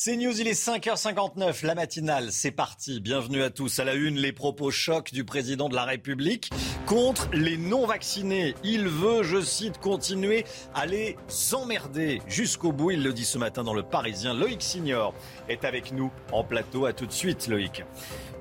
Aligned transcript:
C'est 0.00 0.16
News, 0.16 0.40
il 0.40 0.46
est 0.46 0.52
5h59, 0.52 1.66
la 1.66 1.74
matinale, 1.74 2.30
c'est 2.30 2.52
parti. 2.52 3.00
Bienvenue 3.00 3.42
à 3.42 3.50
tous. 3.50 3.80
À 3.80 3.84
la 3.84 3.94
une, 3.94 4.14
les 4.14 4.30
propos 4.30 4.70
chocs 4.70 5.12
du 5.12 5.24
président 5.24 5.68
de 5.68 5.74
la 5.74 5.82
République 5.82 6.50
contre 6.86 7.28
les 7.32 7.56
non-vaccinés. 7.56 8.54
Il 8.62 8.86
veut, 8.86 9.24
je 9.24 9.40
cite, 9.40 9.78
continuer 9.78 10.44
à 10.72 10.86
les 10.86 11.16
emmerder 11.52 12.22
jusqu'au 12.28 12.70
bout. 12.70 12.92
Il 12.92 13.02
le 13.02 13.12
dit 13.12 13.24
ce 13.24 13.38
matin 13.38 13.64
dans 13.64 13.74
le 13.74 13.82
Parisien. 13.82 14.34
Loïc 14.34 14.62
Signor 14.62 15.14
est 15.48 15.64
avec 15.64 15.90
nous 15.90 16.12
en 16.30 16.44
plateau. 16.44 16.86
À 16.86 16.92
tout 16.92 17.06
de 17.06 17.12
suite, 17.12 17.48
Loïc. 17.48 17.82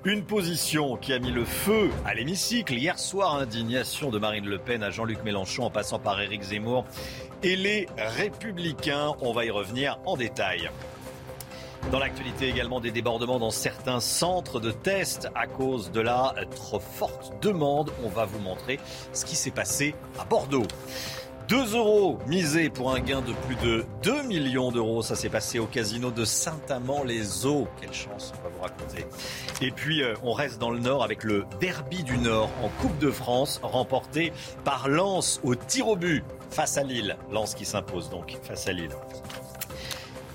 Une 0.06 0.26
position 0.26 0.96
qui 0.96 1.12
a 1.12 1.18
mis 1.18 1.32
le 1.32 1.44
feu 1.44 1.90
à 2.06 2.14
l'hémicycle. 2.14 2.76
Hier 2.76 3.00
soir, 3.00 3.34
indignation 3.34 4.12
de 4.12 4.20
Marine 4.20 4.46
Le 4.46 4.60
Pen 4.60 4.84
à 4.84 4.92
Jean-Luc 4.92 5.24
Mélenchon 5.24 5.64
en 5.64 5.72
passant 5.72 5.98
par 5.98 6.22
Éric 6.22 6.44
Zemmour 6.44 6.86
et 7.42 7.56
les 7.56 7.88
Républicains. 7.98 9.16
On 9.22 9.34
va 9.34 9.44
y 9.46 9.50
revenir 9.50 9.98
en 10.06 10.18
détail. 10.18 10.70
Dans 11.92 12.00
l'actualité 12.00 12.50
également 12.50 12.80
des 12.80 12.92
débordements 12.92 13.40
dans 13.40 13.52
certains 13.52 14.00
centres 14.00 14.60
de 14.60 14.72
tests 14.72 15.30
à 15.36 15.48
cause 15.48 15.92
de 15.92 16.02
la 16.02 16.36
trop 16.56 16.80
forte 16.80 17.34
demande. 17.42 17.92
On 18.04 18.10
va 18.10 18.26
vous 18.26 18.40
montrer 18.40 18.80
ce 19.14 19.26
qui 19.26 19.36
s'est 19.36 19.52
passé 19.52 19.96
à 20.20 20.26
Bordeaux. 20.26 20.68
2 21.48 21.78
euros 21.78 22.20
misés 22.28 22.70
pour 22.70 22.94
un 22.94 23.00
gain 23.00 23.22
de 23.22 23.32
plus 23.32 23.56
de 23.56 23.86
2 24.04 24.24
millions 24.24 24.70
d'euros. 24.70 25.02
Ça 25.02 25.16
s'est 25.16 25.30
passé 25.30 25.60
au 25.60 25.66
casino 25.66 26.12
de 26.12 26.26
Saint-Amand-les-Eaux. 26.26 27.70
Quelle 27.80 27.94
chance, 27.94 28.34
on 28.38 28.44
va 28.44 28.50
vous 28.54 28.62
raconter. 28.62 29.06
Et 29.62 29.72
puis, 29.72 30.04
euh, 30.04 30.14
on 30.24 30.34
reste 30.34 30.60
dans 30.60 30.72
le 30.72 30.80
Nord 30.80 31.04
avec 31.04 31.24
le 31.24 31.46
Derby 31.62 32.04
du 32.04 32.18
Nord 32.18 32.50
en 32.62 32.68
Coupe 32.82 32.98
de 33.00 33.10
France, 33.10 33.62
remporté 33.64 34.34
par 34.66 34.90
Lens 34.90 35.40
au 35.44 35.56
tir 35.56 35.88
au 35.88 35.96
but 35.96 36.26
face 36.50 36.78
à 36.78 36.84
Lille. 36.84 37.16
Lens 37.32 37.56
qui 37.56 37.64
s'impose 37.64 38.10
donc 38.10 38.38
face 38.44 38.68
à 38.68 38.74
Lille. 38.74 38.92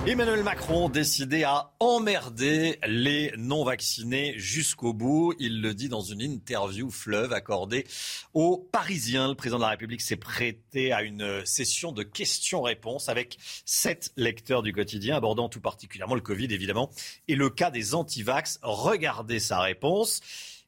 Emmanuel 0.05 0.43
Macron 0.43 0.89
décidé 0.89 1.45
à 1.45 1.71
emmerder 1.79 2.77
les 2.89 3.33
non-vaccinés 3.39 4.35
jusqu'au 4.37 4.93
bout. 4.93 5.33
Il 5.39 5.63
le 5.63 5.75
dit 5.75 5.89
dans 5.89 6.01
une 6.01 6.21
interview 6.21 6.91
fleuve 6.91 7.33
accordée 7.33 7.87
aux 8.35 8.59
Parisiens. 8.59 9.29
Le 9.29 9.37
président 9.37 9.59
de 9.59 9.63
la 9.63 9.69
République 9.69 10.01
s'est 10.01 10.17
prêté 10.17 10.93
à 10.93 11.03
une 11.03 11.47
session 11.47 11.93
de 11.93 12.03
questions-réponses 12.03 13.09
avec 13.09 13.39
sept 13.65 14.13
lecteurs 14.17 14.65
du 14.65 14.73
quotidien 14.73 15.17
abordant 15.17 15.49
tout 15.49 15.61
particulièrement 15.61 16.17
le 16.17 16.21
Covid 16.21 16.53
évidemment 16.53 16.91
et 17.29 17.37
le 17.37 17.49
cas 17.49 17.71
des 17.71 17.95
antivax. 17.95 18.59
Regardez 18.63 19.39
sa 19.39 19.61
réponse. 19.61 20.21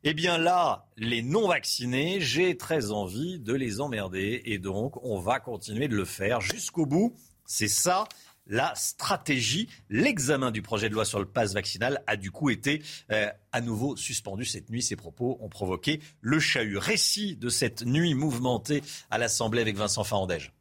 Eh 0.05 0.15
bien 0.15 0.39
là, 0.39 0.87
les 0.97 1.23
non-vaccinés, 1.23 2.21
j'ai 2.21 2.57
très 2.57 2.93
envie 2.93 3.41
de 3.41 3.53
les 3.53 3.81
emmerder 3.81 4.43
et 4.45 4.59
donc 4.59 5.05
on 5.05 5.19
va 5.19 5.41
continuer 5.41 5.89
de 5.89 5.97
le 5.97 6.05
faire 6.05 6.41
jusqu'au 6.41 6.87
bout. 6.87 7.17
C'est 7.47 7.69
ça 7.69 8.07
la 8.47 8.75
stratégie. 8.75 9.69
L'examen 9.89 10.51
du 10.51 10.63
projet 10.63 10.89
de 10.89 10.95
loi 10.95 11.05
sur 11.05 11.19
le 11.19 11.27
pass 11.27 11.55
vaccinal 11.55 12.03
a 12.07 12.17
du 12.17 12.31
coup 12.31 12.51
été 12.51 12.83
euh, 13.11 13.31
à 13.53 13.61
nouveau 13.61 13.97
suspendu 13.97 14.45
cette 14.45 14.71
nuit. 14.71 14.83
Ces 14.83 14.97
propos 14.97 15.39
ont 15.41 15.49
provoqué 15.49 16.01
le 16.21 16.39
chahut. 16.39 16.77
Récit 16.77 17.37
de 17.37 17.49
cette 17.49 17.85
nuit 17.85 18.15
mouvementée 18.15 18.83
à 19.11 19.19
l'Assemblée 19.19 19.61
avec 19.61 19.77
Vincent 19.77 20.05
Farandège. 20.05 20.53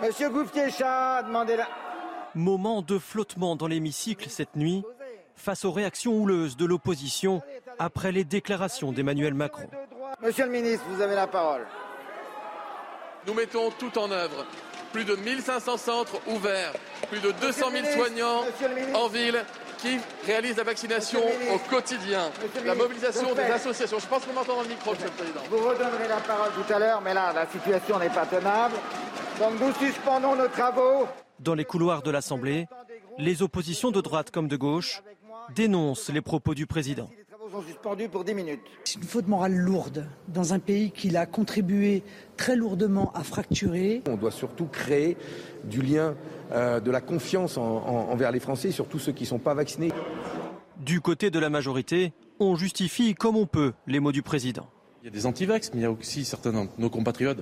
Monsieur 0.00 0.30
Gouffier-Chat, 0.30 1.24
demandez-la. 1.24 1.68
Moment 2.34 2.82
de 2.82 2.98
flottement 2.98 3.56
dans 3.56 3.66
l'hémicycle 3.66 4.30
cette 4.30 4.54
nuit 4.54 4.84
face 5.34 5.64
aux 5.64 5.72
réactions 5.72 6.14
houleuses 6.14 6.56
de 6.56 6.64
l'opposition 6.64 7.42
après 7.78 8.12
les 8.12 8.24
déclarations 8.24 8.92
d'Emmanuel 8.92 9.34
Macron. 9.34 9.68
Monsieur 10.22 10.46
le 10.46 10.52
ministre, 10.52 10.84
vous 10.88 11.00
avez 11.00 11.14
la 11.14 11.26
parole. 11.26 11.66
Nous 13.26 13.34
mettons 13.34 13.70
tout 13.70 13.96
en 13.98 14.10
œuvre. 14.10 14.46
Plus 14.92 15.04
de 15.04 15.16
1500 15.16 15.76
centres 15.76 16.20
ouverts, 16.28 16.72
plus 17.10 17.20
de 17.20 17.30
200 17.30 17.66
000 17.70 17.86
soignants 17.94 18.44
en 18.94 19.08
ville 19.08 19.44
qui 19.76 19.98
réalisent 20.26 20.56
la 20.56 20.64
vaccination 20.64 21.20
au 21.54 21.58
quotidien. 21.70 22.30
La 22.64 22.74
mobilisation 22.74 23.34
des 23.34 23.42
associations. 23.42 23.98
Je 23.98 24.06
pense 24.06 24.24
qu'on 24.24 24.32
m'entend 24.32 24.56
dans 24.56 24.62
le 24.62 24.68
micro, 24.68 24.92
Monsieur 24.92 25.06
le 25.06 25.12
Président. 25.12 25.40
Vous 25.50 25.58
redonnerez 25.58 26.08
la 26.08 26.16
parole 26.16 26.50
tout 26.52 26.72
à 26.72 26.78
l'heure, 26.78 27.00
mais 27.02 27.14
là, 27.14 27.32
la 27.34 27.46
situation 27.46 27.98
n'est 27.98 28.08
pas 28.08 28.26
tenable. 28.26 28.74
Donc 29.38 29.60
nous 29.60 29.72
suspendons 29.74 30.34
nos 30.34 30.48
travaux. 30.48 31.06
Dans 31.38 31.54
les 31.54 31.64
couloirs 31.64 32.02
de 32.02 32.10
l'Assemblée, 32.10 32.66
les 33.18 33.42
oppositions 33.42 33.90
de 33.90 34.00
droite 34.00 34.30
comme 34.30 34.48
de 34.48 34.56
gauche 34.56 35.02
dénoncent 35.54 36.08
les 36.08 36.22
propos 36.22 36.54
du 36.54 36.66
président. 36.66 37.08
Les 37.48 37.52
travaux 37.52 37.62
sont 37.62 37.68
suspendus 37.72 38.08
pour 38.10 38.24
10 38.24 38.34
minutes. 38.34 38.60
C'est 38.84 38.96
une 38.98 39.04
faute 39.04 39.26
morale 39.26 39.54
lourde 39.54 40.06
dans 40.28 40.52
un 40.52 40.58
pays 40.58 40.90
qui 40.90 41.08
l'a 41.08 41.24
contribué 41.24 42.02
très 42.36 42.56
lourdement 42.56 43.10
à 43.14 43.22
fracturer. 43.24 44.02
On 44.06 44.16
doit 44.16 44.30
surtout 44.30 44.66
créer 44.66 45.16
du 45.64 45.80
lien, 45.80 46.14
euh, 46.52 46.78
de 46.78 46.90
la 46.90 47.00
confiance 47.00 47.56
en- 47.56 47.62
en- 47.62 48.10
envers 48.12 48.32
les 48.32 48.40
Français, 48.40 48.70
surtout 48.70 48.98
ceux 48.98 49.12
qui 49.12 49.22
ne 49.24 49.28
sont 49.28 49.38
pas 49.38 49.54
vaccinés. 49.54 49.92
Du 50.78 51.00
côté 51.00 51.30
de 51.30 51.38
la 51.38 51.48
majorité, 51.48 52.12
on 52.38 52.54
justifie 52.54 53.14
comme 53.14 53.36
on 53.36 53.46
peut 53.46 53.72
les 53.86 53.98
mots 54.00 54.12
du 54.12 54.22
président. 54.22 54.66
Il 55.02 55.04
y 55.04 55.08
a 55.08 55.10
des 55.12 55.26
antivax, 55.26 55.70
mais 55.74 55.80
il 55.80 55.82
y 55.84 55.86
a 55.86 55.92
aussi 55.92 56.24
certains 56.24 56.52
de 56.52 56.66
nos 56.76 56.90
compatriotes 56.90 57.38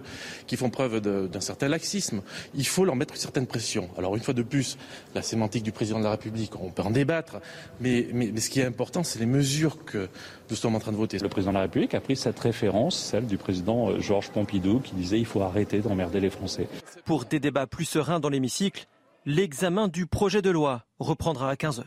qui 0.46 0.56
font 0.58 0.68
preuve 0.68 1.00
d'un 1.00 1.40
certain 1.40 1.68
laxisme. 1.68 2.20
Il 2.54 2.66
faut 2.66 2.84
leur 2.84 2.96
mettre 2.96 3.14
une 3.14 3.20
certaine 3.20 3.46
pression. 3.46 3.88
Alors 3.96 4.14
une 4.14 4.22
fois 4.22 4.34
de 4.34 4.42
plus, 4.42 4.76
la 5.14 5.22
sémantique 5.22 5.62
du 5.62 5.72
président 5.72 5.98
de 5.98 6.04
la 6.04 6.10
République, 6.10 6.52
on 6.60 6.70
peut 6.70 6.82
en 6.82 6.90
débattre, 6.90 7.36
mais, 7.80 8.08
mais- 8.12 8.30
mais 8.32 8.40
ce 8.40 8.50
qui 8.50 8.60
est 8.60 8.64
important, 8.66 9.02
c'est 9.04 9.18
les 9.18 9.26
mesures 9.26 9.84
que 9.86 10.10
nous 10.50 10.56
sommes 10.56 10.74
en 10.74 10.80
train 10.80 10.92
de 10.92 10.98
voter. 10.98 11.18
Le 11.18 11.30
président 11.30 11.52
de 11.52 11.56
la 11.56 11.62
République 11.62 11.94
a 11.94 12.00
pris 12.00 12.14
cette 12.16 12.38
référence, 12.38 12.94
celle 12.98 13.26
du 13.26 13.38
président 13.38 13.88
euh, 13.90 14.00
Georges 14.00 14.28
Pompidou, 14.30 14.80
qui 14.80 14.94
disait 14.94 15.18
il 15.18 15.24
faut 15.26 15.40
arrêter 15.40 15.78
d'emmerder 15.80 16.20
les 16.20 16.30
Français. 16.30 16.68
Pour 17.06 17.24
des 17.24 17.40
débats 17.40 17.66
plus 17.66 17.86
sereins 17.86 18.20
dans 18.20 18.28
l'hémicycle, 18.28 18.86
l'examen 19.24 19.88
du 19.88 20.06
projet 20.06 20.42
de 20.42 20.50
loi 20.50 20.84
reprendra 20.98 21.48
à 21.50 21.54
15h. 21.54 21.84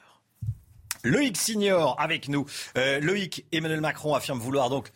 Loïc 1.04 1.38
Signor 1.38 1.96
avec 2.00 2.28
nous. 2.28 2.46
Euh, 2.78 3.00
Loïc, 3.00 3.46
Emmanuel 3.52 3.80
Macron 3.82 4.16
affirme 4.16 4.40
vouloir 4.40 4.70
donc 4.70 4.92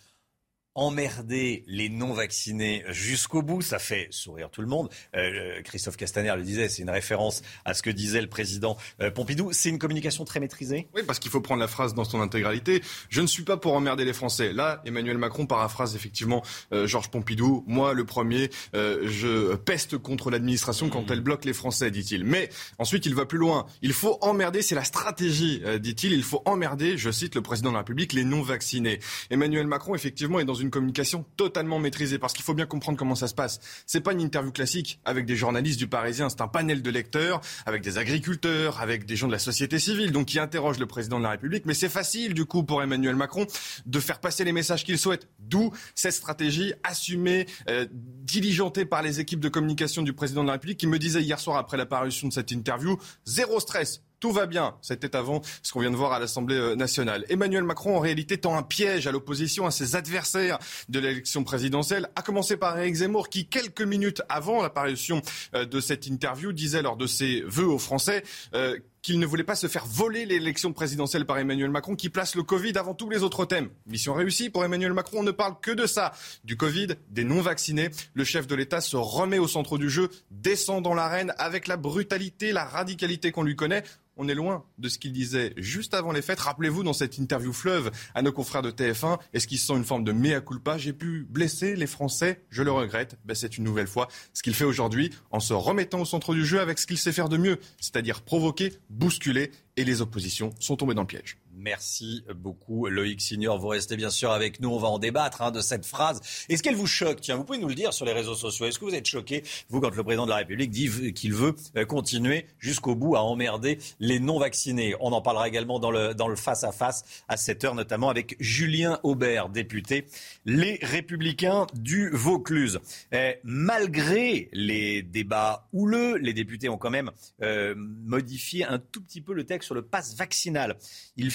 emmerder 0.75 1.63
les 1.67 1.89
non-vaccinés 1.89 2.83
jusqu'au 2.89 3.41
bout. 3.41 3.61
Ça 3.61 3.79
fait 3.79 4.07
sourire 4.11 4.49
tout 4.49 4.61
le 4.61 4.67
monde. 4.67 4.89
Euh, 5.15 5.61
Christophe 5.63 5.97
Castaner 5.97 6.33
le 6.35 6.43
disait, 6.43 6.69
c'est 6.69 6.81
une 6.81 6.89
référence 6.89 7.41
à 7.65 7.73
ce 7.73 7.83
que 7.83 7.89
disait 7.89 8.21
le 8.21 8.29
président 8.29 8.77
euh, 9.01 9.11
Pompidou. 9.11 9.51
C'est 9.51 9.69
une 9.69 9.79
communication 9.79 10.25
très 10.25 10.39
maîtrisée 10.39 10.87
Oui, 10.93 11.01
parce 11.05 11.19
qu'il 11.19 11.31
faut 11.31 11.41
prendre 11.41 11.59
la 11.59 11.67
phrase 11.67 11.93
dans 11.93 12.03
son 12.03 12.21
intégralité. 12.21 12.81
Je 13.09 13.21
ne 13.21 13.27
suis 13.27 13.43
pas 13.43 13.57
pour 13.57 13.73
emmerder 13.73 14.05
les 14.05 14.13
Français. 14.13 14.53
Là, 14.53 14.81
Emmanuel 14.85 15.17
Macron 15.17 15.45
paraphrase 15.45 15.95
effectivement 15.95 16.43
euh, 16.71 16.87
Georges 16.87 17.09
Pompidou. 17.09 17.63
Moi, 17.67 17.93
le 17.93 18.05
premier, 18.05 18.49
euh, 18.75 19.07
je 19.07 19.55
peste 19.55 19.97
contre 19.97 20.29
l'administration 20.31 20.89
quand 20.89 21.09
elle 21.11 21.21
bloque 21.21 21.45
les 21.45 21.53
Français, 21.53 21.91
dit-il. 21.91 22.23
Mais 22.23 22.49
ensuite, 22.79 23.05
il 23.05 23.15
va 23.15 23.25
plus 23.25 23.37
loin. 23.37 23.65
Il 23.81 23.93
faut 23.93 24.17
emmerder, 24.21 24.61
c'est 24.61 24.75
la 24.75 24.83
stratégie, 24.83 25.61
euh, 25.65 25.79
dit-il. 25.79 26.13
Il 26.13 26.23
faut 26.23 26.41
emmerder, 26.45 26.97
je 26.97 27.11
cite 27.11 27.35
le 27.35 27.41
président 27.41 27.69
de 27.69 27.73
la 27.73 27.79
République, 27.79 28.13
les 28.13 28.23
non-vaccinés. 28.23 28.99
Emmanuel 29.29 29.67
Macron, 29.67 29.95
effectivement, 29.95 30.39
est 30.39 30.45
dans 30.45 30.53
une 30.53 30.62
communication 30.69 31.25
totalement 31.37 31.79
maîtrisée, 31.79 32.19
parce 32.19 32.33
qu'il 32.33 32.43
faut 32.43 32.53
bien 32.53 32.65
comprendre 32.65 32.97
comment 32.97 33.15
ça 33.15 33.27
se 33.27 33.33
passe. 33.33 33.59
C'est 33.85 34.01
pas 34.01 34.13
une 34.13 34.21
interview 34.21 34.51
classique 34.51 34.99
avec 35.05 35.25
des 35.25 35.35
journalistes 35.35 35.79
du 35.79 35.87
Parisien, 35.87 36.29
c'est 36.29 36.41
un 36.41 36.47
panel 36.47 36.81
de 36.81 36.89
lecteurs, 36.89 37.41
avec 37.65 37.81
des 37.81 37.97
agriculteurs, 37.97 38.81
avec 38.81 39.05
des 39.05 39.15
gens 39.15 39.27
de 39.27 39.31
la 39.31 39.39
société 39.39 39.79
civile, 39.79 40.11
donc 40.11 40.27
qui 40.27 40.39
interrogent 40.39 40.79
le 40.79 40.85
président 40.85 41.17
de 41.17 41.23
la 41.23 41.31
République. 41.31 41.65
Mais 41.65 41.73
c'est 41.73 41.89
facile, 41.89 42.33
du 42.33 42.45
coup, 42.45 42.63
pour 42.63 42.81
Emmanuel 42.81 43.15
Macron 43.15 43.45
de 43.85 43.99
faire 43.99 44.19
passer 44.19 44.43
les 44.43 44.51
messages 44.51 44.83
qu'il 44.83 44.97
souhaite. 44.97 45.27
D'où 45.39 45.71
cette 45.95 46.13
stratégie 46.13 46.73
assumée, 46.83 47.47
euh, 47.69 47.85
diligentée 47.91 48.85
par 48.85 49.01
les 49.01 49.19
équipes 49.19 49.39
de 49.39 49.49
communication 49.49 50.01
du 50.01 50.13
président 50.13 50.41
de 50.41 50.47
la 50.47 50.53
République, 50.53 50.79
qui 50.79 50.87
me 50.87 50.99
disait 50.99 51.21
hier 51.21 51.39
soir, 51.39 51.57
après 51.57 51.77
la 51.77 51.85
parution 51.85 52.27
de 52.27 52.33
cette 52.33 52.51
interview, 52.51 52.97
zéro 53.25 53.59
stress. 53.59 54.01
Tout 54.23 54.31
va 54.31 54.45
bien. 54.45 54.77
C'était 54.81 55.17
avant 55.17 55.41
ce 55.63 55.73
qu'on 55.73 55.81
vient 55.81 55.91
de 55.91 55.97
voir 55.97 56.13
à 56.13 56.19
l'Assemblée 56.19 56.55
euh, 56.55 56.75
nationale. 56.75 57.25
Emmanuel 57.27 57.65
Macron, 57.65 57.97
en 57.97 57.99
réalité, 57.99 58.37
tend 58.37 58.55
un 58.55 58.63
piège 58.63 59.05
à 59.05 59.11
l'opposition, 59.11 59.65
à 59.65 59.71
ses 59.71 59.97
adversaires 59.97 60.59
de 60.87 60.99
l'élection 60.99 61.43
présidentielle, 61.43 62.07
à 62.15 62.21
commencer 62.21 62.55
par 62.55 62.79
Éric 62.79 62.95
Zemmour, 62.95 63.27
qui, 63.27 63.47
quelques 63.47 63.81
minutes 63.81 64.21
avant 64.29 64.61
l'apparition 64.61 65.21
euh, 65.55 65.65
de 65.65 65.81
cette 65.81 66.07
interview, 66.07 66.53
disait 66.53 66.81
lors 66.81 66.95
de 66.95 67.05
ses 67.05 67.41
vœux 67.41 67.67
aux 67.67 67.79
Français 67.79 68.23
euh, 68.53 68.79
qu'il 69.01 69.19
ne 69.19 69.25
voulait 69.25 69.43
pas 69.43 69.55
se 69.55 69.67
faire 69.67 69.85
voler 69.85 70.25
l'élection 70.25 70.71
présidentielle 70.71 71.25
par 71.25 71.37
Emmanuel 71.37 71.69
Macron, 71.69 71.95
qui 71.95 72.09
place 72.09 72.35
le 72.35 72.43
Covid 72.43 72.77
avant 72.77 72.93
tous 72.93 73.09
les 73.09 73.21
autres 73.21 73.43
thèmes. 73.43 73.69
Mission 73.85 74.13
réussie 74.13 74.49
pour 74.49 74.63
Emmanuel 74.63 74.93
Macron, 74.93 75.19
on 75.19 75.23
ne 75.23 75.31
parle 75.31 75.55
que 75.61 75.71
de 75.71 75.85
ça, 75.85 76.13
du 76.45 76.55
Covid, 76.55 76.87
des 77.09 77.25
non-vaccinés. 77.25 77.89
Le 78.13 78.23
chef 78.23 78.47
de 78.47 78.55
l'État 78.55 78.79
se 78.79 78.95
remet 78.95 79.39
au 79.39 79.49
centre 79.49 79.77
du 79.77 79.89
jeu, 79.89 80.09
descend 80.31 80.81
dans 80.81 80.93
l'arène 80.93 81.33
avec 81.37 81.67
la 81.67 81.75
brutalité, 81.75 82.53
la 82.53 82.63
radicalité 82.63 83.33
qu'on 83.33 83.43
lui 83.43 83.57
connaît 83.57 83.83
on 84.17 84.27
est 84.27 84.35
loin 84.35 84.65
de 84.77 84.89
ce 84.89 84.97
qu'il 84.97 85.11
disait 85.11 85.53
juste 85.57 85.93
avant 85.93 86.11
les 86.11 86.21
fêtes. 86.21 86.39
Rappelez-vous 86.39 86.83
dans 86.83 86.93
cette 86.93 87.17
interview 87.17 87.53
fleuve 87.53 87.91
à 88.15 88.21
nos 88.21 88.31
confrères 88.31 88.61
de 88.61 88.71
TF1, 88.71 89.19
est-ce 89.33 89.47
qu'il 89.47 89.59
sent 89.59 89.73
une 89.73 89.83
forme 89.83 90.03
de 90.03 90.11
mea 90.11 90.41
culpa? 90.41 90.77
J'ai 90.77 90.93
pu 90.93 91.25
blesser 91.29 91.75
les 91.75 91.87
Français, 91.87 92.43
je 92.49 92.63
le 92.63 92.71
regrette. 92.71 93.17
Ben, 93.25 93.35
c'est 93.35 93.57
une 93.57 93.63
nouvelle 93.63 93.87
fois 93.87 94.07
ce 94.33 94.43
qu'il 94.43 94.53
fait 94.53 94.65
aujourd'hui 94.65 95.11
en 95.31 95.39
se 95.39 95.53
remettant 95.53 96.01
au 96.01 96.05
centre 96.05 96.33
du 96.33 96.45
jeu 96.45 96.59
avec 96.59 96.79
ce 96.79 96.87
qu'il 96.87 96.97
sait 96.97 97.11
faire 97.11 97.29
de 97.29 97.37
mieux, 97.37 97.59
c'est-à-dire 97.79 98.21
provoquer, 98.21 98.73
bousculer, 98.89 99.51
et 99.75 99.83
les 99.83 100.01
oppositions 100.01 100.51
sont 100.59 100.75
tombées 100.75 100.93
dans 100.93 101.01
le 101.01 101.07
piège. 101.07 101.37
Merci 101.55 102.23
beaucoup 102.35 102.87
Loïc 102.87 103.21
Signor. 103.21 103.59
Vous 103.59 103.67
restez 103.67 103.95
bien 103.95 104.09
sûr 104.09 104.31
avec 104.31 104.59
nous. 104.59 104.69
On 104.69 104.79
va 104.79 104.87
en 104.87 104.97
débattre 104.97 105.41
hein, 105.41 105.51
de 105.51 105.61
cette 105.61 105.85
phrase. 105.85 106.19
Est-ce 106.49 106.63
qu'elle 106.63 106.75
vous 106.75 106.87
choque? 106.87 107.21
Tiens, 107.21 107.35
vous 107.35 107.43
pouvez 107.43 107.59
nous 107.59 107.67
le 107.67 107.75
dire 107.75 107.93
sur 107.93 108.05
les 108.05 108.11
réseaux 108.11 108.35
sociaux. 108.35 108.65
Est-ce 108.65 108.79
que 108.79 108.85
vous 108.85 108.95
êtes 108.95 109.05
choqué, 109.05 109.43
vous, 109.69 109.79
quand 109.79 109.95
le 109.95 110.03
président 110.03 110.25
de 110.25 110.31
la 110.31 110.37
République 110.37 110.71
dit 110.71 111.13
qu'il 111.13 111.33
veut 111.33 111.55
euh, 111.77 111.85
continuer 111.85 112.47
jusqu'au 112.57 112.95
bout 112.95 113.15
à 113.15 113.21
emmerder 113.21 113.77
les 113.99 114.19
non-vaccinés? 114.19 114.95
On 114.99 115.11
en 115.11 115.21
parlera 115.21 115.47
également 115.47 115.79
dans 115.79 115.91
le, 115.91 116.15
dans 116.15 116.27
le 116.27 116.35
face-à-face 116.35 117.03
à 117.27 117.37
cette 117.37 117.63
heure, 117.63 117.75
notamment 117.75 118.09
avec 118.09 118.35
Julien 118.39 118.99
Aubert, 119.03 119.49
député 119.49 120.05
Les 120.45 120.79
Républicains 120.81 121.67
du 121.75 122.09
Vaucluse. 122.09 122.79
Eh, 123.11 123.35
malgré 123.43 124.49
les 124.53 125.03
débats 125.03 125.67
houleux, 125.71 126.17
les 126.17 126.33
députés 126.33 126.69
ont 126.69 126.77
quand 126.77 126.89
même 126.89 127.11
euh, 127.41 127.75
modifié 127.77 128.65
un 128.65 128.79
tout 128.79 129.01
petit 129.01 129.21
peu 129.21 129.33
le 129.33 129.43
texte 129.43 129.67
sur 129.67 129.75
le 129.75 129.83
pass 129.83 130.15
vaccinal. 130.15 130.77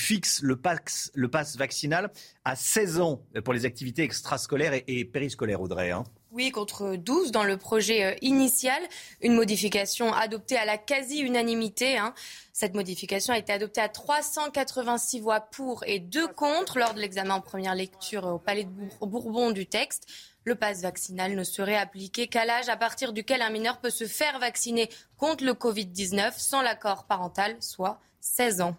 Fixe 0.09 0.41
le 0.43 0.57
pass, 0.57 1.11
vaccinal 1.59 2.11
à 2.43 2.57
16 2.57 3.01
ans 3.01 3.21
pour 3.45 3.53
les 3.53 3.67
activités 3.67 4.03
extrascolaires 4.03 4.73
et, 4.87 5.05
périscolaires, 5.05 5.61
Audrey. 5.61 5.91
Hein. 5.91 6.05
Oui, 6.33 6.51
contre 6.51 6.97
12 6.97 7.31
dans 7.31 7.45
le 7.45 7.59
projet 7.59 8.05
euh, 8.05 8.15
initial. 8.23 8.81
Une 9.21 9.35
modification 9.35 10.15
adoptée 10.15 10.57
à 10.57 10.65
la 10.65 10.79
quasi-unanimité. 10.79 11.99
Hein. 11.99 12.15
Cette 12.55 12.75
modification 12.75 13.35
a 13.35 13.39
été 13.39 13.53
adoptée 13.53 13.83
à 13.83 13.91
386 13.91 15.21
voix 15.21 15.41
pour 15.41 15.85
et 15.87 15.99
2 15.99 16.29
contre 16.29 16.79
lors 16.79 16.95
de 16.95 17.01
l'examen 17.01 17.35
en 17.35 17.41
première 17.43 17.75
lecture 17.75 18.25
au 18.25 18.39
Palais 18.39 18.65
de 18.65 18.71
Bourbon 19.07 19.51
du 19.51 19.67
texte. 19.67 20.07
Le 20.45 20.55
pass 20.55 20.81
vaccinal 20.81 21.35
ne 21.35 21.45
serait 21.45 21.77
appliqué 21.77 22.29
qu'à 22.29 22.47
l'âge 22.47 22.71
à 22.71 22.79
partir 22.79 23.13
duquel 23.13 23.43
un 23.43 23.51
mineur 23.51 23.77
peut 23.77 23.91
se 23.91 24.07
faire 24.07 24.39
vacciner 24.39 24.89
contre 25.19 25.45
le 25.45 25.53
Covid-19 25.53 26.33
sans 26.39 26.63
l'accord 26.63 27.05
parental, 27.05 27.57
soit 27.61 28.01
16 28.21 28.63
ans. 28.63 28.77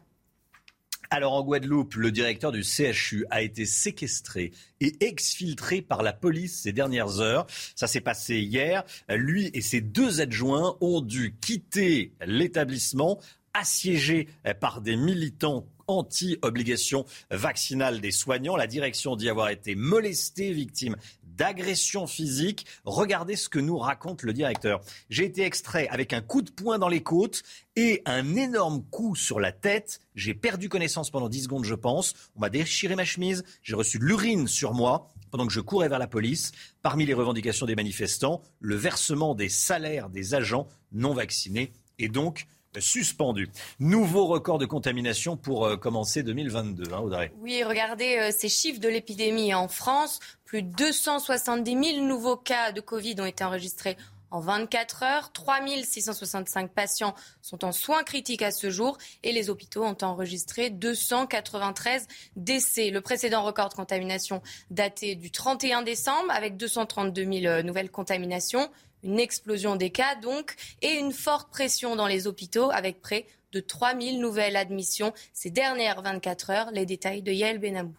Alors 1.12 1.34
en 1.34 1.44
Guadeloupe, 1.44 1.96
le 1.96 2.12
directeur 2.12 2.52
du 2.52 2.64
CHU 2.64 3.26
a 3.32 3.42
été 3.42 3.66
séquestré 3.66 4.52
et 4.80 4.96
exfiltré 5.04 5.82
par 5.82 6.04
la 6.04 6.14
police 6.14 6.62
ces 6.62 6.72
dernières 6.72 7.20
heures. 7.20 7.48
Ça 7.76 7.88
s'est 7.88 8.00
passé 8.00 8.38
hier. 8.38 8.84
Lui 9.10 9.50
et 9.56 9.62
ses 9.62 9.82
deux 9.82 10.22
adjoints 10.22 10.78
ont 10.82 11.02
dû 11.02 11.36
quitter 11.42 12.14
l'établissement 12.24 13.20
assiégé 13.56 14.28
par 14.60 14.82
des 14.82 14.96
militants 14.96 15.66
anti-obligation 15.90 17.06
vaccinale 17.32 18.00
des 18.00 18.12
soignants. 18.12 18.56
La 18.56 18.68
direction 18.68 19.16
dit 19.16 19.30
avoir 19.30 19.50
été 19.50 19.74
molestée, 19.74 20.54
victime 20.54 20.96
d'agression 21.40 22.06
physique. 22.06 22.66
Regardez 22.84 23.38
ce 23.38 23.48
que 23.48 23.60
nous 23.60 23.78
raconte 23.78 24.24
le 24.24 24.34
directeur. 24.34 24.82
J'ai 25.10 25.24
été 25.24 25.44
extrait 25.44 25.88
avec 25.88 26.12
un 26.12 26.22
coup 26.22 26.42
de 26.42 26.52
poing 26.52 26.78
dans 26.78 26.90
les 26.90 27.02
côtes 27.02 27.44
et 27.78 28.02
un 28.06 28.36
énorme 28.36 28.84
coup 28.92 29.16
sur 29.16 29.40
la 29.40 29.54
tête. 29.54 30.02
J'ai 30.16 30.34
perdu 30.34 30.68
connaissance 30.68 31.10
pendant 31.10 31.30
10 31.30 31.44
secondes, 31.44 31.64
je 31.64 31.76
pense. 31.76 32.14
On 32.36 32.42
m'a 32.42 32.50
déchiré 32.50 32.96
ma 32.96 33.06
chemise. 33.06 33.46
J'ai 33.64 33.76
reçu 33.76 34.00
de 34.00 34.04
l'urine 34.04 34.48
sur 34.48 34.74
moi 34.74 35.08
pendant 35.32 35.48
que 35.48 35.54
je 35.54 35.62
courais 35.62 35.88
vers 35.88 35.98
la 36.00 36.08
police. 36.08 36.52
Parmi 36.82 37.06
les 37.06 37.14
revendications 37.14 37.66
des 37.66 37.76
manifestants, 37.76 38.42
le 38.60 38.76
versement 38.76 39.34
des 39.34 39.50
salaires 39.50 40.10
des 40.10 40.34
agents 40.34 40.68
non 40.92 41.14
vaccinés 41.14 41.72
et 42.00 42.10
donc 42.10 42.48
suspendu. 42.78 43.50
Nouveau 43.80 44.28
record 44.28 44.60
de 44.60 44.66
contamination 44.66 45.38
pour 45.38 45.66
euh, 45.66 45.78
commencer 45.78 46.24
2022, 46.24 46.94
hein, 46.94 47.00
Audrey. 47.00 47.32
Oui, 47.40 47.64
regardez 47.64 48.18
euh, 48.18 48.32
ces 48.32 48.50
chiffres 48.50 48.80
de 48.80 48.88
l'épidémie 48.88 49.54
en 49.54 49.68
France. 49.68 50.20
Plus 50.46 50.62
de 50.62 50.72
270 50.76 51.94
000 51.94 52.06
nouveaux 52.06 52.38
cas 52.38 52.72
de 52.72 52.82
Covid 52.82 53.16
ont 53.20 53.26
été 53.26 53.44
enregistrés 53.44 53.98
en 54.32 54.40
24 54.40 55.04
heures. 55.04 55.32
3 55.32 55.60
665 55.84 56.72
patients 56.72 57.16
sont 57.42 57.66
en 57.66 57.72
soins 57.72 58.04
critiques 58.04 58.42
à 58.42 58.52
ce 58.52 58.70
jour 58.70 58.98
et 59.24 59.32
les 59.32 59.50
hôpitaux 59.50 59.84
ont 59.84 59.98
enregistré 60.02 60.70
293 60.70 62.08
décès. 62.36 62.90
Le 62.90 63.02
précédent 63.02 63.44
record 63.44 63.70
de 63.70 63.74
contamination 63.76 64.42
daté 64.70 65.16
du 65.16 65.32
31 65.32 65.82
décembre 65.82 66.32
avec 66.32 66.58
232 66.58 67.24
000 67.24 67.46
euh, 67.46 67.64
nouvelles 67.64 67.92
contaminations. 67.92 68.70
Une 69.04 69.20
explosion 69.20 69.76
des 69.76 69.92
cas 69.92 70.16
donc 70.16 70.56
et 70.82 70.96
une 70.96 71.14
forte 71.14 71.50
pression 71.50 71.96
dans 71.96 72.08
les 72.08 72.28
hôpitaux 72.28 72.70
avec 72.72 73.02
près 73.02 73.26
de 73.52 73.60
3000 73.60 74.20
nouvelles 74.20 74.56
admissions 74.56 75.14
ces 75.34 75.50
dernières 75.50 76.02
24 76.02 76.50
heures. 76.50 76.72
Les 76.72 76.86
détails 76.86 77.22
de 77.22 77.32
Yael 77.32 77.60
Benamou. 77.60 77.94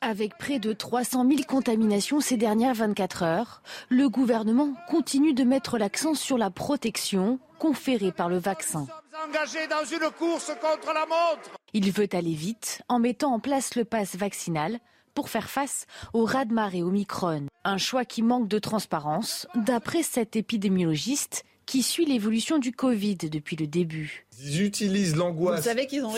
Avec 0.00 0.38
près 0.38 0.58
de 0.58 0.72
300 0.72 1.26
000 1.28 1.42
contaminations 1.46 2.20
ces 2.20 2.36
dernières 2.36 2.74
24 2.74 3.22
heures, 3.22 3.62
le 3.88 4.08
gouvernement 4.08 4.72
continue 4.88 5.34
de 5.34 5.44
mettre 5.44 5.76
l'accent 5.76 6.14
sur 6.14 6.38
la 6.38 6.50
protection 6.50 7.38
conférée 7.58 8.12
par 8.12 8.28
le 8.28 8.38
vaccin. 8.38 8.86
dans 9.12 9.84
une 9.84 10.10
course 10.12 10.52
contre 10.60 10.92
la 10.94 11.06
montre. 11.06 11.50
Il 11.74 11.90
veut 11.92 12.08
aller 12.12 12.34
vite 12.34 12.82
en 12.88 12.98
mettant 12.98 13.34
en 13.34 13.40
place 13.40 13.74
le 13.74 13.84
pass 13.84 14.16
vaccinal 14.16 14.78
pour 15.18 15.30
faire 15.30 15.50
face 15.50 15.86
au 16.12 16.24
raz-de-marée 16.24 16.84
Omicron. 16.84 17.48
Un 17.64 17.76
choix 17.76 18.04
qui 18.04 18.22
manque 18.22 18.46
de 18.46 18.60
transparence, 18.60 19.48
d'après 19.56 20.04
cet 20.04 20.36
épidémiologiste 20.36 21.44
qui 21.66 21.82
suit 21.82 22.06
l'évolution 22.06 22.58
du 22.58 22.70
Covid 22.70 23.16
depuis 23.16 23.56
le 23.56 23.66
début. 23.66 24.26
Ils 24.40 24.62
utilisent 24.62 25.16
l'angoisse 25.16 25.68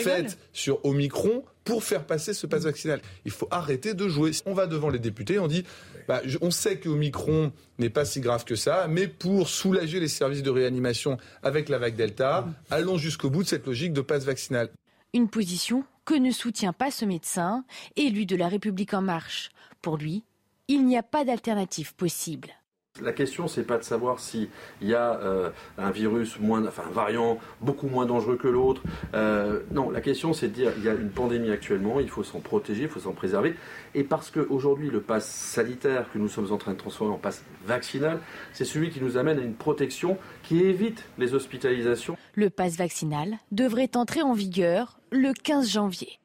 faite 0.03 0.37
sur 0.53 0.85
Omicron 0.85 1.43
pour 1.63 1.83
faire 1.83 2.05
passer 2.05 2.35
ce 2.35 2.45
pass 2.45 2.65
vaccinal. 2.65 3.01
Il 3.25 3.31
faut 3.31 3.47
arrêter 3.49 3.95
de 3.95 4.07
jouer. 4.07 4.33
On 4.45 4.53
va 4.53 4.67
devant 4.67 4.89
les 4.89 4.99
députés, 4.99 5.39
on 5.39 5.47
dit, 5.47 5.63
bah, 6.07 6.21
on 6.41 6.51
sait 6.51 6.77
que 6.77 6.87
Omicron 6.87 7.51
n'est 7.79 7.89
pas 7.89 8.05
si 8.05 8.19
grave 8.19 8.45
que 8.45 8.55
ça, 8.55 8.85
mais 8.87 9.07
pour 9.07 9.49
soulager 9.49 9.99
les 9.99 10.09
services 10.09 10.43
de 10.43 10.51
réanimation 10.51 11.17
avec 11.41 11.69
la 11.69 11.79
vague 11.79 11.95
Delta, 11.95 12.47
allons 12.69 12.99
jusqu'au 12.99 13.31
bout 13.31 13.41
de 13.41 13.47
cette 13.47 13.65
logique 13.65 13.93
de 13.93 14.01
passe 14.01 14.25
vaccinal. 14.25 14.69
Une 15.13 15.27
position 15.27 15.83
que 16.05 16.13
ne 16.13 16.31
soutient 16.31 16.71
pas 16.71 16.89
ce 16.89 17.03
médecin, 17.03 17.65
élu 17.97 18.25
de 18.25 18.37
la 18.37 18.47
République 18.47 18.93
en 18.93 19.01
marche. 19.01 19.49
Pour 19.81 19.97
lui, 19.97 20.23
il 20.69 20.85
n'y 20.85 20.97
a 20.97 21.03
pas 21.03 21.25
d'alternative 21.25 21.93
possible. 21.95 22.49
La 22.99 23.13
question, 23.13 23.47
c'est 23.47 23.63
pas 23.63 23.77
de 23.77 23.83
savoir 23.83 24.19
s'il 24.19 24.49
y 24.81 24.93
a 24.93 25.19
euh, 25.21 25.49
un 25.77 25.91
virus 25.91 26.39
moins, 26.39 26.65
enfin 26.67 26.83
un 26.87 26.91
variant 26.91 27.39
beaucoup 27.61 27.87
moins 27.87 28.05
dangereux 28.05 28.35
que 28.35 28.49
l'autre. 28.49 28.83
Euh, 29.13 29.61
non, 29.71 29.89
la 29.89 30.01
question, 30.01 30.33
c'est 30.33 30.49
de 30.49 30.53
dire 30.53 30.73
il 30.77 30.83
y 30.83 30.89
a 30.89 30.93
une 30.93 31.09
pandémie 31.09 31.51
actuellement, 31.51 32.01
il 32.01 32.09
faut 32.09 32.23
s'en 32.23 32.41
protéger, 32.41 32.83
il 32.83 32.89
faut 32.89 32.99
s'en 32.99 33.13
préserver. 33.13 33.55
Et 33.95 34.03
parce 34.03 34.29
qu'aujourd'hui, 34.29 34.89
le 34.89 34.99
pass 34.99 35.25
sanitaire 35.25 36.11
que 36.11 36.19
nous 36.19 36.27
sommes 36.27 36.51
en 36.51 36.57
train 36.57 36.73
de 36.73 36.77
transformer 36.77 37.13
en 37.13 37.17
pass 37.17 37.43
vaccinal, 37.65 38.19
c'est 38.51 38.65
celui 38.65 38.89
qui 38.89 39.01
nous 39.01 39.17
amène 39.17 39.39
à 39.39 39.43
une 39.43 39.55
protection 39.55 40.17
qui 40.43 40.61
évite 40.61 41.05
les 41.17 41.33
hospitalisations. 41.33 42.17
Le 42.35 42.49
pass 42.49 42.75
vaccinal 42.75 43.37
devrait 43.51 43.95
entrer 43.95 44.21
en 44.21 44.33
vigueur 44.33 44.99
le 45.11 45.33
15 45.33 45.69
janvier. 45.69 46.20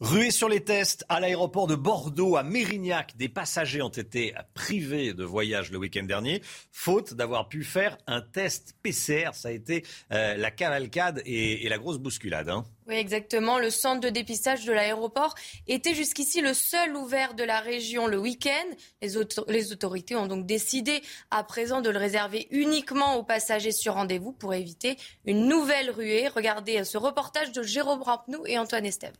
Ruée 0.00 0.30
sur 0.30 0.50
les 0.50 0.62
tests 0.62 1.06
à 1.08 1.20
l'aéroport 1.20 1.66
de 1.66 1.74
Bordeaux, 1.74 2.36
à 2.36 2.42
Mérignac, 2.42 3.16
des 3.16 3.30
passagers 3.30 3.80
ont 3.80 3.88
été 3.88 4.34
privés 4.52 5.14
de 5.14 5.24
voyage 5.24 5.70
le 5.70 5.78
week-end 5.78 6.02
dernier, 6.02 6.42
faute 6.70 7.14
d'avoir 7.14 7.48
pu 7.48 7.64
faire 7.64 7.96
un 8.06 8.20
test 8.20 8.74
PCR. 8.82 9.30
Ça 9.32 9.48
a 9.48 9.52
été 9.52 9.86
euh, 10.12 10.36
la 10.36 10.50
cavalcade 10.50 11.22
et, 11.24 11.66
la 11.66 11.78
grosse 11.78 11.96
bousculade. 11.96 12.50
Hein. 12.50 12.66
Oui, 12.86 12.96
exactement. 12.96 13.58
Le 13.58 13.70
centre 13.70 14.02
de 14.02 14.10
dépistage 14.10 14.66
de 14.66 14.72
l'aéroport 14.74 15.34
était 15.66 15.94
jusqu'ici 15.94 16.42
le 16.42 16.52
seul 16.52 16.94
ouvert 16.94 17.32
de 17.32 17.42
la 17.42 17.60
région 17.60 18.06
le 18.06 18.18
week-end. 18.18 18.66
Les, 19.00 19.72
autorités 19.72 20.14
ont 20.14 20.26
donc 20.26 20.44
décidé 20.44 21.00
à 21.30 21.42
présent 21.42 21.80
de 21.80 21.88
le 21.88 21.98
réserver 21.98 22.48
uniquement 22.50 23.16
aux 23.16 23.24
passagers 23.24 23.72
sur 23.72 23.94
rendez-vous 23.94 24.32
pour 24.32 24.52
éviter 24.52 24.98
une 25.24 25.48
nouvelle 25.48 25.90
ruée. 25.90 26.28
Regardez 26.28 26.84
ce 26.84 26.98
reportage 26.98 27.52
de 27.52 27.62
Jérôme 27.62 28.02
Rampenou 28.02 28.44
et 28.44 28.58
Antoine 28.58 28.84
Estève. 28.84 29.14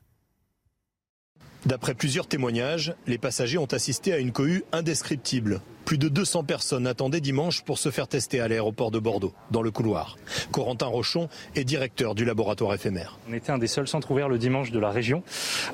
D'après 1.66 1.94
plusieurs 1.94 2.28
témoignages, 2.28 2.94
les 3.08 3.18
passagers 3.18 3.58
ont 3.58 3.66
assisté 3.66 4.12
à 4.12 4.18
une 4.18 4.30
cohue 4.30 4.62
indescriptible. 4.70 5.60
Plus 5.86 5.98
de 5.98 6.08
200 6.08 6.42
personnes 6.42 6.84
attendaient 6.88 7.20
dimanche 7.20 7.62
pour 7.62 7.78
se 7.78 7.92
faire 7.92 8.08
tester 8.08 8.40
à 8.40 8.48
l'aéroport 8.48 8.90
de 8.90 8.98
Bordeaux, 8.98 9.32
dans 9.52 9.62
le 9.62 9.70
couloir. 9.70 10.16
Corentin 10.50 10.86
Rochon 10.86 11.28
est 11.54 11.62
directeur 11.62 12.16
du 12.16 12.24
laboratoire 12.24 12.74
éphémère. 12.74 13.20
On 13.30 13.32
était 13.32 13.52
un 13.52 13.58
des 13.58 13.68
seuls 13.68 13.86
centres 13.86 14.10
ouverts 14.10 14.28
le 14.28 14.36
dimanche 14.36 14.72
de 14.72 14.80
la 14.80 14.90
région. 14.90 15.22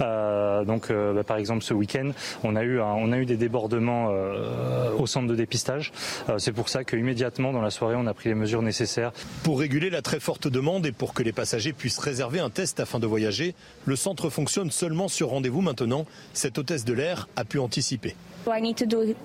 Euh, 0.02 0.66
donc, 0.66 0.90
euh, 0.90 1.14
bah, 1.14 1.24
par 1.24 1.38
exemple, 1.38 1.64
ce 1.64 1.72
week-end, 1.72 2.10
on, 2.44 2.56
a 2.56 2.62
eu 2.62 2.78
on 2.78 3.10
a 3.10 3.16
eu 3.16 3.24
des 3.24 3.38
débordements 3.38 4.08
euh, 4.10 4.90
au 4.98 5.06
centre 5.06 5.28
de 5.28 5.34
dépistage. 5.34 5.92
C'est 6.36 6.52
pour 6.52 6.68
ça 6.68 6.84
qu'immédiatement, 6.84 7.54
dans 7.54 7.62
la 7.62 7.70
soirée, 7.70 7.96
on 7.96 8.06
a 8.06 8.12
pris 8.12 8.28
les 8.28 8.34
mesures 8.34 8.60
nécessaires. 8.60 9.12
Pour 9.44 9.60
réguler 9.60 9.88
la 9.88 10.02
très 10.02 10.20
forte 10.20 10.46
demande 10.46 10.84
et 10.84 10.92
pour 10.92 11.14
que 11.14 11.22
les 11.22 11.32
passagers 11.32 11.72
puissent 11.72 11.98
réserver 11.98 12.40
un 12.40 12.50
test 12.50 12.80
afin 12.80 12.98
de 12.98 13.06
voyager, 13.06 13.54
le 13.86 13.96
centre 13.96 14.28
fonctionne 14.28 14.70
seulement 14.70 15.08
sur 15.08 15.30
rendez-vous 15.30 15.62
maintenant. 15.62 16.04
Cette 16.34 16.58
hôtesse 16.58 16.84
de 16.84 16.92
l'air 16.92 17.28
a 17.36 17.46
pu 17.46 17.58
anticiper. 17.58 18.14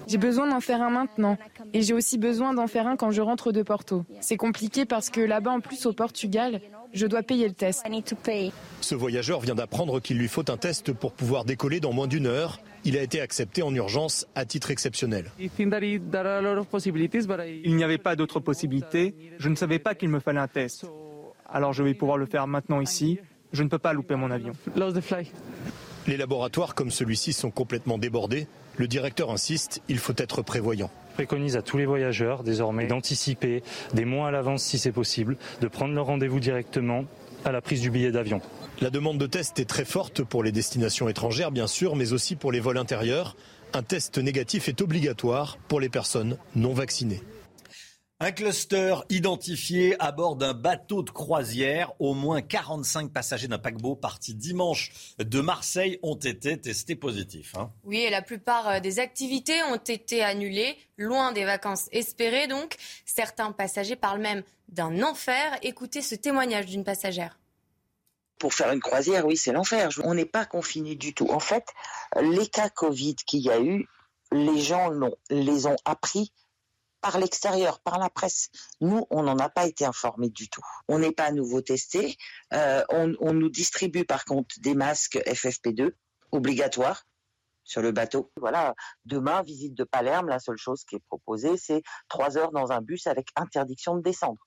J'ai 0.07 0.17
besoin 0.17 0.47
d'en 0.47 0.61
faire 0.61 0.81
un 0.81 0.89
maintenant 0.89 1.37
et 1.73 1.81
j'ai 1.81 1.93
aussi 1.93 2.17
besoin 2.17 2.53
d'en 2.53 2.67
faire 2.67 2.87
un 2.87 2.95
quand 2.95 3.11
je 3.11 3.21
rentre 3.21 3.51
de 3.51 3.61
Porto. 3.63 4.05
C'est 4.21 4.37
compliqué 4.37 4.85
parce 4.85 5.09
que 5.09 5.21
là-bas, 5.21 5.51
en 5.51 5.59
plus 5.59 5.85
au 5.85 5.93
Portugal, 5.93 6.61
je 6.93 7.05
dois 7.07 7.23
payer 7.23 7.47
le 7.47 7.53
test. 7.53 7.83
Ce 8.81 8.95
voyageur 8.95 9.39
vient 9.41 9.55
d'apprendre 9.55 9.99
qu'il 9.99 10.17
lui 10.17 10.27
faut 10.27 10.49
un 10.49 10.57
test 10.57 10.93
pour 10.93 11.13
pouvoir 11.13 11.45
décoller 11.45 11.79
dans 11.79 11.93
moins 11.93 12.07
d'une 12.07 12.27
heure. 12.27 12.59
Il 12.85 12.97
a 12.97 13.01
été 13.01 13.19
accepté 13.19 13.61
en 13.63 13.73
urgence 13.73 14.27
à 14.35 14.45
titre 14.45 14.71
exceptionnel. 14.71 15.31
Il 15.39 15.49
n'y 17.75 17.83
avait 17.83 17.97
pas 17.97 18.15
d'autre 18.15 18.39
possibilité. 18.39 19.15
Je 19.39 19.49
ne 19.49 19.55
savais 19.55 19.79
pas 19.79 19.95
qu'il 19.95 20.09
me 20.09 20.19
fallait 20.19 20.39
un 20.39 20.47
test. 20.47 20.85
Alors 21.49 21.73
je 21.73 21.83
vais 21.83 21.93
pouvoir 21.93 22.17
le 22.17 22.25
faire 22.25 22.47
maintenant 22.47 22.81
ici. 22.81 23.19
Je 23.53 23.63
ne 23.63 23.69
peux 23.69 23.79
pas 23.79 23.93
louper 23.93 24.15
mon 24.15 24.31
avion. 24.31 24.53
Les 26.05 26.17
laboratoires 26.17 26.75
comme 26.75 26.91
celui-ci 26.91 27.33
sont 27.33 27.51
complètement 27.51 27.97
débordés. 27.97 28.47
Le 28.77 28.87
directeur 28.87 29.31
insiste, 29.31 29.81
il 29.89 29.97
faut 29.97 30.13
être 30.17 30.43
prévoyant. 30.43 30.91
préconise 31.15 31.57
à 31.57 31.63
tous 31.63 31.77
les 31.77 31.87
voyageurs 31.87 32.43
désormais 32.43 32.85
d'anticiper 32.85 33.63
des 33.95 34.05
mois 34.05 34.27
à 34.27 34.31
l'avance 34.31 34.63
si 34.63 34.77
c'est 34.77 34.91
possible, 34.91 35.35
de 35.61 35.67
prendre 35.67 35.95
leur 35.95 36.05
rendez-vous 36.05 36.39
directement 36.39 37.05
à 37.43 37.51
la 37.51 37.59
prise 37.61 37.81
du 37.81 37.89
billet 37.89 38.11
d'avion. 38.11 38.39
La 38.79 38.91
demande 38.91 39.17
de 39.17 39.25
test 39.25 39.57
est 39.59 39.65
très 39.65 39.85
forte 39.85 40.21
pour 40.21 40.43
les 40.43 40.51
destinations 40.51 41.09
étrangères 41.09 41.51
bien 41.51 41.65
sûr, 41.65 41.95
mais 41.95 42.13
aussi 42.13 42.35
pour 42.35 42.51
les 42.51 42.59
vols 42.59 42.77
intérieurs. 42.77 43.35
Un 43.73 43.81
test 43.81 44.19
négatif 44.19 44.69
est 44.69 44.79
obligatoire 44.81 45.57
pour 45.67 45.79
les 45.79 45.89
personnes 45.89 46.37
non 46.55 46.73
vaccinées. 46.73 47.23
Un 48.19 48.31
cluster 48.31 48.95
identifié 49.09 49.95
à 50.01 50.11
bord 50.11 50.37
d'un 50.37 50.55
bateau 50.55 51.03
de 51.03 51.11
croisière. 51.11 51.93
Au 51.99 52.15
moins 52.15 52.41
45 52.41 53.13
passagers 53.13 53.47
d'un 53.47 53.59
paquebot 53.59 53.95
parti 53.95 54.33
dimanche 54.33 54.91
de 55.19 55.39
Marseille 55.39 55.99
ont 56.01 56.15
été 56.15 56.59
testés 56.59 56.95
positifs. 56.95 57.53
Hein. 57.55 57.71
Oui, 57.83 57.99
et 57.99 58.09
la 58.09 58.23
plupart 58.23 58.67
euh, 58.69 58.79
des 58.79 58.97
activités 58.97 59.61
ont 59.71 59.75
été 59.75 60.23
annulées, 60.23 60.79
loin 60.97 61.31
des 61.31 61.45
vacances 61.45 61.89
espérées 61.91 62.47
donc. 62.47 62.77
Certains 63.05 63.51
passagers 63.51 63.95
parlent 63.95 64.21
même 64.21 64.41
d'un 64.69 65.03
enfer. 65.03 65.55
Écoutez 65.61 66.01
ce 66.01 66.15
témoignage 66.15 66.65
d'une 66.65 66.83
passagère. 66.83 67.37
Pour 68.39 68.55
faire 68.55 68.71
une 68.71 68.81
croisière, 68.81 69.27
oui, 69.27 69.37
c'est 69.37 69.51
l'enfer. 69.51 69.89
On 70.03 70.15
n'est 70.15 70.25
pas 70.25 70.45
confiné 70.45 70.95
du 70.95 71.13
tout. 71.13 71.29
En 71.29 71.39
fait, 71.39 71.67
les 72.19 72.47
cas 72.47 72.69
Covid 72.69 73.13
qu'il 73.13 73.41
y 73.41 73.51
a 73.51 73.61
eu, 73.61 73.87
les 74.31 74.59
gens 74.59 74.89
les 75.29 75.67
ont 75.67 75.77
appris 75.85 76.31
par 77.01 77.19
l'extérieur, 77.19 77.79
par 77.79 77.99
la 77.99 78.09
presse. 78.09 78.49
Nous, 78.81 79.05
on 79.09 79.23
n'en 79.23 79.37
a 79.37 79.49
pas 79.49 79.65
été 79.67 79.85
informés 79.85 80.29
du 80.29 80.49
tout. 80.49 80.61
On 80.87 80.99
n'est 80.99 81.11
pas 81.11 81.25
à 81.25 81.31
nouveau 81.31 81.61
testé. 81.61 82.17
Euh, 82.53 82.83
on, 82.89 83.33
nous 83.33 83.49
distribue 83.49 84.05
par 84.05 84.25
contre 84.25 84.55
des 84.59 84.75
masques 84.75 85.17
FFP2 85.25 85.91
obligatoires 86.31 87.05
sur 87.63 87.81
le 87.81 87.91
bateau. 87.91 88.31
Voilà, 88.37 88.75
demain, 89.05 89.41
visite 89.43 89.73
de 89.73 89.83
Palerme, 89.83 90.29
la 90.29 90.39
seule 90.39 90.57
chose 90.57 90.83
qui 90.85 90.95
est 90.95 91.03
proposée, 91.07 91.57
c'est 91.57 91.83
trois 92.07 92.37
heures 92.37 92.51
dans 92.51 92.71
un 92.71 92.81
bus 92.81 93.07
avec 93.07 93.29
interdiction 93.35 93.95
de 93.95 94.01
descendre. 94.01 94.39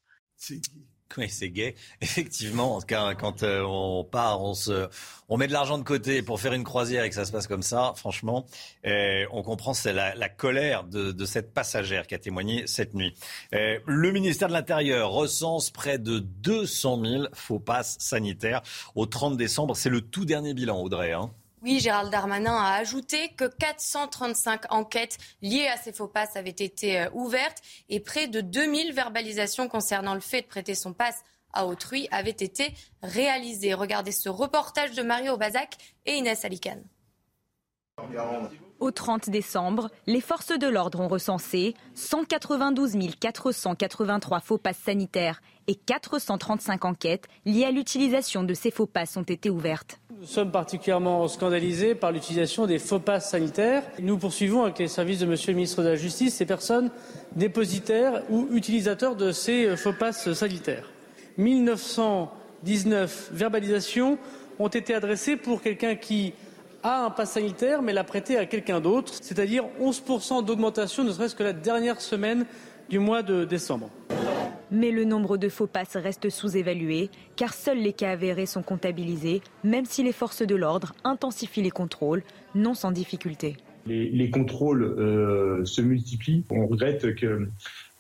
Oui, 1.17 1.29
c'est 1.29 1.51
gay. 1.51 1.75
Effectivement, 2.01 2.81
quand 2.89 3.43
euh, 3.43 3.63
on 3.67 4.05
part, 4.05 4.43
on, 4.43 4.55
se, 4.55 4.89
on 5.29 5.37
met 5.37 5.49
de 5.49 5.53
l'argent 5.53 5.79
de 5.79 5.83
côté 5.83 6.23
pour 6.23 6.41
faire 6.41 6.53
une 6.53 6.65
croisière 6.65 7.05
et 7.05 7.09
que 7.09 7.15
ça 7.15 7.25
se 7.25 7.33
passe 7.33 7.47
comme 7.47 7.63
ça, 7.63 7.93
franchement, 7.97 8.47
euh, 8.87 9.25
on 9.33 9.43
comprend 9.43 9.75
c'est 9.75 9.93
la, 9.93 10.29
colère 10.29 10.85
de, 10.85 11.25
cette 11.25 11.53
passagère 11.53 12.07
qui 12.07 12.15
a 12.15 12.19
témoigné 12.19 12.67
cette 12.67 12.95
nuit. 12.95 13.15
Euh, 13.55 13.79
le 13.87 14.13
ministère 14.13 14.49
de 14.49 14.53
l'Intérieur 14.53 15.11
recense 15.11 15.71
près 15.71 15.99
de 15.99 16.19
200 16.19 17.05
000 17.05 17.25
faux 17.33 17.59
passes 17.59 17.97
sanitaires 17.99 18.63
au 18.95 19.07
30 19.07 19.37
décembre. 19.37 19.77
C'est 19.77 19.91
le 19.91 20.01
tout 20.01 20.25
dernier 20.25 20.55
bilan, 20.55 20.81
Audrey. 20.81 21.13
Hein. 21.13 21.31
Oui, 21.63 21.79
Gérald 21.79 22.11
Darmanin 22.11 22.57
a 22.57 22.75
ajouté 22.77 23.29
que 23.35 23.45
435 23.45 24.73
enquêtes 24.73 25.19
liées 25.43 25.67
à 25.67 25.77
ces 25.77 25.93
faux 25.93 26.09
passes 26.09 26.37
avaient 26.37 26.49
été 26.49 27.01
euh, 27.01 27.11
ouvertes 27.13 27.59
et 27.91 28.01
près 28.01 28.29
de 28.29 28.41
2000 28.41 28.95
verbalisations 28.95 29.69
concernant 29.69 30.15
le 30.15 30.21
fait 30.21 30.43
de 30.43 30.47
prêter 30.47 30.75
son 30.75 30.95
passe 30.95 31.23
à 31.53 31.67
autrui 31.67 32.09
avaient 32.13 32.31
été 32.31 32.73
réalisées. 33.03 33.75
Regardez 33.75 34.13
ce 34.13 34.31
reportage 34.31 34.93
de 34.93 35.03
Mario 35.03 35.37
Bazac 35.37 35.77
et 36.07 36.15
Inès 36.15 36.45
Alicane. 36.45 36.85
Au 38.81 38.91
30 38.91 39.29
décembre, 39.29 39.91
les 40.07 40.23
forces 40.23 40.59
de 40.59 40.67
l'ordre 40.67 41.01
ont 41.01 41.09
recensé 41.09 41.75
192 41.95 42.97
483 43.21 44.41
faux 44.41 44.57
passes 44.57 44.79
sanitaires 44.79 45.43
et 45.67 45.75
435 45.75 46.87
enquêtes 46.87 47.29
liées 47.45 47.67
à 47.67 47.73
l'utilisation 47.73 48.43
de 48.43 48.55
ces 48.55 48.71
faux 48.71 48.87
passes 48.87 49.19
ont 49.19 49.23
été 49.23 49.51
ouvertes. 49.51 50.01
Nous 50.19 50.27
sommes 50.27 50.51
particulièrement 50.51 51.29
scandalisés 51.29 51.95
par 51.95 52.11
l'utilisation 52.11 52.67
des 52.67 52.79
faux 52.79 53.01
passes 53.01 53.29
sanitaires. 53.29 53.83
Nous 53.99 54.17
poursuivons 54.17 54.63
avec 54.63 54.79
les 54.79 54.89
services 54.89 55.19
de 55.19 55.27
Monsieur 55.27 55.53
le 55.53 55.57
ministre 55.57 55.83
de 55.83 55.89
la 55.89 55.97
Justice 55.97 56.37
ces 56.37 56.47
personnes 56.47 56.91
dépositaires 57.37 58.23
ou 58.31 58.49
utilisateurs 58.51 59.15
de 59.15 59.31
ces 59.31 59.77
faux 59.77 59.93
passes 59.93 60.33
sanitaires. 60.33 60.91
1919 61.37 63.29
verbalisations 63.33 64.17
ont 64.59 64.69
été 64.69 64.95
adressées 64.95 65.37
pour 65.37 65.61
quelqu'un 65.61 65.97
qui 65.97 66.33
a 66.83 67.05
un 67.05 67.11
pass 67.11 67.33
sanitaire 67.33 67.83
mais 67.83 67.93
l'a 67.93 68.05
prêté 68.05 68.37
à 68.37 68.47
quelqu'un 68.47 68.81
d'autre, 68.81 69.13
c'est-à-dire 69.21 69.65
11% 69.81 70.45
d'augmentation 70.45 71.05
ne 71.05 71.13
serait-ce 71.13 71.35
que 71.35 71.43
la 71.43 71.53
dernière 71.53 72.01
semaine 72.01 72.47
du 72.89 72.99
mois 72.99 73.23
de 73.23 73.45
décembre. 73.45 73.91
Mais 74.73 74.93
le 74.93 75.05
nombre 75.05 75.37
de 75.37 75.49
faux 75.49 75.67
passes 75.67 75.97
reste 75.97 76.31
sous-évalué, 76.31 77.11
car 77.35 77.55
seuls 77.55 77.79
les 77.79 77.93
cas 77.93 78.13
avérés 78.13 78.47
sont 78.47 78.63
comptabilisés, 78.63 79.43
même 79.65 79.85
si 79.85 80.03
les 80.05 80.13
forces 80.13 80.43
de 80.43 80.55
l'ordre 80.55 80.95
intensifient 81.03 81.63
les 81.63 81.71
contrôles, 81.71 82.23
non 82.55 82.75
sans 82.75 82.93
difficulté. 82.93 83.57
Les, 83.87 84.31
contrôles 84.31 84.83
euh, 84.85 85.65
se 85.65 85.81
multiplient. 85.81 86.45
On 86.51 86.67
regrette 86.67 87.15
que 87.17 87.49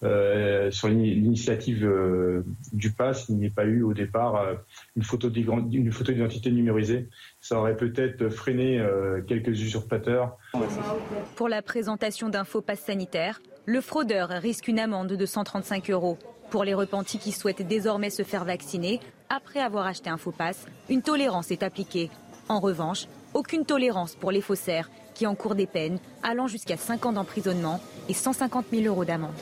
euh, 0.03 0.71
sur 0.71 0.89
l'initiative 0.89 1.85
euh, 1.85 2.43
du 2.73 2.91
pass, 2.91 3.29
il 3.29 3.37
n'y 3.37 3.47
ait 3.47 3.51
pas 3.51 3.67
eu 3.67 3.83
au 3.83 3.93
départ 3.93 4.37
euh, 4.37 4.55
une 4.97 5.03
photo 5.03 5.29
d'identité 5.29 6.51
numérisée. 6.51 7.09
Ça 7.41 7.59
aurait 7.59 7.77
peut-être 7.77 8.29
freiné 8.29 8.83
quelques 9.27 9.61
usurpateurs. 9.61 10.37
Pour 11.37 11.49
la 11.49 11.63
présentation 11.63 12.29
d'un 12.29 12.45
faux 12.45 12.63
pass 12.63 12.81
sanitaire, 12.81 13.41
le 13.67 13.81
fraudeur 13.81 14.29
risque 14.29 14.69
une 14.69 14.79
amende 14.79 15.13
de 15.13 15.27
135 15.27 15.91
euros. 15.91 16.19
Pour 16.51 16.65
les 16.65 16.75
repentis 16.75 17.19
qui 17.19 17.33
souhaitent 17.33 17.67
désormais 17.67 18.11
se 18.11 18.23
faire 18.23 18.45
vacciner, 18.45 19.01
après 19.29 19.61
avoir 19.61 19.87
acheté 19.87 20.11
un 20.11 20.17
faux 20.17 20.33
pass, 20.33 20.67
une 20.89 21.03
tolérance 21.03 21.51
est 21.51 21.63
appliquée. 21.63 22.11
En 22.49 22.59
revanche, 22.59 23.07
aucune 23.35 23.65
tolérance 23.65 24.17
pour 24.17 24.33
les 24.33 24.41
faussaires 24.41 24.91
qui 25.15 25.27
encourent 25.27 25.55
des 25.55 25.67
peines 25.67 25.99
allant 26.23 26.47
jusqu'à 26.47 26.77
5 26.77 27.07
ans 27.07 27.13
d'emprisonnement 27.13 27.81
et 28.09 28.15
150 28.15 28.67
000 28.73 28.87
euros 28.87 29.05
d'amende. 29.05 29.37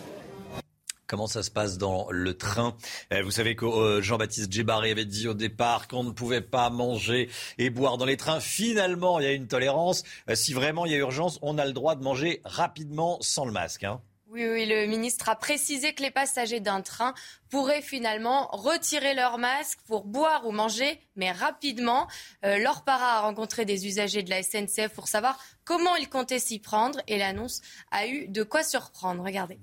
Comment 1.09 1.27
ça 1.27 1.43
se 1.43 1.51
passe 1.51 1.79
dans 1.79 2.07
le 2.11 2.37
train? 2.37 2.77
Eh, 3.11 3.23
Vous 3.23 3.31
savez 3.31 3.57
que 3.57 3.65
euh, 3.65 4.03
Jean-Baptiste 4.03 4.53
Djebari 4.53 4.91
avait 4.91 5.07
dit 5.07 5.27
au 5.27 5.33
départ 5.33 5.89
qu'on 5.89 6.05
ne 6.05 6.11
pouvait 6.11 6.43
pas 6.43 6.69
manger 6.69 7.31
et 7.57 7.71
boire 7.71 7.97
dans 7.97 8.05
les 8.05 8.19
trains. 8.19 8.41
Finalement, 8.41 9.19
il 9.19 9.25
y 9.25 9.27
a 9.27 9.33
une 9.33 9.47
tolérance. 9.47 10.03
Euh, 10.29 10.35
si 10.35 10.53
vraiment 10.53 10.85
il 10.85 10.93
y 10.93 10.95
a 10.95 10.99
urgence, 10.99 11.39
on 11.41 11.57
a 11.57 11.65
le 11.65 11.73
droit 11.73 11.95
de 11.95 12.05
manger 12.05 12.43
rapidement 12.45 13.17
sans 13.23 13.47
le 13.47 13.53
masque. 13.53 13.85
Hein. 13.85 14.03
Oui, 14.27 14.47
oui, 14.47 14.67
le 14.67 14.85
ministre 14.85 15.31
a 15.31 15.37
précisé 15.37 15.95
que 15.95 16.03
les 16.03 16.11
passagers 16.11 16.61
d'un 16.61 16.83
train 16.83 17.15
pourraient 17.49 17.81
finalement 17.81 18.49
retirer 18.49 19.15
leur 19.15 19.39
masque 19.39 19.79
pour 19.87 20.05
boire 20.05 20.47
ou 20.47 20.53
manger, 20.53 21.01
mais 21.17 21.33
rapidement. 21.33 22.07
Euh, 22.45 22.63
a 22.87 23.21
rencontré 23.23 23.65
des 23.65 23.87
usagers 23.87 24.23
de 24.23 24.29
la 24.29 24.43
SNCF 24.43 24.91
pour 24.95 25.09
savoir 25.09 25.39
comment 25.65 25.97
ils 25.97 26.11
comptaient 26.11 26.39
s'y 26.39 26.59
prendre 26.59 27.01
et 27.09 27.17
l'annonce 27.17 27.63
a 27.91 28.07
eu 28.07 28.29
de 28.29 28.43
quoi 28.43 28.63
surprendre. 28.63 29.25
Regardez. 29.25 29.59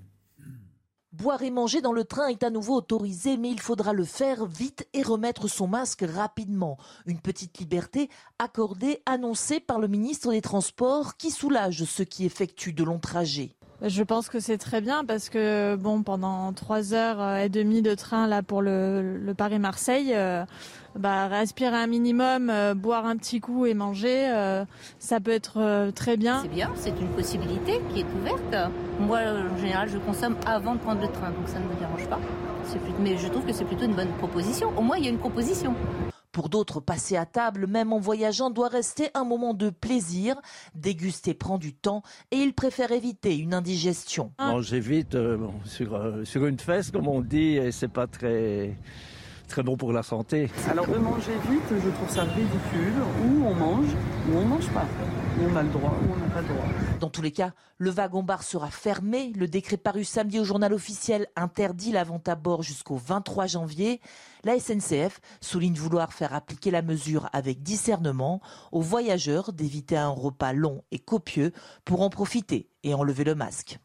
Boire 1.16 1.40
et 1.40 1.50
manger 1.50 1.80
dans 1.80 1.94
le 1.94 2.04
train 2.04 2.26
est 2.26 2.42
à 2.42 2.50
nouveau 2.50 2.74
autorisé, 2.74 3.38
mais 3.38 3.48
il 3.48 3.58
faudra 3.58 3.94
le 3.94 4.04
faire 4.04 4.44
vite 4.44 4.86
et 4.92 5.02
remettre 5.02 5.48
son 5.48 5.66
masque 5.66 6.04
rapidement. 6.06 6.76
Une 7.06 7.20
petite 7.20 7.56
liberté 7.56 8.10
accordée, 8.38 9.00
annoncée 9.06 9.58
par 9.58 9.78
le 9.78 9.88
ministre 9.88 10.30
des 10.30 10.42
Transports, 10.42 11.16
qui 11.16 11.30
soulage 11.30 11.84
ceux 11.84 12.04
qui 12.04 12.26
effectuent 12.26 12.74
de 12.74 12.84
longs 12.84 12.98
trajets. 12.98 13.56
Je 13.80 14.02
pense 14.02 14.28
que 14.28 14.40
c'est 14.40 14.58
très 14.58 14.82
bien 14.82 15.06
parce 15.06 15.30
que 15.30 15.74
bon, 15.76 16.02
pendant 16.02 16.52
trois 16.52 16.92
heures 16.92 17.36
et 17.36 17.48
demie 17.48 17.80
de 17.80 17.94
train 17.94 18.26
là 18.26 18.42
pour 18.42 18.60
le, 18.60 19.32
Paris-Marseille, 19.36 20.12
euh, 20.14 20.44
bah, 20.96 21.28
respirer 21.28 21.76
un 21.76 21.86
minimum, 21.86 22.50
euh, 22.50 22.74
boire 22.74 23.06
un 23.06 23.16
petit 23.16 23.40
coup 23.40 23.66
et 23.66 23.74
manger, 23.74 24.28
euh, 24.28 24.64
ça 24.98 25.20
peut 25.20 25.30
être 25.30 25.90
très 25.94 26.16
bien. 26.16 26.42
C'est 26.42 26.48
bien, 26.48 26.70
c'est 26.76 27.00
une 27.00 27.08
possibilité 27.08 27.80
qui 27.92 28.00
est 28.00 28.06
ouverte. 28.20 28.70
Moi, 29.00 29.20
en 29.20 29.56
général, 29.58 29.88
je 29.88 29.98
consomme 29.98 30.36
avant 30.46 30.74
de 30.74 30.80
prendre 30.80 31.00
le 31.00 31.08
train, 31.08 31.30
donc 31.30 31.48
ça 31.48 31.58
ne 31.58 31.64
me 31.64 31.74
dérange 31.78 32.08
pas. 32.08 32.20
Mais 33.00 33.16
je 33.16 33.28
trouve 33.28 33.44
que 33.44 33.52
c'est 33.52 33.64
plutôt 33.64 33.84
une 33.84 33.94
bonne 33.94 34.12
proposition. 34.18 34.76
Au 34.76 34.82
moins, 34.82 34.96
il 34.96 35.04
y 35.04 35.06
a 35.06 35.10
une 35.10 35.18
proposition. 35.18 35.74
Pour 36.32 36.50
d'autres, 36.50 36.80
passer 36.80 37.16
à 37.16 37.24
table, 37.24 37.66
même 37.66 37.94
en 37.94 37.98
voyageant, 37.98 38.50
doit 38.50 38.68
rester 38.68 39.08
un 39.14 39.24
moment 39.24 39.54
de 39.54 39.70
plaisir. 39.70 40.36
Déguster 40.74 41.32
prend 41.32 41.56
du 41.56 41.72
temps 41.72 42.02
et 42.30 42.36
il 42.36 42.52
préfère 42.52 42.92
éviter 42.92 43.38
une 43.38 43.54
indigestion. 43.54 44.32
Manger 44.38 44.80
vite 44.80 45.14
euh, 45.14 45.38
sur, 45.64 45.94
euh, 45.94 46.24
sur, 46.24 46.44
une 46.44 46.58
fesse, 46.58 46.90
comme 46.90 47.08
on 47.08 47.22
dit, 47.22 47.56
et 47.56 47.72
c'est 47.72 47.88
pas 47.88 48.06
très 48.06 48.76
très 49.46 49.62
bon 49.62 49.76
pour 49.76 49.92
la 49.92 50.02
santé. 50.02 50.50
Alors 50.70 50.86
de 50.86 50.96
manger 50.96 51.32
vite, 51.50 51.62
je 51.70 51.90
trouve 51.90 52.10
ça 52.10 52.22
ridicule. 52.22 52.94
Ou 53.24 53.44
on 53.46 53.54
mange, 53.54 53.88
ou 54.28 54.36
on 54.36 54.44
mange 54.44 54.68
pas. 54.70 54.86
Ou 55.38 55.50
on 55.50 55.56
a 55.56 55.62
le 55.62 55.68
droit, 55.68 55.94
ou 56.02 56.12
on 56.12 56.16
n'a 56.16 56.32
pas 56.32 56.40
le 56.40 56.48
droit. 56.48 56.64
Dans 57.00 57.10
tous 57.10 57.22
les 57.22 57.30
cas, 57.30 57.52
le 57.78 57.90
wagon-bar 57.90 58.42
sera 58.42 58.70
fermé. 58.70 59.32
Le 59.36 59.48
décret 59.48 59.76
paru 59.76 60.04
samedi 60.04 60.40
au 60.40 60.44
journal 60.44 60.72
officiel 60.72 61.26
interdit 61.36 61.92
la 61.92 62.04
vente 62.04 62.28
à 62.28 62.34
bord 62.34 62.62
jusqu'au 62.62 62.96
23 62.96 63.46
janvier. 63.46 64.00
La 64.44 64.58
SNCF 64.58 65.20
souligne 65.40 65.74
vouloir 65.74 66.12
faire 66.12 66.34
appliquer 66.34 66.70
la 66.70 66.82
mesure 66.82 67.28
avec 67.32 67.62
discernement 67.62 68.40
aux 68.72 68.80
voyageurs 68.80 69.52
d'éviter 69.52 69.96
un 69.96 70.08
repas 70.08 70.52
long 70.52 70.82
et 70.90 70.98
copieux 70.98 71.52
pour 71.84 72.02
en 72.02 72.10
profiter 72.10 72.70
et 72.82 72.94
enlever 72.94 73.24
le 73.24 73.34
masque. 73.34 73.78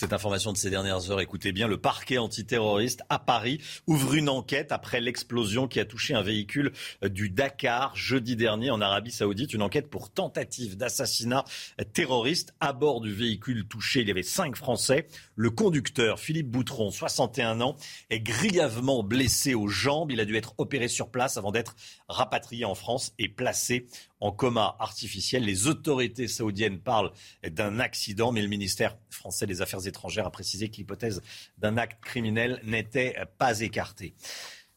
Cette 0.00 0.14
information 0.14 0.50
de 0.54 0.56
ces 0.56 0.70
dernières 0.70 1.10
heures, 1.10 1.20
écoutez 1.20 1.52
bien, 1.52 1.68
le 1.68 1.76
parquet 1.76 2.16
antiterroriste 2.16 3.02
à 3.10 3.18
Paris 3.18 3.60
ouvre 3.86 4.14
une 4.14 4.30
enquête 4.30 4.72
après 4.72 4.98
l'explosion 4.98 5.68
qui 5.68 5.78
a 5.78 5.84
touché 5.84 6.14
un 6.14 6.22
véhicule 6.22 6.72
du 7.02 7.28
Dakar 7.28 7.94
jeudi 7.94 8.34
dernier 8.34 8.70
en 8.70 8.80
Arabie 8.80 9.10
Saoudite. 9.10 9.52
Une 9.52 9.60
enquête 9.60 9.90
pour 9.90 10.08
tentative 10.08 10.78
d'assassinat 10.78 11.44
terroriste. 11.92 12.54
À 12.60 12.72
bord 12.72 13.02
du 13.02 13.12
véhicule 13.12 13.68
touché, 13.68 14.00
il 14.00 14.08
y 14.08 14.10
avait 14.10 14.22
cinq 14.22 14.56
Français. 14.56 15.06
Le 15.36 15.50
conducteur, 15.50 16.18
Philippe 16.18 16.48
Boutron, 16.48 16.90
61 16.90 17.60
ans, 17.60 17.76
est 18.08 18.20
grièvement 18.20 19.02
blessé 19.02 19.52
aux 19.52 19.68
jambes. 19.68 20.12
Il 20.12 20.20
a 20.20 20.24
dû 20.24 20.34
être 20.34 20.54
opéré 20.56 20.88
sur 20.88 21.10
place 21.10 21.36
avant 21.36 21.52
d'être 21.52 21.76
rapatrié 22.08 22.64
en 22.64 22.74
France 22.74 23.12
et 23.18 23.28
placé 23.28 23.86
en 24.20 24.32
coma 24.32 24.76
artificiel. 24.78 25.44
Les 25.44 25.66
autorités 25.66 26.28
saoudiennes 26.28 26.78
parlent 26.78 27.12
d'un 27.42 27.80
accident, 27.80 28.32
mais 28.32 28.42
le 28.42 28.48
ministère 28.48 28.96
français 29.10 29.46
des 29.46 29.62
Affaires 29.62 29.86
étrangères 29.86 30.26
a 30.26 30.30
précisé 30.30 30.68
que 30.68 30.76
l'hypothèse 30.76 31.22
d'un 31.58 31.76
acte 31.76 32.02
criminel 32.02 32.60
n'était 32.64 33.16
pas 33.38 33.60
écartée. 33.60 34.14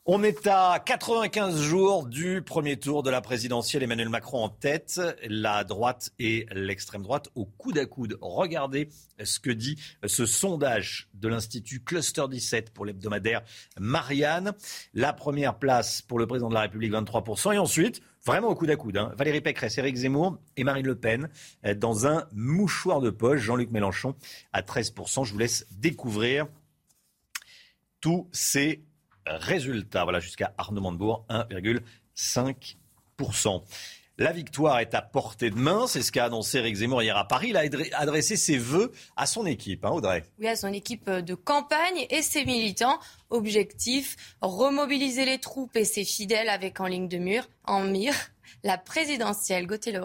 On 0.05 0.22
est 0.22 0.48
à 0.48 0.83
95 0.86 1.62
jours 1.62 2.05
du 2.05 2.41
premier 2.41 2.75
tour 2.75 3.03
de 3.03 3.10
la 3.10 3.22
présidentielle. 3.22 3.83
Emmanuel 3.83 4.10
Macron 4.10 4.43
en 4.43 4.50
tête, 4.50 5.00
la 5.29 5.63
droite 5.63 6.12
et 6.19 6.45
l'extrême 6.51 7.03
droite 7.03 7.29
au 7.36 7.45
coude 7.45 7.77
à 7.77 7.86
coude. 7.86 8.17
Regardez 8.19 8.89
ce 9.24 9.39
que 9.39 9.50
dit 9.50 9.79
ce 10.05 10.25
sondage 10.25 11.07
de 11.13 11.29
l'Institut 11.29 11.79
Cluster 11.79 12.25
17 12.29 12.74
pour 12.74 12.83
l'hebdomadaire 12.83 13.43
Marianne. 13.79 14.51
La 14.93 15.13
première 15.13 15.57
place 15.57 16.01
pour 16.01 16.19
le 16.19 16.27
président 16.27 16.50
de 16.50 16.53
la 16.53 16.62
République, 16.62 16.91
23%. 16.91 17.53
Et 17.53 17.57
ensuite, 17.57 18.01
vraiment 18.25 18.50
au 18.50 18.55
coude 18.55 18.72
à 18.72 18.75
coude, 18.75 18.98
hein, 18.98 19.13
Valérie 19.17 19.39
Pécresse, 19.39 19.77
Éric 19.77 19.95
Zemmour 19.95 20.38
et 20.57 20.65
Marine 20.65 20.86
Le 20.86 20.95
Pen 20.95 21.29
euh, 21.65 21.75
dans 21.75 22.07
un 22.07 22.27
mouchoir 22.33 23.00
de 23.00 23.10
poche. 23.10 23.39
Jean-Luc 23.39 23.72
Mélenchon 23.72 24.15
à 24.51 24.63
13%. 24.63 25.24
Je 25.24 25.31
vous 25.31 25.39
laisse 25.39 25.65
découvrir 25.72 26.48
tous 28.01 28.27
ces 28.33 28.83
résultat. 29.25 30.03
Voilà, 30.03 30.19
jusqu'à 30.19 30.53
Arnaud 30.57 30.81
Montebourg, 30.81 31.25
1,5%. 31.29 33.61
La 34.19 34.31
victoire 34.31 34.79
est 34.79 34.93
à 34.93 35.01
portée 35.01 35.49
de 35.49 35.55
main, 35.55 35.87
c'est 35.87 36.03
ce 36.03 36.11
qu'a 36.11 36.25
annoncé 36.25 36.59
Eric 36.59 36.75
Zemmour 36.75 37.01
hier 37.01 37.17
à 37.17 37.27
Paris. 37.27 37.49
Il 37.49 37.57
a 37.57 37.63
adressé 37.97 38.35
ses 38.35 38.57
vœux 38.57 38.91
à 39.15 39.25
son 39.25 39.47
équipe, 39.47 39.83
hein, 39.85 39.89
Audrey. 39.89 40.23
Oui, 40.39 40.47
à 40.47 40.55
son 40.55 40.71
équipe 40.71 41.09
de 41.09 41.33
campagne 41.33 42.05
et 42.11 42.21
ses 42.21 42.45
militants. 42.45 42.99
Objectif, 43.31 44.35
remobiliser 44.41 45.25
les 45.25 45.39
troupes 45.39 45.75
et 45.75 45.83
ses 45.83 46.05
fidèles 46.05 46.49
avec 46.49 46.79
en 46.79 46.85
ligne 46.85 47.07
de 47.07 47.17
mur, 47.17 47.49
en 47.65 47.81
mire, 47.81 48.13
la 48.63 48.77
présidentielle. 48.77 49.65
Gauthier. 49.65 49.99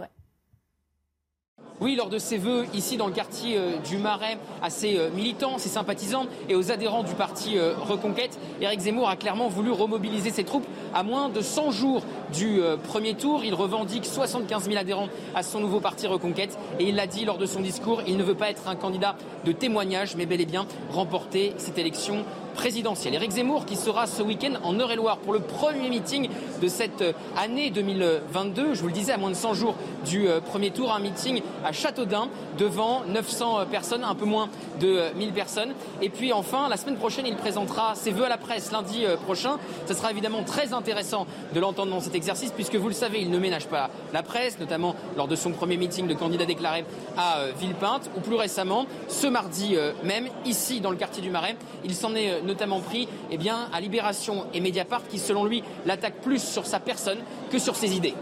Oui, 1.80 1.94
lors 1.94 2.08
de 2.08 2.18
ses 2.18 2.38
vœux 2.38 2.64
ici 2.74 2.96
dans 2.96 3.06
le 3.06 3.12
quartier 3.12 3.56
euh, 3.56 3.76
du 3.88 3.98
Marais 3.98 4.36
à 4.62 4.68
ses 4.68 4.98
euh, 4.98 5.10
militants, 5.10 5.58
ses 5.58 5.68
sympathisants 5.68 6.26
et 6.48 6.56
aux 6.56 6.72
adhérents 6.72 7.04
du 7.04 7.14
parti 7.14 7.56
euh, 7.56 7.74
Reconquête, 7.80 8.36
Éric 8.60 8.80
Zemmour 8.80 9.08
a 9.08 9.14
clairement 9.14 9.46
voulu 9.46 9.70
remobiliser 9.70 10.30
ses 10.30 10.42
troupes 10.42 10.66
à 10.92 11.04
moins 11.04 11.28
de 11.28 11.40
100 11.40 11.70
jours 11.70 12.02
du 12.32 12.60
premier 12.88 13.14
tour. 13.14 13.42
Il 13.44 13.54
revendique 13.54 14.06
75 14.06 14.64
000 14.64 14.76
adhérents 14.76 15.08
à 15.36 15.44
son 15.44 15.60
nouveau 15.60 15.78
parti 15.78 16.08
Reconquête 16.08 16.58
et 16.80 16.88
il 16.88 16.96
l'a 16.96 17.06
dit 17.06 17.24
lors 17.24 17.38
de 17.38 17.46
son 17.46 17.60
discours, 17.60 18.02
il 18.08 18.16
ne 18.16 18.24
veut 18.24 18.34
pas 18.34 18.50
être 18.50 18.68
un 18.68 18.74
candidat 18.74 19.16
de 19.44 19.52
témoignage 19.52 20.16
mais 20.16 20.26
bel 20.26 20.40
et 20.40 20.46
bien 20.46 20.66
remporter 20.90 21.52
cette 21.58 21.78
élection 21.78 22.24
présidentielle. 22.58 23.14
Éric 23.14 23.30
Zemmour 23.30 23.66
qui 23.66 23.76
sera 23.76 24.08
ce 24.08 24.20
week-end 24.20 24.54
en 24.64 24.74
Eure-et-Loire 24.80 25.18
pour 25.18 25.32
le 25.32 25.38
premier 25.38 25.88
meeting 25.90 26.28
de 26.60 26.66
cette 26.66 27.04
année 27.36 27.70
2022. 27.70 28.74
Je 28.74 28.80
vous 28.80 28.88
le 28.88 28.92
disais, 28.92 29.12
à 29.12 29.16
moins 29.16 29.30
de 29.30 29.36
100 29.36 29.54
jours 29.54 29.76
du 30.04 30.26
premier 30.50 30.72
tour, 30.72 30.92
un 30.92 30.98
meeting 30.98 31.40
à 31.64 31.70
Châteaudun 31.70 32.28
devant 32.58 33.02
900 33.06 33.66
personnes, 33.70 34.02
un 34.02 34.16
peu 34.16 34.24
moins 34.24 34.48
de 34.80 35.04
1000 35.16 35.32
personnes. 35.32 35.72
Et 36.02 36.08
puis 36.08 36.32
enfin, 36.32 36.68
la 36.68 36.76
semaine 36.76 36.96
prochaine, 36.96 37.26
il 37.28 37.36
présentera 37.36 37.94
ses 37.94 38.10
vœux 38.10 38.24
à 38.24 38.28
la 38.28 38.38
presse 38.38 38.72
lundi 38.72 39.04
euh, 39.04 39.16
prochain. 39.16 39.58
Ce 39.86 39.94
sera 39.94 40.10
évidemment 40.10 40.42
très 40.42 40.72
intéressant 40.72 41.26
de 41.54 41.60
l'entendre 41.60 41.92
dans 41.92 42.00
cet 42.00 42.16
exercice 42.16 42.50
puisque 42.50 42.74
vous 42.74 42.88
le 42.88 42.94
savez, 42.94 43.20
il 43.20 43.30
ne 43.30 43.38
ménage 43.38 43.66
pas 43.66 43.90
la 44.12 44.24
presse, 44.24 44.58
notamment 44.58 44.96
lors 45.16 45.28
de 45.28 45.36
son 45.36 45.52
premier 45.52 45.76
meeting 45.76 46.08
de 46.08 46.14
candidat 46.14 46.44
déclaré 46.44 46.84
à 47.16 47.38
euh, 47.38 47.52
Villepinte 47.58 48.10
ou 48.16 48.20
plus 48.20 48.36
récemment, 48.36 48.86
ce 49.06 49.26
mardi 49.26 49.76
euh, 49.76 49.92
même, 50.02 50.28
ici 50.44 50.80
dans 50.80 50.90
le 50.90 50.96
quartier 50.96 51.22
du 51.22 51.30
Marais. 51.30 51.56
Il 51.84 51.94
s'en 51.94 52.14
est 52.14 52.42
notamment 52.48 52.80
pris 52.80 53.06
eh 53.30 53.38
bien, 53.38 53.68
à 53.72 53.80
Libération 53.80 54.46
et 54.52 54.60
Mediapart 54.60 55.06
qui, 55.06 55.18
selon 55.20 55.44
lui, 55.44 55.62
l'attaquent 55.86 56.20
plus 56.20 56.42
sur 56.42 56.66
sa 56.66 56.80
personne 56.80 57.18
que 57.50 57.60
sur 57.60 57.76
ses 57.76 57.94
idées. 57.94 58.14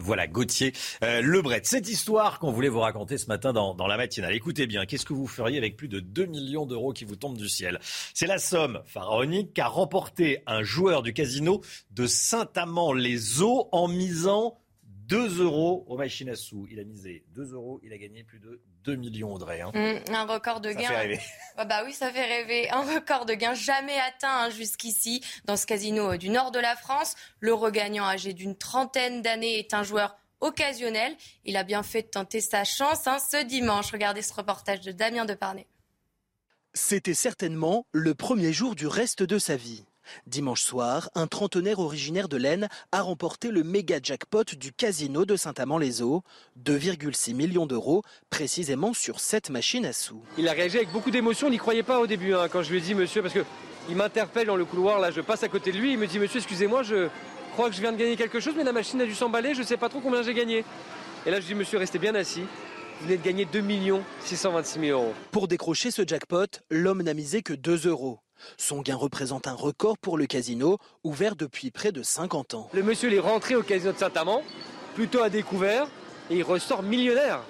Voilà, 0.00 0.28
Gauthier 0.28 0.72
euh, 1.02 1.20
Lebret. 1.20 1.62
Cette 1.64 1.88
histoire 1.88 2.38
qu'on 2.38 2.52
voulait 2.52 2.68
vous 2.68 2.78
raconter 2.78 3.18
ce 3.18 3.26
matin 3.26 3.52
dans, 3.52 3.86
la 3.86 3.96
matinale. 3.96 4.32
Écoutez 4.32 4.68
bien, 4.68 4.86
qu'est-ce 4.86 5.04
que 5.04 5.12
vous 5.12 5.26
feriez 5.26 5.58
avec 5.58 5.76
plus 5.76 5.88
de 5.88 5.98
2 5.98 6.26
millions 6.26 6.66
d'euros 6.66 6.92
qui 6.92 7.04
vous 7.04 7.16
tombent 7.16 7.36
du 7.36 7.48
ciel? 7.48 7.80
C'est 8.14 8.28
la 8.28 8.38
somme 8.38 8.80
pharaonique 8.86 9.52
qu'a 9.54 9.66
remporté 9.66 10.44
un 10.46 10.62
joueur 10.62 11.02
du 11.02 11.12
casino 11.12 11.62
de 11.90 12.06
Saint-Amand-les-Eaux 12.06 13.68
en 13.72 13.88
misant 13.88 14.60
2 15.08 15.42
euros 15.42 15.84
aux 15.88 15.96
machines 15.96 16.28
à 16.28 16.36
sous. 16.36 16.68
Il 16.70 16.78
a 16.78 16.84
misé 16.84 17.24
2 17.34 17.54
euros, 17.54 17.80
il 17.82 17.92
a 17.92 17.98
gagné 17.98 18.22
plus 18.22 18.38
de 18.38 18.60
2 18.88 18.96
millions, 18.96 19.34
Audrey. 19.34 19.60
Hein. 19.60 19.70
Mmh, 19.74 20.14
un 20.14 20.24
record 20.24 20.62
de 20.62 20.72
gain. 20.72 20.80
Ça 20.80 20.88
fait 20.88 20.96
rêver. 20.96 21.20
Ah 21.58 21.66
bah 21.66 21.82
oui, 21.84 21.92
ça 21.92 22.10
fait 22.10 22.24
rêver. 22.24 22.70
Un 22.70 22.80
record 22.80 23.26
de 23.26 23.34
gain 23.34 23.52
jamais 23.52 23.98
atteint 24.00 24.44
hein, 24.44 24.50
jusqu'ici 24.50 25.22
dans 25.44 25.58
ce 25.58 25.66
casino 25.66 26.12
euh, 26.12 26.16
du 26.16 26.30
nord 26.30 26.52
de 26.52 26.58
la 26.58 26.74
France. 26.74 27.14
Le 27.40 27.52
regagnant 27.52 28.06
âgé 28.06 28.32
d'une 28.32 28.56
trentaine 28.56 29.20
d'années 29.20 29.58
est 29.58 29.74
un 29.74 29.82
joueur 29.82 30.16
occasionnel. 30.40 31.14
Il 31.44 31.58
a 31.58 31.64
bien 31.64 31.82
fait 31.82 32.00
de 32.00 32.06
tenter 32.08 32.40
sa 32.40 32.64
chance 32.64 33.06
hein, 33.06 33.18
ce 33.18 33.44
dimanche. 33.44 33.92
Regardez 33.92 34.22
ce 34.22 34.32
reportage 34.32 34.80
de 34.80 34.92
Damien 34.92 35.26
Deparnay. 35.26 35.66
C'était 36.72 37.12
certainement 37.12 37.84
le 37.92 38.14
premier 38.14 38.54
jour 38.54 38.74
du 38.74 38.86
reste 38.86 39.22
de 39.22 39.38
sa 39.38 39.56
vie. 39.56 39.84
Dimanche 40.26 40.62
soir, 40.62 41.10
un 41.14 41.26
trentenaire 41.26 41.78
originaire 41.78 42.28
de 42.28 42.36
l'Aisne 42.36 42.68
a 42.92 43.02
remporté 43.02 43.50
le 43.50 43.62
méga 43.62 43.98
jackpot 44.02 44.44
du 44.56 44.72
casino 44.72 45.24
de 45.24 45.36
Saint-Amand-les-Eaux, 45.36 46.22
2,6 46.64 47.34
millions 47.34 47.66
d'euros, 47.66 48.02
précisément 48.30 48.92
sur 48.94 49.20
cette 49.20 49.50
machine 49.50 49.86
à 49.86 49.92
sous. 49.92 50.22
Il 50.36 50.48
a 50.48 50.52
réagi 50.52 50.76
avec 50.76 50.92
beaucoup 50.92 51.10
d'émotion, 51.10 51.48
il 51.48 51.52
n'y 51.52 51.58
croyait 51.58 51.82
pas 51.82 52.00
au 52.00 52.06
début 52.06 52.34
hein, 52.34 52.48
quand 52.50 52.62
je 52.62 52.70
lui 52.70 52.78
ai 52.78 52.80
dit 52.80 52.94
monsieur, 52.94 53.22
parce 53.22 53.34
qu'il 53.34 53.96
m'interpelle 53.96 54.46
dans 54.46 54.56
le 54.56 54.64
couloir, 54.64 55.00
là 55.00 55.10
je 55.10 55.20
passe 55.20 55.42
à 55.42 55.48
côté 55.48 55.72
de 55.72 55.78
lui, 55.78 55.92
il 55.92 55.98
me 55.98 56.06
dit 56.06 56.18
monsieur 56.18 56.38
excusez-moi, 56.38 56.82
je 56.82 57.08
crois 57.52 57.68
que 57.68 57.76
je 57.76 57.80
viens 57.80 57.92
de 57.92 57.96
gagner 57.96 58.16
quelque 58.16 58.40
chose, 58.40 58.54
mais 58.56 58.64
la 58.64 58.72
machine 58.72 59.00
a 59.00 59.04
dû 59.04 59.14
s'emballer, 59.14 59.54
je 59.54 59.60
ne 59.60 59.66
sais 59.66 59.76
pas 59.76 59.88
trop 59.88 60.00
combien 60.00 60.22
j'ai 60.22 60.34
gagné. 60.34 60.64
Et 61.26 61.30
là 61.30 61.40
je 61.40 61.46
dis 61.46 61.54
monsieur 61.54 61.78
restez 61.78 61.98
bien 61.98 62.14
assis. 62.14 62.44
Vous 63.00 63.06
venez 63.06 63.16
de 63.16 63.22
gagner 63.22 63.44
2 63.44 63.62
626 64.24 64.80
000 64.80 65.00
euros. 65.00 65.14
Pour 65.30 65.46
décrocher 65.46 65.92
ce 65.92 66.02
jackpot, 66.04 66.46
l'homme 66.68 67.02
n'a 67.02 67.14
misé 67.14 67.42
que 67.42 67.52
2 67.52 67.86
euros. 67.86 68.18
Son 68.56 68.80
gain 68.80 68.96
représente 68.96 69.46
un 69.46 69.54
record 69.54 69.98
pour 69.98 70.18
le 70.18 70.26
casino, 70.26 70.78
ouvert 71.04 71.36
depuis 71.36 71.70
près 71.70 71.92
de 71.92 72.02
50 72.02 72.54
ans. 72.54 72.68
Le 72.72 72.82
monsieur 72.82 73.12
est 73.12 73.18
rentré 73.18 73.54
au 73.54 73.62
casino 73.62 73.92
de 73.92 73.98
Saint-Amand, 73.98 74.42
plutôt 74.94 75.22
à 75.22 75.30
découvert, 75.30 75.88
et 76.30 76.36
il 76.36 76.42
ressort 76.42 76.82
millionnaire. 76.82 77.42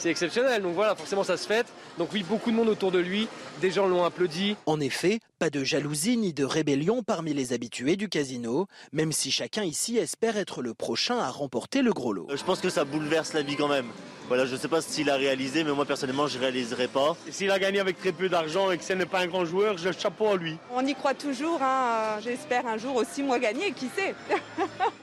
C'est 0.00 0.08
exceptionnel, 0.08 0.62
donc 0.62 0.72
voilà, 0.72 0.96
forcément 0.96 1.24
ça 1.24 1.36
se 1.36 1.46
fête. 1.46 1.66
Donc 1.98 2.08
oui, 2.14 2.24
beaucoup 2.26 2.50
de 2.50 2.56
monde 2.56 2.70
autour 2.70 2.90
de 2.90 2.98
lui, 2.98 3.28
des 3.60 3.70
gens 3.70 3.86
l'ont 3.86 4.02
applaudi. 4.02 4.56
En 4.64 4.80
effet, 4.80 5.20
Pas 5.38 5.48
de 5.50 5.64
jalousie 5.64 6.18
ni 6.18 6.34
de 6.34 6.44
rébellion 6.44 7.02
parmi 7.02 7.32
les 7.32 7.54
habitués 7.54 7.96
du 7.96 8.10
casino, 8.10 8.66
même 8.92 9.10
si 9.10 9.30
chacun 9.30 9.62
ici 9.62 9.96
espère 9.96 10.36
être 10.36 10.60
le 10.60 10.74
prochain 10.74 11.18
à 11.18 11.30
remporter 11.30 11.80
le 11.80 11.92
gros 11.92 12.12
lot. 12.12 12.28
Je 12.34 12.44
pense 12.44 12.60
que 12.60 12.68
ça 12.68 12.84
bouleverse 12.84 13.32
la 13.32 13.40
vie 13.40 13.56
quand 13.56 13.68
même. 13.68 13.86
Voilà, 14.28 14.46
je 14.46 14.52
ne 14.52 14.58
sais 14.58 14.68
pas 14.68 14.80
s'il 14.80 15.10
a 15.10 15.16
réalisé, 15.16 15.64
mais 15.64 15.72
moi 15.72 15.86
personnellement, 15.86 16.28
je 16.28 16.36
ne 16.36 16.42
réaliserai 16.42 16.86
pas. 16.86 17.16
S'il 17.30 17.50
a 17.50 17.58
gagné 17.58 17.80
avec 17.80 17.98
très 17.98 18.12
peu 18.12 18.28
d'argent 18.28 18.70
et 18.70 18.78
que 18.78 18.84
ce 18.84 18.92
n'est 18.92 19.06
pas 19.06 19.20
un 19.20 19.26
grand 19.26 19.44
joueur, 19.44 19.76
je 19.76 19.90
chapeau 19.90 20.28
à 20.28 20.36
lui. 20.36 20.56
On 20.72 20.86
y 20.86 20.94
croit 20.94 21.14
toujours. 21.14 21.58
Hein. 21.60 22.20
J'espère 22.22 22.66
un 22.66 22.76
jour 22.76 22.94
aussi 22.94 23.22
moi 23.24 23.40
gagner, 23.40 23.72
qui 23.72 23.88
sait 23.96 24.14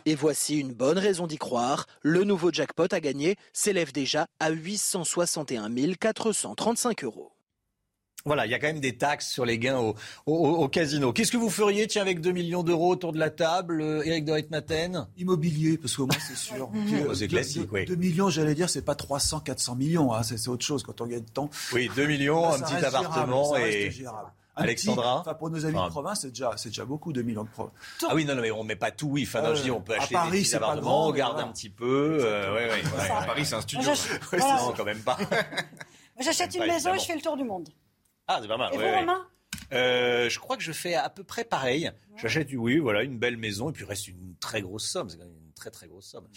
Et 0.05 0.15
voici 0.15 0.60
une 0.60 0.71
bonne 0.71 0.97
raison 0.97 1.27
d'y 1.27 1.38
croire. 1.38 1.88
Le 2.03 2.23
nouveau 2.23 2.53
jackpot 2.53 2.88
à 2.91 3.01
gagner 3.01 3.36
s'élève 3.51 3.91
déjà 3.91 4.27
à 4.39 4.49
861 4.88 5.95
435 5.95 7.04
euros. 7.04 7.32
Voilà, 8.26 8.45
il 8.45 8.52
y 8.52 8.56
a 8.56 8.60
quand 8.60 8.67
même 8.67 8.82
des 8.82 8.97
taxes 8.97 9.30
sur 9.30 9.45
les 9.45 9.58
gains 9.58 9.80
au, 10.26 10.67
casino. 10.67 11.13
Qu'est-ce 11.13 11.32
que 11.32 11.38
vous 11.38 11.50
feriez, 11.50 11.88
tiens, 11.88 12.02
avec 12.02 12.19
2 12.19 12.32
millions 12.32 12.62
d'euros 12.62 12.91
autour 12.91 13.13
de 13.13 13.19
la 13.19 13.30
table, 13.30 13.82
euh, 13.82 14.04
Eric 14.04 14.26
de 14.26 14.43
Maten 14.52 15.08
Immobilier, 15.17 15.78
parce 15.78 15.95
qu'au 15.95 16.08
moins 16.08 16.19
c'est 16.19 16.36
sûr. 16.36 16.69
Oh, 17.10 17.13
c'est 17.13 17.30
classique, 17.30 17.71
oui. 17.71 17.86
2 17.86 17.95
millions, 17.95 18.30
j'allais 18.30 18.56
dire, 18.56 18.69
c'est 18.69 18.82
pas 18.82 18.95
300, 18.95 19.41
400 19.41 19.76
millions, 19.76 20.13
hein, 20.13 20.23
c'est 20.23 20.50
autre 20.50 20.65
chose 20.65 20.84
quand 20.84 21.00
on 21.00 21.06
gagne 21.06 21.23
de 21.23 21.30
temps. 21.30 21.50
Oui, 21.71 21.89
2 21.95 22.06
millions, 22.06 22.52
un 22.52 22.60
petit 22.60 22.86
appartement 22.86 23.56
et... 23.56 23.91
Alexandra 24.57 25.19
enfin, 25.19 25.33
Pour 25.33 25.49
nos 25.49 25.65
amis 25.65 25.81
de 25.81 25.89
province, 25.89 26.21
c'est 26.21 26.29
déjà, 26.29 26.55
déjà 26.63 26.85
beaucoup, 26.85 27.13
2 27.13 27.21
millions 27.21 27.43
de 27.43 27.49
province. 27.49 27.73
Ah 28.07 28.13
oui, 28.13 28.25
non, 28.25 28.35
non, 28.35 28.41
mais 28.41 28.51
on 28.51 28.63
met 28.63 28.75
pas 28.75 28.91
tout, 28.91 29.07
oui. 29.07 29.23
Enfin, 29.27 29.41
non, 29.41 29.55
je 29.55 29.63
dis, 29.63 29.71
on 29.71 29.81
peut 29.81 29.93
acheter 29.93 30.15
Paris, 30.15 30.31
des 30.31 30.43
petits 30.43 30.55
appartements, 30.55 31.07
on 31.07 31.11
garde 31.11 31.39
un 31.39 31.47
petit 31.47 31.69
peu. 31.69 32.19
Euh, 32.21 32.53
ouais, 32.53 32.69
ouais, 32.69 33.09
À 33.11 33.23
Paris, 33.23 33.45
c'est 33.45 33.55
un 33.55 33.61
studio. 33.61 33.89
Non, 34.33 34.73
quand 34.75 34.85
même 34.85 35.01
pas. 35.01 35.17
J'achète 36.19 36.55
une 36.55 36.65
maison 36.65 36.93
et 36.93 36.99
je 36.99 37.05
fais 37.05 37.15
le 37.15 37.21
tour 37.21 37.37
du 37.37 37.43
monde. 37.43 37.69
Ah, 38.27 38.39
c'est 38.41 38.47
pas 38.47 38.57
mal. 38.57 38.73
Et 38.73 38.77
vous, 38.77 38.83
Romain 38.83 39.27
euh, 39.73 40.29
je 40.29 40.39
crois 40.39 40.55
que 40.55 40.63
je 40.63 40.71
fais 40.71 40.95
à 40.95 41.09
peu 41.09 41.23
près 41.23 41.43
pareil. 41.43 41.91
J'achète, 42.15 42.49
oui, 42.53 42.77
voilà, 42.77 43.03
une 43.03 43.17
belle 43.17 43.37
maison 43.37 43.69
et 43.69 43.73
puis 43.73 43.83
reste 43.85 44.07
une 44.07 44.35
très 44.39 44.61
grosse 44.61 44.87
somme. 44.87 45.09
C'est 45.09 45.17
quand 45.17 45.25
même 45.25 45.33
une 45.33 45.46
très 45.57 45.71
très 45.71 45.87
grosse 45.87 46.05
somme. 46.05 46.27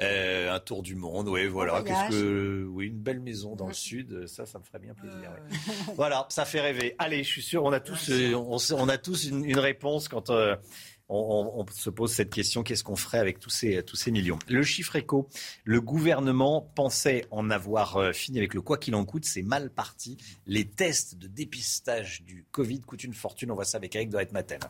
Euh, 0.00 0.54
un 0.54 0.60
tour 0.60 0.82
du 0.82 0.94
monde, 0.94 1.28
oui, 1.28 1.46
voilà. 1.46 1.82
Qu'est-ce 1.82 2.10
que, 2.10 2.64
oui, 2.70 2.86
une 2.86 3.00
belle 3.00 3.20
maison 3.20 3.56
dans 3.56 3.68
le 3.68 3.74
sud, 3.74 4.26
ça, 4.26 4.46
ça 4.46 4.58
me 4.58 4.64
ferait 4.64 4.78
bien 4.78 4.94
plaisir. 4.94 5.32
voilà, 5.96 6.26
ça 6.30 6.44
fait 6.44 6.60
rêver. 6.60 6.94
Allez, 6.98 7.24
je 7.24 7.28
suis 7.28 7.42
sûr, 7.42 7.64
on 7.64 7.72
a 7.72 7.80
tous, 7.80 8.10
euh, 8.10 8.34
on, 8.34 8.88
a 8.88 8.98
tous 8.98 9.24
une, 9.24 9.44
une 9.44 9.58
réponse 9.58 10.08
quand. 10.08 10.30
Euh, 10.30 10.56
on, 11.08 11.64
se 11.70 11.90
pose 11.90 12.12
cette 12.12 12.30
question, 12.32 12.62
qu'est-ce 12.62 12.84
qu'on 12.84 12.96
ferait 12.96 13.18
avec 13.18 13.38
tous 13.38 13.50
ces, 13.50 13.82
tous 13.82 13.96
ces 13.96 14.10
millions? 14.10 14.38
Le 14.48 14.62
chiffre 14.62 14.96
éco, 14.96 15.28
le 15.64 15.80
gouvernement 15.80 16.72
pensait 16.74 17.26
en 17.30 17.50
avoir 17.50 17.96
euh, 17.96 18.12
fini 18.12 18.38
avec 18.38 18.54
le 18.54 18.60
quoi 18.60 18.78
qu'il 18.78 18.94
en 18.94 19.04
coûte, 19.04 19.24
c'est 19.24 19.42
mal 19.42 19.70
parti. 19.70 20.16
Les 20.46 20.66
tests 20.66 21.16
de 21.16 21.28
dépistage 21.28 22.22
du 22.22 22.44
Covid 22.50 22.80
coûtent 22.80 23.04
une 23.04 23.14
fortune, 23.14 23.50
on 23.50 23.54
voit 23.54 23.64
ça 23.64 23.78
avec 23.78 23.94
Eric 23.94 24.10
Doret 24.10 24.28
Maten 24.32 24.60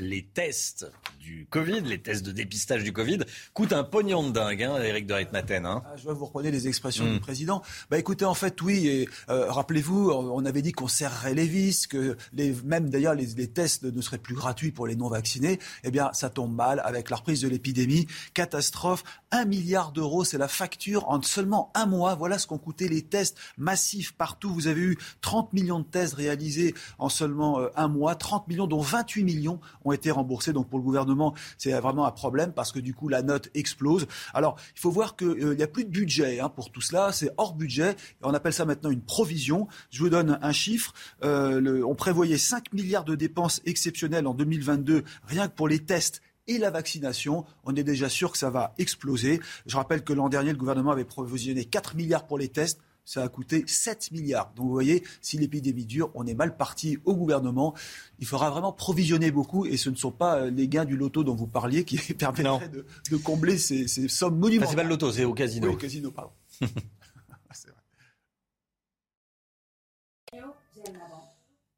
les 0.00 0.22
tests 0.22 0.90
du 1.20 1.46
Covid, 1.50 1.82
les 1.82 2.00
tests 2.00 2.24
de 2.24 2.32
dépistage 2.32 2.82
du 2.82 2.92
Covid, 2.92 3.20
coûtent 3.54 3.72
un 3.72 3.84
pognon 3.84 4.26
de 4.26 4.32
dingue, 4.32 4.62
hein, 4.62 4.82
Eric 4.82 5.06
de 5.06 5.14
Ritmaten. 5.14 5.66
Hein. 5.66 5.82
Ah, 5.86 5.96
je 5.96 6.02
vois 6.02 6.14
que 6.14 6.18
vous 6.18 6.26
reprenez 6.26 6.50
les 6.50 6.66
expressions 6.66 7.04
du 7.04 7.16
mm. 7.16 7.20
président. 7.20 7.62
Bah 7.90 7.98
écoutez, 7.98 8.24
en 8.24 8.34
fait, 8.34 8.60
oui, 8.62 8.88
et, 8.88 9.08
euh, 9.28 9.50
rappelez-vous, 9.50 10.10
on 10.10 10.44
avait 10.44 10.62
dit 10.62 10.72
qu'on 10.72 10.88
serrerait 10.88 11.34
les 11.34 11.46
vis, 11.46 11.86
que 11.86 12.16
les, 12.32 12.54
même 12.64 12.90
d'ailleurs 12.90 13.14
les, 13.14 13.26
les, 13.26 13.48
tests 13.48 13.84
ne 13.84 14.00
seraient 14.00 14.18
plus 14.18 14.34
gratuits 14.34 14.72
pour 14.72 14.86
les 14.86 14.96
non-vaccinés. 14.96 15.58
Eh 15.84 15.90
bien, 15.90 16.10
ça 16.12 16.30
tombe 16.30 16.54
mal 16.54 16.80
avec 16.84 17.10
la 17.10 17.16
reprise 17.16 17.42
de 17.42 17.48
l'épidémie. 17.48 18.06
Catastrophe. 18.34 19.04
Un 19.32 19.44
milliard 19.44 19.92
d'euros, 19.92 20.24
c'est 20.24 20.38
la 20.38 20.48
facture 20.48 21.08
en 21.08 21.22
seulement 21.22 21.70
un 21.74 21.86
mois. 21.86 22.16
Voilà 22.16 22.38
ce 22.38 22.48
qu'ont 22.48 22.58
coûté 22.58 22.88
les 22.88 23.02
tests 23.02 23.36
massifs 23.58 24.12
partout. 24.12 24.52
Vous 24.52 24.66
avez 24.66 24.80
eu 24.80 24.98
30 25.20 25.52
millions 25.52 25.78
de 25.78 25.84
tests 25.84 26.14
réalisés 26.14 26.74
en 26.98 27.08
seulement 27.08 27.60
euh, 27.60 27.68
un 27.76 27.86
mois. 27.86 28.14
30 28.16 28.48
millions, 28.48 28.66
dont 28.66 28.80
28 28.80 29.22
millions 29.22 29.60
ont 29.84 29.89
été 29.92 30.10
remboursés. 30.10 30.52
Donc 30.52 30.68
pour 30.68 30.78
le 30.78 30.84
gouvernement, 30.84 31.34
c'est 31.58 31.72
vraiment 31.72 32.06
un 32.06 32.10
problème 32.10 32.52
parce 32.52 32.72
que 32.72 32.80
du 32.80 32.94
coup 32.94 33.08
la 33.08 33.22
note 33.22 33.50
explose. 33.54 34.06
Alors 34.34 34.56
il 34.74 34.80
faut 34.80 34.90
voir 34.90 35.16
qu'il 35.16 35.28
euh, 35.28 35.54
n'y 35.54 35.62
a 35.62 35.68
plus 35.68 35.84
de 35.84 35.90
budget 35.90 36.40
hein, 36.40 36.48
pour 36.48 36.70
tout 36.70 36.80
cela, 36.80 37.12
c'est 37.12 37.30
hors 37.36 37.54
budget. 37.54 37.96
On 38.22 38.34
appelle 38.34 38.52
ça 38.52 38.64
maintenant 38.64 38.90
une 38.90 39.02
provision. 39.02 39.68
Je 39.90 40.02
vous 40.02 40.10
donne 40.10 40.38
un 40.42 40.52
chiffre. 40.52 40.92
Euh, 41.24 41.82
on 41.86 41.94
prévoyait 41.94 42.38
5 42.38 42.72
milliards 42.72 43.04
de 43.04 43.14
dépenses 43.14 43.60
exceptionnelles 43.64 44.26
en 44.26 44.34
2022 44.34 45.04
rien 45.26 45.48
que 45.48 45.54
pour 45.54 45.68
les 45.68 45.80
tests 45.80 46.20
et 46.46 46.58
la 46.58 46.70
vaccination. 46.70 47.44
On 47.64 47.74
est 47.76 47.84
déjà 47.84 48.08
sûr 48.08 48.32
que 48.32 48.38
ça 48.38 48.50
va 48.50 48.74
exploser. 48.78 49.40
Je 49.66 49.76
rappelle 49.76 50.02
que 50.02 50.12
l'an 50.12 50.28
dernier, 50.28 50.50
le 50.50 50.58
gouvernement 50.58 50.90
avait 50.90 51.04
provisionné 51.04 51.64
4 51.64 51.96
milliards 51.96 52.26
pour 52.26 52.38
les 52.38 52.48
tests 52.48 52.80
ça 53.04 53.22
a 53.22 53.28
coûté 53.28 53.64
7 53.66 54.10
milliards. 54.12 54.52
Donc 54.56 54.66
vous 54.66 54.72
voyez, 54.72 55.02
si 55.20 55.38
l'épidémie 55.38 55.84
dure, 55.84 56.10
on 56.14 56.26
est 56.26 56.34
mal 56.34 56.56
parti 56.56 56.98
au 57.04 57.14
gouvernement. 57.14 57.74
Il 58.18 58.26
faudra 58.26 58.50
vraiment 58.50 58.72
provisionner 58.72 59.30
beaucoup 59.30 59.66
et 59.66 59.76
ce 59.76 59.90
ne 59.90 59.96
sont 59.96 60.12
pas 60.12 60.36
euh, 60.36 60.50
les 60.50 60.68
gains 60.68 60.84
du 60.84 60.96
loto 60.96 61.24
dont 61.24 61.34
vous 61.34 61.46
parliez 61.46 61.84
qui 61.84 61.96
permettraient 62.14 62.68
de, 62.68 63.16
combler 63.16 63.58
ces, 63.58 63.86
sommes 64.08 64.38
monumentales. 64.38 64.70
c'est 64.70 64.76
pas 64.76 64.82
le 64.82 64.88
loto, 64.88 65.12
c'est 65.12 65.24
au 65.24 65.34
casino. 65.34 65.68
Oui, 65.68 65.74
au 65.74 65.76
casino, 65.76 66.10
pardon. 66.10 66.32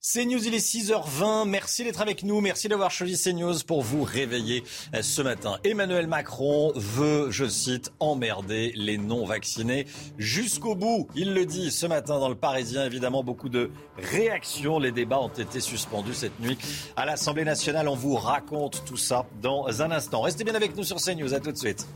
CNews, 0.03 0.45
il 0.49 0.53
est 0.53 0.59
6h20. 0.59 1.49
Merci 1.49 1.85
d'être 1.85 2.01
avec 2.01 2.25
nous. 2.25 2.41
Merci 2.41 2.67
d'avoir 2.67 2.91
choisi 2.91 3.17
CNews 3.17 3.61
pour 3.65 3.83
vous 3.83 4.03
réveiller 4.03 4.65
euh, 4.97 5.01
ce 5.01 5.23
matin. 5.23 5.61
Emmanuel 5.63 6.09
Macron 6.09 6.73
veut, 6.75 7.31
je 7.31 7.49
cite, 7.49 7.93
emmerder 8.01 8.73
les 8.75 8.99
non-vaccinés 8.99 9.87
jusqu'au 10.19 10.75
bout. 10.75 11.07
Il 11.15 11.35
le 11.35 11.47
dit 11.47 11.71
ce 11.71 11.87
matin 11.87 12.19
dans 12.19 12.29
le 12.29 12.35
Parisien. 12.35 12.85
Évidemment, 12.85 13.23
beaucoup 13.23 13.49
de 13.49 13.71
réactions. 13.97 14.81
Les 14.81 14.91
débats 14.91 15.21
ont 15.21 15.29
été 15.29 15.61
suspendus 15.61 16.15
cette 16.15 16.41
nuit 16.41 16.59
à 16.97 17.07
l'Assemblée 17.07 17.45
nationale. 17.45 17.87
On 17.87 17.95
vous 17.95 18.17
raconte 18.17 18.85
tout 18.85 18.97
ça 18.97 19.25
dans 19.41 19.83
un 19.83 19.93
instant. 19.93 20.23
Restez 20.23 20.43
bien 20.43 20.57
avec 20.57 20.77
nous 20.77 20.83
sur 20.83 20.97
CNews. 20.97 21.33
À 21.33 21.39
tout 21.39 21.53
de 21.53 21.57
suite. 21.57 21.87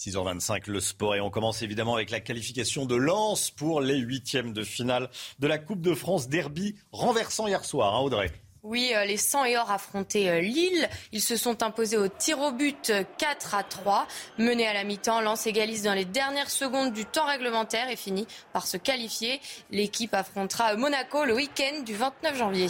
6h25, 0.00 0.70
le 0.70 0.80
sport. 0.80 1.14
Et 1.14 1.20
on 1.20 1.28
commence 1.28 1.60
évidemment 1.60 1.94
avec 1.94 2.10
la 2.10 2.20
qualification 2.20 2.86
de 2.86 2.94
Lens 2.94 3.50
pour 3.50 3.82
les 3.82 3.98
huitièmes 3.98 4.54
de 4.54 4.62
finale 4.62 5.10
de 5.40 5.46
la 5.46 5.58
Coupe 5.58 5.82
de 5.82 5.94
France 5.94 6.28
Derby, 6.28 6.74
renversant 6.90 7.46
hier 7.46 7.64
soir, 7.66 7.94
hein, 7.94 8.00
Audrey? 8.00 8.30
Oui, 8.62 8.92
euh, 8.94 9.04
les 9.04 9.18
100 9.18 9.44
et 9.44 9.58
or 9.58 9.70
affrontaient 9.70 10.28
euh, 10.28 10.40
Lille. 10.40 10.88
Ils 11.12 11.20
se 11.20 11.36
sont 11.36 11.62
imposés 11.62 11.98
au 11.98 12.08
tir 12.08 12.40
au 12.40 12.50
but 12.52 12.92
4 13.18 13.54
à 13.54 13.62
3. 13.62 14.06
Mené 14.38 14.66
à 14.66 14.72
la 14.72 14.84
mi-temps, 14.84 15.20
Lens 15.20 15.46
égalise 15.46 15.82
dans 15.82 15.94
les 15.94 16.04
dernières 16.06 16.50
secondes 16.50 16.92
du 16.92 17.04
temps 17.04 17.26
réglementaire 17.26 17.90
et 17.90 17.96
finit 17.96 18.26
par 18.54 18.66
se 18.66 18.78
qualifier. 18.78 19.40
L'équipe 19.70 20.14
affrontera 20.14 20.76
Monaco 20.76 21.26
le 21.26 21.34
week-end 21.34 21.82
du 21.84 21.94
29 21.94 22.38
janvier. 22.38 22.68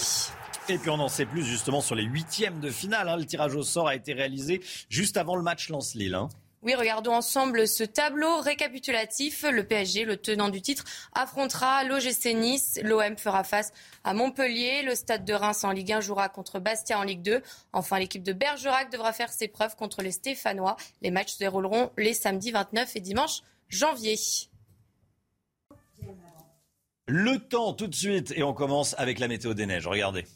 Et 0.68 0.78
puis 0.78 0.90
on 0.90 1.00
en 1.00 1.08
sait 1.08 1.26
plus 1.26 1.44
justement 1.44 1.80
sur 1.80 1.94
les 1.94 2.04
huitièmes 2.04 2.60
de 2.60 2.70
finale. 2.70 3.08
Hein. 3.08 3.16
Le 3.16 3.24
tirage 3.24 3.54
au 3.54 3.62
sort 3.62 3.88
a 3.88 3.94
été 3.94 4.12
réalisé 4.14 4.60
juste 4.88 5.16
avant 5.16 5.34
le 5.34 5.42
match 5.42 5.68
Lens-Lille. 5.68 6.16
Oui, 6.62 6.74
regardons 6.74 7.14
ensemble 7.14 7.66
ce 7.66 7.84
tableau 7.84 8.38
récapitulatif. 8.40 9.46
Le 9.50 9.64
PSG, 9.64 10.04
le 10.04 10.18
tenant 10.18 10.50
du 10.50 10.60
titre, 10.60 10.84
affrontera 11.14 11.84
l'OGC 11.84 12.34
Nice. 12.34 12.78
L'OM 12.82 13.16
fera 13.16 13.44
face 13.44 13.72
à 14.04 14.12
Montpellier. 14.12 14.82
Le 14.82 14.94
Stade 14.94 15.24
de 15.24 15.32
Reims 15.32 15.64
en 15.64 15.70
Ligue 15.70 15.92
1 15.92 16.02
jouera 16.02 16.28
contre 16.28 16.60
Bastia 16.60 16.98
en 16.98 17.02
Ligue 17.02 17.22
2. 17.22 17.42
Enfin, 17.72 17.98
l'équipe 17.98 18.22
de 18.22 18.34
Bergerac 18.34 18.92
devra 18.92 19.14
faire 19.14 19.32
ses 19.32 19.48
preuves 19.48 19.74
contre 19.74 20.02
les 20.02 20.12
Stéphanois. 20.12 20.76
Les 21.00 21.10
matchs 21.10 21.32
se 21.32 21.38
dérouleront 21.38 21.92
les 21.96 22.12
samedis 22.12 22.50
29 22.50 22.94
et 22.94 23.00
dimanche 23.00 23.40
janvier. 23.70 24.18
Le 27.06 27.38
temps 27.38 27.72
tout 27.72 27.86
de 27.86 27.94
suite 27.94 28.34
et 28.36 28.42
on 28.42 28.52
commence 28.52 28.94
avec 28.98 29.18
la 29.18 29.28
météo 29.28 29.54
des 29.54 29.64
neiges. 29.64 29.86
Regardez. 29.86 30.26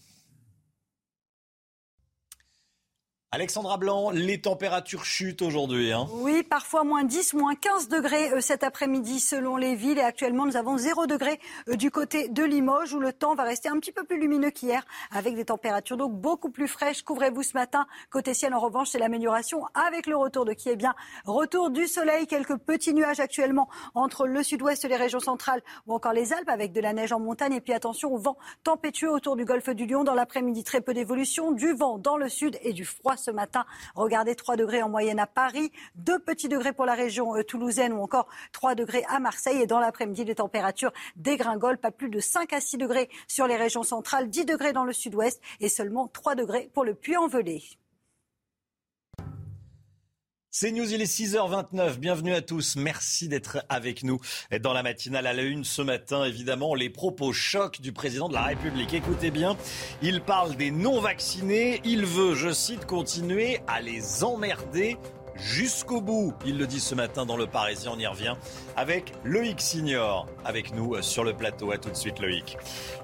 Alexandra 3.35 3.79
Blanc, 3.79 4.11
les 4.13 4.41
températures 4.41 5.05
chutent 5.05 5.43
aujourd'hui. 5.43 5.91
Hein. 5.91 6.07
Oui, 6.13 6.45
parfois 6.45 6.85
moins 6.85 7.03
10, 7.03 7.35
moins 7.35 7.57
15 7.57 7.89
degrés 7.89 8.31
euh, 8.33 8.41
cet 8.41 8.63
après-midi 8.63 9.19
selon 9.19 9.57
les 9.57 9.75
villes. 9.75 9.99
Et 9.99 10.03
actuellement, 10.03 10.47
nous 10.47 10.57
avons 10.57 10.79
0 10.79 11.09
degré 11.09 11.41
euh, 11.69 11.75
du 11.75 11.91
côté 11.91 12.29
de 12.29 12.45
Limoges 12.45 12.95
où 12.95 13.01
le 13.01 13.13
temps 13.13 13.35
va 13.35 13.43
rester 13.43 13.69
un 13.69 13.81
petit 13.81 13.91
peu 13.91 14.05
plus 14.05 14.21
lumineux 14.21 14.51
qu'hier 14.51 14.87
avec 15.11 15.35
des 15.35 15.47
températures 15.47 15.97
donc 15.97 16.13
beaucoup 16.13 16.49
plus 16.49 16.69
fraîches. 16.69 17.03
Couvrez-vous 17.03 17.43
ce 17.43 17.55
matin. 17.55 17.89
Côté 18.09 18.35
ciel, 18.35 18.55
en 18.55 18.61
revanche, 18.61 18.91
c'est 18.91 19.01
l'amélioration 19.01 19.65
avec 19.75 20.07
le 20.07 20.17
retour 20.17 20.45
de 20.45 20.53
qui 20.53 20.69
est 20.69 20.77
bien 20.77 20.95
retour 21.25 21.71
du 21.71 21.89
soleil. 21.89 22.29
Quelques 22.29 22.59
petits 22.59 22.95
nuages 22.95 23.19
actuellement 23.19 23.69
entre 23.97 24.29
le 24.29 24.45
sud-ouest, 24.45 24.85
les 24.85 24.95
régions 24.95 25.19
centrales 25.19 25.65
ou 25.89 25.95
encore 25.95 26.13
les 26.13 26.33
Alpes 26.33 26.51
avec 26.51 26.71
de 26.71 26.81
la 26.81 26.93
neige 26.93 27.11
en 27.11 27.19
montagne. 27.19 27.55
Et 27.55 27.61
puis 27.61 27.73
attention 27.73 28.15
au 28.15 28.19
vent 28.19 28.37
tempétueux 28.63 29.11
autour 29.11 29.35
du 29.35 29.45
golfe 29.45 29.71
du 29.71 29.87
Lion. 29.87 30.05
Dans 30.05 30.15
l'après-midi, 30.15 30.63
très 30.63 30.81
peu 30.81 30.95
d'évolution. 30.95 31.51
Du 31.51 31.73
vent 31.73 31.99
dans 31.99 32.17
le 32.17 32.29
sud 32.29 32.57
et 32.63 32.73
du 32.73 32.85
froid 32.85 33.17
ce 33.25 33.31
matin. 33.31 33.65
Regardez 33.95 34.35
3 34.35 34.57
degrés 34.57 34.83
en 34.83 34.89
moyenne 34.89 35.19
à 35.19 35.27
Paris, 35.27 35.73
2 35.97 36.19
petits 36.19 36.49
degrés 36.49 36.73
pour 36.73 36.85
la 36.85 36.95
région 36.95 37.35
euh, 37.37 37.43
toulousaine 37.43 37.93
ou 37.93 38.03
encore 38.03 38.29
3 38.53 38.75
degrés 38.75 39.05
à 39.09 39.19
Marseille. 39.19 39.63
Et 39.63 39.67
dans 39.67 39.81
l'après-midi, 39.81 40.25
les 40.25 40.35
températures 40.35 40.93
dégringolent, 41.17 41.79
pas 41.79 41.91
plus 41.91 42.11
de 42.11 42.21
5 42.21 42.53
à 42.53 42.61
6 42.61 42.79
degrés 42.79 43.09
sur 43.27 43.47
les 43.47 43.57
régions 43.57 43.83
centrales, 43.83 44.29
10 44.29 44.45
degrés 44.45 44.73
dans 44.73 44.85
le 44.85 44.93
sud-ouest 44.93 45.41
et 45.61 45.69
seulement 45.69 46.09
3 46.09 46.35
degrés 46.35 46.71
pour 46.75 46.85
le 46.85 46.95
Puy-en-Velay. 46.95 47.63
C'est 50.57 50.71
News, 50.71 50.93
il 50.93 51.03
est 51.03 51.13
6h29. 51.13 51.97
Bienvenue 51.97 52.33
à 52.33 52.41
tous. 52.41 52.77
Merci 52.77 53.27
d'être 53.27 53.65
avec 53.69 54.05
nous 54.05 54.21
dans 54.61 54.73
la 54.73 54.85
matinale 54.85 55.27
à 55.27 55.33
la 55.33 55.43
une 55.43 55.65
ce 55.65 55.83
matin. 55.83 56.25
Évidemment, 56.25 56.77
les 56.77 56.91
propos 56.91 57.33
chocs 57.33 57.81
du 57.81 57.91
président 57.91 58.29
de 58.29 58.35
la 58.35 58.43
République. 58.43 58.95
Écoutez 58.95 59.33
bien, 59.33 59.57
il 60.01 60.21
parle 60.21 60.55
des 60.55 60.71
non-vaccinés. 60.71 61.81
Il 61.85 62.07
veut, 62.07 62.37
je 62.37 62.53
cite, 62.53 62.87
continuer 62.87 63.63
à 63.67 63.81
les 63.81 64.23
emmerder 64.23 64.97
jusqu'au 65.37 66.01
bout. 66.01 66.35
Il 66.47 66.59
le 66.59 66.67
dit 66.67 66.81
ce 66.81 66.95
matin 66.95 67.27
dans 67.27 67.37
Le 67.37 67.47
Parisien, 67.47 67.93
on 67.95 67.99
y 67.99 68.07
revient 68.07 68.35
avec 68.77 69.13
Loïc 69.25 69.61
Signor 69.61 70.27
avec 70.45 70.75
nous 70.75 71.01
sur 71.03 71.25
le 71.25 71.33
plateau. 71.33 71.73
À 71.73 71.79
tout 71.79 71.91
de 71.91 71.95
suite 71.95 72.21
Loïc. 72.21 72.57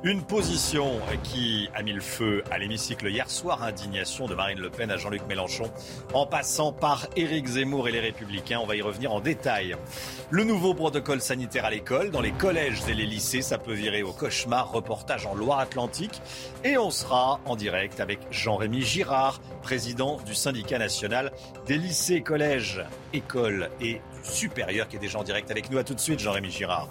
Une 0.03 0.23
position 0.23 1.01
qui 1.23 1.69
a 1.75 1.83
mis 1.83 1.93
le 1.93 2.01
feu 2.01 2.43
à 2.51 2.59
l'hémicycle 2.59 3.09
hier 3.09 3.31
soir, 3.31 3.63
indignation 3.63 4.27
de 4.27 4.35
Marine 4.35 4.59
Le 4.59 4.71
Pen 4.71 4.91
à 4.91 4.97
Jean-Luc 4.97 5.27
Mélenchon, 5.29 5.71
en 6.15 6.27
passant 6.27 6.73
par 6.73 7.07
Éric 7.17 7.47
Zemmour 7.47 7.89
et 7.89 7.93
les 7.93 8.01
Républicains. 8.01 8.61
On 8.63 8.67
va 8.67 8.77
y 8.77 8.83
revenir 8.83 9.13
en 9.13 9.21
détail. 9.21 9.77
Le 10.33 10.45
nouveau 10.45 10.75
protocole 10.75 11.21
sanitaire 11.21 11.65
à 11.65 11.71
l'école, 11.71 12.13
dans 12.13 12.21
les 12.21 12.31
collèges 12.31 12.83
et 12.89 12.95
les 12.95 13.05
lycées, 13.05 13.43
ça 13.43 13.59
peut 13.59 13.73
virer 13.73 14.05
au 14.05 14.13
cauchemar. 14.13 14.71
Reportage 14.71 15.27
en 15.27 15.35
Loire-Atlantique. 15.35 16.23
Et 16.63 16.79
on 16.79 16.91
sera 16.91 17.41
en 17.47 17.57
direct 17.57 17.99
avec 17.99 18.21
Jean-Rémy 18.31 18.83
Girard, 18.83 19.41
président 19.61 20.19
du 20.25 20.37
syndicat 20.37 20.79
national 20.79 21.33
des 21.67 21.79
lycées 21.79 22.21
collège, 22.21 22.81
école 23.13 23.71
et 23.81 23.95
du 23.95 24.01
supérieur 24.23 24.87
qui 24.87 24.97
est 24.97 25.01
déjà 25.01 25.19
en 25.19 25.25
direct 25.25 25.51
avec 25.51 25.69
nous. 25.69 25.79
À 25.79 25.85
tout 25.85 25.95
de 25.95 26.01
suite, 26.01 26.21
Jean-Rémy 26.21 26.53
Girard. 26.53 26.89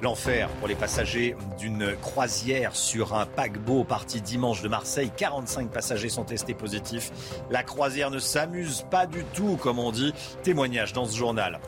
L'enfer 0.00 0.48
pour 0.58 0.66
les 0.66 0.74
passagers 0.74 1.36
d'une 1.60 1.94
croisière 1.94 2.74
sur 2.74 3.14
un 3.14 3.24
paquebot 3.24 3.84
parti 3.84 4.20
dimanche 4.20 4.62
de 4.62 4.68
Marseille. 4.68 5.12
45 5.16 5.70
passagers 5.70 6.08
sont 6.08 6.24
testés 6.24 6.54
positifs. 6.54 7.12
La 7.50 7.62
croisière 7.62 8.10
ne 8.10 8.18
s'amuse 8.18 8.84
pas 8.90 9.06
du 9.06 9.22
tout, 9.32 9.56
comme 9.62 9.78
on 9.78 9.92
dit. 9.92 10.12
Témoignage 10.42 10.92
dans 10.92 11.04
ce 11.04 11.16
journal. 11.16 11.60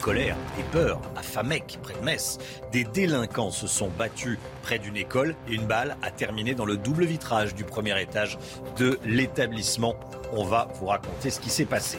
Colère 0.00 0.36
et 0.58 0.62
peur 0.72 1.00
à 1.16 1.22
Famec, 1.22 1.78
près 1.82 1.94
de 1.94 2.04
Metz. 2.04 2.38
Des 2.72 2.84
délinquants 2.84 3.50
se 3.50 3.66
sont 3.66 3.88
battus 3.88 4.38
près 4.62 4.78
d'une 4.78 4.96
école 4.96 5.34
et 5.48 5.54
une 5.54 5.66
balle 5.66 5.96
a 6.02 6.10
terminé 6.10 6.54
dans 6.54 6.64
le 6.64 6.76
double 6.76 7.04
vitrage 7.04 7.54
du 7.54 7.64
premier 7.64 8.00
étage 8.00 8.38
de 8.76 8.98
l'établissement. 9.04 9.94
On 10.32 10.44
va 10.44 10.68
vous 10.74 10.86
raconter 10.86 11.30
ce 11.30 11.40
qui 11.40 11.50
s'est 11.50 11.64
passé. 11.64 11.98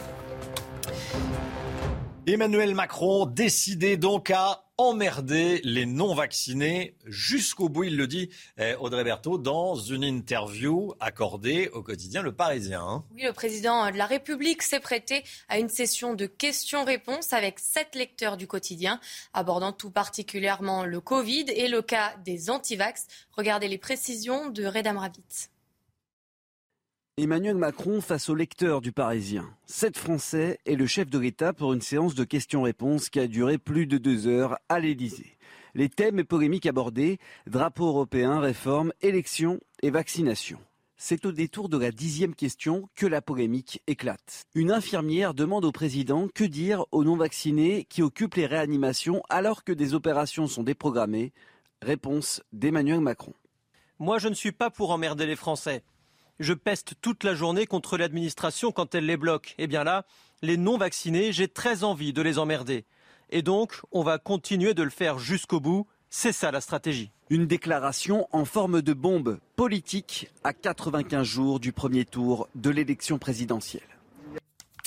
Emmanuel 2.26 2.74
Macron 2.74 3.26
décidé 3.26 3.96
donc 3.96 4.30
à 4.30 4.69
emmerder 4.80 5.60
les 5.62 5.84
non-vaccinés 5.84 6.94
jusqu'au 7.04 7.68
bout, 7.68 7.84
il 7.84 7.98
le 7.98 8.06
dit 8.06 8.30
eh, 8.56 8.74
Audrey 8.76 9.04
Berthaud 9.04 9.36
dans 9.36 9.74
une 9.74 10.02
interview 10.02 10.94
accordée 11.00 11.68
au 11.74 11.82
quotidien 11.82 12.22
Le 12.22 12.32
Parisien. 12.32 12.80
Hein. 12.82 13.04
Oui, 13.14 13.24
le 13.24 13.34
président 13.34 13.90
de 13.90 13.98
la 13.98 14.06
République 14.06 14.62
s'est 14.62 14.80
prêté 14.80 15.22
à 15.50 15.58
une 15.58 15.68
session 15.68 16.14
de 16.14 16.24
questions-réponses 16.24 17.34
avec 17.34 17.58
sept 17.58 17.94
lecteurs 17.94 18.38
du 18.38 18.46
quotidien, 18.46 19.00
abordant 19.34 19.72
tout 19.72 19.90
particulièrement 19.90 20.86
le 20.86 21.02
Covid 21.02 21.44
et 21.48 21.68
le 21.68 21.82
cas 21.82 22.14
des 22.24 22.48
antivax. 22.48 23.06
Regardez 23.32 23.68
les 23.68 23.76
précisions 23.76 24.48
de 24.48 24.64
Redam 24.64 24.96
Ravitz. 24.96 25.50
Emmanuel 27.22 27.56
Macron 27.56 28.00
face 28.00 28.30
au 28.30 28.34
lecteur 28.34 28.80
du 28.80 28.92
Parisien. 28.92 29.46
Sept 29.66 29.98
Français 29.98 30.58
et 30.64 30.74
le 30.74 30.86
chef 30.86 31.10
de 31.10 31.18
l'État 31.18 31.52
pour 31.52 31.74
une 31.74 31.82
séance 31.82 32.14
de 32.14 32.24
questions-réponses 32.24 33.10
qui 33.10 33.20
a 33.20 33.26
duré 33.26 33.58
plus 33.58 33.86
de 33.86 33.98
deux 33.98 34.26
heures 34.26 34.56
à 34.70 34.80
l'Élysée. 34.80 35.36
Les 35.74 35.90
thèmes 35.90 36.24
polémiques 36.24 36.64
abordés, 36.64 37.18
drapeau 37.46 37.88
européen, 37.88 38.40
réforme, 38.40 38.94
élections 39.02 39.60
et 39.82 39.90
vaccination. 39.90 40.58
C'est 40.96 41.26
au 41.26 41.32
détour 41.32 41.68
de 41.68 41.76
la 41.76 41.92
dixième 41.92 42.34
question 42.34 42.88
que 42.94 43.04
la 43.04 43.20
polémique 43.20 43.82
éclate. 43.86 44.46
Une 44.54 44.70
infirmière 44.70 45.34
demande 45.34 45.66
au 45.66 45.72
président 45.72 46.26
que 46.34 46.44
dire 46.44 46.86
aux 46.90 47.04
non-vaccinés 47.04 47.84
qui 47.90 48.00
occupent 48.00 48.36
les 48.36 48.46
réanimations 48.46 49.22
alors 49.28 49.62
que 49.62 49.72
des 49.72 49.92
opérations 49.92 50.46
sont 50.46 50.62
déprogrammées. 50.62 51.34
Réponse 51.82 52.42
d'Emmanuel 52.54 53.00
Macron. 53.00 53.34
Moi, 53.98 54.18
je 54.18 54.28
ne 54.28 54.34
suis 54.34 54.52
pas 54.52 54.70
pour 54.70 54.90
emmerder 54.90 55.26
les 55.26 55.36
Français 55.36 55.82
je 56.40 56.54
peste 56.54 56.94
toute 57.00 57.22
la 57.22 57.34
journée 57.34 57.66
contre 57.66 57.98
l'administration 57.98 58.72
quand 58.72 58.94
elle 58.94 59.06
les 59.06 59.18
bloque. 59.18 59.54
Eh 59.58 59.66
bien 59.66 59.84
là, 59.84 60.06
les 60.42 60.56
non-vaccinés, 60.56 61.32
j'ai 61.32 61.48
très 61.48 61.84
envie 61.84 62.12
de 62.12 62.22
les 62.22 62.38
emmerder. 62.38 62.86
Et 63.28 63.42
donc, 63.42 63.80
on 63.92 64.02
va 64.02 64.18
continuer 64.18 64.74
de 64.74 64.82
le 64.82 64.90
faire 64.90 65.18
jusqu'au 65.18 65.60
bout. 65.60 65.86
C'est 66.08 66.32
ça 66.32 66.50
la 66.50 66.60
stratégie. 66.60 67.12
Une 67.28 67.46
déclaration 67.46 68.26
en 68.32 68.44
forme 68.44 68.82
de 68.82 68.92
bombe 68.92 69.38
politique 69.54 70.30
à 70.42 70.52
95 70.52 71.22
jours 71.24 71.60
du 71.60 71.72
premier 71.72 72.04
tour 72.04 72.48
de 72.56 72.70
l'élection 72.70 73.18
présidentielle. 73.18 73.99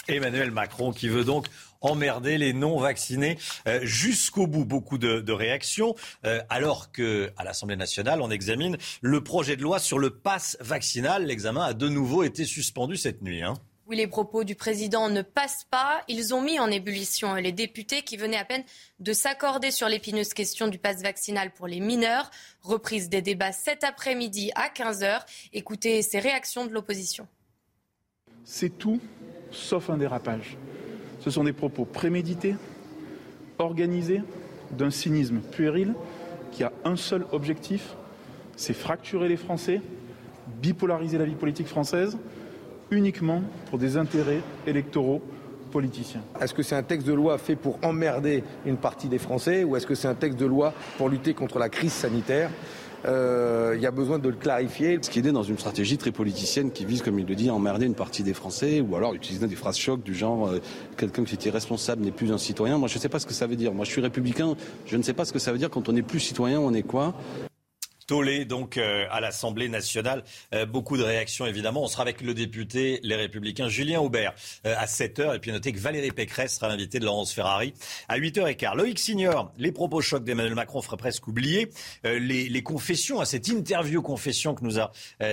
Emmanuel 0.08 0.52
Macron 0.52 0.92
qui 0.92 1.08
veut 1.08 1.24
donc 1.24 1.48
emmerder 1.82 2.38
les 2.38 2.54
non-vaccinés 2.54 3.38
euh, 3.68 3.80
jusqu'au 3.84 4.48
bout. 4.48 4.66
Beaucoup 4.66 4.98
de, 4.98 5.32
réactions, 5.32 5.96
euh, 6.26 6.42
alors 6.50 6.92
que 6.92 7.32
à 7.38 7.44
l'Assemblée 7.44 7.76
nationale, 7.76 8.22
on 8.22 8.32
examine 8.32 8.78
le 9.02 9.24
projet 9.24 9.56
de 9.56 9.62
loi 9.62 9.80
sur 9.80 10.00
le 10.00 10.10
pass 10.10 10.58
vaccinal. 10.60 11.26
L'examen 11.26 11.64
a 11.64 11.74
de 11.74 11.90
nouveau 11.90 12.24
été 12.24 12.46
suspendu 12.46 12.98
cette 12.98 13.22
nuit. 13.22 13.44
Hein. 13.44 13.56
Oui, 13.86 13.98
les 13.98 14.08
propos 14.08 14.46
du 14.46 14.56
président 14.56 15.10
ne 15.10 15.22
passent 15.22 15.66
pas. 15.70 16.04
Ils 16.08 16.34
ont 16.34 16.42
mis 16.42 16.58
en 16.60 16.72
ébullition 16.72 17.36
les 17.36 17.52
députés 17.52 18.04
qui 18.04 18.16
venaient 18.16 18.38
à 18.38 18.46
peine 18.46 18.64
de 19.00 19.12
s'accorder 19.12 19.72
sur 19.72 19.90
l'épineuse 19.90 20.34
question 20.34 20.70
du 20.70 20.78
pass 20.78 21.02
vaccinal 21.02 21.52
pour 21.52 21.68
les 21.68 21.82
mineurs. 21.82 22.32
Reprise 22.62 23.10
des 23.10 23.22
débats 23.22 23.52
cet 23.52 23.84
après-midi 23.84 24.52
à 24.56 24.70
15h. 24.70 25.22
Écoutez 25.52 26.02
ces 26.02 26.20
réactions 26.20 26.66
de 26.66 26.72
l'opposition. 26.72 27.28
C'est 28.46 28.78
tout 28.78 29.02
sauf 29.54 29.90
un 29.90 29.98
dérapage. 29.98 30.58
Ce 31.20 31.30
sont 31.30 31.46
des 31.46 31.54
propos 31.54 31.86
prémédités, 31.86 32.56
organisés, 33.60 34.22
d'un 34.72 34.90
cynisme 34.90 35.40
puéril 35.40 35.94
qui 36.52 36.64
a 36.64 36.72
un 36.84 36.96
seul 36.96 37.26
objectif, 37.32 37.96
c'est 38.56 38.74
fracturer 38.74 39.28
les 39.28 39.38
Français, 39.38 39.82
bipolariser 40.62 41.18
la 41.18 41.26
vie 41.26 41.36
politique 41.36 41.68
française, 41.68 42.18
uniquement 42.92 43.42
pour 43.70 43.80
des 43.80 43.98
intérêts 43.98 44.42
électoraux 44.68 45.22
politiciens. 45.72 46.22
Est-ce 46.40 46.54
que 46.54 46.62
c'est 46.62 46.76
un 46.76 46.84
texte 46.84 47.08
de 47.08 47.14
loi 47.14 47.38
fait 47.38 47.56
pour 47.56 47.80
emmerder 47.84 48.44
une 48.66 48.78
partie 48.78 49.08
des 49.08 49.18
Français 49.18 49.64
ou 49.64 49.76
est-ce 49.76 49.88
que 49.88 49.96
c'est 49.96 50.08
un 50.08 50.14
texte 50.14 50.40
de 50.40 50.46
loi 50.46 50.74
pour 50.98 51.10
lutter 51.10 51.34
contre 51.34 51.58
la 51.58 51.70
crise 51.70 51.94
sanitaire? 51.94 52.52
Il 53.06 53.82
y 53.82 53.86
a 53.86 53.92
besoin 53.92 54.20
de 54.20 54.30
le 54.30 54.36
clarifier. 54.36 55.00
Ce 55.02 55.10
qui 55.10 55.20
est 55.20 55.32
dans 55.32 55.44
une 55.44 55.58
stratégie 55.58 55.98
très 55.98 56.12
politicienne 56.12 56.72
qui 56.72 56.86
vise, 56.86 57.02
comme 57.02 57.20
il 57.20 57.26
le 57.26 57.36
dit, 57.36 57.50
à 57.50 57.54
emmerder 57.54 57.86
une 57.86 57.96
partie 57.96 58.24
des 58.24 58.34
Français 58.34 58.82
ou 58.82 58.96
alors 58.96 59.14
utiliser 59.14 59.48
des 59.48 59.56
phrases 59.56 59.78
chocs 59.78 60.04
du 60.04 60.14
genre 60.14 60.48
euh, 60.48 60.62
quelqu'un 60.98 61.24
qui 61.24 61.36
était 61.36 61.50
responsable 61.50 62.04
n'est 62.04 62.12
plus 62.12 62.32
un 62.32 62.38
citoyen. 62.38 62.78
Moi, 62.78 62.88
je 62.88 62.96
ne 62.96 63.00
sais 63.00 63.10
pas 63.10 63.20
ce 63.20 63.26
que 63.26 63.34
ça 63.34 63.48
veut 63.48 63.56
dire. 63.56 63.74
Moi, 63.74 63.86
je 63.86 63.92
suis 63.92 64.02
républicain. 64.02 64.56
Je 64.86 64.98
ne 64.98 65.04
sais 65.04 65.14
pas 65.14 65.26
ce 65.26 65.34
que 65.34 65.40
ça 65.40 65.52
veut 65.52 65.58
dire 65.58 65.70
quand 65.70 65.90
on 65.90 65.94
n'est 65.94 66.02
plus 66.02 66.20
citoyen, 66.20 66.60
on 66.60 66.74
est 66.74 66.84
quoi? 66.84 67.14
Tollé 68.08 68.46
donc 68.46 68.78
euh, 68.78 69.06
à 69.12 69.22
l'Assemblée 69.22 69.70
nationale. 69.70 70.24
Euh, 70.54 70.66
beaucoup 70.66 70.98
de 70.98 71.04
réactions 71.04 71.46
évidemment. 71.46 71.84
On 71.84 71.88
sera 71.88 72.04
avec 72.04 72.22
le 72.22 72.34
député 72.34 73.00
Les 73.04 73.16
Républicains 73.16 73.70
Julien 73.70 74.00
Aubert 74.00 74.34
euh, 74.66 74.76
à 74.78 74.86
7h. 74.86 75.36
Et 75.36 75.40
puis 75.40 75.52
notez 75.52 75.72
que 75.72 75.80
Valérie 75.80 76.12
Pécresse 76.12 76.56
sera 76.56 76.68
l'invité 76.68 77.00
de 77.00 77.06
Laurence 77.06 77.34
Ferrari 77.34 77.74
à 78.10 78.20
8h15. 78.20 78.76
Loïc 78.76 79.00
Signor, 79.00 79.52
les 79.58 79.72
propos 79.72 80.02
chocs 80.02 80.24
d'Emmanuel 80.24 80.56
Macron 80.56 80.82
feraient 80.82 80.98
presque 80.98 81.28
oublier 81.28 81.70
les, 82.04 82.50
les, 82.50 82.64
confessions, 82.64 83.20
à 83.20 83.26
cette 83.26 83.48
interview 83.48 84.02
confession 84.02 84.56
que 84.56 84.64
nous 84.64 84.80
a 84.80 84.92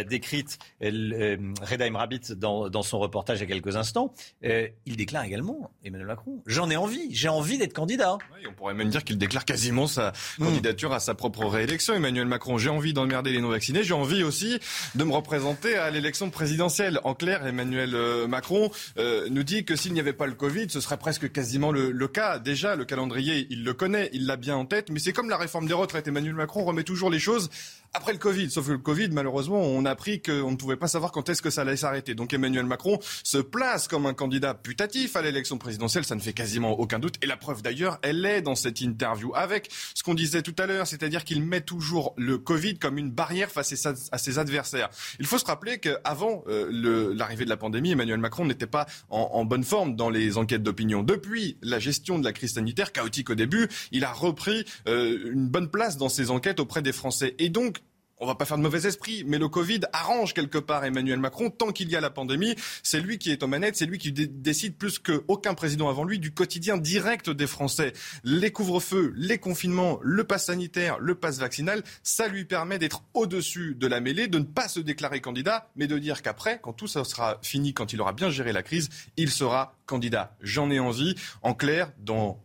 décrite 0.09 0.59
Reda 0.81 1.87
Rabbit 1.93 2.33
dans, 2.37 2.69
dans, 2.69 2.83
son 2.83 2.99
reportage 2.99 3.39
il 3.39 3.41
y 3.43 3.45
a 3.45 3.47
quelques 3.47 3.77
instants. 3.77 4.13
il 4.43 4.97
déclare 4.97 5.25
également, 5.25 5.71
Emmanuel 5.85 6.07
Macron, 6.07 6.43
j'en 6.47 6.71
ai 6.71 6.77
envie, 6.77 7.15
j'ai 7.15 7.29
envie 7.29 7.59
d'être 7.59 7.73
candidat. 7.73 8.19
on 8.49 8.53
pourrait 8.55 8.75
même 8.75 8.91
dire 8.91 9.05
qu'il 9.05 9.19
déclare 9.19 9.45
quasiment 9.45 9.87
sa 9.87 10.13
mmh. 10.39 10.45
candidature 10.45 10.93
à 10.93 11.01
sa 11.01 11.15
propre 11.15 11.47
réélection. 11.47 11.95
Emmanuel 11.95 12.27
Macron 12.27 12.59
j'ai 12.61 12.71
envie 12.71 12.93
d'emmerder 12.93 13.33
les 13.33 13.41
non-vaccinés, 13.41 13.83
j'ai 13.83 13.95
envie 13.95 14.23
aussi 14.23 14.61
de 14.95 15.05
me 15.05 15.13
représenter 15.13 15.75
à 15.77 15.91
l'élection 15.91 16.31
présidentielle. 16.31 17.01
En 17.05 17.15
clair, 17.15 17.47
Emmanuel 17.47 17.95
euh, 17.95 18.29
Macron 18.29 18.71
euh, 18.99 19.27
nous 19.31 19.43
dit 19.43 19.65
que 19.65 19.75
s'il 19.75 19.93
n'y 19.93 20.01
avait 20.01 20.13
pas 20.13 20.27
le 20.27 20.35
Covid, 20.35 20.67
ce 20.69 20.81
serait 20.81 20.99
presque 20.99 21.33
quasiment 21.33 21.73
le, 21.73 21.91
le, 21.91 22.09
cas. 22.09 22.39
Déjà, 22.39 22.77
le 22.77 22.85
calendrier, 22.85 23.47
il 23.51 23.65
le 23.65 23.75
connaît, 23.75 24.11
il 24.13 24.27
l'a 24.27 24.37
bien 24.37 24.57
en 24.57 24.67
tête, 24.67 24.91
mais 24.91 24.99
c'est 24.99 25.13
comme 25.13 25.31
la 25.31 25.37
réforme 25.37 25.67
des 25.67 25.75
retraites. 25.75 26.07
Emmanuel 26.07 26.35
Macron 26.35 26.65
remet 26.65 26.85
toujours 26.85 27.11
les 27.11 27.19
choses 27.19 27.51
après 27.93 28.13
le 28.13 28.19
Covid. 28.19 28.51
Sauf 28.51 28.67
que 28.67 28.73
le 28.73 28.79
Covid, 28.79 29.09
malheureusement, 29.11 29.61
on 29.61 29.85
a 29.85 29.91
appris 29.91 30.23
qu'on 30.23 30.51
ne 30.51 30.57
pouvait 30.57 30.77
pas 30.77 30.89
savoir 30.89 31.13
quand 31.13 31.29
est-ce 31.29 31.43
que 31.43 31.51
ça 31.51 31.63
allait 31.63 31.77
s'arrêter. 31.77 32.15
Donc 32.15 32.33
Emmanuel 32.33 32.67
Macron 32.67 32.99
se 33.25 33.39
place 33.39 33.89
comme 33.89 34.07
un 34.07 34.15
candidat 34.15 34.55
putatif 34.55 35.17
à 35.17 35.23
l'élection 35.23 35.59
présidentielle, 35.59 36.05
ça 36.05 36.15
ne 36.15 36.21
fait 36.21 36.33
quasiment 36.33 36.79
aucun 36.79 36.99
doute. 36.99 37.17
Et 37.23 37.27
la 37.27 37.37
preuve 37.37 37.63
d'ailleurs, 37.63 37.99
elle 38.03 38.25
est 38.25 38.43
dans 38.43 38.55
cette 38.55 38.81
interview 38.81 39.33
avec 39.35 39.71
ce 39.95 40.03
qu'on 40.03 40.15
disait 40.15 40.43
tout 40.43 40.55
à 40.59 40.67
l'heure, 40.67 40.87
c'est-à-dire 40.87 41.25
qu'il 41.25 41.43
met 41.43 41.61
toujours 41.61 42.15
le 42.17 42.39
Covid 42.39 42.79
comme 42.79 42.99
une 42.99 43.11
barrière 43.11 43.51
face 43.51 43.87
à 44.13 44.19
ses 44.19 44.39
adversaires. 44.39 44.91
Il 45.19 45.27
faut 45.27 45.39
se 45.39 45.45
rappeler 45.45 45.79
qu'avant 45.79 46.45
euh, 46.49 47.13
l'arrivée 47.15 47.45
de 47.45 47.51
la 47.51 47.57
pandémie, 47.57 47.93
Emmanuel 47.93 48.19
Macron 48.19 48.45
n'était 48.45 48.67
pas 48.67 48.87
en, 49.09 49.45
bonne 49.45 49.65
forme 49.65 49.97
dans 49.97 50.11
les 50.11 50.39
enquêtes 50.39 50.63
d'opinion. 50.63 51.03
Depuis 51.03 51.57
la 51.63 51.79
gestion 51.79 52.19
de 52.19 52.25
la 52.25 52.33
crise 52.33 52.55
sanitaire, 52.55 52.93
chaotique 52.93 53.31
au 53.31 53.35
début, 53.35 53.69
il 53.91 54.05
a 54.05 54.13
repris 54.13 54.65
euh, 54.87 55.33
une 55.33 55.49
bonne 55.49 55.69
place 55.69 55.97
dans 55.97 56.09
ses 56.09 56.31
enquêtes 56.31 56.61
auprès 56.61 56.83
des 56.83 56.93
Français. 56.93 57.35
Et 57.39 57.49
donc, 57.49 57.80
on 58.21 58.27
va 58.27 58.35
pas 58.35 58.45
faire 58.45 58.59
de 58.59 58.63
mauvais 58.63 58.87
esprit, 58.87 59.25
mais 59.27 59.39
le 59.39 59.49
Covid 59.49 59.81
arrange 59.93 60.35
quelque 60.35 60.59
part 60.59 60.85
Emmanuel 60.85 61.19
Macron. 61.19 61.51
Tant 61.51 61.73
qu'il 61.73 61.91
y 61.91 61.97
a 61.97 62.01
la 62.01 62.11
pandémie, 62.11 62.55
c'est 62.83 63.01
lui 63.01 63.19
qui 63.19 63.31
est 63.31 63.43
aux 63.43 63.47
manettes, 63.47 63.77
c'est 63.77 63.87
lui 63.87 63.99
qui 63.99 64.13
décide 64.13 64.77
plus 64.77 64.99
qu'aucun 64.99 65.55
président 65.55 65.89
avant 65.89 66.05
lui 66.05 66.19
du 66.19 66.33
quotidien 66.33 66.77
direct 66.77 67.31
des 67.31 67.47
Français. 67.47 67.95
Les 68.23 68.53
couvre-feux, 68.53 69.13
les 69.17 69.39
confinements, 69.39 69.99
le 70.03 70.25
pass 70.25 70.47
sanitaire, 70.47 70.99
le 70.99 71.15
pass 71.15 71.39
vaccinal, 71.39 71.83
ça 72.03 72.29
lui 72.29 72.45
permet 72.45 72.79
d'être 72.79 73.03
au-dessus 73.15 73.75
de 73.75 73.87
la 73.87 74.01
mêlée, 74.01 74.29
de 74.29 74.39
ne 74.39 74.45
pas 74.45 74.69
se 74.69 74.81
déclarer 74.81 75.21
candidat, 75.21 75.71
mais 75.75 75.87
de 75.87 75.99
dire 75.99 76.23
qu'après, 76.23 76.61
quand 76.63 76.75
tout 76.75 76.87
ça 76.87 77.05
sera 77.05 77.39
fini, 77.43 77.73
quand 77.73 77.93
il 77.93 78.01
aura 78.01 78.13
bien 78.13 78.31
géré 78.31 78.53
la 78.53 78.63
crise, 78.63 78.91
il 79.17 79.31
sera 79.31 79.75
candidat. 79.87 80.37
J'en 80.43 80.71
ai 80.71 80.79
envie. 80.79 81.15
En 81.43 81.55
clair, 81.55 81.91
dans 81.99 82.43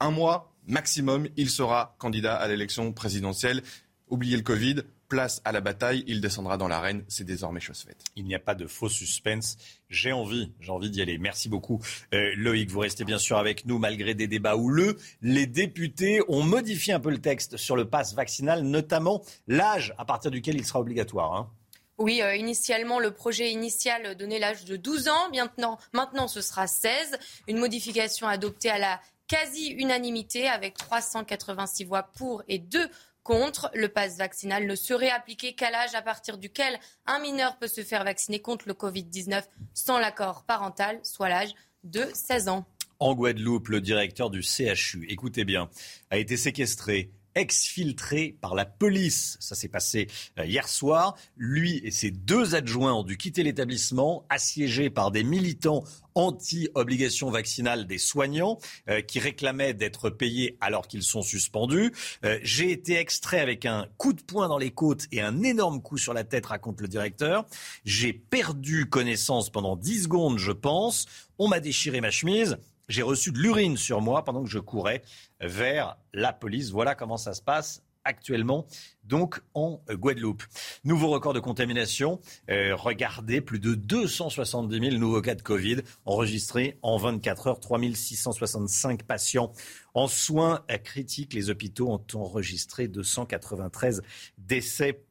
un 0.00 0.10
mois 0.10 0.52
maximum, 0.66 1.28
il 1.36 1.50
sera 1.50 1.96
candidat 1.98 2.34
à 2.34 2.48
l'élection 2.48 2.92
présidentielle. 2.92 3.62
Oubliez 4.08 4.36
le 4.36 4.42
Covid, 4.42 4.82
place 5.12 5.42
à 5.44 5.52
la 5.52 5.60
bataille, 5.60 6.04
il 6.06 6.22
descendra 6.22 6.56
dans 6.56 6.68
l'arène, 6.68 7.04
c'est 7.06 7.24
désormais 7.24 7.60
chose 7.60 7.82
faite. 7.86 8.02
Il 8.16 8.24
n'y 8.24 8.34
a 8.34 8.38
pas 8.38 8.54
de 8.54 8.66
faux 8.66 8.88
suspense. 8.88 9.58
J'ai 9.90 10.10
envie, 10.10 10.54
j'ai 10.58 10.70
envie 10.70 10.88
d'y 10.88 11.02
aller. 11.02 11.18
Merci 11.18 11.50
beaucoup. 11.50 11.82
Euh, 12.14 12.32
Loïc, 12.34 12.70
vous 12.70 12.78
restez 12.78 13.04
bien 13.04 13.18
sûr 13.18 13.36
avec 13.36 13.66
nous 13.66 13.78
malgré 13.78 14.14
des 14.14 14.26
débats 14.26 14.56
houleux. 14.56 14.96
Les 15.20 15.44
députés 15.46 16.22
ont 16.28 16.42
modifié 16.42 16.94
un 16.94 17.00
peu 17.00 17.10
le 17.10 17.20
texte 17.20 17.58
sur 17.58 17.76
le 17.76 17.84
pass 17.84 18.14
vaccinal, 18.14 18.62
notamment 18.62 19.22
l'âge 19.48 19.94
à 19.98 20.06
partir 20.06 20.30
duquel 20.30 20.56
il 20.56 20.64
sera 20.64 20.80
obligatoire. 20.80 21.34
Hein. 21.34 21.50
Oui, 21.98 22.22
euh, 22.22 22.34
initialement, 22.34 22.98
le 22.98 23.10
projet 23.10 23.50
initial 23.50 24.16
donnait 24.16 24.38
l'âge 24.38 24.64
de 24.64 24.78
12 24.78 25.08
ans. 25.08 25.28
Maintenant, 25.34 25.78
maintenant, 25.92 26.26
ce 26.26 26.40
sera 26.40 26.66
16. 26.66 27.18
Une 27.48 27.58
modification 27.58 28.26
adoptée 28.26 28.70
à 28.70 28.78
la 28.78 28.98
quasi-unanimité 29.28 30.48
avec 30.48 30.78
386 30.78 31.84
voix 31.84 32.02
pour 32.02 32.42
et 32.48 32.58
2 32.58 32.88
contre. 33.22 33.70
Le 33.74 33.88
pass 33.88 34.16
vaccinal 34.16 34.66
ne 34.66 34.74
serait 34.74 35.10
appliqué 35.10 35.54
qu'à 35.54 35.70
l'âge 35.70 35.94
à 35.94 36.02
partir 36.02 36.38
duquel 36.38 36.78
un 37.06 37.18
mineur 37.20 37.56
peut 37.58 37.68
se 37.68 37.82
faire 37.82 38.04
vacciner 38.04 38.40
contre 38.40 38.68
le 38.68 38.74
Covid-19 38.74 39.42
sans 39.74 39.98
l'accord 39.98 40.44
parental, 40.44 41.00
soit 41.02 41.28
l'âge 41.28 41.54
de 41.84 42.06
16 42.12 42.48
ans. 42.48 42.64
En 42.98 43.14
Guadeloupe, 43.14 43.68
le 43.68 43.80
directeur 43.80 44.30
du 44.30 44.42
CHU, 44.42 45.06
écoutez 45.08 45.44
bien, 45.44 45.68
a 46.10 46.18
été 46.18 46.36
séquestré 46.36 47.10
exfiltré 47.34 48.36
par 48.40 48.54
la 48.54 48.64
police. 48.64 49.36
Ça 49.40 49.54
s'est 49.54 49.68
passé 49.68 50.08
euh, 50.38 50.46
hier 50.46 50.68
soir. 50.68 51.16
Lui 51.36 51.80
et 51.84 51.90
ses 51.90 52.10
deux 52.10 52.54
adjoints 52.54 52.94
ont 52.94 53.02
dû 53.02 53.16
quitter 53.16 53.42
l'établissement, 53.42 54.24
assiégés 54.28 54.90
par 54.90 55.10
des 55.10 55.24
militants 55.24 55.84
anti-obligation 56.14 57.30
vaccinale 57.30 57.86
des 57.86 57.98
soignants 57.98 58.58
euh, 58.88 59.00
qui 59.00 59.18
réclamaient 59.18 59.74
d'être 59.74 60.10
payés 60.10 60.56
alors 60.60 60.86
qu'ils 60.86 61.02
sont 61.02 61.22
suspendus. 61.22 61.92
Euh, 62.24 62.38
j'ai 62.42 62.70
été 62.70 62.96
extrait 62.96 63.40
avec 63.40 63.66
un 63.66 63.86
coup 63.96 64.12
de 64.12 64.22
poing 64.22 64.48
dans 64.48 64.58
les 64.58 64.70
côtes 64.70 65.06
et 65.12 65.20
un 65.20 65.42
énorme 65.42 65.82
coup 65.82 65.98
sur 65.98 66.14
la 66.14 66.24
tête, 66.24 66.46
raconte 66.46 66.80
le 66.80 66.88
directeur. 66.88 67.46
J'ai 67.84 68.12
perdu 68.12 68.88
connaissance 68.88 69.50
pendant 69.50 69.76
10 69.76 70.04
secondes, 70.04 70.38
je 70.38 70.52
pense. 70.52 71.06
On 71.38 71.48
m'a 71.48 71.60
déchiré 71.60 72.00
ma 72.00 72.10
chemise. 72.10 72.58
J'ai 72.92 73.00
reçu 73.00 73.32
de 73.32 73.38
l'urine 73.38 73.78
sur 73.78 74.02
moi 74.02 74.22
pendant 74.22 74.44
que 74.44 74.50
je 74.50 74.58
courais 74.58 75.00
vers 75.40 75.96
la 76.12 76.34
police. 76.34 76.72
Voilà 76.72 76.94
comment 76.94 77.16
ça 77.16 77.32
se 77.32 77.40
passe 77.40 77.82
actuellement 78.04 78.66
donc 79.04 79.40
en 79.54 79.82
Guadeloupe. 79.88 80.42
Nouveau 80.84 81.08
record 81.08 81.32
de 81.32 81.40
contamination. 81.40 82.20
Euh, 82.50 82.76
regardez, 82.76 83.40
plus 83.40 83.60
de 83.60 83.74
270 83.74 84.78
000 84.90 84.96
nouveaux 84.96 85.22
cas 85.22 85.34
de 85.34 85.40
Covid 85.40 85.78
enregistrés 86.04 86.78
en 86.82 86.98
24 86.98 87.46
heures. 87.46 87.60
3 87.60 87.80
665 87.94 89.04
patients 89.04 89.54
en 89.94 90.06
soins 90.06 90.62
critiques. 90.84 91.32
Les 91.32 91.48
hôpitaux 91.48 91.88
ont 91.88 92.04
enregistré 92.12 92.88
293 92.88 94.02
décès 94.36 95.02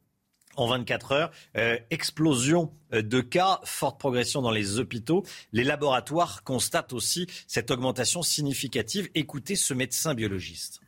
en 0.57 0.67
24 0.67 1.11
heures. 1.11 1.31
Euh, 1.57 1.77
explosion 1.89 2.71
euh, 2.93 3.01
de 3.01 3.21
cas, 3.21 3.59
forte 3.63 3.99
progression 3.99 4.41
dans 4.41 4.51
les 4.51 4.79
hôpitaux. 4.79 5.23
Les 5.53 5.63
laboratoires 5.63 6.43
constatent 6.43 6.93
aussi 6.93 7.27
cette 7.47 7.71
augmentation 7.71 8.21
significative. 8.21 9.09
Écoutez 9.15 9.55
ce 9.55 9.73
médecin 9.73 10.13
biologiste. 10.13 10.81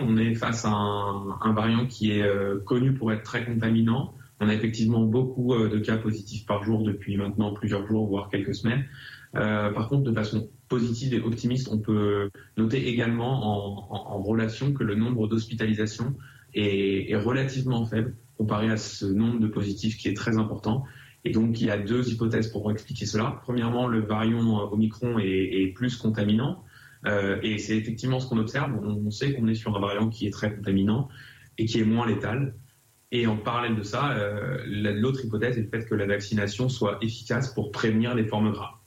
On 0.00 0.16
est 0.16 0.34
face 0.34 0.64
à 0.64 0.70
un, 0.70 1.52
variant 1.52 1.86
qui 1.86 2.12
est 2.12 2.22
euh, 2.22 2.60
connu 2.60 2.94
pour 2.94 3.12
être 3.12 3.22
très 3.22 3.44
contaminant. 3.44 4.14
On 4.38 4.48
a 4.48 4.54
effectivement 4.54 5.02
beaucoup 5.02 5.54
de 5.54 5.78
cas 5.80 5.98
positifs 5.98 6.46
par 6.46 6.62
jour 6.64 6.82
depuis 6.82 7.18
maintenant 7.18 7.52
plusieurs 7.52 7.86
jours, 7.86 8.06
voire 8.06 8.30
quelques 8.30 8.54
semaines. 8.54 8.86
par 9.34 9.86
contre, 9.90 10.04
de 10.04 10.14
façon 10.14 10.48
positive 10.66 11.12
et 11.12 11.20
optimiste, 11.20 11.68
on 11.70 11.78
peut 11.78 12.30
noter 12.56 12.88
également 12.88 13.92
en, 13.92 14.22
relation 14.22 14.72
que 14.72 14.82
le 14.82 14.94
nombre 14.94 15.28
d'hospitalisations 15.28 16.16
est 16.54 17.14
relativement 17.16 17.84
faible 17.84 18.16
comparé 18.40 18.70
à 18.70 18.78
ce 18.78 19.04
nombre 19.04 19.38
de 19.38 19.48
positifs 19.48 19.98
qui 19.98 20.08
est 20.08 20.16
très 20.16 20.38
important. 20.38 20.84
Et 21.24 21.30
donc, 21.30 21.60
il 21.60 21.66
y 21.66 21.70
a 21.70 21.76
deux 21.76 22.10
hypothèses 22.10 22.48
pour 22.48 22.70
expliquer 22.70 23.04
cela. 23.04 23.38
Premièrement, 23.42 23.86
le 23.86 24.00
variant 24.00 24.60
euh, 24.60 24.72
Omicron 24.72 25.18
est, 25.18 25.74
plus 25.74 25.96
contaminant. 25.96 26.64
Euh, 27.04 27.38
et 27.42 27.58
c'est 27.58 27.76
effectivement 27.76 28.18
ce 28.18 28.26
qu'on 28.26 28.38
observe. 28.38 28.72
On, 28.82 29.10
sait 29.10 29.34
qu'on 29.34 29.46
est 29.46 29.54
sur 29.54 29.76
un 29.76 29.80
variant 29.80 30.08
qui 30.08 30.26
est 30.26 30.30
très 30.30 30.54
contaminant 30.56 31.10
et 31.58 31.66
qui 31.66 31.80
est 31.80 31.84
moins 31.84 32.06
létal. 32.06 32.54
Et 33.12 33.26
en 33.26 33.36
parallèle 33.36 33.76
de 33.76 33.82
ça, 33.82 34.12
euh, 34.12 34.56
l'autre 34.66 35.22
hypothèse 35.22 35.58
est 35.58 35.62
le 35.62 35.68
fait 35.68 35.84
que 35.84 35.94
la 35.94 36.06
vaccination 36.06 36.70
soit 36.70 36.96
efficace 37.02 37.52
pour 37.52 37.72
prévenir 37.72 38.14
les 38.14 38.24
formes 38.24 38.52
graves 38.52 38.79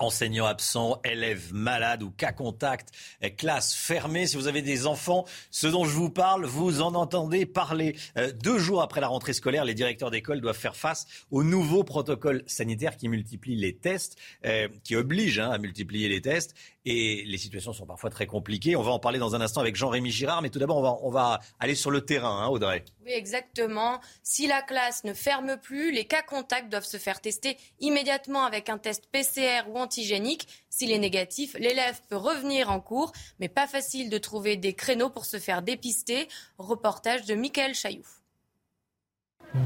enseignants 0.00 0.46
absents, 0.46 1.00
élèves 1.04 1.52
malades 1.52 2.02
ou 2.02 2.10
cas 2.10 2.32
contact, 2.32 2.90
classe 3.36 3.74
fermée. 3.74 4.26
Si 4.26 4.36
vous 4.36 4.48
avez 4.48 4.62
des 4.62 4.86
enfants, 4.86 5.24
ce 5.50 5.66
dont 5.66 5.84
je 5.84 5.94
vous 5.94 6.10
parle, 6.10 6.44
vous 6.44 6.80
en 6.80 6.94
entendez 6.94 7.46
parler. 7.46 7.96
Euh, 8.16 8.32
deux 8.32 8.58
jours 8.58 8.82
après 8.82 9.00
la 9.00 9.08
rentrée 9.08 9.32
scolaire, 9.32 9.64
les 9.64 9.74
directeurs 9.74 10.10
d'école 10.10 10.40
doivent 10.40 10.56
faire 10.56 10.76
face 10.76 11.06
au 11.30 11.42
nouveau 11.42 11.84
protocole 11.84 12.42
sanitaire 12.46 12.96
qui 12.96 13.08
multiplie 13.08 13.56
les 13.56 13.76
tests, 13.76 14.16
euh, 14.44 14.68
qui 14.84 14.96
oblige 14.96 15.38
hein, 15.38 15.50
à 15.50 15.58
multiplier 15.58 16.08
les 16.08 16.20
tests 16.20 16.54
et 16.84 17.24
les 17.26 17.38
situations 17.38 17.72
sont 17.72 17.86
parfois 17.86 18.10
très 18.10 18.26
compliquées. 18.26 18.74
On 18.76 18.82
va 18.82 18.92
en 18.92 18.98
parler 18.98 19.18
dans 19.18 19.34
un 19.34 19.40
instant 19.40 19.60
avec 19.60 19.76
Jean-Rémy 19.76 20.10
Girard, 20.10 20.40
mais 20.42 20.48
tout 20.48 20.58
d'abord, 20.58 21.04
on 21.04 21.10
va, 21.10 21.40
aller 21.58 21.74
sur 21.74 21.90
le 21.90 22.00
terrain, 22.00 22.42
hein, 22.42 22.48
Audrey. 22.48 22.84
Oui, 23.04 23.12
exactement. 23.12 24.00
Si 24.22 24.46
la 24.46 24.62
classe 24.62 25.04
ne 25.04 25.12
ferme 25.12 25.58
plus, 25.58 25.92
les 25.92 26.06
cas 26.06 26.22
contacts 26.22 26.70
doivent 26.70 26.84
se 26.84 26.96
faire 26.96 27.20
tester 27.20 27.58
immédiatement 27.80 28.44
avec 28.44 28.68
un 28.68 28.78
test 28.78 29.06
PCR 29.12 29.68
ou 29.68 29.78
S'il 29.90 30.92
est 30.92 30.98
négatif, 30.98 31.56
l'élève 31.58 32.00
peut 32.08 32.16
revenir 32.16 32.70
en 32.70 32.80
cours, 32.80 33.12
mais 33.38 33.48
pas 33.48 33.66
facile 33.66 34.08
de 34.08 34.18
trouver 34.18 34.56
des 34.56 34.74
créneaux 34.74 35.10
pour 35.10 35.24
se 35.24 35.38
faire 35.38 35.62
dépister. 35.62 36.28
Reportage 36.58 37.26
de 37.26 37.34
Michael 37.34 37.74
Chayouf. 37.74 38.20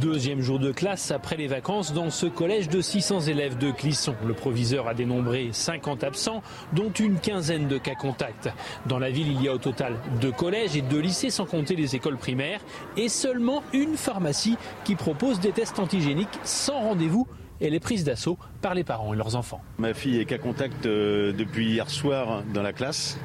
Deuxième 0.01 0.41
jour 0.41 0.59
de 0.59 0.73
classe 0.73 1.11
après 1.11 1.37
les 1.37 1.47
vacances 1.47 1.93
dans 1.93 2.09
ce 2.09 2.25
collège 2.25 2.71
de 2.71 2.81
600 2.81 3.21
élèves 3.23 3.59
de 3.59 3.71
Clisson. 3.71 4.15
Le 4.27 4.33
proviseur 4.33 4.89
a 4.89 4.95
dénombré 4.95 5.51
50 5.53 6.05
absents, 6.05 6.43
dont 6.73 6.91
une 6.91 7.21
quinzaine 7.21 7.69
de 7.69 7.77
cas 7.77 7.95
contacts. 7.95 8.49
Dans 8.87 8.99
la 8.99 9.11
ville, 9.11 9.31
il 9.31 9.43
y 9.43 9.49
a 9.49 9.53
au 9.53 9.59
total 9.59 9.99
deux 10.23 10.33
collèges 10.33 10.75
et 10.75 10.81
deux 10.81 11.01
lycées 11.01 11.29
sans 11.29 11.45
compter 11.45 11.77
les 11.77 11.97
écoles 11.97 12.17
primaires 12.17 12.61
et 12.97 13.11
seulement 13.11 13.63
une 13.75 13.99
pharmacie 13.99 14.57
qui 14.85 14.95
propose 14.95 15.39
des 15.39 15.53
tests 15.53 15.79
antigéniques 15.79 16.41
sans 16.45 16.81
rendez-vous 16.81 17.29
elle 17.61 17.75
est 17.75 17.81
prise 17.81 18.05
d'assaut 18.05 18.39
par 18.61 18.75
les 18.75 18.85
parents 18.85 19.15
et 19.15 19.17
leurs 19.17 19.37
enfants. 19.37 19.63
Ma 19.79 19.95
fille 19.95 20.19
est 20.19 20.25
qu'à 20.25 20.39
contact 20.39 20.87
euh, 20.87 21.33
depuis 21.33 21.67
hier 21.67 21.91
soir 21.91 22.43
dans 22.53 22.63
la 22.63 22.73
classe. 22.73 23.19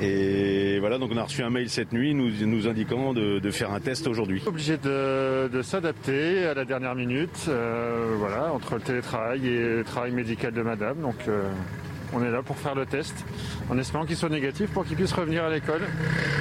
Et 0.00 0.78
voilà, 0.80 0.98
donc 0.98 1.10
on 1.12 1.16
a 1.16 1.22
reçu 1.22 1.42
un 1.42 1.50
mail 1.50 1.70
cette 1.70 1.92
nuit 1.92 2.14
nous, 2.14 2.30
nous 2.46 2.66
indiquant 2.66 3.12
de, 3.12 3.50
faire 3.50 3.72
un 3.72 3.80
test 3.80 4.06
aujourd'hui. 4.06 4.42
Obligé 4.46 4.76
de, 4.76 5.60
s'adapter 5.62 6.46
à 6.46 6.54
la 6.54 6.64
dernière 6.64 6.94
minute, 6.94 7.46
euh, 7.48 8.16
voilà, 8.18 8.52
entre 8.52 8.74
le 8.74 8.80
télétravail 8.80 9.46
et 9.46 9.58
le 9.76 9.84
travail 9.84 10.10
médical 10.10 10.52
de 10.52 10.62
madame. 10.62 11.00
Donc 11.00 11.16
euh, 11.28 11.48
on 12.14 12.22
est 12.22 12.30
là 12.30 12.42
pour 12.42 12.56
faire 12.56 12.74
le 12.74 12.86
test, 12.86 13.14
en 13.70 13.78
espérant 13.78 14.04
qu'il 14.04 14.16
soit 14.16 14.28
négatif 14.28 14.70
pour 14.70 14.84
qu'il 14.84 14.96
puisse 14.96 15.12
revenir 15.12 15.44
à 15.44 15.50
l'école 15.50 15.82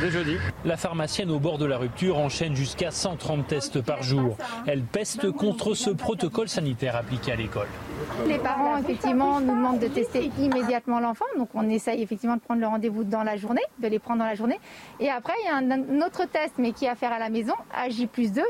dès 0.01 0.11
jeudi. 0.11 0.37
La 0.65 0.77
pharmacienne 0.77 1.31
au 1.31 1.39
bord 1.39 1.57
de 1.57 1.65
la 1.65 1.77
rupture 1.77 2.17
enchaîne 2.17 2.55
jusqu'à 2.55 2.91
130 2.91 3.47
tests 3.47 3.81
par 3.81 4.03
jour. 4.03 4.37
Elle 4.67 4.83
peste 4.83 5.31
contre 5.31 5.73
ce 5.73 5.89
protocole 5.89 6.47
sanitaire 6.47 6.95
appliqué 6.95 7.31
à 7.31 7.35
l'école. 7.35 7.67
Les 8.27 8.37
parents, 8.37 8.77
effectivement, 8.77 9.39
nous 9.39 9.55
demandent 9.55 9.79
de 9.79 9.87
tester 9.87 10.31
immédiatement 10.39 10.99
l'enfant. 10.99 11.25
Donc, 11.37 11.49
on 11.53 11.67
essaye 11.69 12.01
effectivement 12.01 12.35
de 12.35 12.41
prendre 12.41 12.61
le 12.61 12.67
rendez-vous 12.67 13.03
dans 13.03 13.23
la 13.23 13.37
journée, 13.37 13.63
de 13.79 13.87
les 13.87 13.99
prendre 13.99 14.19
dans 14.19 14.25
la 14.25 14.35
journée. 14.35 14.59
Et 14.99 15.09
après, 15.09 15.33
il 15.43 15.47
y 15.47 15.49
a 15.49 15.75
un 15.75 16.01
autre 16.01 16.25
test, 16.25 16.53
mais 16.57 16.71
qui 16.71 16.85
est 16.85 16.89
à 16.89 16.95
faire 16.95 17.11
à 17.11 17.19
la 17.19 17.29
maison, 17.29 17.53
à 17.73 17.89
J 17.89 18.07
plus 18.07 18.31
2, 18.31 18.41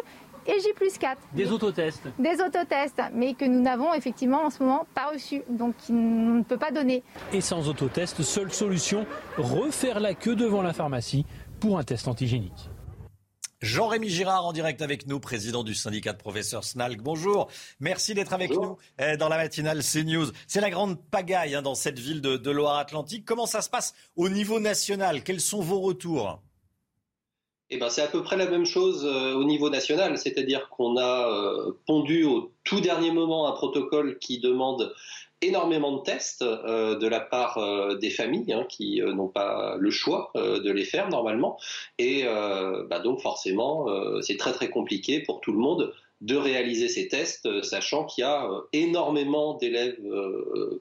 et 0.45 0.59
J 0.59 0.67
plus 0.75 0.97
4. 0.97 1.19
Des 1.33 1.51
autotests 1.51 2.07
Des 2.19 2.41
autotests, 2.41 3.01
mais 3.13 3.33
que 3.33 3.45
nous 3.45 3.61
n'avons 3.61 3.93
effectivement 3.93 4.45
en 4.45 4.49
ce 4.49 4.63
moment 4.63 4.85
pas 4.93 5.11
reçus, 5.11 5.41
donc 5.49 5.75
on 5.89 5.93
ne 5.93 6.43
peut 6.43 6.57
pas 6.57 6.71
donner. 6.71 7.03
Et 7.31 7.41
sans 7.41 7.67
autotest, 7.69 8.21
seule 8.21 8.51
solution, 8.51 9.05
refaire 9.37 9.99
la 9.99 10.13
queue 10.13 10.35
devant 10.35 10.61
la 10.61 10.73
pharmacie 10.73 11.25
pour 11.59 11.77
un 11.77 11.83
test 11.83 12.07
antigénique. 12.07 12.69
Jean-Rémy 13.63 14.09
Girard 14.09 14.45
en 14.45 14.51
direct 14.51 14.81
avec 14.81 15.07
nous, 15.07 15.21
président 15.21 15.63
du 15.63 15.73
syndicat 15.73 16.11
de 16.11 16.17
professeurs 16.17 16.65
SNALC. 16.65 17.01
Bonjour, 17.01 17.49
merci 17.79 18.13
d'être 18.13 18.33
avec 18.33 18.51
nous 18.51 18.77
eh, 18.99 19.15
dans 19.15 19.29
la 19.29 19.37
matinale 19.37 19.81
CNews. 19.81 20.31
C'est 20.47 20.59
la 20.59 20.69
grande 20.69 21.01
pagaille 21.01 21.55
hein, 21.55 21.61
dans 21.61 21.73
cette 21.73 21.97
ville 21.97 22.19
de 22.19 22.51
Loire-Atlantique. 22.51 23.23
Comment 23.23 23.45
ça 23.45 23.61
se 23.61 23.69
passe 23.69 23.93
au 24.17 24.27
niveau 24.27 24.59
national? 24.59 25.23
Quels 25.23 25.39
sont 25.39 25.61
vos 25.61 25.79
retours? 25.79 26.42
Eh 27.73 27.77
ben, 27.77 27.89
c'est 27.89 28.01
à 28.01 28.07
peu 28.07 28.21
près 28.21 28.37
la 28.37 28.47
même 28.47 28.65
chose 28.65 29.03
euh, 29.03 29.33
au 29.33 29.43
niveau 29.43 29.69
national, 29.71 30.17
c'est-à-dire 30.19 30.69
qu'on 30.69 30.95
a 30.95 31.27
euh, 31.27 31.71
pondu 31.87 32.23
au 32.23 32.51
tout 32.63 32.81
dernier 32.81 33.09
moment 33.09 33.47
un 33.47 33.51
protocole 33.53 34.19
qui 34.19 34.39
demande 34.39 34.93
énormément 35.41 35.97
de 35.97 36.03
tests 36.03 36.43
euh, 36.43 36.95
de 36.99 37.07
la 37.07 37.19
part 37.19 37.59
des 37.99 38.11
familles 38.11 38.53
hein, 38.53 38.65
qui 38.69 39.01
n'ont 39.01 39.27
pas 39.27 39.75
le 39.79 39.89
choix 39.89 40.31
de 40.35 40.71
les 40.71 40.85
faire 40.85 41.09
normalement. 41.09 41.59
Et 41.97 42.23
bah, 42.23 42.99
donc 42.99 43.19
forcément, 43.19 43.87
c'est 44.21 44.37
très 44.37 44.53
très 44.53 44.69
compliqué 44.69 45.19
pour 45.19 45.41
tout 45.41 45.51
le 45.51 45.57
monde 45.57 45.93
de 46.21 46.37
réaliser 46.37 46.87
ces 46.87 47.09
tests, 47.09 47.61
sachant 47.63 48.05
qu'il 48.05 48.21
y 48.21 48.25
a 48.25 48.47
énormément 48.71 49.55
d'élèves 49.55 49.99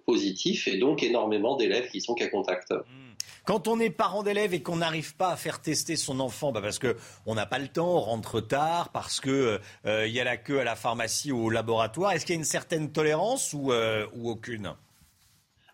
positifs 0.06 0.68
et 0.68 0.76
donc 0.76 1.02
énormément 1.02 1.56
d'élèves 1.56 1.90
qui 1.90 2.00
sont 2.00 2.14
qu'à 2.14 2.28
contact. 2.28 2.70
Mmh. 2.70 3.11
Quand 3.44 3.66
on 3.66 3.80
est 3.80 3.90
parent 3.90 4.22
d'élève 4.22 4.54
et 4.54 4.62
qu'on 4.62 4.76
n'arrive 4.76 5.16
pas 5.16 5.30
à 5.30 5.36
faire 5.36 5.60
tester 5.60 5.96
son 5.96 6.20
enfant, 6.20 6.52
bah 6.52 6.60
parce 6.62 6.78
que 6.78 6.96
on 7.26 7.34
n'a 7.34 7.44
pas 7.44 7.58
le 7.58 7.66
temps, 7.66 7.96
on 7.96 8.00
rentre 8.00 8.40
tard, 8.40 8.90
parce 8.90 9.18
que 9.18 9.58
euh, 9.84 10.06
y 10.06 10.20
a 10.20 10.24
la 10.24 10.36
queue 10.36 10.60
à 10.60 10.64
la 10.64 10.76
pharmacie 10.76 11.32
ou 11.32 11.46
au 11.46 11.50
laboratoire, 11.50 12.12
est-ce 12.12 12.24
qu'il 12.24 12.36
y 12.36 12.38
a 12.38 12.40
une 12.40 12.44
certaine 12.44 12.92
tolérance 12.92 13.52
ou, 13.52 13.72
euh, 13.72 14.06
aucune? 14.22 14.74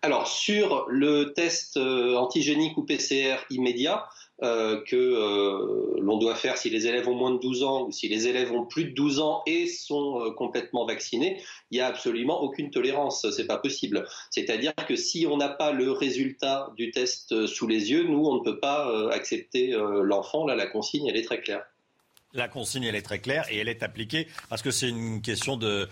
Alors 0.00 0.28
sur 0.28 0.86
le 0.88 1.34
test 1.34 1.76
euh, 1.76 2.16
antigénique 2.16 2.78
ou 2.78 2.84
PCR 2.84 3.36
immédiat, 3.50 4.06
euh, 4.40 4.80
que 4.86 4.94
euh, 4.94 5.98
l'on 6.00 6.16
doit 6.16 6.36
faire 6.36 6.56
si 6.56 6.70
les 6.70 6.86
élèves 6.86 7.08
ont 7.08 7.14
moins 7.14 7.32
de 7.32 7.40
12 7.40 7.64
ans 7.64 7.88
ou 7.88 7.90
si 7.90 8.06
les 8.06 8.28
élèves 8.28 8.52
ont 8.52 8.64
plus 8.64 8.84
de 8.84 8.90
12 8.90 9.18
ans 9.18 9.42
et 9.46 9.66
sont 9.66 10.20
euh, 10.20 10.30
complètement 10.30 10.86
vaccinés, 10.86 11.42
il 11.72 11.78
n'y 11.78 11.80
a 11.80 11.88
absolument 11.88 12.40
aucune 12.40 12.70
tolérance. 12.70 13.28
C'est 13.30 13.48
pas 13.48 13.58
possible. 13.58 14.06
C'est-à-dire 14.30 14.74
que 14.86 14.94
si 14.94 15.26
on 15.26 15.38
n'a 15.38 15.48
pas 15.48 15.72
le 15.72 15.90
résultat 15.90 16.72
du 16.76 16.92
test 16.92 17.46
sous 17.46 17.66
les 17.66 17.90
yeux, 17.90 18.04
nous, 18.04 18.24
on 18.26 18.36
ne 18.36 18.44
peut 18.44 18.60
pas 18.60 19.10
accepter 19.10 19.76
l'enfant. 20.02 20.46
Là, 20.46 20.54
la 20.54 20.66
consigne, 20.66 21.06
elle 21.08 21.16
est 21.16 21.24
très 21.24 21.40
claire. 21.40 21.64
La 22.38 22.46
consigne, 22.46 22.84
est 22.84 23.02
très 23.02 23.18
claire 23.18 23.46
et 23.50 23.58
elle 23.58 23.68
est 23.68 23.82
appliquée 23.82 24.28
parce 24.48 24.62
que 24.62 24.70
c'est 24.70 24.88
une 24.88 25.20
question 25.20 25.56
de, 25.56 25.88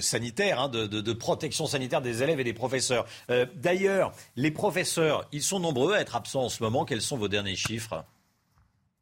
sanitaire, 0.00 0.58
hein, 0.58 0.68
de, 0.70 1.12
protection 1.12 1.66
sanitaire 1.66 2.00
des 2.00 2.22
élèves 2.22 2.40
et 2.40 2.44
des 2.44 2.54
professeurs. 2.54 3.04
Euh, 3.28 3.44
d'ailleurs, 3.54 4.12
les 4.36 4.50
professeurs, 4.50 5.28
ils 5.32 5.42
sont 5.42 5.60
nombreux 5.60 5.92
à 5.94 6.00
être 6.00 6.16
absents 6.16 6.44
en 6.44 6.48
ce 6.48 6.62
moment. 6.62 6.86
Quels 6.86 7.02
sont 7.02 7.18
vos 7.18 7.28
derniers 7.28 7.56
chiffres? 7.56 8.04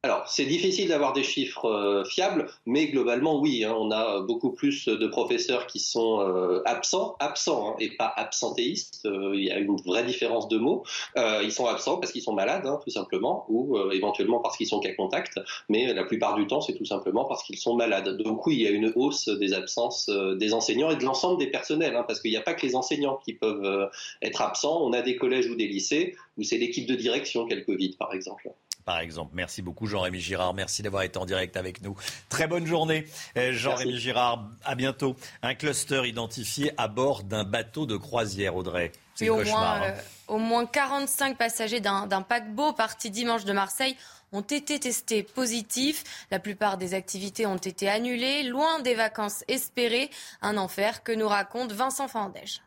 Alors, 0.04 0.26
c'est 0.26 0.46
difficile 0.46 0.88
d'avoir 0.88 1.12
des 1.12 1.22
chiffres 1.22 1.66
euh, 1.66 2.04
fiables, 2.04 2.48
mais 2.66 2.88
globalement, 2.88 3.38
oui, 3.38 3.62
hein, 3.62 3.72
on 3.78 3.92
a 3.92 4.20
beaucoup 4.22 4.50
plus 4.50 4.86
de 4.86 5.06
professeurs 5.06 5.68
qui 5.68 5.78
sont 5.78 6.18
euh, 6.18 6.60
absents, 6.64 7.14
absents 7.20 7.68
hein, 7.68 7.76
et 7.78 7.96
pas 7.96 8.12
absentéistes. 8.16 9.02
Euh, 9.04 9.30
il 9.32 9.44
y 9.44 9.52
a 9.52 9.58
une 9.58 9.76
vraie 9.86 10.02
différence 10.02 10.48
de 10.48 10.58
mots. 10.58 10.82
ils 11.16 11.52
sont 11.52 11.66
absents 11.66 11.98
parce 11.98 12.10
qu'ils 12.10 12.22
sont 12.22 12.32
malades, 12.32 12.66
hein, 12.66 12.80
tout 12.82 12.90
simplement, 12.90 13.46
ou 13.48 13.78
éventuellement 13.92 14.40
parce 14.40 14.56
qu'ils 14.56 14.66
sont 14.66 14.80
qu'à 14.80 14.92
contact, 14.92 15.38
mais 15.68 15.94
la 15.94 16.02
plupart 16.02 16.34
du 16.34 16.48
temps, 16.48 16.60
c'est 16.60 16.74
tout 16.74 16.84
simplement 16.84 17.24
parce 17.24 17.44
qu'ils 17.44 17.58
sont 17.58 17.76
malades. 17.76 18.16
Donc 18.16 18.44
oui, 18.44 18.56
il 18.56 18.62
y 18.62 18.66
a 18.66 18.70
une 18.70 18.92
hausse 18.96 19.28
des 19.28 19.54
absences 19.54 20.10
des 20.36 20.52
enseignants 20.52 20.90
et 20.90 20.96
de 20.96 21.04
l'ensemble 21.04 21.38
des 21.38 21.46
personnels, 21.46 21.94
parce 22.08 22.18
qu'il 22.20 22.32
n'y 22.32 22.36
a 22.36 22.42
pas 22.42 22.54
que 22.54 22.66
les 22.66 22.74
enseignants 22.74 23.20
qui 23.24 23.34
peuvent 23.34 23.88
être 24.20 24.42
absents. 24.42 24.82
On 24.82 24.92
a 24.94 25.00
des 25.02 25.14
collèges 25.14 25.48
ou 25.48 25.54
des 25.54 25.68
lycées 25.68 26.16
où 26.38 26.42
c'est 26.42 26.58
l'équipe 26.58 26.86
de 26.86 26.96
direction 26.96 27.46
qui 27.46 27.52
a 27.52 27.56
le 27.56 27.62
Covid, 27.62 27.94
par 27.96 28.12
exemple 28.14 28.52
par 28.84 28.98
exemple. 29.00 29.32
Merci 29.34 29.62
beaucoup 29.62 29.86
Jean-Rémy 29.86 30.20
Girard. 30.20 30.54
Merci 30.54 30.82
d'avoir 30.82 31.02
été 31.02 31.18
en 31.18 31.26
direct 31.26 31.56
avec 31.56 31.82
nous. 31.82 31.96
Très 32.28 32.46
bonne 32.46 32.66
journée 32.66 33.06
euh, 33.36 33.52
Jean-Rémy 33.52 33.98
Girard. 33.98 34.48
À 34.64 34.74
bientôt. 34.74 35.16
Un 35.42 35.54
cluster 35.54 36.02
identifié 36.06 36.72
à 36.76 36.88
bord 36.88 37.22
d'un 37.22 37.44
bateau 37.44 37.86
de 37.86 37.96
croisière, 37.96 38.56
Audrey. 38.56 38.92
C'est 39.14 39.28
au, 39.28 39.42
moins, 39.44 39.82
hein. 39.82 39.82
euh, 39.84 40.00
au 40.28 40.38
moins 40.38 40.66
45 40.66 41.36
passagers 41.36 41.80
d'un 41.80 42.22
paquebot 42.22 42.72
parti 42.72 43.10
dimanche 43.10 43.44
de 43.44 43.52
Marseille 43.52 43.96
ont 44.32 44.40
été 44.40 44.80
testés 44.80 45.22
positifs. 45.22 46.26
La 46.30 46.38
plupart 46.38 46.78
des 46.78 46.94
activités 46.94 47.46
ont 47.46 47.56
été 47.56 47.88
annulées, 47.88 48.42
loin 48.42 48.80
des 48.80 48.94
vacances 48.94 49.44
espérées. 49.48 50.10
Un 50.40 50.56
enfer 50.56 51.02
que 51.02 51.12
nous 51.12 51.28
raconte 51.28 51.72
Vincent 51.72 52.08
Fandège. 52.08 52.62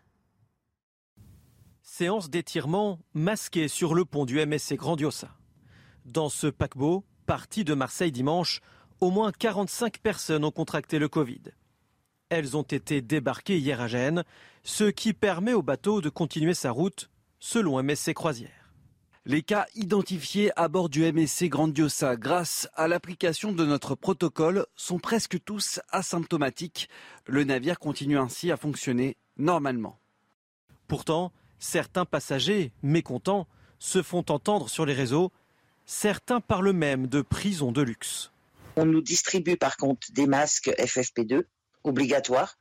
Séance 1.82 2.30
d'étirement 2.30 3.00
masquée 3.14 3.68
sur 3.68 3.94
le 3.94 4.06
pont 4.06 4.26
du 4.26 4.46
MSC 4.46 4.76
Grandiosa. 4.76 5.30
Dans 6.06 6.30
ce 6.30 6.46
paquebot, 6.46 7.04
parti 7.26 7.64
de 7.64 7.74
Marseille 7.74 8.12
dimanche, 8.12 8.62
au 9.02 9.10
moins 9.10 9.32
45 9.32 9.98
personnes 9.98 10.46
ont 10.46 10.52
contracté 10.52 11.00
le 11.00 11.10
Covid. 11.10 11.42
Elles 12.30 12.56
ont 12.56 12.62
été 12.62 13.02
débarquées 13.02 13.58
hier 13.58 13.82
à 13.82 13.88
Gênes, 13.88 14.24
ce 14.64 14.84
qui 14.84 15.14
permet 15.14 15.54
au 15.54 15.64
bateau 15.64 16.02
de 16.02 16.10
continuer 16.10 16.54
sa 16.54 16.70
route 16.70 17.10
selon 17.40 17.82
MSC 17.82 18.14
Croisière. 18.14 18.72
Les 19.26 19.42
cas 19.42 19.66
identifiés 19.74 20.52
à 20.56 20.68
bord 20.68 20.90
du 20.90 21.12
MSC 21.12 21.50
Grandiosa 21.50 22.16
grâce 22.16 22.70
à 22.76 22.88
l'application 22.88 23.52
de 23.52 23.66
notre 23.66 23.96
protocole 23.96 24.68
sont 24.76 25.00
presque 25.00 25.44
tous 25.44 25.80
asymptomatiques. 25.90 26.88
Le 27.26 27.44
navire 27.44 27.80
continue 27.80 28.20
ainsi 28.20 28.52
à 28.52 28.58
fonctionner 28.58 29.18
normalement. 29.38 29.98
Pourtant, 30.88 31.32
certains 31.58 32.06
passagers, 32.06 32.72
mécontents, 32.84 33.48
se 33.80 34.04
font 34.04 34.24
entendre 34.30 34.70
sur 34.70 34.86
les 34.86 34.94
réseaux 34.94 35.32
Certains 35.86 36.42
parlent 36.42 36.74
même 36.74 37.08
de 37.08 37.22
prison 37.22 37.72
de 37.72 37.82
luxe. 37.82 38.32
On 38.76 38.86
nous 38.86 39.02
distribue 39.02 39.58
par 39.58 39.78
contre 39.78 40.12
des 40.12 40.28
masques 40.28 40.70
FFP2 40.70 41.44
obligatoires 41.84 42.58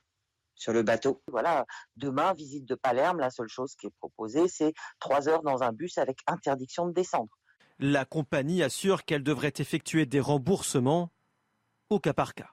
sur 0.55 0.73
le 0.73 0.83
bateau. 0.83 1.23
Voilà, 1.29 1.67
demain, 1.97 2.33
visite 2.35 2.67
de 2.67 2.75
Palerme, 2.75 3.19
la 3.19 3.31
seule 3.31 3.49
chose 3.49 3.75
qui 3.75 3.87
est 3.87 3.95
proposée, 3.99 4.47
c'est 4.49 4.73
trois 5.01 5.29
heures 5.29 5.43
dans 5.43 5.63
un 5.63 5.73
bus 5.73 5.99
avec 5.99 6.19
interdiction 6.27 6.87
de 6.87 6.93
descendre. 6.93 7.31
La 7.79 8.05
compagnie 8.05 8.63
assure 8.63 9.05
qu'elle 9.05 9.23
devrait 9.23 9.53
effectuer 9.59 10.07
des 10.07 10.21
remboursements 10.21 11.11
au 11.91 11.99
cas 11.99 12.13
par 12.13 12.35
cas. 12.35 12.51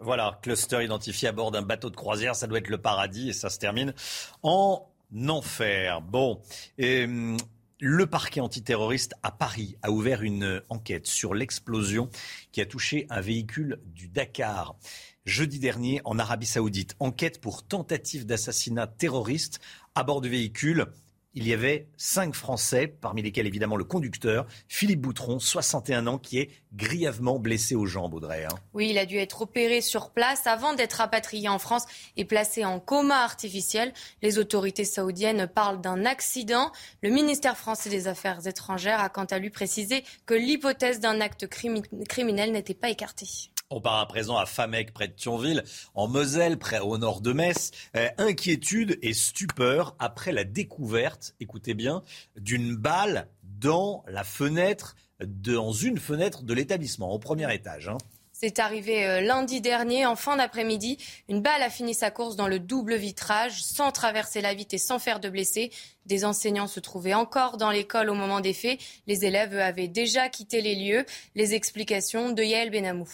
Voilà, 0.00 0.38
cluster 0.42 0.82
identifié 0.82 1.28
à 1.28 1.32
bord 1.32 1.50
d'un 1.50 1.62
bateau 1.62 1.90
de 1.90 1.96
croisière, 1.96 2.34
ça 2.34 2.46
doit 2.46 2.58
être 2.58 2.68
le 2.68 2.78
paradis 2.78 3.28
et 3.28 3.32
ça 3.32 3.50
se 3.50 3.58
termine 3.58 3.94
en 4.42 4.88
enfer. 5.28 6.00
Bon, 6.00 6.40
et, 6.78 7.04
hum, 7.04 7.36
le 7.80 8.06
parquet 8.06 8.40
antiterroriste 8.40 9.14
à 9.22 9.30
Paris 9.32 9.76
a 9.82 9.90
ouvert 9.90 10.22
une 10.22 10.62
enquête 10.68 11.06
sur 11.06 11.34
l'explosion 11.34 12.08
qui 12.52 12.60
a 12.60 12.66
touché 12.66 13.06
un 13.10 13.20
véhicule 13.20 13.80
du 13.86 14.08
Dakar 14.08 14.76
jeudi 15.24 15.58
dernier 15.58 16.00
en 16.04 16.18
Arabie 16.18 16.46
Saoudite. 16.46 16.94
Enquête 17.00 17.40
pour 17.40 17.66
tentative 17.66 18.26
d'assassinat 18.26 18.86
terroriste 18.86 19.60
à 19.94 20.04
bord 20.04 20.20
du 20.20 20.28
véhicule 20.28 20.86
il 21.34 21.48
y 21.48 21.52
avait 21.52 21.88
cinq 21.96 22.34
Français, 22.34 22.86
parmi 22.86 23.22
lesquels 23.22 23.46
évidemment 23.46 23.76
le 23.76 23.84
conducteur, 23.84 24.46
Philippe 24.68 25.00
Boutron, 25.00 25.38
61 25.38 26.06
ans, 26.06 26.18
qui 26.18 26.38
est 26.38 26.50
grièvement 26.72 27.38
blessé 27.38 27.74
aux 27.74 27.86
jambes, 27.86 28.14
Audrey. 28.14 28.44
Hein. 28.44 28.54
Oui, 28.72 28.90
il 28.90 28.98
a 28.98 29.06
dû 29.06 29.16
être 29.16 29.42
opéré 29.42 29.80
sur 29.80 30.10
place 30.10 30.46
avant 30.46 30.74
d'être 30.74 30.94
rapatrié 30.94 31.48
en 31.48 31.58
France 31.58 31.84
et 32.16 32.24
placé 32.24 32.64
en 32.64 32.80
coma 32.80 33.22
artificiel. 33.22 33.92
Les 34.22 34.38
autorités 34.38 34.84
saoudiennes 34.84 35.46
parlent 35.46 35.80
d'un 35.80 36.04
accident. 36.04 36.70
Le 37.02 37.10
ministère 37.10 37.56
français 37.56 37.90
des 37.90 38.08
Affaires 38.08 38.46
étrangères 38.46 39.00
a 39.00 39.08
quant 39.08 39.24
à 39.24 39.38
lui 39.38 39.50
précisé 39.50 40.04
que 40.26 40.34
l'hypothèse 40.34 41.00
d'un 41.00 41.20
acte 41.20 41.46
criminel 41.46 42.52
n'était 42.52 42.74
pas 42.74 42.90
écartée. 42.90 43.50
On 43.70 43.80
part 43.80 43.98
à 43.98 44.06
présent 44.06 44.36
à 44.36 44.44
Famec, 44.44 44.92
près 44.92 45.08
de 45.08 45.14
Thionville, 45.14 45.64
en 45.94 46.06
Moselle, 46.06 46.58
près 46.58 46.80
au 46.80 46.98
nord 46.98 47.20
de 47.20 47.32
Metz. 47.32 47.70
Euh, 47.96 48.08
inquiétude 48.18 48.98
et 49.02 49.14
stupeur 49.14 49.96
après 49.98 50.32
la 50.32 50.44
découverte, 50.44 51.34
écoutez 51.40 51.72
bien, 51.74 52.02
d'une 52.36 52.76
balle 52.76 53.26
dans 53.42 54.04
la 54.06 54.22
fenêtre, 54.22 54.96
dans 55.24 55.72
une 55.72 55.98
fenêtre 55.98 56.42
de 56.42 56.52
l'établissement, 56.52 57.12
au 57.12 57.18
premier 57.18 57.52
étage. 57.54 57.88
Hein. 57.88 57.96
C'est 58.32 58.58
arrivé 58.58 59.06
euh, 59.06 59.22
lundi 59.22 59.62
dernier, 59.62 60.04
en 60.04 60.16
fin 60.16 60.36
d'après-midi. 60.36 60.98
Une 61.30 61.40
balle 61.40 61.62
a 61.62 61.70
fini 61.70 61.94
sa 61.94 62.10
course 62.10 62.36
dans 62.36 62.48
le 62.48 62.58
double 62.58 62.96
vitrage, 62.96 63.62
sans 63.62 63.92
traverser 63.92 64.42
la 64.42 64.52
vitre 64.52 64.74
et 64.74 64.78
sans 64.78 64.98
faire 64.98 65.20
de 65.20 65.30
blessés. 65.30 65.70
Des 66.04 66.26
enseignants 66.26 66.66
se 66.66 66.80
trouvaient 66.80 67.14
encore 67.14 67.56
dans 67.56 67.70
l'école 67.70 68.10
au 68.10 68.14
moment 68.14 68.40
des 68.40 68.52
faits. 68.52 68.78
Les 69.06 69.24
élèves 69.24 69.58
avaient 69.58 69.88
déjà 69.88 70.28
quitté 70.28 70.60
les 70.60 70.74
lieux. 70.74 71.06
Les 71.34 71.54
explications 71.54 72.32
de 72.32 72.42
Yael 72.42 72.70
Benamou. 72.70 73.08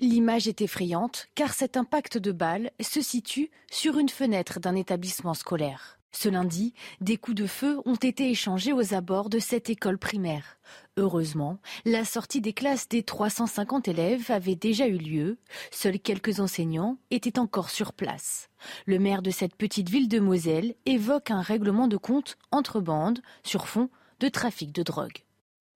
L'image 0.00 0.46
est 0.46 0.60
effrayante 0.60 1.26
car 1.34 1.52
cet 1.52 1.76
impact 1.76 2.18
de 2.18 2.30
balle 2.30 2.70
se 2.80 3.00
situe 3.00 3.50
sur 3.68 3.98
une 3.98 4.08
fenêtre 4.08 4.60
d'un 4.60 4.76
établissement 4.76 5.34
scolaire. 5.34 5.98
Ce 6.12 6.28
lundi, 6.28 6.72
des 7.00 7.16
coups 7.16 7.36
de 7.36 7.46
feu 7.48 7.80
ont 7.84 7.96
été 7.96 8.30
échangés 8.30 8.72
aux 8.72 8.94
abords 8.94 9.28
de 9.28 9.40
cette 9.40 9.70
école 9.70 9.98
primaire. 9.98 10.58
Heureusement, 10.96 11.58
la 11.84 12.04
sortie 12.04 12.40
des 12.40 12.52
classes 12.52 12.88
des 12.88 13.02
350 13.02 13.88
élèves 13.88 14.30
avait 14.30 14.54
déjà 14.54 14.86
eu 14.86 14.98
lieu. 14.98 15.38
Seuls 15.72 15.98
quelques 15.98 16.38
enseignants 16.38 16.96
étaient 17.10 17.40
encore 17.40 17.68
sur 17.68 17.92
place. 17.92 18.50
Le 18.86 19.00
maire 19.00 19.20
de 19.20 19.30
cette 19.30 19.56
petite 19.56 19.90
ville 19.90 20.08
de 20.08 20.20
Moselle 20.20 20.76
évoque 20.86 21.32
un 21.32 21.42
règlement 21.42 21.88
de 21.88 21.96
compte 21.96 22.38
entre 22.52 22.80
bandes 22.80 23.20
sur 23.42 23.66
fond 23.66 23.90
de 24.20 24.28
trafic 24.28 24.72
de 24.72 24.84
drogue. 24.84 25.24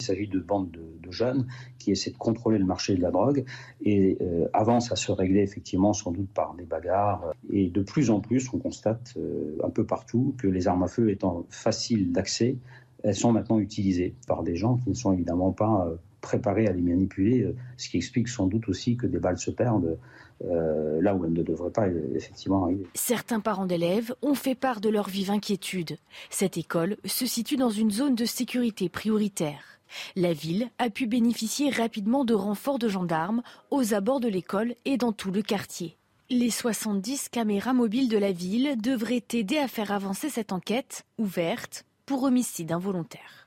Il 0.02 0.04
s'agit 0.04 0.26
de 0.26 0.40
bandes 0.40 0.70
de, 0.72 1.12
jeunes 1.12 1.46
qui 1.78 1.92
essaient 1.92 2.10
de 2.10 2.16
contrôler 2.16 2.58
le 2.58 2.64
marché 2.64 2.96
de 2.96 3.02
la 3.02 3.10
drogue. 3.10 3.44
Et 3.82 4.16
euh, 4.20 4.48
avant, 4.54 4.80
ça 4.80 4.96
se 4.96 5.12
réglait 5.12 5.42
effectivement 5.42 5.92
sans 5.92 6.10
doute 6.10 6.30
par 6.30 6.54
des 6.54 6.64
bagarres. 6.64 7.34
Et 7.50 7.68
de 7.68 7.82
plus 7.82 8.10
en 8.10 8.20
plus, 8.20 8.52
on 8.52 8.58
constate 8.58 9.12
euh, 9.16 9.58
un 9.62 9.68
peu 9.68 9.84
partout 9.84 10.34
que 10.38 10.48
les 10.48 10.66
armes 10.66 10.82
à 10.82 10.88
feu 10.88 11.10
étant 11.10 11.46
faciles 11.50 12.10
d'accès, 12.10 12.56
elles 13.04 13.14
sont 13.14 13.30
maintenant 13.30 13.58
utilisées 13.58 14.14
par 14.26 14.42
des 14.42 14.56
gens 14.56 14.78
qui 14.78 14.88
ne 14.88 14.94
sont 14.94 15.12
évidemment 15.12 15.52
pas 15.52 15.86
préparés 16.20 16.66
à 16.66 16.72
les 16.72 16.82
manipuler, 16.82 17.52
ce 17.76 17.88
qui 17.88 17.96
explique 17.96 18.28
sans 18.28 18.46
doute 18.46 18.68
aussi 18.68 18.96
que 18.96 19.06
des 19.06 19.18
balles 19.18 19.38
se 19.38 19.50
perdent 19.50 19.98
là 20.40 21.14
où 21.14 21.24
elles 21.24 21.32
ne 21.32 21.42
devraient 21.42 21.72
pas 21.72 21.88
effectivement 22.14 22.64
arriver. 22.64 22.86
Certains 22.94 23.40
parents 23.40 23.66
d'élèves 23.66 24.14
ont 24.22 24.34
fait 24.34 24.54
part 24.54 24.80
de 24.80 24.88
leur 24.88 25.08
vive 25.08 25.32
inquiétude. 25.32 25.98
Cette 26.30 26.56
école 26.56 26.96
se 27.04 27.26
situe 27.26 27.56
dans 27.56 27.70
une 27.70 27.90
zone 27.90 28.14
de 28.14 28.24
sécurité 28.24 28.88
prioritaire. 28.88 29.72
La 30.16 30.32
ville 30.32 30.70
a 30.78 30.90
pu 30.90 31.06
bénéficier 31.06 31.70
rapidement 31.70 32.24
de 32.24 32.34
renforts 32.34 32.78
de 32.78 32.88
gendarmes 32.88 33.42
aux 33.70 33.94
abords 33.94 34.20
de 34.20 34.28
l'école 34.28 34.74
et 34.84 34.96
dans 34.96 35.12
tout 35.12 35.30
le 35.30 35.42
quartier. 35.42 35.96
Les 36.30 36.50
70 36.50 37.28
caméras 37.28 37.74
mobiles 37.74 38.08
de 38.08 38.18
la 38.18 38.32
ville 38.32 38.80
devraient 38.80 39.24
aider 39.32 39.58
à 39.58 39.68
faire 39.68 39.92
avancer 39.92 40.30
cette 40.30 40.52
enquête 40.52 41.04
ouverte 41.18 41.84
pour 42.06 42.22
homicide 42.22 42.72
involontaire. 42.72 43.41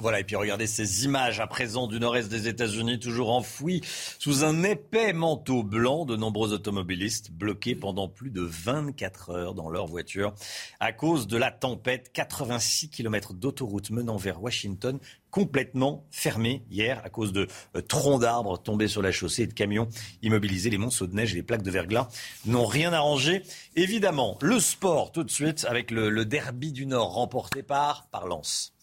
Voilà, 0.00 0.20
et 0.20 0.24
puis 0.24 0.36
regardez 0.36 0.68
ces 0.68 1.06
images 1.06 1.40
à 1.40 1.48
présent 1.48 1.88
du 1.88 1.98
nord-est 1.98 2.28
des 2.28 2.46
États-Unis, 2.46 3.00
toujours 3.00 3.32
enfouis 3.32 3.80
sous 4.20 4.44
un 4.44 4.62
épais 4.62 5.12
manteau 5.12 5.64
blanc. 5.64 6.04
De 6.04 6.14
nombreux 6.14 6.52
automobilistes 6.52 7.32
bloqués 7.32 7.74
pendant 7.74 8.06
plus 8.06 8.30
de 8.30 8.42
24 8.42 9.30
heures 9.30 9.54
dans 9.54 9.68
leur 9.68 9.88
voiture 9.88 10.34
à 10.78 10.92
cause 10.92 11.26
de 11.26 11.36
la 11.36 11.50
tempête. 11.50 12.12
86 12.12 12.90
km 12.90 13.34
d'autoroute 13.34 13.90
menant 13.90 14.16
vers 14.16 14.40
Washington 14.40 15.00
complètement 15.32 16.06
fermés 16.12 16.62
hier 16.70 17.02
à 17.04 17.10
cause 17.10 17.32
de 17.32 17.48
euh, 17.74 17.80
troncs 17.80 18.20
d'arbres 18.20 18.56
tombés 18.56 18.86
sur 18.86 19.02
la 19.02 19.10
chaussée 19.10 19.42
et 19.42 19.46
de 19.48 19.52
camions 19.52 19.88
immobilisés. 20.22 20.70
Les 20.70 20.78
monceaux 20.78 21.08
de 21.08 21.16
neige 21.16 21.32
et 21.32 21.36
les 21.36 21.42
plaques 21.42 21.64
de 21.64 21.72
verglas 21.72 22.06
n'ont 22.46 22.66
rien 22.66 22.92
arrangé. 22.92 23.42
Évidemment, 23.74 24.38
le 24.42 24.60
sport 24.60 25.10
tout 25.10 25.24
de 25.24 25.30
suite 25.32 25.66
avec 25.68 25.90
le, 25.90 26.08
le 26.08 26.24
derby 26.24 26.70
du 26.70 26.86
Nord 26.86 27.14
remporté 27.14 27.64
par, 27.64 28.06
par 28.12 28.28
Lens. 28.28 28.77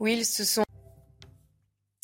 Oui, 0.00 0.24
ce 0.24 0.44
sont. 0.44 0.64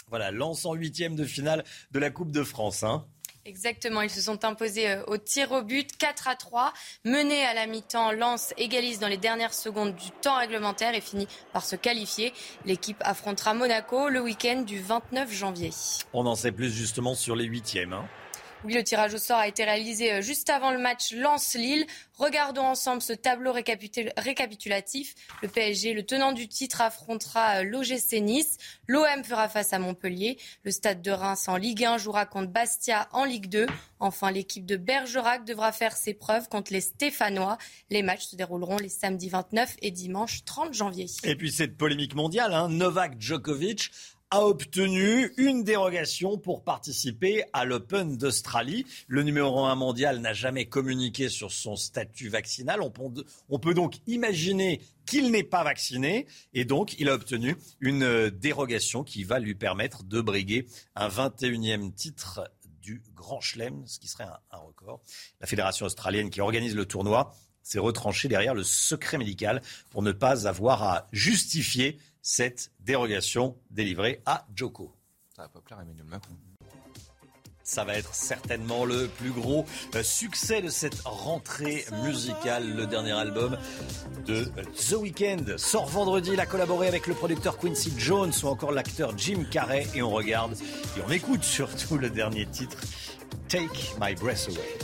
Voilà, 0.09 0.31
Lens 0.31 0.67
en 0.67 0.75
huitième 0.75 1.17
de 1.17 1.25
finale 1.25 1.65
de 1.91 1.99
la 1.99 2.11
Coupe 2.11 2.31
de 2.31 2.45
France. 2.45 2.83
Hein. 2.83 3.07
Exactement, 3.47 4.03
ils 4.03 4.11
se 4.11 4.21
sont 4.21 4.45
imposés 4.45 4.91
euh, 4.91 5.05
au 5.07 5.19
tir 5.19 5.53
au 5.53 5.63
but 5.63 5.97
4 5.97 6.29
à 6.29 6.35
3. 6.35 6.73
Mené 7.05 7.45
à 7.45 7.55
la 7.55 7.67
mi-temps, 7.67 8.13
Lens 8.13 8.53
égalise 8.59 8.99
dans 8.99 9.09
les 9.09 9.17
dernières 9.17 9.55
secondes 9.55 9.95
du 9.95 10.11
temps 10.11 10.37
réglementaire 10.37 10.95
et 10.95 11.01
finit 11.01 11.29
par 11.53 11.65
se 11.65 11.77
qualifier. 11.77 12.33
L'équipe 12.65 12.99
affrontera 13.01 13.55
Monaco 13.55 14.09
le 14.09 14.21
week-end 14.21 14.63
du 14.63 14.81
29 14.81 15.33
janvier. 15.33 15.71
On 16.13 16.27
en 16.27 16.35
sait 16.35 16.53
plus 16.53 16.71
justement 16.71 17.15
sur 17.15 17.35
les 17.35 17.45
huitièmes. 17.45 17.93
Hein. 17.93 18.07
Oui, 18.65 18.73
le 18.73 18.83
tirage 18.83 19.15
au 19.15 19.19
sort 19.19 19.39
a 19.39 19.47
été 19.47 19.65
réalisé 19.65 20.13
euh, 20.13 20.23
juste 20.23 20.49
avant 20.51 20.71
le 20.71 20.79
match 20.79 21.13
Lens-Lille. 21.13 21.87
Regardons 22.15 22.65
ensemble 22.65 23.03
ce 23.03 23.13
tableau 23.13 23.53
récapitulatif. 23.53 25.15
Le 25.43 25.49
PSG, 25.49 25.93
le 25.93 26.05
tenant 26.05 26.33
du 26.33 26.49
titre, 26.49 26.81
affrontera 26.81 27.59
euh, 27.59 27.63
l'OGC 27.63 28.21
Nice. 28.23 28.57
L'OM 28.87 29.23
fera 29.25 29.49
face 29.49 29.73
à 29.73 29.79
Montpellier. 29.79 30.39
Le 30.65 30.71
stade 30.71 31.03
de 31.03 31.11
Reims 31.11 31.49
en 31.49 31.57
Ligue 31.57 31.85
1 31.85 31.99
jouera 31.99 32.25
contre 32.25 32.51
Bastia 32.51 33.09
en 33.13 33.25
Ligue 33.25 33.49
2. 33.49 33.67
Enfin, 34.01 34.31
l'équipe 34.31 34.65
de 34.65 34.77
Bergerac 34.77 35.45
devra 35.45 35.71
faire 35.73 35.97
ses 35.97 36.15
preuves 36.15 36.49
contre 36.49 36.73
les 36.73 36.81
Stéphanois. 36.81 37.59
Les 37.91 38.03
matchs 38.03 38.27
se 38.27 38.37
dérouleront 38.37 38.79
les 38.79 38.89
samedis 38.89 39.29
29 39.29 39.77
et 39.83 39.91
dimanche 39.91 40.45
30 40.45 40.73
janvier. 40.73 41.07
Et 41.25 41.37
puis 41.37 41.53
cette 41.53 41.77
polémique 41.77 42.15
mondiale, 42.15 42.55
hein, 42.55 42.69
Novak 42.69 43.21
Djokovic 43.21 43.91
a 44.31 44.45
obtenu 44.45 45.33
une 45.37 45.63
dérogation 45.63 46.37
pour 46.37 46.65
participer 46.65 47.45
à 47.53 47.65
l'Open 47.65 48.17
d'Australie. 48.17 48.85
Le 49.07 49.23
numéro 49.23 49.65
1 49.65 49.75
mondial 49.77 50.19
n'a 50.19 50.33
jamais 50.33 50.67
communiqué 50.67 51.29
sur 51.29 51.53
son 51.53 51.77
statut 51.77 52.29
vaccinal. 52.29 52.81
On 53.49 53.59
peut 53.59 53.75
donc 53.75 53.99
imaginer 54.09 54.81
qu'il 55.07 55.31
n'est 55.31 55.45
pas 55.45 55.63
vacciné 55.63 56.27
et 56.55 56.65
donc 56.65 56.99
il 56.99 57.09
a 57.09 57.15
obtenu 57.15 57.57
une 57.81 58.31
dérogation 58.31 59.05
qui 59.05 59.23
va 59.23 59.39
lui 59.39 59.55
permettre 59.55 60.03
de 60.03 60.21
briguer 60.21 60.67
un 60.97 61.09
21e 61.09 61.95
titre 61.95 62.51
du 62.83 63.03
Grand 63.15 63.41
Chelem, 63.41 63.87
ce 63.87 64.01
qui 64.01 64.09
serait 64.09 64.25
un, 64.25 64.39
un 64.51 64.59
record. 64.59 65.01
La 65.41 65.47
fédération 65.47 65.87
australienne 65.87 66.31
qui 66.31 66.41
organise 66.41 66.75
le 66.75 66.85
tournoi 66.85 67.33
s'est 67.63 67.79
retranchée 67.79 68.29
derrière 68.29 68.55
le 68.55 68.65
secret 68.65 69.19
médical 69.19 69.63
pour 69.91 70.03
ne 70.03 70.13
pas 70.13 70.49
avoir 70.49 70.83
à 70.83 71.09
justifier 71.13 71.99
cette 72.27 72.73
dérogation 72.81 73.57
délivrée 73.71 74.21
à 74.27 74.47
Joko. 74.53 74.93
Ça 75.37 75.43
va 75.43 75.49
pas 75.49 75.61
plaire 75.61 75.79
à 75.79 75.83
Emmanuel 75.83 76.07
Macron. 76.07 76.35
Ça 77.63 77.85
va 77.85 77.95
être 77.95 78.13
certainement 78.17 78.85
le 78.85 79.07
plus 79.07 79.31
gros 79.31 79.65
euh, 79.95 80.03
succès 80.03 80.61
de 80.61 80.69
cette 80.69 81.01
rentrée 81.05 81.85
musicale. 82.03 82.75
Le 82.75 82.89
dernier 82.89 83.13
album 83.13 83.57
de 84.27 84.45
The 84.89 84.95
Weeknd 84.95 85.57
sort 85.57 85.87
vendredi. 85.87 86.31
Il 86.33 86.41
a 86.41 86.47
collaboré 86.47 86.89
avec 86.89 87.07
le 87.07 87.15
producteur 87.15 87.59
Quincy 87.59 87.93
Jones 87.97 88.33
ou 88.43 88.47
encore 88.49 88.73
l'acteur 88.73 89.17
Jim 89.17 89.45
Carrey. 89.49 89.87
Et 89.95 90.03
on 90.03 90.11
regarde 90.11 90.57
et 90.97 91.03
on 91.07 91.11
écoute 91.13 91.45
surtout 91.45 91.97
le 91.97 92.11
dernier 92.11 92.47
titre, 92.47 92.79
Take 93.49 93.95
My 94.01 94.17
Breath 94.17 94.49
Away. 94.49 94.79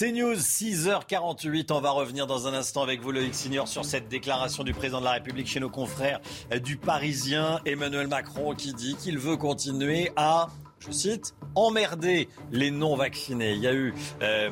C'est 0.00 0.12
News, 0.12 0.36
6h48. 0.36 1.72
On 1.72 1.80
va 1.80 1.90
revenir 1.90 2.28
dans 2.28 2.46
un 2.46 2.54
instant 2.54 2.84
avec 2.84 3.00
vous, 3.00 3.10
Loïc 3.10 3.34
Signor, 3.34 3.66
sur 3.66 3.84
cette 3.84 4.06
déclaration 4.06 4.62
du 4.62 4.72
président 4.72 5.00
de 5.00 5.04
la 5.04 5.10
République 5.10 5.48
chez 5.48 5.58
nos 5.58 5.70
confrères 5.70 6.20
du 6.62 6.76
Parisien, 6.76 7.60
Emmanuel 7.66 8.06
Macron, 8.06 8.54
qui 8.54 8.74
dit 8.74 8.94
qu'il 8.94 9.18
veut 9.18 9.36
continuer 9.36 10.12
à, 10.14 10.50
je 10.78 10.92
cite, 10.92 11.34
emmerder 11.56 12.28
les 12.52 12.70
non-vaccinés. 12.70 13.54
Il 13.54 13.58
y 13.58 13.66
a 13.66 13.74
eu 13.74 13.92
euh, 14.22 14.50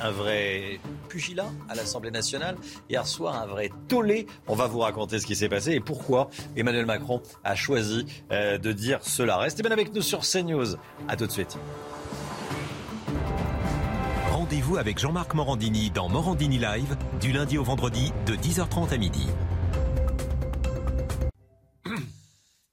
un 0.00 0.10
vrai 0.10 0.80
pugilat 1.08 1.46
à 1.68 1.76
l'Assemblée 1.76 2.10
nationale. 2.10 2.56
Hier 2.90 3.06
soir, 3.06 3.40
un 3.40 3.46
vrai 3.46 3.70
tollé. 3.86 4.26
On 4.48 4.56
va 4.56 4.66
vous 4.66 4.80
raconter 4.80 5.20
ce 5.20 5.26
qui 5.26 5.36
s'est 5.36 5.48
passé 5.48 5.74
et 5.74 5.80
pourquoi 5.80 6.28
Emmanuel 6.56 6.86
Macron 6.86 7.22
a 7.44 7.54
choisi 7.54 8.04
euh, 8.32 8.58
de 8.58 8.72
dire 8.72 8.98
cela. 9.02 9.36
Restez 9.36 9.62
bien 9.62 9.70
avec 9.70 9.94
nous 9.94 10.02
sur 10.02 10.22
CNews. 10.22 10.74
À 11.06 11.14
tout 11.14 11.28
de 11.28 11.30
suite 11.30 11.56
rendez-vous 14.52 14.76
avec 14.76 14.98
Jean-Marc 14.98 15.32
Morandini 15.32 15.90
dans 15.90 16.10
Morandini 16.10 16.58
Live 16.58 16.94
du 17.22 17.32
lundi 17.32 17.56
au 17.56 17.64
vendredi 17.64 18.12
de 18.26 18.34
10h30 18.34 18.92
à 18.92 18.98
midi. 18.98 19.26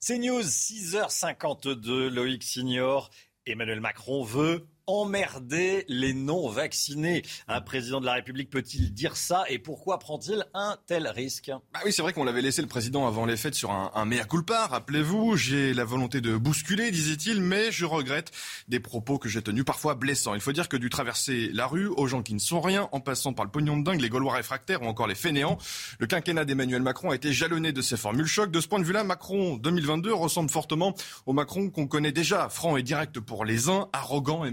C'est 0.02 0.18
News 0.18 0.42
6h52, 0.42 2.10
Loïc 2.10 2.44
Signor. 2.44 3.10
Emmanuel 3.46 3.80
Macron 3.80 4.26
veut 4.26 4.68
emmerder 4.90 5.86
les 5.88 6.14
non-vaccinés. 6.14 7.22
Un 7.48 7.62
président 7.62 8.02
de 8.02 8.06
la 8.06 8.14
République 8.14 8.50
peut-il 8.50 8.92
dire 8.92 9.16
ça 9.16 9.44
et 9.48 9.60
pourquoi 9.60 10.00
prend-il 10.00 10.46
un 10.54 10.78
tel 10.88 11.08
risque? 11.08 11.52
Bah 11.74 11.80
Oui, 11.86 11.94
c'est 11.94 12.02
vrai 12.02 12.12
qu'on 12.12 12.24
l'avait 12.24 12.42
laissé 12.42 12.62
le 12.62 12.68
président 12.68 13.08
avant 13.08 13.26
les 13.26 13.38
fêtes 13.38 13.54
sur 13.54 13.72
un, 13.72 13.92
un 13.94 14.06
mea 14.06 14.24
culpa. 14.26 14.66
Rappelez-vous, 14.68 15.38
j'ai 15.38 15.74
la 15.74 15.86
volonté 15.86 16.22
de 16.22 16.36
bousculer, 16.38 16.90
disait-il, 16.90 17.42
mais 17.42 17.72
je 17.72 17.86
regrette 17.86 18.32
des 18.68 18.80
propos 18.80 19.20
que 19.20 19.30
j'ai 19.30 19.44
tenus 19.44 19.64
parfois 19.64 19.94
blessants. 19.94 20.34
Il 20.34 20.42
faut 20.42 20.52
dire 20.52 20.68
que 20.68 20.78
du 20.78 20.90
traverser 20.90 21.52
la 21.54 21.68
rue 21.68 21.88
aux 21.88 22.08
gens 22.08 22.24
qui 22.24 22.34
ne 22.34 22.40
sont 22.40 22.62
rien, 22.62 22.90
en 22.92 23.00
passant 23.00 23.34
par 23.34 23.46
le 23.46 23.52
pognon 23.52 23.78
de 23.78 23.84
dingue, 23.84 24.02
les 24.02 24.10
Gaulois 24.10 24.34
réfractaires 24.34 24.82
ou 24.82 24.86
encore 24.86 25.08
les 25.08 25.16
fainéants, 25.16 25.58
le 26.00 26.08
quinquennat 26.08 26.46
d'Emmanuel 26.46 26.82
Macron 26.82 27.12
a 27.12 27.16
été 27.16 27.32
jalonné 27.32 27.72
de 27.72 27.82
ces 27.82 27.98
formules 27.98 28.26
choc. 28.26 28.50
De 28.50 28.60
ce 28.60 28.68
point 28.68 28.80
de 28.80 28.86
vue-là, 28.86 29.04
Macron 29.04 29.58
2022 29.58 30.14
ressemble 30.14 30.50
fortement 30.50 30.96
au 31.28 31.34
Macron 31.34 31.70
qu'on 31.70 31.88
connaît 31.88 32.12
déjà, 32.12 32.50
franc 32.50 32.76
et 32.76 32.84
direct 32.84 33.20
pour 33.20 33.46
les 33.46 33.70
uns, 33.70 33.88
arrogant 33.94 34.46
et 34.46 34.52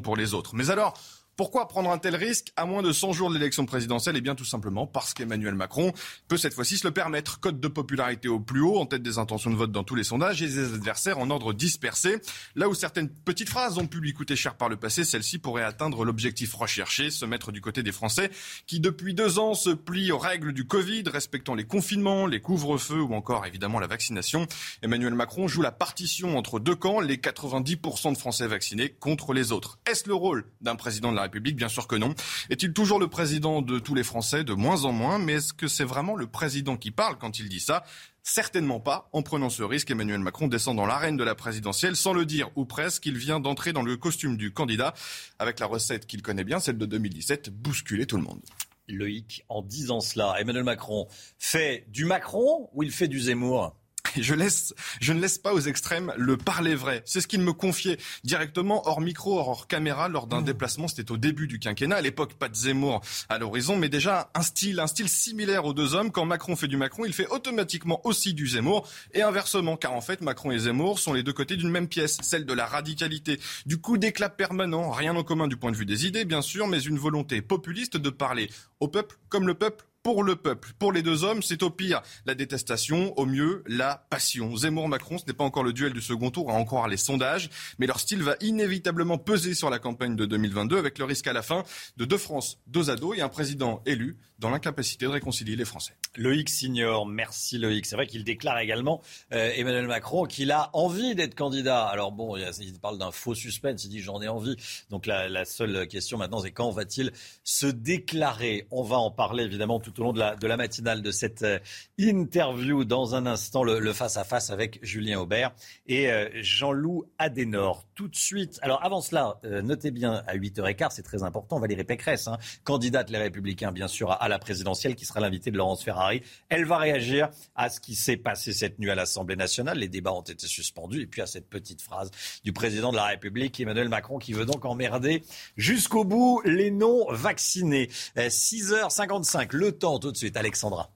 pour 0.00 0.16
les 0.16 0.34
autres. 0.34 0.54
Mais 0.54 0.70
alors, 0.70 0.94
pourquoi 1.36 1.68
prendre 1.68 1.90
un 1.90 1.98
tel 1.98 2.16
risque 2.16 2.52
à 2.56 2.64
moins 2.64 2.82
de 2.82 2.92
100 2.92 3.12
jours 3.12 3.28
de 3.28 3.34
l'élection 3.34 3.66
présidentielle? 3.66 4.16
Eh 4.16 4.22
bien 4.22 4.34
tout 4.34 4.46
simplement 4.46 4.86
parce 4.86 5.12
qu'Emmanuel 5.12 5.54
Macron 5.54 5.92
peut 6.28 6.38
cette 6.38 6.54
fois-ci 6.54 6.78
se 6.78 6.86
le 6.86 6.92
permettre. 6.92 7.40
Code 7.40 7.60
de 7.60 7.68
popularité 7.68 8.28
au 8.28 8.40
plus 8.40 8.62
haut, 8.62 8.78
en 8.78 8.86
tête 8.86 9.02
des 9.02 9.18
intentions 9.18 9.50
de 9.50 9.56
vote 9.56 9.70
dans 9.70 9.84
tous 9.84 9.94
les 9.94 10.04
sondages 10.04 10.42
et 10.42 10.46
des 10.46 10.74
adversaires 10.74 11.18
en 11.18 11.28
ordre 11.28 11.52
dispersé. 11.52 12.16
Là 12.54 12.70
où 12.70 12.74
certaines 12.74 13.10
petites 13.10 13.50
phrases 13.50 13.76
ont 13.76 13.86
pu 13.86 14.00
lui 14.00 14.14
coûter 14.14 14.34
cher 14.34 14.54
par 14.54 14.70
le 14.70 14.76
passé, 14.76 15.04
celle-ci 15.04 15.38
pourrait 15.38 15.62
atteindre 15.62 16.06
l'objectif 16.06 16.54
recherché, 16.54 17.10
se 17.10 17.26
mettre 17.26 17.52
du 17.52 17.60
côté 17.60 17.82
des 17.82 17.92
Français 17.92 18.30
qui 18.66 18.80
depuis 18.80 19.12
deux 19.12 19.38
ans 19.38 19.52
se 19.52 19.70
plient 19.70 20.12
aux 20.12 20.18
règles 20.18 20.54
du 20.54 20.66
Covid, 20.66 21.04
respectant 21.06 21.54
les 21.54 21.64
confinements, 21.64 22.26
les 22.26 22.40
couvre-feux 22.40 23.02
ou 23.02 23.14
encore 23.14 23.44
évidemment 23.44 23.78
la 23.78 23.86
vaccination. 23.86 24.46
Emmanuel 24.80 25.14
Macron 25.14 25.48
joue 25.48 25.60
la 25.60 25.72
partition 25.72 26.38
entre 26.38 26.60
deux 26.60 26.76
camps, 26.76 27.00
les 27.00 27.18
90% 27.18 28.14
de 28.14 28.18
Français 28.18 28.46
vaccinés 28.46 28.88
contre 28.88 29.34
les 29.34 29.52
autres. 29.52 29.78
Est-ce 29.86 30.08
le 30.08 30.14
rôle 30.14 30.46
d'un 30.62 30.76
président 30.76 31.10
de 31.10 31.16
la 31.16 31.25
République 31.26 31.56
Bien 31.56 31.68
sûr 31.68 31.86
que 31.86 31.96
non. 31.96 32.14
Est-il 32.50 32.72
toujours 32.72 32.98
le 32.98 33.08
président 33.08 33.62
de 33.62 33.78
tous 33.78 33.94
les 33.94 34.02
Français 34.02 34.44
De 34.44 34.54
moins 34.54 34.84
en 34.84 34.92
moins. 34.92 35.18
Mais 35.18 35.34
est-ce 35.34 35.52
que 35.52 35.68
c'est 35.68 35.84
vraiment 35.84 36.16
le 36.16 36.26
président 36.26 36.76
qui 36.76 36.90
parle 36.90 37.18
quand 37.18 37.38
il 37.38 37.48
dit 37.48 37.60
ça? 37.60 37.84
Certainement 38.22 38.80
pas. 38.80 39.08
En 39.12 39.22
prenant 39.22 39.50
ce 39.50 39.62
risque, 39.62 39.90
Emmanuel 39.90 40.18
Macron 40.18 40.48
descend 40.48 40.76
dans 40.76 40.86
l'arène 40.86 41.16
de 41.16 41.22
la 41.22 41.36
présidentielle 41.36 41.94
sans 41.94 42.12
le 42.12 42.26
dire 42.26 42.50
ou 42.56 42.64
presque. 42.64 43.06
Il 43.06 43.16
vient 43.16 43.38
d'entrer 43.38 43.72
dans 43.72 43.82
le 43.82 43.96
costume 43.96 44.36
du 44.36 44.52
candidat 44.52 44.94
avec 45.38 45.60
la 45.60 45.66
recette 45.66 46.06
qu'il 46.06 46.22
connaît 46.22 46.42
bien, 46.42 46.58
celle 46.58 46.76
de 46.76 46.86
2017, 46.86 47.50
bousculer 47.50 48.06
tout 48.06 48.16
le 48.16 48.24
monde. 48.24 48.40
Loïc, 48.88 49.44
en 49.48 49.62
disant 49.62 50.00
cela, 50.00 50.34
Emmanuel 50.40 50.64
Macron 50.64 51.06
fait 51.38 51.86
du 51.88 52.04
Macron 52.04 52.68
ou 52.72 52.82
il 52.82 52.90
fait 52.90 53.08
du 53.08 53.20
Zemmour? 53.20 53.76
je, 54.22 54.34
laisse, 54.34 54.74
je 55.00 55.12
ne 55.12 55.20
laisse 55.20 55.38
pas 55.38 55.52
aux 55.52 55.60
extrêmes 55.60 56.12
le 56.16 56.36
parler 56.36 56.74
vrai. 56.74 57.02
C'est 57.04 57.20
ce 57.20 57.26
qu'il 57.26 57.40
me 57.40 57.52
confiait 57.52 57.98
directement 58.24 58.86
hors 58.88 59.00
micro, 59.00 59.38
hors 59.38 59.66
caméra, 59.66 60.08
lors 60.08 60.26
d'un 60.26 60.40
mmh. 60.40 60.44
déplacement. 60.44 60.88
C'était 60.88 61.10
au 61.10 61.16
début 61.16 61.46
du 61.46 61.58
quinquennat. 61.58 61.96
À 61.96 62.00
l'époque, 62.00 62.34
pas 62.34 62.48
de 62.48 62.54
Zemmour 62.54 63.02
à 63.28 63.38
l'horizon, 63.38 63.76
mais 63.76 63.88
déjà 63.88 64.30
un 64.34 64.42
style, 64.42 64.80
un 64.80 64.86
style 64.86 65.08
similaire 65.08 65.64
aux 65.64 65.74
deux 65.74 65.94
hommes. 65.94 66.10
Quand 66.10 66.24
Macron 66.24 66.56
fait 66.56 66.68
du 66.68 66.76
Macron, 66.76 67.04
il 67.04 67.12
fait 67.12 67.28
automatiquement 67.28 68.00
aussi 68.04 68.34
du 68.34 68.46
Zemmour 68.46 68.88
et 69.12 69.22
inversement, 69.22 69.76
car 69.76 69.92
en 69.92 70.00
fait, 70.00 70.20
Macron 70.20 70.52
et 70.52 70.58
Zemmour 70.58 70.98
sont 70.98 71.12
les 71.12 71.22
deux 71.22 71.32
côtés 71.32 71.56
d'une 71.56 71.70
même 71.70 71.88
pièce, 71.88 72.18
celle 72.22 72.46
de 72.46 72.52
la 72.52 72.66
radicalité, 72.66 73.40
du 73.66 73.78
coup 73.78 73.98
d'éclat 73.98 74.28
permanent, 74.28 74.90
rien 74.90 75.14
en 75.16 75.22
commun 75.22 75.48
du 75.48 75.56
point 75.56 75.72
de 75.72 75.76
vue 75.76 75.86
des 75.86 76.06
idées, 76.06 76.24
bien 76.24 76.42
sûr, 76.42 76.66
mais 76.66 76.80
une 76.80 76.98
volonté 76.98 77.42
populiste 77.42 77.96
de 77.96 78.10
parler 78.10 78.50
au 78.80 78.88
peuple 78.88 79.16
comme 79.28 79.46
le 79.46 79.54
peuple 79.54 79.84
pour 80.06 80.22
le 80.22 80.36
peuple. 80.36 80.70
Pour 80.78 80.92
les 80.92 81.02
deux 81.02 81.24
hommes, 81.24 81.42
c'est 81.42 81.64
au 81.64 81.70
pire 81.70 82.00
la 82.26 82.36
détestation, 82.36 83.12
au 83.18 83.26
mieux 83.26 83.64
la 83.66 84.06
passion. 84.08 84.54
Zemmour-Macron, 84.54 85.18
ce 85.18 85.24
n'est 85.26 85.32
pas 85.32 85.42
encore 85.42 85.64
le 85.64 85.72
duel 85.72 85.92
du 85.92 86.00
second 86.00 86.30
tour, 86.30 86.48
à 86.52 86.54
en 86.54 86.64
croire 86.64 86.86
les 86.86 86.96
sondages, 86.96 87.50
mais 87.80 87.88
leur 87.88 87.98
style 87.98 88.22
va 88.22 88.36
inévitablement 88.40 89.18
peser 89.18 89.52
sur 89.52 89.68
la 89.68 89.80
campagne 89.80 90.14
de 90.14 90.24
2022 90.24 90.78
avec 90.78 91.00
le 91.00 91.06
risque 91.06 91.26
à 91.26 91.32
la 91.32 91.42
fin 91.42 91.64
de 91.96 92.04
deux 92.04 92.18
France, 92.18 92.60
deux 92.68 92.88
ados 92.88 93.18
et 93.18 93.20
un 93.20 93.28
président 93.28 93.82
élu 93.84 94.16
dans 94.38 94.50
l'incapacité 94.50 95.06
de 95.06 95.10
réconcilier 95.10 95.56
les 95.56 95.64
Français. 95.64 95.94
Loïc 96.16 96.48
Signor, 96.48 97.06
merci 97.06 97.58
Loïc. 97.58 97.86
C'est 97.86 97.96
vrai 97.96 98.06
qu'il 98.06 98.24
déclare 98.24 98.58
également, 98.58 99.02
euh, 99.32 99.50
Emmanuel 99.54 99.86
Macron, 99.86 100.24
qu'il 100.24 100.50
a 100.50 100.70
envie 100.72 101.14
d'être 101.14 101.34
candidat. 101.34 101.86
Alors 101.86 102.12
bon, 102.12 102.36
il 102.36 102.78
parle 102.80 102.98
d'un 102.98 103.10
faux 103.10 103.34
suspense, 103.34 103.84
il 103.84 103.88
dit 103.88 104.00
j'en 104.00 104.20
ai 104.20 104.28
envie. 104.28 104.56
Donc 104.90 105.06
la, 105.06 105.44
seule 105.44 105.86
question 105.88 106.18
maintenant, 106.18 106.40
c'est 106.40 106.52
quand 106.52 106.70
va-t-il 106.70 107.12
se 107.44 107.66
déclarer? 107.66 108.66
On 108.70 108.82
va 108.82 108.96
en 108.96 109.10
parler 109.10 109.44
évidemment 109.44 109.80
tout 109.80 109.98
au 110.00 110.04
long 110.04 110.12
de 110.12 110.18
la, 110.18 110.36
de 110.36 110.46
la 110.46 110.56
matinale 110.56 111.02
de 111.02 111.10
cette 111.10 111.42
euh, 111.42 111.58
interview. 111.98 112.84
Dans 112.84 113.14
un 113.14 113.26
instant, 113.26 113.62
le 113.62 113.92
face-à-face 113.92 114.50
avec 114.50 114.78
Julien 114.82 115.20
Aubert 115.20 115.54
et 115.86 116.10
euh, 116.10 116.28
Jean-Loup 116.42 117.06
Adenor. 117.18 117.85
Tout 117.96 118.08
de 118.08 118.14
suite. 118.14 118.58
Alors 118.60 118.84
avant 118.84 119.00
cela, 119.00 119.40
notez 119.42 119.90
bien, 119.90 120.22
à 120.26 120.36
8h15, 120.36 120.88
c'est 120.90 121.02
très 121.02 121.22
important, 121.22 121.58
Valérie 121.58 121.82
Pécresse, 121.82 122.28
hein, 122.28 122.36
candidate 122.62 123.08
Les 123.08 123.16
Républicains, 123.16 123.72
bien 123.72 123.88
sûr, 123.88 124.10
à 124.12 124.28
la 124.28 124.38
présidentielle, 124.38 124.94
qui 124.94 125.06
sera 125.06 125.18
l'invité 125.20 125.50
de 125.50 125.56
Laurence 125.56 125.82
Ferrari. 125.82 126.22
Elle 126.50 126.66
va 126.66 126.76
réagir 126.76 127.30
à 127.54 127.70
ce 127.70 127.80
qui 127.80 127.94
s'est 127.94 128.18
passé 128.18 128.52
cette 128.52 128.78
nuit 128.78 128.90
à 128.90 128.94
l'Assemblée 128.94 129.34
nationale. 129.34 129.78
Les 129.78 129.88
débats 129.88 130.12
ont 130.12 130.20
été 130.20 130.46
suspendus. 130.46 131.00
Et 131.00 131.06
puis 131.06 131.22
à 131.22 131.26
cette 131.26 131.48
petite 131.48 131.80
phrase 131.80 132.10
du 132.44 132.52
président 132.52 132.90
de 132.90 132.96
la 132.96 133.06
République, 133.06 133.58
Emmanuel 133.58 133.88
Macron, 133.88 134.18
qui 134.18 134.34
veut 134.34 134.44
donc 134.44 134.66
emmerder 134.66 135.22
jusqu'au 135.56 136.04
bout 136.04 136.42
les 136.44 136.70
non-vaccinés. 136.70 137.88
6h55, 138.16 139.42
euh, 139.42 139.46
le 139.52 139.72
temps 139.72 139.98
tout 139.98 140.12
de 140.12 140.16
suite, 140.18 140.36
Alexandra. 140.36 140.90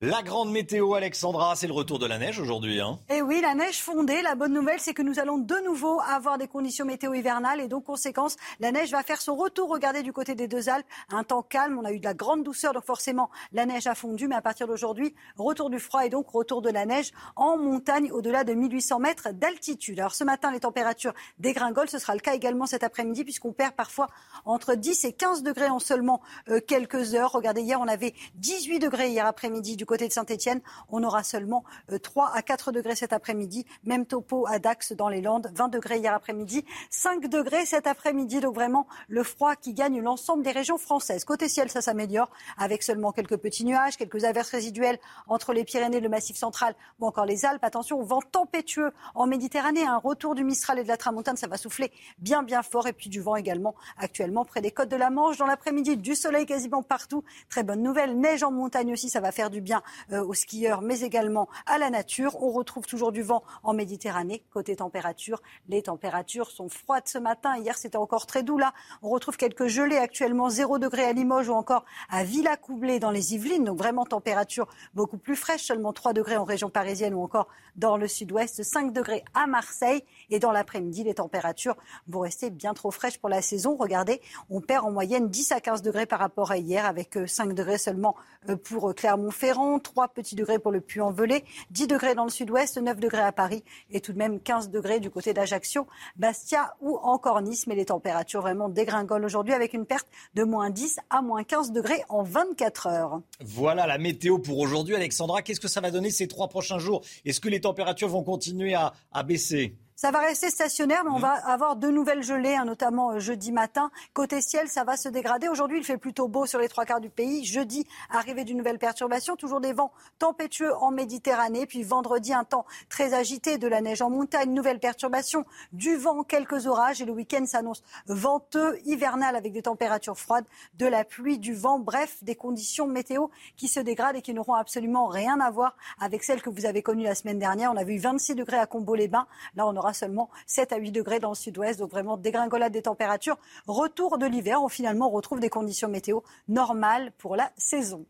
La 0.00 0.22
grande 0.22 0.52
météo, 0.52 0.94
Alexandra, 0.94 1.56
c'est 1.56 1.66
le 1.66 1.72
retour 1.72 1.98
de 1.98 2.06
la 2.06 2.18
neige 2.18 2.38
aujourd'hui. 2.38 2.80
Hein 2.80 3.00
eh 3.10 3.20
oui, 3.20 3.40
la 3.40 3.56
neige 3.56 3.82
fondée. 3.82 4.22
La 4.22 4.36
bonne 4.36 4.52
nouvelle, 4.52 4.78
c'est 4.78 4.94
que 4.94 5.02
nous 5.02 5.18
allons 5.18 5.38
de 5.38 5.56
nouveau 5.64 6.00
avoir 6.02 6.38
des 6.38 6.46
conditions 6.46 6.84
météo 6.84 7.14
hivernales 7.14 7.60
et 7.60 7.66
donc, 7.66 7.82
conséquence, 7.82 8.36
la 8.60 8.70
neige 8.70 8.92
va 8.92 9.02
faire 9.02 9.20
son 9.20 9.34
retour. 9.34 9.68
Regardez 9.68 10.04
du 10.04 10.12
côté 10.12 10.36
des 10.36 10.46
deux 10.46 10.68
Alpes, 10.68 10.86
un 11.10 11.24
temps 11.24 11.42
calme. 11.42 11.80
On 11.80 11.84
a 11.84 11.90
eu 11.90 11.98
de 11.98 12.04
la 12.04 12.14
grande 12.14 12.44
douceur, 12.44 12.74
donc 12.74 12.84
forcément, 12.84 13.28
la 13.50 13.66
neige 13.66 13.88
a 13.88 13.96
fondu. 13.96 14.28
Mais 14.28 14.36
à 14.36 14.40
partir 14.40 14.68
d'aujourd'hui, 14.68 15.16
retour 15.36 15.68
du 15.68 15.80
froid 15.80 16.06
et 16.06 16.10
donc 16.10 16.28
retour 16.28 16.62
de 16.62 16.70
la 16.70 16.86
neige 16.86 17.10
en 17.34 17.58
montagne 17.58 18.12
au-delà 18.12 18.44
de 18.44 18.54
1800 18.54 19.00
mètres 19.00 19.30
d'altitude. 19.32 19.98
Alors 19.98 20.14
ce 20.14 20.22
matin, 20.22 20.52
les 20.52 20.60
températures 20.60 21.14
dégringolent. 21.40 21.90
Ce 21.90 21.98
sera 21.98 22.14
le 22.14 22.20
cas 22.20 22.34
également 22.34 22.66
cet 22.66 22.84
après-midi 22.84 23.24
puisqu'on 23.24 23.52
perd 23.52 23.74
parfois 23.74 24.06
entre 24.44 24.76
10 24.76 25.06
et 25.06 25.12
15 25.12 25.42
degrés 25.42 25.70
en 25.70 25.80
seulement 25.80 26.20
euh, 26.50 26.60
quelques 26.64 27.16
heures. 27.16 27.32
Regardez, 27.32 27.62
hier, 27.62 27.80
on 27.80 27.88
avait 27.88 28.14
18 28.36 28.78
degrés 28.78 29.10
hier 29.10 29.26
après-midi 29.26 29.76
côté 29.88 30.06
de 30.06 30.12
Saint-Etienne. 30.12 30.60
On 30.90 31.02
aura 31.02 31.24
seulement 31.24 31.64
3 32.02 32.26
euh, 32.26 32.38
à 32.38 32.42
4 32.42 32.70
degrés 32.70 32.94
cet 32.94 33.12
après-midi. 33.12 33.66
Même 33.84 34.06
topo 34.06 34.46
à 34.46 34.60
Dax 34.60 34.92
dans 34.92 35.08
les 35.08 35.20
Landes, 35.20 35.50
20 35.54 35.68
degrés 35.68 35.98
hier 35.98 36.14
après-midi, 36.14 36.64
5 36.90 37.26
degrés 37.26 37.66
cet 37.66 37.86
après-midi. 37.86 38.40
Donc 38.40 38.54
vraiment 38.54 38.86
le 39.08 39.24
froid 39.24 39.56
qui 39.56 39.72
gagne 39.72 40.00
l'ensemble 40.00 40.44
des 40.44 40.52
régions 40.52 40.78
françaises. 40.78 41.24
Côté 41.24 41.48
ciel, 41.48 41.70
ça 41.70 41.80
s'améliore 41.80 42.30
avec 42.56 42.82
seulement 42.82 43.10
quelques 43.10 43.38
petits 43.38 43.64
nuages, 43.64 43.96
quelques 43.96 44.24
averses 44.24 44.50
résiduelles 44.50 44.98
entre 45.26 45.52
les 45.52 45.64
Pyrénées, 45.64 46.00
le 46.00 46.08
Massif 46.08 46.36
central 46.36 46.74
ou 47.00 47.06
encore 47.06 47.24
les 47.24 47.44
Alpes. 47.44 47.64
Attention 47.64 47.98
au 47.98 48.04
vent 48.04 48.20
tempétueux 48.20 48.92
en 49.14 49.26
Méditerranée. 49.26 49.84
Un 49.84 49.96
retour 49.96 50.34
du 50.34 50.44
Mistral 50.44 50.78
et 50.78 50.82
de 50.82 50.88
la 50.88 50.98
Tramontane, 50.98 51.36
ça 51.36 51.46
va 51.46 51.56
souffler 51.56 51.90
bien 52.18 52.42
bien 52.42 52.62
fort. 52.62 52.86
Et 52.86 52.92
puis 52.92 53.08
du 53.08 53.20
vent 53.20 53.36
également 53.36 53.74
actuellement 53.96 54.44
près 54.44 54.60
des 54.60 54.70
côtes 54.70 54.90
de 54.90 54.96
la 54.96 55.08
Manche. 55.08 55.38
Dans 55.38 55.46
l'après-midi, 55.46 55.96
du 55.96 56.14
soleil 56.14 56.44
quasiment 56.44 56.82
partout. 56.82 57.24
Très 57.48 57.62
bonne 57.62 57.82
nouvelle. 57.82 58.18
Neige 58.18 58.42
en 58.42 58.52
montagne 58.52 58.92
aussi, 58.92 59.08
ça 59.08 59.20
va 59.20 59.32
faire 59.32 59.48
du 59.50 59.60
bien 59.62 59.77
euh, 60.12 60.24
aux 60.24 60.34
skieurs, 60.34 60.82
mais 60.82 61.00
également 61.00 61.48
à 61.66 61.78
la 61.78 61.90
nature. 61.90 62.42
On 62.42 62.50
retrouve 62.50 62.86
toujours 62.86 63.12
du 63.12 63.22
vent 63.22 63.42
en 63.62 63.74
Méditerranée. 63.74 64.42
Côté 64.52 64.76
température, 64.76 65.40
les 65.68 65.82
températures 65.82 66.50
sont 66.50 66.68
froides 66.68 67.06
ce 67.06 67.18
matin. 67.18 67.56
Hier, 67.56 67.76
c'était 67.76 67.96
encore 67.96 68.26
très 68.26 68.42
doux. 68.42 68.58
Là, 68.58 68.72
on 69.02 69.10
retrouve 69.10 69.36
quelques 69.36 69.66
gelées 69.66 69.96
actuellement, 69.96 70.50
0 70.50 70.78
degré 70.78 71.04
à 71.04 71.12
Limoges 71.12 71.48
ou 71.48 71.54
encore 71.54 71.84
à 72.10 72.24
Villacoublay 72.24 72.98
dans 72.98 73.10
les 73.10 73.34
Yvelines. 73.34 73.64
Donc 73.64 73.78
vraiment 73.78 74.04
température 74.04 74.66
beaucoup 74.94 75.18
plus 75.18 75.36
fraîche, 75.36 75.64
seulement 75.64 75.92
3 75.92 76.12
degrés 76.12 76.36
en 76.36 76.44
région 76.44 76.70
parisienne 76.70 77.14
ou 77.14 77.22
encore 77.22 77.48
dans 77.76 77.96
le 77.96 78.08
sud-ouest, 78.08 78.62
5 78.62 78.92
degrés 78.92 79.24
à 79.34 79.46
Marseille. 79.46 80.02
Et 80.30 80.38
dans 80.38 80.52
l'après-midi, 80.52 81.04
les 81.04 81.14
températures 81.14 81.76
vont 82.08 82.20
rester 82.20 82.50
bien 82.50 82.74
trop 82.74 82.90
fraîches 82.90 83.18
pour 83.18 83.28
la 83.28 83.42
saison. 83.42 83.76
Regardez, 83.76 84.20
on 84.50 84.60
perd 84.60 84.84
en 84.84 84.90
moyenne 84.90 85.28
10 85.28 85.52
à 85.52 85.60
15 85.60 85.82
degrés 85.82 86.06
par 86.06 86.18
rapport 86.18 86.50
à 86.50 86.58
hier, 86.58 86.86
avec 86.86 87.18
5 87.26 87.50
euh, 87.50 87.52
degrés 87.54 87.78
seulement 87.78 88.16
euh, 88.48 88.56
pour 88.56 88.94
Clermont-Ferrand, 88.94 89.67
3 89.78 90.08
petits 90.08 90.34
degrés 90.34 90.58
pour 90.58 90.72
le 90.72 90.80
Puy-en-Velay, 90.80 91.44
10 91.70 91.86
degrés 91.86 92.14
dans 92.14 92.24
le 92.24 92.30
sud-ouest, 92.30 92.78
9 92.78 92.98
degrés 92.98 93.20
à 93.20 93.32
Paris 93.32 93.62
et 93.90 94.00
tout 94.00 94.12
de 94.12 94.18
même 94.18 94.40
15 94.40 94.70
degrés 94.70 95.00
du 95.00 95.10
côté 95.10 95.34
d'Ajaccio, 95.34 95.86
Bastia 96.16 96.74
ou 96.80 96.96
encore 97.02 97.42
Nice. 97.42 97.66
Mais 97.66 97.74
les 97.74 97.84
températures 97.84 98.40
vraiment 98.40 98.70
dégringolent 98.70 99.26
aujourd'hui 99.26 99.52
avec 99.52 99.74
une 99.74 99.84
perte 99.84 100.08
de 100.34 100.44
moins 100.44 100.70
10 100.70 101.00
à 101.10 101.20
moins 101.20 101.44
15 101.44 101.72
degrés 101.72 102.02
en 102.08 102.22
24 102.22 102.86
heures. 102.86 103.20
Voilà 103.44 103.86
la 103.86 103.98
météo 103.98 104.38
pour 104.38 104.58
aujourd'hui. 104.58 104.94
Alexandra, 104.94 105.42
qu'est-ce 105.42 105.60
que 105.60 105.68
ça 105.68 105.80
va 105.82 105.90
donner 105.90 106.10
ces 106.10 106.28
trois 106.28 106.48
prochains 106.48 106.78
jours? 106.78 107.02
Est-ce 107.24 107.40
que 107.40 107.48
les 107.48 107.60
températures 107.60 108.08
vont 108.08 108.22
continuer 108.22 108.74
à 108.74 109.22
baisser? 109.24 109.74
Ça 109.98 110.12
va 110.12 110.20
rester 110.20 110.48
stationnaire, 110.48 111.02
mais 111.02 111.10
on 111.10 111.18
va 111.18 111.32
avoir 111.32 111.74
de 111.74 111.88
nouvelles 111.88 112.22
gelées, 112.22 112.54
hein, 112.54 112.64
notamment 112.64 113.10
euh, 113.10 113.18
jeudi 113.18 113.50
matin. 113.50 113.90
Côté 114.14 114.40
ciel, 114.40 114.68
ça 114.68 114.84
va 114.84 114.96
se 114.96 115.08
dégrader. 115.08 115.48
Aujourd'hui, 115.48 115.78
il 115.78 115.84
fait 115.84 115.98
plutôt 115.98 116.28
beau 116.28 116.46
sur 116.46 116.60
les 116.60 116.68
trois 116.68 116.84
quarts 116.84 117.00
du 117.00 117.10
pays. 117.10 117.44
Jeudi, 117.44 117.84
arrivée 118.08 118.44
d'une 118.44 118.58
nouvelle 118.58 118.78
perturbation, 118.78 119.34
toujours 119.34 119.60
des 119.60 119.72
vents 119.72 119.90
tempétueux 120.20 120.72
en 120.76 120.92
Méditerranée. 120.92 121.66
Puis 121.66 121.82
vendredi, 121.82 122.32
un 122.32 122.44
temps 122.44 122.64
très 122.88 123.12
agité, 123.12 123.58
de 123.58 123.66
la 123.66 123.80
neige 123.80 124.00
en 124.00 124.08
montagne, 124.08 124.54
nouvelle 124.54 124.78
perturbation, 124.78 125.44
du 125.72 125.96
vent, 125.96 126.22
quelques 126.22 126.68
orages. 126.68 127.02
Et 127.02 127.04
le 127.04 127.10
week-end 127.10 127.44
s'annonce 127.44 127.82
venteux, 128.06 128.78
hivernal 128.84 129.34
avec 129.34 129.52
des 129.52 129.62
températures 129.62 130.16
froides, 130.16 130.46
de 130.74 130.86
la 130.86 131.02
pluie, 131.02 131.40
du 131.40 131.54
vent. 131.54 131.80
Bref, 131.80 132.22
des 132.22 132.36
conditions 132.36 132.86
météo 132.86 133.26
qui 133.56 133.66
se 133.66 133.80
dégradent 133.80 134.14
et 134.14 134.22
qui 134.22 134.32
n'auront 134.32 134.54
absolument 134.54 135.08
rien 135.08 135.40
à 135.40 135.50
voir 135.50 135.76
avec 135.98 136.22
celles 136.22 136.40
que 136.40 136.50
vous 136.50 136.66
avez 136.66 136.82
connues 136.82 137.02
la 137.02 137.16
semaine 137.16 137.40
dernière. 137.40 137.72
On 137.72 137.76
a 137.76 137.82
vu 137.82 137.98
26 137.98 138.36
degrés 138.36 138.58
à 138.58 138.66
Combo-les-Bains. 138.66 139.26
Là, 139.56 139.66
on 139.66 139.74
aura 139.74 139.87
seulement 139.92 140.30
7 140.46 140.72
à 140.72 140.76
8 140.76 140.92
degrés 140.92 141.20
dans 141.20 141.30
le 141.30 141.34
sud-ouest. 141.34 141.78
Donc 141.78 141.90
vraiment 141.90 142.16
dégringolade 142.16 142.72
des 142.72 142.82
températures. 142.82 143.38
Retour 143.66 144.18
de 144.18 144.26
l'hiver 144.26 144.62
où 144.62 144.68
finalement 144.68 145.08
on 145.08 145.12
retrouve 145.12 145.40
des 145.40 145.50
conditions 145.50 145.88
météo 145.88 146.20
normales 146.48 147.12
pour 147.18 147.36
la 147.36 147.50
saison. 147.56 148.06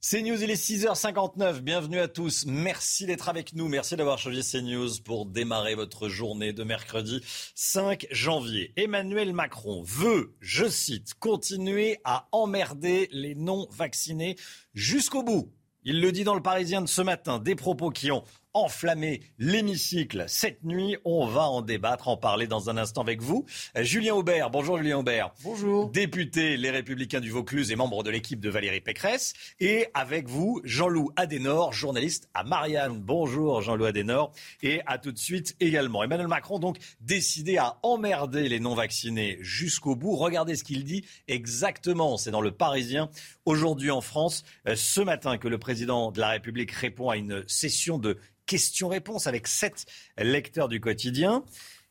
CNews, 0.00 0.42
il 0.42 0.50
est 0.50 0.54
6h59. 0.54 1.58
Bienvenue 1.58 1.98
à 1.98 2.08
tous. 2.08 2.46
Merci 2.46 3.04
d'être 3.04 3.28
avec 3.28 3.52
nous. 3.52 3.68
Merci 3.68 3.96
d'avoir 3.96 4.16
choisi 4.16 4.48
CNews 4.48 5.02
pour 5.04 5.26
démarrer 5.26 5.74
votre 5.74 6.08
journée 6.08 6.52
de 6.52 6.62
mercredi 6.64 7.20
5 7.56 8.06
janvier. 8.10 8.72
Emmanuel 8.76 9.34
Macron 9.34 9.82
veut, 9.82 10.36
je 10.40 10.68
cite, 10.68 11.14
continuer 11.14 11.98
à 12.04 12.28
emmerder 12.30 13.08
les 13.10 13.34
non-vaccinés 13.34 14.36
jusqu'au 14.72 15.24
bout. 15.24 15.52
Il 15.82 16.00
le 16.00 16.12
dit 16.12 16.24
dans 16.24 16.34
le 16.34 16.42
Parisien 16.42 16.80
de 16.80 16.86
ce 16.86 17.02
matin, 17.02 17.38
des 17.38 17.54
propos 17.54 17.90
qui 17.90 18.10
ont 18.10 18.22
enflammé 18.54 19.20
l'hémicycle 19.38 20.24
cette 20.26 20.64
nuit. 20.64 20.96
On 21.04 21.26
va 21.26 21.48
en 21.48 21.62
débattre, 21.62 22.08
en 22.08 22.16
parler 22.16 22.46
dans 22.46 22.70
un 22.70 22.76
instant 22.76 23.02
avec 23.02 23.22
vous. 23.22 23.44
Euh, 23.76 23.82
Julien 23.82 24.14
Aubert, 24.14 24.50
bonjour 24.50 24.78
Julien 24.78 24.98
Aubert. 24.98 25.32
Bonjour. 25.42 25.90
Député 25.90 26.56
Les 26.56 26.70
Républicains 26.70 27.20
du 27.20 27.30
Vaucluse 27.30 27.70
et 27.70 27.76
membre 27.76 28.02
de 28.02 28.10
l'équipe 28.10 28.40
de 28.40 28.50
Valérie 28.50 28.80
Pécresse. 28.80 29.34
Et 29.60 29.88
avec 29.94 30.28
vous, 30.28 30.60
Jean-Loup 30.64 31.10
Adenor, 31.16 31.72
journaliste 31.72 32.28
à 32.34 32.44
Marianne. 32.44 33.00
Bonjour 33.00 33.62
Jean-Loup 33.62 33.86
Adenor. 33.86 34.32
Et 34.62 34.80
à 34.86 34.98
tout 34.98 35.12
de 35.12 35.18
suite 35.18 35.56
également. 35.60 36.02
Emmanuel 36.02 36.28
Macron, 36.28 36.58
donc, 36.58 36.78
décidé 37.00 37.58
à 37.58 37.78
emmerder 37.82 38.48
les 38.48 38.60
non-vaccinés 38.60 39.38
jusqu'au 39.40 39.94
bout. 39.94 40.16
Regardez 40.16 40.56
ce 40.56 40.64
qu'il 40.64 40.84
dit 40.84 41.04
exactement. 41.26 42.16
C'est 42.16 42.30
dans 42.30 42.40
le 42.40 42.50
Parisien 42.50 43.10
aujourd'hui 43.48 43.90
en 43.90 44.00
France, 44.02 44.44
euh, 44.66 44.76
ce 44.76 45.00
matin, 45.00 45.38
que 45.38 45.48
le 45.48 45.58
président 45.58 46.12
de 46.12 46.20
la 46.20 46.28
République 46.28 46.70
répond 46.70 47.08
à 47.08 47.16
une 47.16 47.42
session 47.48 47.98
de 47.98 48.18
questions-réponses 48.46 49.26
avec 49.26 49.46
sept 49.46 49.86
lecteurs 50.18 50.68
du 50.68 50.80
quotidien. 50.80 51.44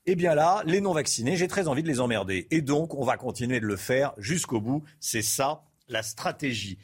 Eh 0.05 0.16
bien 0.16 0.36
là, 0.36 0.64
les 0.66 0.82
non-vaccinés, 0.82 1.36
j'ai 1.36 1.47
très 1.47 1.68
envie 1.68 1.84
de 1.84 1.88
les 1.88 1.99
emmerder. 1.99 2.47
Et 2.51 2.62
donc, 2.62 2.93
on 2.93 3.03
va 3.03 3.18
continuer 3.18 3.60
de 3.60 3.66
le 3.66 3.76
faire 3.76 4.14
jusqu'au 4.18 4.62
bout. 4.62 4.84
C'est 4.99 5.22
ça, 5.22 5.64
la 5.89 6.03
stratégie. 6.03 6.78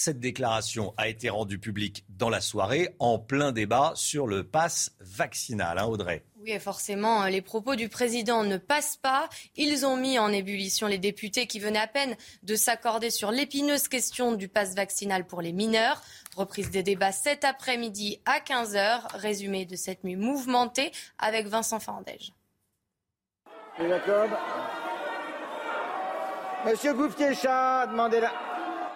Cette 0.00 0.20
déclaration 0.20 0.94
a 0.96 1.08
été 1.08 1.28
rendue 1.28 1.58
publique 1.58 2.04
dans 2.08 2.30
la 2.30 2.40
soirée, 2.40 2.94
en 3.00 3.18
plein 3.18 3.50
débat 3.50 3.90
sur 3.96 4.28
le 4.28 4.44
pass 4.44 4.92
vaccinal, 5.00 5.76
hein, 5.76 5.86
Audrey. 5.86 6.22
Oui, 6.40 6.56
forcément, 6.60 7.24
les 7.24 7.42
propos 7.42 7.74
du 7.74 7.88
président 7.88 8.44
ne 8.44 8.58
passent 8.58 8.96
pas. 8.96 9.28
Ils 9.56 9.84
ont 9.84 9.96
mis 9.96 10.20
en 10.20 10.32
ébullition 10.32 10.86
les 10.86 10.98
députés 10.98 11.48
qui 11.48 11.58
venaient 11.58 11.80
à 11.80 11.88
peine 11.88 12.16
de 12.44 12.54
s'accorder 12.54 13.10
sur 13.10 13.32
l'épineuse 13.32 13.88
question 13.88 14.34
du 14.34 14.46
pass 14.46 14.76
vaccinal 14.76 15.26
pour 15.26 15.42
les 15.42 15.52
mineurs. 15.52 16.00
Reprise 16.36 16.70
des 16.70 16.84
débats 16.84 17.10
cet 17.10 17.44
après-midi 17.44 18.20
à 18.24 18.38
15h. 18.38 19.16
Résumé 19.16 19.64
de 19.64 19.74
cette 19.74 20.04
nuit 20.04 20.14
mouvementée 20.14 20.92
avec 21.18 21.48
Vincent 21.48 21.80
Fandège. 21.80 22.32
Monsieur 26.64 26.94
Gouffier-Chat, 26.94 27.88
demandez 27.88 28.20
la... 28.20 28.47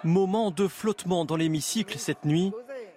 Moment 0.03 0.51
de 0.51 0.67
flottement 0.67 1.23
dans 1.23 1.37
l'hémicycle 1.37 1.97
cette 1.97 2.25
nuit 2.25 2.51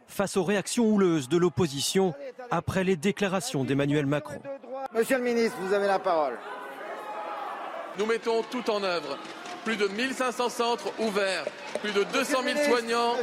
face 0.08 0.36
aux 0.36 0.42
réactions 0.42 0.86
houleuses 0.86 1.28
de 1.28 1.36
l'opposition 1.36 2.14
après 2.50 2.82
les 2.82 2.96
déclarations 2.96 3.62
d'Emmanuel 3.62 4.06
Macron. 4.06 4.40
Monsieur 4.92 5.18
le 5.18 5.22
ministre, 5.22 5.56
vous 5.60 5.72
avez 5.72 5.86
la 5.86 6.00
parole. 6.00 6.36
Nous 7.98 8.06
mettons 8.06 8.42
tout 8.50 8.68
en 8.70 8.82
œuvre. 8.82 9.18
Plus 9.64 9.76
de 9.76 9.86
1500 9.86 10.48
centres 10.48 10.92
ouverts, 11.00 11.44
plus 11.80 11.92
de 11.92 12.04
200 12.04 12.38
000 12.42 12.58
soignants 12.68 13.14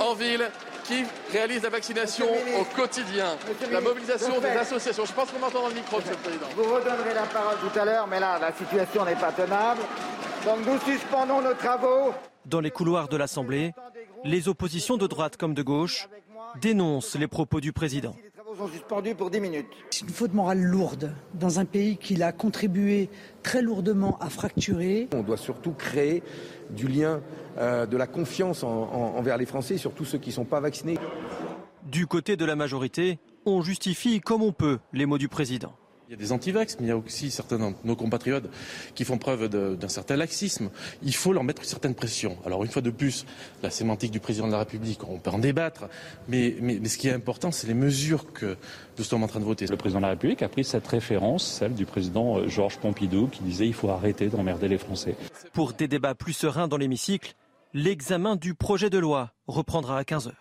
en 0.00 0.14
ville 0.14 0.50
qui 0.84 1.04
réalisent 1.32 1.62
la 1.62 1.70
vaccination 1.70 2.26
au 2.58 2.64
quotidien. 2.76 3.36
La 3.70 3.80
mobilisation 3.80 4.40
des 4.40 4.48
associations. 4.48 5.04
Je 5.04 5.12
pense 5.12 5.30
qu'on 5.30 5.38
m'entend 5.38 5.62
dans 5.62 5.68
le 5.68 5.74
micro, 5.74 5.98
Monsieur 5.98 6.12
le 6.12 6.18
Président. 6.18 6.46
Vous 6.56 6.64
redonnerez 6.64 7.14
la 7.14 7.22
parole 7.22 7.56
tout 7.60 7.78
à 7.78 7.84
l'heure, 7.84 8.06
mais 8.06 8.20
là, 8.20 8.38
la 8.40 8.52
situation 8.52 9.04
n'est 9.04 9.16
pas 9.16 9.32
tenable. 9.32 9.80
Donc 10.44 10.58
nous 10.66 10.78
suspendons 10.80 11.42
nos 11.42 11.54
travaux. 11.54 12.12
Dans 12.46 12.60
les 12.60 12.70
couloirs 12.70 13.08
de 13.08 13.16
l'Assemblée, 13.16 13.72
les 14.24 14.48
oppositions 14.48 14.96
de 14.96 15.06
droite 15.06 15.36
comme 15.36 15.54
de 15.54 15.62
gauche 15.62 16.08
dénoncent 16.60 17.16
les 17.16 17.28
propos 17.28 17.60
du 17.60 17.72
président. 17.72 18.14
Les 18.24 18.30
travaux 18.30 18.56
sont 18.56 18.68
suspendus 18.68 19.14
pour 19.14 19.30
10 19.30 19.40
minutes. 19.40 19.66
C'est 19.90 20.00
une 20.02 20.08
faute 20.08 20.32
morale 20.32 20.60
lourde 20.60 21.14
dans 21.34 21.60
un 21.60 21.64
pays 21.64 21.96
qui 21.98 22.20
a 22.22 22.32
contribué 22.32 23.10
très 23.42 23.62
lourdement 23.62 24.18
à 24.20 24.30
fracturer. 24.30 25.08
On 25.14 25.22
doit 25.22 25.36
surtout 25.36 25.72
créer 25.72 26.22
du 26.70 26.88
lien, 26.88 27.20
euh, 27.60 27.86
de 27.86 27.96
la 27.96 28.06
confiance 28.06 28.62
en- 28.64 28.68
en- 28.68 29.16
envers 29.18 29.36
les 29.36 29.46
Français, 29.46 29.76
surtout 29.78 30.04
ceux 30.04 30.18
qui 30.18 30.30
ne 30.30 30.34
sont 30.34 30.44
pas 30.44 30.60
vaccinés. 30.60 30.98
Du 31.84 32.06
côté 32.06 32.36
de 32.36 32.44
la 32.44 32.56
majorité, 32.56 33.18
on 33.46 33.62
justifie 33.62 34.20
comme 34.20 34.42
on 34.42 34.52
peut 34.52 34.78
les 34.92 35.06
mots 35.06 35.18
du 35.18 35.28
président. 35.28 35.72
Il 36.08 36.14
y 36.14 36.16
a 36.16 36.18
des 36.18 36.32
anti-vax, 36.32 36.76
mais 36.80 36.86
il 36.86 36.88
y 36.88 36.92
a 36.92 36.96
aussi 36.96 37.30
certains 37.30 37.56
de 37.56 37.72
nos 37.84 37.94
compatriotes 37.94 38.50
qui 38.96 39.04
font 39.04 39.16
preuve 39.16 39.48
d'un 39.48 39.88
certain 39.88 40.16
laxisme. 40.16 40.68
Il 41.04 41.14
faut 41.14 41.32
leur 41.32 41.44
mettre 41.44 41.62
une 41.62 41.68
certaine 41.68 41.94
pression. 41.94 42.36
Alors 42.44 42.64
une 42.64 42.70
fois 42.70 42.82
de 42.82 42.90
plus, 42.90 43.24
la 43.62 43.70
sémantique 43.70 44.10
du 44.10 44.18
président 44.18 44.48
de 44.48 44.52
la 44.52 44.58
République, 44.58 44.98
on 45.08 45.18
peut 45.20 45.30
en 45.30 45.38
débattre, 45.38 45.84
mais, 46.26 46.56
mais- 46.60 46.80
mais 46.82 46.88
ce 46.88 46.98
qui 46.98 47.06
est 47.06 47.12
important, 47.12 47.52
c'est 47.52 47.68
les 47.68 47.74
mesures 47.74 48.32
que 48.32 48.56
nous 48.98 49.04
sommes 49.04 49.22
en 49.22 49.28
train 49.28 49.38
de 49.38 49.44
voter. 49.44 49.66
Le 49.68 49.76
président 49.76 50.00
de 50.00 50.04
la 50.06 50.10
République 50.10 50.42
a 50.42 50.48
pris 50.48 50.64
cette 50.64 50.86
référence, 50.88 51.44
celle 51.46 51.74
du 51.74 51.86
président 51.86 52.38
euh, 52.38 52.48
Georges 52.48 52.78
Pompidou, 52.78 53.28
qui 53.28 53.44
disait 53.44 53.68
il 53.68 53.74
faut 53.74 53.90
arrêter 53.90 54.26
d'emmerder 54.26 54.66
les 54.66 54.78
Français. 54.78 55.14
Pour 55.52 55.74
des 55.74 55.86
débats 55.86 56.16
plus 56.16 56.32
sereins 56.32 56.66
dans 56.66 56.76
l'hémicycle, 56.76 57.34
l'examen 57.72 58.36
du 58.36 58.54
projet 58.54 58.90
de 58.90 58.98
loi 58.98 59.32
reprendra 59.46 59.98
à 59.98 60.02
15h. 60.02 60.32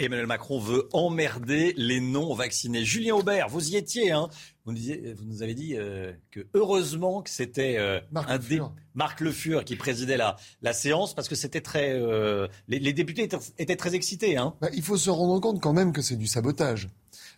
Emmanuel 0.00 0.26
Macron 0.26 0.58
veut 0.58 0.88
emmerder 0.92 1.72
les 1.76 2.00
non-vaccinés. 2.00 2.84
Julien 2.84 3.14
Aubert, 3.14 3.48
vous 3.48 3.70
y 3.70 3.76
étiez, 3.76 4.10
hein 4.10 4.28
vous, 4.64 4.72
nous 4.72 4.78
disiez- 4.78 5.12
vous 5.14 5.24
nous 5.24 5.42
avez 5.44 5.54
dit 5.54 5.76
euh, 5.76 6.12
que 6.32 6.40
heureusement 6.52 7.22
que 7.22 7.30
c'était 7.30 7.76
euh, 7.78 8.00
Marc 8.10 8.28
un 8.28 8.32
Le 8.34 8.38
dé- 8.40 8.56
Fur. 8.56 8.72
Marc 8.94 9.20
Le 9.20 9.30
Fur 9.30 9.64
qui 9.64 9.76
présidait 9.76 10.16
la, 10.16 10.34
la 10.62 10.72
séance 10.72 11.14
parce 11.14 11.28
que 11.28 11.36
c'était 11.36 11.60
très. 11.60 11.92
euh, 11.92 12.48
les, 12.66 12.80
les 12.80 12.92
députés 12.92 13.22
étaient, 13.22 13.38
étaient 13.58 13.76
très 13.76 13.94
excités. 13.94 14.36
Hein 14.36 14.54
Bah, 14.60 14.68
il 14.74 14.82
faut 14.82 14.96
se 14.96 15.10
rendre 15.10 15.38
compte 15.40 15.60
quand 15.60 15.72
même 15.72 15.92
que 15.92 16.02
c'est 16.02 16.16
du 16.16 16.26
sabotage. 16.26 16.88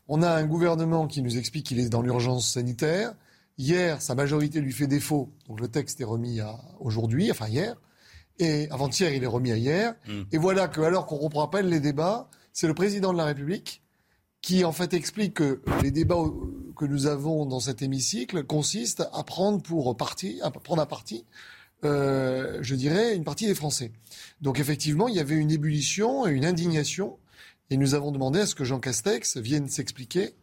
On 0.08 0.22
a 0.22 0.30
un 0.30 0.46
gouvernement 0.46 1.06
qui 1.08 1.20
nous 1.20 1.36
explique 1.36 1.66
qu'il 1.66 1.78
est 1.78 1.90
dans 1.90 2.00
l'urgence 2.00 2.50
sanitaire. 2.50 3.12
Hier, 3.58 4.00
sa 4.00 4.14
majorité 4.14 4.60
lui 4.62 4.72
fait 4.72 4.86
défaut, 4.86 5.30
donc 5.48 5.60
le 5.60 5.68
texte 5.68 6.00
est 6.00 6.04
remis 6.04 6.40
à 6.40 6.58
aujourd'hui, 6.80 7.30
enfin 7.30 7.48
hier. 7.48 7.76
Et 8.38 8.68
avant-hier, 8.70 9.14
il 9.14 9.22
est 9.24 9.28
remis 9.28 9.52
à 9.52 9.56
hier. 9.56 9.94
Mm. 10.06 10.22
Et 10.32 10.38
voilà 10.38 10.68
que, 10.68 10.80
alors 10.80 11.06
qu'on 11.06 11.16
reprend 11.16 11.44
à 11.44 11.50
peine 11.50 11.66
les 11.66 11.80
débats, 11.80 12.28
c'est 12.52 12.66
le 12.66 12.74
président 12.74 13.12
de 13.12 13.18
la 13.18 13.24
République 13.24 13.82
qui, 14.42 14.64
en 14.64 14.72
fait, 14.72 14.94
explique 14.94 15.34
que 15.34 15.62
les 15.82 15.90
débats 15.90 16.22
que 16.76 16.84
nous 16.84 17.06
avons 17.06 17.46
dans 17.46 17.58
cet 17.58 17.82
hémicycle 17.82 18.44
consistent 18.44 19.08
à 19.12 19.24
prendre 19.24 19.60
pour 19.60 19.96
parti, 19.96 20.38
à 20.42 20.50
prendre 20.50 20.80
à 20.80 20.86
partie, 20.86 21.24
euh, 21.84 22.58
je 22.62 22.74
dirais, 22.74 23.16
une 23.16 23.24
partie 23.24 23.46
des 23.46 23.54
Français. 23.54 23.90
Donc, 24.40 24.60
effectivement, 24.60 25.08
il 25.08 25.16
y 25.16 25.20
avait 25.20 25.34
une 25.34 25.50
ébullition 25.50 26.26
et 26.26 26.30
une 26.30 26.44
indignation. 26.44 27.18
Et 27.70 27.76
nous 27.76 27.94
avons 27.94 28.12
demandé 28.12 28.38
à 28.38 28.46
ce 28.46 28.54
que 28.54 28.64
Jean 28.64 28.78
Castex 28.78 29.36
vienne 29.38 29.68
s'expliquer. 29.68 30.34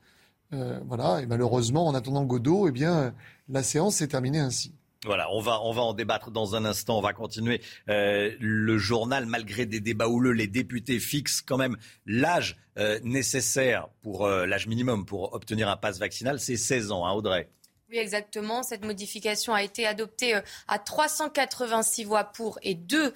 Euh, 0.51 0.79
voilà. 0.85 1.21
Et 1.21 1.25
malheureusement, 1.25 1.87
en 1.87 1.95
attendant 1.95 2.25
Godot, 2.25 2.67
eh 2.67 2.71
bien, 2.71 3.13
la 3.47 3.63
séance 3.63 3.95
s'est 3.95 4.07
terminée 4.07 4.39
ainsi. 4.39 4.73
Voilà, 5.05 5.29
on 5.31 5.41
va, 5.41 5.61
on 5.61 5.73
va 5.73 5.81
en 5.81 5.93
débattre 5.93 6.31
dans 6.31 6.55
un 6.55 6.65
instant. 6.65 6.97
On 6.97 7.01
va 7.01 7.13
continuer 7.13 7.61
euh, 7.89 8.31
le 8.39 8.77
journal. 8.77 9.25
Malgré 9.25 9.65
des 9.65 9.79
débats 9.79 10.07
houleux, 10.07 10.31
les 10.31 10.47
députés 10.47 10.99
fixent 10.99 11.41
quand 11.41 11.57
même 11.57 11.77
l'âge 12.05 12.57
euh, 12.77 12.99
nécessaire 13.03 13.87
pour 14.01 14.25
euh, 14.25 14.45
l'âge 14.45 14.67
minimum 14.67 15.05
pour 15.05 15.33
obtenir 15.33 15.69
un 15.69 15.77
pass 15.77 15.99
vaccinal. 15.99 16.39
C'est 16.39 16.57
16 16.57 16.91
ans, 16.91 17.05
hein, 17.05 17.11
Audrey. 17.11 17.49
Oui, 17.93 17.99
exactement. 17.99 18.63
Cette 18.63 18.83
modification 18.83 19.53
a 19.53 19.61
été 19.61 19.85
adoptée 19.85 20.33
euh, 20.33 20.41
à 20.67 20.79
386 20.79 22.05
voix 22.05 22.23
pour 22.23 22.57
et 22.63 22.73
2 22.73 23.13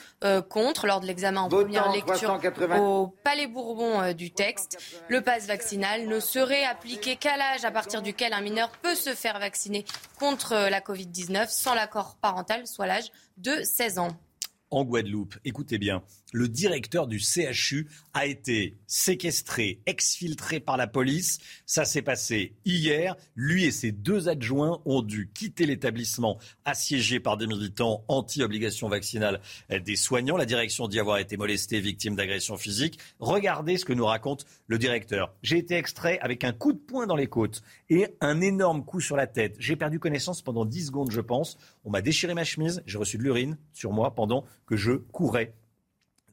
contre 0.49 0.85
lors 0.85 1.01
de 1.01 1.07
l'examen 1.07 1.41
en 1.41 1.47
Votant 1.47 1.63
première 1.63 1.91
lecture 1.91 2.27
380. 2.27 2.77
au 2.79 3.07
Palais 3.23 3.47
Bourbon 3.47 4.01
euh, 4.01 4.13
du 4.13 4.29
texte. 4.29 4.77
Le 5.07 5.21
pass 5.21 5.47
vaccinal 5.47 6.07
ne 6.07 6.19
serait 6.19 6.63
appliqué 6.63 7.15
qu'à 7.15 7.37
l'âge 7.37 7.65
à 7.65 7.71
partir 7.71 8.03
duquel 8.03 8.33
un 8.33 8.41
mineur 8.41 8.69
peut 8.83 8.93
se 8.93 9.15
faire 9.15 9.39
vacciner 9.39 9.83
contre 10.19 10.53
euh, 10.53 10.69
la 10.69 10.79
Covid-19 10.79 11.47
sans 11.49 11.73
l'accord 11.73 12.15
parental, 12.21 12.67
soit 12.67 12.85
l'âge 12.85 13.11
de 13.37 13.63
16 13.63 13.97
ans. 13.97 14.09
en 14.69 14.83
Guadeloupe, 14.83 15.37
écoutez 15.43 15.79
bien, 15.79 16.03
le 16.33 16.47
directeur 16.47 17.07
du 17.07 17.19
CHU 17.19 17.87
a 18.13 18.25
été 18.25 18.77
séquestré, 18.87 19.79
exfiltré 19.85 20.59
par 20.59 20.77
la 20.77 20.87
police. 20.87 21.39
Ça 21.65 21.85
s'est 21.85 22.01
passé 22.01 22.53
hier. 22.65 23.15
Lui 23.35 23.65
et 23.65 23.71
ses 23.71 23.91
deux 23.91 24.29
adjoints 24.29 24.81
ont 24.85 25.01
dû 25.01 25.29
quitter 25.33 25.65
l'établissement 25.65 26.37
assiégé 26.65 27.19
par 27.19 27.37
des 27.37 27.47
militants 27.47 28.03
anti-obligation 28.07 28.89
vaccinale 28.89 29.41
des 29.69 29.95
soignants. 29.95 30.37
La 30.37 30.45
direction 30.45 30.87
dit 30.87 30.99
avoir 30.99 31.17
été 31.19 31.37
molestée, 31.37 31.79
victime 31.79 32.15
d'agression 32.15 32.57
physique. 32.57 32.99
Regardez 33.19 33.77
ce 33.77 33.85
que 33.85 33.93
nous 33.93 34.05
raconte 34.05 34.45
le 34.67 34.77
directeur. 34.77 35.33
J'ai 35.41 35.57
été 35.57 35.75
extrait 35.75 36.19
avec 36.19 36.43
un 36.43 36.53
coup 36.53 36.73
de 36.73 36.77
poing 36.77 37.07
dans 37.07 37.15
les 37.15 37.27
côtes 37.27 37.61
et 37.89 38.07
un 38.21 38.41
énorme 38.41 38.83
coup 38.83 39.01
sur 39.01 39.15
la 39.15 39.27
tête. 39.27 39.55
J'ai 39.59 39.75
perdu 39.75 39.99
connaissance 39.99 40.41
pendant 40.41 40.65
10 40.65 40.87
secondes, 40.87 41.11
je 41.11 41.21
pense. 41.21 41.57
On 41.85 41.89
m'a 41.89 42.01
déchiré 42.01 42.33
ma 42.33 42.43
chemise, 42.43 42.83
j'ai 42.85 42.97
reçu 42.97 43.17
de 43.17 43.23
l'urine 43.23 43.57
sur 43.73 43.91
moi 43.91 44.13
pendant 44.15 44.45
que 44.65 44.75
je 44.75 44.91
courais 44.91 45.53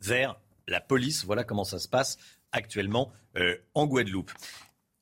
vers 0.04 0.40
la 0.68 0.80
police. 0.80 1.24
Voilà 1.24 1.44
comment 1.44 1.64
ça 1.64 1.78
se 1.78 1.88
passe 1.88 2.18
actuellement 2.52 3.10
euh, 3.36 3.56
en 3.74 3.86
Guadeloupe. 3.86 4.30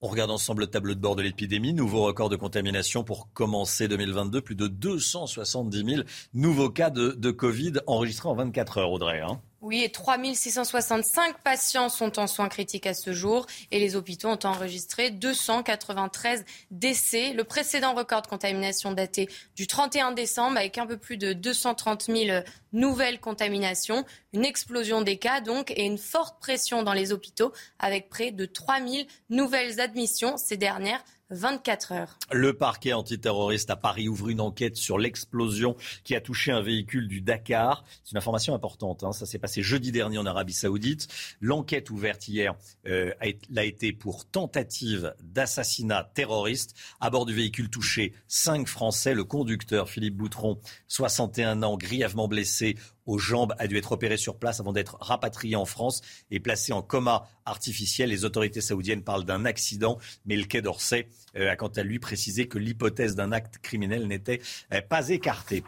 On 0.01 0.09
regarde 0.09 0.33
ensemble 0.33 0.63
le 0.63 0.67
tableau 0.67 0.95
de 0.95 1.01
bord 1.01 1.15
de 1.15 1.23
l'épidémie. 1.23 1.73
Nouveau 1.73 2.03
record 2.03 2.29
de 2.29 2.35
contamination 2.35 3.05
pour 3.05 3.33
commencer 3.33 3.87
2022. 3.87 4.41
Plus 4.41 4.57
de 4.57 4.67
270 4.67 5.85
000 5.85 6.03
nouveaux 6.35 6.71
cas 6.71 6.91
de, 6.91 7.31
Covid 7.31 7.75
enregistrés 7.87 8.29
en 8.29 8.35
24 8.35 8.79
heures, 8.79 8.91
Audrey. 8.91 9.21
hein. 9.21 9.41
Oui, 9.63 9.85
et 9.85 9.91
3665 9.91 11.39
patients 11.39 11.89
sont 11.89 12.19
en 12.19 12.27
soins 12.27 12.49
critiques 12.49 12.89
à 12.89 12.95
ce 12.95 13.13
jour 13.13 13.47
et 13.71 13.79
les 13.79 13.95
hôpitaux 13.95 14.27
ont 14.27 14.39
enregistré 14.43 15.11
293 15.11 16.45
décès. 16.73 17.33
Le 17.33 17.45
précédent 17.45 17.95
record 17.95 18.23
de 18.23 18.27
contamination 18.27 18.91
daté 18.91 19.29
du 19.55 19.69
31 19.69 20.11
décembre 20.11 20.57
avec 20.57 20.79
un 20.79 20.87
peu 20.89 20.97
plus 20.97 21.17
de 21.17 21.33
230 21.33 22.07
000 22.07 22.41
nouvelles 22.73 23.21
contaminations. 23.21 24.05
Une 24.33 24.45
explosion 24.45 25.01
des 25.01 25.19
cas 25.19 25.41
donc 25.41 25.71
et 25.71 25.85
une 25.85 25.99
forte 25.99 26.41
pression 26.41 26.83
dans 26.83 26.93
les 26.93 27.13
hôpitaux 27.13 27.53
avec 27.79 28.09
près 28.09 28.33
de 28.33 28.47
3000 28.47 29.07
nouvelles 29.31 29.79
admissions 29.79 30.37
ces 30.39 30.57
dernières 30.57 31.05
24 31.33 31.93
heures. 31.93 32.19
Le 32.31 32.53
parquet 32.53 32.93
antiterroriste 32.93 33.71
à 33.71 33.77
Paris 33.77 34.09
ouvre 34.09 34.29
une 34.29 34.41
enquête 34.41 34.77
sur 34.77 34.99
l'explosion 34.99 35.77
qui 36.05 36.15
a 36.15 36.21
touché 36.21 36.53
un 36.53 36.61
véhicule 36.61 37.09
du 37.09 37.21
Dakar. 37.21 37.85
C'est 38.05 38.13
une 38.13 38.19
information 38.19 38.55
importante. 38.55 39.03
Hein. 39.03 39.13
Ça 39.13 39.27
s'est 39.27 39.39
passé 39.39 39.63
jeudi 39.63 39.93
dernier 39.93 40.19
en 40.19 40.27
Arabie 40.27 40.53
Saoudite. 40.53 41.09
L'enquête 41.41 41.91
ouverte 41.91 42.29
hier 42.29 42.55
euh, 42.87 43.13
a 43.57 43.65
été 43.65 43.93
pour 43.93 44.27
tentative 44.27 45.15
d'assassinat 45.23 46.11
terroriste. 46.15 46.75
À 47.01 47.11
bord 47.11 47.27
du 47.27 47.35
véhicule 47.35 47.71
touché, 47.71 48.13
cinq 48.29 48.69
Français. 48.69 49.15
Le 49.15 49.25
conducteur, 49.25 49.89
Philippe 49.89 50.17
Boutron, 50.17 50.61
61 50.89 51.63
ans, 51.63 51.77
grièvement 51.77 52.29
blessé 52.29 52.77
aux 53.07 53.19
jambes 53.19 53.55
a 53.59 53.67
dû 53.67 53.77
être 53.77 53.93
opéré 53.93 54.17
sur 54.17 54.39
place 54.39 54.61
avant 54.61 54.73
d'être 54.73 54.97
rapatrié 55.01 55.57
en 55.57 55.65
France 55.65 56.01
et 56.31 56.41
placé 56.41 56.73
en 56.73 56.83
coma 56.83 57.29
artificiel. 57.45 58.11
Les 58.11 58.25
autorités 58.25 58.61
saoudiennes 58.61 59.03
parlent 59.03 59.25
d'un 59.25 59.45
accident, 59.45 59.99
mais 60.27 60.37
le 60.37 60.45
Quai 60.45 60.63
d'Orsay 60.63 61.09
euh, 61.37 61.51
a 61.51 61.57
quant 61.57 61.69
à 61.69 61.83
lui 61.83 61.99
précisé 61.99 62.47
que 62.47 62.59
l'hypothèse 62.59 63.15
d'un 63.15 63.33
acte 63.33 63.59
criminel 63.59 64.07
n'était 64.07 64.41
euh, 64.73 64.81
pas 64.81 65.09
écartée. 65.09 65.65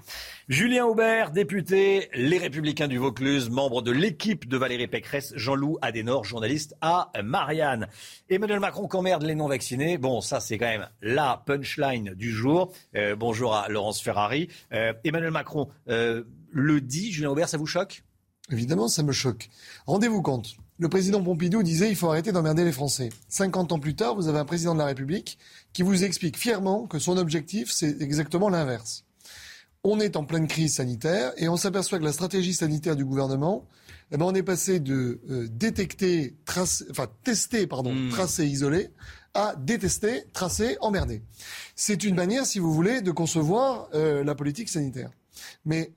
Julien 0.48 0.84
Aubert, 0.84 1.30
député, 1.30 2.08
Les 2.14 2.38
Républicains 2.38 2.88
du 2.88 2.98
Vaucluse, 2.98 3.50
membre 3.50 3.82
de 3.82 3.90
l'équipe 3.90 4.48
de 4.48 4.56
Valérie 4.56 4.88
Pécresse, 4.88 5.32
Jean-Loup 5.36 5.78
Adenor, 5.82 6.24
journaliste 6.24 6.74
à 6.80 7.10
Marianne. 7.22 7.88
Emmanuel 8.28 8.60
Macron 8.60 8.86
qu'emmerde 8.86 9.22
les 9.22 9.34
non-vaccinés. 9.34 9.98
Bon, 9.98 10.20
ça 10.20 10.40
c'est 10.40 10.58
quand 10.58 10.66
même 10.66 10.88
la 11.00 11.42
punchline 11.46 12.14
du 12.14 12.30
jour. 12.30 12.72
Euh, 12.94 13.16
bonjour 13.16 13.54
à 13.54 13.68
Laurence 13.68 14.02
Ferrari. 14.02 14.48
Emmanuel 15.04 15.30
Macron 15.30 15.68
le 16.54 16.80
dit, 16.80 17.12
Julien 17.12 17.30
Aubert, 17.30 17.48
ça 17.48 17.58
vous 17.58 17.66
choque? 17.66 18.04
Évidemment, 18.50 18.88
ça 18.88 19.02
me 19.02 19.12
choque. 19.12 19.50
Rendez-vous 19.86 20.22
compte. 20.22 20.56
Le 20.78 20.88
président 20.88 21.22
Pompidou 21.22 21.62
disait 21.62 21.88
il 21.88 21.96
faut 21.96 22.08
arrêter 22.08 22.32
d'emmerder 22.32 22.64
les 22.64 22.72
Français. 22.72 23.10
50 23.28 23.72
ans 23.72 23.78
plus 23.78 23.94
tard, 23.94 24.14
vous 24.14 24.28
avez 24.28 24.38
un 24.38 24.44
président 24.44 24.74
de 24.74 24.78
la 24.78 24.86
République 24.86 25.38
qui 25.72 25.82
vous 25.82 26.04
explique 26.04 26.36
fièrement 26.36 26.86
que 26.86 26.98
son 26.98 27.16
objectif, 27.16 27.70
c'est 27.70 28.00
exactement 28.02 28.48
l'inverse. 28.48 29.04
On 29.82 30.00
est 30.00 30.16
en 30.16 30.24
pleine 30.24 30.46
crise 30.46 30.74
sanitaire 30.74 31.32
et 31.36 31.48
on 31.48 31.56
s'aperçoit 31.56 31.98
que 31.98 32.04
la 32.04 32.12
stratégie 32.12 32.54
sanitaire 32.54 32.96
du 32.96 33.04
gouvernement, 33.04 33.66
eh 34.10 34.16
ben 34.16 34.24
on 34.24 34.34
est 34.34 34.42
passé 34.42 34.80
de 34.80 35.20
euh, 35.30 35.46
détecter, 35.50 36.36
tracer, 36.44 36.84
enfin 36.90 37.08
tester, 37.22 37.66
pardon, 37.66 37.94
hmm. 37.94 38.10
tracer, 38.10 38.46
isoler, 38.46 38.90
à 39.34 39.54
détester, 39.56 40.24
tracer, 40.32 40.76
emmerder. 40.80 41.22
C'est 41.76 42.04
une 42.04 42.14
manière, 42.14 42.46
si 42.46 42.58
vous 42.58 42.72
voulez, 42.72 43.00
de 43.00 43.10
concevoir 43.10 43.88
euh, 43.94 44.24
la 44.24 44.34
politique 44.34 44.68
sanitaire. 44.68 45.10
Mais 45.64 45.92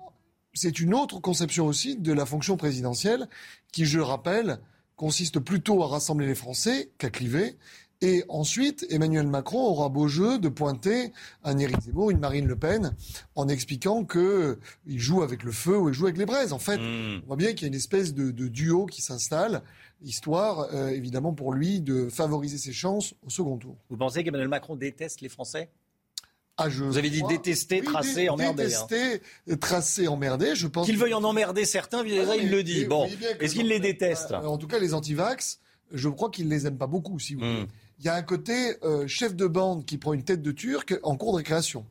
c'est 0.57 0.79
une 0.79 0.93
autre 0.93 1.19
conception 1.19 1.67
aussi 1.67 1.95
de 1.95 2.11
la 2.11 2.25
fonction 2.25 2.57
présidentielle 2.57 3.29
qui, 3.71 3.85
je 3.85 3.99
rappelle, 3.99 4.59
consiste 4.95 5.39
plutôt 5.39 5.83
à 5.83 5.87
rassembler 5.87 6.25
les 6.25 6.35
Français 6.35 6.91
qu'à 6.97 7.09
cliver. 7.09 7.55
Et 8.01 8.23
ensuite, 8.29 8.85
Emmanuel 8.89 9.25
Macron 9.25 9.59
aura 9.59 9.89
beau 9.89 10.07
jeu 10.07 10.37
de 10.37 10.49
pointer 10.49 11.13
un 11.43 11.57
Éric 11.57 11.81
Zemmour, 11.81 12.11
une 12.11 12.19
Marine 12.19 12.45
Le 12.45 12.55
Pen, 12.55 12.95
en 13.35 13.47
expliquant 13.47 14.05
qu'il 14.05 14.99
joue 14.99 15.23
avec 15.23 15.43
le 15.43 15.51
feu 15.51 15.77
ou 15.77 15.89
il 15.89 15.95
joue 15.95 16.05
avec 16.05 16.17
les 16.17 16.27
braises. 16.27 16.53
En 16.53 16.59
fait, 16.59 16.77
hmm. 16.77 17.21
on 17.23 17.27
voit 17.27 17.37
bien 17.37 17.53
qu'il 17.53 17.63
y 17.63 17.65
a 17.65 17.69
une 17.69 17.73
espèce 17.73 18.13
de, 18.13 18.31
duo 18.31 18.85
qui 18.85 19.01
s'installe, 19.01 19.63
histoire, 20.03 20.67
euh, 20.73 20.89
évidemment, 20.89 21.33
pour 21.33 21.53
lui 21.53 21.81
de 21.81 22.07
favoriser 22.09 22.59
ses 22.59 22.73
chances 22.73 23.15
au 23.25 23.31
second 23.31 23.57
tour. 23.57 23.77
Vous 23.89 23.97
pensez 23.97 24.23
qu'Emmanuel 24.23 24.49
Macron 24.49 24.75
déteste 24.75 25.21
les 25.21 25.29
Français? 25.29 25.69
Ah, 26.57 26.69
Vous 26.69 26.97
avez 26.97 27.09
dit 27.09 27.21
détester, 27.23 27.81
tracer, 27.81 28.29
emmerder. 28.29 28.63
Hein. 28.63 28.87
Détester, 28.87 29.21
tracer, 29.59 30.07
emmerder. 30.07 30.55
Je 30.55 30.67
pense 30.67 30.85
qu'il 30.85 30.97
veuille 30.97 31.13
en 31.13 31.23
emmerder 31.23 31.65
certains. 31.65 32.03
Ah, 32.03 32.35
il 32.35 32.49
le 32.49 32.63
dit. 32.63 32.85
bon, 32.85 33.07
est-ce 33.39 33.53
qu'il 33.53 33.67
les 33.67 33.79
déteste 33.79 34.31
euh, 34.31 34.45
En 34.45 34.57
tout 34.57 34.67
cas, 34.67 34.79
les 34.79 34.93
antivax, 34.93 35.59
je 35.93 36.09
crois 36.09 36.29
qu'il 36.29 36.49
les 36.49 36.65
aime 36.65 36.77
pas 36.77 36.87
beaucoup. 36.87 37.19
Si 37.19 37.35
vous 37.35 37.41
hmm. 37.45 37.55
voulez. 37.55 37.67
Il 37.99 38.05
y 38.05 38.09
a 38.09 38.15
un 38.15 38.21
côté 38.21 38.75
euh, 38.83 39.07
chef 39.07 39.35
de 39.35 39.47
bande 39.47 39.85
qui 39.85 39.97
prend 39.97 40.13
une 40.13 40.23
tête 40.23 40.43
de 40.43 40.51
Turc 40.51 40.99
en 41.01 41.15
cours 41.15 41.31
de 41.31 41.37
récréation. 41.37 41.85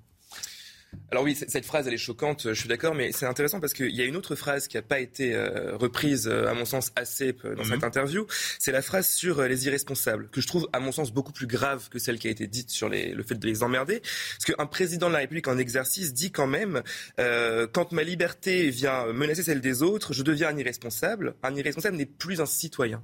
Alors 1.13 1.23
oui, 1.23 1.37
cette 1.37 1.65
phrase, 1.65 1.87
elle 1.87 1.95
est 1.95 1.99
choquante, 1.99 2.49
je 2.49 2.59
suis 2.59 2.69
d'accord, 2.69 2.95
mais 2.95 3.13
c'est 3.13 3.27
intéressant 3.27 3.61
parce 3.61 3.75
qu'il 3.75 3.95
y 3.95 4.03
a 4.03 4.05
une 4.05 4.17
autre 4.17 4.35
phrase 4.35 4.67
qui 4.67 4.77
n'a 4.77 4.83
pas 4.83 4.99
été 4.99 5.35
euh, 5.35 5.77
reprise, 5.77 6.27
euh, 6.27 6.49
à 6.49 6.55
mon 6.55 6.65
sens, 6.65 6.91
assez 6.97 7.33
dans 7.33 7.63
cette 7.63 7.79
mhm. 7.79 7.85
interview. 7.85 8.27
C'est 8.59 8.73
la 8.73 8.83
phrase 8.83 9.09
sur 9.09 9.39
euh, 9.39 9.47
les 9.47 9.67
irresponsables, 9.67 10.29
que 10.31 10.41
je 10.41 10.49
trouve, 10.49 10.69
à 10.73 10.81
mon 10.81 10.91
sens, 10.91 11.13
beaucoup 11.13 11.33
plus 11.33 11.47
grave 11.47 11.89
que 11.91 12.01
celle 12.01 12.19
qui 12.19 12.27
a 12.27 12.31
été 12.31 12.49
dite 12.49 12.71
sur 12.71 12.89
le 12.89 13.23
fait 13.23 13.37
de 13.37 13.47
les 13.47 13.63
emmerder. 13.63 14.01
Parce 14.01 14.45
qu'un 14.47 14.67
président 14.67 15.07
de 15.07 15.13
la 15.13 15.21
République 15.21 15.47
en 15.47 15.59
exercice 15.59 16.13
dit 16.13 16.33
quand 16.33 16.49
même, 16.49 16.83
quand 17.17 17.93
ma 17.93 18.03
liberté 18.03 18.71
vient 18.71 19.07
menacer 19.13 19.43
celle 19.43 19.61
des 19.61 19.83
autres, 19.83 20.13
je 20.13 20.23
deviens 20.23 20.49
un 20.49 20.57
irresponsable. 20.57 21.35
Un 21.43 21.55
irresponsable 21.55 21.97
n'est 21.97 22.07
plus 22.07 22.41
un 22.41 22.47
citoyen. 22.47 23.03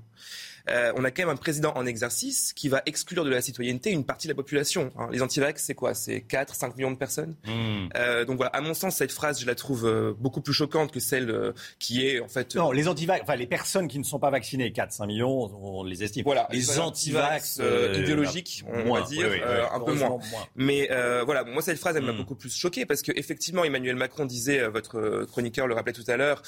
Euh, 0.69 0.93
on 0.97 1.05
a 1.05 1.11
quand 1.11 1.23
même 1.23 1.35
un 1.35 1.37
président 1.37 1.73
en 1.75 1.87
exercice 1.87 2.53
qui 2.53 2.69
va 2.69 2.83
exclure 2.87 3.25
de 3.25 3.31
la 3.31 3.41
citoyenneté 3.41 3.91
une 3.91 4.05
partie 4.05 4.29
de 4.29 4.33
la 4.33 4.37
population. 4.37 4.93
Hein. 4.99 5.09
Les 5.11 5.23
antivax, 5.23 5.63
c'est 5.63 5.75
quoi? 5.75 5.95
C'est 5.95 6.21
4, 6.21 6.55
5 6.55 6.77
millions 6.77 6.91
de 6.91 6.97
personnes? 6.97 7.35
Hmm. 7.47 7.89
euh, 7.97 8.25
Donc 8.25 8.37
voilà, 8.37 8.51
à 8.51 8.61
mon 8.61 8.75
sens, 8.75 8.97
cette 8.97 9.13
phrase, 9.13 9.41
je 9.41 9.47
la 9.47 9.55
trouve 9.55 9.87
euh, 9.87 10.13
beaucoup 10.19 10.41
plus 10.41 10.53
choquante 10.53 10.93
que 10.93 11.01
celle 11.01 11.53
qui 11.79 12.07
est 12.07 12.21
en 12.21 12.29
fait... 12.29 12.55
Non, 12.55 12.73
les 12.73 12.89
antivax, 12.89 13.23
enfin 13.23 13.37
les 13.37 13.47
personnes 13.47 13.89
qui 13.89 13.99
ne 13.99 14.05
sont 14.05 14.19
pas 14.19 14.31
vaccinées, 14.31 14.73
4, 14.73 14.93
5 14.93 15.07
millions, 15.07 15.51
on 15.63 15.85
les 15.85 16.03
estime. 16.03 16.25
Voilà, 16.25 16.49
les, 16.53 16.79
antivax 16.79 17.61
idéologiques, 17.95 18.65
on 18.69 18.95
va 18.95 19.03
dire, 19.03 19.29
un 19.73 19.81
peu 19.81 19.95
moins. 19.95 20.19
Mais 20.57 20.89
voilà, 21.25 21.45
moi 21.45 21.63
cette 21.63 21.79
phrase, 21.79 21.97
elle 21.97 22.05
m'a 22.05 22.13
hmm. 22.13 22.19
beaucoup 22.19 22.35
plus 22.35 22.55
choqué 22.55 22.87
parce 22.87 23.03
que 23.03 23.13
effectivement, 23.17 23.65
Emmanuel 23.65 23.97
Macron 23.97 24.25
disait, 24.25 24.67
votre 24.69 25.25
chroniqueur 25.25 25.67
le 25.67 25.75
rappelait 25.75 25.93
tout 25.93 26.09
à 26.09 26.17
l'heure, 26.17 26.43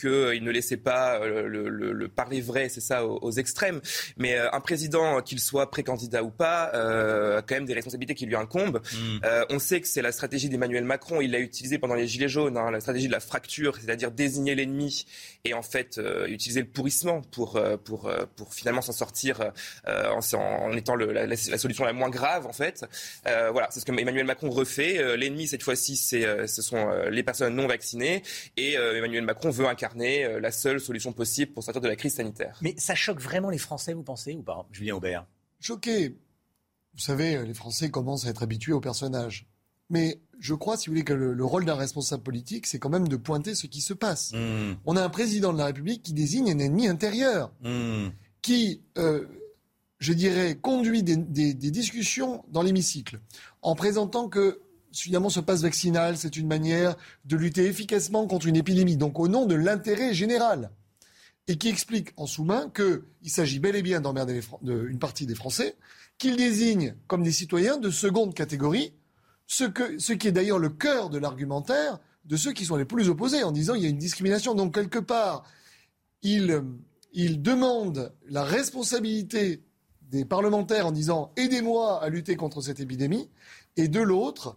qu'il 0.00 0.42
ne 0.44 0.50
laissait 0.50 0.76
pas 0.76 1.20
le, 1.26 2.08
parler 2.08 2.40
vrai, 2.40 2.68
c'est 2.68 2.80
ça, 2.80 3.04
aux 3.04 3.35
extrêmes. 3.38 3.80
Mais 4.16 4.36
euh, 4.36 4.48
un 4.52 4.60
président, 4.60 5.20
qu'il 5.22 5.40
soit 5.40 5.70
pré-candidat 5.70 6.22
ou 6.22 6.30
pas, 6.30 6.70
euh, 6.74 7.38
a 7.38 7.42
quand 7.42 7.54
même 7.54 7.66
des 7.66 7.74
responsabilités 7.74 8.14
qui 8.14 8.26
lui 8.26 8.36
incombent. 8.36 8.80
Mm. 8.92 9.18
Euh, 9.24 9.44
on 9.50 9.58
sait 9.58 9.80
que 9.80 9.88
c'est 9.88 10.02
la 10.02 10.12
stratégie 10.12 10.48
d'Emmanuel 10.48 10.84
Macron. 10.84 11.20
Il 11.20 11.32
l'a 11.32 11.40
utilisé 11.40 11.78
pendant 11.78 11.94
les 11.94 12.06
Gilets 12.06 12.28
jaunes, 12.28 12.56
hein, 12.56 12.70
la 12.70 12.80
stratégie 12.80 13.06
de 13.06 13.12
la 13.12 13.20
fracture, 13.20 13.76
c'est-à-dire 13.76 14.10
désigner 14.10 14.54
l'ennemi 14.54 15.06
et 15.44 15.54
en 15.54 15.62
fait 15.62 16.00
utiliser 16.26 16.60
le 16.60 16.66
pourrissement 16.66 17.22
pour, 17.22 17.60
pour, 17.84 18.10
pour 18.36 18.54
finalement 18.54 18.82
s'en 18.82 18.92
sortir 18.92 19.52
en, 19.86 20.20
en, 20.34 20.72
étant 20.72 20.94
le, 20.94 21.12
la, 21.12 21.36
solution 21.36 21.84
la 21.84 21.92
moins 21.92 22.10
grave 22.10 22.46
en 22.46 22.52
fait. 22.52 22.84
voilà, 23.24 23.68
c'est 23.70 23.80
ce 23.80 23.84
que 23.84 23.92
Emmanuel 23.92 24.26
Macron 24.26 24.50
refait. 24.50 25.16
L'ennemi 25.16 25.46
cette 25.46 25.62
fois-ci, 25.62 25.96
c'est 25.96 26.46
ce 26.46 26.62
sont 26.62 26.90
les 27.10 27.22
personnes 27.22 27.54
non 27.54 27.66
vaccinées 27.66 28.22
et 28.56 28.74
Emmanuel 28.74 29.24
Macron 29.24 29.50
veut 29.50 29.66
incarner 29.66 30.40
la 30.40 30.50
seule 30.50 30.80
solution 30.80 31.12
possible 31.12 31.52
pour 31.52 31.62
sortir 31.62 31.80
de 31.80 31.88
la 31.88 31.96
crise 31.96 32.14
sanitaire. 32.14 32.58
Mais 32.60 32.74
ça 32.76 32.94
choque 32.94 33.20
vraiment 33.26 33.50
les 33.50 33.58
Français, 33.58 33.92
vous 33.92 34.02
pensez, 34.02 34.34
ou 34.34 34.42
pas, 34.42 34.66
Julien 34.72 34.94
Aubert 34.94 35.26
Choqué. 35.60 36.16
Vous 36.94 37.00
savez, 37.00 37.44
les 37.44 37.54
Français 37.54 37.90
commencent 37.90 38.26
à 38.26 38.30
être 38.30 38.42
habitués 38.42 38.72
aux 38.72 38.80
personnages. 38.80 39.46
Mais 39.90 40.20
je 40.38 40.54
crois, 40.54 40.76
si 40.76 40.86
vous 40.86 40.92
voulez, 40.92 41.04
que 41.04 41.12
le, 41.12 41.44
rôle 41.44 41.64
d'un 41.64 41.74
responsable 41.74 42.22
politique, 42.22 42.66
c'est 42.66 42.78
quand 42.78 42.88
même 42.88 43.08
de 43.08 43.16
pointer 43.16 43.54
ce 43.54 43.66
qui 43.66 43.80
se 43.80 43.94
passe. 43.94 44.32
Hmm. 44.32 44.74
On 44.84 44.96
a 44.96 45.02
un 45.02 45.08
président 45.08 45.52
de 45.52 45.58
la 45.58 45.66
République 45.66 46.02
qui 46.02 46.12
désigne 46.12 46.50
un 46.50 46.58
ennemi 46.58 46.88
intérieur, 46.88 47.52
hmm. 47.62 48.08
qui, 48.42 48.82
euh, 48.98 49.26
je 49.98 50.12
dirais, 50.12 50.56
conduit 50.56 51.02
des, 51.02 51.16
des 51.16 51.70
discussions 51.70 52.44
dans 52.48 52.62
l'hémicycle, 52.62 53.20
en 53.62 53.74
présentant 53.74 54.28
que 54.28 54.60
finalement 54.92 55.28
ce 55.28 55.40
passe 55.40 55.62
vaccinal, 55.62 56.16
c'est 56.16 56.36
une 56.36 56.46
manière 56.46 56.96
de 57.24 57.36
lutter 57.36 57.66
efficacement 57.66 58.26
contre 58.26 58.46
une 58.46 58.56
épidémie, 58.56 58.96
donc 58.96 59.18
au 59.18 59.28
nom 59.28 59.46
de 59.46 59.54
l'intérêt 59.54 60.14
général 60.14 60.70
et 61.48 61.56
qui 61.56 61.68
explique 61.68 62.12
en 62.16 62.26
sous-main 62.26 62.70
qu'il 62.70 63.30
s'agit 63.30 63.60
bel 63.60 63.76
et 63.76 63.82
bien 63.82 64.00
d'emmerder 64.00 64.40
une 64.62 64.98
partie 64.98 65.26
des 65.26 65.34
Français, 65.34 65.76
qu'il 66.18 66.36
désigne 66.36 66.94
comme 67.06 67.22
des 67.22 67.32
citoyens 67.32 67.76
de 67.76 67.90
seconde 67.90 68.34
catégorie, 68.34 68.92
ce, 69.46 69.64
qui 69.64 70.28
est 70.28 70.32
d'ailleurs 70.32 70.58
le 70.58 70.70
cœur 70.70 71.08
de 71.08 71.18
l'argumentaire 71.18 72.00
de 72.24 72.36
ceux 72.36 72.52
qui 72.52 72.64
sont 72.64 72.76
les 72.76 72.84
plus 72.84 73.08
opposés, 73.08 73.44
en 73.44 73.52
disant 73.52 73.74
qu'il 73.74 73.84
y 73.84 73.86
a 73.86 73.90
une 73.90 73.98
discrimination. 73.98 74.54
Donc 74.54 74.74
quelque 74.74 74.98
part, 74.98 75.44
il, 76.22 76.62
il 77.12 77.40
demande 77.40 78.12
la 78.28 78.42
responsabilité 78.42 79.62
des 80.02 80.24
parlementaires 80.24 80.86
en 80.86 80.92
disant 80.92 81.32
aidez-moi 81.36 82.02
à 82.02 82.08
lutter 82.08 82.34
contre 82.34 82.60
cette 82.60 82.80
épidémie, 82.80 83.30
et 83.76 83.86
de 83.86 84.00
l'autre, 84.00 84.56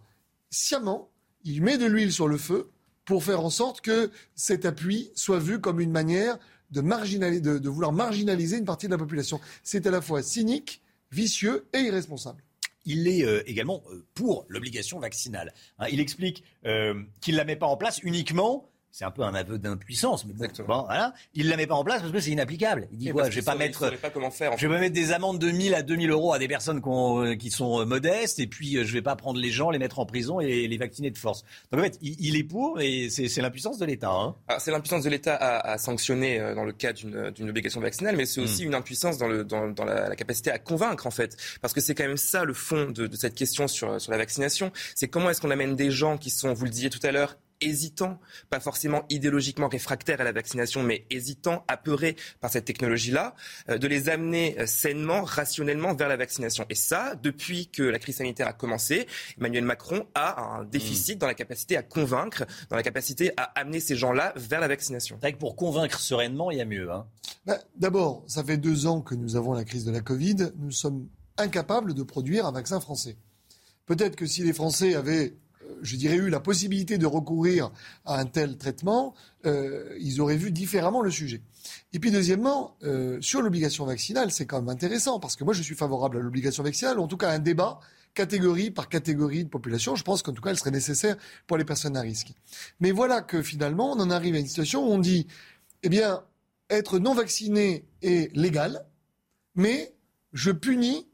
sciemment, 0.50 1.10
il 1.44 1.62
met 1.62 1.78
de 1.78 1.86
l'huile 1.86 2.12
sur 2.12 2.26
le 2.26 2.36
feu 2.36 2.70
pour 3.04 3.22
faire 3.22 3.44
en 3.44 3.50
sorte 3.50 3.80
que 3.80 4.10
cet 4.34 4.64
appui 4.64 5.10
soit 5.14 5.38
vu 5.38 5.60
comme 5.60 5.80
une 5.80 5.90
manière 5.90 6.38
de, 6.70 7.58
de, 7.58 7.68
vouloir 7.68 7.92
marginaliser 7.92 8.58
une 8.58 8.64
partie 8.64 8.86
de 8.86 8.92
la 8.92 8.98
population. 8.98 9.40
C'est 9.62 9.86
à 9.86 9.90
la 9.90 10.00
fois 10.00 10.22
cynique, 10.22 10.82
vicieux 11.10 11.66
et 11.72 11.80
irresponsable 11.80 12.42
il 12.84 13.08
est 13.08 13.24
euh, 13.24 13.42
également 13.46 13.82
euh, 13.90 14.04
pour 14.14 14.46
l'obligation 14.48 14.98
vaccinale. 14.98 15.52
Hein, 15.78 15.86
il 15.90 16.00
explique 16.00 16.44
euh, 16.66 17.02
qu'il 17.20 17.34
ne 17.34 17.38
la 17.38 17.44
met 17.44 17.56
pas 17.56 17.66
en 17.66 17.76
place 17.76 18.00
uniquement 18.02 18.69
c'est 18.92 19.04
un 19.04 19.10
peu 19.10 19.22
un 19.22 19.34
aveu 19.34 19.58
d'impuissance. 19.58 20.24
Mais 20.24 20.32
bon, 20.32 20.84
voilà. 20.84 21.14
Il 21.34 21.48
la 21.48 21.56
met 21.56 21.66
pas 21.66 21.74
en 21.74 21.84
place 21.84 22.00
parce 22.00 22.12
que 22.12 22.20
c'est 22.20 22.30
inapplicable. 22.30 22.88
Il 22.92 22.98
dit 22.98 23.10
quoi 23.10 23.30
Je 23.30 23.36
vais 23.36 23.42
pas 23.42 23.54
mettre. 23.54 23.90
Pas 23.96 24.10
comment 24.10 24.30
faire, 24.30 24.56
je 24.56 24.66
vais 24.66 24.74
pas 24.74 24.80
mettre 24.80 24.94
des 24.94 25.12
amendes 25.12 25.38
de 25.38 25.50
1000 25.50 25.74
à 25.74 25.82
2000 25.82 26.10
euros 26.10 26.32
à 26.32 26.38
des 26.38 26.48
personnes 26.48 26.80
euh, 26.84 27.36
qui 27.36 27.50
sont 27.50 27.80
euh, 27.80 27.84
modestes 27.84 28.38
et 28.38 28.46
puis 28.46 28.76
euh, 28.76 28.84
je 28.84 28.92
vais 28.92 29.02
pas 29.02 29.16
prendre 29.16 29.38
les 29.38 29.50
gens, 29.50 29.70
les 29.70 29.78
mettre 29.78 29.98
en 29.98 30.06
prison 30.06 30.40
et 30.40 30.66
les 30.66 30.76
vacciner 30.76 31.10
de 31.10 31.18
force. 31.18 31.44
Donc 31.70 31.80
en 31.80 31.84
fait, 31.84 31.98
il, 32.02 32.36
est 32.36 32.44
pour 32.44 32.80
et 32.80 33.08
c'est 33.10 33.40
l'impuissance 33.40 33.78
de 33.78 33.86
l'État. 33.86 34.10
Hein. 34.10 34.34
C'est 34.58 34.70
l'impuissance 34.70 35.04
de 35.04 35.10
l'État 35.10 35.36
à, 35.36 35.78
sanctionner 35.78 36.54
dans 36.54 36.64
le 36.64 36.72
cas 36.72 36.92
d'une 36.92 37.48
obligation 37.48 37.80
vaccinale, 37.80 38.16
mais 38.16 38.26
c'est 38.26 38.40
aussi 38.40 38.64
hmm. 38.64 38.68
une 38.68 38.74
impuissance 38.74 39.18
dans, 39.18 39.28
le, 39.28 39.44
dans, 39.44 39.68
dans 39.68 39.84
la, 39.84 40.14
capacité 40.16 40.50
à 40.50 40.58
convaincre 40.58 41.06
en 41.06 41.10
fait, 41.10 41.36
parce 41.60 41.72
que 41.72 41.80
c'est 41.80 41.94
quand 41.94 42.06
même 42.06 42.16
ça 42.16 42.44
le 42.44 42.54
fond 42.54 42.90
de, 42.90 43.06
de 43.06 43.16
cette 43.16 43.34
question 43.34 43.68
sur, 43.68 44.00
sur 44.00 44.12
la 44.12 44.18
vaccination. 44.18 44.72
C'est 44.94 45.08
comment 45.08 45.30
est-ce 45.30 45.40
qu'on 45.40 45.50
amène 45.50 45.76
des 45.76 45.90
gens 45.90 46.18
qui 46.18 46.30
sont, 46.30 46.52
vous 46.52 46.64
le 46.64 46.70
disiez 46.70 46.90
tout 46.90 47.04
à 47.04 47.12
l'heure, 47.12 47.36
hésitants, 47.60 48.18
pas 48.48 48.60
forcément 48.60 49.04
idéologiquement 49.08 49.68
réfractaires 49.68 50.20
à 50.20 50.24
la 50.24 50.32
vaccination, 50.32 50.82
mais 50.82 51.06
hésitants, 51.10 51.64
apeurés 51.68 52.16
par 52.40 52.50
cette 52.50 52.64
technologie-là, 52.64 53.34
euh, 53.68 53.78
de 53.78 53.86
les 53.86 54.08
amener 54.08 54.56
euh, 54.58 54.66
sainement, 54.66 55.22
rationnellement 55.22 55.94
vers 55.94 56.08
la 56.08 56.16
vaccination. 56.16 56.66
Et 56.70 56.74
ça, 56.74 57.14
depuis 57.14 57.68
que 57.68 57.82
la 57.82 57.98
crise 57.98 58.16
sanitaire 58.16 58.48
a 58.48 58.52
commencé, 58.52 59.06
Emmanuel 59.38 59.64
Macron 59.64 60.06
a 60.14 60.40
un 60.42 60.64
déficit 60.64 61.18
dans 61.18 61.26
la 61.26 61.34
capacité 61.34 61.76
à 61.76 61.82
convaincre, 61.82 62.44
dans 62.68 62.76
la 62.76 62.82
capacité 62.82 63.32
à 63.36 63.44
amener 63.58 63.80
ces 63.80 63.96
gens-là 63.96 64.32
vers 64.36 64.60
la 64.60 64.68
vaccination. 64.68 65.16
C'est 65.16 65.26
vrai 65.26 65.32
que 65.32 65.38
pour 65.38 65.56
convaincre 65.56 66.00
sereinement, 66.00 66.50
il 66.50 66.58
y 66.58 66.60
a 66.60 66.64
mieux. 66.64 66.90
Hein 66.90 67.06
bah, 67.46 67.58
D'abord, 67.76 68.24
ça 68.26 68.44
fait 68.44 68.56
deux 68.56 68.86
ans 68.86 69.00
que 69.00 69.14
nous 69.14 69.36
avons 69.36 69.52
la 69.52 69.64
crise 69.64 69.84
de 69.84 69.90
la 69.92 70.00
Covid. 70.00 70.52
Nous 70.58 70.70
sommes 70.70 71.08
incapables 71.36 71.94
de 71.94 72.02
produire 72.02 72.46
un 72.46 72.52
vaccin 72.52 72.80
français. 72.80 73.16
Peut-être 73.86 74.16
que 74.16 74.26
si 74.26 74.42
les 74.42 74.52
Français 74.52 74.94
avaient 74.94 75.34
je 75.82 75.96
dirais, 75.96 76.16
eu 76.16 76.28
la 76.28 76.40
possibilité 76.40 76.98
de 76.98 77.06
recourir 77.06 77.70
à 78.04 78.18
un 78.18 78.26
tel 78.26 78.56
traitement, 78.56 79.14
euh, 79.46 79.96
ils 80.00 80.20
auraient 80.20 80.36
vu 80.36 80.50
différemment 80.50 81.02
le 81.02 81.10
sujet. 81.10 81.42
Et 81.92 81.98
puis 81.98 82.10
deuxièmement, 82.10 82.76
euh, 82.82 83.18
sur 83.20 83.42
l'obligation 83.42 83.84
vaccinale, 83.84 84.30
c'est 84.30 84.46
quand 84.46 84.60
même 84.60 84.68
intéressant, 84.68 85.20
parce 85.20 85.36
que 85.36 85.44
moi 85.44 85.54
je 85.54 85.62
suis 85.62 85.74
favorable 85.74 86.18
à 86.18 86.20
l'obligation 86.20 86.62
vaccinale, 86.62 86.98
en 86.98 87.06
tout 87.06 87.16
cas 87.16 87.30
un 87.30 87.38
débat 87.38 87.80
catégorie 88.14 88.70
par 88.70 88.88
catégorie 88.88 89.44
de 89.44 89.48
population. 89.48 89.94
Je 89.94 90.02
pense 90.02 90.22
qu'en 90.22 90.32
tout 90.32 90.42
cas, 90.42 90.50
elle 90.50 90.58
serait 90.58 90.70
nécessaire 90.70 91.16
pour 91.46 91.56
les 91.56 91.64
personnes 91.64 91.96
à 91.96 92.00
risque. 92.00 92.32
Mais 92.80 92.90
voilà 92.90 93.22
que 93.22 93.42
finalement, 93.42 93.92
on 93.92 94.00
en 94.00 94.10
arrive 94.10 94.34
à 94.34 94.38
une 94.38 94.46
situation 94.46 94.86
où 94.86 94.92
on 94.92 94.98
dit, 94.98 95.26
eh 95.82 95.88
bien, 95.88 96.22
être 96.70 96.98
non 96.98 97.14
vacciné 97.14 97.84
est 98.02 98.34
légal, 98.36 98.84
mais 99.54 99.94
je 100.32 100.50
punis 100.50 101.06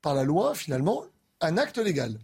par 0.00 0.14
la 0.14 0.24
loi, 0.24 0.54
finalement, 0.54 1.04
un 1.40 1.56
acte 1.56 1.78
légal 1.78 2.18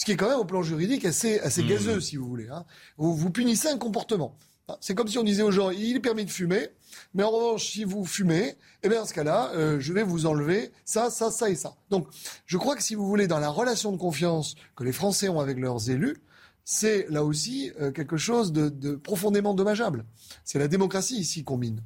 ce 0.00 0.06
qui 0.06 0.12
est 0.12 0.16
quand 0.16 0.30
même 0.30 0.38
au 0.38 0.46
plan 0.46 0.62
juridique 0.62 1.04
assez, 1.04 1.40
assez 1.40 1.62
mmh. 1.62 1.68
gazeux, 1.68 2.00
si 2.00 2.16
vous 2.16 2.26
voulez. 2.26 2.48
Hein. 2.48 2.64
Vous, 2.96 3.14
vous 3.14 3.28
punissez 3.28 3.68
un 3.68 3.76
comportement. 3.76 4.34
C'est 4.80 4.94
comme 4.94 5.08
si 5.08 5.18
on 5.18 5.22
disait 5.22 5.42
aux 5.42 5.50
gens, 5.50 5.68
il 5.68 5.94
est 5.94 6.00
permis 6.00 6.24
de 6.24 6.30
fumer, 6.30 6.68
mais 7.12 7.22
en 7.22 7.30
revanche, 7.30 7.66
si 7.66 7.84
vous 7.84 8.06
fumez, 8.06 8.56
eh 8.82 8.88
bien, 8.88 9.00
dans 9.00 9.06
ce 9.06 9.12
cas-là, 9.12 9.50
euh, 9.52 9.78
je 9.78 9.92
vais 9.92 10.02
vous 10.02 10.24
enlever 10.24 10.72
ça, 10.86 11.10
ça, 11.10 11.30
ça 11.30 11.50
et 11.50 11.54
ça. 11.54 11.74
Donc, 11.90 12.08
je 12.46 12.56
crois 12.56 12.76
que 12.76 12.82
si 12.82 12.94
vous 12.94 13.06
voulez, 13.06 13.26
dans 13.26 13.40
la 13.40 13.50
relation 13.50 13.92
de 13.92 13.98
confiance 13.98 14.54
que 14.74 14.84
les 14.84 14.92
Français 14.92 15.28
ont 15.28 15.38
avec 15.38 15.58
leurs 15.58 15.90
élus, 15.90 16.16
c'est 16.64 17.06
là 17.10 17.22
aussi 17.22 17.70
euh, 17.78 17.92
quelque 17.92 18.16
chose 18.16 18.52
de, 18.52 18.70
de 18.70 18.94
profondément 18.94 19.52
dommageable. 19.52 20.06
C'est 20.44 20.58
la 20.58 20.68
démocratie 20.68 21.18
ici 21.18 21.44
qu'on 21.44 21.58
mine. 21.58 21.82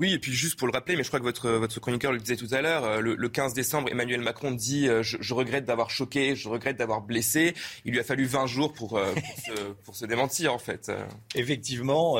Oui, 0.00 0.14
et 0.14 0.18
puis 0.18 0.32
juste 0.32 0.58
pour 0.58 0.66
le 0.66 0.72
rappeler, 0.72 0.96
mais 0.96 1.02
je 1.02 1.08
crois 1.08 1.20
que 1.20 1.24
votre, 1.24 1.50
votre 1.50 1.78
chroniqueur 1.78 2.10
le 2.10 2.18
disait 2.18 2.36
tout 2.36 2.48
à 2.52 2.62
l'heure, 2.62 2.84
euh, 2.84 3.00
le, 3.00 3.28
15 3.28 3.52
décembre, 3.52 3.90
Emmanuel 3.90 4.22
Macron 4.22 4.50
dit 4.50 4.88
euh, 4.88 5.02
je, 5.02 5.34
regrette 5.34 5.66
d'avoir 5.66 5.90
choqué, 5.90 6.34
je 6.34 6.48
regrette 6.48 6.78
d'avoir 6.78 7.02
blessé. 7.02 7.52
Il 7.84 7.92
lui 7.92 8.00
a 8.00 8.02
fallu 8.02 8.24
20 8.24 8.46
jours 8.46 8.72
pour, 8.72 8.96
euh, 8.96 9.12
pour, 9.84 9.94
se, 9.94 10.06
démentir, 10.06 10.54
en 10.54 10.58
fait. 10.58 10.90
Effectivement, 11.34 12.16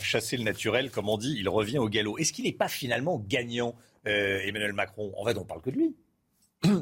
chasser 0.00 0.36
le 0.36 0.44
naturel, 0.44 0.92
comme 0.92 1.08
on 1.08 1.18
dit, 1.18 1.34
il 1.36 1.48
revient 1.48 1.78
au 1.78 1.88
galop. 1.88 2.18
Est-ce 2.18 2.32
qu'il 2.32 2.44
n'est 2.44 2.52
pas 2.52 2.68
finalement 2.68 3.20
gagnant, 3.26 3.74
Emmanuel 4.04 4.72
Macron? 4.72 5.12
En 5.16 5.24
fait, 5.24 5.36
on 5.36 5.44
parle 5.44 5.62
que 5.62 5.70
de 5.70 5.76
lui. 5.76 5.96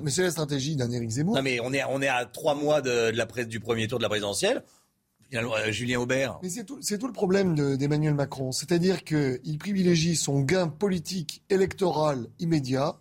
Mais 0.03 0.11
c'est 0.11 0.23
la 0.23 0.31
stratégie 0.31 0.77
d'un 0.77 0.91
Éric 0.91 1.11
Zemmour. 1.11 1.35
Non, 1.35 1.43
mais 1.43 1.61
on 1.61 1.73
est, 1.73 1.83
on 1.85 2.03
est 2.03 2.09
à 2.09 2.27
trois 2.27 2.55
mois 2.55 2.83
de, 2.83 3.11
de 3.11 3.17
la 3.17 3.27
presse 3.27 3.49
du 3.49 3.59
premier 3.59 3.89
tour 3.89 3.99
de 3.99 4.03
la 4.03 4.11
présidentielle. 4.11 4.63
Julien 5.71 6.01
Aubert. 6.01 6.39
Mais 6.43 6.49
c'est 6.49 6.65
tout, 6.65 6.79
le 6.79 7.13
problème 7.13 7.77
d'Emmanuel 7.77 8.15
Macron. 8.15 8.53
C'est-à-dire 8.53 9.05
qu'il 9.05 9.59
privilégie 9.59 10.17
son 10.17 10.41
gain 10.41 10.69
politique 10.69 11.43
électoral 11.51 12.27
immédiat, 12.39 12.97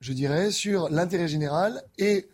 je 0.00 0.12
dirais, 0.12 0.50
sur 0.50 0.88
l'intérêt 0.90 1.28
général 1.28 1.82
et 1.98 2.28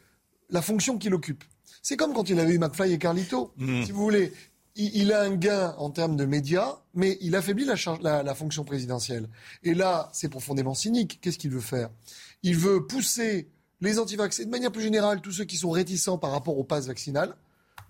la 0.51 0.62
fonction 0.62 0.99
qu'il 0.99 1.14
occupe. 1.14 1.45
C'est 1.82 1.97
comme 1.97 2.12
quand 2.12 2.28
il 2.28 2.38
avait 2.38 2.55
eu 2.55 2.59
McFly 2.59 2.93
et 2.93 2.99
Carlito. 2.99 3.53
Hmm. 3.57 3.82
Si 3.84 3.93
vous 3.93 4.03
voulez, 4.03 4.32
il, 4.76 5.12
a 5.12 5.22
un 5.22 5.34
gain 5.34 5.74
en 5.78 5.91
termes 5.91 6.16
de 6.16 6.24
médias, 6.24 6.78
mais 6.95 7.18
il 7.20 7.34
affaiblit 7.36 7.64
la, 7.64 8.22
la 8.22 8.34
fonction 8.34 8.64
présidentielle. 8.64 9.28
Et 9.62 9.74
là, 9.74 10.09
c'est 10.12 10.28
profondément 10.28 10.74
cynique. 10.74 11.18
Qu'est-ce 11.20 11.38
qu'il 11.38 11.51
veut 11.51 11.61
faire? 11.61 11.91
Il 12.43 12.57
veut 12.57 12.86
pousser 12.86 13.49
les 13.80 13.99
antivax 13.99 14.41
et 14.41 14.45
de 14.45 14.51
manière 14.51 14.72
plus 14.72 14.82
générale 14.82 15.20
tous 15.20 15.32
ceux 15.32 15.45
qui 15.45 15.57
sont 15.57 15.70
réticents 15.70 16.18
par 16.18 16.32
rapport 16.32 16.59
au 16.59 16.64
pass 16.64 16.86
vaccinal 16.86 17.34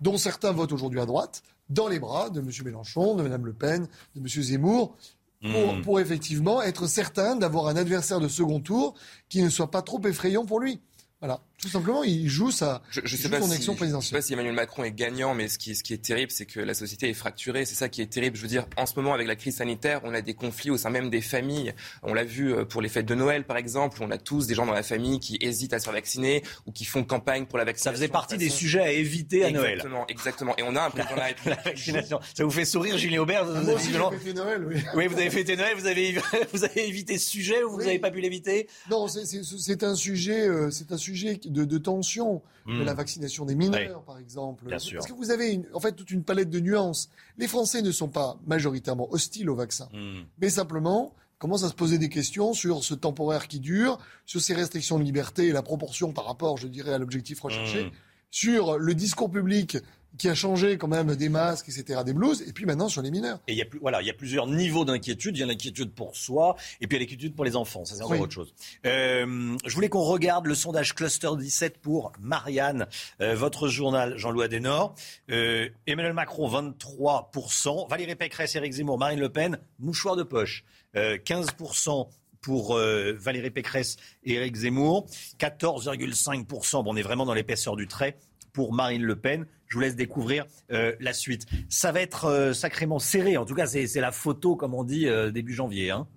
dont 0.01 0.17
certains 0.17 0.51
votent 0.51 0.73
aujourd'hui 0.73 0.99
à 0.99 1.05
droite, 1.05 1.43
dans 1.69 1.87
les 1.87 1.99
bras 1.99 2.29
de 2.29 2.41
M. 2.41 2.49
Mélenchon, 2.65 3.15
de 3.15 3.23
Mme 3.23 3.45
Le 3.45 3.53
Pen, 3.53 3.87
de 4.15 4.19
M. 4.19 4.27
Zemmour, 4.27 4.95
hmm. 5.41 5.81
pour, 5.83 5.99
effectivement 5.99 6.61
être 6.61 6.87
certain 6.87 7.35
d'avoir 7.35 7.67
un 7.67 7.75
adversaire 7.75 8.19
de 8.19 8.27
second 8.27 8.59
tour 8.59 8.95
qui 9.29 9.41
ne 9.41 9.49
soit 9.49 9.71
pas 9.71 9.81
trop 9.81 10.01
effrayant 10.05 10.45
pour 10.45 10.59
lui. 10.59 10.81
Voilà. 11.19 11.39
Tout 11.61 11.69
simplement, 11.69 12.03
il 12.03 12.27
joue 12.27 12.49
sa 12.49 12.81
je, 12.89 13.01
je 13.03 13.15
sais 13.15 13.29
pas 13.29 13.39
son 13.39 13.51
action 13.51 13.75
présidentielle. 13.75 14.05
Je 14.05 14.09
sais 14.09 14.15
pas 14.15 14.21
si 14.21 14.33
Emmanuel 14.33 14.55
Macron 14.55 14.83
est 14.83 14.91
gagnant, 14.91 15.35
mais 15.35 15.47
ce 15.47 15.59
qui, 15.59 15.75
ce 15.75 15.83
qui 15.83 15.93
est 15.93 16.03
terrible, 16.03 16.31
c'est 16.31 16.47
que 16.47 16.59
la 16.59 16.73
société 16.73 17.09
est 17.09 17.13
fracturée. 17.13 17.65
C'est 17.65 17.75
ça 17.75 17.87
qui 17.87 18.01
est 18.01 18.07
terrible. 18.07 18.35
Je 18.35 18.41
veux 18.41 18.47
dire, 18.47 18.65
en 18.77 18.87
ce 18.87 18.95
moment, 18.95 19.13
avec 19.13 19.27
la 19.27 19.35
crise 19.35 19.57
sanitaire, 19.57 20.01
on 20.03 20.11
a 20.13 20.21
des 20.21 20.33
conflits 20.33 20.71
au 20.71 20.77
sein 20.77 20.89
même 20.89 21.11
des 21.11 21.21
familles. 21.21 21.75
On 22.01 22.15
l'a 22.15 22.23
vu 22.23 22.51
euh, 22.51 22.65
pour 22.65 22.81
les 22.81 22.89
fêtes 22.89 23.05
de 23.05 23.13
Noël, 23.13 23.43
par 23.43 23.57
exemple. 23.57 23.99
On 24.01 24.09
a 24.09 24.17
tous 24.17 24.47
des 24.47 24.55
gens 24.55 24.65
dans 24.65 24.73
la 24.73 24.81
famille 24.81 25.19
qui 25.19 25.37
hésitent 25.39 25.73
à 25.73 25.79
se 25.79 25.83
faire 25.83 25.93
vacciner 25.93 26.43
ou 26.65 26.71
qui 26.71 26.83
font 26.83 27.03
campagne 27.03 27.45
pour 27.45 27.59
la 27.59 27.65
vaccination. 27.65 27.91
Ça 27.91 27.95
faisait 27.95 28.11
partie 28.11 28.37
des 28.37 28.49
sujets 28.49 28.81
à 28.81 28.91
éviter 28.91 29.45
à 29.45 29.51
Noël. 29.51 29.73
Exactement, 29.73 30.07
exactement. 30.07 30.55
Et 30.57 30.63
on 30.63 30.75
a 30.75 30.81
un 30.81 30.89
président 30.89 31.13
de 31.13 31.19
la 31.19 31.25
République. 31.25 31.41
La 31.51 31.71
vaccination. 31.71 32.19
Ça 32.35 32.43
vous 32.43 32.51
fait 32.51 32.65
sourire, 32.65 32.97
Julien 32.97 33.21
Aubert 33.21 33.43
ah, 33.45 33.61
Moi 33.61 33.73
aussi, 33.73 33.91
j'ai 33.91 34.17
fêté 34.17 34.33
Noël, 34.33 34.63
oui. 34.65 34.75
Oui, 34.95 35.07
vous 35.07 35.15
avez 35.15 35.29
fêté 35.29 35.55
Noël. 35.55 35.75
Vous 35.75 35.85
avez, 35.85 36.15
vous 36.53 36.63
avez 36.63 36.87
évité 36.87 37.17
ce 37.17 37.29
sujet 37.29 37.63
ou 37.63 37.71
vous 37.71 37.79
n'avez 37.79 37.99
pas 37.99 38.09
pu 38.09 38.21
l'éviter? 38.21 38.67
Non, 38.89 39.07
c'est 39.07 39.83
un 39.83 39.95
sujet, 39.95 40.47
euh, 40.47 40.71
c'est 40.71 40.91
un 40.91 40.97
sujet 40.97 41.39
de, 41.51 41.65
de 41.65 41.77
tension 41.77 42.41
de 42.67 42.73
hmm. 42.73 42.83
la 42.83 42.93
vaccination 42.93 43.45
des 43.45 43.55
mineurs, 43.55 44.03
par 44.03 44.17
exemple. 44.19 44.65
Bien 44.65 44.79
sûr. 44.79 44.99
Parce 44.99 45.11
que 45.11 45.15
vous 45.15 45.31
avez 45.31 45.61
en 45.73 45.79
fait 45.79 45.93
toute 45.93 46.11
une 46.11 46.23
palette 46.23 46.49
de 46.49 46.59
nuances? 46.59 47.09
Les 47.37 47.47
Français 47.47 47.81
ne 47.81 47.91
sont 47.91 48.07
pas 48.07 48.37
majoritairement 48.45 49.11
hostiles 49.11 49.49
au 49.49 49.55
vaccin, 49.55 49.89
hmm. 49.93 50.23
mais 50.39 50.49
simplement 50.49 51.13
commencent 51.37 51.63
à 51.63 51.69
se 51.69 51.73
poser 51.73 51.97
des 51.97 52.09
questions 52.09 52.53
sur 52.53 52.83
ce 52.83 52.93
temporaire 52.93 53.47
qui 53.47 53.59
dure, 53.59 53.97
sur 54.27 54.41
ces 54.41 54.53
restrictions 54.53 54.99
de 54.99 55.03
liberté 55.03 55.47
et 55.47 55.51
la 55.51 55.63
proportion 55.63 56.13
par 56.13 56.25
rapport, 56.25 56.57
je 56.57 56.67
dirais, 56.67 56.93
à 56.93 56.99
l'objectif 56.99 57.41
recherché, 57.41 57.85
hmm. 57.85 57.91
sur 58.29 58.77
le 58.77 58.93
discours 58.93 59.31
public 59.31 59.77
qui 60.21 60.29
a 60.29 60.35
changé 60.35 60.77
quand 60.77 60.87
même 60.87 61.15
des 61.15 61.29
masques, 61.29 61.67
etc., 61.69 62.01
des 62.05 62.13
blouses, 62.13 62.43
et 62.47 62.53
puis 62.53 62.65
maintenant 62.67 62.89
sur 62.89 63.01
les 63.01 63.09
mineurs. 63.09 63.39
Et 63.47 63.53
il 63.53 63.57
y 63.57 63.61
a, 63.63 63.65
plus, 63.65 63.79
voilà, 63.79 64.03
il 64.03 64.07
y 64.07 64.09
a 64.11 64.13
plusieurs 64.13 64.45
niveaux 64.45 64.85
d'inquiétude. 64.85 65.35
Il 65.35 65.39
y 65.39 65.43
a 65.43 65.47
l'inquiétude 65.47 65.93
pour 65.93 66.15
soi, 66.15 66.55
et 66.79 66.85
puis 66.85 66.95
il 66.95 66.99
y 66.99 67.01
a 67.01 67.05
l'inquiétude 67.05 67.35
pour 67.35 67.43
les 67.43 67.55
enfants. 67.55 67.85
Ça, 67.85 67.95
c'est 67.95 68.03
encore 68.03 68.19
autre 68.19 68.31
chose. 68.31 68.53
Euh, 68.85 69.57
je 69.65 69.73
voulais 69.73 69.89
qu'on 69.89 70.03
regarde 70.03 70.45
le 70.45 70.53
sondage 70.53 70.93
Cluster 70.93 71.29
17 71.35 71.79
pour 71.79 72.11
Marianne, 72.19 72.85
euh, 73.19 73.33
votre 73.33 73.67
journal, 73.67 74.15
Jean-Louis 74.15 74.45
Adenor. 74.45 74.93
Euh, 75.31 75.69
Emmanuel 75.87 76.13
Macron, 76.13 76.47
23%. 76.47 77.89
Valérie 77.89 78.15
Pécresse, 78.15 78.55
Éric 78.55 78.73
Zemmour, 78.73 78.99
Marine 78.99 79.19
Le 79.19 79.29
Pen, 79.29 79.57
mouchoir 79.79 80.15
de 80.15 80.23
poche. 80.23 80.63
15% 80.93 82.09
pour 82.41 82.75
Valérie 82.75 83.49
Pécresse 83.49 83.95
et 84.23 84.33
Éric 84.33 84.55
Zemmour, 84.55 85.07
14,5%, 85.39 86.83
bon, 86.83 86.91
on 86.91 86.95
est 86.97 87.01
vraiment 87.01 87.25
dans 87.25 87.33
l'épaisseur 87.33 87.77
du 87.77 87.87
trait, 87.87 88.17
pour 88.51 88.73
Marine 88.73 89.03
Le 89.03 89.15
Pen. 89.15 89.45
Je 89.71 89.77
vous 89.77 89.81
laisse 89.81 89.95
découvrir 89.95 90.45
euh, 90.73 90.93
la 90.99 91.13
suite. 91.13 91.45
Ça 91.69 91.93
va 91.93 92.01
être 92.01 92.25
euh, 92.25 92.51
sacrément 92.51 92.99
serré. 92.99 93.37
En 93.37 93.45
tout 93.45 93.55
cas, 93.55 93.67
c'est 93.67 94.01
la 94.01 94.11
photo, 94.11 94.57
comme 94.57 94.73
on 94.73 94.83
dit, 94.83 95.07
euh, 95.07 95.31
début 95.31 95.53
janvier. 95.53 95.91
Hein. 95.91 96.07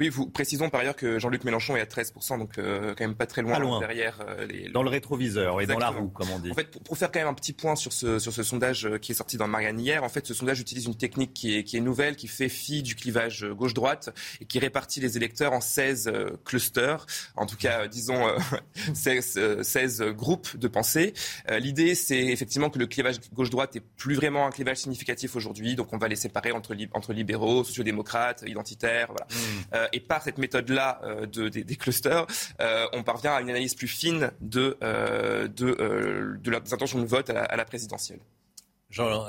Oui, 0.00 0.08
vous 0.08 0.26
précisons 0.26 0.70
par 0.70 0.80
ailleurs 0.80 0.96
que 0.96 1.18
Jean-Luc 1.18 1.44
Mélenchon 1.44 1.76
est 1.76 1.80
à 1.80 1.84
13%, 1.84 2.38
donc 2.38 2.56
euh, 2.56 2.94
quand 2.96 3.04
même 3.04 3.14
pas 3.14 3.26
très 3.26 3.42
loin, 3.42 3.80
derrière. 3.80 4.18
Euh, 4.26 4.46
Dans 4.72 4.82
le 4.82 4.88
rétroviseur 4.88 5.60
et 5.60 5.66
dans 5.66 5.78
la 5.78 5.90
roue, 5.90 6.08
comme 6.08 6.30
on 6.30 6.38
dit. 6.38 6.50
En 6.50 6.54
fait, 6.54 6.82
pour, 6.82 6.96
faire 6.96 7.12
quand 7.12 7.18
même 7.18 7.28
un 7.28 7.34
petit 7.34 7.52
point 7.52 7.76
sur 7.76 7.92
ce, 7.92 8.18
sur 8.18 8.32
ce 8.32 8.42
sondage 8.42 8.86
euh, 8.86 8.96
qui 8.96 9.12
est 9.12 9.14
sorti 9.14 9.36
dans 9.36 9.46
Marianne 9.46 9.78
hier, 9.78 10.02
en 10.02 10.08
fait, 10.08 10.26
ce 10.26 10.32
sondage 10.32 10.58
utilise 10.58 10.86
une 10.86 10.94
technique 10.94 11.34
qui 11.34 11.54
est, 11.54 11.64
qui 11.64 11.76
est 11.76 11.80
nouvelle, 11.80 12.16
qui 12.16 12.28
fait 12.28 12.48
fi 12.48 12.82
du 12.82 12.94
clivage 12.94 13.44
gauche-droite 13.44 14.08
et 14.40 14.46
qui 14.46 14.58
répartit 14.58 15.00
les 15.00 15.18
électeurs 15.18 15.52
en 15.52 15.60
16 15.60 16.10
clusters, 16.46 17.04
en 17.36 17.44
tout 17.44 17.58
cas, 17.58 17.86
disons, 17.86 18.26
16, 18.94 19.60
16, 19.60 20.02
groupes 20.16 20.56
de 20.56 20.68
pensée. 20.68 21.12
L'idée, 21.58 21.94
c'est 21.94 22.24
effectivement 22.24 22.70
que 22.70 22.78
le 22.78 22.86
clivage 22.86 23.16
gauche-droite 23.34 23.76
est 23.76 23.84
plus 23.98 24.14
vraiment 24.14 24.46
un 24.46 24.50
clivage 24.50 24.78
significatif 24.78 25.36
aujourd'hui, 25.36 25.74
donc 25.74 25.92
on 25.92 25.98
va 25.98 26.08
les 26.08 26.16
séparer 26.16 26.52
entre, 26.52 26.74
entre 26.94 27.12
libéraux, 27.12 27.64
sociodémocrates, 27.64 28.44
identitaires, 28.46 29.08
voilà. 29.08 29.26
Mmh 29.30 29.89
et 29.92 30.00
par 30.00 30.22
cette 30.22 30.38
méthode-là 30.38 31.00
euh, 31.04 31.26
de, 31.26 31.48
des, 31.48 31.76
clusters, 31.76 32.26
euh, 32.60 32.86
on 32.92 33.02
parvient 33.02 33.32
à 33.32 33.40
une 33.40 33.50
analyse 33.50 33.74
plus 33.74 33.88
fine 33.88 34.30
de, 34.40 34.76
euh, 34.82 35.48
de, 35.48 36.38
de 36.42 36.54
intentions 36.54 37.00
de 37.00 37.06
vote 37.06 37.30
à 37.30 37.56
la, 37.56 37.64
présidentielle. 37.64 38.20
Jean, 38.90 39.26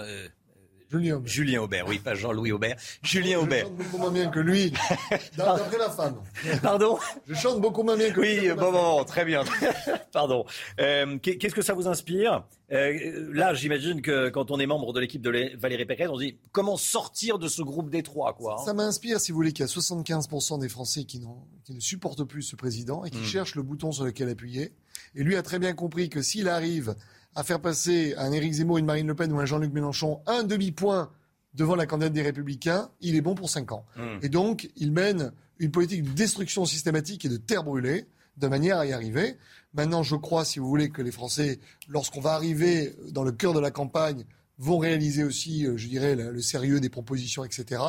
Julien 0.92 1.16
Aubert. 1.16 1.32
Julien 1.32 1.62
Aubert, 1.62 1.88
oui, 1.88 2.00
pas 2.00 2.16
Jean-Louis 2.16 2.52
Aubert. 2.52 2.76
Julien 3.02 3.40
je 3.40 3.44
Aubert. 3.44 3.66
chante 3.66 3.76
beaucoup 3.78 3.98
moins 3.98 4.12
bien 4.12 4.30
que 4.30 4.40
lui, 4.40 4.74
d'après 5.38 5.78
la 5.78 5.90
femme. 5.90 6.16
Pardon 6.62 6.98
Je 7.28 7.34
chante 7.34 7.62
beaucoup 7.62 7.84
moins 7.84 7.96
bien 7.96 8.12
que 8.12 8.20
lui. 8.20 8.50
Oui, 8.50 8.56
bon, 8.58 8.72
bon, 8.72 9.04
très 9.06 9.24
bien. 9.24 9.44
Pardon. 10.12 10.46
Euh, 10.80 11.18
Qu'est-ce 11.20 11.56
que 11.56 11.62
ça 11.62 11.74
vous 11.74 11.88
inspire? 11.88 12.44
Euh, 12.74 13.30
Là, 13.34 13.54
j'imagine 13.54 14.02
que 14.02 14.30
quand 14.30 14.52
on 14.52 14.60
est 14.60 14.66
membre 14.66 14.92
de 14.92 15.00
l'équipe 15.00 15.22
de 15.22 15.58
Valérie 15.58 15.86
Pécresse, 15.86 16.10
on 16.10 16.16
se 16.18 16.24
dit 16.24 16.38
comment 16.52 16.76
sortir 16.76 17.40
de 17.40 17.48
ce 17.48 17.62
groupe 17.62 17.90
d'étroit, 17.90 18.34
quoi. 18.34 18.58
Hein? 18.60 18.66
Ça 18.66 18.74
m'inspire, 18.74 19.20
si 19.22 19.32
vous 19.32 19.38
voulez, 19.38 19.54
qu'il 19.54 19.66
y 19.66 19.70
a 19.70 19.72
75% 19.72 20.60
des 20.60 20.70
Français 20.70 21.06
qui, 21.06 21.22
qui, 21.64 21.74
ne 21.74 21.80
supportent 21.80 22.24
plus 22.26 22.44
ce 22.44 22.56
président 22.56 23.06
et 23.06 23.10
qui 23.10 23.20
mmh. 23.20 23.26
cherchent 23.26 23.56
le 23.56 23.64
bouton 23.64 23.92
sur 23.92 24.04
lequel 24.04 24.30
appuyer. 24.30 24.74
Et 25.16 25.24
lui 25.24 25.36
a 25.36 25.42
très 25.42 25.60
bien 25.60 25.74
compris 25.74 26.10
que 26.10 26.22
s'il 26.22 26.50
arrive 26.50 26.96
à 27.36 27.44
faire 27.44 27.62
passer 27.62 28.14
un 28.18 28.32
Éric 28.32 28.54
Zemmour, 28.54 28.78
une 28.78 28.86
Marine 28.86 29.08
Le 29.08 29.16
Pen 29.16 29.32
ou 29.32 29.40
un 29.40 29.46
Jean-Luc 29.46 29.74
Mélenchon 29.74 30.22
un 30.28 30.44
demi-point 30.44 31.12
devant 31.54 31.76
la 31.76 31.86
candidate 31.86 32.14
des 32.14 32.22
Républicains, 32.22 32.90
il 33.02 33.16
est 33.16 33.22
bon 33.22 33.36
pour 33.36 33.50
5 33.50 33.72
ans. 33.72 33.86
Hmm. 33.98 34.20
Et 34.22 34.30
donc, 34.30 34.70
il 34.78 34.92
mène 34.92 35.34
une 35.60 35.72
politique 35.72 36.04
de 36.04 36.10
destruction 36.12 36.66
systématique 36.66 37.26
et 37.26 37.30
de 37.30 37.38
terre 37.38 37.64
brûlée 37.64 38.06
de 38.38 38.48
manière 38.48 38.78
à 38.78 38.86
y 38.86 38.94
arriver. 38.94 39.38
Maintenant, 39.74 40.04
je 40.04 40.16
crois, 40.16 40.46
si 40.46 40.60
vous 40.60 40.68
voulez, 40.68 40.90
que 40.90 41.02
les 41.02 41.12
Français, 41.12 41.60
lorsqu'on 41.88 42.22
va 42.22 42.34
arriver 42.34 42.96
dans 43.10 43.24
le 43.24 43.32
cœur 43.32 43.54
de 43.54 43.60
la 43.60 43.72
campagne, 43.72 44.26
vont 44.58 44.78
réaliser 44.78 45.24
aussi, 45.24 45.66
euh, 45.66 45.76
je 45.76 45.88
dirais, 45.88 46.16
le, 46.16 46.42
sérieux 46.42 46.80
des 46.80 46.90
propositions, 46.90 47.44
etc. 47.44 47.82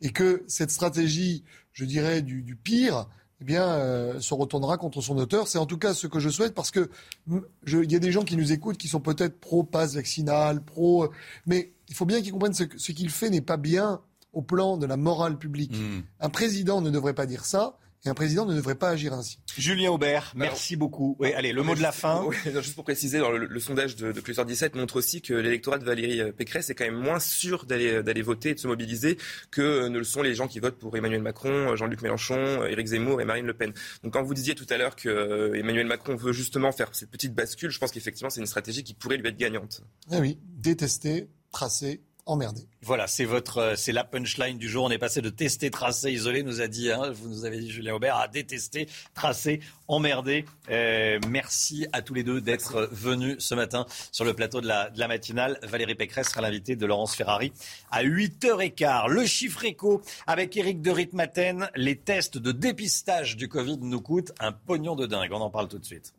Et 0.00 0.10
que 0.10 0.44
cette 0.46 0.70
stratégie, 0.70 1.44
je 1.72 1.84
dirais, 1.84 2.22
du, 2.22 2.42
du 2.42 2.56
pire, 2.56 3.06
eh 3.40 3.44
bien, 3.44 3.66
euh, 3.66 4.18
se 4.20 4.34
retournera 4.34 4.78
contre 4.78 5.00
son 5.00 5.16
auteur. 5.18 5.48
C'est 5.48 5.58
en 5.58 5.66
tout 5.66 5.78
cas 5.78 5.94
ce 5.94 6.06
que 6.06 6.20
je 6.20 6.28
souhaite 6.28 6.54
parce 6.54 6.70
que 6.70 6.90
il 7.28 7.92
y 7.92 7.96
a 7.96 7.98
des 7.98 8.12
gens 8.12 8.24
qui 8.24 8.36
nous 8.36 8.52
écoutent 8.52 8.78
qui 8.78 8.88
sont 8.88 9.00
peut-être 9.00 9.40
pro-passe 9.40 9.94
vaccinal, 9.94 10.62
pro, 10.62 11.10
mais 11.46 11.72
il 11.88 11.94
faut 11.94 12.06
bien 12.06 12.22
qu'ils 12.22 12.32
comprennent 12.32 12.54
ce, 12.54 12.64
ce 12.76 12.92
qu'il 12.92 13.10
fait 13.10 13.30
n'est 13.30 13.40
pas 13.40 13.56
bien 13.56 14.00
au 14.32 14.42
plan 14.42 14.76
de 14.76 14.86
la 14.86 14.96
morale 14.96 15.38
publique. 15.38 15.76
Hmm. 15.76 16.00
Un 16.20 16.28
président 16.28 16.80
ne 16.80 16.90
devrait 16.90 17.14
pas 17.14 17.26
dire 17.26 17.44
ça. 17.44 17.78
Et 18.06 18.08
un 18.08 18.14
président 18.14 18.46
ne 18.46 18.54
devrait 18.54 18.76
pas 18.76 18.90
agir 18.90 19.12
ainsi. 19.12 19.40
Julien 19.58 19.90
Aubert, 19.90 20.32
merci 20.36 20.76
beaucoup. 20.76 21.16
Oui, 21.18 21.32
allez, 21.32 21.52
le 21.52 21.64
mot 21.64 21.74
de 21.74 21.82
la 21.82 21.90
fin. 21.90 22.24
juste 22.44 22.76
pour 22.76 22.84
préciser, 22.84 23.18
le, 23.18 23.58
sondage 23.58 23.96
de, 23.96 24.12
de 24.12 24.44
17 24.44 24.76
montre 24.76 24.96
aussi 24.96 25.22
que 25.22 25.34
l'électorat 25.34 25.78
de 25.78 25.84
Valérie 25.84 26.20
euh, 26.20 26.30
Pécresse 26.30 26.70
est 26.70 26.76
quand 26.76 26.84
même 26.84 26.94
moins 26.94 27.18
sûr 27.18 27.66
d'aller 27.66 27.94
euh, 27.94 28.02
d'aller 28.02 28.22
voter 28.22 28.50
et 28.50 28.54
de 28.54 28.60
se 28.60 28.68
mobiliser 28.68 29.18
que 29.50 29.60
euh, 29.60 29.88
ne 29.88 29.98
le 29.98 30.04
sont 30.04 30.22
les 30.22 30.36
gens 30.36 30.46
qui 30.46 30.60
votent 30.60 30.78
pour 30.78 30.96
Emmanuel 30.96 31.20
Macron, 31.20 31.74
Jean-Luc 31.74 32.00
Mélenchon, 32.02 32.64
Éric 32.64 32.86
Zemmour 32.86 33.20
et 33.20 33.24
Marine 33.24 33.46
Le 33.46 33.54
Pen. 33.54 33.72
Donc 34.04 34.12
quand 34.12 34.22
vous 34.22 34.34
disiez 34.34 34.54
tout 34.54 34.66
à 34.70 34.76
l'heure 34.76 34.94
que 34.94 35.52
Emmanuel 35.56 35.86
Macron 35.86 36.14
veut 36.14 36.32
justement 36.32 36.70
faire 36.70 36.90
cette 36.92 37.10
petite 37.10 37.34
bascule, 37.34 37.70
je 37.70 37.78
pense 37.80 37.90
qu'effectivement 37.90 38.30
c'est 38.30 38.40
une 38.40 38.46
stratégie 38.46 38.84
qui 38.84 38.94
pourrait 38.94 39.16
lui 39.16 39.26
être 39.26 39.36
gagnante. 39.36 39.82
Ah 40.12 40.18
oui, 40.20 40.38
détester, 40.44 41.28
tracer, 41.50 42.02
emmerdé. 42.26 42.66
Voilà, 42.82 43.06
c'est 43.06 43.24
votre, 43.24 43.58
euh, 43.58 43.76
c'est 43.76 43.92
la 43.92 44.04
punchline 44.04 44.58
du 44.58 44.68
jour. 44.68 44.84
On 44.84 44.90
est 44.90 44.98
passé 44.98 45.22
de 45.22 45.30
tester, 45.30 45.70
tracer, 45.70 46.12
isoler, 46.12 46.42
nous 46.42 46.60
a 46.60 46.68
dit, 46.68 46.90
hein, 46.90 47.10
vous 47.12 47.28
nous 47.28 47.44
avez 47.44 47.58
dit 47.58 47.70
Julien 47.70 47.94
Aubert, 47.94 48.16
à 48.16 48.28
détester, 48.28 48.88
tracer, 49.14 49.60
emmerder. 49.88 50.44
Euh, 50.70 51.18
merci 51.28 51.86
à 51.92 52.02
tous 52.02 52.14
les 52.14 52.24
deux 52.24 52.40
d'être 52.40 52.88
venus 52.92 53.36
ce 53.38 53.54
matin 53.54 53.86
sur 54.12 54.24
le 54.24 54.34
plateau 54.34 54.60
de 54.60 54.66
la, 54.66 54.90
de 54.90 54.98
la 54.98 55.08
matinale. 55.08 55.58
Valérie 55.62 55.94
Pécresse 55.94 56.28
sera 56.28 56.42
l'invitée 56.42 56.76
de 56.76 56.86
Laurence 56.86 57.14
Ferrari 57.14 57.52
à 57.90 58.02
8h15. 58.02 59.08
Le 59.08 59.24
chiffre 59.24 59.64
éco 59.64 60.02
avec 60.26 60.56
Eric 60.56 60.82
de 60.82 60.90
Ritmaten. 60.90 61.70
Les 61.76 61.96
tests 61.96 62.38
de 62.38 62.52
dépistage 62.52 63.36
du 63.36 63.48
Covid 63.48 63.78
nous 63.80 64.00
coûtent 64.00 64.32
un 64.40 64.52
pognon 64.52 64.96
de 64.96 65.06
dingue. 65.06 65.30
On 65.32 65.40
en 65.40 65.50
parle 65.50 65.68
tout 65.68 65.78
de 65.78 65.84
suite 65.84 66.15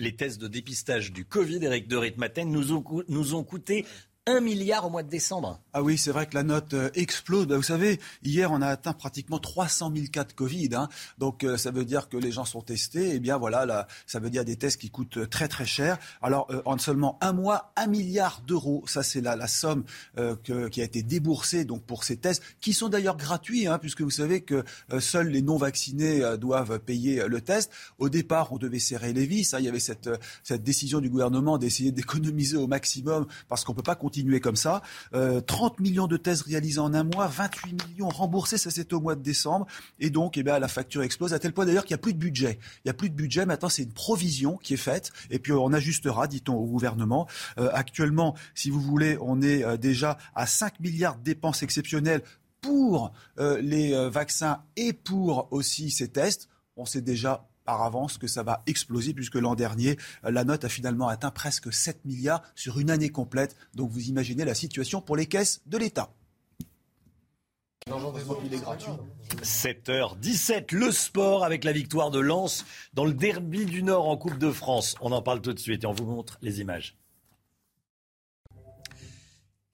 les 0.00 0.16
tests 0.16 0.40
de 0.40 0.48
dépistage 0.48 1.12
du 1.12 1.24
Covid, 1.24 1.64
Eric 1.64 1.86
de 1.86 1.96
Ritmaten, 1.96 2.50
nous 2.50 2.72
ont, 2.72 2.84
nous 3.08 3.34
ont 3.34 3.44
coûté 3.44 3.84
1 4.26 4.40
milliard 4.40 4.86
au 4.86 4.90
mois 4.90 5.02
de 5.02 5.08
décembre. 5.08 5.60
Ah 5.72 5.82
oui, 5.82 5.96
c'est 5.96 6.10
vrai 6.10 6.26
que 6.26 6.34
la 6.34 6.42
note 6.42 6.74
euh, 6.74 6.90
explose. 6.94 7.46
Bah, 7.46 7.56
vous 7.56 7.62
savez, 7.62 7.98
hier, 8.22 8.52
on 8.52 8.60
a 8.60 8.66
atteint 8.66 8.92
pratiquement 8.92 9.38
300 9.38 9.92
000 9.94 10.06
cas 10.12 10.24
de 10.24 10.32
Covid. 10.32 10.70
Hein. 10.74 10.88
Donc, 11.18 11.42
euh, 11.42 11.56
ça 11.56 11.70
veut 11.70 11.86
dire 11.86 12.08
que 12.08 12.18
les 12.18 12.30
gens 12.30 12.44
sont 12.44 12.60
testés. 12.60 13.08
Et 13.08 13.14
eh 13.14 13.18
bien, 13.18 13.38
voilà, 13.38 13.64
là, 13.64 13.88
ça 14.06 14.18
veut 14.18 14.28
dire 14.28 14.44
des 14.44 14.56
tests 14.56 14.78
qui 14.78 14.90
coûtent 14.90 15.16
euh, 15.16 15.26
très, 15.26 15.48
très 15.48 15.64
cher. 15.64 15.98
Alors, 16.20 16.50
en 16.66 16.76
seulement 16.76 17.18
un 17.22 17.32
mois, 17.32 17.72
1 17.76 17.86
milliard 17.86 18.42
d'euros. 18.46 18.84
Ça, 18.86 19.02
c'est 19.02 19.22
la, 19.22 19.36
la 19.36 19.46
somme 19.46 19.84
qui 20.44 20.80
a 20.80 20.84
été 20.84 21.02
déboursée 21.02 21.64
donc, 21.64 21.82
pour 21.84 22.04
ces 22.04 22.16
tests, 22.16 22.42
qui 22.60 22.72
sont 22.72 22.88
d'ailleurs 22.88 23.16
gratuits, 23.16 23.66
hein, 23.66 23.78
puisque 23.78 24.02
vous 24.02 24.10
savez 24.10 24.42
que 24.42 24.64
seuls 24.98 25.28
les 25.28 25.42
non-vaccinés 25.42 26.36
doivent 26.38 26.78
payer 26.80 27.26
le 27.26 27.40
test. 27.40 27.70
Au 27.98 28.08
départ, 28.08 28.52
on 28.52 28.58
devait 28.58 28.78
serrer 28.78 29.12
les 29.12 29.26
vis. 29.26 29.54
Hein. 29.54 29.58
Il 29.60 29.64
y 29.64 29.68
avait 29.68 29.80
cette, 29.80 30.10
cette 30.42 30.62
décision 30.62 31.00
du 31.00 31.08
gouvernement 31.08 31.58
d'essayer 31.58 31.92
d'économiser 31.92 32.56
au 32.56 32.66
maximum, 32.66 33.26
parce 33.48 33.64
qu'on 33.64 33.72
ne 33.72 33.76
peut 33.76 33.82
pas 33.82 33.94
continuer 34.10 34.40
comme 34.40 34.56
ça. 34.56 34.82
30 35.12 35.78
millions 35.78 36.08
de 36.08 36.16
tests 36.16 36.42
réalisés 36.42 36.80
en 36.80 36.94
un 36.94 37.04
mois, 37.04 37.28
28 37.28 37.88
millions 37.88 38.08
remboursés, 38.08 38.58
ça 38.58 38.70
c'était 38.70 38.94
au 38.94 39.00
mois 39.00 39.14
de 39.14 39.22
décembre. 39.22 39.66
Et 40.00 40.10
donc, 40.10 40.36
eh 40.36 40.42
bien, 40.42 40.58
la 40.58 40.66
facture 40.68 41.02
explose 41.02 41.32
à 41.32 41.38
tel 41.38 41.52
point 41.52 41.64
d'ailleurs 41.64 41.84
qu'il 41.84 41.94
n'y 41.94 42.00
a 42.00 42.02
plus 42.02 42.12
de 42.12 42.18
budget. 42.18 42.58
Il 42.78 42.86
n'y 42.86 42.90
a 42.90 42.94
plus 42.94 43.08
de 43.08 43.14
budget. 43.14 43.46
Maintenant, 43.46 43.68
c'est 43.68 43.84
une 43.84 43.92
provision 43.92 44.56
qui 44.56 44.74
est 44.74 44.78
faite. 44.78 45.12
Et 45.30 45.38
puis, 45.38 45.52
on 45.52 45.72
ajustera, 45.72 46.26
dit-on, 46.26 46.54
au 46.54 46.66
gouvernement. 46.66 47.28
Euh, 47.58 47.70
actuellement, 47.72 48.34
si 48.54 48.70
vous 48.70 48.80
voulez, 48.80 49.16
on 49.20 49.42
est 49.42 49.62
euh, 49.64 49.76
déjà 49.76 50.18
à 50.34 50.46
5 50.46 50.80
milliards 50.80 51.16
de 51.16 51.22
dépenses 51.22 51.62
exceptionnelles 51.62 52.22
pour 52.60 53.12
euh, 53.38 53.60
les 53.62 54.10
vaccins 54.10 54.62
et 54.76 54.92
pour 54.92 55.48
aussi 55.50 55.90
ces 55.90 56.08
tests. 56.08 56.48
On 56.76 56.84
sait 56.84 57.00
déjà 57.00 57.48
par 57.70 57.82
avance 57.84 58.18
que 58.18 58.26
ça 58.26 58.42
va 58.42 58.64
exploser 58.66 59.14
puisque 59.14 59.36
l'an 59.36 59.54
dernier, 59.54 59.96
euh, 60.24 60.32
la 60.32 60.42
note 60.42 60.64
a 60.64 60.68
finalement 60.68 61.06
atteint 61.06 61.30
presque 61.30 61.72
7 61.72 62.04
milliards 62.04 62.42
sur 62.56 62.80
une 62.80 62.90
année 62.90 63.10
complète. 63.10 63.54
Donc 63.76 63.92
vous 63.92 64.08
imaginez 64.08 64.44
la 64.44 64.54
situation 64.54 65.00
pour 65.00 65.14
les 65.14 65.26
caisses 65.26 65.62
de 65.66 65.78
l'État. 65.78 66.10
7h17, 69.44 70.74
le 70.74 70.90
sport 70.90 71.44
avec 71.44 71.62
la 71.62 71.70
victoire 71.70 72.10
de 72.10 72.18
Lens 72.18 72.64
dans 72.92 73.04
le 73.04 73.14
derby 73.14 73.66
du 73.66 73.84
Nord 73.84 74.08
en 74.08 74.16
Coupe 74.16 74.38
de 74.38 74.50
France. 74.50 74.96
On 75.00 75.12
en 75.12 75.22
parle 75.22 75.40
tout 75.40 75.52
de 75.52 75.60
suite 75.60 75.84
et 75.84 75.86
on 75.86 75.92
vous 75.92 76.06
montre 76.06 76.38
les 76.42 76.60
images. 76.60 76.96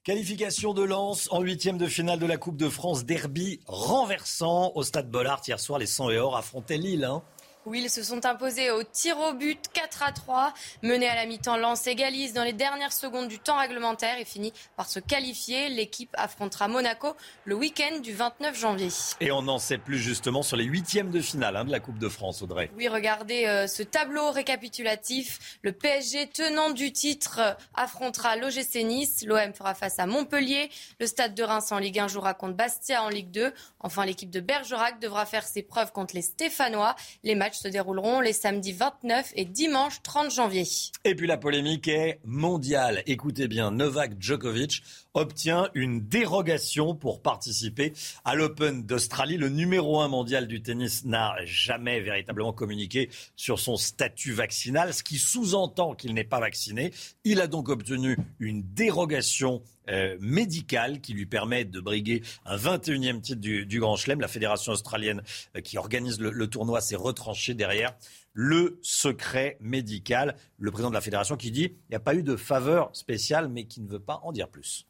Qualification 0.03 0.73
de 0.73 0.83
Lens 0.83 1.27
en 1.31 1.41
huitième 1.41 1.79
de 1.79 1.87
finale 1.87 2.19
de 2.19 2.27
la 2.27 2.37
Coupe 2.37 2.57
de 2.57 2.69
France, 2.69 3.03
derby 3.05 3.59
renversant 3.65 4.71
au 4.75 4.83
stade 4.83 5.09
Bollard. 5.09 5.41
Hier 5.45 5.59
soir, 5.59 5.79
les 5.79 5.87
100 5.87 6.11
et 6.11 6.17
or 6.17 6.37
affrontaient 6.37 6.77
Lille. 6.77 7.03
Hein. 7.03 7.23
Oui, 7.69 7.81
ils 7.83 7.89
se 7.89 8.01
sont 8.01 8.25
imposés 8.25 8.71
au 8.71 8.81
tir 8.81 9.19
au 9.19 9.33
but 9.33 9.59
4 9.73 10.03
à 10.03 10.13
3. 10.13 10.53
Mené 10.83 11.05
à 11.09 11.15
la 11.15 11.25
mi-temps, 11.25 11.57
Lens 11.57 11.85
égalise 11.85 12.31
dans 12.31 12.45
les 12.45 12.53
dernières 12.53 12.93
secondes 12.93 13.27
du 13.27 13.39
temps 13.39 13.57
réglementaire 13.57 14.17
et 14.17 14.23
finit 14.23 14.53
par 14.77 14.89
se 14.89 15.01
qualifier. 15.01 15.67
L'équipe 15.67 16.09
affrontera 16.13 16.69
Monaco 16.69 17.13
le 17.43 17.55
week-end 17.55 17.99
du 17.99 18.13
29 18.13 18.57
janvier. 18.57 18.87
Et 19.19 19.33
on 19.33 19.41
n'en 19.41 19.59
sait 19.59 19.77
plus 19.77 19.99
justement 19.99 20.43
sur 20.43 20.55
les 20.55 20.63
huitièmes 20.63 21.11
de 21.11 21.19
finale 21.19 21.57
hein, 21.57 21.65
de 21.65 21.71
la 21.71 21.81
Coupe 21.81 21.99
de 21.99 22.07
France, 22.07 22.41
Audrey. 22.41 22.71
Oui, 22.77 22.87
regardez 22.87 23.47
euh, 23.47 23.67
ce 23.67 23.83
tableau 23.83 24.31
récapitulatif. 24.31 25.59
Le 25.61 25.73
PSG 25.73 26.29
tenant 26.29 26.69
du 26.69 26.93
titre 26.93 27.41
euh, 27.41 27.53
affrontera 27.75 28.37
l'OGC 28.37 28.75
Nice. 28.85 29.25
L'OM 29.25 29.53
fera 29.53 29.75
face 29.75 29.99
à 29.99 30.05
Montpellier. 30.05 30.69
Le 31.01 31.05
Stade 31.05 31.35
de 31.35 31.43
Reims 31.43 31.69
en 31.73 31.79
Ligue 31.79 31.99
1 31.99 32.07
jouera 32.07 32.33
contre 32.33 32.55
Bastia 32.55 33.03
en 33.03 33.09
Ligue 33.09 33.31
2. 33.31 33.51
Enfin, 33.81 34.05
l'équipe 34.05 34.29
de 34.29 34.39
Bergerac 34.39 35.01
devra 35.01 35.25
faire 35.25 35.45
ses 35.45 35.63
preuves 35.63 35.91
contre 35.91 36.15
les 36.15 36.21
Stéphanois. 36.21 36.95
Les 37.23 37.35
matchs 37.35 37.56
se 37.57 37.67
dérouleront 37.67 38.21
les 38.21 38.33
samedis 38.33 38.73
29 38.73 39.33
et 39.35 39.45
dimanche 39.45 40.01
30 40.03 40.31
janvier. 40.31 40.65
Et 41.03 41.15
puis 41.15 41.27
la 41.27 41.37
polémique 41.37 41.87
est 41.87 42.19
mondiale. 42.23 43.03
Écoutez 43.05 43.47
bien, 43.47 43.71
Novak 43.71 44.13
Djokovic 44.19 44.83
obtient 45.17 45.69
une 45.73 46.07
dérogation 46.07 46.95
pour 46.95 47.21
participer 47.21 47.93
à 48.23 48.35
l'Open 48.35 48.85
d'Australie. 48.85 49.37
Le 49.37 49.49
numéro 49.49 49.99
un 49.99 50.07
mondial 50.07 50.47
du 50.47 50.61
tennis 50.61 51.05
n'a 51.05 51.35
jamais 51.43 51.99
véritablement 51.99 52.53
communiqué 52.53 53.09
sur 53.35 53.59
son 53.59 53.77
statut 53.77 54.31
vaccinal, 54.31 54.93
ce 54.93 55.03
qui 55.03 55.17
sous-entend 55.17 55.95
qu'il 55.95 56.13
n'est 56.13 56.23
pas 56.23 56.39
vacciné. 56.39 56.91
Il 57.23 57.41
a 57.41 57.47
donc 57.47 57.69
obtenu 57.69 58.17
une 58.39 58.61
dérogation 58.61 59.61
euh, 59.89 60.17
médicale 60.19 60.99
qui 60.99 61.13
lui 61.13 61.25
permet 61.25 61.63
de 61.63 61.79
briguer 61.79 62.21
un 62.45 62.57
21e 62.57 63.21
titre 63.21 63.39
du, 63.39 63.79
Grand 63.79 63.95
Chelem. 63.95 64.19
La 64.19 64.27
fédération 64.27 64.73
australienne 64.73 65.23
euh, 65.55 65.61
qui 65.61 65.77
organise 65.77 66.19
le, 66.19 66.47
tournoi 66.47 66.81
s'est 66.81 66.97
retranchée 66.97 67.53
derrière 67.53 67.95
le 68.33 68.79
secret 68.81 69.57
médical. 69.61 70.35
Le 70.57 70.71
président 70.71 70.89
de 70.89 70.95
la 70.95 71.01
fédération 71.01 71.37
qui 71.37 71.51
dit 71.51 71.71
il 71.71 71.91
n'y 71.91 71.95
a 71.95 72.01
pas 72.01 72.15
eu 72.15 72.23
de 72.23 72.35
faveur 72.35 72.89
spéciale, 72.93 73.47
mais 73.47 73.65
qui 73.65 73.79
ne 73.79 73.87
veut 73.87 73.99
pas 73.99 74.19
en 74.23 74.31
dire 74.31 74.49
plus. 74.49 74.87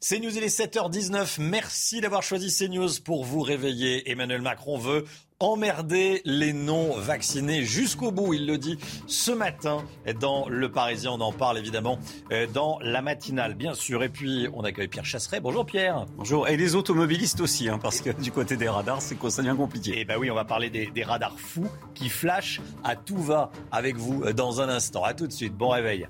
CNews, 0.00 0.36
il 0.36 0.44
est 0.44 0.58
7h19. 0.60 1.40
Merci 1.40 2.02
d'avoir 2.02 2.22
choisi 2.22 2.54
CNews 2.54 3.00
pour 3.02 3.24
vous 3.24 3.40
réveiller. 3.40 4.10
Emmanuel 4.10 4.42
Macron 4.42 4.76
veut 4.76 5.06
emmerder 5.40 6.20
les 6.26 6.52
non-vaccinés 6.52 7.64
jusqu'au 7.64 8.12
bout. 8.12 8.34
Il 8.34 8.46
le 8.46 8.58
dit 8.58 8.78
ce 9.06 9.32
matin 9.32 9.84
dans 10.20 10.48
Le 10.50 10.70
Parisien. 10.70 11.12
On 11.12 11.20
en 11.20 11.32
parle 11.32 11.56
évidemment 11.56 11.98
euh, 12.30 12.46
dans 12.46 12.78
la 12.82 13.00
matinale, 13.00 13.54
bien 13.54 13.72
sûr. 13.72 14.02
Et 14.02 14.10
puis, 14.10 14.48
on 14.52 14.64
accueille 14.64 14.88
Pierre 14.88 15.06
Chasseret. 15.06 15.40
Bonjour 15.40 15.64
Pierre. 15.64 16.04
Bonjour. 16.18 16.46
Et 16.46 16.58
les 16.58 16.74
automobilistes 16.74 17.40
aussi, 17.40 17.70
hein, 17.70 17.78
parce 17.78 18.02
que 18.02 18.10
du 18.10 18.30
côté 18.30 18.58
des 18.58 18.68
radars, 18.68 19.00
c'est 19.00 19.16
ça 19.30 19.42
devient 19.42 19.56
compliqué. 19.56 19.94
Eh 19.96 20.04
ben 20.04 20.18
oui, 20.18 20.30
on 20.30 20.34
va 20.34 20.44
parler 20.44 20.68
des, 20.68 20.88
des 20.88 21.04
radars 21.04 21.40
fous 21.40 21.70
qui 21.94 22.10
flashent 22.10 22.60
à 22.84 22.96
tout 22.96 23.18
va 23.18 23.50
avec 23.72 23.96
vous 23.96 24.24
euh, 24.24 24.34
dans 24.34 24.60
un 24.60 24.68
instant. 24.68 25.04
À 25.04 25.14
tout 25.14 25.26
de 25.26 25.32
suite. 25.32 25.54
Bon 25.56 25.70
réveil. 25.70 26.06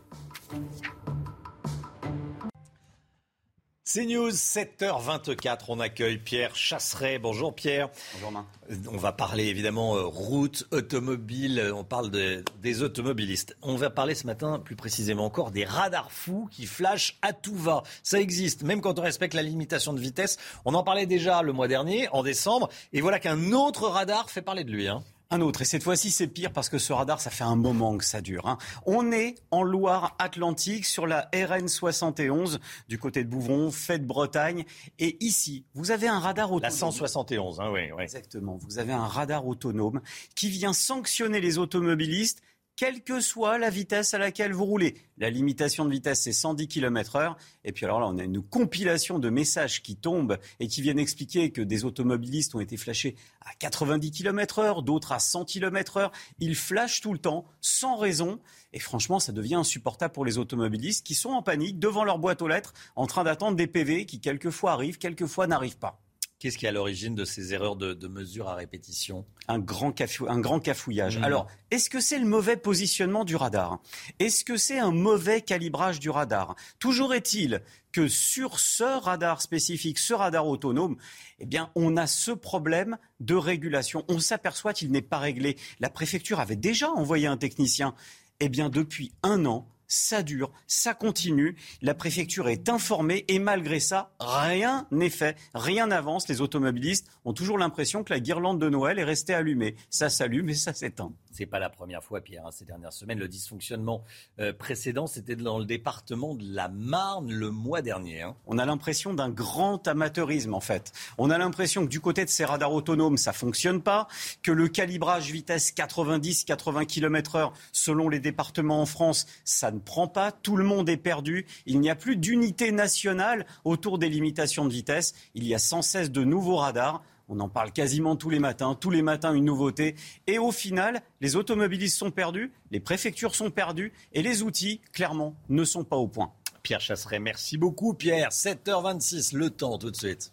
C'est 3.88 4.04
News, 4.04 4.30
7h24. 4.30 5.66
On 5.68 5.78
accueille 5.78 6.18
Pierre 6.18 6.56
Chasseret. 6.56 7.20
Bonjour 7.20 7.54
Pierre. 7.54 7.88
Bonjour 8.14 8.32
Marc. 8.32 8.46
On 8.92 8.96
va 8.96 9.12
parler 9.12 9.44
évidemment 9.44 9.94
euh, 9.94 10.02
route, 10.02 10.66
automobile. 10.72 11.70
On 11.72 11.84
parle 11.84 12.10
des 12.10 12.82
automobilistes. 12.82 13.56
On 13.62 13.76
va 13.76 13.88
parler 13.88 14.16
ce 14.16 14.26
matin 14.26 14.58
plus 14.58 14.74
précisément 14.74 15.24
encore 15.24 15.52
des 15.52 15.64
radars 15.64 16.10
fous 16.10 16.48
qui 16.50 16.66
flashent 16.66 17.16
à 17.22 17.32
tout 17.32 17.54
va. 17.54 17.84
Ça 18.02 18.20
existe, 18.20 18.64
même 18.64 18.80
quand 18.80 18.98
on 18.98 19.02
respecte 19.02 19.34
la 19.34 19.42
limitation 19.42 19.92
de 19.92 20.00
vitesse. 20.00 20.36
On 20.64 20.74
en 20.74 20.82
parlait 20.82 21.06
déjà 21.06 21.42
le 21.42 21.52
mois 21.52 21.68
dernier, 21.68 22.08
en 22.08 22.24
décembre. 22.24 22.68
Et 22.92 23.00
voilà 23.00 23.20
qu'un 23.20 23.52
autre 23.52 23.86
radar 23.86 24.30
fait 24.30 24.42
parler 24.42 24.64
de 24.64 24.72
lui. 24.72 24.88
Hein 24.88 25.04
un 25.30 25.40
autre. 25.40 25.62
Et 25.62 25.64
cette 25.64 25.82
fois-ci, 25.82 26.10
c'est 26.10 26.26
pire 26.26 26.52
parce 26.52 26.68
que 26.68 26.78
ce 26.78 26.92
radar, 26.92 27.20
ça 27.20 27.30
fait 27.30 27.44
un 27.44 27.56
moment 27.56 27.96
que 27.98 28.04
ça 28.04 28.20
dure. 28.20 28.46
Hein. 28.46 28.58
On 28.84 29.10
est 29.12 29.36
en 29.50 29.62
Loire-Atlantique 29.62 30.84
sur 30.84 31.06
la 31.06 31.28
RN 31.34 31.68
71 31.68 32.60
du 32.88 32.98
côté 32.98 33.24
de 33.24 33.28
Bouvron, 33.28 33.70
fait 33.70 33.98
de 33.98 34.06
Bretagne. 34.06 34.64
Et 34.98 35.16
ici, 35.24 35.64
vous 35.74 35.90
avez 35.90 36.08
un 36.08 36.18
radar 36.18 36.52
autonome. 36.52 36.62
La 36.62 36.70
171, 36.70 37.60
hein, 37.60 37.70
oui, 37.72 37.90
oui. 37.96 38.02
Exactement. 38.02 38.56
Vous 38.56 38.78
avez 38.78 38.92
un 38.92 39.06
radar 39.06 39.46
autonome 39.46 40.00
qui 40.34 40.48
vient 40.48 40.72
sanctionner 40.72 41.40
les 41.40 41.58
automobilistes 41.58 42.42
quelle 42.76 43.02
que 43.02 43.20
soit 43.20 43.56
la 43.56 43.70
vitesse 43.70 44.12
à 44.12 44.18
laquelle 44.18 44.52
vous 44.52 44.66
roulez. 44.66 44.96
La 45.16 45.30
limitation 45.30 45.86
de 45.86 45.90
vitesse, 45.90 46.22
c'est 46.22 46.32
110 46.34 46.68
km 46.68 47.16
heure. 47.16 47.36
Et 47.64 47.72
puis 47.72 47.86
alors 47.86 48.00
là, 48.00 48.06
on 48.06 48.18
a 48.18 48.22
une 48.22 48.42
compilation 48.42 49.18
de 49.18 49.30
messages 49.30 49.82
qui 49.82 49.96
tombent 49.96 50.38
et 50.60 50.68
qui 50.68 50.82
viennent 50.82 50.98
expliquer 50.98 51.50
que 51.50 51.62
des 51.62 51.86
automobilistes 51.86 52.54
ont 52.54 52.60
été 52.60 52.76
flashés 52.76 53.16
à 53.40 53.54
90 53.54 54.10
km 54.10 54.58
heure, 54.58 54.82
d'autres 54.82 55.12
à 55.12 55.18
100 55.18 55.46
km 55.46 55.96
heure. 55.96 56.12
Ils 56.38 56.54
flashent 56.54 57.00
tout 57.00 57.14
le 57.14 57.18
temps, 57.18 57.46
sans 57.62 57.96
raison. 57.96 58.40
Et 58.74 58.78
franchement, 58.78 59.20
ça 59.20 59.32
devient 59.32 59.54
insupportable 59.54 60.12
pour 60.12 60.26
les 60.26 60.36
automobilistes 60.36 61.06
qui 61.06 61.14
sont 61.14 61.30
en 61.30 61.42
panique 61.42 61.78
devant 61.78 62.04
leur 62.04 62.18
boîte 62.18 62.42
aux 62.42 62.48
lettres, 62.48 62.74
en 62.94 63.06
train 63.06 63.24
d'attendre 63.24 63.56
des 63.56 63.66
PV 63.66 64.04
qui 64.04 64.20
quelquefois 64.20 64.72
arrivent, 64.72 64.98
quelquefois 64.98 65.46
n'arrivent 65.46 65.78
pas. 65.78 66.05
Qu'est-ce 66.38 66.58
qui 66.58 66.66
est 66.66 66.68
à 66.68 66.72
l'origine 66.72 67.14
de 67.14 67.24
ces 67.24 67.54
erreurs 67.54 67.76
de, 67.76 68.08
mesure 68.08 68.48
à 68.48 68.54
répétition? 68.54 69.24
Un 69.48 69.58
grand, 69.58 69.94
un 70.28 70.38
grand 70.38 70.60
cafouillage. 70.60 71.18
Mmh. 71.18 71.24
Alors, 71.24 71.46
est-ce 71.70 71.88
que 71.88 71.98
c'est 71.98 72.18
le 72.18 72.26
mauvais 72.26 72.58
positionnement 72.58 73.24
du 73.24 73.36
radar? 73.36 73.80
Est-ce 74.18 74.44
que 74.44 74.58
c'est 74.58 74.78
un 74.78 74.90
mauvais 74.90 75.40
calibrage 75.40 75.98
du 75.98 76.10
radar? 76.10 76.54
Toujours 76.78 77.14
est-il 77.14 77.62
que 77.90 78.06
sur 78.06 78.58
ce 78.58 78.84
radar 78.84 79.40
spécifique, 79.40 79.98
ce 79.98 80.12
radar 80.12 80.46
autonome, 80.46 80.98
eh 81.38 81.46
bien, 81.46 81.70
on 81.74 81.96
a 81.96 82.06
ce 82.06 82.32
problème 82.32 82.98
de 83.20 83.34
régulation. 83.34 84.04
On 84.08 84.18
s'aperçoit 84.18 84.74
qu'il 84.74 84.90
n'est 84.90 85.00
pas 85.00 85.18
réglé. 85.18 85.56
La 85.80 85.88
préfecture 85.88 86.38
avait 86.38 86.56
déjà 86.56 86.90
envoyé 86.90 87.26
un 87.26 87.38
technicien. 87.38 87.94
Eh 88.40 88.50
bien, 88.50 88.68
depuis 88.68 89.12
un 89.22 89.46
an, 89.46 89.66
ça 89.88 90.22
dure, 90.22 90.52
ça 90.66 90.94
continue. 90.94 91.56
La 91.82 91.94
préfecture 91.94 92.48
est 92.48 92.68
informée 92.68 93.24
et 93.28 93.38
malgré 93.38 93.80
ça, 93.80 94.12
rien 94.20 94.86
n'est 94.90 95.10
fait, 95.10 95.36
rien 95.54 95.88
n'avance. 95.88 96.28
Les 96.28 96.40
automobilistes 96.40 97.06
ont 97.24 97.32
toujours 97.32 97.58
l'impression 97.58 98.04
que 98.04 98.12
la 98.12 98.20
guirlande 98.20 98.60
de 98.60 98.68
Noël 98.68 98.98
est 98.98 99.04
restée 99.04 99.34
allumée. 99.34 99.76
Ça 99.90 100.08
s'allume 100.08 100.48
et 100.48 100.54
ça 100.54 100.72
s'éteint. 100.72 101.12
C'est 101.36 101.44
pas 101.44 101.58
la 101.58 101.68
première 101.68 102.02
fois, 102.02 102.22
Pierre, 102.22 102.46
hein, 102.46 102.50
ces 102.50 102.64
dernières 102.64 102.94
semaines. 102.94 103.18
Le 103.18 103.28
dysfonctionnement 103.28 104.02
euh, 104.40 104.54
précédent, 104.54 105.06
c'était 105.06 105.36
dans 105.36 105.58
le 105.58 105.66
département 105.66 106.34
de 106.34 106.44
la 106.46 106.68
Marne 106.68 107.30
le 107.30 107.50
mois 107.50 107.82
dernier. 107.82 108.22
Hein. 108.22 108.36
On 108.46 108.56
a 108.56 108.64
l'impression 108.64 109.12
d'un 109.12 109.28
grand 109.28 109.86
amateurisme, 109.86 110.54
en 110.54 110.60
fait. 110.60 110.92
On 111.18 111.28
a 111.28 111.36
l'impression 111.36 111.84
que 111.84 111.90
du 111.90 112.00
côté 112.00 112.24
de 112.24 112.30
ces 112.30 112.46
radars 112.46 112.72
autonomes, 112.72 113.18
ça 113.18 113.34
fonctionne 113.34 113.82
pas, 113.82 114.08
que 114.42 114.50
le 114.50 114.68
calibrage 114.68 115.30
vitesse 115.30 115.74
90-80 115.74 116.86
km 116.86 117.36
heure 117.36 117.52
selon 117.70 118.08
les 118.08 118.18
départements 118.18 118.80
en 118.80 118.86
France, 118.86 119.26
ça 119.44 119.70
ne 119.70 119.78
prend 119.78 120.08
pas. 120.08 120.32
Tout 120.32 120.56
le 120.56 120.64
monde 120.64 120.88
est 120.88 120.96
perdu. 120.96 121.44
Il 121.66 121.80
n'y 121.80 121.90
a 121.90 121.96
plus 121.96 122.16
d'unité 122.16 122.72
nationale 122.72 123.44
autour 123.64 123.98
des 123.98 124.08
limitations 124.08 124.64
de 124.64 124.72
vitesse. 124.72 125.12
Il 125.34 125.46
y 125.46 125.54
a 125.54 125.58
sans 125.58 125.82
cesse 125.82 126.10
de 126.10 126.24
nouveaux 126.24 126.56
radars. 126.56 127.02
On 127.28 127.40
en 127.40 127.48
parle 127.48 127.72
quasiment 127.72 128.14
tous 128.14 128.30
les 128.30 128.38
matins, 128.38 128.76
tous 128.78 128.90
les 128.90 129.02
matins 129.02 129.34
une 129.34 129.46
nouveauté. 129.46 129.96
Et 130.26 130.38
au 130.38 130.52
final, 130.52 131.02
les 131.20 131.34
automobilistes 131.34 131.98
sont 131.98 132.12
perdus, 132.12 132.52
les 132.70 132.80
préfectures 132.80 133.34
sont 133.34 133.50
perdues 133.50 133.92
et 134.12 134.22
les 134.22 134.42
outils, 134.42 134.80
clairement, 134.92 135.34
ne 135.48 135.64
sont 135.64 135.84
pas 135.84 135.96
au 135.96 136.06
point. 136.06 136.32
Pierre 136.62 136.80
Chasseret, 136.80 137.18
merci 137.18 137.58
beaucoup 137.58 137.94
Pierre. 137.94 138.30
7h26, 138.30 139.36
le 139.36 139.50
temps 139.50 139.78
tout 139.78 139.90
de 139.90 139.96
suite. 139.96 140.32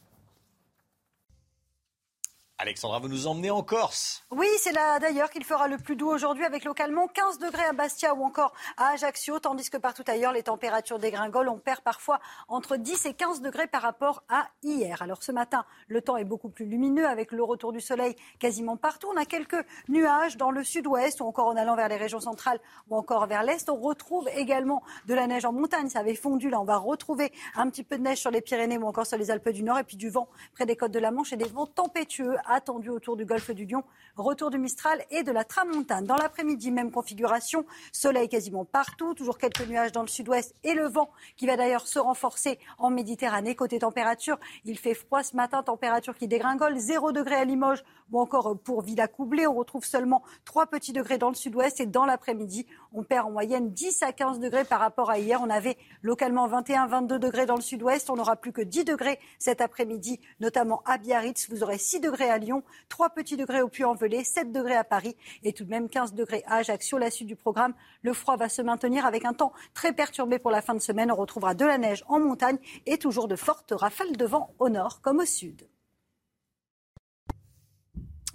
Alexandra, 2.60 3.00
vous 3.00 3.08
nous 3.08 3.26
emmenez 3.26 3.50
en 3.50 3.64
Corse. 3.64 4.24
Oui, 4.30 4.48
c'est 4.60 4.72
là 4.72 5.00
d'ailleurs 5.00 5.32
qu'il 5.32 5.44
fera 5.44 5.68
le 5.68 5.78
plus 5.78 5.96
doux 5.96 6.08
aujourd'hui 6.08 6.46
avec 6.46 6.64
localement 6.66 7.08
15 7.08 7.40
degrés 7.40 7.64
à 7.64 7.74
Bastia 7.74 8.14
ou 8.14 8.24
encore 8.24 8.54
à 8.78 8.90
Ajaccio, 8.90 9.40
tandis 9.40 9.72
que 9.72 9.78
partout 9.78 10.04
ailleurs, 10.08 10.32
les 10.32 10.44
températures 10.44 11.00
dégringolent. 11.00 11.50
On 11.50 11.58
perd 11.58 11.82
parfois 11.82 12.20
entre 12.48 12.78
10 12.78 13.08
et 13.08 13.16
15 13.16 13.42
degrés 13.42 13.66
par 13.66 13.82
rapport 13.82 14.24
à 14.30 14.48
hier. 14.62 15.02
Alors 15.02 15.24
ce 15.24 15.32
matin, 15.32 15.66
le 15.88 16.02
temps 16.02 16.16
est 16.16 16.24
beaucoup 16.26 16.50
plus 16.50 16.66
lumineux 16.66 17.08
avec 17.08 17.32
le 17.32 17.44
retour 17.44 17.74
du 17.74 17.82
soleil 17.82 18.16
quasiment 18.38 18.78
partout. 18.78 19.10
On 19.12 19.18
a 19.18 19.26
quelques 19.26 19.66
nuages 19.90 20.38
dans 20.38 20.52
le 20.52 20.64
sud-ouest 20.64 21.22
ou 21.22 21.26
encore 21.26 21.48
en 21.48 21.58
allant 21.58 21.76
vers 21.76 21.90
les 21.90 21.98
régions 21.98 22.20
centrales 22.20 22.60
ou 22.88 22.96
encore 22.96 23.26
vers 23.26 23.42
l'est. 23.42 23.68
On 23.68 23.78
retrouve 23.78 24.30
également 24.36 24.84
de 25.08 25.16
la 25.16 25.26
neige 25.26 25.46
en 25.46 25.54
montagne. 25.54 25.90
Ça 25.90 26.00
avait 26.00 26.16
fondu. 26.16 26.52
Là, 26.52 26.62
on 26.62 26.66
va 26.66 26.78
retrouver 26.78 27.34
un 27.56 27.68
petit 27.72 27.84
peu 27.84 27.98
de 27.98 28.04
neige 28.04 28.20
sur 28.20 28.30
les 28.30 28.42
Pyrénées 28.42 28.78
ou 28.78 28.86
encore 28.86 29.08
sur 29.08 29.18
les 29.18 29.32
Alpes 29.32 29.50
du 29.50 29.64
Nord 29.64 29.80
et 29.80 29.84
puis 29.84 29.98
du 29.98 30.12
vent 30.12 30.30
près 30.54 30.68
des 30.68 30.76
côtes 30.76 30.92
de 30.92 31.00
la 31.00 31.10
Manche 31.10 31.34
et 31.34 31.38
des 31.38 31.50
vents 31.50 31.66
tempétueux 31.66 32.36
attendu 32.48 32.90
autour 32.90 33.18
du 33.18 33.26
golfe 33.26 33.52
du 33.52 33.65
Lion. 33.65 33.84
Retour 34.15 34.49
du 34.52 34.57
Mistral 34.57 35.03
et 35.10 35.24
de 35.24 35.32
la 35.32 35.44
Tramontane. 35.44 36.06
Dans 36.06 36.15
l'après-midi, 36.15 36.72
même 36.72 36.91
configuration. 36.91 37.65
Soleil 37.91 38.30
quasiment 38.30 38.65
partout. 38.65 39.14
Toujours 39.14 39.38
quelques 39.38 39.68
nuages 39.68 39.91
dans 39.91 40.03
le 40.03 40.07
sud-ouest 40.07 40.56
et 40.64 40.74
le 40.74 40.88
vent 40.88 41.10
qui 41.36 41.48
va 41.48 41.57
d'ailleurs 41.57 41.88
se 41.88 41.99
renforcer 41.99 42.60
en 42.78 42.90
Méditerranée. 42.90 43.56
Côté 43.56 43.80
température, 43.80 44.38
il 44.65 44.78
fait 44.78 44.94
froid 44.94 45.24
ce 45.24 45.36
matin. 45.36 45.64
Température 45.64 46.15
qui 46.15 46.28
dégringole. 46.28 46.78
0 46.78 47.11
degré 47.11 47.36
à 47.36 47.45
Limoges 47.45 47.84
ou 48.11 48.20
encore 48.20 48.57
pour 48.60 48.82
Villacoublay. 48.82 49.48
On 49.48 49.56
retrouve 49.56 49.86
seulement 49.86 50.24
3 50.45 50.68
petits 50.68 50.94
degrés 50.94 51.18
dans 51.18 51.30
le 51.30 51.36
sud-ouest 51.36 51.80
et 51.80 51.86
dans 51.86 52.06
l'après-midi, 52.06 52.68
on 52.91 53.03
perd 53.03 53.28
en 53.28 53.32
moyenne 53.32 53.72
10 53.72 54.03
à 54.03 54.11
15 54.11 54.40
degrés 54.40 54.65
par 54.65 54.80
rapport 54.80 55.10
à 55.10 55.18
hier. 55.18 55.41
On 55.41 55.49
avait 55.49 55.78
localement 56.02 56.48
21, 56.48 56.88
22 56.88 57.20
degrés 57.20 57.45
dans 57.45 57.56
le 57.56 57.61
sud-ouest. 57.61 58.10
On 58.10 58.15
n'aura 58.15 58.36
plus 58.36 58.52
que 58.52 58.61
10 58.61 58.86
degrés 58.86 59.20
cet 59.40 59.61
après-midi, 59.61 60.20
notamment 60.40 60.82
à 60.86 60.98
Biarritz. 60.98 61.49
Vous 61.49 61.64
aurez 61.64 61.78
6 61.78 61.99
degrés 61.99 62.30
Lyon, 62.38 62.64
3 62.90 63.12
petits 63.12 63.38
degrés 63.38 63.62
au 63.62 63.70
Puy-en-Velay, 63.70 64.24
7 64.24 64.52
degrés 64.52 64.76
à 64.76 64.84
Paris 64.84 65.16
et 65.44 65.54
tout 65.54 65.64
de 65.64 65.70
même 65.70 65.90
15 65.90 66.14
degrés 66.14 66.44
à 66.46 66.58
Ajaccio. 66.58 66.98
La 66.98 67.12
suite 67.12 67.28
du 67.28 67.36
programme, 67.36 67.74
le 68.02 68.14
froid 68.14 68.38
va 68.38 68.50
se 68.50 68.62
maintenir 68.62 69.06
avec 69.06 69.26
un 69.26 69.34
temps 69.34 69.54
très 69.74 69.94
perturbé 69.94 70.40
pour 70.40 70.52
la 70.52 70.62
fin 70.62 70.74
de 70.74 70.80
semaine. 70.80 71.12
On 71.12 71.16
retrouvera 71.16 71.54
de 71.54 71.66
la 71.66 71.78
neige 71.78 72.04
en 72.08 72.20
montagne 72.20 72.58
et 72.86 72.98
toujours 72.98 73.28
de 73.28 73.36
fortes 73.36 73.74
rafales 73.76 74.18
de 74.18 74.26
vent 74.26 74.54
au 74.60 74.70
nord 74.70 75.02
comme 75.02 75.20
au 75.20 75.26
sud. 75.26 75.68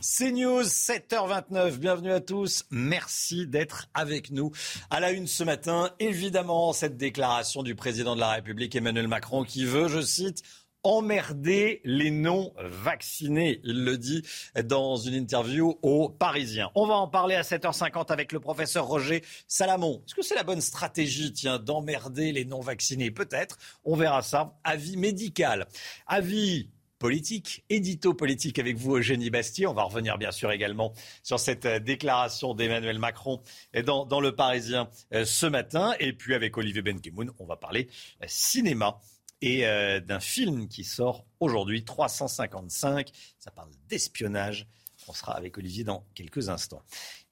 C'est 0.00 0.30
News, 0.30 0.62
7h29. 0.62 1.78
Bienvenue 1.78 2.12
à 2.12 2.20
tous. 2.20 2.64
Merci 2.70 3.48
d'être 3.48 3.88
avec 3.94 4.30
nous. 4.30 4.52
À 4.90 5.00
la 5.00 5.10
une 5.10 5.26
ce 5.26 5.42
matin, 5.42 5.90
évidemment, 5.98 6.72
cette 6.72 6.96
déclaration 6.96 7.64
du 7.64 7.74
président 7.74 8.14
de 8.14 8.20
la 8.20 8.30
République, 8.30 8.76
Emmanuel 8.76 9.08
Macron, 9.08 9.42
qui 9.42 9.64
veut, 9.64 9.88
je 9.88 10.00
cite, 10.00 10.44
emmerder 10.82 11.80
les 11.84 12.10
non-vaccinés. 12.10 13.60
Il 13.64 13.84
le 13.84 13.98
dit 13.98 14.22
dans 14.64 14.96
une 14.96 15.14
interview 15.14 15.78
aux 15.82 16.08
Parisiens. 16.08 16.70
On 16.74 16.86
va 16.86 16.94
en 16.94 17.08
parler 17.08 17.34
à 17.34 17.42
7h50 17.42 18.12
avec 18.12 18.32
le 18.32 18.40
professeur 18.40 18.86
Roger 18.86 19.22
Salamon. 19.46 20.02
Est-ce 20.06 20.14
que 20.14 20.22
c'est 20.22 20.34
la 20.34 20.44
bonne 20.44 20.60
stratégie, 20.60 21.32
tiens, 21.32 21.58
d'emmerder 21.58 22.32
les 22.32 22.44
non-vaccinés? 22.44 23.10
Peut-être. 23.10 23.58
On 23.84 23.96
verra 23.96 24.22
ça. 24.22 24.58
Avis 24.64 24.96
médical. 24.96 25.66
Avis 26.06 26.70
politique, 26.98 27.64
édito 27.70 28.12
politique 28.14 28.58
avec 28.58 28.76
vous, 28.76 28.96
Eugénie 28.96 29.30
Bastier. 29.30 29.66
On 29.66 29.74
va 29.74 29.84
revenir 29.84 30.18
bien 30.18 30.32
sûr 30.32 30.50
également 30.50 30.92
sur 31.22 31.38
cette 31.38 31.64
euh, 31.64 31.78
déclaration 31.78 32.54
d'Emmanuel 32.54 32.98
Macron 32.98 33.40
dans, 33.84 34.04
dans 34.04 34.20
Le 34.20 34.34
Parisien 34.34 34.88
euh, 35.14 35.24
ce 35.24 35.46
matin. 35.46 35.94
Et 36.00 36.12
puis 36.12 36.34
avec 36.34 36.56
Olivier 36.56 36.82
Benkemoun, 36.82 37.30
on 37.38 37.46
va 37.46 37.56
parler 37.56 37.88
euh, 38.22 38.26
cinéma 38.26 39.00
et 39.40 39.62
d'un 40.00 40.20
film 40.20 40.68
qui 40.68 40.84
sort 40.84 41.24
aujourd'hui, 41.40 41.84
355. 41.84 43.10
Ça 43.38 43.50
parle 43.50 43.70
d'espionnage. 43.88 44.66
On 45.06 45.12
sera 45.12 45.36
avec 45.36 45.56
Olivier 45.56 45.84
dans 45.84 46.04
quelques 46.14 46.48
instants. 46.48 46.82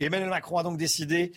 Emmanuel 0.00 0.30
Macron 0.30 0.58
a 0.58 0.62
donc 0.62 0.78
décidé 0.78 1.32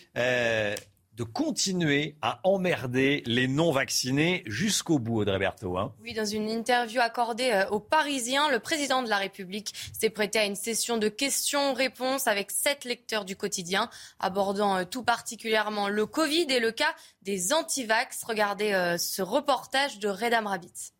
de 1.14 1.24
continuer 1.24 2.16
à 2.22 2.40
emmerder 2.44 3.22
les 3.26 3.48
non-vaccinés 3.48 4.42
jusqu'au 4.46 4.98
bout, 4.98 5.20
Audrey 5.20 5.38
Berthaud. 5.38 5.76
Hein. 5.76 5.92
Oui, 6.02 6.14
dans 6.14 6.24
une 6.24 6.48
interview 6.48 7.00
accordée 7.00 7.50
euh, 7.52 7.68
aux 7.68 7.80
Parisiens, 7.80 8.50
le 8.50 8.58
président 8.58 9.02
de 9.02 9.08
la 9.08 9.18
République 9.18 9.74
s'est 9.92 10.10
prêté 10.10 10.38
à 10.38 10.44
une 10.44 10.56
session 10.56 10.98
de 10.98 11.08
questions-réponses 11.08 12.26
avec 12.26 12.50
sept 12.50 12.84
lecteurs 12.84 13.24
du 13.24 13.36
quotidien, 13.36 13.90
abordant 14.18 14.76
euh, 14.76 14.84
tout 14.84 15.02
particulièrement 15.02 15.88
le 15.88 16.06
Covid 16.06 16.46
et 16.48 16.60
le 16.60 16.72
cas 16.72 16.94
des 17.22 17.52
antivax. 17.52 18.24
Regardez 18.24 18.72
euh, 18.72 18.96
ce 18.96 19.22
reportage 19.22 19.98
de 19.98 20.08
Redam 20.08 20.46
Rabbit. 20.46 20.92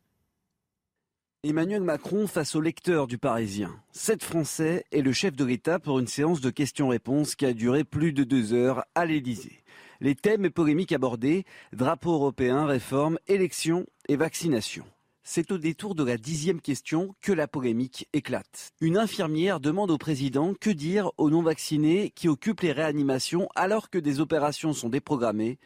Emmanuel 1.42 1.80
Macron 1.80 2.26
face 2.26 2.54
aux 2.54 2.60
lecteurs 2.60 3.06
du 3.06 3.16
Parisien. 3.16 3.74
Sept 3.92 4.22
Français 4.22 4.84
et 4.92 5.00
le 5.00 5.14
chef 5.14 5.34
de 5.34 5.44
l'État 5.46 5.78
pour 5.78 5.98
une 5.98 6.06
séance 6.06 6.42
de 6.42 6.50
questions-réponses 6.50 7.34
qui 7.34 7.46
a 7.46 7.54
duré 7.54 7.82
plus 7.82 8.12
de 8.12 8.24
deux 8.24 8.52
heures 8.52 8.84
à 8.94 9.06
l'Élysée. 9.06 9.64
Les 10.02 10.14
thèmes 10.14 10.46
et 10.46 10.50
polémiques 10.50 10.92
abordés, 10.92 11.44
drapeau 11.74 12.14
européen, 12.14 12.64
réforme, 12.64 13.18
élections 13.26 13.84
et 14.08 14.16
vaccination. 14.16 14.86
C'est 15.22 15.52
au 15.52 15.58
détour 15.58 15.94
de 15.94 16.02
la 16.02 16.16
dixième 16.16 16.62
question 16.62 17.14
que 17.20 17.32
la 17.32 17.46
polémique 17.46 18.08
éclate. 18.14 18.72
Une 18.80 18.96
infirmière 18.96 19.60
demande 19.60 19.90
au 19.90 19.98
président 19.98 20.54
que 20.58 20.70
dire 20.70 21.10
aux 21.18 21.28
non-vaccinés 21.28 22.10
qui 22.14 22.28
occupent 22.28 22.62
les 22.62 22.72
réanimations 22.72 23.50
alors 23.54 23.90
que 23.90 23.98
des 23.98 24.20
opérations 24.20 24.72
sont 24.72 24.88
déprogrammées? 24.88 25.58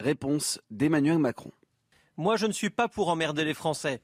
Réponse 0.00 0.58
d'Emmanuel 0.70 1.18
Macron. 1.18 1.52
Moi, 2.16 2.36
je 2.36 2.46
ne 2.46 2.52
suis 2.52 2.70
pas 2.70 2.88
pour 2.88 3.10
emmerder 3.10 3.44
les 3.44 3.52
Français. 3.52 4.00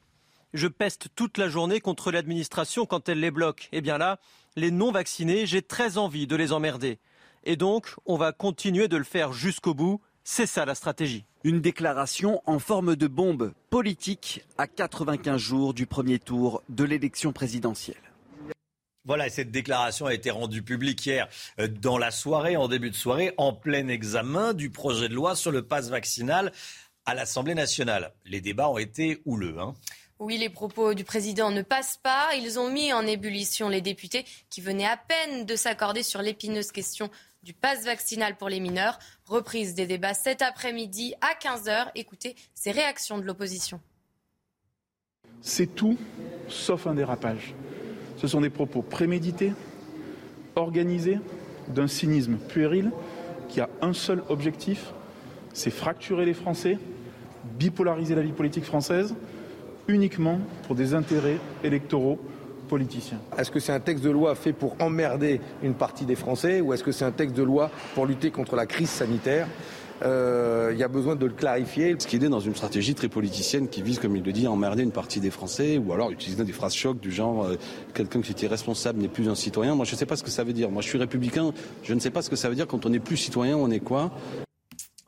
Je 0.53 0.69
peste 0.69 1.09
toute 1.15 1.39
la 1.39 1.49
journée 1.49 1.81
contre 1.81 2.11
l'administration 2.13 2.85
quand 2.85 3.09
elle 3.09 3.21
les 3.21 3.31
bloque. 3.31 3.71
Eh 3.73 3.81
bien 3.81 3.97
là, 3.97 4.21
les 4.55 4.71
non-vaccinés, 4.71 5.47
j'ai 5.47 5.63
très 5.63 5.97
envie 5.97 6.27
de 6.27 6.37
les 6.37 6.53
emmerder. 6.53 6.99
Et 7.51 7.57
donc, 7.57 7.95
on 8.05 8.19
va 8.19 8.33
continuer 8.33 8.89
de 8.89 8.99
le 8.99 9.05
faire 9.05 9.33
jusqu'au 9.33 9.73
bout. 9.73 10.03
C'est 10.23 10.45
ça 10.45 10.67
la 10.67 10.75
stratégie. 10.75 11.25
Une 11.45 11.63
déclaration 11.63 12.43
en 12.45 12.59
forme 12.59 12.95
de 12.95 13.07
bombe 13.07 13.55
politique 13.71 14.45
à 14.59 14.67
95 14.67 15.41
jours 15.41 15.73
du 15.73 15.87
premier 15.87 16.19
tour 16.19 16.63
de 16.69 16.85
l'élection 16.85 17.33
présidentielle. 17.33 17.97
Voilà, 19.07 19.31
cette 19.31 19.51
déclaration 19.51 20.05
a 20.05 20.13
été 20.13 20.31
rendue 20.31 20.61
publique 20.61 21.07
hier 21.07 21.27
euh, 21.59 21.69
dans 21.69 21.97
la 21.97 22.11
soirée, 22.11 22.59
en 22.59 22.69
début 22.69 22.91
de 22.91 22.95
soirée, 22.95 23.33
en 23.39 23.55
plein 23.55 23.89
examen 23.89 24.53
du 24.53 24.69
projet 24.69 25.09
de 25.09 25.15
loi 25.15 25.35
sur 25.35 25.51
le 25.51 25.63
passe 25.63 25.89
vaccinal 25.89 26.53
à 27.07 27.15
l'Assemblée 27.15 27.55
nationale. 27.55 28.13
Les 28.27 28.43
débats 28.43 28.69
ont 28.69 28.77
été 28.77 29.23
houleux. 29.25 29.59
Hein. 29.59 29.73
Oui, 30.19 30.37
les 30.37 30.51
propos 30.51 30.95
du 30.95 31.05
président 31.05 31.51
ne 31.51 31.63
passent 31.63 32.01
pas. 32.03 32.35
Ils 32.35 32.59
ont 32.59 32.71
mis 32.71 32.93
en 32.93 33.07
ébullition 33.07 33.69
les 33.69 33.81
députés 33.81 34.27
qui 34.51 34.61
venaient 34.61 34.85
à 34.85 34.97
peine 34.97 35.47
de 35.47 35.55
s'accorder 35.55 36.03
sur 36.03 36.21
l'épineuse 36.21 36.73
question 36.73 37.09
du 37.43 37.55
passe 37.55 37.85
vaccinal 37.85 38.37
pour 38.37 38.49
les 38.49 38.61
mineurs. 38.61 38.99
Reprise 39.25 39.75
des 39.75 39.87
débats 39.87 40.15
cet 40.15 40.43
après-midi 40.43 41.15
à 41.21 41.35
15h. 41.35 41.91
Écoutez 41.95 42.37
ces 42.55 42.71
réactions 42.71 43.19
de 43.19 43.25
l'opposition. 43.25 43.81
C'est 45.41 45.75
tout 45.75 45.97
sauf 46.49 46.87
un 46.87 46.95
dérapage. 46.95 47.55
Ce 48.17 48.27
sont 48.27 48.41
des 48.41 48.51
propos 48.51 48.83
prémédités, 48.83 49.53
organisés, 50.57 51.21
d'un 51.69 51.87
cynisme 51.87 52.37
puéril 52.37 52.91
qui 53.49 53.61
a 53.61 53.69
un 53.81 53.93
seul 53.93 54.23
objectif, 54.29 54.93
c'est 55.53 55.71
fracturer 55.71 56.25
les 56.25 56.35
Français, 56.35 56.79
bipolariser 57.59 58.15
la 58.15 58.23
vie 58.23 58.33
politique 58.33 58.65
française, 58.65 59.15
uniquement 59.87 60.39
pour 60.65 60.75
des 60.75 60.95
intérêts 60.95 61.39
électoraux 61.65 62.19
politiciens. 62.69 63.19
Est-ce 63.37 63.51
que 63.51 63.61
c'est 63.61 63.73
un 63.73 63.81
texte 63.81 64.05
de 64.05 64.11
loi 64.11 64.35
fait 64.35 64.53
pour 64.53 64.77
emmerder 64.81 65.41
une 65.63 65.75
partie 65.75 66.05
des 66.05 66.15
Français 66.15 66.61
ou 66.61 66.73
est-ce 66.73 66.85
que 66.85 66.93
c'est 66.93 67.05
un 67.05 67.11
texte 67.11 67.37
de 67.37 67.43
loi 67.43 67.71
pour 67.95 68.07
lutter 68.07 68.31
contre 68.31 68.55
la 68.55 68.67
crise 68.67 68.91
sanitaire 68.91 69.49
euh, 70.03 70.71
il 70.73 70.79
y 70.79 70.85
a 70.85 70.89
besoin 70.89 71.17
de 71.17 71.27
le 71.27 71.33
clarifier. 71.33 71.97
Ce 71.99 72.07
qu'il 72.07 72.23
est 72.23 72.29
dans 72.29 72.41
une 72.41 72.55
stratégie 72.55 72.95
très 72.95 73.09
politicienne 73.09 73.69
qui 73.69 73.83
vise, 73.83 73.99
comme 73.99 74.15
il 74.17 74.23
le 74.23 74.33
dit, 74.33 74.47
à 74.47 74.51
emmerder 74.51 74.83
une 74.83 74.93
partie 74.93 75.21
des 75.21 75.31
Français 75.31 75.79
ou 75.79 75.93
alors 75.93 76.11
utiliser 76.11 76.45
des 76.45 76.53
phrases 76.53 76.75
chocs 76.75 77.01
du 77.01 77.11
genre 77.11 77.45
euh, 77.45 77.57
quelqu'un 77.95 78.21
qui 78.21 78.33
était 78.33 78.47
responsable 78.47 79.01
n'est 79.01 79.09
plus 79.09 79.29
un 79.29 79.35
citoyen. 79.35 79.75
Moi, 79.75 79.85
je 79.85 79.95
ne 79.95 79.97
sais 79.97 80.07
pas 80.07 80.17
ce 80.17 80.23
que 80.23 80.31
ça 80.31 80.45
veut 80.45 80.53
dire. 80.53 80.71
Moi, 80.71 80.83
je 80.83 80.89
suis 80.89 80.99
républicain. 80.99 81.53
Je 81.83 81.95
ne 81.95 82.01
sais 82.01 82.11
pas 82.11 82.23
ce 82.23 82.31
que 82.31 82.37
ça 82.37 82.49
veut 82.49 82.55
dire 82.55 82.67
quand 82.67 82.87
on 82.87 82.91
n'est 82.91 83.01
plus 83.01 83.17
citoyen, 83.17 83.57
on 83.57 83.71
est 83.71 83.81
quoi? 83.81 84.13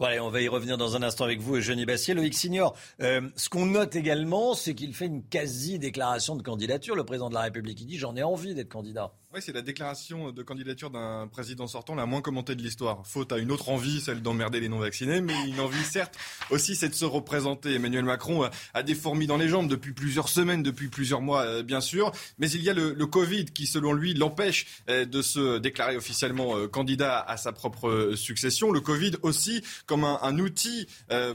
Voilà, 0.00 0.24
on 0.24 0.30
va 0.30 0.40
y 0.40 0.48
revenir 0.48 0.78
dans 0.78 0.96
un 0.96 1.02
instant 1.02 1.24
avec 1.24 1.40
vous, 1.40 1.56
Eugénie 1.56 1.84
Bassier. 1.84 2.14
Loïc 2.14 2.32
Signor, 2.32 2.74
euh, 3.02 3.20
ce 3.36 3.50
qu'on 3.50 3.66
note 3.66 3.94
également, 3.96 4.54
c'est 4.54 4.74
qu'il 4.74 4.94
fait 4.94 5.04
une 5.04 5.22
quasi-déclaration 5.22 6.36
de 6.36 6.42
candidature. 6.42 6.96
Le 6.96 7.04
président 7.04 7.28
de 7.28 7.34
la 7.34 7.42
République, 7.42 7.78
il 7.82 7.86
dit 7.86 7.98
J'en 7.98 8.16
ai 8.16 8.22
envie 8.22 8.54
d'être 8.54 8.70
candidat. 8.70 9.12
Oui, 9.32 9.38
c'est 9.40 9.52
la 9.52 9.62
déclaration 9.62 10.32
de 10.32 10.42
candidature 10.42 10.90
d'un 10.90 11.28
président 11.28 11.68
sortant 11.68 11.94
la 11.94 12.04
moins 12.04 12.20
commentée 12.20 12.56
de 12.56 12.62
l'histoire. 12.62 13.06
Faute 13.06 13.30
à 13.30 13.38
une 13.38 13.52
autre 13.52 13.68
envie, 13.68 14.00
celle 14.00 14.22
d'emmerder 14.22 14.58
les 14.58 14.68
non-vaccinés, 14.68 15.20
mais 15.20 15.34
une 15.46 15.60
envie, 15.60 15.84
certes, 15.84 16.18
aussi, 16.50 16.74
c'est 16.74 16.88
de 16.88 16.94
se 16.96 17.04
représenter. 17.04 17.74
Emmanuel 17.74 18.04
Macron 18.04 18.50
a 18.74 18.82
des 18.82 18.96
fourmis 18.96 19.28
dans 19.28 19.36
les 19.36 19.48
jambes 19.48 19.68
depuis 19.68 19.92
plusieurs 19.92 20.28
semaines, 20.28 20.64
depuis 20.64 20.88
plusieurs 20.88 21.20
mois, 21.20 21.42
euh, 21.42 21.62
bien 21.62 21.80
sûr. 21.80 22.10
Mais 22.40 22.50
il 22.50 22.60
y 22.60 22.70
a 22.70 22.74
le, 22.74 23.06
Covid 23.06 23.44
qui, 23.44 23.68
selon 23.68 23.92
lui, 23.92 24.14
l'empêche 24.14 24.66
euh, 24.88 25.04
de 25.04 25.22
se 25.22 25.58
déclarer 25.58 25.96
officiellement 25.96 26.56
euh, 26.56 26.66
candidat 26.66 27.20
à 27.20 27.36
sa 27.36 27.52
propre 27.52 28.14
succession. 28.16 28.72
Le 28.72 28.80
Covid 28.80 29.12
aussi 29.22 29.62
comme 29.86 30.02
un, 30.02 30.18
un 30.22 30.40
outil 30.40 30.88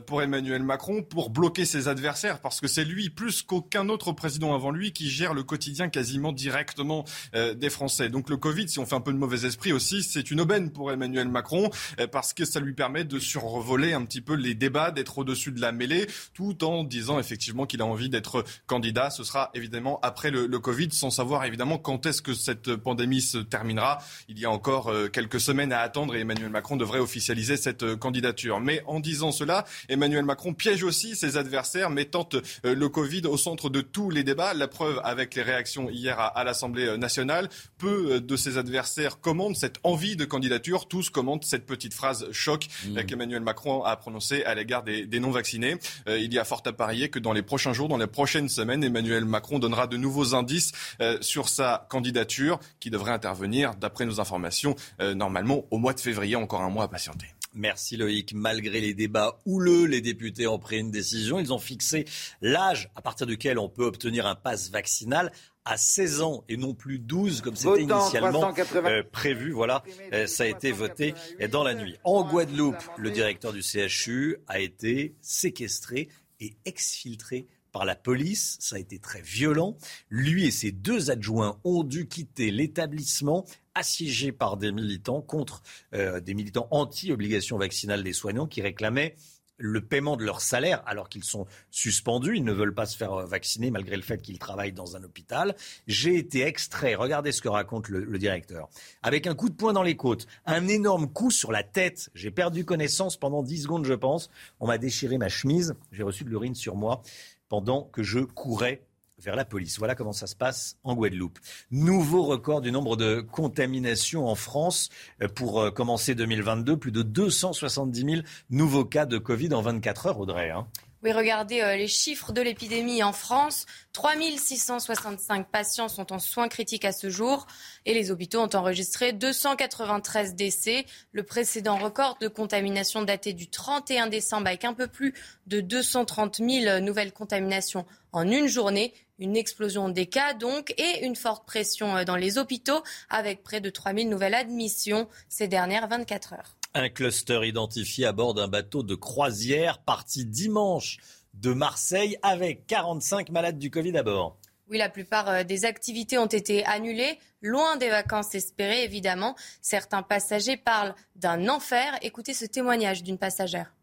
pour 0.05 0.21
Emmanuel 0.21 0.63
Macron 0.63 1.01
pour 1.01 1.29
bloquer 1.29 1.63
ses 1.63 1.87
adversaires, 1.87 2.41
parce 2.41 2.59
que 2.59 2.67
c'est 2.67 2.83
lui, 2.83 3.09
plus 3.09 3.41
qu'aucun 3.41 3.87
autre 3.87 4.11
président 4.11 4.53
avant 4.53 4.71
lui, 4.71 4.91
qui 4.91 5.09
gère 5.09 5.33
le 5.33 5.43
quotidien 5.43 5.87
quasiment 5.87 6.33
directement 6.33 7.05
des 7.33 7.69
Français. 7.69 7.84
Donc 8.09 8.29
le 8.29 8.37
Covid, 8.37 8.67
si 8.67 8.79
on 8.79 8.85
fait 8.85 8.95
un 8.95 9.01
peu 9.01 9.13
de 9.13 9.17
mauvais 9.17 9.45
esprit 9.45 9.71
aussi, 9.71 10.01
c'est 10.01 10.31
une 10.31 10.41
aubaine 10.41 10.71
pour 10.71 10.91
Emmanuel 10.91 11.27
Macron 11.27 11.69
euh, 11.99 12.07
parce 12.07 12.33
que 12.33 12.45
ça 12.45 12.59
lui 12.59 12.73
permet 12.73 13.03
de 13.03 13.19
survoler 13.19 13.93
un 13.93 14.03
petit 14.05 14.21
peu 14.21 14.33
les 14.33 14.55
débats, 14.55 14.91
d'être 14.91 15.19
au-dessus 15.19 15.51
de 15.51 15.61
la 15.61 15.71
mêlée, 15.71 16.07
tout 16.33 16.63
en 16.63 16.83
disant 16.83 17.19
effectivement 17.19 17.65
qu'il 17.65 17.81
a 17.81 17.85
envie 17.85 18.09
d'être 18.09 18.43
candidat. 18.65 19.09
Ce 19.09 19.23
sera 19.23 19.51
évidemment 19.53 19.99
après 20.01 20.31
le, 20.31 20.47
Covid, 20.59 20.89
sans 20.91 21.11
savoir 21.11 21.45
évidemment 21.45 21.77
quand 21.77 22.05
est-ce 22.05 22.21
que 22.21 22.33
cette 22.33 22.75
pandémie 22.75 23.21
se 23.21 23.37
terminera. 23.37 23.99
Il 24.29 24.39
y 24.39 24.45
a 24.45 24.51
encore 24.51 24.87
euh, 24.87 25.07
quelques 25.07 25.39
semaines 25.39 25.71
à 25.71 25.81
attendre 25.81 26.15
et 26.15 26.21
Emmanuel 26.21 26.49
Macron 26.49 26.77
devrait 26.77 26.99
officialiser 26.99 27.57
cette 27.57 27.83
euh, 27.83 27.95
candidature. 27.95 28.61
Mais 28.61 28.81
en 28.87 28.99
disant 28.99 29.31
cela, 29.31 29.65
Emmanuel 29.89 30.25
Macron 30.25 30.53
piège 30.53 30.83
aussi 30.83 31.15
ses 31.15 31.37
adversaires, 31.37 31.89
mettant 31.89 32.27
le 32.63 32.89
Covid 32.89 33.27
au 33.27 33.37
centre 33.37 33.69
de 33.69 33.81
tous 33.81 34.09
les 34.09 34.23
débats. 34.23 34.53
La 34.53 34.67
preuve 34.67 34.99
avec 35.03 35.35
les 35.35 35.43
réactions 35.43 35.89
hier 35.89 36.19
à, 36.19 36.27
à 36.27 36.43
l'Assemblée 36.43 36.97
nationale 36.97 37.49
peu 37.77 38.13
euh, 38.13 38.19
de 38.19 38.35
ses 38.35 38.57
adversaires 38.57 39.19
commandent 39.19 39.55
cette 39.55 39.77
envie 39.83 40.15
de 40.15 40.25
candidature. 40.25 40.87
Tous 40.87 41.09
commandent 41.09 41.43
cette 41.43 41.65
petite 41.65 41.93
phrase 41.93 42.27
choc 42.31 42.67
mmh. 42.85 43.03
qu'Emmanuel 43.03 43.41
Macron 43.41 43.83
a 43.83 43.95
prononcée 43.95 44.43
à 44.43 44.55
l'égard 44.55 44.83
des, 44.83 45.19
non-vaccinés. 45.19 45.77
Euh, 46.07 46.17
il 46.17 46.33
y 46.33 46.39
a 46.39 46.43
fort 46.43 46.63
à 46.65 46.73
parier 46.73 47.09
que 47.09 47.19
dans 47.19 47.33
les 47.33 47.41
prochains 47.41 47.73
jours, 47.73 47.87
dans 47.87 47.97
les 47.97 48.07
prochaines 48.07 48.49
semaines, 48.49 48.83
Emmanuel 48.83 49.25
Macron 49.25 49.59
donnera 49.59 49.87
de 49.87 49.97
nouveaux 49.97 50.35
indices 50.35 50.71
euh, 51.01 51.17
sur 51.21 51.49
sa 51.49 51.87
candidature 51.89 52.59
qui 52.79 52.89
devrait 52.89 53.11
intervenir, 53.11 53.75
d'après 53.75 54.05
nos 54.05 54.19
informations, 54.19 54.75
normalement 54.99 55.65
au 55.71 55.77
mois 55.77 55.93
de 55.93 55.99
février. 55.99 56.35
Encore 56.35 56.61
un 56.61 56.69
mois 56.69 56.85
à 56.85 56.87
patienter. 56.87 57.27
Merci 57.55 57.95
Loïc. 57.95 58.33
Malgré 58.33 58.81
les 58.81 58.93
débats 58.93 59.39
houleux, 59.45 59.85
les 59.85 60.01
députés 60.01 60.45
ont 60.45 60.59
pris 60.59 60.77
une 60.77 60.91
décision. 60.91 61.39
Ils 61.39 61.53
ont 61.53 61.59
fixé 61.59 62.05
l'âge 62.41 62.89
à 62.95 63.01
partir 63.01 63.25
duquel 63.25 63.57
on 63.57 63.69
peut 63.69 63.85
obtenir 63.85 64.27
un 64.27 64.35
pass 64.35 64.69
vaccinal 64.69 65.31
à 65.63 65.77
16 65.77 66.21
ans 66.21 66.43
et 66.47 66.57
non 66.57 66.73
plus 66.73 66.99
12 66.99 67.41
comme 67.41 67.55
c'était 67.55 67.83
initialement 67.83 68.53
euh, 68.75 69.03
prévu. 69.09 69.51
Voilà, 69.51 69.83
euh, 70.13 70.27
ça 70.27 70.43
a 70.43 70.47
été 70.47 70.71
voté 70.71 71.15
dans 71.49 71.63
la 71.63 71.73
nuit. 71.73 71.95
En 72.03 72.23
Guadeloupe, 72.23 72.83
le 72.97 73.09
directeur 73.09 73.51
du 73.51 73.61
CHU 73.61 74.37
a 74.47 74.59
été 74.59 75.15
séquestré 75.21 76.09
et 76.39 76.53
exfiltré 76.65 77.47
par 77.75 77.83
la 77.83 77.95
police. 77.97 78.55
Ça 78.61 78.77
a 78.77 78.79
été 78.79 78.99
très 78.99 79.19
violent. 79.19 79.75
Lui 80.09 80.45
et 80.45 80.51
ses 80.51 80.71
deux 80.71 81.11
adjoints 81.11 81.59
ont 81.65 81.83
dû 81.83 82.07
quitter 82.07 82.49
l'établissement 82.49 83.43
assiégé 83.73 84.31
par 84.31 84.55
des 84.55 84.71
militants 84.71 85.21
contre 85.21 85.61
euh, 85.93 86.21
des 86.21 86.35
militants 86.35 86.69
anti-obligation 86.71 87.57
vaccinale 87.57 88.01
des 88.01 88.13
soignants 88.13 88.47
qui 88.47 88.61
réclamaient 88.61 89.17
le 89.57 89.81
paiement 89.81 90.17
de 90.17 90.23
leur 90.23 90.41
salaire 90.41 90.83
alors 90.85 91.09
qu'ils 91.09 91.25
sont 91.25 91.47
suspendus. 91.69 92.37
Ils 92.37 92.43
ne 92.45 92.53
veulent 92.53 92.73
pas 92.73 92.85
se 92.85 92.95
faire 92.95 93.13
euh, 93.13 93.25
vacciner 93.25 93.71
malgré 93.71 93.97
le 93.97 94.01
fait 94.01 94.21
qu'ils 94.21 94.39
travaillent 94.39 94.71
dans 94.71 94.95
un 94.95 95.03
hôpital. 95.03 95.53
J'ai 95.85 96.15
été 96.17 96.43
extrait, 96.43 96.95
regardez 96.95 97.33
ce 97.33 97.41
que 97.41 97.49
raconte 97.49 97.89
le, 97.89 98.17
directeur, 98.17 98.69
avec 99.03 99.27
un 99.27 99.35
coup 99.35 99.49
de 99.49 99.55
poing 99.55 99.73
dans 99.73 99.83
les 99.83 99.97
côtes, 99.97 100.27
un 100.45 100.67
énorme 100.69 101.07
coup 101.11 101.29
sur 101.31 101.51
la 101.51 101.63
tête. 101.63 102.09
J'ai 102.13 102.31
perdu 102.31 102.63
connaissance 102.63 103.17
pendant 103.17 103.43
10 103.43 103.63
secondes, 103.63 103.85
je 103.85 103.93
pense. 103.93 104.29
On 104.61 104.67
m'a 104.67 104.77
déchiré 104.77 105.17
ma 105.17 105.27
chemise, 105.27 105.75
j'ai 105.91 106.03
reçu 106.03 106.23
de 106.23 106.29
l'urine 106.29 106.55
sur 106.55 106.77
moi 106.77 107.01
pendant 107.49 107.83
que 107.83 108.03
je 108.03 108.19
courais 108.19 108.85
vers 109.17 109.35
la 109.35 109.45
police. 109.45 109.77
Voilà 109.77 109.95
comment 109.95 110.13
ça 110.13 110.27
se 110.27 110.35
passe 110.35 110.77
en 110.83 110.95
Guadeloupe. 110.95 111.39
Nouveau 111.71 112.23
record 112.23 112.61
du 112.61 112.71
nombre 112.71 112.97
de 112.97 113.21
contaminations 113.21 114.27
en 114.27 114.35
France 114.35 114.89
euh, 115.21 115.27
pour 115.27 115.61
euh, 115.61 115.71
commencer 115.71 116.15
2022. 116.15 116.77
Plus 116.77 116.91
de 116.91 117.01
270 117.01 117.99
000 117.99 118.21
nouveaux 118.49 118.85
cas 118.85 119.05
de 119.05 119.17
Covid 119.17 119.53
en 119.53 119.61
24 119.61 120.07
heures, 120.07 120.19
Audrey. 120.19 120.49
Hein. 120.49 120.67
Oui, 121.05 121.11
regardez 121.11 121.61
euh, 121.61 121.75
les 121.75 121.87
chiffres 121.87 122.31
de 122.31 122.41
l'épidémie 122.41 123.03
en 123.03 123.13
France. 123.13 123.67
3665 123.93 125.47
patients 125.51 125.87
sont 125.87 126.11
en 126.11 126.17
soins 126.17 126.47
critiques 126.47 126.83
à 126.83 126.91
ce 126.91 127.11
jour 127.11 127.45
et 127.85 127.93
les 127.93 128.09
hôpitaux 128.09 128.39
ont 128.39 128.49
enregistré 128.55 129.13
293 129.13 130.33
décès. 130.33 130.87
Le 131.11 131.21
précédent 131.21 131.77
record 131.77 132.17
de 132.21 132.27
contamination 132.27 133.03
daté 133.03 133.33
du 133.33 133.47
31 133.47 134.07
décembre 134.07 134.47
avec 134.47 134.65
un 134.65 134.73
peu 134.73 134.87
plus 134.87 135.13
de 135.45 135.61
230 135.61 136.37
000 136.37 136.79
nouvelles 136.79 137.13
contaminations 137.13 137.85
en 138.11 138.27
une 138.27 138.47
journée. 138.47 138.91
Une 139.19 139.37
explosion 139.37 139.89
des 139.89 140.07
cas 140.07 140.33
donc 140.33 140.73
et 140.79 141.05
une 141.05 141.15
forte 141.15 141.45
pression 141.45 141.97
euh, 141.97 142.03
dans 142.03 142.15
les 142.15 142.39
hôpitaux 142.39 142.81
avec 143.11 143.43
près 143.43 143.61
de 143.61 143.69
3000 143.69 144.09
nouvelles 144.09 144.33
admissions 144.33 145.07
ces 145.29 145.47
dernières 145.47 145.87
24 145.87 146.33
heures. 146.33 146.55
Un 146.77 146.89
cluster 146.89 147.39
identifié 147.45 148.05
à 148.05 148.11
bord 148.11 148.33
d'un 148.33 148.49
bateau 148.49 148.83
de 148.83 148.95
croisière 148.95 149.79
parti 149.79 150.25
dimanche 150.25 150.97
de 151.33 151.53
Marseille 151.53 152.17
avec 152.21 152.67
45 152.67 153.29
malades 153.29 153.57
du 153.57 153.71
Covid 153.71 153.97
à 153.97 154.03
bord. 154.03 154.37
Oui, 154.69 154.77
la 154.77 154.89
plupart 154.89 155.29
euh, 155.29 155.43
des 155.45 155.63
activités 155.63 156.17
ont 156.17 156.25
été 156.25 156.65
annulées, 156.65 157.17
loin 157.41 157.77
des 157.77 157.87
vacances 157.87 158.35
espérées 158.35 158.83
évidemment. 158.83 159.37
Certains 159.61 160.03
passagers 160.03 160.57
parlent 160.57 160.93
d'un 161.15 161.47
enfer. 161.47 161.97
Écoutez 162.01 162.33
ce 162.33 162.43
témoignage 162.43 163.03
d'une 163.03 163.17
passagère. 163.17 163.73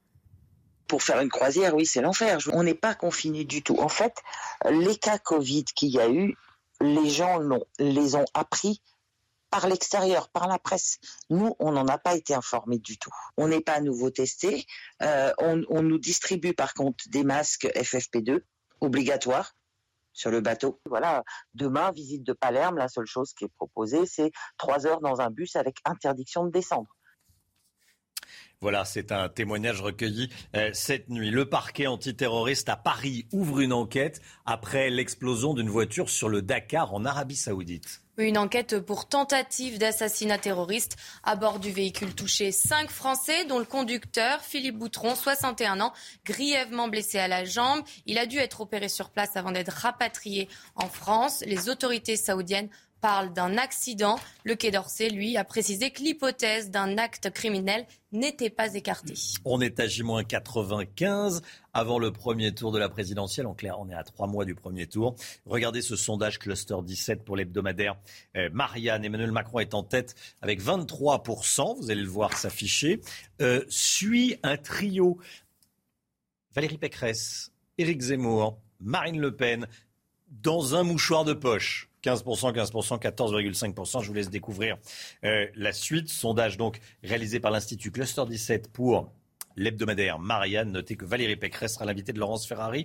Pour 0.87 1.03
faire 1.03 1.23
une 1.23 1.31
croisière, 1.31 1.75
oui, 1.75 1.87
c'est 1.87 2.03
l'enfer. 2.03 2.41
On 2.53 2.63
n'est 2.63 2.75
pas 2.75 2.95
confiné 2.95 3.45
du 3.45 3.63
tout. 3.63 3.79
En 3.79 3.89
fait, 3.89 4.19
les 4.69 4.97
cas 4.97 5.17
Covid 5.17 5.65
qu'il 5.65 5.89
y 5.89 5.99
a 5.99 6.11
eu, 6.11 6.37
les 6.83 7.09
gens 7.09 7.41
les 7.79 8.17
ont 8.17 8.27
appris 8.35 8.83
par 9.53 9.69
l'extérieur, 9.69 10.31
par 10.31 10.49
la 10.49 10.59
presse. 10.59 10.99
Nous, 11.29 11.55
on 11.59 11.73
n'en 11.73 11.87
a 11.87 11.99
pas 11.99 12.17
été 12.17 12.35
informés 12.35 12.79
du 12.79 12.99
tout. 12.99 13.13
On 13.37 13.49
n'est 13.49 13.61
pas 13.61 13.75
à 13.75 13.81
nouveau 13.83 14.11
testé. 14.11 14.65
Euh, 15.03 15.31
on, 15.39 15.83
nous 15.83 15.99
distribue 15.99 16.55
par 16.55 16.73
contre 16.73 17.05
des 17.09 17.23
masques 17.23 17.67
FFP2 17.67 18.41
obligatoires 18.81 19.55
sur 20.15 20.31
le 20.31 20.41
bateau. 20.41 20.81
Voilà, 20.87 21.23
demain, 21.53 21.91
visite 21.91 22.23
de 22.23 22.33
Palerme, 22.33 22.79
la 22.79 22.89
seule 22.89 23.07
chose 23.07 23.35
qui 23.35 23.45
est 23.45 23.53
proposée, 23.57 24.07
c'est 24.07 24.33
trois 24.57 24.87
heures 24.87 25.03
dans 25.03 25.21
un 25.21 25.29
bus 25.29 25.55
avec 25.55 25.77
interdiction 25.85 26.47
de 26.47 26.51
descendre. 26.51 26.89
Voilà, 28.63 28.85
c'est 28.85 29.11
un 29.11 29.29
témoignage 29.29 29.81
recueilli 29.81 30.31
euh, 30.55 30.71
cette 30.73 31.09
nuit. 31.11 31.31
Le 31.31 31.49
parquet 31.49 31.89
antiterroriste 31.89 32.69
à 32.69 32.77
Paris 32.77 33.27
ouvre 33.33 33.59
une 33.59 33.73
enquête 33.73 34.21
après 34.47 34.89
l'explosion 34.89 35.53
d'une 35.53 35.69
voiture 35.69 36.09
sur 36.09 36.29
le 36.29 36.43
Dakar 36.43 36.95
en 36.95 37.05
Arabie 37.05 37.35
saoudite. 37.35 38.03
Une 38.19 38.39
enquête 38.39 38.79
pour 38.79 39.09
tentative 39.09 39.79
d'assassinat 39.79 40.39
terroriste 40.39 40.97
à 41.25 41.35
bord 41.35 41.59
du 41.59 41.73
véhicule 41.73 42.15
touché. 42.15 42.53
Cinq 42.53 42.89
Français, 42.91 43.47
dont 43.47 43.59
le 43.59 43.65
conducteur, 43.65 44.43
Philippe 44.43 44.79
Boutron, 44.79 45.17
61 45.17 45.81
ans, 45.81 45.93
grièvement 46.25 46.87
blessé 46.87 47.19
à 47.19 47.27
la 47.27 47.45
jambe. 47.45 47.83
Il 48.07 48.17
a 48.17 48.27
dû 48.27 48.39
être 48.39 48.61
opéré 48.61 48.89
sur 48.89 49.11
place 49.11 49.37
avant 49.37 49.51
d'être 49.51 49.73
rapatrié 49.73 50.49
en 50.77 50.87
France. 50.87 51.43
Les 51.47 51.69
autorités 51.69 52.17
saoudiennes 52.17 52.69
parle 53.03 53.33
d'un 53.33 53.59
accident. 53.59 54.19
Le 54.45 54.55
Quai 54.55 54.71
d'Orsay, 54.71 55.11
lui, 55.11 55.37
a 55.37 55.45
précisé 55.45 55.91
que 55.91 56.01
l'hypothèse 56.01 56.71
d'un 56.71 56.97
acte 56.97 57.31
criminel 57.31 57.85
n'était 58.13 58.49
pas 58.49 58.73
écartée. 58.75 59.15
On 59.45 59.61
est 59.61 59.81
à 59.81 59.87
J-95 59.89 61.43
avant 61.75 61.99
le 61.99 62.13
premier 62.13 62.55
tour 62.55 62.71
de 62.71 62.79
la 62.79 62.89
présidentielle. 62.89 63.47
En 63.47 63.55
clair, 63.55 63.79
on 63.81 63.91
est 63.91 63.95
à 63.95 64.05
trois 64.05 64.29
mois 64.29 64.45
du 64.45 64.55
premier 64.55 64.87
tour. 64.87 65.17
Regardez 65.47 65.83
ce 65.83 65.97
sondage 65.97 66.39
Cluster 66.39 66.77
17 66.83 67.25
pour 67.25 67.37
l'hebdomadaire. 67.37 67.97
Euh, 68.37 68.49
Marianne, 68.53 69.05
Emmanuel 69.05 69.33
Macron 69.33 69.59
est 69.59 69.75
en 69.75 69.83
tête 69.83 70.15
avec 70.41 70.63
23%. 70.63 71.77
Vous 71.79 71.91
allez 71.91 72.03
le 72.03 72.09
voir 72.09 72.37
s'afficher. 72.39 73.01
Euh, 73.41 73.65
suit 73.69 74.37
un 74.45 74.57
trio. 74.57 75.19
Valérie 76.55 76.79
Pécresse, 76.79 77.51
Éric 77.79 78.01
Zemmour, 78.01 78.61
Marine 78.79 79.19
Le 79.19 79.35
Pen, 79.35 79.67
dans 80.29 80.77
un 80.77 80.85
mouchoir 80.85 81.25
de 81.25 81.33
poche. 81.33 81.89
15%, 82.03 82.53
15%, 82.53 83.01
14,5%. 83.01 84.03
Je 84.03 84.09
vous 84.09 84.15
laisse 84.15 84.31
découvrir 84.31 84.77
euh, 85.25 85.47
la 85.55 85.73
suite. 85.73 86.09
Sondage 86.09 86.57
donc 86.57 86.81
réalisé 87.03 87.41
par 87.41 87.51
l'Institut 87.51 87.91
Cluster 87.91 88.25
17 88.29 88.73
pour 88.73 89.13
l'hebdomadaire 89.57 90.19
Marianne. 90.19 90.73
Notez 90.73 90.97
que 90.97 91.05
Valérie 91.05 91.37
Pécresse 91.37 91.75
sera 91.75 91.85
l'invitée 91.85 92.13
de 92.13 92.19
Laurence 92.19 92.47
Ferrari 92.47 92.85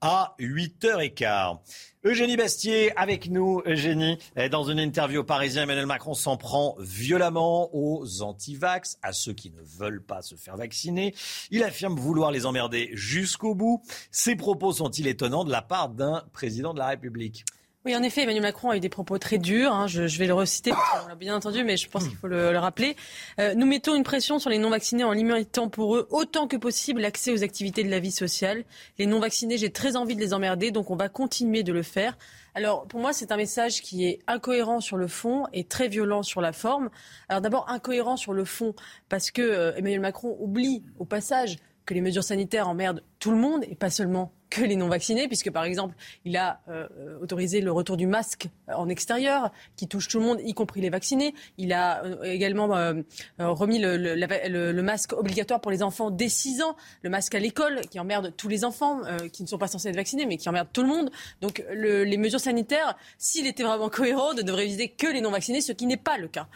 à 0.00 0.34
8h15. 0.38 1.58
Eugénie 2.04 2.36
Bastier 2.36 2.96
avec 2.96 3.30
nous. 3.30 3.62
Eugénie, 3.66 4.18
dans 4.50 4.64
une 4.64 4.78
interview 4.78 5.20
au 5.20 5.24
Parisien, 5.24 5.62
Emmanuel 5.62 5.86
Macron 5.86 6.14
s'en 6.14 6.36
prend 6.36 6.76
violemment 6.78 7.70
aux 7.72 8.22
antivax, 8.22 8.98
à 9.02 9.12
ceux 9.12 9.32
qui 9.32 9.50
ne 9.50 9.62
veulent 9.62 10.02
pas 10.02 10.20
se 10.20 10.34
faire 10.34 10.56
vacciner. 10.56 11.14
Il 11.50 11.62
affirme 11.62 11.96
vouloir 11.96 12.30
les 12.30 12.44
emmerder 12.44 12.90
jusqu'au 12.92 13.54
bout. 13.54 13.82
Ces 14.10 14.36
propos 14.36 14.72
sont-ils 14.72 15.06
étonnants 15.06 15.44
de 15.44 15.50
la 15.50 15.62
part 15.62 15.88
d'un 15.88 16.22
président 16.32 16.74
de 16.74 16.78
la 16.78 16.88
République? 16.88 17.44
Oui, 17.84 17.94
en 17.94 18.02
effet, 18.02 18.22
Emmanuel 18.22 18.42
Macron 18.42 18.70
a 18.70 18.76
eu 18.76 18.80
des 18.80 18.88
propos 18.88 19.18
très 19.18 19.36
durs. 19.36 19.72
Hein. 19.72 19.86
Je, 19.86 20.18
vais 20.18 20.26
le 20.26 20.32
reciter, 20.32 20.70
parce 20.70 21.06
l'a 21.06 21.14
bien 21.14 21.36
entendu, 21.36 21.64
mais 21.64 21.76
je 21.76 21.88
pense 21.88 22.08
qu'il 22.08 22.16
faut 22.16 22.28
le, 22.28 22.56
rappeler. 22.56 22.96
Euh, 23.38 23.54
nous 23.54 23.66
mettons 23.66 23.94
une 23.94 24.04
pression 24.04 24.38
sur 24.38 24.48
les 24.48 24.56
non-vaccinés 24.56 25.04
en 25.04 25.12
limitant 25.12 25.68
pour 25.68 25.96
eux 25.96 26.08
autant 26.10 26.48
que 26.48 26.56
possible 26.56 27.02
l'accès 27.02 27.30
aux 27.30 27.42
activités 27.42 27.84
de 27.84 27.90
la 27.90 27.98
vie 27.98 28.10
sociale. 28.10 28.64
Les 28.98 29.04
non-vaccinés, 29.04 29.58
j'ai 29.58 29.70
très 29.70 29.96
envie 29.96 30.16
de 30.16 30.20
les 30.20 30.32
emmerder, 30.32 30.70
donc 30.70 30.90
on 30.90 30.96
va 30.96 31.10
continuer 31.10 31.62
de 31.62 31.72
le 31.72 31.82
faire. 31.82 32.16
Alors, 32.54 32.86
pour 32.86 33.00
moi, 33.00 33.12
c'est 33.12 33.32
un 33.32 33.36
message 33.36 33.82
qui 33.82 34.06
est 34.06 34.20
incohérent 34.26 34.80
sur 34.80 34.96
le 34.96 35.08
fond 35.08 35.44
et 35.52 35.64
très 35.64 35.88
violent 35.88 36.22
sur 36.22 36.40
la 36.40 36.52
forme. 36.52 36.88
Alors, 37.28 37.42
d'abord, 37.42 37.68
incohérent 37.68 38.16
sur 38.16 38.32
le 38.32 38.46
fond, 38.46 38.74
parce 39.10 39.30
que 39.30 39.42
euh, 39.42 39.74
Emmanuel 39.76 40.00
Macron 40.00 40.36
oublie, 40.40 40.84
au 40.98 41.04
passage, 41.04 41.58
que 41.86 41.94
les 41.94 42.00
mesures 42.00 42.24
sanitaires 42.24 42.68
emmerdent 42.68 43.02
tout 43.18 43.30
le 43.30 43.36
monde 43.36 43.64
et 43.68 43.74
pas 43.74 43.90
seulement 43.90 44.32
que 44.50 44.62
les 44.62 44.76
non-vaccinés, 44.76 45.26
puisque 45.26 45.50
par 45.50 45.64
exemple, 45.64 45.96
il 46.24 46.36
a 46.36 46.60
euh, 46.68 46.86
autorisé 47.20 47.60
le 47.60 47.72
retour 47.72 47.96
du 47.96 48.06
masque 48.06 48.46
en 48.68 48.88
extérieur, 48.88 49.50
qui 49.74 49.88
touche 49.88 50.06
tout 50.06 50.20
le 50.20 50.26
monde, 50.26 50.38
y 50.44 50.54
compris 50.54 50.80
les 50.80 50.90
vaccinés. 50.90 51.34
Il 51.58 51.72
a 51.72 52.04
euh, 52.04 52.22
également 52.22 52.76
euh, 52.76 53.02
remis 53.38 53.80
le, 53.80 53.96
le, 53.96 54.82
masque 54.82 55.12
obligatoire 55.12 55.60
pour 55.60 55.72
les 55.72 55.82
enfants 55.82 56.10
dès 56.10 56.28
6 56.28 56.62
ans, 56.62 56.76
le 57.02 57.10
masque 57.10 57.34
à 57.34 57.40
l'école, 57.40 57.80
qui 57.90 57.98
emmerde 57.98 58.32
tous 58.36 58.48
les 58.48 58.64
enfants 58.64 59.00
qui 59.32 59.42
ne 59.42 59.48
sont 59.48 59.58
pas 59.58 59.66
censés 59.66 59.88
être 59.88 59.96
vaccinés, 59.96 60.26
mais 60.26 60.36
qui 60.36 60.48
emmerde 60.48 60.68
tout 60.72 60.82
le 60.82 60.88
monde. 60.88 61.10
Donc 61.40 61.64
les 61.72 62.16
mesures 62.16 62.40
sanitaires, 62.40 62.96
s'il 63.18 63.46
était 63.46 63.62
vraiment 63.62 63.88
cohérent, 63.88 64.34
ne 64.34 64.42
devraient 64.42 64.66
viser 64.66 64.88
que 64.88 65.06
les 65.06 65.20
non-vaccinés, 65.20 65.62
ce 65.62 65.72
qui 65.72 65.86
n'est 65.86 65.96
pas 65.96 66.18
le 66.18 66.28
cas. 66.28 66.48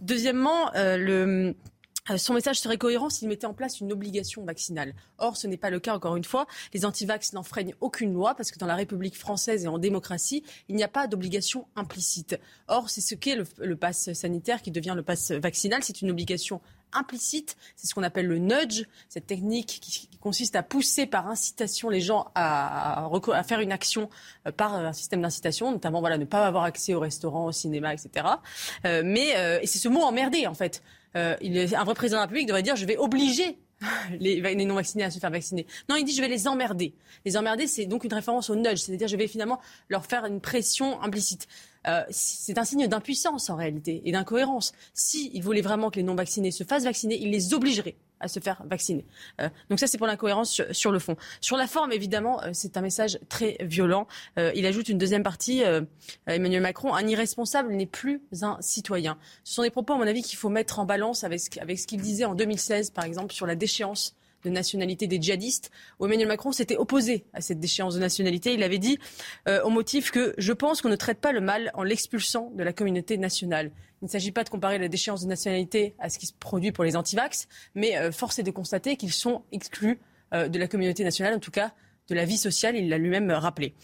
deuxièmement, 0.00 0.70
le 0.74 1.24
euh, 1.24 1.52
son 2.16 2.34
message 2.34 2.60
serait 2.60 2.76
cohérent 2.76 3.10
s'il 3.10 3.28
mettait 3.28 3.46
en 3.46 3.54
place 3.54 3.80
une 3.80 3.92
obligation 3.92 4.44
vaccinale. 4.44 4.94
Or, 5.18 5.36
ce 5.36 5.46
n'est 5.46 5.56
pas 5.56 5.70
le 5.70 5.80
cas, 5.80 5.94
encore 5.94 6.16
une 6.16 6.24
fois. 6.24 6.46
Les 6.72 6.84
antivax 6.84 7.32
n'enfreignent 7.32 7.74
aucune 7.80 8.12
loi 8.12 8.34
parce 8.34 8.50
que 8.50 8.58
dans 8.58 8.66
la 8.66 8.74
République 8.74 9.16
française 9.16 9.64
et 9.64 9.68
en 9.68 9.78
démocratie, 9.78 10.44
il 10.68 10.76
n'y 10.76 10.84
a 10.84 10.88
pas 10.88 11.06
d'obligation 11.06 11.66
implicite. 11.76 12.38
Or, 12.68 12.90
c'est 12.90 13.00
ce 13.00 13.14
qu'est 13.14 13.36
le, 13.36 13.46
le 13.58 13.76
pass 13.76 14.12
sanitaire 14.12 14.60
qui 14.62 14.70
devient 14.70 14.94
le 14.94 15.02
pass 15.02 15.30
vaccinal. 15.30 15.82
C'est 15.82 16.02
une 16.02 16.10
obligation 16.10 16.60
implicite. 16.94 17.56
C'est 17.76 17.86
ce 17.86 17.94
qu'on 17.94 18.02
appelle 18.02 18.26
le 18.26 18.38
nudge, 18.38 18.84
cette 19.08 19.26
technique 19.26 19.78
qui, 19.80 20.08
consiste 20.20 20.56
à 20.56 20.62
pousser 20.62 21.04
par 21.04 21.28
incitation 21.28 21.90
les 21.90 22.00
gens 22.00 22.28
à, 22.34 23.04
à, 23.04 23.42
faire 23.42 23.60
une 23.60 23.72
action 23.72 24.08
euh, 24.46 24.52
par 24.52 24.74
un 24.74 24.94
système 24.94 25.20
d'incitation, 25.20 25.70
notamment 25.70 26.00
voilà 26.00 26.16
ne 26.16 26.24
pas 26.24 26.46
avoir 26.46 26.64
accès 26.64 26.94
au 26.94 27.00
restaurant, 27.00 27.44
au 27.44 27.52
cinéma, 27.52 27.92
etc. 27.92 28.26
Euh, 28.86 29.02
mais 29.04 29.36
euh, 29.36 29.58
et 29.60 29.66
c'est 29.66 29.78
ce 29.78 29.88
mot 29.88 30.00
emmerdé 30.00 30.46
en 30.46 30.54
fait. 30.54 30.82
Euh, 31.16 31.36
il 31.40 31.58
un 31.74 31.84
vrai 31.84 31.94
président 31.94 32.16
de 32.16 32.20
la 32.20 32.26
République 32.26 32.46
devrait 32.46 32.62
dire 32.62 32.76
je 32.76 32.86
vais 32.86 32.96
obliger 32.96 33.58
les, 34.20 34.40
les 34.40 34.64
non-vaccinés 34.64 35.04
à 35.04 35.10
se 35.10 35.18
faire 35.18 35.30
vacciner. 35.30 35.66
Non, 35.88 35.96
il 35.96 36.04
dit 36.04 36.14
je 36.14 36.20
vais 36.20 36.28
les 36.28 36.48
emmerder. 36.48 36.94
Les 37.24 37.36
emmerder, 37.36 37.66
c'est 37.66 37.86
donc 37.86 38.04
une 38.04 38.12
référence 38.12 38.50
au 38.50 38.56
nudge, 38.56 38.78
c'est-à-dire 38.78 39.08
je 39.08 39.16
vais 39.16 39.28
finalement 39.28 39.60
leur 39.88 40.06
faire 40.06 40.24
une 40.26 40.40
pression 40.40 41.00
implicite. 41.02 41.46
Euh, 41.86 42.02
c'est 42.10 42.56
un 42.58 42.64
signe 42.64 42.86
d'impuissance 42.86 43.50
en 43.50 43.56
réalité 43.56 44.02
et 44.04 44.12
d'incohérence. 44.12 44.72
S'il 44.94 45.42
voulait 45.42 45.60
vraiment 45.60 45.90
que 45.90 45.96
les 45.96 46.02
non-vaccinés 46.02 46.50
se 46.50 46.64
fassent 46.64 46.84
vacciner, 46.84 47.20
il 47.20 47.30
les 47.30 47.54
obligerait 47.54 47.96
à 48.24 48.28
se 48.28 48.40
faire 48.40 48.62
vacciner. 48.66 49.04
Euh, 49.40 49.48
donc 49.70 49.78
ça, 49.78 49.86
c'est 49.86 49.98
pour 49.98 50.06
l'incohérence 50.06 50.62
sur, 50.72 50.90
le 50.90 50.98
fond. 50.98 51.16
Sur 51.40 51.56
la 51.56 51.66
forme, 51.66 51.92
évidemment, 51.92 52.42
euh, 52.42 52.50
c'est 52.52 52.76
un 52.76 52.80
message 52.80 53.18
très 53.28 53.56
violent. 53.60 54.06
il 54.36 54.66
ajoute 54.66 54.88
une 54.88 54.98
deuxième 54.98 55.22
partie, 55.22 55.62
Emmanuel 56.26 56.62
Macron, 56.62 56.94
un 56.94 57.06
irresponsable 57.06 57.72
n'est 57.72 57.86
plus 57.86 58.22
un 58.42 58.56
citoyen. 58.60 59.18
Ce 59.44 59.54
sont 59.54 59.62
des 59.62 59.70
propos, 59.70 59.94
à 59.94 59.96
mon 59.96 60.06
avis, 60.06 60.22
qu'il 60.22 60.38
faut 60.38 60.48
mettre 60.48 60.78
en 60.78 60.84
balance 60.84 61.24
avec, 61.24 61.58
avec 61.58 61.78
ce 61.78 61.86
qu'il 61.86 62.00
disait 62.00 62.24
en 62.24 62.34
2016, 62.34 62.90
par 62.90 63.04
exemple, 63.04 63.32
sur 63.32 63.46
la 63.46 63.54
déchéance 63.54 64.14
de 64.44 64.50
nationalité 64.50 65.06
des 65.06 65.20
djihadistes, 65.20 65.70
Emmanuel 66.00 66.28
Macron 66.28 66.52
s'était 66.52 66.76
opposé 66.76 67.24
à 67.32 67.40
cette 67.40 67.60
déchéance 67.60 67.94
de 67.94 68.00
nationalité. 68.00 68.54
Il 68.54 68.62
avait 68.62 68.78
dit 68.78 68.98
euh, 69.48 69.62
au 69.62 69.70
motif 69.70 70.10
que 70.10 70.34
je 70.38 70.52
pense 70.52 70.82
qu'on 70.82 70.88
ne 70.88 70.96
traite 70.96 71.20
pas 71.20 71.32
le 71.32 71.40
mal 71.40 71.70
en 71.74 71.82
l'expulsant 71.82 72.50
de 72.54 72.62
la 72.62 72.72
communauté 72.72 73.16
nationale. 73.18 73.70
Il 74.02 74.06
ne 74.06 74.10
s'agit 74.10 74.32
pas 74.32 74.44
de 74.44 74.50
comparer 74.50 74.78
la 74.78 74.88
déchéance 74.88 75.22
de 75.22 75.28
nationalité 75.28 75.94
à 75.98 76.10
ce 76.10 76.18
qui 76.18 76.26
se 76.26 76.34
produit 76.38 76.72
pour 76.72 76.84
les 76.84 76.96
antivax, 76.96 77.48
mais 77.74 77.96
euh, 77.96 78.12
force 78.12 78.38
est 78.38 78.42
de 78.42 78.50
constater 78.50 78.96
qu'ils 78.96 79.12
sont 79.12 79.42
exclus 79.50 79.98
euh, 80.34 80.48
de 80.48 80.58
la 80.58 80.68
communauté 80.68 81.04
nationale, 81.04 81.34
en 81.34 81.40
tout 81.40 81.50
cas 81.50 81.72
de 82.08 82.14
la 82.14 82.24
vie 82.24 82.36
sociale, 82.36 82.76
il 82.76 82.88
l'a 82.88 82.98
lui-même 82.98 83.30
rappelé. 83.30 83.74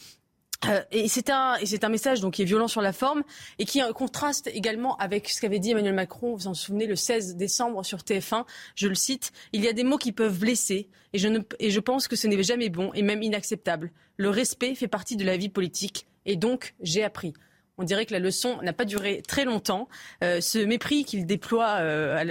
Euh, 0.67 0.83
et 0.91 1.09
c'est 1.09 1.31
un, 1.31 1.57
un 1.83 1.89
message 1.89 2.21
donc 2.21 2.35
qui 2.35 2.43
est 2.43 2.47
violent 2.47 2.69
sur 2.69 2.83
la 2.83 2.93
forme 2.93 3.23
et 3.59 3.65
qui 3.65 3.81
contraste 3.95 4.49
également 4.53 4.97
avec 4.99 5.29
ce 5.31 5.41
qu'avait 5.41 5.59
dit 5.59 5.71
Emmanuel 5.71 5.95
Macron. 5.95 6.33
Vous 6.33 6.37
vous 6.37 6.47
en 6.49 6.55
souvenez 6.55 6.87
le 6.87 6.97
16 6.97 7.37
décembre 7.37 7.85
sur 7.85 7.99
TF1. 7.99 8.45
Je 8.75 8.89
le 8.89 8.95
cite 8.95 9.33
il 9.53 9.65
y 9.65 9.69
a 9.69 9.73
des 9.73 9.85
mots 9.85 9.97
qui 9.97 10.13
peuvent 10.13 10.39
blesser 10.39 10.89
et 11.13 11.19
je 11.19 11.29
ne, 11.29 11.41
et 11.59 11.71
je 11.71 11.81
pense 11.81 12.09
que 12.09 12.17
ce 12.17 12.27
n'est 12.27 12.43
jamais 12.43 12.69
bon 12.69 12.93
et 12.95 13.03
même 13.03 13.23
inacceptable. 13.23 13.91
Le 14.17 14.29
respect 14.29 14.75
fait 14.75 14.89
partie 14.89 15.17
de 15.17 15.25
la 15.25 15.37
vie 15.37 15.49
politique 15.49 16.07
et 16.27 16.37
donc 16.37 16.75
j'ai 16.81 17.03
appris. 17.03 17.33
On 17.81 17.85
dirait 17.85 18.05
que 18.05 18.13
la 18.13 18.19
leçon 18.19 18.61
n'a 18.61 18.75
pas 18.75 18.85
duré 18.85 19.23
très 19.27 19.47
longtemps. 19.47 19.89
Euh, 20.23 20.43
ce 20.43 20.59
mépris 20.59 21.05
qu'il 21.05 21.25
déploie 21.25 21.79
euh, 21.81 22.23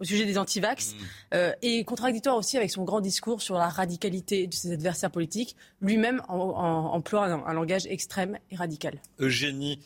au 0.00 0.04
sujet 0.04 0.26
des 0.26 0.38
antivax 0.38 0.94
mm. 0.94 0.96
euh, 1.34 1.52
est 1.62 1.84
contradictoire 1.84 2.36
aussi 2.36 2.56
avec 2.56 2.72
son 2.72 2.82
grand 2.82 3.00
discours 3.00 3.40
sur 3.40 3.54
la 3.54 3.68
radicalité 3.68 4.48
de 4.48 4.54
ses 4.54 4.72
adversaires 4.72 5.12
politiques. 5.12 5.54
Lui-même 5.80 6.20
emploie 6.26 7.26
un, 7.26 7.52
langage 7.52 7.86
extrême 7.86 8.38
et 8.50 8.56
radical. 8.56 9.00
Eugénie, 9.20 9.78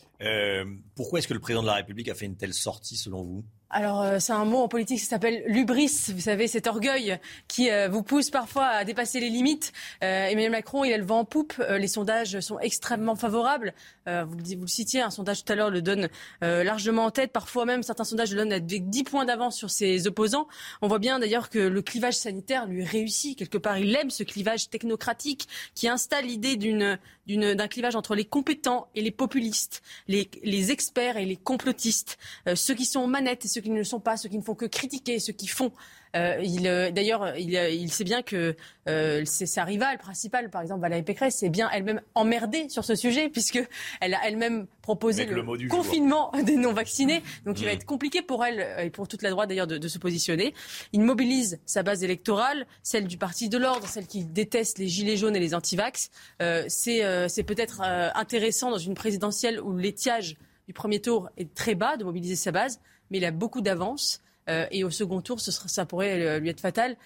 pourquoi 0.95 1.19
est-ce 1.19 1.27
que 1.27 1.35
le 1.35 1.39
président 1.39 1.61
de 1.61 1.67
la 1.67 1.75
République 1.75 2.09
a 2.09 2.15
fait 2.15 2.25
une 2.25 2.37
telle 2.37 2.55
sortie 2.55 2.97
selon 2.97 3.21
vous? 3.21 3.43
Alors, 3.73 4.01
euh, 4.01 4.19
c'est 4.19 4.33
un 4.33 4.43
mot 4.43 4.57
en 4.57 4.67
politique 4.67 4.99
qui 4.99 5.05
s'appelle 5.05 5.43
l'ubris. 5.47 6.11
Vous 6.13 6.19
savez, 6.19 6.47
cet 6.47 6.67
orgueil 6.67 7.17
qui 7.47 7.71
euh, 7.71 7.87
vous 7.87 8.03
pousse 8.03 8.29
parfois 8.29 8.65
à 8.65 8.83
dépasser 8.83 9.21
les 9.21 9.29
limites. 9.29 9.71
Euh, 10.03 10.27
Emmanuel 10.27 10.51
Macron, 10.51 10.83
il 10.83 10.91
a 10.91 10.97
le 10.97 11.05
vent 11.05 11.19
en 11.19 11.25
poupe. 11.25 11.53
les 11.69 11.87
sondages 11.87 12.39
sont 12.41 12.59
extrêmement 12.59 13.15
favorables. 13.15 13.73
vous, 14.05 14.35
le, 14.35 14.55
vous 14.55 14.61
le 14.61 14.67
citiez, 14.67 15.01
un 15.01 15.09
sondage 15.09 15.45
tout 15.45 15.53
à 15.53 15.55
l'heure 15.55 15.69
le 15.69 15.81
donne 15.81 16.09
largement 16.41 17.05
en 17.05 17.11
tête. 17.11 17.31
Parfois 17.31 17.65
même, 17.65 17.83
certains 17.83 18.03
sondages 18.03 18.31
le 18.31 18.37
donnent 18.37 18.53
avec 18.53 18.89
10 18.89 19.03
points 19.03 19.25
d'avance 19.25 19.55
sur 19.55 19.69
ses 19.69 20.07
opposants. 20.07 20.47
On 20.81 20.87
voit 20.87 20.99
bien 20.99 21.19
d'ailleurs 21.19 21.49
que 21.49 21.59
le 21.59 21.81
clivage 21.81 22.15
sanitaire 22.15 22.65
lui 22.65 22.83
réussit. 22.83 23.37
Quelque 23.37 23.57
part, 23.57 23.77
il 23.77 23.95
aime 23.95 24.09
ce 24.09 24.23
clivage 24.23 24.69
technocratique 24.69 25.47
qui 25.75 25.87
installe 25.87 26.25
l'idée 26.25 26.57
d'une 26.57 26.99
d'un 27.37 27.67
clivage 27.67 27.95
entre 27.95 28.15
les 28.15 28.25
compétents 28.25 28.87
et 28.95 29.01
les 29.01 29.11
populistes, 29.11 29.81
les, 30.07 30.71
experts 30.71 31.17
et 31.17 31.25
les 31.25 31.35
complotistes, 31.35 32.17
ceux 32.55 32.73
qui 32.73 32.85
sont 32.85 33.01
aux 33.01 33.07
manettes 33.07 33.45
et 33.45 33.47
ceux 33.47 33.61
qui 33.61 33.69
ne 33.69 33.77
le 33.77 33.83
sont 33.83 33.99
pas, 33.99 34.17
ceux 34.17 34.29
qui 34.29 34.37
ne 34.37 34.43
font 34.43 34.55
que 34.55 34.65
critiquer, 34.65 35.19
ceux 35.19 35.33
qui 35.33 35.47
font. 35.47 35.71
Euh, 36.15 36.41
il, 36.43 36.67
euh, 36.67 36.91
d'ailleurs, 36.91 37.37
il, 37.37 37.55
euh, 37.55 37.69
il, 37.69 37.91
sait 37.91 38.03
bien 38.03 38.21
que 38.21 38.55
euh, 38.89 39.23
c'est 39.25 39.45
sa 39.45 39.63
rivale 39.63 39.97
principale, 39.97 40.49
par 40.49 40.61
exemple 40.61 40.81
Valérie 40.81 41.03
Pécresse, 41.03 41.37
c'est 41.37 41.49
bien 41.49 41.69
elle-même 41.71 42.01
emmerdée 42.15 42.67
sur 42.69 42.83
ce 42.83 42.95
sujet, 42.95 43.29
puisque 43.29 43.59
elle 44.01 44.13
a 44.13 44.19
elle-même 44.25 44.67
proposé 44.81 45.25
le, 45.25 45.67
confinement 45.67 46.31
des 46.43 46.55
non-vaccinés. 46.57 47.21
Donc 47.45 47.59
il 47.59 47.65
va 47.65 47.71
mmh. 47.71 47.75
être 47.75 47.85
compliqué 47.85 48.21
pour 48.21 48.43
elle 48.43 48.85
et 48.85 48.89
pour 48.89 49.07
toute 49.07 49.21
la 49.21 49.29
droite 49.29 49.49
d'ailleurs 49.49 49.67
de, 49.67 49.77
de, 49.77 49.87
se 49.87 49.99
positionner. 49.99 50.53
Il 50.93 51.01
mobilise 51.01 51.59
sa 51.65 51.83
base 51.83 52.03
électorale, 52.03 52.65
celle 52.83 53.07
du 53.07 53.17
Parti 53.17 53.49
de 53.49 53.57
l'ordre, 53.57 53.87
celle 53.87 54.07
qui 54.07 54.25
déteste 54.25 54.79
les 54.79 54.87
gilets 54.87 55.17
jaunes 55.17 55.35
et 55.35 55.39
les 55.39 55.53
antivax. 55.53 56.09
Euh, 56.41 56.65
c'est, 56.67 57.01
c'est 57.29 57.43
peut-être 57.43 57.81
intéressant 57.81 58.71
dans 58.71 58.77
une 58.77 58.95
présidentielle 58.95 59.61
où 59.61 59.77
l'étiage 59.77 60.37
du 60.67 60.73
premier 60.73 60.99
tour 60.99 61.29
est 61.37 61.53
très 61.53 61.75
bas 61.75 61.97
de 61.97 62.03
mobiliser 62.03 62.35
sa 62.35 62.51
base 62.51 62.79
mais 63.11 63.17
il 63.17 63.25
a 63.25 63.31
beaucoup 63.31 63.61
d'avance. 63.61 64.21
Euh, 64.49 64.65
et 64.71 64.83
au 64.83 64.89
second 64.89 65.21
tour, 65.21 65.39
ça 65.39 65.85
pourrait 65.85 66.21
euh, 66.21 66.39
lui 66.39 66.49
être 66.49 66.61
fatal. 66.61 66.97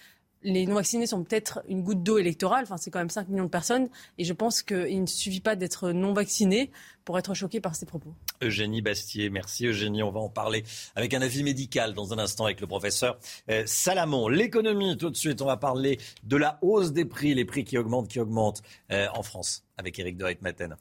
Les 0.43 0.67
non-vaccinés 0.67 1.07
sont 1.07 1.23
peut-être 1.23 1.63
une 1.67 1.81
goutte 1.81 2.03
d'eau 2.03 2.19
électorale. 2.19 2.63
Enfin, 2.63 2.77
c'est 2.77 2.91
quand 2.91 2.99
même 2.99 3.09
5 3.09 3.29
millions 3.29 3.45
de 3.45 3.49
personnes. 3.49 3.89
Et 4.19 4.25
je 4.25 4.33
pense 4.33 4.61
qu'il 4.61 5.01
ne 5.01 5.07
suffit 5.07 5.39
pas 5.39 5.55
d'être 5.55 5.91
non-vacciné 5.91 6.69
pour 7.03 7.17
être 7.17 7.33
choqué 7.33 7.59
par 7.59 7.75
ces 7.75 7.87
propos. 7.87 8.13
Eugénie 8.43 8.83
Bastier, 8.83 9.31
merci 9.31 9.65
Eugénie. 9.65 10.03
On 10.03 10.11
va 10.11 10.19
en 10.19 10.29
parler 10.29 10.63
avec 10.95 11.15
un 11.15 11.21
avis 11.21 11.41
médical 11.41 11.95
dans 11.95 12.13
un 12.13 12.19
instant 12.19 12.45
avec 12.45 12.61
le 12.61 12.67
professeur 12.67 13.17
euh, 13.49 13.63
Salamon. 13.65 14.27
L'économie, 14.27 14.97
tout 14.97 15.09
de 15.09 15.17
suite, 15.17 15.41
on 15.41 15.47
va 15.47 15.57
parler 15.57 15.99
de 16.23 16.37
la 16.37 16.59
hausse 16.61 16.91
des 16.91 17.05
prix, 17.05 17.33
les 17.33 17.45
prix 17.45 17.63
qui 17.63 17.79
augmentent, 17.79 18.07
qui 18.07 18.19
augmentent 18.19 18.61
en 18.91 19.23
France, 19.23 19.63
avec 19.77 19.97
Eric 19.97 20.15
de 20.17 20.25
Reitmaten. 20.25 20.75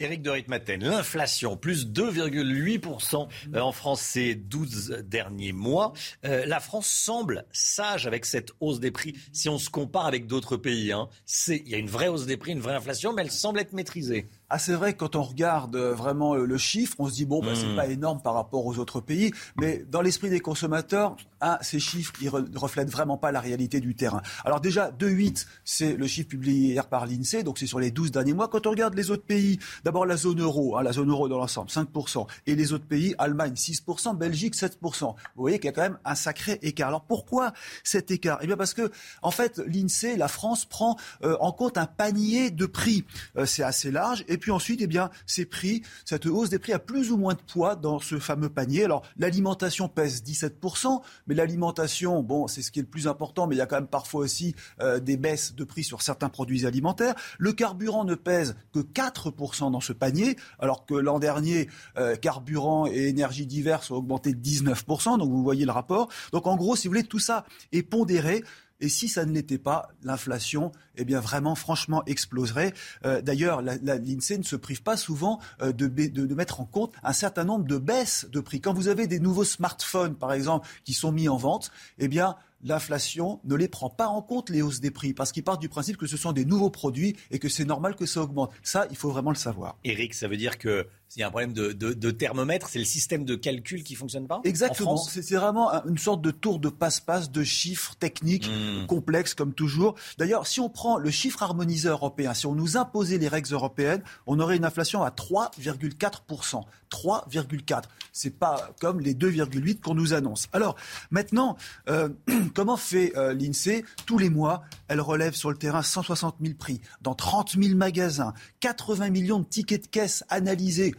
Éric 0.00 0.22
de 0.22 0.30
Ritmaten, 0.30 0.82
l'inflation, 0.82 1.56
plus 1.56 1.86
2,8% 1.86 3.28
euh, 3.54 3.60
en 3.60 3.72
France 3.72 4.00
ces 4.00 4.34
12 4.34 5.04
derniers 5.04 5.52
mois. 5.52 5.92
Euh, 6.24 6.46
la 6.46 6.58
France 6.58 6.88
semble 6.88 7.44
sage 7.52 8.06
avec 8.06 8.24
cette 8.24 8.52
hausse 8.60 8.80
des 8.80 8.90
prix 8.90 9.14
si 9.32 9.48
on 9.50 9.58
se 9.58 9.68
compare 9.68 10.06
avec 10.06 10.26
d'autres 10.26 10.56
pays. 10.56 10.90
Hein. 10.90 11.08
Il 11.48 11.68
y 11.68 11.74
a 11.74 11.78
une 11.78 11.90
vraie 11.90 12.08
hausse 12.08 12.26
des 12.26 12.38
prix, 12.38 12.52
une 12.52 12.60
vraie 12.60 12.74
inflation, 12.74 13.12
mais 13.12 13.22
elle 13.22 13.30
semble 13.30 13.60
être 13.60 13.74
maîtrisée. 13.74 14.26
Ah, 14.50 14.58
c'est 14.58 14.74
vrai 14.74 14.94
quand 14.94 15.16
on 15.16 15.22
regarde 15.22 15.76
euh, 15.76 15.94
vraiment 15.94 16.34
le 16.34 16.58
chiffre, 16.58 16.96
on 16.98 17.08
se 17.08 17.14
dit, 17.14 17.24
bon, 17.24 17.40
bah, 17.40 17.52
c'est 17.54 17.72
hmm. 17.72 17.76
pas 17.76 17.86
énorme 17.86 18.20
par 18.20 18.34
rapport 18.34 18.66
aux 18.66 18.78
autres 18.78 19.00
pays, 19.00 19.32
mais 19.56 19.84
dans 19.90 20.02
l'esprit 20.02 20.28
des 20.28 20.40
consommateurs, 20.40 21.16
ah, 21.40 21.58
ces 21.62 21.78
chiffres, 21.78 22.12
ils 22.20 22.30
ne 22.30 22.58
reflètent 22.58 22.90
vraiment 22.90 23.16
pas 23.16 23.32
la 23.32 23.40
réalité 23.40 23.80
du 23.80 23.94
terrain. 23.94 24.20
Alors 24.44 24.60
déjà, 24.60 24.90
2,8, 24.90 25.46
c'est 25.64 25.96
le 25.96 26.06
chiffre 26.06 26.28
publié 26.28 26.72
hier 26.72 26.86
par 26.86 27.06
l'INSEE, 27.06 27.44
donc 27.44 27.58
c'est 27.58 27.66
sur 27.66 27.80
les 27.80 27.90
12 27.90 28.10
derniers 28.10 28.34
mois. 28.34 28.48
Quand 28.48 28.66
on 28.66 28.70
regarde 28.70 28.94
les 28.94 29.10
autres 29.10 29.24
pays, 29.24 29.58
d'abord 29.84 30.04
la 30.04 30.16
zone 30.16 30.40
euro, 30.40 30.76
hein, 30.76 30.82
la 30.82 30.92
zone 30.92 31.10
euro 31.10 31.28
dans 31.28 31.38
l'ensemble, 31.38 31.70
5%, 31.70 32.26
et 32.46 32.56
les 32.56 32.72
autres 32.72 32.86
pays, 32.86 33.14
Allemagne 33.18 33.54
6%, 33.54 34.16
Belgique 34.16 34.54
7%. 34.54 35.00
Vous 35.00 35.14
voyez 35.36 35.58
qu'il 35.58 35.66
y 35.66 35.68
a 35.68 35.72
quand 35.72 35.82
même 35.82 35.98
un 36.04 36.14
sacré 36.14 36.58
écart. 36.62 36.88
Alors 36.88 37.04
pourquoi 37.04 37.52
cet 37.84 38.10
écart? 38.10 38.38
Eh 38.42 38.46
bien 38.46 38.56
parce 38.56 38.74
que, 38.74 38.90
en 39.22 39.30
fait, 39.30 39.58
l'INSEE, 39.66 40.16
la 40.16 40.28
France 40.28 40.64
prend 40.64 40.96
euh, 41.22 41.36
en 41.40 41.52
compte 41.52 41.78
un 41.78 41.86
panier 41.86 42.50
de 42.50 42.66
prix. 42.66 43.04
Euh, 43.36 43.46
c'est 43.46 43.62
assez 43.62 43.90
large. 43.90 44.24
Et 44.28 44.36
puis 44.40 44.50
ensuite, 44.50 44.80
eh 44.82 44.86
bien, 44.86 45.10
ces 45.26 45.44
prix, 45.44 45.82
cette 46.04 46.26
hausse 46.26 46.50
des 46.50 46.58
prix 46.58 46.72
a 46.72 46.80
plus 46.80 47.12
ou 47.12 47.16
moins 47.16 47.34
de 47.34 47.40
poids 47.40 47.76
dans 47.76 48.00
ce 48.00 48.18
fameux 48.18 48.48
panier. 48.48 48.84
Alors, 48.84 49.02
l'alimentation 49.16 49.88
pèse 49.88 50.24
17%, 50.24 51.00
mais 51.26 51.34
l'alimentation, 51.34 52.22
bon, 52.22 52.48
c'est 52.48 52.62
ce 52.62 52.72
qui 52.72 52.80
est 52.80 52.82
le 52.82 52.88
plus 52.88 53.06
important, 53.06 53.46
mais 53.46 53.54
il 53.54 53.58
y 53.58 53.62
a 53.62 53.66
quand 53.66 53.76
même 53.76 53.86
parfois 53.86 54.22
aussi 54.22 54.54
euh, 54.80 54.98
des 54.98 55.16
baisses 55.16 55.54
de 55.54 55.64
prix 55.64 55.84
sur 55.84 56.02
certains 56.02 56.28
produits 56.28 56.66
alimentaires. 56.66 57.14
Le 57.38 57.52
carburant 57.52 58.04
ne 58.04 58.14
pèse 58.14 58.56
que 58.72 58.80
4% 58.80 59.70
dans 59.70 59.80
ce 59.80 59.92
panier, 59.92 60.36
alors 60.58 60.86
que 60.86 60.94
l'an 60.94 61.18
dernier, 61.18 61.68
euh, 61.98 62.16
carburant 62.16 62.86
et 62.86 63.08
énergie 63.08 63.46
diverses 63.46 63.90
ont 63.90 63.96
augmenté 63.96 64.32
de 64.32 64.40
19%, 64.40 65.18
donc 65.18 65.30
vous 65.30 65.42
voyez 65.42 65.64
le 65.64 65.72
rapport. 65.72 66.08
Donc 66.32 66.46
en 66.46 66.56
gros, 66.56 66.76
si 66.76 66.88
vous 66.88 66.92
voulez, 66.92 67.04
tout 67.04 67.18
ça 67.18 67.44
est 67.72 67.82
pondéré. 67.82 68.42
Et 68.80 68.88
si 68.88 69.08
ça 69.08 69.24
ne 69.24 69.32
l'était 69.32 69.58
pas, 69.58 69.88
l'inflation, 70.02 70.72
eh 70.96 71.04
bien 71.04 71.20
vraiment, 71.20 71.54
franchement, 71.54 72.02
exploserait. 72.06 72.72
Euh, 73.04 73.20
d'ailleurs, 73.20 73.62
l'INSEE 73.62 74.38
ne 74.38 74.42
se 74.42 74.56
prive 74.56 74.82
pas 74.82 74.96
souvent 74.96 75.40
euh, 75.62 75.72
de, 75.72 75.86
de, 75.86 76.34
mettre 76.34 76.60
en 76.60 76.64
compte 76.64 76.92
un 77.02 77.12
certain 77.12 77.44
nombre 77.44 77.64
de 77.64 77.78
baisses 77.78 78.26
de 78.30 78.40
prix. 78.40 78.60
Quand 78.60 78.74
vous 78.74 78.88
avez 78.88 79.06
des 79.06 79.20
nouveaux 79.20 79.44
smartphones, 79.44 80.16
par 80.16 80.32
exemple, 80.32 80.68
qui 80.84 80.94
sont 80.94 81.12
mis 81.12 81.28
en 81.28 81.36
vente, 81.36 81.70
eh 81.98 82.08
bien 82.08 82.36
l'inflation 82.62 83.40
ne 83.44 83.54
les 83.54 83.68
prend 83.68 83.90
pas 83.90 84.06
en 84.06 84.22
compte, 84.22 84.50
les 84.50 84.62
hausses 84.62 84.80
des 84.80 84.90
prix, 84.90 85.14
parce 85.14 85.32
qu'ils 85.32 85.42
partent 85.42 85.60
du 85.60 85.68
principe 85.68 85.96
que 85.96 86.06
ce 86.06 86.16
sont 86.16 86.32
des 86.32 86.44
nouveaux 86.44 86.70
produits 86.70 87.16
et 87.30 87.38
que 87.38 87.48
c'est 87.48 87.64
normal 87.64 87.96
que 87.96 88.06
ça 88.06 88.20
augmente. 88.22 88.52
Ça, 88.62 88.86
il 88.90 88.96
faut 88.96 89.10
vraiment 89.10 89.30
le 89.30 89.36
savoir. 89.36 89.78
Eric, 89.84 90.14
ça 90.14 90.28
veut 90.28 90.36
dire 90.36 90.58
que 90.58 90.86
s'il 91.10 91.20
y 91.20 91.22
a 91.24 91.26
un 91.26 91.30
problème 91.30 91.52
de, 91.52 92.10
thermomètre, 92.12 92.68
c'est 92.68 92.78
le 92.78 92.84
système 92.84 93.24
de 93.24 93.34
calcul 93.34 93.82
qui 93.82 93.96
fonctionne 93.96 94.28
pas 94.28 94.40
Exactement. 94.44 94.96
C'est 94.96 95.34
vraiment 95.34 95.84
une 95.84 95.98
sorte 95.98 96.22
de 96.22 96.30
tour 96.30 96.60
de 96.60 96.68
passe-passe 96.68 97.32
de 97.32 97.42
chiffres 97.42 97.96
techniques 97.98 98.48
hmm. 98.48 98.86
complexes 98.86 99.34
comme 99.34 99.52
toujours. 99.52 99.96
D'ailleurs, 100.18 100.46
si 100.46 100.60
on 100.60 100.68
prend 100.68 100.98
le 100.98 101.10
chiffre 101.10 101.42
harmonisé 101.42 101.88
européen, 101.88 102.32
si 102.32 102.46
on 102.46 102.54
nous 102.54 102.76
imposait 102.76 103.18
les 103.18 103.26
règles 103.26 103.52
européennes, 103.52 104.02
on 104.28 104.38
aurait 104.38 104.56
une 104.56 104.64
inflation 104.64 105.02
à 105.02 105.10
3,4%. 105.10 106.62
3,4. 106.90 107.84
C'est 108.12 108.36
pas 108.36 108.70
comme 108.80 109.00
les 109.00 109.14
2,8 109.14 109.80
qu'on 109.80 109.94
nous 109.94 110.12
annonce. 110.12 110.48
Alors 110.52 110.76
maintenant, 111.10 111.56
euh, 111.88 112.08
comment 112.54 112.76
fait 112.76 113.16
euh, 113.16 113.32
l'INSEE? 113.32 113.84
Tous 114.06 114.18
les 114.18 114.30
mois, 114.30 114.62
elle 114.88 115.00
relève 115.00 115.34
sur 115.34 115.50
le 115.50 115.56
terrain 115.56 115.82
160 115.82 116.36
000 116.40 116.54
prix 116.58 116.80
dans 117.00 117.14
30 117.14 117.56
000 117.60 117.76
magasins, 117.76 118.34
80 118.60 119.10
millions 119.10 119.38
de 119.38 119.44
tickets 119.44 119.84
de 119.84 119.88
caisse 119.88 120.24
analysés 120.28 120.94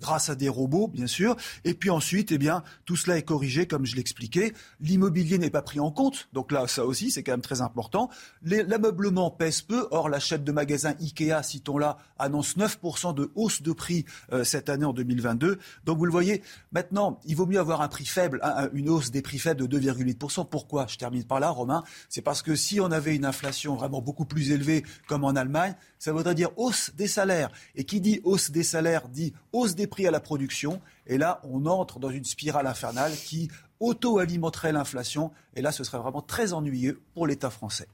grâce 0.00 0.30
à 0.30 0.34
des 0.34 0.48
robots, 0.48 0.88
bien 0.88 1.06
sûr. 1.06 1.36
Et 1.64 1.74
puis 1.74 1.90
ensuite, 1.90 2.32
eh 2.32 2.38
bien, 2.38 2.62
tout 2.84 2.96
cela 2.96 3.16
est 3.16 3.22
corrigé, 3.22 3.66
comme 3.66 3.86
je 3.86 3.96
l'expliquais. 3.96 4.52
L'immobilier 4.80 5.38
n'est 5.38 5.50
pas 5.50 5.62
pris 5.62 5.80
en 5.80 5.90
compte. 5.90 6.28
Donc 6.32 6.52
là, 6.52 6.66
ça 6.66 6.84
aussi, 6.84 7.10
c'est 7.10 7.22
quand 7.22 7.32
même 7.32 7.40
très 7.40 7.60
important. 7.60 8.10
L'ameublement 8.42 9.30
pèse 9.30 9.62
peu. 9.62 9.88
Or, 9.90 10.08
la 10.08 10.20
chaîne 10.20 10.44
de 10.44 10.52
magasins 10.52 10.94
Ikea, 11.00 11.42
citons-la, 11.42 11.98
annonce 12.18 12.56
9% 12.56 13.14
de 13.14 13.30
hausse 13.34 13.62
de 13.62 13.72
prix 13.72 14.04
euh, 14.32 14.44
cette 14.44 14.68
année 14.68 14.84
en 14.84 14.92
2022. 14.92 15.58
Donc 15.84 15.98
vous 15.98 16.06
le 16.06 16.12
voyez, 16.12 16.42
maintenant, 16.72 17.20
il 17.24 17.36
vaut 17.36 17.46
mieux 17.46 17.60
avoir 17.60 17.80
un 17.82 17.88
prix 17.88 18.06
faible, 18.06 18.40
une 18.72 18.88
hausse 18.88 19.10
des 19.10 19.22
prix 19.22 19.38
faibles 19.38 19.66
de 19.66 19.80
2,8%. 19.80 20.48
Pourquoi? 20.48 20.86
Je 20.88 20.96
termine 20.96 21.24
par 21.24 21.40
là, 21.40 21.50
Romain. 21.50 21.82
C'est 22.08 22.22
parce 22.22 22.42
que 22.42 22.54
si 22.54 22.80
on 22.80 22.90
avait 22.90 23.14
une 23.14 23.24
inflation 23.24 23.74
vraiment 23.74 24.00
beaucoup 24.00 24.24
plus 24.24 24.50
élevée, 24.50 24.84
comme 25.06 25.24
en 25.24 25.30
Allemagne, 25.30 25.74
ça 25.98 26.12
voudrait 26.12 26.34
dire 26.34 26.50
hausse 26.56 26.92
des 26.96 27.08
salaires. 27.08 27.50
Et 27.74 27.84
qui 27.84 28.00
dit 28.00 28.20
hausse 28.24 28.50
des 28.50 28.62
salaires 28.62 29.08
dit 29.08 29.32
hausse 29.52 29.74
des 29.74 29.86
prix 29.90 30.06
à 30.06 30.10
la 30.10 30.20
production. 30.20 30.80
Et 31.06 31.18
là, 31.18 31.40
on 31.44 31.66
entre 31.66 31.98
dans 31.98 32.10
une 32.10 32.24
spirale 32.24 32.66
infernale 32.66 33.12
qui 33.12 33.50
auto-alimenterait 33.80 34.72
l'inflation. 34.72 35.32
Et 35.54 35.60
là, 35.60 35.72
ce 35.72 35.84
serait 35.84 35.98
vraiment 35.98 36.22
très 36.22 36.54
ennuyeux 36.54 37.02
pour 37.12 37.26
l'État 37.26 37.50
français. 37.50 37.88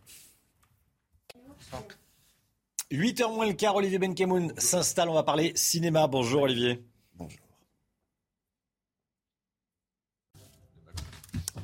8h 2.92 3.34
moins 3.34 3.46
le 3.46 3.54
quart, 3.54 3.74
Olivier 3.74 3.98
Benkemoun 3.98 4.52
s'installe. 4.58 5.08
On 5.08 5.14
va 5.14 5.24
parler 5.24 5.52
cinéma. 5.56 6.06
Bonjour 6.06 6.42
Olivier. 6.42 6.84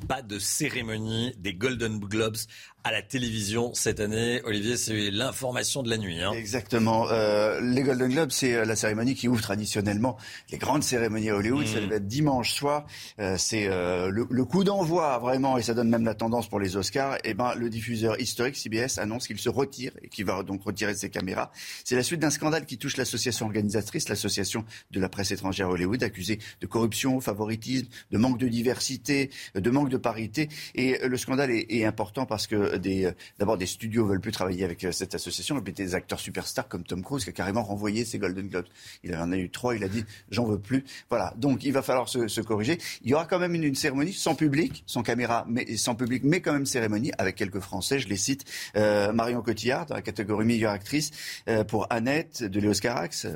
pas 0.03 0.21
de 0.21 0.37
cérémonie 0.37 1.33
des 1.37 1.53
Golden 1.53 1.99
Globes 1.99 2.37
à 2.83 2.91
la 2.91 3.01
télévision 3.01 3.73
cette 3.73 4.01
année. 4.01 4.41
Olivier, 4.43 4.75
c'est 4.75 5.09
l'information 5.09 5.83
de 5.83 5.89
la 5.89 5.97
nuit. 5.97 6.21
Hein. 6.21 6.33
Exactement. 6.33 7.09
Euh, 7.11 7.61
les 7.61 7.81
Golden 7.81 8.09
Globes, 8.09 8.31
c'est 8.31 8.55
euh, 8.55 8.65
la 8.65 8.75
cérémonie 8.75 9.15
qui 9.15 9.29
ouvre 9.29 9.41
traditionnellement 9.41 10.17
les 10.51 10.57
grandes 10.57 10.83
cérémonies 10.83 11.29
à 11.29 11.35
Hollywood. 11.35 11.65
Ça 11.65 11.79
mm. 11.79 11.85
va 11.85 11.95
être 11.95 12.07
dimanche 12.07 12.51
soir. 12.53 12.85
Euh, 13.19 13.35
c'est 13.37 13.67
euh, 13.67 14.09
le, 14.09 14.27
le, 14.29 14.45
coup 14.45 14.65
d'envoi 14.65 15.17
vraiment, 15.19 15.57
et 15.57 15.61
ça 15.61 15.73
donne 15.73 15.89
même 15.89 16.03
la 16.03 16.13
tendance 16.13 16.49
pour 16.49 16.59
les 16.59 16.75
Oscars. 16.75 17.15
Et 17.17 17.29
eh 17.29 17.33
ben, 17.33 17.55
le 17.55 17.69
diffuseur 17.69 18.19
historique 18.19 18.57
CBS 18.57 18.97
annonce 18.97 19.27
qu'il 19.27 19.39
se 19.39 19.49
retire 19.49 19.93
et 20.01 20.09
qu'il 20.09 20.25
va 20.25 20.43
donc 20.43 20.63
retirer 20.63 20.93
ses 20.93 21.09
caméras. 21.09 21.51
C'est 21.85 21.95
la 21.95 22.03
suite 22.03 22.19
d'un 22.19 22.31
scandale 22.31 22.65
qui 22.65 22.77
touche 22.77 22.97
l'association 22.97 23.45
organisatrice, 23.45 24.09
l'association 24.09 24.65
de 24.91 24.99
la 24.99 25.07
presse 25.07 25.31
étrangère 25.31 25.69
Hollywood, 25.69 26.03
accusée 26.03 26.39
de 26.59 26.67
corruption, 26.67 27.21
favoritisme, 27.21 27.87
de 28.11 28.17
manque 28.17 28.39
de 28.39 28.47
diversité, 28.49 29.29
de 29.55 29.69
manque 29.69 29.89
de 29.89 29.97
parité. 29.97 30.49
Et 30.75 30.99
le 31.07 31.17
scandale 31.17 31.51
est, 31.51 31.65
est 31.69 31.85
important 31.85 32.25
parce 32.25 32.45
que 32.45 32.72
euh, 32.75 33.11
d'abord 33.39 33.57
des 33.57 33.65
studios 33.65 34.05
veulent 34.05 34.21
plus 34.21 34.31
travailler 34.31 34.63
avec 34.63 34.83
euh, 34.83 34.91
cette 34.91 35.15
association, 35.15 35.57
et 35.57 35.61
puis 35.61 35.73
des 35.73 35.95
acteurs 35.95 36.19
superstars 36.19 36.67
comme 36.67 36.83
Tom 36.83 37.03
Cruise 37.03 37.23
qui 37.23 37.29
a 37.29 37.33
carrément 37.33 37.63
renvoyé 37.63 38.05
ses 38.05 38.19
Golden 38.19 38.47
Globes. 38.47 38.65
Il 39.03 39.15
en 39.15 39.31
a 39.31 39.37
eu 39.37 39.49
trois, 39.49 39.75
il 39.75 39.83
a 39.83 39.87
dit 39.87 40.05
j'en 40.29 40.45
veux 40.45 40.59
plus. 40.59 40.83
Voilà, 41.09 41.33
donc 41.37 41.63
il 41.63 41.71
va 41.71 41.81
falloir 41.81 42.09
se, 42.09 42.27
se 42.27 42.41
corriger. 42.41 42.77
Il 43.03 43.09
y 43.09 43.13
aura 43.13 43.25
quand 43.25 43.39
même 43.39 43.55
une, 43.55 43.63
une, 43.63 43.75
cérémonie 43.75 44.13
sans 44.13 44.35
public, 44.35 44.83
sans 44.87 45.03
caméra, 45.03 45.45
mais 45.47 45.77
sans 45.77 45.95
public, 45.95 46.23
mais 46.23 46.41
quand 46.41 46.53
même 46.53 46.65
cérémonie 46.65 47.11
avec 47.17 47.35
quelques 47.35 47.59
Français. 47.59 47.99
Je 47.99 48.07
les 48.07 48.17
cite 48.17 48.45
euh, 48.75 49.11
Marion 49.13 49.41
Cotillard 49.41 49.85
dans 49.85 49.95
la 49.95 50.01
catégorie 50.01 50.45
meilleure 50.45 50.71
actrice 50.71 51.11
euh, 51.47 51.63
pour 51.63 51.87
Annette 51.89 52.43
de 52.43 52.59
Léos 52.59 52.79
Carax. 52.81 53.27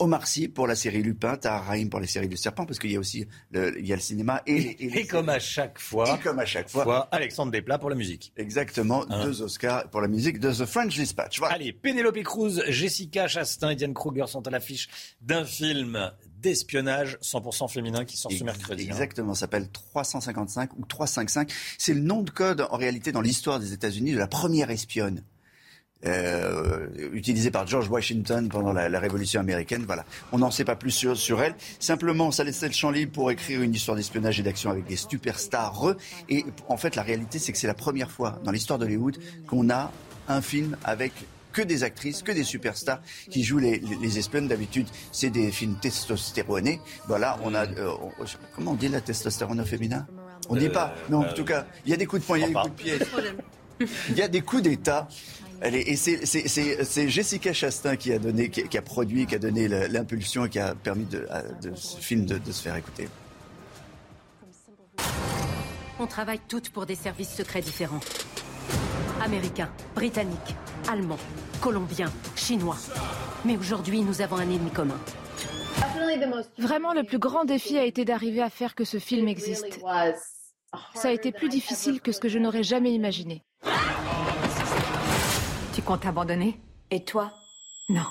Omar 0.00 0.26
Sy 0.26 0.48
pour 0.48 0.66
la 0.66 0.74
série 0.74 1.02
Lupin, 1.02 1.36
Tahar 1.36 1.66
Rahim 1.66 1.90
pour 1.90 2.00
les 2.00 2.06
séries 2.06 2.28
de 2.28 2.36
Serpent, 2.36 2.66
parce 2.66 2.78
qu'il 2.78 2.90
y 2.90 2.96
a 2.96 2.98
aussi 2.98 3.26
le, 3.50 3.78
il 3.78 3.86
y 3.86 3.92
a 3.92 3.96
le 3.96 4.02
cinéma 4.02 4.42
et, 4.46 4.98
et, 4.98 5.06
comme 5.06 5.28
à 5.28 5.38
chaque 5.38 5.78
fois, 5.78 6.14
et 6.14 6.22
comme 6.22 6.38
à 6.38 6.46
chaque 6.46 6.68
fois, 6.68 7.08
Alexandre 7.12 7.52
Desplat 7.52 7.78
pour 7.78 7.90
la 7.90 7.96
musique. 7.96 8.32
Exactement, 8.36 9.04
hein. 9.10 9.24
deux 9.24 9.42
Oscars 9.42 9.88
pour 9.90 10.00
la 10.00 10.08
musique 10.08 10.40
de 10.40 10.50
The 10.52 10.64
French 10.64 10.96
Dispatch. 10.96 11.38
Voilà. 11.38 11.54
Allez, 11.54 11.72
Penelope 11.72 12.22
Cruz, 12.22 12.62
Jessica 12.68 13.28
Chastain 13.28 13.70
et 13.70 13.76
Diane 13.76 13.94
Kruger 13.94 14.26
sont 14.26 14.46
à 14.46 14.50
l'affiche 14.50 14.88
d'un 15.20 15.44
film 15.44 16.10
d'espionnage 16.40 17.18
100% 17.22 17.70
féminin 17.70 18.04
qui 18.04 18.16
sort 18.16 18.32
ce 18.32 18.42
mercredi. 18.44 18.84
Hein. 18.84 18.92
Exactement, 18.92 19.34
ça 19.34 19.40
s'appelle 19.40 19.68
355 19.70 20.78
ou 20.78 20.86
355. 20.86 21.52
C'est 21.78 21.94
le 21.94 22.00
nom 22.00 22.22
de 22.22 22.30
code 22.30 22.66
en 22.70 22.76
réalité 22.76 23.12
dans 23.12 23.20
l'histoire 23.20 23.60
des 23.60 23.72
États-Unis 23.72 24.12
de 24.12 24.18
la 24.18 24.26
première 24.26 24.70
espionne. 24.70 25.22
Euh, 26.06 26.86
utilisée 27.12 27.50
par 27.50 27.66
George 27.66 27.90
Washington 27.90 28.48
pendant 28.48 28.72
la, 28.72 28.88
la 28.88 29.00
Révolution 29.00 29.38
américaine. 29.38 29.84
Voilà, 29.86 30.06
on 30.32 30.38
n'en 30.38 30.50
sait 30.50 30.64
pas 30.64 30.74
plus 30.74 30.92
sur, 30.92 31.14
sur, 31.14 31.42
elle. 31.42 31.54
Simplement, 31.78 32.30
ça 32.30 32.42
laissait 32.42 32.68
le 32.68 32.72
champ 32.72 32.90
libre 32.90 33.12
pour 33.12 33.30
écrire 33.30 33.60
une 33.60 33.74
histoire 33.74 33.98
d'espionnage 33.98 34.40
et 34.40 34.42
d'action 34.42 34.70
avec 34.70 34.86
des 34.86 34.96
superstars. 34.96 35.96
Et 36.30 36.46
en 36.68 36.78
fait, 36.78 36.96
la 36.96 37.02
réalité, 37.02 37.38
c'est 37.38 37.52
que 37.52 37.58
c'est 37.58 37.66
la 37.66 37.74
première 37.74 38.10
fois 38.10 38.40
dans 38.44 38.50
l'histoire 38.50 38.78
d'Hollywood 38.78 39.18
qu'on 39.46 39.68
a 39.68 39.92
un 40.26 40.40
film 40.40 40.74
avec 40.84 41.12
que 41.52 41.60
des 41.60 41.82
actrices, 41.82 42.22
que 42.22 42.32
des 42.32 42.44
superstars 42.44 43.02
qui 43.30 43.44
jouent 43.44 43.58
les, 43.58 43.78
les, 43.80 43.96
les 43.96 44.18
espionnes. 44.18 44.48
D'habitude, 44.48 44.86
c'est 45.12 45.28
des 45.28 45.50
films 45.50 45.76
testostéronés. 45.82 46.80
Voilà, 47.08 47.38
on 47.44 47.54
a... 47.54 47.66
Euh, 47.66 47.92
on, 48.18 48.24
comment 48.56 48.70
on 48.70 48.74
dit 48.74 48.88
la 48.88 49.02
testostérone 49.02 49.60
au 49.60 49.66
féminin? 49.66 50.06
On 50.48 50.54
ne 50.54 50.60
dit 50.60 50.70
pas. 50.70 50.94
Mais 51.10 51.16
en 51.16 51.30
tout 51.34 51.44
cas, 51.44 51.66
il 51.84 51.90
y 51.90 51.94
a 51.94 51.98
des 51.98 52.06
coups 52.06 52.22
de 52.22 52.26
poing, 52.26 52.38
il 52.38 52.40
y 52.40 52.44
a 52.44 52.48
des 52.48 52.54
coups 52.54 52.70
de 52.70 52.82
pied. 52.82 52.98
Il 54.10 54.16
y 54.16 54.22
a 54.22 54.28
des 54.28 54.40
coups 54.42 54.62
d'État. 54.62 55.08
Et 55.62 55.96
c'est 55.96 57.08
Jessica 57.08 57.52
Chastain 57.52 57.96
qui 57.96 58.12
a 58.12 58.18
donné, 58.18 58.48
qui, 58.48 58.78
a 58.78 58.82
produit, 58.82 59.26
qui 59.26 59.34
a 59.34 59.38
donné 59.38 59.68
l'impulsion 59.68 60.46
et 60.46 60.48
qui 60.48 60.58
a 60.58 60.74
permis 60.74 61.04
de, 61.04 61.28
de 61.62 61.74
ce 61.74 61.98
film 61.98 62.24
de, 62.24 62.38
de 62.38 62.52
se 62.52 62.62
faire 62.62 62.76
écouter. 62.76 63.08
On 65.98 66.06
travaille 66.06 66.40
toutes 66.48 66.70
pour 66.70 66.86
des 66.86 66.94
services 66.94 67.34
secrets 67.34 67.60
différents. 67.60 68.00
Américains, 69.20 69.70
britanniques, 69.94 70.56
allemands, 70.88 71.18
colombiens, 71.60 72.10
chinois. 72.36 72.78
Mais 73.44 73.58
aujourd'hui, 73.58 74.00
nous 74.00 74.22
avons 74.22 74.36
un 74.36 74.48
ennemi 74.48 74.70
commun. 74.70 74.98
Vraiment, 76.58 76.94
le 76.94 77.04
plus 77.04 77.18
grand 77.18 77.44
défi 77.44 77.76
a 77.76 77.84
été 77.84 78.06
d'arriver 78.06 78.40
à 78.40 78.48
faire 78.48 78.74
que 78.74 78.84
ce 78.84 78.98
film 78.98 79.28
existe. 79.28 79.78
Ça 80.94 81.08
a 81.08 81.12
été 81.12 81.32
plus 81.32 81.50
difficile 81.50 82.00
que 82.00 82.12
ce 82.12 82.20
que 82.20 82.28
je 82.28 82.38
n'aurais 82.38 82.62
jamais 82.62 82.92
imaginé. 82.92 83.42
Tu 85.90 85.94
comptes 85.96 86.06
abandonner 86.06 86.60
Et 86.92 87.02
toi? 87.02 87.32
Non. 87.88 88.04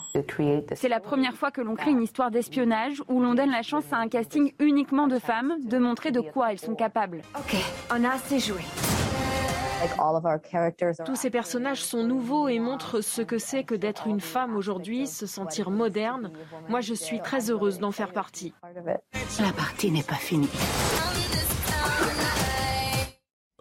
C'est 0.76 0.90
la 0.90 1.00
première 1.00 1.36
fois 1.36 1.50
que 1.50 1.62
l'on 1.62 1.76
crée 1.76 1.92
une 1.92 2.02
histoire 2.02 2.30
d'espionnage 2.30 3.02
où 3.08 3.22
l'on 3.22 3.36
donne 3.36 3.52
la 3.52 3.62
chance 3.62 3.86
à 3.94 3.96
un 3.96 4.10
casting 4.10 4.52
uniquement 4.60 5.08
de 5.08 5.18
femmes 5.18 5.56
de 5.64 5.78
montrer 5.78 6.12
de 6.12 6.20
quoi 6.20 6.52
elles 6.52 6.60
sont 6.60 6.76
capables. 6.76 7.22
Ok, 7.38 7.56
on 7.90 8.04
a 8.04 8.10
assez 8.10 8.40
joué. 8.40 8.60
Tous 11.06 11.16
ces 11.16 11.30
personnages 11.30 11.82
sont 11.82 12.04
nouveaux 12.04 12.50
et 12.50 12.60
montrent 12.60 13.00
ce 13.00 13.22
que 13.22 13.38
c'est 13.38 13.64
que 13.64 13.76
d'être 13.76 14.08
une 14.08 14.20
femme 14.20 14.58
aujourd'hui, 14.58 15.08
se 15.08 15.26
sentir 15.26 15.72
moderne. 15.72 16.34
Moi, 16.68 16.82
je 16.82 16.94
suis 16.94 17.22
très 17.22 17.50
heureuse 17.50 17.80
d'en 17.80 17.94
faire 17.94 18.12
partie. 18.12 18.54
La 19.40 19.54
partie 19.54 19.90
n'est 19.90 20.04
pas 20.04 20.16
finie. 20.16 20.50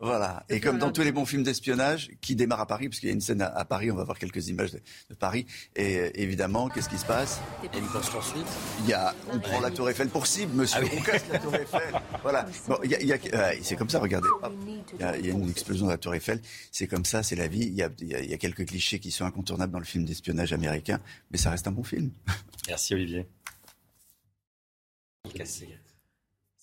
Voilà. 0.00 0.44
Et 0.48 0.60
comme 0.60 0.78
dans 0.78 0.92
tous 0.92 1.02
les 1.02 1.12
bons 1.12 1.26
films 1.26 1.42
d'espionnage 1.42 2.10
qui 2.20 2.36
démarrent 2.36 2.60
à 2.60 2.66
Paris, 2.66 2.88
parce 2.88 3.00
qu'il 3.00 3.08
y 3.08 3.12
a 3.12 3.14
une 3.14 3.20
scène 3.20 3.42
à, 3.42 3.64
Paris, 3.64 3.90
on 3.90 3.96
va 3.96 4.04
voir 4.04 4.18
quelques 4.18 4.48
images 4.48 4.72
de, 4.72 4.80
de 5.10 5.14
Paris. 5.14 5.46
Et 5.74 5.98
euh, 5.98 6.10
évidemment, 6.14 6.68
qu'est-ce 6.68 6.88
qui 6.88 6.98
se 6.98 7.06
passe? 7.06 7.40
Il 8.84 8.88
y 8.88 8.92
a, 8.92 9.14
on 9.32 9.38
prend 9.38 9.60
la 9.60 9.70
Tour 9.70 9.90
Eiffel 9.90 10.08
pour 10.08 10.26
cible, 10.26 10.54
monsieur. 10.54 10.80
Ah 10.82 10.94
on 10.96 11.02
casse 11.02 11.24
la 11.30 11.38
Tour 11.38 11.54
Eiffel. 11.54 11.94
Voilà. 12.22 12.46
Bon, 12.68 12.78
il 12.84 12.90
y 12.90 12.94
a, 12.94 13.00
il 13.00 13.08
y 13.08 13.12
a 13.12 13.18
euh, 13.34 13.52
c'est 13.62 13.76
comme 13.76 13.90
ça. 13.90 13.98
Regardez. 13.98 14.28
Il 14.94 15.00
y, 15.00 15.02
a, 15.02 15.16
il 15.16 15.26
y, 15.26 15.30
a, 15.30 15.32
une 15.32 15.50
explosion 15.50 15.86
de 15.86 15.90
la 15.90 15.98
Tour 15.98 16.14
Eiffel. 16.14 16.40
C'est 16.70 16.86
comme 16.86 17.04
ça, 17.04 17.22
c'est 17.22 17.36
la 17.36 17.48
vie. 17.48 17.66
Il 17.66 17.74
y, 17.74 17.82
a, 17.82 17.90
il 18.00 18.30
y 18.30 18.34
a 18.34 18.38
quelques 18.38 18.66
clichés 18.66 19.00
qui 19.00 19.10
sont 19.10 19.24
incontournables 19.24 19.72
dans 19.72 19.78
le 19.78 19.84
film 19.84 20.04
d'espionnage 20.04 20.52
américain, 20.52 21.00
mais 21.30 21.38
ça 21.38 21.50
reste 21.50 21.66
un 21.66 21.72
bon 21.72 21.84
film. 21.84 22.10
Merci 22.68 22.94
Olivier. 22.94 23.26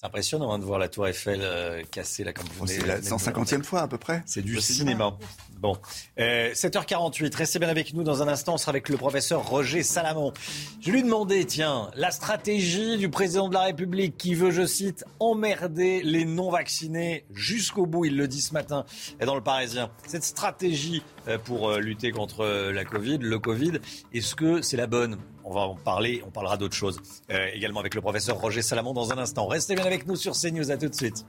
C'est 0.06 0.10
impressionnant 0.10 0.52
hein, 0.52 0.60
de 0.60 0.66
voir 0.66 0.78
la 0.78 0.88
tour 0.88 1.08
Eiffel 1.08 1.40
euh, 1.42 1.82
cassée 1.90 2.24
là 2.24 2.32
comme 2.32 2.46
vous 2.60 2.68
C'est 2.68 2.86
la 2.86 3.00
150e 3.02 3.64
fois 3.64 3.82
à 3.82 3.88
peu 3.88 3.98
près. 3.98 4.22
C'est 4.28 4.44
du 4.44 4.62
cinéma. 4.62 5.18
Bon, 5.60 5.78
euh, 6.20 6.54
7h48, 6.54 7.36
restez 7.36 7.58
bien 7.58 7.70
avec 7.70 7.92
nous 7.96 8.04
dans 8.04 8.22
un 8.22 8.28
instant, 8.28 8.54
on 8.54 8.58
sera 8.58 8.70
avec 8.70 8.88
le 8.90 8.98
professeur 8.98 9.48
Roger 9.48 9.82
Salamon. 9.82 10.32
Je 10.80 10.92
lui 10.92 11.02
demandais, 11.02 11.44
tiens, 11.46 11.90
la 11.96 12.12
stratégie 12.12 12.98
du 12.98 13.10
président 13.10 13.50
de 13.50 13.56
la 13.56 13.64
République 13.64 14.16
qui 14.16 14.36
veut, 14.36 14.52
je 14.52 14.68
cite, 14.68 15.06
emmerder 15.20 16.04
les 16.04 16.26
non-vaccinés 16.26 17.26
jusqu'au 17.34 17.88
bout, 17.88 18.06
il 18.06 18.16
le 18.16 18.28
dit 18.28 18.42
ce 18.42 18.54
matin 18.54 18.86
dans 19.26 19.34
le 19.34 19.42
Parisien. 19.42 19.90
Cette 20.06 20.24
stratégie 20.24 21.02
euh, 21.28 21.40
pour 21.40 21.70
euh, 21.70 21.80
lutter 21.80 22.12
contre 22.12 22.42
euh, 22.42 22.72
la 22.72 22.86
Covid, 22.86 23.18
le 23.18 23.40
Covid, 23.40 23.80
est-ce 24.14 24.36
que 24.36 24.62
c'est 24.62 24.78
la 24.78 24.86
bonne? 24.86 25.18
On 25.46 25.54
va 25.54 25.62
en 25.62 25.76
parler, 25.76 26.22
on 26.28 26.32
parlera 26.32 26.58
d'autres 26.58 26.76
choses 26.76 27.00
euh, 27.32 27.48
également 27.54 27.80
avec 27.80 27.94
le 27.94 28.02
professeur 28.02 28.38
Roger 28.38 28.64
Salamon 28.64 28.94
dans 28.94 29.14
un 29.14 29.18
instant. 29.18 29.48
Restez 29.48 29.76
bien 29.76 29.86
avec 29.86 30.08
nous 30.08 30.16
sur 30.16 30.34
CNews, 30.34 30.72
à 30.72 30.78
tout 30.78 30.90
de 30.90 30.96
suite. 30.96 31.26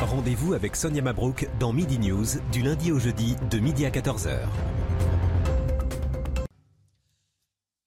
Rendez-vous 0.00 0.54
avec 0.54 0.76
Sonia 0.76 1.02
Mabrouk 1.02 1.48
dans 1.58 1.72
Midi 1.72 1.98
News 1.98 2.26
du 2.52 2.62
lundi 2.62 2.92
au 2.92 2.98
jeudi 2.98 3.36
de 3.50 3.58
midi 3.58 3.84
à 3.84 3.90
14h. 3.90 4.38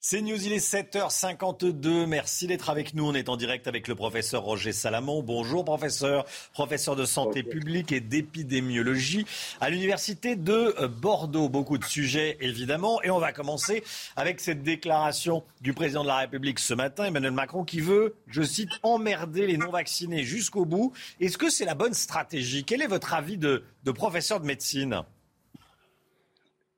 C'est 0.07 0.22
News, 0.22 0.45
il 0.45 0.53
est 0.53 0.64
7h52. 0.64 2.06
Merci 2.06 2.45
d'être 2.45 2.69
avec 2.69 2.94
nous. 2.94 3.07
On 3.07 3.15
est 3.15 3.27
en 3.27 3.38
direct 3.38 3.65
avec 3.65 3.88
le 3.88 3.95
professeur 3.95 4.44
Roger 4.44 4.72
Salamon. 4.72 5.23
Bonjour 5.23 5.65
professeur, 5.65 6.26
professeur 6.53 6.95
de 6.95 7.06
santé 7.06 7.41
publique 7.41 7.91
et 7.91 8.02
d'épidémiologie 8.02 9.26
à 9.60 9.72
l'université 9.72 10.36
de 10.36 10.86
Bordeaux. 10.86 11.49
Beaucoup 11.49 11.80
de 11.80 11.86
sujets 11.86 12.38
évidemment. 12.40 13.02
Et 13.02 13.10
on 13.10 13.18
va 13.18 13.34
commencer 13.34 13.84
avec 14.15 14.41
cette 14.41 14.61
déclaration 14.61 15.44
du 15.61 15.73
président 15.73 16.03
de 16.03 16.10
la 16.10 16.18
République 16.18 16.60
ce 16.60 16.76
matin, 16.76 17.06
Emmanuel 17.06 17.32
Macron, 17.32 17.64
qui 17.64 17.80
veut, 17.80 18.14
je 18.27 18.44
cite, 18.44 18.69
emmerder 18.84 19.48
les 19.48 19.57
non-vaccinés 19.57 20.23
jusqu'au 20.23 20.65
bout. 20.65 20.94
Est-ce 21.19 21.40
que 21.40 21.49
c'est 21.49 21.65
la 21.65 21.73
bonne 21.73 21.95
stratégie? 21.95 22.64
Quel 22.64 22.84
est 22.84 22.88
votre 22.88 23.15
avis 23.15 23.40
de, 23.40 23.64
de 23.84 23.91
professeur 23.91 24.40
de 24.40 24.45
médecine? 24.45 25.02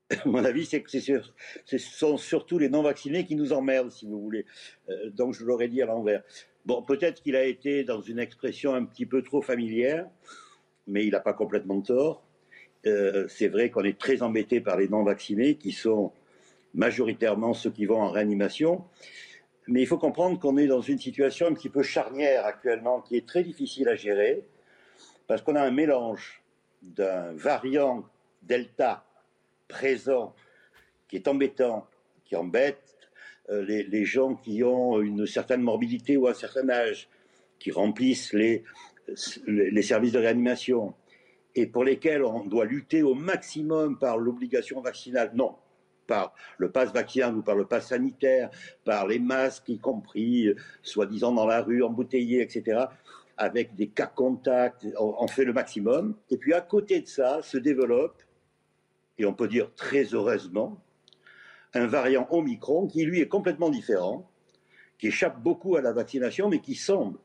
mon 0.26 0.44
avis, 0.46 0.66
c'est 0.66 0.82
que 0.82 0.90
ce 0.90 1.78
sont 1.78 2.18
surtout 2.18 2.58
les 2.58 2.70
non-vaccinés 2.70 3.26
qui 3.26 3.36
nous 3.36 3.54
emmerdent, 3.54 3.92
si 3.92 4.06
vous 4.06 4.22
voulez. 4.22 4.46
Euh, 4.90 5.10
donc, 5.10 5.34
je 5.34 5.44
l'aurais 5.44 5.68
dit 5.68 5.82
à 5.82 5.86
l'envers. 5.86 6.24
Bon, 6.66 6.82
peut-être 6.82 7.22
qu'il 7.22 7.36
a 7.36 7.44
été 7.44 7.84
dans 7.84 8.02
une 8.02 8.20
expression 8.20 8.74
un 8.74 8.86
petit 8.86 9.06
peu 9.06 9.22
trop 9.22 9.42
familière, 9.42 10.08
mais 10.88 11.06
il 11.06 11.12
n'a 11.12 11.20
pas 11.20 11.34
complètement 11.34 11.82
tort. 11.82 12.24
Euh, 12.86 13.28
c'est 13.28 13.48
vrai 13.48 13.70
qu'on 13.70 13.84
est 13.84 13.98
très 13.98 14.22
embêté 14.22 14.62
par 14.62 14.78
les 14.78 14.88
non-vaccinés, 14.88 15.56
qui 15.56 15.72
sont 15.72 16.14
majoritairement 16.74 17.54
ceux 17.54 17.72
qui 17.72 17.86
vont 17.86 18.02
en 18.02 18.12
réanimation. 18.12 18.86
Mais 19.68 19.82
il 19.82 19.88
faut 19.88 19.98
comprendre 19.98 20.40
qu'on 20.40 20.56
est 20.58 20.68
dans 20.68 20.82
une 20.82 20.98
situation 20.98 21.48
un 21.48 21.54
petit 21.54 21.70
peu 21.70 21.84
charnière 21.84 22.46
actuellement, 22.46 23.02
qui 23.02 23.18
est 23.18 23.28
très 23.28 23.44
difficile 23.44 23.90
à 23.90 23.96
gérer, 23.96 24.46
parce 25.28 25.42
qu'on 25.42 25.56
a 25.56 25.62
un 25.62 25.72
mélange 25.72 26.42
d'un 26.82 27.34
variant 27.34 28.06
Delta 28.44 29.07
présent, 29.68 30.36
qui 31.08 31.16
est 31.18 31.28
embêtant, 31.28 31.88
qui 32.26 32.36
embête 32.36 32.98
euh, 33.50 33.64
les, 33.64 34.06
gens 34.06 34.36
qui 34.36 34.64
ont 34.64 35.02
une 35.02 35.26
certaine 35.26 35.62
morbidité 35.62 36.18
ou 36.18 36.28
un 36.28 36.34
certain 36.34 36.70
âge, 36.70 37.08
qui 37.60 37.72
remplissent 37.72 38.34
les, 38.34 38.64
les 39.48 39.82
services 39.82 40.12
de 40.12 40.20
réanimation 40.20 40.94
et 41.58 41.66
pour 41.66 41.84
lesquels 41.84 42.24
on 42.24 42.46
doit 42.46 42.66
lutter 42.66 43.02
au 43.02 43.16
maximum 43.16 43.98
par 43.98 44.18
l'obligation 44.18 44.80
vaccinale, 44.82 45.32
non. 45.34 45.56
Par 46.06 46.34
le 46.58 46.72
pass 46.72 46.94
vaccinal 46.94 47.36
ou 47.36 47.42
par 47.42 47.56
le 47.56 47.66
pass 47.66 47.88
sanitaire, 47.88 48.52
par 48.86 49.08
les 49.08 49.20
masques, 49.20 49.68
y 49.70 49.80
compris, 49.80 50.48
euh, 50.48 50.56
soi-disant 50.84 51.32
dans 51.32 51.48
la 51.48 51.62
rue, 51.62 51.84
embouteillés, 51.84 52.42
etc., 52.42 52.86
avec 53.38 53.76
des 53.76 53.88
cas 53.88 54.08
contacts, 54.08 54.88
on 54.98 55.28
fait 55.28 55.46
le 55.46 55.54
maximum. 55.54 56.16
Et 56.32 56.38
puis 56.38 56.54
à 56.54 56.62
côté 56.62 57.02
de 57.02 57.08
ça, 57.08 57.42
se 57.44 57.60
développe, 57.60 58.24
et 59.18 59.26
on 59.26 59.34
peut 59.34 59.48
dire 59.48 59.72
très 59.76 60.04
heureusement, 60.14 60.82
un 61.74 61.88
variant 61.88 62.28
Omicron 62.32 62.88
qui, 62.88 63.06
lui, 63.06 63.22
est 63.22 63.28
complètement 63.28 63.70
différent, 63.70 64.30
qui 64.98 65.08
échappe 65.08 65.42
beaucoup 65.42 65.76
à 65.76 65.82
la 65.82 65.92
vaccination, 65.92 66.50
mais 66.50 66.60
qui 66.60 66.76
semble 66.76 67.20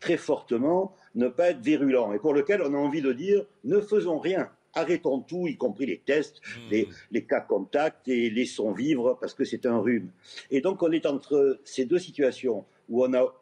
très 0.00 0.16
fortement 0.16 0.94
ne 1.14 1.28
pas 1.28 1.50
être 1.50 1.60
virulent 1.60 2.12
et 2.12 2.18
pour 2.18 2.34
lequel 2.34 2.60
on 2.62 2.74
a 2.74 2.76
envie 2.76 3.00
de 3.00 3.12
dire 3.12 3.44
ne 3.64 3.80
faisons 3.80 4.18
rien. 4.18 4.50
Arrêtons 4.74 5.20
tout, 5.20 5.46
y 5.46 5.56
compris 5.56 5.86
les 5.86 5.98
tests, 5.98 6.42
hmm. 6.70 6.84
les, 7.10 7.24
cas 7.24 7.40
contacts 7.40 8.08
et 8.08 8.28
laissons 8.28 8.72
vivre 8.72 9.16
parce 9.18 9.32
que 9.32 9.44
c'est 9.44 9.64
un 9.64 9.78
rhume. 9.78 10.10
Et 10.50 10.60
donc 10.60 10.82
on 10.82 10.92
est 10.92 11.06
entre 11.06 11.58
ces 11.64 11.86
deux 11.86 11.98
situations 11.98 12.66
où 12.90 13.02
on 13.02 13.14
a 13.14 13.34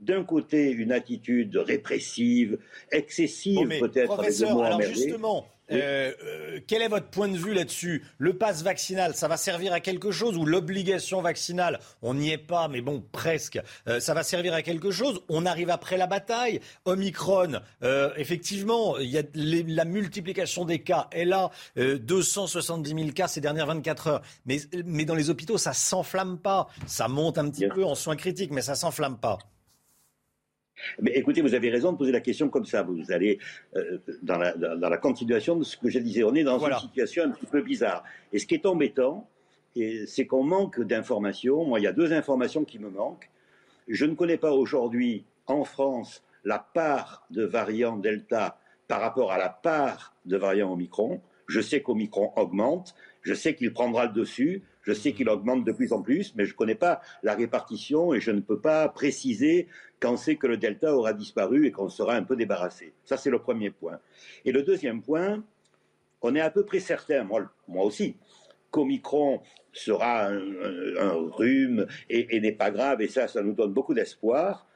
d'un 0.00 0.24
côté 0.24 0.70
une 0.70 0.92
attitude 0.92 1.56
répressive, 1.56 2.58
excessive 2.92 3.68
peut-être 3.80 4.20
avec 4.20 4.38
le 4.38 4.52
mot 4.52 4.62
alors 4.62 4.82
justement, 4.82 5.46
euh, 5.70 6.12
euh, 6.24 6.60
quel 6.66 6.82
est 6.82 6.88
votre 6.88 7.08
point 7.08 7.28
de 7.28 7.36
vue 7.36 7.54
là-dessus? 7.54 8.04
Le 8.18 8.36
pass 8.36 8.62
vaccinal, 8.62 9.14
ça 9.14 9.28
va 9.28 9.36
servir 9.36 9.72
à 9.72 9.80
quelque 9.80 10.10
chose 10.10 10.36
ou 10.36 10.44
l'obligation 10.44 11.20
vaccinale, 11.20 11.80
on 12.02 12.14
n'y 12.14 12.30
est 12.30 12.38
pas, 12.38 12.68
mais 12.68 12.80
bon, 12.80 13.04
presque, 13.12 13.60
euh, 13.86 14.00
ça 14.00 14.14
va 14.14 14.22
servir 14.22 14.54
à 14.54 14.62
quelque 14.62 14.90
chose? 14.90 15.20
On 15.28 15.46
arrive 15.46 15.70
après 15.70 15.96
la 15.96 16.06
bataille? 16.06 16.60
Omicron, 16.84 17.60
effectivement, 18.16 18.98
il 18.98 19.10
y 19.10 19.18
a 19.18 19.22
la 19.34 19.84
multiplication 19.84 20.64
des 20.64 20.80
cas 20.80 21.08
est 21.12 21.24
là, 21.24 21.50
270 21.76 22.94
000 22.94 23.10
cas 23.12 23.28
ces 23.28 23.40
dernières 23.40 23.66
24 23.66 24.06
heures. 24.06 24.22
Mais, 24.46 24.60
mais 24.84 25.04
dans 25.04 25.14
les 25.14 25.30
hôpitaux, 25.30 25.58
ça 25.58 25.72
s'enflamme 25.72 26.38
pas. 26.38 26.68
Ça 26.86 27.08
monte 27.08 27.38
un 27.38 27.50
petit 27.50 27.68
peu 27.68 27.84
en 27.84 27.94
soins 27.94 28.16
critiques, 28.16 28.50
mais 28.50 28.62
ça 28.62 28.74
s'enflamme 28.74 29.18
pas. 29.18 29.38
Mais 31.00 31.12
écoutez, 31.12 31.40
vous 31.40 31.54
avez 31.54 31.70
raison 31.70 31.92
de 31.92 31.96
poser 31.96 32.12
la 32.12 32.20
question 32.20 32.48
comme 32.48 32.66
ça. 32.66 32.82
Vous 32.82 33.12
allez 33.12 33.38
euh, 33.76 33.98
dans, 34.22 34.38
la, 34.38 34.96
continuation 34.98 35.56
de 35.56 35.64
ce 35.64 35.76
que 35.76 35.88
je 35.88 35.98
disais. 35.98 36.24
On 36.24 36.34
est 36.34 36.44
dans 36.44 36.58
une 36.58 36.78
situation 36.78 37.24
un 37.24 37.30
petit 37.30 37.46
peu 37.46 37.62
bizarre. 37.62 38.04
Et 38.32 38.38
ce 38.38 38.46
qui 38.46 38.54
est 38.54 38.66
embêtant, 38.66 39.28
c'est 40.06 40.26
qu'on 40.26 40.42
manque 40.42 40.80
d'informations. 40.80 41.64
Moi, 41.64 41.80
il 41.80 41.84
y 41.84 41.86
a 41.86 41.92
deux 41.92 42.12
informations 42.12 42.64
qui 42.64 42.78
me 42.78 42.90
manquent. 42.90 43.30
Je 43.86 44.04
ne 44.04 44.14
connais 44.14 44.36
pas 44.36 44.52
aujourd'hui 44.52 45.24
en 45.46 45.64
France 45.64 46.22
la 46.44 46.58
part 46.58 47.26
de 47.30 47.44
variant 47.44 47.96
Delta 47.96 48.58
par 48.86 49.00
rapport 49.00 49.32
à 49.32 49.38
la 49.38 49.48
part 49.48 50.14
de 50.24 50.36
variant 50.36 50.72
Omicron. 50.72 51.20
Je 51.46 51.60
sais 51.60 51.80
qu'Omicron 51.82 52.32
augmente, 52.36 52.94
je 53.22 53.34
sais 53.34 53.54
qu'il 53.54 53.72
prendra 53.72 54.06
le 54.06 54.12
dessus, 54.12 54.62
je 54.82 54.92
sais 54.92 55.12
qu'il 55.12 55.28
augmente 55.28 55.64
de 55.64 55.72
plus 55.72 55.92
en 55.92 56.02
plus, 56.02 56.34
mais 56.34 56.44
je 56.44 56.52
ne 56.52 56.56
connais 56.56 56.74
pas 56.74 57.00
la 57.22 57.34
répartition 57.34 58.14
et 58.14 58.20
je 58.20 58.30
ne 58.30 58.40
peux 58.40 58.60
pas 58.60 58.88
préciser 58.88 59.68
quand 60.00 60.16
c'est 60.16 60.36
que 60.36 60.46
le 60.46 60.56
delta 60.56 60.94
aura 60.94 61.12
disparu 61.12 61.66
et 61.66 61.72
qu'on 61.72 61.88
sera 61.88 62.14
un 62.14 62.22
peu 62.22 62.36
débarrassé. 62.36 62.92
Ça, 63.04 63.16
c'est 63.16 63.30
le 63.30 63.38
premier 63.38 63.70
point. 63.70 63.98
Et 64.44 64.52
le 64.52 64.62
deuxième 64.62 65.02
point, 65.02 65.42
on 66.22 66.34
est 66.34 66.40
à 66.40 66.50
peu 66.50 66.64
près 66.64 66.80
certain, 66.80 67.24
moi, 67.24 67.50
aussi, 67.84 68.16
qu'Omicron 68.70 69.40
sera 69.72 70.28
un, 70.28 71.12
rhume 71.32 71.86
et, 72.08 72.40
n'est 72.40 72.52
pas 72.52 72.70
grave, 72.70 73.00
et 73.00 73.08
ça, 73.08 73.28
ça 73.28 73.42
nous 73.42 73.52
donne 73.52 73.72
beaucoup 73.72 73.94
d'espoir. 73.94 74.66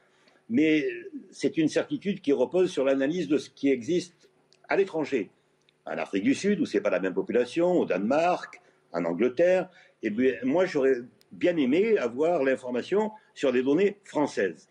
Mais 0.49 0.85
c'est 1.31 1.57
une 1.57 1.69
certitude 1.69 2.21
qui 2.21 2.33
repose 2.33 2.71
sur 2.71 2.83
l'analyse 2.83 3.27
de 3.27 3.37
ce 3.37 3.49
qui 3.49 3.69
existe 3.69 4.29
à 4.67 4.75
l'étranger. 4.75 5.31
En 5.85 5.97
Afrique 5.97 6.23
du 6.23 6.33
Sud, 6.33 6.61
où 6.61 6.65
ce 6.65 6.77
n'est 6.77 6.83
pas 6.83 6.89
la 6.89 6.99
même 6.99 7.13
population, 7.13 7.71
au 7.71 7.85
Danemark, 7.85 8.61
en 8.93 9.03
Angleterre, 9.05 9.69
et 10.03 10.09
bien, 10.09 10.33
moi, 10.43 10.65
j'aurais 10.65 10.97
bien 11.31 11.55
aimé 11.57 11.97
avoir 11.97 12.43
l'information 12.43 13.11
sur 13.33 13.51
des 13.51 13.63
données 13.63 13.97
françaises. 14.03 14.67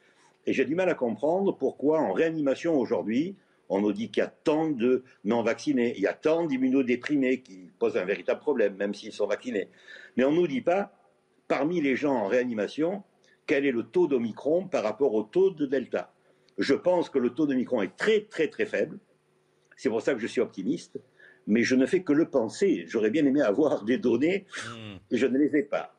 Et 0.47 0.53
j'ai 0.53 0.65
du 0.65 0.75
mal 0.75 0.89
à 0.89 0.95
comprendre 0.95 1.57
pourquoi 1.57 2.01
en 2.01 2.13
réanimation 2.13 2.79
aujourd'hui, 2.79 3.37
on 3.69 3.81
nous 3.81 3.93
dit 3.93 4.11
qu'il 4.11 4.23
y 4.23 4.27
a 4.27 4.29
tant 4.29 4.69
de 4.69 5.03
non-vaccinés, 5.25 5.95
il 5.97 6.03
y 6.03 6.07
a 6.07 6.13
tant 6.13 6.45
d'immunodéprimés 6.45 7.41
qui 7.41 7.71
posent 7.79 7.97
un 7.97 8.05
véritable 8.05 8.41
problème, 8.41 8.77
même 8.77 8.93
s'ils 8.93 9.13
sont 9.13 9.27
vaccinés. 9.27 9.71
Mais 10.17 10.25
on 10.25 10.33
ne 10.33 10.37
nous 10.37 10.47
dit 10.47 10.61
pas, 10.61 10.93
parmi 11.49 11.81
les 11.81 11.97
gens 11.97 12.15
en 12.15 12.27
réanimation, 12.27 13.03
quel 13.47 13.65
est 13.65 13.73
le 13.73 13.85
taux 13.85 14.07
d'Omicron 14.07 14.67
par 14.67 14.85
rapport 14.85 15.15
au 15.15 15.23
taux 15.23 15.51
de 15.51 15.65
Delta. 15.65 16.13
Je 16.59 16.75
pense 16.75 17.09
que 17.09 17.19
le 17.19 17.31
taux 17.31 17.47
d'Omicron 17.47 17.81
est 17.81 17.97
très 17.97 18.21
très 18.21 18.49
très 18.49 18.67
faible. 18.67 18.99
C'est 19.77 19.89
pour 19.89 20.03
ça 20.03 20.13
que 20.13 20.21
je 20.21 20.27
suis 20.27 20.41
optimiste 20.41 21.01
mais 21.47 21.63
je 21.63 21.75
ne 21.75 21.87
fais 21.87 22.03
que 22.03 22.13
le 22.13 22.29
penser. 22.29 22.85
J'aurais 22.87 23.11
bien 23.11 23.25
aimé 23.25 23.43
avoir 23.43 23.85
des 23.85 23.99
données 23.99 24.47
et 25.11 25.17
je 25.17 25.27
ne 25.27 25.39
les 25.39 25.57
ai 25.57 25.63
pas. 25.63 25.95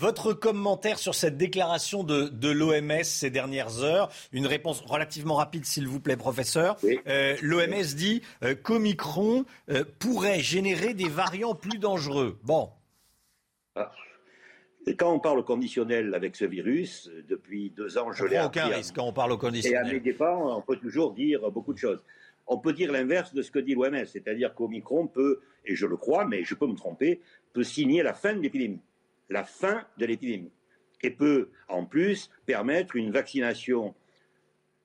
Votre 0.00 0.32
commentaire 0.32 0.98
sur 0.98 1.14
cette 1.14 1.36
déclaration 1.36 2.04
de, 2.04 2.50
l'OMS 2.50 3.02
ces 3.02 3.28
dernières 3.28 3.82
heures, 3.82 4.10
une 4.32 4.46
réponse 4.46 4.80
relativement 4.80 5.34
rapide 5.34 5.66
s'il 5.66 5.86
vous 5.86 6.00
plaît 6.00 6.16
professeur. 6.16 6.78
Euh, 7.06 7.36
L'OMS 7.42 7.94
dit 7.94 8.22
euh, 8.42 8.54
qu'Omicron 8.54 9.44
euh, 9.68 9.84
pourrait 9.98 10.40
générer 10.40 10.94
des 10.94 11.08
variants 11.08 11.54
plus 11.54 11.78
dangereux. 11.78 12.38
Bon. 12.44 12.70
Ah. 13.76 13.92
quand 14.98 15.12
on 15.12 15.20
parle 15.20 15.40
au 15.40 15.44
conditionnel 15.44 16.14
avec 16.14 16.34
ce 16.34 16.46
virus, 16.46 17.10
depuis 17.28 17.70
deux 17.70 17.98
ans, 17.98 18.10
je 18.10 18.24
l'ai 18.24 18.40
aucun 18.40 18.68
risque 18.68 18.94
quand 18.94 19.06
on 19.06 19.12
parle 19.12 19.32
au 19.32 19.38
conditionnel. 19.38 19.86
Et 19.86 19.90
à 19.90 19.92
mes 19.92 20.00
dépens, 20.00 20.56
on 20.56 20.62
peut 20.62 20.76
toujours 20.76 21.12
dire 21.12 21.50
beaucoup 21.50 21.74
de 21.74 21.78
choses 21.78 22.02
on 22.50 22.58
peut 22.58 22.72
dire 22.72 22.90
l'inverse 22.90 23.32
de 23.32 23.42
ce 23.42 23.50
que 23.52 23.60
dit 23.60 23.74
l'OMS, 23.74 24.04
c'est-à-dire 24.06 24.54
qu'Omicron 24.54 25.06
peut, 25.06 25.40
et 25.64 25.76
je 25.76 25.86
le 25.86 25.96
crois, 25.96 26.26
mais 26.26 26.42
je 26.42 26.56
peux 26.56 26.66
me 26.66 26.74
tromper, 26.74 27.20
peut 27.52 27.62
signer 27.62 28.02
la 28.02 28.12
fin 28.12 28.34
de 28.34 28.40
l'épidémie, 28.40 28.80
la 29.28 29.44
fin 29.44 29.86
de 29.98 30.04
l'épidémie, 30.04 30.50
et 31.00 31.10
peut 31.10 31.50
en 31.68 31.86
plus 31.86 32.28
permettre 32.46 32.96
une 32.96 33.12
vaccination 33.12 33.94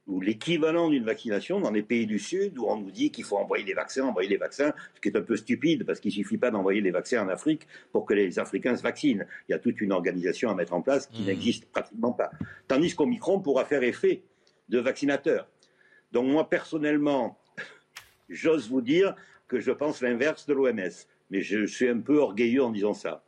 ou 0.05 0.21
l'équivalent 0.21 0.91
d'une 0.91 1.03
vaccination 1.03 1.59
dans 1.59 1.71
les 1.71 1.81
pays 1.81 2.05
du 2.05 2.19
Sud 2.19 2.59
où 2.59 2.67
on 2.67 2.77
nous 2.77 2.91
dit 2.91 3.09
qu'il 3.09 3.23
faut 3.23 3.37
envoyer 3.37 3.65
des 3.65 3.73
vaccins, 3.73 4.05
envoyer 4.05 4.29
des 4.29 4.37
vaccins, 4.37 4.71
ce 4.93 5.01
qui 5.01 5.09
est 5.09 5.17
un 5.17 5.23
peu 5.23 5.35
stupide 5.35 5.83
parce 5.83 5.99
qu'il 5.99 6.09
ne 6.09 6.17
suffit 6.17 6.37
pas 6.37 6.51
d'envoyer 6.51 6.83
des 6.83 6.91
vaccins 6.91 7.25
en 7.25 7.29
Afrique 7.29 7.67
pour 7.91 8.05
que 8.05 8.13
les 8.13 8.37
Africains 8.37 8.75
se 8.75 8.83
vaccinent. 8.83 9.25
Il 9.49 9.53
y 9.53 9.55
a 9.55 9.59
toute 9.59 9.81
une 9.81 9.91
organisation 9.91 10.51
à 10.51 10.53
mettre 10.53 10.73
en 10.73 10.83
place 10.83 11.07
qui 11.07 11.23
mmh. 11.23 11.25
n'existe 11.25 11.65
pratiquement 11.71 12.11
pas. 12.11 12.29
Tandis 12.67 12.93
qu'Omicron 12.93 13.39
pourra 13.39 13.65
faire 13.65 13.81
effet 13.81 14.21
de 14.69 14.77
vaccinateur. 14.77 15.47
Donc 16.11 16.27
moi 16.27 16.47
personnellement, 16.47 17.39
j'ose 18.29 18.69
vous 18.69 18.81
dire 18.81 19.15
que 19.47 19.59
je 19.59 19.71
pense 19.71 20.01
l'inverse 20.01 20.45
de 20.45 20.53
l'OMS. 20.53 20.91
Mais 21.29 21.41
je 21.41 21.65
suis 21.65 21.89
un 21.89 21.99
peu 21.99 22.17
orgueilleux 22.19 22.63
en 22.63 22.71
disant 22.71 22.93
ça. 22.93 23.23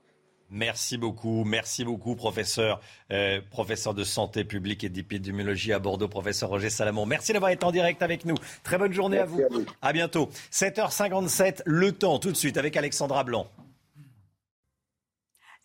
Merci 0.50 0.98
beaucoup, 0.98 1.44
merci 1.44 1.84
beaucoup, 1.84 2.16
professeur, 2.16 2.80
euh, 3.12 3.42
professeur 3.52 3.94
de 3.94 4.06
santé 4.06 4.46
publique 4.46 4.84
et 4.84 4.90
d'épidémiologie 4.90 5.74
à 5.74 5.80
Bordeaux, 5.80 6.08
professeur 6.08 6.50
Roger 6.50 6.70
Salamon. 6.70 7.06
Merci 7.06 7.34
d'avoir 7.34 7.52
été 7.52 7.66
en 7.66 7.72
direct 7.72 8.02
avec 8.02 8.24
nous. 8.24 8.36
Très 8.64 8.78
bonne 8.78 8.94
journée 8.94 9.18
à 9.18 9.26
vous. 9.26 9.42
à 9.42 9.48
vous. 9.50 9.66
À 9.82 9.92
bientôt. 9.92 10.30
7h57, 10.54 11.64
le 11.66 11.92
temps 11.92 12.20
tout 12.20 12.32
de 12.32 12.38
suite 12.38 12.58
avec 12.58 12.78
Alexandra 12.78 13.26
Blanc. 13.26 13.50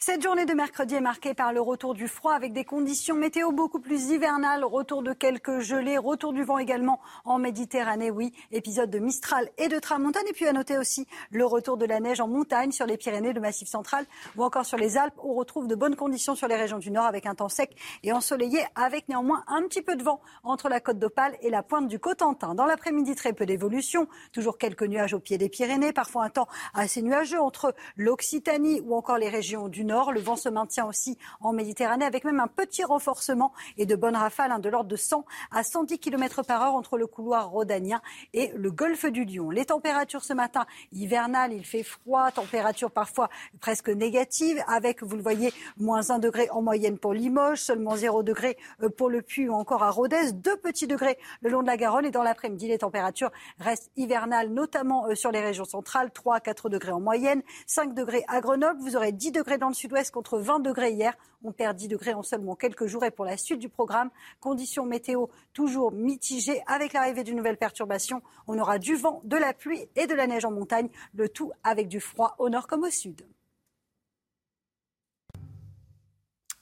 Cette 0.05 0.21
journée 0.21 0.47
de 0.47 0.53
mercredi 0.53 0.97
est 0.97 1.01
marquée 1.01 1.33
par 1.33 1.53
le 1.53 1.61
retour 1.61 1.95
du 1.95 2.09
froid 2.09 2.33
avec 2.33 2.53
des 2.53 2.65
conditions 2.65 3.15
météo 3.15 3.53
beaucoup 3.53 3.79
plus 3.79 4.11
hivernales, 4.11 4.65
retour 4.65 5.01
de 5.01 5.13
quelques 5.13 5.61
gelées, 5.61 5.97
retour 5.97 6.33
du 6.33 6.43
vent 6.43 6.59
également 6.59 6.99
en 7.25 7.39
Méditerranée, 7.39 8.11
oui, 8.11 8.33
épisode 8.51 8.91
de 8.91 8.99
Mistral 8.99 9.49
et 9.59 9.69
de 9.69 9.79
Tramontane. 9.79 10.27
Et 10.29 10.33
puis 10.33 10.49
à 10.49 10.53
noter 10.53 10.77
aussi 10.77 11.07
le 11.31 11.47
retour 11.47 11.77
de 11.77 11.87
la 11.87 12.01
neige 12.01 12.21
en 12.21 12.27
montagne 12.27 12.73
sur 12.73 12.85
les 12.85 12.97
Pyrénées, 12.97 13.33
le 13.33 13.41
Massif 13.41 13.69
central 13.69 14.05
ou 14.37 14.43
encore 14.43 14.67
sur 14.67 14.77
les 14.77 14.99
Alpes. 14.99 15.15
On 15.23 15.35
retrouve 15.35 15.69
de 15.69 15.77
bonnes 15.77 15.95
conditions 15.95 16.35
sur 16.35 16.49
les 16.49 16.57
régions 16.57 16.79
du 16.79 16.91
Nord 16.91 17.05
avec 17.07 17.25
un 17.25 17.37
temps 17.37 17.49
sec 17.49 17.77
et 18.03 18.13
ensoleillé 18.13 18.59
avec 18.75 19.09
néanmoins 19.09 19.45
un 19.47 19.63
petit 19.69 19.83
peu 19.83 19.95
de 19.95 20.03
vent 20.03 20.21
entre 20.43 20.69
la 20.69 20.81
côte 20.81 20.99
d'Opale 20.99 21.37
et 21.43 21.49
la 21.49 21.63
pointe 21.63 21.87
du 21.87 22.01
Cotentin. 22.01 22.57
Dans 22.57 22.67
l'après-midi, 22.67 23.15
très 23.15 23.35
peu 23.35 23.47
d'évolution, 23.47 24.09
toujours 24.33 24.59
quelques 24.59 24.83
nuages 24.83 25.15
au 25.15 25.21
pied 25.21 25.39
des 25.39 25.49
Pyrénées, 25.49 25.93
parfois 25.93 26.25
un 26.25 26.31
temps 26.31 26.49
assez 26.75 27.03
nuageux 27.03 27.41
entre 27.41 27.73
l'Occitanie 27.97 28.81
ou 28.85 28.97
encore 28.97 29.19
les 29.19 29.29
régions 29.29 29.69
du 29.69 29.85
Nord 29.85 29.92
le 30.13 30.21
vent 30.21 30.37
se 30.37 30.49
maintient 30.49 30.87
aussi 30.87 31.19
en 31.41 31.53
Méditerranée 31.53 32.05
avec 32.05 32.25
même 32.25 32.41
un 32.41 32.47
petit 32.47 32.83
renforcement 32.83 33.53
et 33.77 33.87
de 33.87 33.95
bonnes 33.95 34.17
rafales 34.17 34.51
hein, 34.51 34.59
de 34.59 34.69
l'ordre 34.69 34.89
de 34.89 34.97
100 34.97 35.25
à 35.51 35.63
110 35.63 35.99
km 35.99 36.43
par 36.43 36.63
heure 36.63 36.75
entre 36.75 36.97
le 36.97 37.07
couloir 37.07 37.51
rhodanien 37.51 38.01
et 38.33 38.53
le 38.57 38.71
golfe 38.71 39.05
du 39.07 39.25
Lion. 39.25 39.51
Les 39.51 39.67
températures 39.67 40.25
ce 40.25 40.33
matin 40.33 40.65
hivernales, 40.93 41.53
il 41.53 41.65
fait 41.65 41.83
froid, 41.83 42.31
température 42.31 42.91
parfois 42.91 43.29
presque 43.61 43.91
négative 43.91 44.63
avec, 44.67 45.03
vous 45.03 45.17
le 45.17 45.23
voyez, 45.23 45.53
moins 45.77 46.11
1 46.11 46.19
degré 46.21 46.49
en 46.51 46.63
moyenne 46.63 46.99
pour 46.99 47.13
Limoges, 47.13 47.61
seulement 47.61 47.97
0 47.97 48.23
degré 48.23 48.57
euh, 48.83 48.89
pour 48.89 49.11
le 49.11 49.21
Puy 49.21 49.49
ou 49.49 49.55
encore 49.55 49.83
à 49.83 49.91
Rodez, 49.91 50.33
2 50.33 50.57
petits 50.57 50.87
degrés 50.87 51.19
le 51.43 51.51
long 51.51 51.63
de 51.63 51.67
la 51.67 51.77
Garonne. 51.77 52.07
Et 52.07 52.11
dans 52.11 52.23
l'après-midi, 52.23 52.69
les 52.69 52.79
températures 52.79 53.31
restent 53.59 53.91
hivernales, 53.97 54.49
notamment 54.49 55.07
euh, 55.07 55.15
sur 55.15 55.31
les 55.31 55.41
régions 55.41 55.67
centrales, 55.67 56.11
3 56.11 56.37
à 56.37 56.41
4 56.41 56.71
degrés 56.71 56.93
en 56.93 57.01
moyenne, 57.01 57.43
5 57.67 57.95
degrés 57.95 58.25
à 58.29 58.41
Grenoble, 58.41 58.81
vous 58.81 58.97
aurez 58.97 59.13
10 59.13 59.33
degrés 59.33 59.59
dans 59.59 59.69
le 59.69 59.75
sud 59.75 59.82
sud-ouest 59.83 60.13
contre 60.13 60.39
20 60.39 60.61
degrés 60.61 60.93
hier. 60.93 61.17
On 61.43 61.51
perd 61.51 61.77
10 61.77 61.89
degrés 61.89 62.15
en 62.15 62.23
seulement 62.23 62.55
quelques 62.55 62.87
jours. 62.87 63.05
Et 63.05 63.11
pour 63.11 63.25
la 63.25 63.37
suite 63.37 63.59
du 63.59 63.69
programme, 63.69 64.11
conditions 64.39 64.87
météo 64.87 65.27
toujours 65.53 65.91
mitigées 65.91 66.63
avec 66.69 66.93
l'arrivée 66.93 67.25
d'une 67.25 67.37
nouvelle 67.37 67.57
perturbation. 67.57 68.23
On 68.47 68.59
aura 68.59 68.79
du 68.79 68.95
vent, 68.95 69.21
de 69.25 69.37
la 69.37 69.53
pluie 69.53 69.89
et 69.97 70.07
de 70.07 70.15
la 70.15 70.29
neige 70.29 70.45
en 70.45 70.53
montagne, 70.53 70.89
le 71.15 71.29
tout 71.29 71.51
avec 71.65 71.89
du 71.89 72.01
froid 72.01 72.37
au 72.39 72.49
nord 72.49 72.69
comme 72.69 72.85
au 72.85 72.91
sud. 72.91 73.27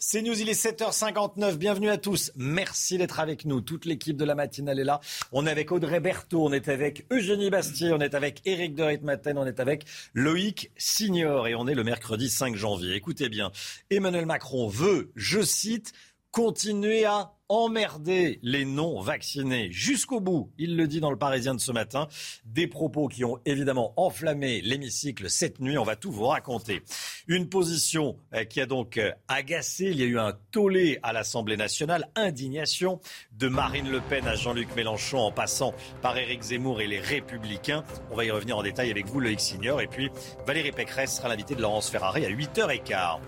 C'est 0.02 0.22
News, 0.22 0.40
il 0.40 0.48
est 0.48 0.58
7h59. 0.58 1.56
Bienvenue 1.56 1.90
à 1.90 1.98
tous. 1.98 2.32
Merci 2.34 2.96
d'être 2.96 3.20
avec 3.20 3.44
nous. 3.44 3.60
Toute 3.60 3.84
l'équipe 3.84 4.16
de 4.16 4.24
la 4.24 4.34
matinale 4.34 4.78
est 4.78 4.84
là. 4.84 5.02
On 5.30 5.46
est 5.46 5.50
avec 5.50 5.72
Audrey 5.72 6.00
Berthaud, 6.00 6.46
on 6.46 6.54
est 6.54 6.70
avec 6.70 7.04
Eugénie 7.12 7.50
Bastier, 7.50 7.92
on 7.92 8.00
est 8.00 8.14
avec 8.14 8.40
Éric 8.46 8.74
de 8.74 8.82
Ritmaten, 8.82 9.36
on 9.36 9.44
est 9.44 9.60
avec 9.60 9.84
Loïc 10.14 10.70
Signor 10.78 11.48
et 11.48 11.54
on 11.54 11.68
est 11.68 11.74
le 11.74 11.84
mercredi 11.84 12.30
5 12.30 12.56
janvier. 12.56 12.94
Écoutez 12.94 13.28
bien, 13.28 13.52
Emmanuel 13.90 14.24
Macron 14.24 14.68
veut, 14.68 15.12
je 15.16 15.42
cite, 15.42 15.92
continuer 16.30 17.04
à 17.04 17.32
emmerder 17.50 18.38
les 18.42 18.64
non-vaccinés 18.64 19.72
jusqu'au 19.72 20.20
bout. 20.20 20.52
Il 20.56 20.76
le 20.76 20.86
dit 20.86 21.00
dans 21.00 21.10
le 21.10 21.18
Parisien 21.18 21.52
de 21.52 21.60
ce 21.60 21.72
matin. 21.72 22.06
Des 22.44 22.68
propos 22.68 23.08
qui 23.08 23.24
ont 23.24 23.38
évidemment 23.44 23.92
enflammé 23.96 24.60
l'hémicycle 24.60 25.28
cette 25.28 25.58
nuit. 25.58 25.76
On 25.76 25.82
va 25.82 25.96
tout 25.96 26.12
vous 26.12 26.26
raconter. 26.26 26.82
Une 27.26 27.48
position 27.48 28.16
euh, 28.34 28.44
qui 28.44 28.60
a 28.60 28.66
donc 28.66 28.98
euh, 28.98 29.10
agacé. 29.26 29.86
Il 29.86 29.98
y 29.98 30.04
a 30.04 30.06
eu 30.06 30.18
un 30.18 30.32
tollé 30.52 31.00
à 31.02 31.12
l'Assemblée 31.12 31.56
nationale. 31.56 32.08
Indignation 32.14 33.00
de 33.32 33.48
Marine 33.48 33.90
Le 33.90 34.00
Pen 34.00 34.28
à 34.28 34.36
Jean-Luc 34.36 34.68
Mélenchon 34.76 35.18
en 35.18 35.32
passant 35.32 35.74
par 36.02 36.16
Éric 36.16 36.42
Zemmour 36.42 36.80
et 36.80 36.86
les 36.86 37.00
Républicains. 37.00 37.82
On 38.12 38.14
va 38.14 38.24
y 38.24 38.30
revenir 38.30 38.56
en 38.56 38.62
détail 38.62 38.92
avec 38.92 39.06
vous, 39.06 39.18
Loïc 39.18 39.40
Signor. 39.40 39.80
Et 39.80 39.88
puis 39.88 40.08
Valérie 40.46 40.70
Pécresse 40.70 41.16
sera 41.16 41.28
l'invité 41.28 41.56
de 41.56 41.62
Laurence 41.62 41.90
Ferrari 41.90 42.24
à 42.24 42.30
8h15 42.30 43.18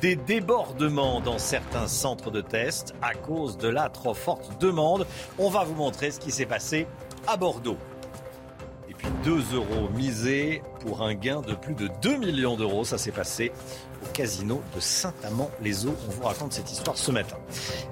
des 0.00 0.16
débordements 0.16 1.20
dans 1.20 1.38
certains 1.38 1.86
centres 1.86 2.30
de 2.30 2.40
test 2.40 2.94
à 3.02 3.14
cause 3.14 3.56
de 3.58 3.68
la 3.68 3.88
trop 3.88 4.14
forte 4.14 4.60
demande. 4.60 5.06
On 5.38 5.48
va 5.48 5.64
vous 5.64 5.74
montrer 5.74 6.10
ce 6.10 6.20
qui 6.20 6.30
s'est 6.30 6.46
passé 6.46 6.86
à 7.26 7.36
Bordeaux. 7.36 7.78
Et 8.88 8.94
puis 8.94 9.08
2 9.24 9.54
euros 9.54 9.88
misés 9.94 10.62
pour 10.80 11.02
un 11.02 11.14
gain 11.14 11.40
de 11.40 11.54
plus 11.54 11.74
de 11.74 11.88
2 12.02 12.16
millions 12.16 12.56
d'euros. 12.56 12.84
Ça 12.84 12.98
s'est 12.98 13.12
passé 13.12 13.52
au 14.02 14.12
casino 14.12 14.62
de 14.74 14.80
Saint-Amand-les-Eaux. 14.80 15.94
On 16.06 16.10
vous 16.10 16.22
raconte 16.22 16.52
cette 16.52 16.70
histoire 16.70 16.96
ce 16.96 17.10
matin. 17.10 17.36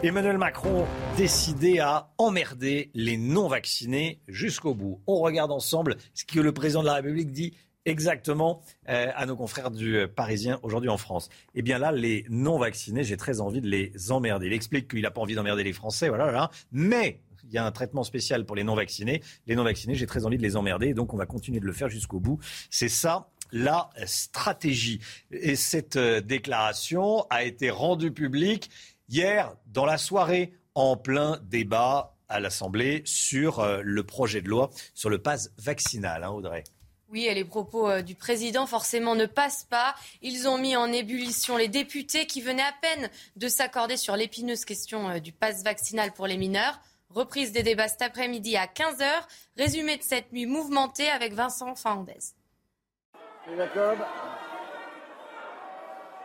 Emmanuel 0.02 0.38
Macron 0.38 0.86
décidé 1.16 1.78
à 1.80 2.10
emmerder 2.18 2.90
les 2.94 3.16
non-vaccinés 3.16 4.20
jusqu'au 4.28 4.74
bout. 4.74 5.00
On 5.06 5.20
regarde 5.20 5.52
ensemble 5.52 5.96
ce 6.14 6.24
que 6.24 6.40
le 6.40 6.52
président 6.52 6.82
de 6.82 6.86
la 6.86 6.94
République 6.94 7.32
dit 7.32 7.54
exactement 7.84 8.62
euh, 8.88 9.10
à 9.14 9.26
nos 9.26 9.36
confrères 9.36 9.70
du 9.70 9.96
euh, 9.96 10.08
Parisien 10.08 10.58
aujourd'hui 10.62 10.88
en 10.88 10.96
France. 10.96 11.28
Eh 11.54 11.62
bien 11.62 11.78
là, 11.78 11.92
les 11.92 12.24
non-vaccinés, 12.28 13.04
j'ai 13.04 13.16
très 13.16 13.40
envie 13.40 13.60
de 13.60 13.68
les 13.68 14.10
emmerder. 14.10 14.46
Il 14.46 14.52
explique 14.52 14.88
qu'il 14.88 15.02
n'a 15.02 15.10
pas 15.10 15.20
envie 15.20 15.34
d'emmerder 15.34 15.64
les 15.64 15.72
Français, 15.72 16.08
voilà, 16.08 16.24
voilà. 16.24 16.50
Mais 16.72 17.20
il 17.44 17.52
y 17.52 17.58
a 17.58 17.66
un 17.66 17.72
traitement 17.72 18.04
spécial 18.04 18.46
pour 18.46 18.56
les 18.56 18.64
non-vaccinés. 18.64 19.22
Les 19.46 19.54
non-vaccinés, 19.54 19.94
j'ai 19.94 20.06
très 20.06 20.24
envie 20.24 20.38
de 20.38 20.42
les 20.42 20.56
emmerder, 20.56 20.94
donc 20.94 21.12
on 21.12 21.16
va 21.16 21.26
continuer 21.26 21.60
de 21.60 21.66
le 21.66 21.72
faire 21.72 21.88
jusqu'au 21.88 22.20
bout. 22.20 22.38
C'est 22.70 22.88
ça 22.88 23.28
la 23.52 23.90
stratégie. 24.06 25.00
Et 25.30 25.54
cette 25.54 25.96
euh, 25.96 26.20
déclaration 26.20 27.26
a 27.30 27.44
été 27.44 27.70
rendue 27.70 28.12
publique 28.12 28.70
hier 29.08 29.54
dans 29.66 29.84
la 29.84 29.98
soirée, 29.98 30.54
en 30.74 30.96
plein 30.96 31.38
débat 31.44 32.16
à 32.28 32.40
l'Assemblée 32.40 33.02
sur 33.04 33.64
le 33.82 34.02
projet 34.02 34.40
de 34.40 34.48
loi 34.48 34.70
sur 34.94 35.08
le 35.08 35.18
pass 35.18 35.52
vaccinal, 35.58 36.24
hein, 36.24 36.30
Audrey. 36.30 36.64
Oui, 37.10 37.26
et 37.26 37.34
les 37.34 37.44
propos 37.44 37.88
euh, 37.88 38.02
du 38.02 38.14
président 38.14 38.66
forcément 38.66 39.14
ne 39.14 39.26
passent 39.26 39.64
pas. 39.64 39.94
Ils 40.22 40.48
ont 40.48 40.58
mis 40.58 40.76
en 40.76 40.90
ébullition 40.90 41.56
les 41.56 41.68
députés 41.68 42.26
qui 42.26 42.40
venaient 42.40 42.62
à 42.62 42.74
peine 42.80 43.10
de 43.36 43.48
s'accorder 43.48 43.96
sur 43.96 44.16
l'épineuse 44.16 44.64
question 44.64 45.08
euh, 45.10 45.18
du 45.18 45.32
pass 45.32 45.62
vaccinal 45.62 46.12
pour 46.12 46.26
les 46.26 46.36
mineurs. 46.36 46.80
Reprise 47.10 47.52
des 47.52 47.62
débats 47.62 47.88
cet 47.88 48.02
après-midi 48.02 48.56
à 48.56 48.66
15h. 48.66 49.06
Résumé 49.56 49.96
de 49.96 50.02
cette 50.02 50.32
nuit 50.32 50.46
mouvementée 50.46 51.08
avec 51.08 51.34
Vincent 51.34 51.74
Fernandez. 51.76 52.18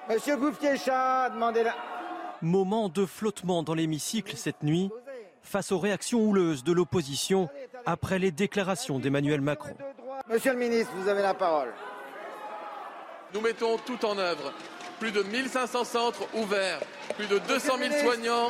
Monsieur 0.10 0.38
Gouffier-Chat, 0.38 1.30
demandez 1.32 1.64
la... 1.64 1.76
Moment 2.42 2.88
de 2.88 3.06
flottement 3.06 3.64
dans 3.64 3.74
l'hémicycle 3.74 4.38
cette 4.38 4.64
nuit 4.64 4.90
face 5.42 5.74
aux 5.74 5.80
réactions 5.80 6.22
houleuses 6.22 6.64
de 6.64 6.72
l'opposition 6.72 7.50
après 7.86 8.18
les 8.18 8.32
déclarations 8.32 8.98
d'Emmanuel 8.98 9.42
Macron. 9.42 9.76
Monsieur 10.28 10.54
le 10.54 10.60
ministre, 10.60 10.92
vous 10.96 11.08
avez 11.08 11.22
la 11.22 11.34
parole. 11.34 11.74
Nous 13.34 13.42
mettons 13.42 13.78
tout 13.78 14.04
en 14.06 14.18
œuvre. 14.18 14.54
Plus 15.00 15.12
de 15.12 15.24
1500 15.24 15.84
centres 15.86 16.28
ouverts, 16.34 16.80
plus 17.16 17.28
de 17.28 17.38
200 17.40 17.78
000 17.78 17.94
soignants 18.04 18.50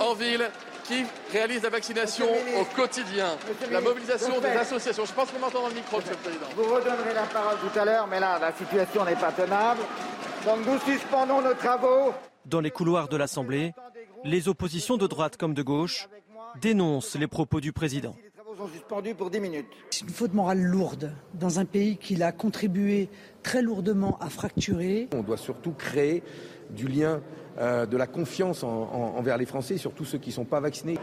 en 0.00 0.14
ville 0.14 0.48
qui 0.84 1.04
réalisent 1.32 1.64
la 1.64 1.70
vaccination 1.70 2.26
au 2.60 2.64
quotidien. 2.76 3.36
La 3.70 3.80
mobilisation 3.80 4.40
des 4.40 4.48
associations. 4.48 5.04
Je 5.04 5.12
pense 5.12 5.30
qu'on 5.30 5.40
m'entend 5.40 5.62
dans 5.62 5.68
le 5.68 5.74
micro, 5.74 5.96
Monsieur 5.96 6.12
le 6.12 6.18
Président. 6.18 6.46
Vous 6.56 6.72
redonnerez 6.72 7.14
la 7.14 7.24
parole 7.24 7.56
tout 7.58 7.78
à 7.78 7.84
l'heure, 7.84 8.06
mais 8.06 8.20
là, 8.20 8.38
la 8.38 8.52
situation 8.52 9.04
n'est 9.04 9.16
pas 9.16 9.32
tenable. 9.32 9.80
Donc 10.44 10.64
nous 10.64 10.78
suspendons 10.80 11.42
nos 11.42 11.54
travaux. 11.54 12.14
Dans 12.46 12.60
les 12.60 12.70
couloirs 12.70 13.08
de 13.08 13.16
l'Assemblée, 13.16 13.74
les 14.24 14.48
oppositions 14.48 14.96
de 14.96 15.06
droite 15.08 15.36
comme 15.36 15.52
de 15.54 15.62
gauche 15.62 16.08
dénoncent 16.60 17.16
les 17.16 17.26
propos 17.26 17.60
du 17.60 17.72
président 17.72 18.14
pour 19.16 19.30
10 19.30 19.40
minutes. 19.40 19.66
C'est 19.90 20.04
une 20.04 20.10
faute 20.10 20.34
morale 20.34 20.60
lourde 20.60 21.12
dans 21.34 21.60
un 21.60 21.64
pays 21.64 21.96
qui 21.96 22.16
l'a 22.16 22.32
contribué 22.32 23.08
très 23.42 23.62
lourdement 23.62 24.18
à 24.20 24.28
fracturer. 24.28 25.08
On 25.14 25.22
doit 25.22 25.36
surtout 25.36 25.72
créer 25.72 26.22
du 26.70 26.88
lien, 26.88 27.20
euh, 27.58 27.86
de 27.86 27.96
la 27.96 28.06
confiance 28.06 28.64
envers 28.64 29.38
les 29.38 29.46
Français, 29.46 29.78
surtout 29.78 30.04
ceux 30.04 30.18
qui 30.18 30.30
ne 30.30 30.34
sont 30.34 30.44
pas 30.44 30.60
vaccinés. 30.60 30.98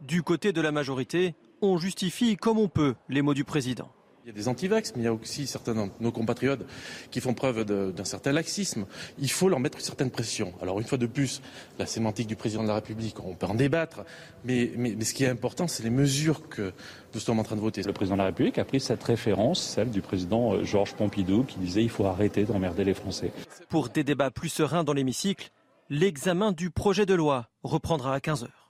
Du 0.00 0.22
côté 0.22 0.52
de 0.52 0.60
la 0.60 0.72
majorité, 0.72 1.34
on 1.62 1.78
justifie 1.78 2.36
comme 2.36 2.58
on 2.58 2.68
peut 2.68 2.94
les 3.08 3.22
mots 3.22 3.34
du 3.34 3.44
président. 3.44 3.90
Il 4.24 4.28
y 4.28 4.30
a 4.30 4.32
des 4.32 4.48
antivax, 4.48 4.94
mais 4.96 5.02
il 5.02 5.04
y 5.04 5.08
a 5.08 5.12
aussi 5.12 5.46
certains 5.46 5.74
de 5.74 5.90
nos 6.00 6.10
compatriotes 6.10 6.64
qui 7.10 7.20
font 7.20 7.34
preuve 7.34 7.66
d'un 7.66 8.04
certain 8.06 8.32
laxisme. 8.32 8.86
Il 9.18 9.30
faut 9.30 9.50
leur 9.50 9.60
mettre 9.60 9.76
une 9.76 9.84
certaine 9.84 10.10
pression. 10.10 10.54
Alors 10.62 10.80
une 10.80 10.86
fois 10.86 10.96
de 10.96 11.04
plus, 11.04 11.42
la 11.78 11.84
sémantique 11.84 12.26
du 12.26 12.34
président 12.34 12.62
de 12.62 12.68
la 12.68 12.76
République, 12.76 13.22
on 13.22 13.34
peut 13.34 13.44
en 13.44 13.54
débattre, 13.54 14.02
mais, 14.42 14.72
mais, 14.78 14.98
ce 15.04 15.12
qui 15.12 15.24
est 15.24 15.28
important, 15.28 15.68
c'est 15.68 15.82
les 15.82 15.90
mesures 15.90 16.48
que 16.48 16.72
nous 17.12 17.20
sommes 17.20 17.38
en 17.38 17.42
train 17.42 17.56
de 17.56 17.60
voter. 17.60 17.82
Le 17.82 17.92
président 17.92 18.14
de 18.14 18.20
la 18.20 18.26
République 18.28 18.56
a 18.56 18.64
pris 18.64 18.80
cette 18.80 19.04
référence, 19.04 19.60
celle 19.60 19.90
du 19.90 20.00
président 20.00 20.54
euh, 20.54 20.64
Georges 20.64 20.94
Pompidou, 20.94 21.44
qui 21.44 21.58
disait 21.58 21.82
il 21.82 21.90
faut 21.90 22.06
arrêter 22.06 22.44
d'emmerder 22.44 22.84
les 22.84 22.94
Français. 22.94 23.30
Pour 23.68 23.90
des 23.90 24.04
débats 24.04 24.30
plus 24.30 24.48
sereins 24.48 24.84
dans 24.84 24.94
l'hémicycle, 24.94 25.50
l'examen 25.90 26.52
du 26.52 26.70
projet 26.70 27.04
de 27.04 27.12
loi 27.12 27.50
reprendra 27.62 28.14
à 28.14 28.20
15 28.20 28.44
heures. 28.44 28.63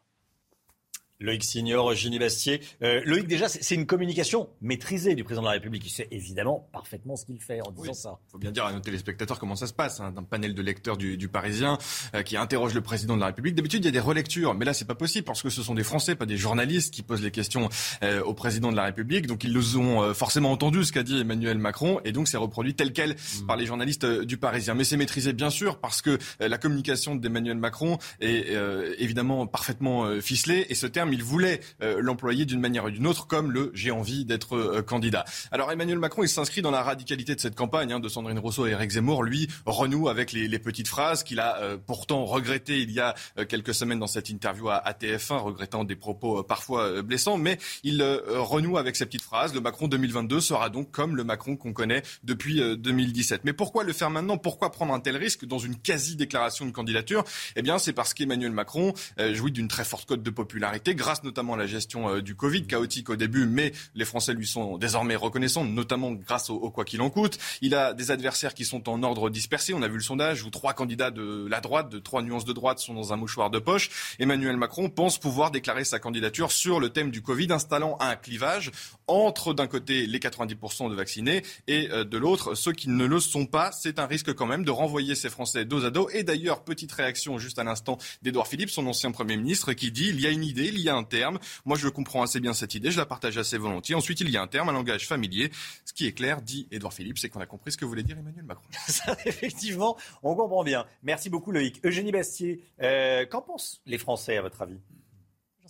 Loïc 1.25 1.43
Signor, 1.43 1.91
Eugénie 1.91 2.19
Bastier. 2.19 2.61
Euh, 2.83 3.01
Loïc, 3.05 3.27
déjà, 3.27 3.49
c'est 3.49 3.75
une 3.75 3.87
communication 3.87 4.49
maîtrisée 4.61 5.15
du 5.15 5.25
président 5.25 5.43
de 5.43 5.49
la 5.49 5.53
République. 5.53 5.85
Il 5.87 5.91
sait 5.91 6.09
évidemment 6.11 6.69
parfaitement 6.73 7.17
ce 7.17 7.25
qu'il 7.25 7.41
fait 7.41 7.61
en 7.63 7.71
disant 7.71 7.95
ça. 7.95 8.19
Il 8.29 8.33
faut 8.33 8.39
bien 8.39 8.53
dire 8.53 8.67
à 8.67 8.73
nos 8.73 8.81
téléspectateurs 8.81 9.39
comment 9.39 9.57
ça 9.57 9.67
se 9.67 9.73
passe. 9.73 10.01
Hein, 10.01 10.13
d'un 10.13 10.23
panel 10.23 10.55
de 10.55 10.63
lecteurs 10.63 10.97
du, 10.97 11.17
du 11.17 11.29
Parisien 11.29 11.79
euh, 12.15 12.23
qui 12.23 12.37
interroge 12.37 12.75
le 12.75 12.81
président 12.81 13.17
de 13.17 13.21
la 13.21 13.27
République. 13.27 13.55
D'habitude, 13.55 13.83
il 13.85 13.87
y 13.87 13.89
a 13.89 13.93
des 13.93 14.01
relectures, 14.01 14.55
mais 14.55 14.65
là, 14.65 14.75
c'est 14.75 14.85
pas 14.85 14.95
possible 14.95 15.25
parce 15.25 15.43
que 15.43 15.51
ce 15.51 15.63
sont 15.63 15.75
des 15.75 15.83
Français, 15.83 16.15
pas 16.15 16.27
des 16.27 16.37
journalistes, 16.37 16.93
qui 16.93 17.03
posent 17.03 17.23
les 17.23 17.31
questions 17.31 17.69
euh, 18.03 18.23
au 18.23 18.35
président 18.35 18.71
de 18.71 18.77
la 18.77 18.85
République. 18.85 19.27
Donc, 19.27 19.45
ils 19.45 19.53
le 19.53 19.65
ont 19.77 20.03
euh, 20.03 20.15
forcément 20.15 20.53
entendu 20.53 20.85
ce 20.85 20.93
qu'a 20.93 21.03
dit 21.03 21.21
Emmanuel 21.21 21.59
Macron, 21.59 22.01
et 22.05 22.13
donc 22.13 22.29
c'est 22.29 22.37
reproduit 22.37 22.75
tel 22.75 22.93
quel 22.93 23.11
mmh. 23.13 23.47
par 23.47 23.57
les 23.57 23.67
journalistes 23.67 24.07
du 24.07 24.37
Parisien. 24.37 24.75
Mais 24.75 24.85
c'est 24.85 24.97
maîtrisé, 24.97 25.33
bien 25.33 25.51
sûr, 25.51 25.79
parce 25.79 26.03
que 26.03 26.19
la 26.39 26.59
communication 26.59 27.15
d'Emmanuel 27.15 27.57
Macron 27.57 27.99
est 28.21 28.53
évidemment 28.99 29.47
parfaitement 29.47 30.21
ficelée. 30.21 30.67
Et 30.69 30.75
ce 30.75 30.87
terme, 30.87 31.14
il 31.15 31.23
voulait 31.23 31.61
euh, 31.81 32.01
l'employer 32.01 32.45
d'une 32.45 32.61
manière 32.61 32.85
ou 32.85 32.91
d'une 32.91 33.07
autre, 33.07 33.27
comme 33.27 33.53
le 33.53 33.71
j'ai 33.73 33.91
envie 33.91 34.25
d'être 34.25 34.57
euh, 34.57 34.83
candidat. 34.83 35.25
Alors 35.53 35.71
Emmanuel 35.71 35.99
Macron, 35.99 36.25
il 36.25 36.29
s'inscrit 36.29 36.61
dans 36.61 36.73
la 36.73 36.83
radicalité 36.83 37.35
de 37.35 37.41
cette 37.41 37.55
campagne 37.55 37.93
hein, 37.93 38.01
de 38.01 38.09
Sandrine 38.09 38.39
Rousseau 38.39 38.67
et 38.67 38.71
Eric 38.71 38.91
Zemmour. 38.91 39.23
Lui 39.23 39.49
renoue 39.65 40.09
avec 40.09 40.33
les, 40.33 40.59
petites 40.59 40.89
phrases 40.89 41.23
qu'il 41.23 41.41
a 41.41 41.59
euh, 41.59 41.77
pourtant 41.77 42.25
regrettées 42.25 42.81
il 42.81 42.91
y 42.91 43.01
a 43.01 43.15
quelques 43.49 43.75
semaines 43.75 43.99
dans 43.99 44.07
cette 44.07 44.31
interview 44.31 44.71
à, 44.71 44.93
TF1, 44.93 45.39
regrettant 45.39 45.85
des 45.85 45.95
propos 45.95 46.43
parfois 46.43 47.03
blessants, 47.03 47.37
mais 47.37 47.59
il 47.83 48.03
renoue 48.03 48.79
avec 48.79 48.97
ces 48.97 49.05
petites 49.05 49.23
phrases. 49.23 49.55
Le 49.55 49.61
Macron 49.61 49.89
2022 49.89 50.41
sera 50.41 50.71
donc 50.71 50.91
comme 50.91 51.17
le 51.17 51.23
Macron 51.23 51.57
qu'on 51.57 51.73
connaît 51.73 52.03
depuis 52.23 52.61
2017. 52.77 53.43
Mais 53.45 53.53
pourquoi 53.53 53.85
le 53.85 53.93
faire 53.93 54.11
maintenant? 54.11 54.39
Pourquoi 54.39 54.73
prendre 54.73 54.95
un 54.95 55.01
tel 55.01 55.17
risque 55.17 55.45
dans 55.45 55.59
une 55.59 55.77
quasi-déclaration 55.77 56.67
de 56.67 56.71
candidature? 56.71 57.25
Eh 57.57 57.63
bien, 57.63 57.79
c'est 57.79 57.93
parce 57.93 58.15
qu'Emmanuel 58.15 58.53
Macron 58.53 58.95
jouit 59.33 59.53
d'une 59.53 59.69
très 59.69 59.85
forte 59.85 60.09
cote 60.09 60.23
de 60.23 60.31
popularité 60.31 60.94
grâce 60.95 61.23
notamment 61.23 61.55
à 61.55 61.57
la 61.57 61.67
gestion 61.67 62.19
du 62.21 62.35
Covid, 62.35 62.67
chaotique 62.67 63.11
au 63.11 63.17
début, 63.17 63.47
mais 63.47 63.73
les 63.95 64.05
Français 64.05 64.35
lui 64.35 64.47
sont 64.47 64.79
désormais 64.79 65.17
reconnaissants, 65.17 65.65
notamment 65.65 66.13
grâce 66.13 66.51
au, 66.51 66.71
quoi 66.71 66.85
qu'il 66.85 67.01
en 67.01 67.11
coûte. 67.11 67.39
Il 67.61 67.75
a 67.75 67.93
des 67.93 68.11
adversaires 68.11 68.55
qui 68.55 68.65
sont 68.65 68.89
en 68.89 69.03
ordre 69.03 69.31
dispersé. 69.31 69.75
On 69.75 69.83
a 69.83 69.89
vu 69.89 69.97
le 69.97 70.03
sondage 70.03 70.43
où 70.45 70.51
trois 70.51 70.73
candidats 70.73 71.11
de 71.11 71.47
la 71.49 71.61
droite, 71.61 71.89
de 71.91 71.99
trois 71.99 72.23
nuances 72.23 72.45
de 72.45 72.53
droite, 72.53 72.79
sont 72.79 72.95
dans 72.95 73.13
un 73.13 73.17
mouchoir 73.17 73.51
de 73.51 73.59
poche. 73.59 73.91
Emmanuel 74.19 74.57
Macron 74.57 74.89
pense 74.89 75.19
pouvoir 75.19 75.51
déclarer 75.51 75.85
sa 75.85 75.99
candidature 75.99 76.53
sur 76.53 76.81
le 76.81 76.91
thème 76.91 77.11
du 77.11 77.23
Covid, 77.23 77.49
installant 77.51 77.97
un 78.01 78.17
clivage 78.17 78.71
entre 79.07 79.55
d'un 79.55 79.67
côté 79.67 80.07
les 80.07 80.19
90% 80.19 80.91
de 80.91 80.95
vaccinés 80.95 81.43
et 81.67 81.91
euh, 81.91 82.05
de 82.05 82.17
l'autre 82.19 82.55
ceux 82.55 82.73
qui 82.73 82.89
ne 82.89 83.05
le 83.05 83.21
sont 83.21 83.47
pas. 83.47 83.73
C'est 83.73 83.99
un 83.99 84.07
risque 84.07 84.33
quand 84.35 84.47
même 84.47 84.65
de 84.65 84.71
renvoyer 84.71 85.15
ces 85.15 85.31
Français 85.31 85.65
dos 85.65 85.85
à 85.85 85.91
dos. 85.91 86.09
Et 86.13 86.23
d'ailleurs, 86.23 86.65
petite 86.65 86.93
réaction 86.93 87.39
juste 87.39 87.59
à 87.59 87.65
l'instant 87.65 87.99
d'Edouard 88.23 88.47
Philippe, 88.47 88.71
son 88.71 88.87
ancien 88.87 89.11
Premier 89.11 89.37
ministre, 89.37 89.73
qui 89.73 89.93
dit 89.93 90.09
il 90.09 90.21
y 90.21 90.27
a 90.27 90.31
une 90.31 90.45
idée, 90.45 90.71
y 90.85 90.89
a 90.89 90.97
un 90.97 91.05
terme. 91.05 91.39
Moi, 91.65 91.77
je 91.77 91.89
comprends 91.89 92.23
assez 92.23 92.41
bien 92.41 92.55
cette 92.55 92.75
idée, 92.75 92.91
je 92.91 92.99
la 92.99 93.07
partage 93.07 93.39
assez 93.39 93.59
volontiers. 93.59 93.95
Ensuite, 93.95 94.21
il 94.21 94.31
y 94.31 94.37
a 94.37 94.43
un 94.43 94.47
terme, 94.47 94.69
un 94.69 94.73
langage 94.73 95.07
familier. 95.07 95.51
Ce 95.85 95.93
qui 95.93 96.07
est 96.07 96.13
clair, 96.13 96.43
dit 96.43 96.69
Edouard 96.71 96.93
Philippe, 96.93 97.19
c'est 97.19 97.29
qu'on 97.29 97.41
a 97.41 97.47
compris 97.47 97.73
ce 97.73 97.77
que 97.77 97.85
voulait 97.85 98.03
dire 98.03 98.19
Emmanuel 98.19 98.45
Macron. 98.45 98.65
Effectivement, 99.25 99.97
on 100.23 100.35
comprend 100.35 100.65
bien. 100.65 100.87
Merci 101.03 101.31
beaucoup 101.31 101.53
Loïc. 101.53 101.81
Eugénie 101.85 102.13
Bastier, 102.13 102.61
euh, 102.83 103.27
qu'en 103.27 103.43
pensent 103.43 103.81
les 103.87 103.99
Français 103.99 104.37
à 104.37 104.43
votre 104.43 104.63
avis? 104.63 104.79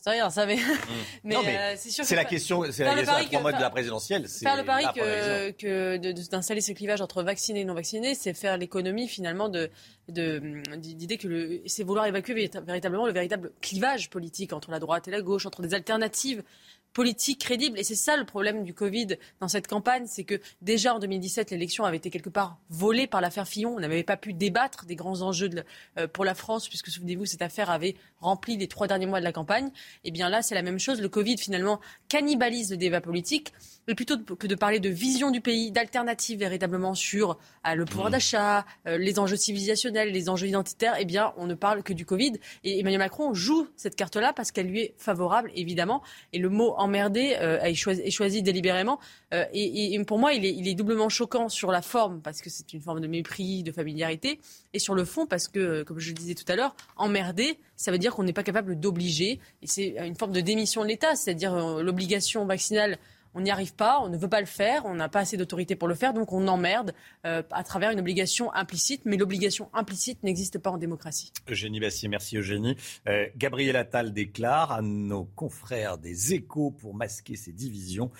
C'est 0.04 0.10
rien, 0.10 0.28
ça 0.28 0.44
mais. 0.44 0.58
mais, 1.24 1.34
euh, 1.34 1.74
c'est 1.78 1.88
sûr. 1.88 2.04
C'est 2.04 2.14
la 2.14 2.26
question, 2.26 2.62
c'est 2.70 2.84
la 2.84 2.94
question 2.94 3.14
à 3.14 3.24
trois 3.24 3.40
mois 3.40 3.52
de 3.54 3.60
la 3.60 3.70
présidentielle. 3.70 4.28
Faire 4.28 4.58
le 4.58 4.64
pari 4.64 4.84
que, 4.94 5.50
que 5.52 5.96
d'installer 6.30 6.60
ce 6.60 6.72
clivage 6.72 7.00
entre 7.00 7.22
vaccinés 7.22 7.60
et 7.60 7.64
non 7.64 7.72
vaccinés, 7.72 8.14
c'est 8.14 8.34
faire 8.34 8.58
l'économie 8.58 9.08
finalement 9.08 9.48
de 9.48 9.70
d'idée 10.08 11.16
que 11.16 11.62
c'est 11.64 11.84
vouloir 11.84 12.04
évacuer 12.04 12.34
véritablement 12.34 13.06
le 13.06 13.12
véritable 13.12 13.52
clivage 13.62 14.10
politique 14.10 14.52
entre 14.52 14.70
la 14.70 14.78
droite 14.78 15.08
et 15.08 15.10
la 15.10 15.22
gauche, 15.22 15.46
entre 15.46 15.62
des 15.62 15.72
alternatives 15.72 16.42
politique 16.94 17.40
crédible. 17.40 17.78
Et 17.78 17.84
c'est 17.84 17.94
ça 17.94 18.16
le 18.16 18.24
problème 18.24 18.64
du 18.64 18.72
Covid 18.72 19.18
dans 19.40 19.48
cette 19.48 19.66
campagne, 19.66 20.04
c'est 20.06 20.24
que 20.24 20.40
déjà 20.62 20.94
en 20.94 20.98
2017, 20.98 21.50
l'élection 21.50 21.84
avait 21.84 21.98
été 21.98 22.08
quelque 22.08 22.30
part 22.30 22.58
volée 22.70 23.06
par 23.06 23.20
l'affaire 23.20 23.46
Fillon. 23.46 23.74
On 23.76 23.80
n'avait 23.80 24.04
pas 24.04 24.16
pu 24.16 24.32
débattre 24.32 24.86
des 24.86 24.94
grands 24.94 25.20
enjeux 25.20 25.50
euh, 25.98 26.06
pour 26.06 26.24
la 26.24 26.34
France, 26.34 26.68
puisque 26.68 26.88
souvenez-vous, 26.88 27.26
cette 27.26 27.42
affaire 27.42 27.68
avait 27.68 27.96
rempli 28.20 28.56
les 28.56 28.68
trois 28.68 28.86
derniers 28.86 29.06
mois 29.06 29.18
de 29.18 29.24
la 29.24 29.32
campagne. 29.32 29.66
Et 29.66 30.08
eh 30.08 30.10
bien 30.12 30.30
là, 30.30 30.40
c'est 30.40 30.54
la 30.54 30.62
même 30.62 30.78
chose. 30.78 31.00
Le 31.00 31.08
Covid 31.08 31.36
finalement 31.36 31.80
cannibalise 32.08 32.70
le 32.70 32.76
débat 32.76 33.00
politique. 33.00 33.52
Mais 33.88 33.94
plutôt 33.94 34.18
que 34.18 34.46
de 34.46 34.54
parler 34.54 34.80
de 34.80 34.88
vision 34.88 35.30
du 35.30 35.40
pays, 35.40 35.70
d'alternative 35.70 36.38
véritablement 36.38 36.94
sur 36.94 37.38
euh, 37.66 37.74
le 37.74 37.84
pouvoir 37.84 38.08
mmh. 38.08 38.12
d'achat, 38.12 38.66
euh, 38.86 38.96
les 38.96 39.18
enjeux 39.18 39.36
civilisationnels, 39.36 40.10
les 40.10 40.28
enjeux 40.28 40.46
identitaires, 40.48 40.94
eh 40.98 41.04
bien, 41.04 41.34
on 41.36 41.46
ne 41.46 41.54
parle 41.54 41.82
que 41.82 41.92
du 41.92 42.06
Covid. 42.06 42.32
Et 42.62 42.80
Emmanuel 42.80 43.00
Macron 43.00 43.34
joue 43.34 43.68
cette 43.76 43.96
carte-là 43.96 44.32
parce 44.32 44.52
qu'elle 44.52 44.68
lui 44.68 44.80
est 44.80 44.94
favorable, 44.96 45.50
évidemment. 45.54 46.02
Et 46.32 46.38
le 46.38 46.48
mot 46.48 46.74
emmerdé 46.76 47.36
euh, 47.40 47.60
est, 47.60 47.74
choisi, 47.74 48.42
délibérément. 48.42 48.98
et, 49.52 50.02
pour 50.06 50.18
moi, 50.18 50.32
il 50.32 50.44
est, 50.44 50.54
il 50.54 50.68
est, 50.68 50.74
doublement 50.74 51.08
choquant 51.08 51.48
sur 51.48 51.70
la 51.70 51.82
forme 51.82 52.20
parce 52.20 52.40
que 52.40 52.50
c'est 52.50 52.72
une 52.72 52.80
forme 52.80 53.00
de 53.00 53.06
mépris, 53.06 53.62
de 53.62 53.72
familiarité, 53.72 54.40
et 54.72 54.78
sur 54.78 54.94
le 54.94 55.04
fond 55.04 55.26
parce 55.26 55.48
que, 55.48 55.82
comme 55.82 55.98
je 55.98 56.08
le 56.08 56.14
disais 56.14 56.34
tout 56.34 56.50
à 56.50 56.56
l'heure, 56.56 56.74
emmerdé, 56.96 57.58
ça 57.76 57.90
veut 57.90 57.98
dire 57.98 58.14
qu'on 58.14 58.24
n'est 58.24 58.32
pas 58.32 58.42
capable 58.42 58.78
d'obliger. 58.78 59.40
Et 59.62 59.66
c'est 59.66 59.96
une 60.04 60.16
forme 60.16 60.32
de 60.32 60.40
démission 60.40 60.82
de 60.82 60.88
l'État, 60.88 61.16
c'est-à-dire 61.16 61.54
l'obligation 61.82 62.44
vaccinale 62.44 62.98
on 63.34 63.40
n'y 63.40 63.50
arrive 63.50 63.74
pas, 63.74 64.00
on 64.00 64.08
ne 64.08 64.16
veut 64.16 64.28
pas 64.28 64.40
le 64.40 64.46
faire, 64.46 64.86
on 64.86 64.94
n'a 64.94 65.08
pas 65.08 65.20
assez 65.20 65.36
d'autorité 65.36 65.76
pour 65.76 65.88
le 65.88 65.94
faire, 65.94 66.14
donc 66.14 66.32
on 66.32 66.46
emmerde 66.48 66.94
euh, 67.26 67.42
à 67.50 67.64
travers 67.64 67.90
une 67.90 68.00
obligation 68.00 68.52
implicite. 68.54 69.02
Mais 69.04 69.16
l'obligation 69.16 69.68
implicite 69.72 70.22
n'existe 70.22 70.58
pas 70.58 70.70
en 70.70 70.78
démocratie. 70.78 71.32
Eugénie 71.48 71.80
Bassier, 71.80 72.08
merci 72.08 72.36
Eugénie. 72.36 72.76
Euh, 73.08 73.26
Gabriel 73.36 73.76
Attal 73.76 74.12
déclare 74.12 74.72
à 74.72 74.82
nos 74.82 75.24
confrères 75.24 75.98
des 75.98 76.34
échos 76.34 76.70
pour 76.70 76.94
masquer 76.94 77.36
ces 77.36 77.52
divisions. 77.52 78.10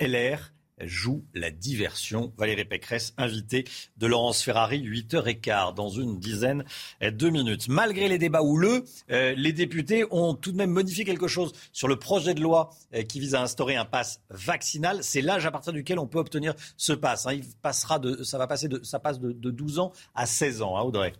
LR 0.00 0.52
joue 0.82 1.24
la 1.34 1.50
diversion. 1.50 2.32
Valérie 2.36 2.64
Pécresse, 2.64 3.14
invitée 3.16 3.64
de 3.96 4.06
Laurence 4.06 4.42
Ferrari, 4.42 4.82
8h15, 4.82 5.74
dans 5.74 5.88
une 5.88 6.18
dizaine 6.18 6.64
de 7.00 7.28
minutes. 7.28 7.68
Malgré 7.68 8.08
les 8.08 8.18
débats 8.18 8.42
houleux, 8.42 8.84
euh, 9.10 9.34
les 9.36 9.52
députés 9.52 10.04
ont 10.10 10.34
tout 10.34 10.52
de 10.52 10.56
même 10.56 10.70
modifié 10.70 11.04
quelque 11.04 11.28
chose 11.28 11.52
sur 11.72 11.88
le 11.88 11.96
projet 11.96 12.34
de 12.34 12.40
loi 12.40 12.70
euh, 12.94 13.02
qui 13.02 13.20
vise 13.20 13.34
à 13.34 13.42
instaurer 13.42 13.76
un 13.76 13.84
pass 13.84 14.20
vaccinal. 14.30 14.98
C'est 15.02 15.22
l'âge 15.22 15.46
à 15.46 15.50
partir 15.50 15.72
duquel 15.72 15.98
on 15.98 16.06
peut 16.06 16.18
obtenir 16.18 16.54
ce 16.76 16.92
pass. 16.92 17.26
Hein. 17.26 17.34
Il 17.34 17.44
passera 17.62 17.98
de, 17.98 18.22
ça 18.22 18.38
va 18.38 18.46
passer 18.46 18.68
de, 18.68 18.82
ça 18.82 18.98
passe 18.98 19.20
de, 19.20 19.32
12 19.32 19.78
ans 19.78 19.92
à 20.14 20.26
16 20.26 20.62
ans, 20.62 20.76
hein, 20.76 20.82
Audrey. 20.82 21.12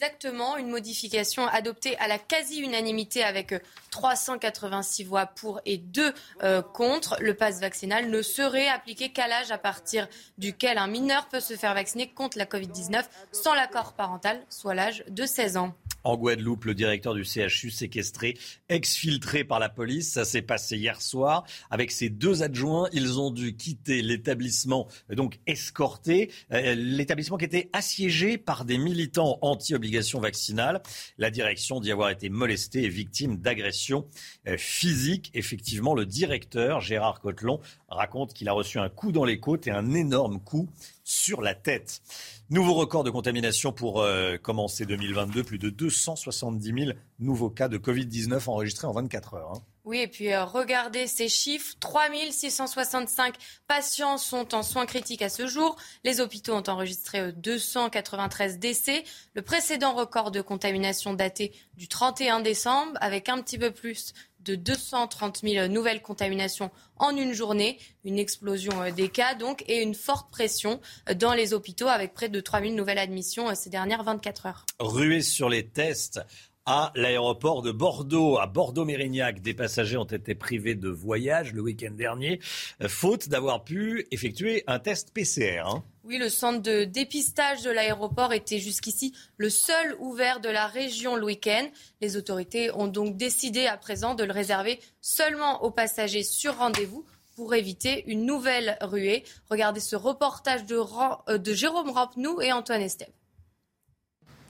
Exactement, 0.00 0.56
une 0.56 0.68
modification 0.68 1.48
adoptée 1.48 1.98
à 1.98 2.06
la 2.06 2.18
quasi-unanimité 2.18 3.24
avec 3.24 3.52
386 3.90 5.02
voix 5.02 5.26
pour 5.26 5.60
et 5.66 5.76
2 5.76 6.14
euh, 6.44 6.62
contre. 6.62 7.16
Le 7.18 7.34
pass 7.34 7.58
vaccinal 7.58 8.08
ne 8.08 8.22
serait 8.22 8.68
appliqué 8.68 9.08
qu'à 9.08 9.26
l'âge 9.26 9.50
à 9.50 9.58
partir 9.58 10.06
duquel 10.38 10.78
un 10.78 10.86
mineur 10.86 11.26
peut 11.26 11.40
se 11.40 11.56
faire 11.56 11.74
vacciner 11.74 12.08
contre 12.08 12.38
la 12.38 12.44
Covid-19 12.44 13.02
sans 13.32 13.54
l'accord 13.54 13.94
parental, 13.94 14.40
soit 14.48 14.76
l'âge 14.76 15.02
de 15.08 15.26
16 15.26 15.56
ans. 15.56 15.74
En 16.08 16.16
Guadeloupe, 16.16 16.64
le 16.64 16.74
directeur 16.74 17.12
du 17.12 17.22
CHU 17.22 17.70
séquestré, 17.70 18.38
exfiltré 18.70 19.44
par 19.44 19.58
la 19.58 19.68
police. 19.68 20.10
Ça 20.10 20.24
s'est 20.24 20.40
passé 20.40 20.78
hier 20.78 21.02
soir. 21.02 21.44
Avec 21.68 21.90
ses 21.90 22.08
deux 22.08 22.42
adjoints, 22.42 22.88
ils 22.94 23.20
ont 23.20 23.30
dû 23.30 23.54
quitter 23.54 24.00
l'établissement, 24.00 24.88
donc 25.10 25.38
escorté. 25.46 26.30
Euh, 26.50 26.74
l'établissement 26.74 27.36
qui 27.36 27.44
était 27.44 27.68
assiégé 27.74 28.38
par 28.38 28.64
des 28.64 28.78
militants 28.78 29.38
anti-obligation 29.42 30.18
vaccinale. 30.18 30.80
La 31.18 31.30
direction 31.30 31.78
d'y 31.78 31.92
avoir 31.92 32.08
été 32.08 32.30
molestée 32.30 32.84
et 32.84 32.88
victime 32.88 33.36
d'agressions 33.36 34.06
euh, 34.46 34.56
physiques. 34.56 35.30
Effectivement, 35.34 35.94
le 35.94 36.06
directeur, 36.06 36.80
Gérard 36.80 37.20
Cotelon, 37.20 37.60
raconte 37.90 38.32
qu'il 38.32 38.48
a 38.48 38.52
reçu 38.52 38.78
un 38.78 38.88
coup 38.88 39.12
dans 39.12 39.26
les 39.26 39.40
côtes 39.40 39.66
et 39.66 39.72
un 39.72 39.92
énorme 39.92 40.40
coup 40.40 40.70
sur 41.08 41.40
la 41.40 41.54
tête. 41.54 42.02
Nouveau 42.50 42.74
record 42.74 43.02
de 43.02 43.10
contamination 43.10 43.72
pour 43.72 44.02
euh, 44.02 44.36
commencer 44.36 44.84
2022. 44.84 45.42
Plus 45.42 45.58
de 45.58 45.70
270 45.70 46.84
000 46.84 46.98
nouveaux 47.18 47.48
cas 47.48 47.68
de 47.68 47.78
Covid-19 47.78 48.48
enregistrés 48.48 48.86
en 48.86 48.92
24 48.92 49.34
heures. 49.34 49.52
Hein. 49.54 49.62
Oui, 49.86 50.00
et 50.00 50.06
puis 50.06 50.34
euh, 50.34 50.44
regardez 50.44 51.06
ces 51.06 51.30
chiffres. 51.30 51.74
3665 51.80 53.36
patients 53.66 54.18
sont 54.18 54.54
en 54.54 54.62
soins 54.62 54.84
critiques 54.84 55.22
à 55.22 55.30
ce 55.30 55.46
jour. 55.46 55.76
Les 56.04 56.20
hôpitaux 56.20 56.52
ont 56.52 56.68
enregistré 56.68 57.32
293 57.32 58.54
euh, 58.54 58.58
décès. 58.58 59.04
Le 59.32 59.40
précédent 59.40 59.94
record 59.94 60.30
de 60.30 60.42
contamination 60.42 61.14
daté 61.14 61.54
du 61.78 61.88
31 61.88 62.40
décembre, 62.40 62.98
avec 63.00 63.30
un 63.30 63.40
petit 63.40 63.56
peu 63.56 63.70
plus 63.70 64.12
de 64.48 64.54
230 64.54 65.40
000 65.42 65.68
nouvelles 65.68 66.00
contaminations 66.00 66.70
en 66.96 67.14
une 67.14 67.34
journée, 67.34 67.78
une 68.04 68.18
explosion 68.18 68.82
euh, 68.82 68.90
des 68.90 69.08
cas 69.08 69.34
donc 69.34 69.62
et 69.68 69.82
une 69.82 69.94
forte 69.94 70.30
pression 70.30 70.80
euh, 71.08 71.14
dans 71.14 71.34
les 71.34 71.52
hôpitaux 71.52 71.88
avec 71.88 72.14
près 72.14 72.30
de 72.30 72.40
3 72.40 72.62
000 72.62 72.74
nouvelles 72.74 72.98
admissions 72.98 73.50
euh, 73.50 73.54
ces 73.54 73.68
dernières 73.68 74.02
24 74.02 74.46
heures. 74.46 74.66
Ruée 74.80 75.20
sur 75.20 75.50
les 75.50 75.66
tests 75.66 76.20
à 76.64 76.92
l'aéroport 76.94 77.62
de 77.62 77.72
Bordeaux, 77.72 78.38
à 78.38 78.46
Bordeaux-Mérignac. 78.46 79.40
Des 79.40 79.54
passagers 79.54 79.96
ont 79.96 80.04
été 80.04 80.34
privés 80.34 80.74
de 80.74 80.88
voyage 80.88 81.54
le 81.54 81.62
week-end 81.62 81.92
dernier, 81.92 82.40
faute 82.88 83.30
d'avoir 83.30 83.64
pu 83.64 84.06
effectuer 84.10 84.64
un 84.66 84.78
test 84.78 85.14
PCR. 85.14 85.62
Hein. 85.64 85.82
Oui, 86.08 86.16
le 86.16 86.30
centre 86.30 86.62
de 86.62 86.84
dépistage 86.84 87.60
de 87.60 87.70
l'aéroport 87.70 88.32
était 88.32 88.58
jusqu'ici 88.58 89.12
le 89.36 89.50
seul 89.50 89.94
ouvert 89.98 90.40
de 90.40 90.48
la 90.48 90.66
région 90.66 91.16
le 91.16 91.26
week-end. 91.26 91.68
Les 92.00 92.16
autorités 92.16 92.70
ont 92.74 92.86
donc 92.86 93.18
décidé 93.18 93.66
à 93.66 93.76
présent 93.76 94.14
de 94.14 94.24
le 94.24 94.32
réserver 94.32 94.80
seulement 95.02 95.62
aux 95.64 95.70
passagers 95.70 96.22
sur 96.22 96.56
rendez-vous 96.56 97.04
pour 97.36 97.54
éviter 97.54 98.04
une 98.06 98.24
nouvelle 98.24 98.78
ruée. 98.80 99.22
Regardez 99.50 99.80
ce 99.80 99.96
reportage 99.96 100.64
de, 100.64 100.78
euh, 100.78 101.54
Jérôme 101.54 101.90
Rampenou 101.90 102.40
et 102.40 102.52
Antoine 102.52 102.80
Estève. 102.80 103.12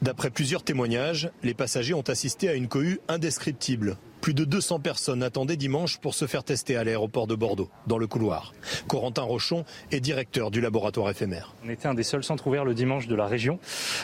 D'après 0.00 0.30
plusieurs 0.30 0.62
témoignages, 0.62 1.28
les 1.42 1.54
passagers 1.54 1.94
ont 1.94 2.02
assisté 2.02 2.48
à 2.48 2.54
une 2.54 2.68
cohue 2.68 3.00
indescriptible. 3.08 3.96
Plus 4.20 4.34
de 4.34 4.44
200 4.44 4.80
personnes 4.80 5.22
attendaient 5.22 5.56
dimanche 5.56 5.98
pour 5.98 6.14
se 6.14 6.26
faire 6.26 6.44
tester 6.44 6.76
à 6.76 6.84
l'aéroport 6.84 7.26
de 7.26 7.34
Bordeaux, 7.34 7.70
dans 7.86 7.98
le 7.98 8.06
couloir. 8.06 8.52
Corentin 8.88 9.22
Rochon 9.22 9.64
est 9.92 10.00
directeur 10.00 10.50
du 10.50 10.60
laboratoire 10.60 11.10
éphémère. 11.10 11.54
On 11.64 11.70
était 11.70 11.86
un 11.86 11.94
des 11.94 12.02
seuls 12.02 12.24
centres 12.24 12.46
ouverts 12.46 12.64
le 12.64 12.74
dimanche 12.74 13.06
de 13.06 13.14
la 13.14 13.26
région. 13.26 13.58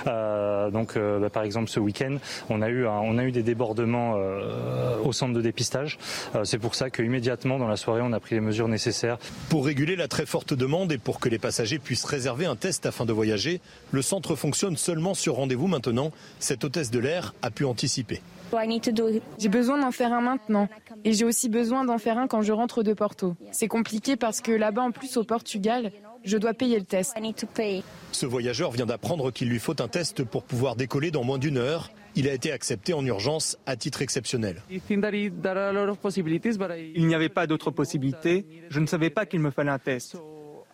Euh, 0.06 0.70
donc, 0.70 0.96
euh, 0.96 1.18
bah, 1.18 1.30
par 1.30 1.42
exemple, 1.42 1.68
ce 1.68 1.80
week-end, 1.80 2.16
on, 2.48 2.62
a 2.62 2.68
eu 2.68 2.86
on 2.86 3.18
a 3.18 3.24
eu 3.24 3.32
des 3.32 3.42
débordements 3.42 4.14
euh, 4.16 4.96
au 5.02 5.12
centre 5.12 5.34
de 5.34 5.40
dépistage. 5.40 5.98
C'est 6.44 6.58
pour 6.58 6.74
ça 6.74 6.90
qu'immédiatement, 6.90 7.58
dans 7.58 7.68
la 7.68 7.76
soirée, 7.76 8.00
on 8.02 8.12
a 8.12 8.20
pris 8.20 8.34
les 8.34 8.40
mesures 8.40 8.68
nécessaires. 8.68 9.18
Pour 9.48 9.66
réguler 9.66 9.96
la 9.96 10.08
très 10.08 10.26
forte 10.26 10.54
demande 10.54 10.92
et 10.92 10.98
pour 10.98 11.20
que 11.20 11.28
les 11.28 11.38
passagers 11.38 11.78
puissent 11.78 12.04
réserver 12.04 12.46
un 12.46 12.56
test 12.56 12.86
afin 12.86 13.04
de 13.04 13.12
voyager, 13.12 13.60
le 13.92 14.02
centre 14.02 14.36
fonctionne 14.36 14.76
seulement 14.76 15.14
sur 15.14 15.34
rendez-vous 15.36 15.66
maintenant. 15.66 16.12
Cette 16.38 16.64
hôtesse 16.64 16.90
de 16.90 16.98
l'air 16.98 17.34
a 17.42 17.50
pu 17.50 17.64
anticiper. 17.64 18.20
J'ai 19.38 19.48
besoin 19.48 19.78
d'en 19.78 19.90
faire 19.90 20.12
un 20.12 20.20
maintenant. 20.20 20.68
Et 21.04 21.12
j'ai 21.12 21.24
aussi 21.24 21.48
besoin 21.48 21.84
d'en 21.84 21.98
faire 21.98 22.18
un 22.18 22.26
quand 22.26 22.42
je 22.42 22.52
rentre 22.52 22.82
de 22.82 22.92
Porto. 22.92 23.36
C'est 23.52 23.68
compliqué 23.68 24.16
parce 24.16 24.40
que 24.40 24.52
là-bas, 24.52 24.82
en 24.82 24.90
plus, 24.90 25.16
au 25.16 25.24
Portugal, 25.24 25.92
Je 26.24 26.38
dois 26.38 26.54
payer 26.54 26.78
le 26.78 26.86
test. 26.86 27.14
Ce 28.12 28.26
voyageur 28.26 28.70
vient 28.70 28.86
d'apprendre 28.86 29.30
qu'il 29.30 29.50
lui 29.50 29.58
faut 29.58 29.80
un 29.80 29.88
test 29.88 30.24
pour 30.24 30.44
pouvoir 30.44 30.74
décoller 30.74 31.10
dans 31.10 31.22
moins 31.22 31.38
d'une 31.38 31.58
heure. 31.58 31.90
Il 32.16 32.28
a 32.28 32.32
été 32.32 32.50
accepté 32.50 32.94
en 32.94 33.04
urgence 33.04 33.58
à 33.66 33.76
titre 33.76 34.00
exceptionnel. 34.00 34.62
Il 34.70 34.80
n'y 37.06 37.14
avait 37.14 37.28
pas 37.28 37.46
d'autre 37.46 37.70
possibilité. 37.70 38.46
Je 38.70 38.80
ne 38.80 38.86
savais 38.86 39.10
pas 39.10 39.26
qu'il 39.26 39.40
me 39.40 39.50
fallait 39.50 39.70
un 39.70 39.78
test. 39.78 40.16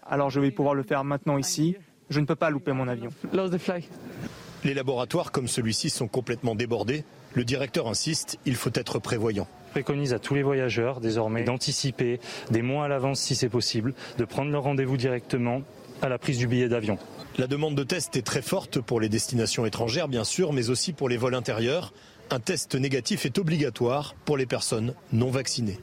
Alors 0.06 0.30
je 0.30 0.38
vais 0.38 0.52
pouvoir 0.52 0.74
le 0.74 0.84
faire 0.84 1.02
maintenant 1.02 1.36
ici. 1.36 1.76
Je 2.10 2.20
ne 2.20 2.26
peux 2.26 2.36
pas 2.36 2.50
louper 2.50 2.72
mon 2.72 2.86
avion. 2.86 3.10
Les 4.62 4.74
laboratoires 4.74 5.32
comme 5.32 5.48
celui-ci 5.48 5.90
sont 5.90 6.08
complètement 6.08 6.54
débordés. 6.54 7.04
Le 7.34 7.44
directeur 7.44 7.88
insiste, 7.88 8.38
il 8.44 8.56
faut 8.56 8.70
être 8.74 8.98
prévoyant 8.98 9.46
préconise 9.70 10.12
à 10.12 10.18
tous 10.18 10.34
les 10.34 10.42
voyageurs 10.42 11.00
désormais 11.00 11.44
d'anticiper 11.44 12.20
des 12.50 12.60
mois 12.62 12.84
à 12.86 12.88
l'avance 12.88 13.20
si 13.20 13.34
c'est 13.34 13.48
possible, 13.48 13.94
de 14.18 14.24
prendre 14.24 14.50
leur 14.50 14.64
rendez-vous 14.64 14.96
directement 14.96 15.62
à 16.02 16.08
la 16.08 16.18
prise 16.18 16.38
du 16.38 16.46
billet 16.46 16.68
d'avion. 16.68 16.98
La 17.38 17.46
demande 17.46 17.74
de 17.74 17.84
test 17.84 18.16
est 18.16 18.22
très 18.26 18.42
forte 18.42 18.80
pour 18.80 19.00
les 19.00 19.08
destinations 19.08 19.64
étrangères, 19.64 20.08
bien 20.08 20.24
sûr, 20.24 20.52
mais 20.52 20.70
aussi 20.70 20.92
pour 20.92 21.08
les 21.08 21.16
vols 21.16 21.34
intérieurs. 21.34 21.92
Un 22.30 22.40
test 22.40 22.74
négatif 22.74 23.24
est 23.26 23.38
obligatoire 23.38 24.14
pour 24.24 24.36
les 24.36 24.46
personnes 24.46 24.94
non 25.12 25.30
vaccinées 25.30 25.78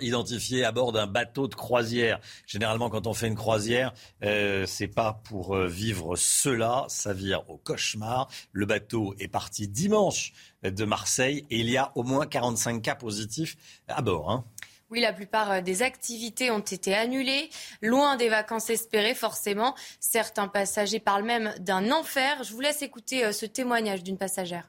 identifié 0.00 0.64
à 0.64 0.72
bord 0.72 0.92
d'un 0.92 1.06
bateau 1.06 1.48
de 1.48 1.54
croisière. 1.54 2.20
Généralement, 2.46 2.90
quand 2.90 3.06
on 3.06 3.14
fait 3.14 3.26
une 3.26 3.34
croisière, 3.34 3.92
euh, 4.22 4.66
c'est 4.66 4.88
pas 4.88 5.20
pour 5.24 5.56
euh, 5.56 5.66
vivre 5.66 6.16
cela, 6.16 6.84
ça 6.88 7.12
vire 7.12 7.48
au 7.48 7.56
cauchemar. 7.56 8.28
Le 8.52 8.66
bateau 8.66 9.14
est 9.18 9.28
parti 9.28 9.68
dimanche 9.68 10.32
de 10.62 10.84
Marseille 10.84 11.46
et 11.50 11.58
il 11.58 11.70
y 11.70 11.76
a 11.76 11.92
au 11.94 12.02
moins 12.02 12.26
45 12.26 12.82
cas 12.82 12.94
positifs 12.94 13.56
à 13.88 14.02
bord. 14.02 14.30
Hein. 14.30 14.44
Oui, 14.90 15.00
la 15.00 15.12
plupart 15.12 15.50
euh, 15.50 15.60
des 15.60 15.82
activités 15.82 16.50
ont 16.50 16.60
été 16.60 16.94
annulées, 16.94 17.50
loin 17.82 18.16
des 18.16 18.28
vacances 18.28 18.70
espérées 18.70 19.14
forcément. 19.14 19.74
Certains 19.98 20.48
passagers 20.48 21.00
parlent 21.00 21.24
même 21.24 21.54
d'un 21.58 21.90
enfer. 21.90 22.42
Je 22.44 22.52
vous 22.52 22.60
laisse 22.60 22.82
écouter 22.82 23.32
ce 23.32 23.46
témoignage 23.46 24.02
d'une 24.02 24.18
passagère 24.18 24.68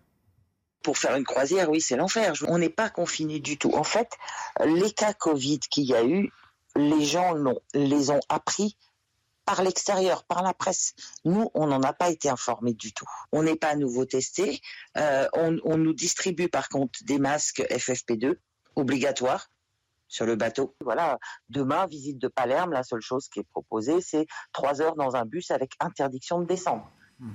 pour 0.85 0.99
faire 0.99 1.15
une 1.15 1.23
croisière, 1.23 1.71
oui, 1.71 1.81
c'est 1.81 1.95
l'enfer. 1.95 2.33
On 2.47 2.59
n'est 2.59 2.69
pas 2.69 2.91
confiné 2.91 3.39
du 3.39 3.57
tout. 3.57 3.73
En 3.73 3.83
fait, 3.83 4.07
les 4.63 4.91
cas 4.91 5.13
Covid 5.13 5.57
qu'il 5.59 5.85
y 5.85 5.95
a 5.95 6.05
eu, 6.05 6.31
les 6.75 7.03
gens 7.03 7.33
les 7.73 8.11
ont 8.11 8.19
appris 8.29 8.77
par 9.45 9.63
l'extérieur, 9.63 10.25
par 10.25 10.43
la 10.43 10.53
presse. 10.53 10.93
Nous, 11.23 11.49
on 11.55 11.65
n'en 11.65 11.81
a 11.81 11.91
pas 11.91 12.11
été 12.11 12.29
informés 12.29 12.75
du 12.75 12.93
tout. 12.93 13.07
On 13.31 13.41
n'est 13.41 13.55
pas 13.55 13.69
à 13.69 13.75
nouveau 13.75 14.05
testé. 14.05 14.61
Euh, 14.95 15.27
on, 15.33 15.77
nous 15.77 15.93
distribue 15.93 16.49
par 16.49 16.69
contre 16.69 16.99
des 17.03 17.17
masques 17.17 17.65
FFP2 17.71 18.35
obligatoires 18.75 19.47
sur 20.07 20.27
le 20.27 20.35
bateau. 20.35 20.75
Voilà, 20.81 21.17
demain, 21.49 21.87
visite 21.87 22.19
de 22.19 22.27
Palerme, 22.27 22.73
la 22.73 22.83
seule 22.83 23.01
chose 23.01 23.27
qui 23.27 23.39
est 23.39 23.49
proposée, 23.51 24.01
c'est 24.01 24.27
trois 24.53 24.83
heures 24.83 24.95
dans 24.95 25.15
un 25.15 25.25
bus 25.25 25.49
avec 25.49 25.71
interdiction 25.79 26.41
de 26.41 26.45
descendre. 26.45 26.91
Hmm. 27.17 27.31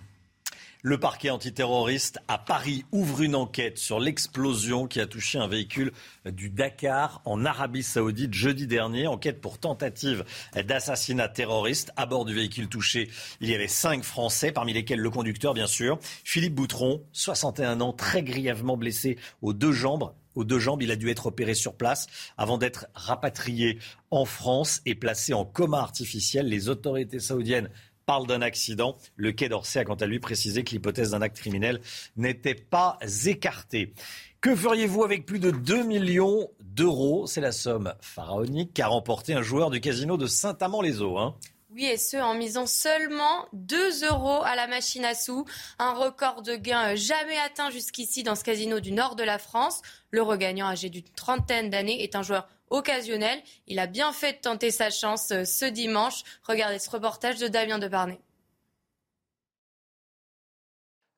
Le 0.83 0.99
parquet 0.99 1.29
antiterroriste 1.29 2.21
à 2.27 2.39
Paris 2.39 2.87
ouvre 2.91 3.21
une 3.21 3.35
enquête 3.35 3.77
sur 3.77 4.01
l'explosion 4.01 4.87
qui 4.87 4.99
a 4.99 5.07
touché 5.07 5.37
un 5.39 5.47
véhicule 5.47 5.93
du 6.25 6.49
Dakar 6.49 7.21
en 7.27 7.45
Arabie 7.45 7.83
Saoudite 7.83 8.33
jeudi 8.33 8.67
dernier. 8.67 9.07
Enquête 9.07 9.43
pour 9.43 9.59
tentative 9.59 10.25
d'assassinat 10.55 11.29
terroriste. 11.29 11.93
À 11.97 12.07
bord 12.07 12.25
du 12.25 12.33
véhicule 12.33 12.69
touché, 12.69 13.11
il 13.43 13.51
y 13.51 13.55
avait 13.55 13.69
cinq 13.69 14.05
Français, 14.05 14.53
parmi 14.53 14.73
lesquels 14.73 15.01
le 15.01 15.11
conducteur, 15.11 15.53
bien 15.53 15.67
sûr. 15.67 15.99
Philippe 16.25 16.55
Boutron, 16.55 17.03
61 17.13 17.83
ans, 17.83 17.93
très 17.93 18.23
grièvement 18.23 18.79
blessé 18.79 19.19
aux 19.43 19.53
deux 19.53 19.73
jambes 19.73 20.15
aux 20.37 20.45
deux 20.45 20.61
jambes. 20.61 20.83
Il 20.83 20.91
a 20.93 20.97
dû 20.97 21.11
être 21.11 21.27
opéré 21.27 21.55
sur 21.55 21.75
place 21.75 22.07
avant 22.39 22.57
d'être 22.57 22.87
rapatrié 22.95 23.79
en 24.11 24.25
France 24.25 24.81
et 24.87 24.95
placé 24.95 25.35
en 25.35 25.45
coma 25.45 25.81
artificiel. 25.81 26.47
Les 26.47 26.69
autorités 26.69 27.19
saoudiennes 27.19 27.69
parle 28.11 28.27
d'un 28.27 28.43
accident. 28.43 28.97
Le 29.15 29.31
Quai 29.31 29.49
d'Orsay 29.49 29.79
a 29.79 29.85
quant 29.85 29.95
à 29.95 30.05
lui 30.05 30.19
précisé 30.19 30.65
que 30.65 30.73
l'hypothèse 30.73 31.13
d'un 31.13 31.23
acte 31.23 31.37
criminel 31.37 31.81
n'était 32.17 32.57
pas 32.57 32.99
écartée. 33.27 33.95
Que 34.41 34.57
feriez-vous 34.57 35.05
avec 35.05 35.27
plus 35.27 35.39
de 35.39 35.53
2 35.53 35.85
millions 35.85 36.51
d'euros? 36.59 37.29
C'est 37.29 37.41
la 37.41 37.53
somme 37.53 37.95
pharaonique 38.01 38.75
qu'a 38.75 38.89
remporté 38.89 39.33
un 39.35 39.43
joueur 39.43 39.71
du 39.71 39.81
casino 39.81 40.17
de 40.17 40.27
Saint-Amand-les-Eaux. 40.27 41.19
Hein. 41.19 41.37
Oui, 41.73 41.85
et 41.85 41.97
ce, 41.97 42.17
en 42.17 42.35
misant 42.35 42.67
seulement 42.67 43.47
2 43.53 44.05
euros 44.07 44.43
à 44.43 44.57
la 44.57 44.67
machine 44.67 45.05
à 45.05 45.15
sous. 45.15 45.45
Un 45.79 45.93
record 45.93 46.43
de 46.43 46.57
gain 46.57 46.97
jamais 46.97 47.39
atteint 47.39 47.71
jusqu'ici 47.71 48.25
dans 48.25 48.35
ce 48.35 48.43
casino 48.43 48.81
du 48.81 48.91
nord 48.91 49.15
de 49.15 49.23
la 49.23 49.39
France. 49.39 49.83
Le 50.11 50.21
regagnant, 50.21 50.67
âgé 50.67 50.91
d'une 50.91 51.09
trentaine 51.15 51.71
d'années, 51.71 52.03
est 52.03 52.17
un 52.17 52.25
joueur 52.25 52.49
occasionnel. 52.71 53.43
Il 53.67 53.79
a 53.79 53.87
bien 53.87 54.13
fait 54.13 54.35
de 54.35 54.39
tenter 54.39 54.71
sa 54.71 54.91
chance 54.91 55.31
euh, 55.33 55.45
ce 55.45 55.65
dimanche. 55.65 56.23
Regardez 56.45 56.79
ce 56.79 56.91
reportage 56.91 57.39
de 57.39 57.49
Damien 57.49 57.79
Debarnay. 57.79 58.21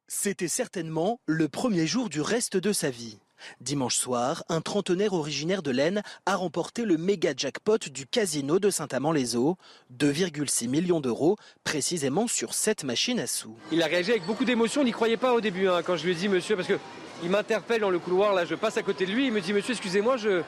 C'était 0.09 0.49
certainement 0.49 1.21
le 1.25 1.49
premier 1.49 1.87
jour 1.87 2.11
du 2.11 2.21
reste 2.21 2.59
de 2.59 2.73
sa 2.73 2.91
vie. 2.91 3.19
Dimanche 3.61 3.97
soir, 3.97 4.45
un 4.49 4.61
trentenaire 4.61 5.15
originaire 5.15 5.63
de 5.63 5.71
l'Aisne 5.71 6.03
a 6.27 6.37
remporté 6.37 6.85
le 6.85 6.97
méga 6.97 7.33
jackpot 7.37 7.79
du 7.91 8.07
casino 8.07 8.59
de 8.59 8.71
Saint-Amand-les-Eaux, 8.71 9.57
2,6 9.99 10.69
millions 10.69 11.01
d'euros, 11.01 11.37
précisément 11.65 12.27
sur 12.27 12.55
cette 12.55 12.85
machine 12.85 13.21
à 13.21 13.27
sous. 13.27 13.57
Il 13.73 13.83
a 13.83 13.87
réagi 13.87 14.11
avec 14.11 14.27
beaucoup 14.27 14.45
d'émotion, 14.45 14.83
il 14.83 14.87
n'y 14.87 14.93
croyait 14.93 15.17
pas 15.17 15.33
au 15.33 15.41
début 15.41 15.69
hein, 15.69 15.83
quand 15.83 15.97
je 15.97 16.05
lui 16.05 16.13
ai 16.13 16.15
dit 16.15 16.29
monsieur, 16.29 16.57
parce 16.57 16.69
que 16.69 16.79
il 17.23 17.31
m'interpelle 17.31 17.81
dans 17.81 17.91
le 17.91 17.99
couloir, 17.99 18.35
là 18.35 18.45
je 18.45 18.55
passe 18.55 18.77
à 18.77 18.83
côté 18.83 19.07
de 19.07 19.13
lui, 19.13 19.27
il 19.27 19.33
me 19.33 19.41
dit 19.41 19.53
monsieur 19.53 19.73
excusez-moi, 19.73 20.17
je, 20.17 20.43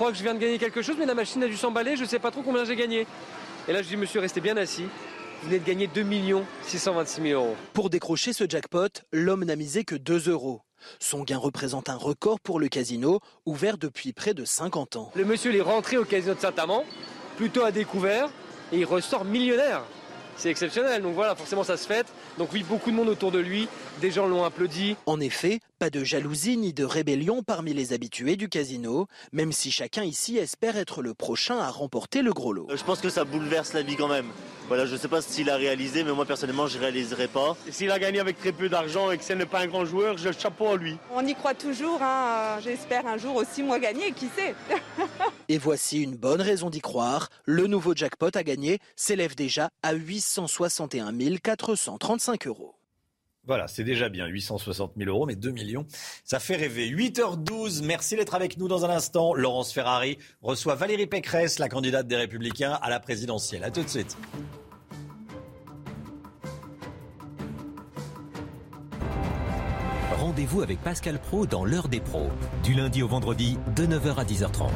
crois 0.00 0.12
que 0.12 0.16
je 0.16 0.22
viens 0.22 0.32
de 0.32 0.38
gagner 0.38 0.56
quelque 0.56 0.80
chose, 0.80 0.96
mais 0.98 1.04
la 1.04 1.12
machine 1.12 1.42
a 1.42 1.46
dû 1.46 1.58
s'emballer, 1.58 1.94
je 1.94 2.04
ne 2.04 2.08
sais 2.08 2.18
pas 2.18 2.30
trop 2.30 2.40
combien 2.40 2.64
j'ai 2.64 2.74
gagné. 2.74 3.06
Et 3.68 3.72
là, 3.74 3.82
je 3.82 3.88
dis, 3.88 3.98
monsieur, 3.98 4.18
restez 4.18 4.40
bien 4.40 4.56
assis. 4.56 4.84
Vous 4.84 5.48
venez 5.48 5.58
de 5.58 5.64
gagner 5.66 5.88
2 5.88 6.06
626 6.66 7.20
000 7.20 7.38
euros. 7.38 7.54
Pour 7.74 7.90
décrocher 7.90 8.32
ce 8.32 8.44
jackpot, 8.48 8.88
l'homme 9.12 9.44
n'a 9.44 9.56
misé 9.56 9.84
que 9.84 9.94
2 9.94 10.30
euros. 10.30 10.62
Son 11.00 11.22
gain 11.22 11.36
représente 11.36 11.90
un 11.90 11.96
record 11.96 12.40
pour 12.40 12.58
le 12.58 12.68
casino, 12.68 13.20
ouvert 13.44 13.76
depuis 13.76 14.14
près 14.14 14.32
de 14.32 14.46
50 14.46 14.96
ans. 14.96 15.12
Le 15.16 15.26
monsieur 15.26 15.54
est 15.54 15.60
rentré 15.60 15.98
au 15.98 16.06
casino 16.06 16.32
de 16.32 16.40
Saint-Amand, 16.40 16.86
plutôt 17.36 17.64
à 17.64 17.70
découvert, 17.70 18.30
et 18.72 18.78
il 18.78 18.86
ressort 18.86 19.26
millionnaire. 19.26 19.82
C'est 20.38 20.48
exceptionnel, 20.48 21.02
donc 21.02 21.12
voilà, 21.12 21.34
forcément 21.36 21.62
ça 21.62 21.76
se 21.76 21.86
fête. 21.86 22.06
Donc 22.38 22.54
oui, 22.54 22.64
beaucoup 22.66 22.90
de 22.90 22.96
monde 22.96 23.10
autour 23.10 23.32
de 23.32 23.38
lui, 23.38 23.68
des 24.00 24.10
gens 24.10 24.26
l'ont 24.26 24.44
applaudi. 24.44 24.96
En 25.04 25.20
effet, 25.20 25.60
pas 25.80 25.88
de 25.88 26.04
jalousie 26.04 26.58
ni 26.58 26.74
de 26.74 26.84
rébellion 26.84 27.42
parmi 27.42 27.72
les 27.72 27.94
habitués 27.94 28.36
du 28.36 28.50
casino, 28.50 29.06
même 29.32 29.50
si 29.50 29.70
chacun 29.70 30.04
ici 30.04 30.36
espère 30.36 30.76
être 30.76 31.00
le 31.00 31.14
prochain 31.14 31.56
à 31.56 31.70
remporter 31.70 32.20
le 32.20 32.34
gros 32.34 32.52
lot. 32.52 32.68
Je 32.68 32.84
pense 32.84 33.00
que 33.00 33.08
ça 33.08 33.24
bouleverse 33.24 33.72
la 33.72 33.80
vie 33.80 33.96
quand 33.96 34.06
même. 34.06 34.26
Voilà, 34.68 34.84
je 34.84 34.92
ne 34.92 34.98
sais 34.98 35.08
pas 35.08 35.22
s'il 35.22 35.48
a 35.48 35.56
réalisé, 35.56 36.04
mais 36.04 36.12
moi 36.12 36.26
personnellement, 36.26 36.66
je 36.66 36.76
ne 36.76 36.82
réaliserai 36.82 37.28
pas. 37.28 37.56
S'il 37.70 37.90
a 37.90 37.98
gagné 37.98 38.20
avec 38.20 38.38
très 38.38 38.52
peu 38.52 38.68
d'argent 38.68 39.10
et 39.10 39.16
que 39.16 39.24
ce 39.24 39.32
n'est 39.32 39.46
pas 39.46 39.60
un 39.60 39.68
grand 39.68 39.86
joueur, 39.86 40.18
je 40.18 40.30
chapeau 40.32 40.66
à 40.66 40.76
lui. 40.76 40.98
On 41.14 41.26
y 41.26 41.34
croit 41.34 41.54
toujours, 41.54 42.02
hein. 42.02 42.58
j'espère 42.62 43.06
un 43.06 43.16
jour 43.16 43.36
aussi 43.36 43.62
moi 43.62 43.78
gagner, 43.78 44.12
qui 44.12 44.26
sait 44.36 44.54
Et 45.48 45.56
voici 45.56 46.02
une 46.02 46.14
bonne 46.14 46.42
raison 46.42 46.68
d'y 46.68 46.82
croire. 46.82 47.30
Le 47.46 47.66
nouveau 47.66 47.94
jackpot 47.96 48.30
à 48.34 48.42
gagner 48.42 48.80
s'élève 48.96 49.34
déjà 49.34 49.70
à 49.82 49.94
861 49.94 51.10
435 51.42 52.46
euros. 52.48 52.74
Voilà, 53.46 53.68
c'est 53.68 53.84
déjà 53.84 54.08
bien, 54.10 54.26
860 54.26 54.92
000 54.96 55.08
euros, 55.10 55.26
mais 55.26 55.34
2 55.34 55.50
millions, 55.50 55.86
ça 56.24 56.38
fait 56.38 56.56
rêver. 56.56 56.88
8h12, 56.90 57.82
merci 57.82 58.16
d'être 58.16 58.34
avec 58.34 58.58
nous 58.58 58.68
dans 58.68 58.84
un 58.84 58.90
instant. 58.90 59.34
Laurence 59.34 59.72
Ferrari 59.72 60.18
reçoit 60.42 60.74
Valérie 60.74 61.06
Pécresse, 61.06 61.58
la 61.58 61.68
candidate 61.68 62.06
des 62.06 62.16
Républicains 62.16 62.78
à 62.82 62.90
la 62.90 63.00
présidentielle. 63.00 63.64
A 63.64 63.70
tout 63.70 63.82
de 63.82 63.88
suite. 63.88 64.16
Rendez-vous 70.18 70.60
avec 70.60 70.80
Pascal 70.82 71.18
Pro 71.18 71.46
dans 71.46 71.64
l'heure 71.64 71.88
des 71.88 72.00
pros, 72.00 72.28
du 72.62 72.74
lundi 72.74 73.02
au 73.02 73.08
vendredi 73.08 73.58
de 73.74 73.86
9h 73.86 74.16
à 74.16 74.24
10h30. 74.24 74.68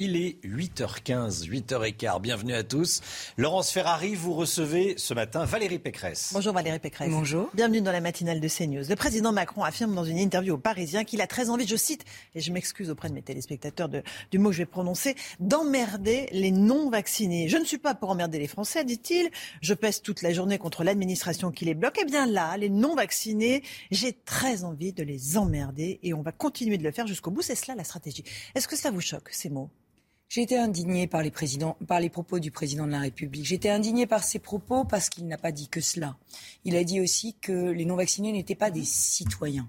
Il 0.00 0.14
est 0.14 0.38
8h15, 0.44 1.48
8h15. 1.48 2.20
Bienvenue 2.20 2.54
à 2.54 2.62
tous. 2.62 3.00
Laurence 3.36 3.72
Ferrari, 3.72 4.14
vous 4.14 4.32
recevez 4.32 4.94
ce 4.96 5.12
matin 5.12 5.44
Valérie 5.44 5.80
Pécresse. 5.80 6.30
Bonjour 6.32 6.54
Valérie 6.54 6.78
Pécresse. 6.78 7.10
Bonjour. 7.10 7.50
Bienvenue 7.52 7.80
dans 7.80 7.90
la 7.90 8.00
matinale 8.00 8.38
de 8.38 8.46
CNews. 8.46 8.84
Le 8.88 8.94
président 8.94 9.32
Macron 9.32 9.64
affirme 9.64 9.96
dans 9.96 10.04
une 10.04 10.18
interview 10.18 10.54
aux 10.54 10.58
Parisiens 10.58 11.02
qu'il 11.02 11.20
a 11.20 11.26
très 11.26 11.50
envie, 11.50 11.66
je 11.66 11.74
cite, 11.74 12.04
et 12.36 12.40
je 12.40 12.52
m'excuse 12.52 12.90
auprès 12.90 13.08
de 13.08 13.14
mes 13.14 13.22
téléspectateurs 13.22 13.88
du 13.88 14.38
mot 14.38 14.50
que 14.50 14.54
je 14.54 14.62
vais 14.62 14.66
prononcer, 14.66 15.16
d'emmerder 15.40 16.28
les 16.30 16.52
non-vaccinés. 16.52 17.48
Je 17.48 17.56
ne 17.56 17.64
suis 17.64 17.78
pas 17.78 17.96
pour 17.96 18.10
emmerder 18.10 18.38
les 18.38 18.46
Français, 18.46 18.84
dit-il. 18.84 19.28
Je 19.62 19.74
pèse 19.74 20.00
toute 20.00 20.22
la 20.22 20.32
journée 20.32 20.58
contre 20.58 20.84
l'administration 20.84 21.50
qui 21.50 21.64
les 21.64 21.74
bloque. 21.74 21.98
Eh 22.00 22.04
bien 22.04 22.26
là, 22.26 22.56
les 22.56 22.70
non-vaccinés, 22.70 23.64
j'ai 23.90 24.12
très 24.12 24.62
envie 24.62 24.92
de 24.92 25.02
les 25.02 25.36
emmerder 25.36 25.98
et 26.04 26.14
on 26.14 26.22
va 26.22 26.30
continuer 26.30 26.78
de 26.78 26.84
le 26.84 26.92
faire 26.92 27.08
jusqu'au 27.08 27.32
bout. 27.32 27.42
C'est 27.42 27.56
cela 27.56 27.74
la 27.74 27.82
stratégie. 27.82 28.22
Est-ce 28.54 28.68
que 28.68 28.76
ça 28.76 28.92
vous 28.92 29.00
choque, 29.00 29.30
ces 29.32 29.50
mots? 29.50 29.70
J'ai 30.28 30.42
été 30.42 30.58
indignée 30.58 31.06
par 31.06 31.22
les, 31.22 31.32
par 31.86 32.00
les 32.00 32.10
propos 32.10 32.38
du 32.38 32.50
président 32.50 32.86
de 32.86 32.92
la 32.92 33.00
République. 33.00 33.50
Été 33.50 33.70
indignée 33.70 34.06
par 34.06 34.22
ses 34.22 34.38
propos 34.38 34.84
parce 34.84 35.08
qu'il 35.08 35.26
n'a 35.26 35.38
pas 35.38 35.52
dit 35.52 35.68
que 35.68 35.80
cela. 35.80 36.16
Il 36.64 36.76
a 36.76 36.84
dit 36.84 37.00
aussi 37.00 37.34
que 37.40 37.70
les 37.70 37.86
non-vaccinés 37.86 38.32
n'étaient 38.32 38.54
pas 38.54 38.70
des 38.70 38.84
citoyens. 38.84 39.68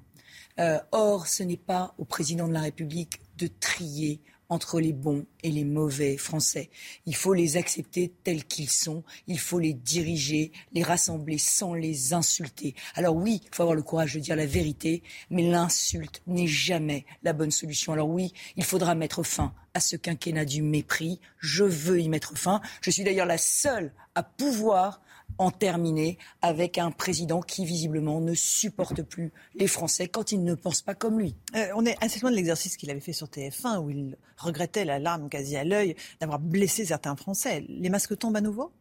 Euh, 0.60 0.80
or, 0.92 1.28
ce 1.28 1.44
n'est 1.44 1.58
pas 1.58 1.94
au 1.98 2.04
président 2.04 2.48
de 2.48 2.54
la 2.54 2.62
République 2.62 3.22
de 3.38 3.48
trier 3.48 4.20
entre 4.50 4.80
les 4.80 4.94
bons 4.94 5.26
et 5.44 5.52
les 5.52 5.64
mauvais 5.64 6.18
Français. 6.18 6.70
Il 7.06 7.16
faut 7.16 7.34
les 7.34 7.56
accepter 7.56 8.12
tels 8.24 8.44
qu'ils 8.44 8.70
sont, 8.70 9.04
il 9.28 9.40
faut 9.40 9.60
les 9.60 9.74
diriger, 9.74 10.52
les 10.74 10.84
rassembler 10.84 11.38
sans 11.38 11.74
les 11.74 12.14
insulter. 12.14 12.76
Alors 12.96 13.16
oui, 13.16 13.42
il 13.44 13.56
faut 13.56 13.64
avoir 13.64 13.76
le 13.76 13.84
courage 13.84 14.16
de 14.16 14.20
dire 14.20 14.36
la 14.36 14.46
vérité, 14.46 15.04
mais 15.30 15.44
l'insulte 15.44 16.22
n'est 16.28 16.48
jamais 16.48 17.06
la 17.24 17.34
bonne 17.34 17.52
solution. 17.52 17.94
Alors 17.94 18.10
oui, 18.10 18.34
il 18.58 18.64
faudra 18.64 18.96
mettre 18.96 19.24
fin 19.24 19.54
à 19.74 19.80
ce 19.80 19.96
quinquennat 19.96 20.46
du 20.46 20.62
mépris. 20.62 21.20
Je 21.38 21.64
veux 21.64 22.02
y 22.02 22.10
mettre 22.10 22.38
fin. 22.38 22.62
Je 22.82 22.90
suis 22.90 23.04
d'ailleurs 23.04 23.26
la 23.26 23.38
seule 23.38 23.94
à 24.16 24.24
pouvoir 24.24 25.02
en 25.40 25.52
terminer 25.52 26.18
avec 26.42 26.78
un 26.78 26.92
président 26.92 27.42
qui 27.42 27.66
visiblement 27.66 28.20
ne 28.20 28.34
supporte 28.34 29.02
plus 29.02 29.32
les 29.56 29.68
Français 29.68 30.08
quand 30.10 30.32
ils 30.32 30.44
ne 30.44 30.54
pensent 30.54 30.82
pas 30.82 30.94
comme 30.94 31.18
lui. 31.18 31.34
Euh, 31.56 31.70
on 31.76 31.86
est 31.86 31.96
assez 32.04 32.20
loin 32.20 32.30
de 32.30 32.36
l'exercice 32.36 32.76
qu'il 32.78 32.92
avait 32.92 33.00
fait 33.00 33.14
sur 33.14 33.28
TF1 33.28 33.80
où 33.80 33.90
il 33.90 34.18
regrettait 34.38 34.86
la 34.86 35.00
larme 35.00 35.30
quasi 35.30 35.56
à 35.56 35.64
l'œil 35.64 35.96
d'avoir 36.20 36.40
blessé 36.40 36.86
certains 36.86 37.16
Français. 37.16 37.66
Les 37.70 37.90
masques 37.90 38.18
tombent 38.18 38.36
à 38.36 38.42
nouveau? 38.42 38.72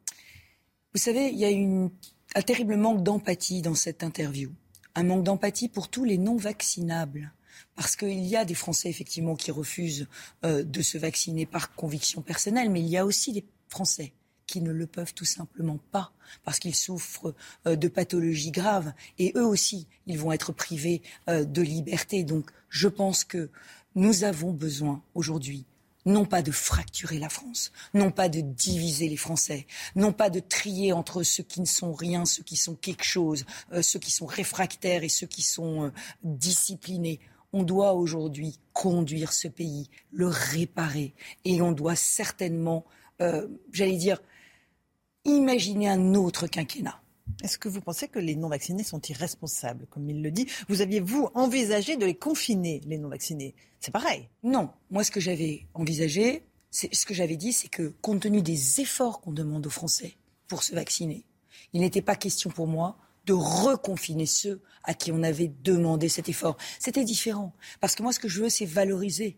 Vous 0.95 1.01
savez, 1.01 1.29
il 1.29 1.39
y 1.39 1.45
a 1.45 1.51
une, 1.51 1.91
un 2.35 2.43
terrible 2.43 2.77
manque 2.77 3.05
d'empathie 3.05 3.63
dans 3.63 3.77
cette 3.77 4.03
interview. 4.03 4.51
Un 4.97 5.05
manque 5.05 5.23
d'empathie 5.23 5.69
pour 5.69 5.89
tous 5.89 6.05
les 6.05 6.19
non-vaccinables 6.19 7.33
parce 7.77 7.95
qu'il 7.95 8.25
y 8.25 8.37
a 8.37 8.45
des 8.45 8.55
Français 8.55 8.89
effectivement 8.89 9.37
qui 9.37 9.53
refusent 9.53 10.09
euh, 10.45 10.65
de 10.65 10.83
se 10.83 10.99
vacciner 10.99 11.47
par 11.47 11.75
conviction 11.75 12.21
personnelle, 12.21 12.71
mais 12.71 12.81
il 12.81 12.89
y 12.89 12.97
a 12.97 13.07
aussi 13.07 13.33
des 13.33 13.45
Français 13.69 14.13
qui 14.49 14.63
ne 14.63 14.73
le 14.73 14.87
peuvent 14.87 15.15
tout 15.15 15.27
simplement 15.27 15.79
pas 15.93 16.11
parce 16.43 16.59
qu'ils 16.59 16.75
souffrent 16.75 17.35
euh, 17.67 17.77
de 17.77 17.87
pathologies 17.87 18.51
graves 18.51 18.93
et 19.19 19.33
eux 19.37 19.47
aussi, 19.47 19.87
ils 20.07 20.19
vont 20.19 20.33
être 20.33 20.53
privés 20.53 21.03
euh, 21.29 21.45
de 21.45 21.63
liberté. 21.63 22.25
Donc 22.25 22.51
je 22.71 22.89
pense 22.89 23.23
que 23.23 23.51
nous 23.95 24.25
avons 24.25 24.53
besoin 24.53 25.03
aujourd'hui 25.15 25.67
non 26.07 26.25
pas 26.25 26.41
de 26.41 26.53
fracturer 26.53 27.19
la 27.19 27.29
France, 27.29 27.71
non 27.93 28.11
pas 28.11 28.31
de 28.31 28.41
diviser 28.41 29.09
les 29.09 29.19
Français, 29.19 29.67
non 29.95 30.13
pas 30.13 30.31
de 30.31 30.41
trier 30.41 30.95
entre 30.95 31.23
ceux 31.23 31.43
qui 31.43 31.61
ne 31.61 31.67
sont 31.67 31.93
rien, 31.93 32.25
ceux 32.25 32.43
qui 32.43 32.57
sont 32.57 32.75
quelque 32.75 33.05
chose, 33.05 33.45
euh, 33.73 33.83
ceux 33.83 33.99
qui 33.99 34.11
sont 34.11 34.25
réfractaires 34.25 35.05
et 35.05 35.11
ceux 35.11 35.27
qui 35.27 35.43
sont 35.43 35.93
disciplinés. 36.23 37.21
On 37.53 37.63
doit 37.63 37.93
aujourd'hui 37.93 38.59
conduire 38.73 39.35
ce 39.35 39.49
pays, 39.49 39.91
le 40.13 40.29
réparer, 40.29 41.15
et 41.45 41.61
on 41.61 41.73
doit 41.73 41.97
certainement, 41.97 42.85
j'allais 43.73 43.97
dire, 43.97 44.21
imaginer 45.29 45.89
un 45.89 46.15
autre 46.15 46.47
quinquennat. 46.47 47.01
Est-ce 47.43 47.59
que 47.59 47.69
vous 47.69 47.81
pensez 47.81 48.09
que 48.09 48.19
les 48.19 48.35
non-vaccinés 48.35 48.83
sont 48.83 49.01
irresponsables, 49.01 49.87
comme 49.91 50.09
il 50.11 50.23
le 50.23 50.31
dit? 50.31 50.49
Vous 50.69 50.81
aviez, 50.81 51.01
vous, 51.01 51.29
envisagé 51.35 51.97
de 51.97 52.05
les 52.05 52.17
confiner, 52.17 52.81
les 52.87 52.99
non-vaccinés 52.99 53.55
C'est 53.81 53.93
pareil. 53.93 54.29
Non. 54.43 54.71
Moi, 54.91 55.05
ce 55.05 55.11
que 55.11 55.21
j'avais 55.21 55.67
envisagé, 55.75 56.43
c'est 56.71 56.93
ce 56.95 57.07
que 57.07 57.15
j'avais 57.15 57.37
dit, 57.37 57.53
c'est 57.53 57.69
que 57.69 57.95
compte 58.01 58.21
tenu 58.21 58.43
des 58.43 58.81
efforts 58.81 59.21
qu'on 59.21 59.33
demande 59.33 59.67
aux 59.67 59.71
Français 59.71 60.17
pour 60.49 60.63
se 60.63 60.75
vacciner, 60.75 61.25
il 61.73 61.81
n'était 61.81 62.03
pas 62.03 62.17
question 62.17 62.51
pour 62.51 62.67
moi 62.67 62.97
de 63.27 63.35
reconfiner 63.35 64.27
ceux 64.27 64.63
à 64.85 64.95
qui 64.95 65.13
on 65.13 65.23
avait 65.23 65.53
demandé 65.63 66.09
cet 66.09 66.29
effort. 66.29 66.57
C'était 66.79 67.05
différent. 67.05 67.53
Parce 67.81 67.95
que 67.95 68.03
moi, 68.03 68.13
ce 68.13 68.19
que 68.19 68.29
je 68.29 68.43
veux, 68.43 68.49
c'est 68.49 68.65
valoriser 68.65 69.37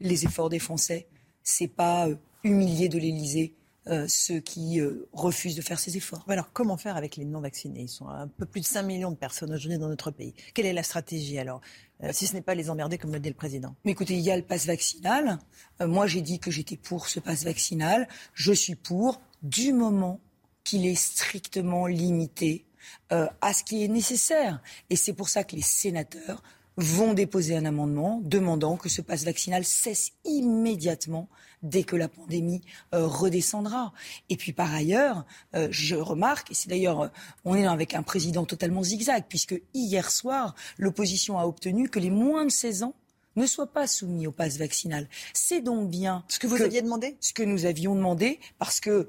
les 0.00 0.26
efforts 0.26 0.50
des 0.50 0.58
Français. 0.58 1.08
C'est 1.42 1.68
pas 1.68 2.08
euh, 2.08 2.16
humilier 2.44 2.88
de 2.88 2.98
l'Élysée 2.98 3.54
euh, 3.90 4.06
ceux 4.06 4.38
qui 4.38 4.80
euh, 4.80 5.08
refusent 5.12 5.56
de 5.56 5.62
faire 5.62 5.80
ces 5.80 5.96
efforts. 5.96 6.24
Alors, 6.28 6.52
comment 6.52 6.76
faire 6.76 6.96
avec 6.96 7.16
les 7.16 7.24
non-vaccinés? 7.24 7.82
Ils 7.82 7.88
sont 7.88 8.08
un 8.08 8.28
peu 8.28 8.46
plus 8.46 8.60
de 8.60 8.66
5 8.66 8.82
millions 8.82 9.10
de 9.10 9.16
personnes 9.16 9.52
aujourd'hui 9.52 9.78
dans 9.78 9.88
notre 9.88 10.12
pays. 10.12 10.32
Quelle 10.54 10.66
est 10.66 10.72
la 10.72 10.84
stratégie 10.84 11.38
alors? 11.38 11.60
Euh, 12.04 12.10
si 12.12 12.28
ce 12.28 12.34
n'est 12.34 12.40
pas 12.40 12.54
les 12.54 12.70
emmerder 12.70 12.98
comme 12.98 13.12
le 13.12 13.18
dit 13.18 13.28
le 13.28 13.34
président 13.34 13.74
Mais 13.84 13.90
écoutez, 13.90 14.14
il 14.14 14.20
y 14.20 14.30
a 14.30 14.36
le 14.36 14.44
pass 14.44 14.66
vaccinal. 14.66 15.38
moi, 15.80 16.06
j'ai 16.06 16.22
dit 16.22 16.38
que 16.38 16.52
j'étais 16.52 16.76
pour 16.76 17.08
ce 17.08 17.18
pass 17.18 17.42
vaccinal. 17.42 18.06
Je 18.32 18.52
suis 18.52 18.76
pour 18.76 19.20
du 19.42 19.72
moment 19.72 20.20
qu'il 20.62 20.86
est 20.86 20.94
strictement 20.94 21.86
limité 21.86 22.66
à 23.10 23.52
ce 23.52 23.64
qui 23.64 23.84
est 23.84 23.88
nécessaire. 23.88 24.62
Et 24.88 24.96
c'est 24.96 25.12
pour 25.12 25.28
ça 25.28 25.42
que 25.44 25.56
les 25.56 25.62
sénateurs 25.62 26.42
vont 26.82 27.14
déposer 27.14 27.56
un 27.56 27.64
amendement 27.64 28.20
demandant 28.24 28.76
que 28.76 28.88
ce 28.88 29.02
passe 29.02 29.24
vaccinal 29.24 29.64
cesse 29.64 30.12
immédiatement 30.24 31.28
dès 31.62 31.84
que 31.84 31.96
la 31.96 32.08
pandémie 32.08 32.62
euh, 32.94 33.06
redescendra. 33.06 33.92
Et 34.28 34.36
puis 34.36 34.52
par 34.52 34.72
ailleurs, 34.72 35.24
euh, 35.54 35.68
je 35.70 35.96
remarque, 35.96 36.50
et 36.50 36.54
c'est 36.54 36.70
d'ailleurs, 36.70 37.02
euh, 37.02 37.08
on 37.44 37.54
est 37.54 37.66
avec 37.66 37.94
un 37.94 38.02
président 38.02 38.46
totalement 38.46 38.82
zigzag, 38.82 39.24
puisque 39.28 39.60
hier 39.74 40.10
soir, 40.10 40.54
l'opposition 40.78 41.38
a 41.38 41.44
obtenu 41.44 41.88
que 41.88 41.98
les 41.98 42.10
moins 42.10 42.44
de 42.44 42.50
16 42.50 42.84
ans 42.84 42.94
ne 43.36 43.46
soient 43.46 43.72
pas 43.72 43.86
soumis 43.86 44.26
au 44.26 44.32
passe 44.32 44.58
vaccinal. 44.58 45.06
C'est 45.34 45.60
donc 45.60 45.88
bien 45.88 46.24
ce 46.28 46.38
que 46.38 46.48
vous 46.48 46.62
aviez 46.62 46.82
demandé, 46.82 47.16
ce 47.20 47.32
que 47.32 47.44
nous 47.44 47.64
avions 47.64 47.94
demandé, 47.94 48.40
parce 48.58 48.80
que 48.80 49.08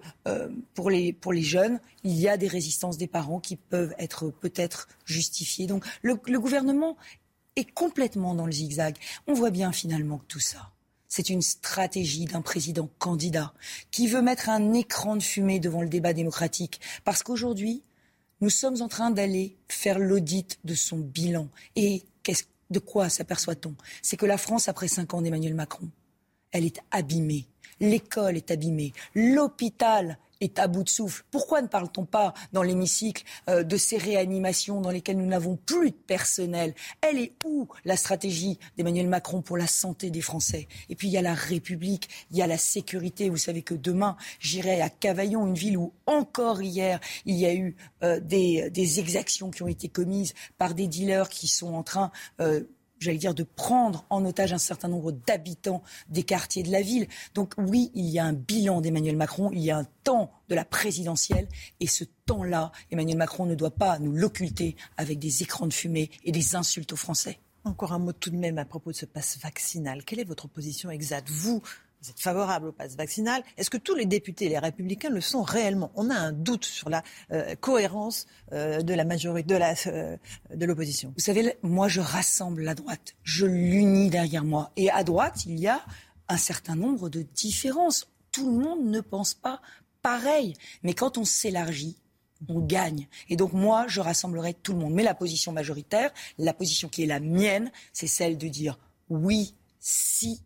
pour 0.76 0.92
les 0.92 1.12
pour 1.12 1.34
les 1.34 1.42
jeunes, 1.42 1.80
il 2.04 2.20
y 2.20 2.30
a 2.30 2.38
des 2.38 2.48
résistances 2.48 3.00
des 3.00 3.08
parents 3.08 3.40
qui 3.40 3.56
peuvent 3.56 3.96
être 3.98 4.30
peut-être 4.30 4.88
justifiées. 5.06 5.66
Donc 5.66 5.86
le, 6.04 6.20
le 6.28 6.40
gouvernement 6.40 6.98
complètement 7.66 8.36
dans 8.36 8.46
le 8.46 8.52
zigzag. 8.52 8.96
On 9.28 9.34
voit 9.34 9.52
bien 9.52 9.72
finalement 9.72 10.18
que 10.20 10.26
tout 10.26 10.40
ça, 10.40 10.72
c'est 11.08 11.30
une 11.30 11.42
stratégie 11.42 12.26
d'un 12.26 12.42
président 12.42 12.90
candidat 13.00 13.54
qui 13.92 14.08
veut 14.08 14.22
mettre 14.22 14.50
un 14.50 14.74
écran 14.74 15.16
de 15.16 15.24
fumée 15.24 15.60
devant 15.60 15.82
le 15.82 15.90
débat 15.90 16.14
démocratique. 16.14 16.80
Parce 17.04 17.24
qu'aujourd'hui, 17.24 17.84
nous 18.40 18.50
sommes 18.50 18.82
en 18.82 18.88
train 18.88 19.12
d'aller 19.12 19.58
faire 19.68 20.00
l'audit 20.00 20.58
de 20.64 20.74
son 20.74 20.98
bilan. 20.98 21.48
Et 21.76 22.04
de 22.70 22.80
quoi 22.80 23.10
s'aperçoit-on? 23.10 23.76
C'est 24.02 24.18
que 24.18 24.26
la 24.26 24.38
France, 24.38 24.70
après 24.70 24.88
cinq 24.88 25.14
ans 25.14 25.22
d'Emmanuel 25.22 25.54
Macron, 25.54 25.90
elle 26.52 26.66
est 26.66 26.80
abîmée. 26.92 27.46
L'école 27.82 28.38
est 28.38 28.50
abîmée. 28.50 28.94
L'hôpital 29.14 30.18
est 30.42 30.60
à 30.60 30.68
bout 30.68 30.84
de 30.84 30.90
souffle. 30.90 31.24
Pourquoi 31.32 31.62
ne 31.62 31.68
parle-t-on 31.68 32.06
pas 32.06 32.34
dans 32.52 32.64
l'hémicycle 32.64 33.24
euh, 33.50 33.64
de 33.64 33.78
ces 33.78 33.98
réanimations 33.98 34.82
dans 34.82 34.90
lesquelles 34.90 35.18
nous 35.18 35.26
n'avons 35.26 35.56
plus 35.56 35.92
de 35.92 35.96
personnel? 35.96 36.74
Elle 37.02 37.20
est 37.20 37.34
où 37.46 37.68
la 37.86 37.96
stratégie 37.96 38.60
d'Emmanuel 38.76 39.08
Macron 39.08 39.42
pour 39.42 39.58
la 39.58 39.68
santé 39.68 40.10
des 40.10 40.22
Français? 40.22 40.68
Et 40.90 40.96
puis 40.96 41.08
il 41.08 41.12
y 41.12 41.18
a 41.18 41.22
la 41.22 41.34
République, 41.34 42.10
il 42.32 42.38
y 42.38 42.42
a 42.42 42.48
la 42.48 42.58
sécurité. 42.58 43.30
Vous 43.30 43.38
savez 43.38 43.62
que 43.62 43.76
demain, 43.76 44.18
j'irai 44.40 44.82
à 44.82 44.90
Cavaillon, 44.90 45.48
une 45.48 45.56
ville 45.56 45.78
où 45.78 45.94
encore 46.06 46.62
hier, 46.62 47.00
il 47.26 47.38
y 47.38 47.46
a 47.46 47.54
eu 47.54 47.76
euh, 48.04 48.20
des, 48.20 49.00
exactions 49.00 49.52
qui 49.52 49.64
ont 49.64 49.68
été 49.68 49.88
commises 49.88 50.34
par 50.58 50.74
des 50.74 50.88
dealers 50.88 51.30
qui 51.30 51.48
sont 51.48 51.74
en 51.74 51.84
train... 51.84 52.12
Euh, 52.40 52.64
j'allais 53.02 53.18
dire, 53.18 53.34
de 53.34 53.44
prendre 53.44 54.06
en 54.10 54.24
otage 54.24 54.54
un 54.54 54.58
certain 54.58 54.88
nombre 54.88 55.12
d'habitants 55.12 55.84
des 56.08 56.24
quartiers 56.24 56.64
de 56.64 56.72
la 56.72 56.82
ville. 56.82 57.08
Donc 57.34 57.54
oui, 57.58 57.92
il 57.96 58.06
y 58.06 58.20
a 58.20 58.26
un 58.26 58.34
bilan 58.34 58.80
d'Emmanuel 58.80 59.18
Macron, 59.18 59.50
il 59.52 59.60
y 59.60 59.72
a 59.72 59.78
un 59.78 59.88
temps 60.04 60.32
de 60.48 60.56
la 60.56 60.64
présidentielle, 60.64 61.48
et 61.80 61.88
ce 61.88 62.06
temps-là, 62.26 62.72
Emmanuel 62.92 63.18
Macron 63.18 63.46
ne 63.46 63.56
doit 63.56 63.76
pas 63.76 64.00
nous 64.00 64.14
l'occulter 64.14 64.76
avec 64.98 65.20
des 65.20 65.44
écrans 65.44 65.68
de 65.68 65.74
fumée 65.74 66.12
et 66.24 66.32
des 66.32 66.56
insultes 66.56 66.94
aux 66.94 66.98
Français. 66.98 67.40
Encore 67.64 67.94
un 67.94 68.00
mot 68.00 68.14
tout 68.14 68.30
de 68.30 68.38
même 68.38 68.58
à 68.58 68.66
propos 68.66 68.92
de 68.92 68.96
ce 68.96 69.06
passe 69.06 69.38
vaccinal. 69.40 70.04
Quelle 70.04 70.20
est 70.20 70.24
votre 70.24 70.48
position 70.48 70.90
exacte 70.90 71.30
Vous, 71.30 71.62
vous 72.02 72.10
êtes 72.10 72.20
favorable 72.20 72.70
au 72.70 72.72
pass 72.72 72.96
vaccinal. 72.96 73.44
Est-ce 73.58 73.70
que 73.70 73.78
tous 73.78 73.94
les 73.96 74.06
députés, 74.06 74.50
les 74.50 74.58
républicains, 74.58 75.10
le 75.10 75.22
sont 75.22 75.44
réellement? 75.44 75.92
On 75.96 76.10
a 76.10 76.16
un 76.16 76.32
doute 76.32 76.66
sur 76.66 76.90
la 76.90 77.04
euh, 77.32 77.56
cohérence 77.56 78.26
euh, 78.54 78.82
de 78.82 78.94
la 78.94 79.06
majorité, 79.06 79.48
de 79.48 79.56
la, 79.56 79.76
euh, 79.88 80.18
l'opposition. 80.60 81.14
Vous 81.16 81.24
savez, 81.24 81.58
moi, 81.62 81.88
je 81.88 82.02
rassemble 82.02 82.64
la 82.64 82.74
droite. 82.74 83.16
Je 83.24 83.46
l'unis 83.46 84.10
derrière 84.10 84.44
moi. 84.44 84.72
Et 84.78 84.90
à 84.90 85.04
droite, 85.04 85.46
il 85.46 85.60
y 85.60 85.68
a 85.68 85.86
un 86.28 86.38
certain 86.38 86.76
nombre 86.76 87.10
de 87.10 87.22
différences. 87.22 88.08
Tout 88.32 88.50
le 88.50 88.58
monde 88.58 88.86
ne 88.86 89.02
pense 89.02 89.36
pas 89.36 89.62
pareil. 90.02 90.56
Mais 90.82 90.94
quand 90.94 91.20
on 91.20 91.26
s'élargit, 91.26 91.98
on 92.50 92.60
gagne. 92.62 93.08
Et 93.30 93.36
donc 93.36 93.54
moi, 93.54 93.86
je 93.88 94.02
rassemblerai 94.02 94.56
tout 94.56 94.74
le 94.74 94.80
monde. 94.80 94.94
Mais 94.94 95.04
la 95.04 95.14
position 95.14 95.52
majoritaire, 95.52 96.12
la 96.40 96.54
position 96.54 96.90
qui 96.90 97.04
est 97.04 97.08
la 97.08 97.20
mienne, 97.20 97.72
c'est 97.94 98.08
celle 98.08 98.40
de 98.40 98.48
dire 98.48 98.80
oui, 99.10 99.54
si 99.80 100.42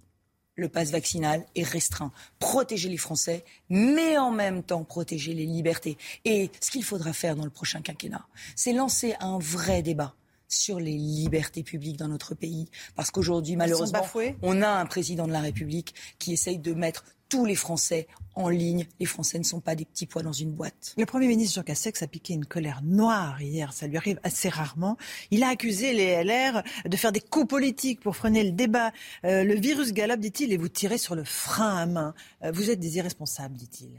le 0.56 0.70
passe 0.70 0.92
vaccinal 0.92 1.46
est 1.56 1.64
restreint. 1.64 2.12
Protéger 2.40 2.90
les 2.90 2.98
Français, 2.98 3.44
mais 3.70 4.18
en 4.18 4.32
même 4.32 4.64
temps 4.64 4.84
protéger 4.84 5.34
les 5.34 5.46
libertés. 5.46 5.98
Et 6.24 6.50
ce 6.60 6.72
qu'il 6.72 6.84
faudra 6.84 7.14
faire 7.14 7.36
dans 7.36 7.44
le 7.46 7.50
prochain 7.50 7.82
quinquennat, 7.82 8.26
c'est 8.56 8.74
lancer 8.74 9.16
un 9.20 9.38
vrai 9.40 9.82
débat 9.82 10.16
sur 10.48 10.80
les 10.80 10.98
libertés 10.98 11.64
publiques 11.64 11.98
dans 11.98 12.08
notre 12.08 12.36
pays. 12.36 12.70
Parce 12.96 13.12
qu'aujourd'hui, 13.12 13.56
malheureusement, 13.56 14.06
on 14.42 14.62
a 14.62 14.70
un 14.70 14.86
président 14.86 15.28
de 15.28 15.32
la 15.32 15.42
République 15.42 15.94
qui 16.20 16.34
essaye 16.34 16.60
de 16.60 16.74
mettre 16.74 17.06
tous 17.30 17.46
les 17.46 17.56
Français 17.56 18.08
en 18.36 18.50
ligne. 18.50 18.86
Les 19.00 19.06
Français 19.06 19.40
ne 19.40 19.44
sont 19.44 19.60
pas 19.60 19.76
des 19.76 19.86
petits 19.86 20.06
pois 20.06 20.22
dans 20.22 20.32
une 20.32 20.52
boîte. 20.52 20.94
Le 20.98 21.06
Premier 21.06 21.28
ministre 21.28 21.56
Jean 21.56 21.64
Castex 21.64 22.04
a 22.04 22.08
piqué 22.08 22.34
une 22.34 22.46
colère 22.46 22.82
noire 22.84 23.42
hier. 23.42 23.74
Ça 23.74 23.88
lui 23.88 23.98
arrive 23.98 24.20
assez 24.24 24.50
rarement. 24.50 24.98
Il 25.32 25.44
a 25.44 25.50
accusé 25.50 25.94
les 25.94 26.24
LR 26.24 26.64
de 26.86 26.98
faire 26.98 27.12
des 27.12 27.22
coups 27.22 27.48
politiques 27.48 28.00
pour 28.00 28.16
freiner 28.16 28.44
le 28.44 28.52
débat. 28.52 28.92
Euh, 29.24 29.44
le 29.44 29.56
virus 29.56 29.94
galope, 29.94 30.20
dit-il, 30.20 30.54
et 30.54 30.58
vous 30.58 30.70
tirez 30.70 30.98
sur 30.98 31.16
le 31.16 31.24
frein 31.24 31.78
à 31.78 31.86
main. 31.86 32.14
Euh, 32.44 32.52
vous 32.52 32.70
êtes 32.70 32.80
des 32.80 32.98
irresponsables, 32.98 33.56
dit-il. 33.56 33.90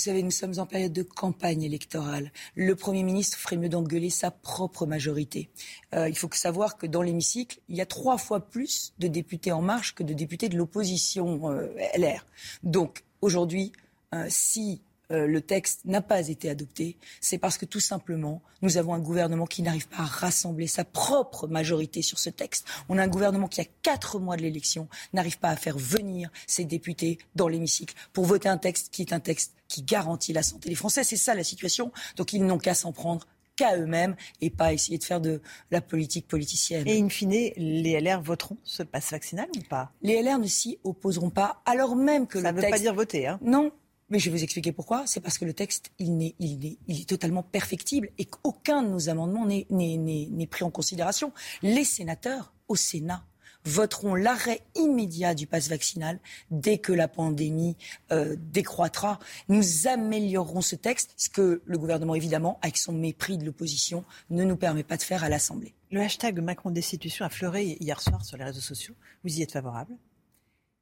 Vous 0.00 0.04
savez, 0.04 0.22
nous 0.22 0.30
sommes 0.30 0.58
en 0.58 0.64
période 0.64 0.94
de 0.94 1.02
campagne 1.02 1.62
électorale. 1.62 2.32
Le 2.54 2.74
Premier 2.74 3.02
ministre 3.02 3.36
ferait 3.36 3.58
mieux 3.58 3.68
d'engueuler 3.68 4.08
sa 4.08 4.30
propre 4.30 4.86
majorité. 4.86 5.50
Euh, 5.94 6.08
il 6.08 6.16
faut 6.16 6.30
savoir 6.32 6.78
que 6.78 6.86
dans 6.86 7.02
l'hémicycle, 7.02 7.58
il 7.68 7.76
y 7.76 7.82
a 7.82 7.86
trois 7.86 8.16
fois 8.16 8.40
plus 8.40 8.94
de 8.98 9.08
députés 9.08 9.52
en 9.52 9.60
marche 9.60 9.94
que 9.94 10.02
de 10.02 10.14
députés 10.14 10.48
de 10.48 10.56
l'opposition 10.56 11.50
euh, 11.52 11.66
LR. 11.98 12.24
Donc 12.62 13.04
aujourd'hui, 13.20 13.72
euh, 14.14 14.24
si 14.30 14.80
euh, 15.10 15.26
le 15.26 15.40
texte 15.40 15.80
n'a 15.84 16.00
pas 16.00 16.28
été 16.28 16.48
adopté, 16.50 16.96
c'est 17.20 17.38
parce 17.38 17.58
que 17.58 17.64
tout 17.64 17.80
simplement, 17.80 18.42
nous 18.62 18.76
avons 18.76 18.94
un 18.94 18.98
gouvernement 19.00 19.46
qui 19.46 19.62
n'arrive 19.62 19.88
pas 19.88 20.02
à 20.02 20.06
rassembler 20.06 20.66
sa 20.66 20.84
propre 20.84 21.48
majorité 21.48 22.02
sur 22.02 22.18
ce 22.18 22.30
texte. 22.30 22.66
On 22.88 22.98
a 22.98 23.02
un 23.02 23.08
gouvernement 23.08 23.48
qui, 23.48 23.60
à 23.60 23.64
quatre 23.82 24.18
mois 24.18 24.36
de 24.36 24.42
l'élection, 24.42 24.88
n'arrive 25.12 25.38
pas 25.38 25.48
à 25.50 25.56
faire 25.56 25.78
venir 25.78 26.30
ses 26.46 26.64
députés 26.64 27.18
dans 27.34 27.48
l'hémicycle 27.48 27.94
pour 28.12 28.24
voter 28.24 28.48
un 28.48 28.58
texte 28.58 28.90
qui 28.92 29.02
est 29.02 29.12
un 29.12 29.20
texte 29.20 29.54
qui 29.68 29.82
garantit 29.82 30.32
la 30.32 30.42
santé 30.42 30.68
des 30.68 30.74
Français. 30.74 31.04
C'est 31.04 31.16
ça 31.16 31.34
la 31.34 31.44
situation. 31.44 31.92
Donc 32.16 32.32
ils 32.32 32.44
n'ont 32.44 32.58
qu'à 32.58 32.74
s'en 32.74 32.92
prendre 32.92 33.26
qu'à 33.56 33.76
eux-mêmes 33.76 34.16
et 34.40 34.48
pas 34.48 34.72
essayer 34.72 34.96
de 34.96 35.04
faire 35.04 35.20
de 35.20 35.42
la 35.70 35.80
politique 35.80 36.26
politicienne. 36.26 36.86
Et 36.88 36.98
in 37.00 37.08
fine, 37.08 37.30
les 37.56 38.00
LR 38.00 38.22
voteront 38.22 38.56
ce 38.64 38.82
passe 38.82 39.10
vaccinal 39.10 39.48
ou 39.56 39.60
pas? 39.68 39.92
Les 40.02 40.22
LR 40.22 40.38
ne 40.38 40.46
s'y 40.46 40.78
opposeront 40.82 41.30
pas, 41.30 41.60
alors 41.66 41.94
même 41.94 42.26
que 42.26 42.40
Ça 42.40 42.52
le 42.52 42.52
ne 42.52 42.56
veut 42.56 42.62
texte... 42.62 42.78
pas 42.78 42.82
dire 42.82 42.94
voter. 42.94 43.26
Hein. 43.26 43.38
Non, 43.42 43.70
mais 44.10 44.18
je 44.18 44.30
vais 44.30 44.36
vous 44.36 44.44
expliquer 44.44 44.72
pourquoi. 44.72 45.06
C'est 45.06 45.20
parce 45.20 45.38
que 45.38 45.44
le 45.44 45.54
texte, 45.54 45.92
il, 45.98 46.22
est, 46.22 46.34
il, 46.38 46.66
est, 46.66 46.78
il 46.88 47.00
est 47.00 47.08
totalement 47.08 47.42
perfectible 47.42 48.10
et 48.18 48.24
qu'aucun 48.24 48.82
de 48.82 48.88
nos 48.88 49.08
amendements 49.08 49.46
n'est 49.46 50.46
pris 50.50 50.64
en 50.64 50.70
considération. 50.70 51.32
Les 51.62 51.84
sénateurs, 51.84 52.52
au 52.68 52.76
Sénat, 52.76 53.24
voteront 53.64 54.14
l'arrêt 54.14 54.62
immédiat 54.74 55.34
du 55.34 55.46
pass 55.46 55.68
vaccinal 55.68 56.18
dès 56.50 56.78
que 56.78 56.92
la 56.92 57.08
pandémie 57.08 57.76
euh, 58.10 58.36
décroîtra. 58.38 59.18
Nous 59.48 59.86
améliorerons 59.86 60.62
ce 60.62 60.76
texte, 60.76 61.12
ce 61.16 61.28
que 61.28 61.62
le 61.64 61.78
gouvernement, 61.78 62.14
évidemment, 62.14 62.58
avec 62.62 62.78
son 62.78 62.92
mépris 62.92 63.38
de 63.38 63.44
l'opposition, 63.44 64.04
ne 64.30 64.44
nous 64.44 64.56
permet 64.56 64.82
pas 64.82 64.96
de 64.96 65.02
faire 65.02 65.24
à 65.24 65.28
l'Assemblée. 65.28 65.74
Le 65.90 66.00
hashtag 66.00 66.40
Macron 66.40 66.70
destitution 66.70 67.24
a 67.24 67.28
fleuré 67.28 67.76
hier 67.80 68.00
soir 68.00 68.24
sur 68.24 68.36
les 68.36 68.44
réseaux 68.44 68.60
sociaux. 68.60 68.94
Vous 69.24 69.38
y 69.38 69.42
êtes 69.42 69.52
favorable? 69.52 69.96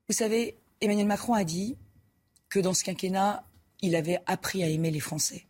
Vous 0.08 0.14
savez, 0.14 0.56
Emmanuel 0.80 1.06
Macron 1.06 1.34
a 1.34 1.44
dit 1.44 1.76
que 2.48 2.58
dans 2.58 2.74
ce 2.74 2.84
quinquennat, 2.84 3.44
il 3.80 3.96
avait 3.96 4.20
appris 4.26 4.62
à 4.62 4.68
aimer 4.68 4.90
les 4.90 5.00
Français. 5.00 5.44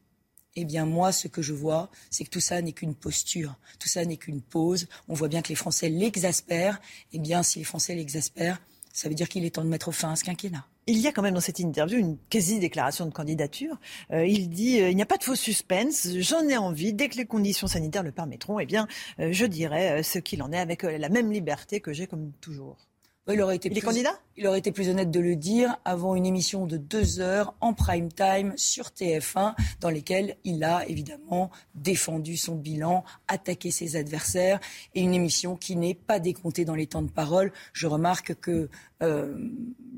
Eh 0.57 0.65
bien, 0.65 0.87
moi, 0.87 1.12
ce 1.12 1.29
que 1.29 1.41
je 1.41 1.53
vois, 1.53 1.89
c'est 2.11 2.25
que 2.25 2.31
tout 2.31 2.41
ça 2.41 2.61
n'est 2.61 2.73
qu'une 2.73 2.95
posture, 2.95 3.57
tout 3.79 3.89
ça 3.89 4.05
n'est 4.05 4.16
qu'une 4.16 4.41
pause. 4.41 4.89
On 5.09 5.15
voit 5.15 5.29
bien 5.29 5.41
que 5.41 5.51
les 5.51 5.55
Français 5.55 5.89
l'exaspèrent. 5.89 6.81
Eh 7.12 7.19
bien, 7.19 7.43
si 7.43 7.61
les 7.61 7.65
Français 7.65 7.95
l'exaspèrent, 7.95 8.61
ça 8.93 9.09
veut 9.09 9.15
dire 9.15 9.29
qu'il 9.29 9.45
est 9.45 9.51
temps 9.51 9.62
de 9.62 9.69
mettre 9.69 9.93
fin 9.93 10.11
à 10.11 10.16
ce 10.16 10.25
quinquennat. 10.25 10.66
Il 10.89 10.99
y 10.99 11.07
a 11.07 11.12
quand 11.12 11.23
même 11.23 11.35
dans 11.35 11.41
cette 11.41 11.61
interview 11.61 11.99
une 11.99 12.16
quasi-déclaration 12.31 13.07
de 13.07 13.12
candidature. 13.12 13.79
Euh, 14.11 14.27
il 14.27 14.49
dit 14.49 14.81
euh, 14.81 14.91
il 14.91 14.97
n'y 14.97 15.03
a 15.03 15.07
pas 15.07 15.19
de 15.19 15.23
faux 15.23 15.37
suspense, 15.37 16.09
j'en 16.19 16.49
ai 16.49 16.57
envie. 16.57 16.95
Dès 16.95 17.09
que 17.09 17.16
les 17.16 17.27
conditions 17.27 17.69
sanitaires 17.69 18.03
le 18.03 18.11
permettront, 18.11 18.59
eh 18.59 18.66
bien, 18.66 18.89
euh, 19.20 19.29
je 19.31 19.45
dirai 19.45 20.01
euh, 20.01 20.03
ce 20.03 20.19
qu'il 20.19 20.43
en 20.43 20.51
est 20.51 20.59
avec 20.59 20.83
euh, 20.83 20.99
la 20.99 21.11
même 21.11 21.31
liberté 21.31 21.81
que 21.81 21.93
j'ai 21.93 22.09
comme 22.09 22.33
toujours. 22.41 22.88
Il 23.31 23.43
aurait 23.43 23.57
été 23.57 23.69
Il 23.69 23.73
est 23.77 23.81
plus- 23.81 23.87
candidat? 23.87 24.19
Il 24.37 24.47
aurait 24.47 24.59
été 24.61 24.73
plus 24.73 24.89
honnête 24.89 25.11
de 25.11 25.21
le 25.21 25.37
dire 25.37 25.77
avant 25.85 26.15
une 26.15 26.25
émission 26.25 26.67
de 26.67 26.77
deux 26.79 27.21
heures 27.21 27.55
en 27.61 27.75
prime 27.75 28.11
time 28.11 28.55
sur 28.57 28.87
TF1, 28.87 29.55
dans 29.81 29.91
lesquelles 29.91 30.37
il 30.45 30.65
a 30.65 30.87
évidemment 30.89 31.51
défendu 31.75 32.37
son 32.37 32.55
bilan, 32.55 33.05
attaqué 33.27 33.71
ses 33.71 33.97
adversaires, 33.97 34.61
et 34.95 35.03
une 35.03 35.13
émission 35.13 35.57
qui 35.57 35.77
n'est 35.77 35.95
pas 35.95 36.21
décomptée 36.21 36.65
dans 36.65 36.75
les 36.75 36.87
temps 36.87 37.03
de 37.03 37.11
parole. 37.11 37.53
Je 37.75 37.87
remarque 37.87 38.35
que 38.37 38.71
euh, 39.03 39.37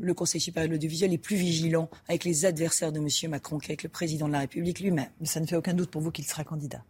le 0.00 0.14
Conseil 0.14 0.40
supérieur 0.40 0.68
de 0.68 0.74
l'audiovisuel 0.74 1.12
est 1.12 1.18
plus 1.18 1.36
vigilant 1.36 1.88
avec 2.08 2.24
les 2.24 2.46
adversaires 2.46 2.90
de 2.92 2.98
M. 2.98 3.30
Macron 3.30 3.58
qu'avec 3.58 3.82
le 3.84 3.88
président 3.90 4.26
de 4.26 4.32
la 4.32 4.40
République 4.40 4.80
lui-même. 4.80 5.10
Mais 5.20 5.26
ça 5.26 5.38
ne 5.40 5.46
fait 5.46 5.56
aucun 5.56 5.74
doute 5.74 5.90
pour 5.90 6.02
vous 6.02 6.10
qu'il 6.10 6.24
sera 6.24 6.42
candidat? 6.42 6.82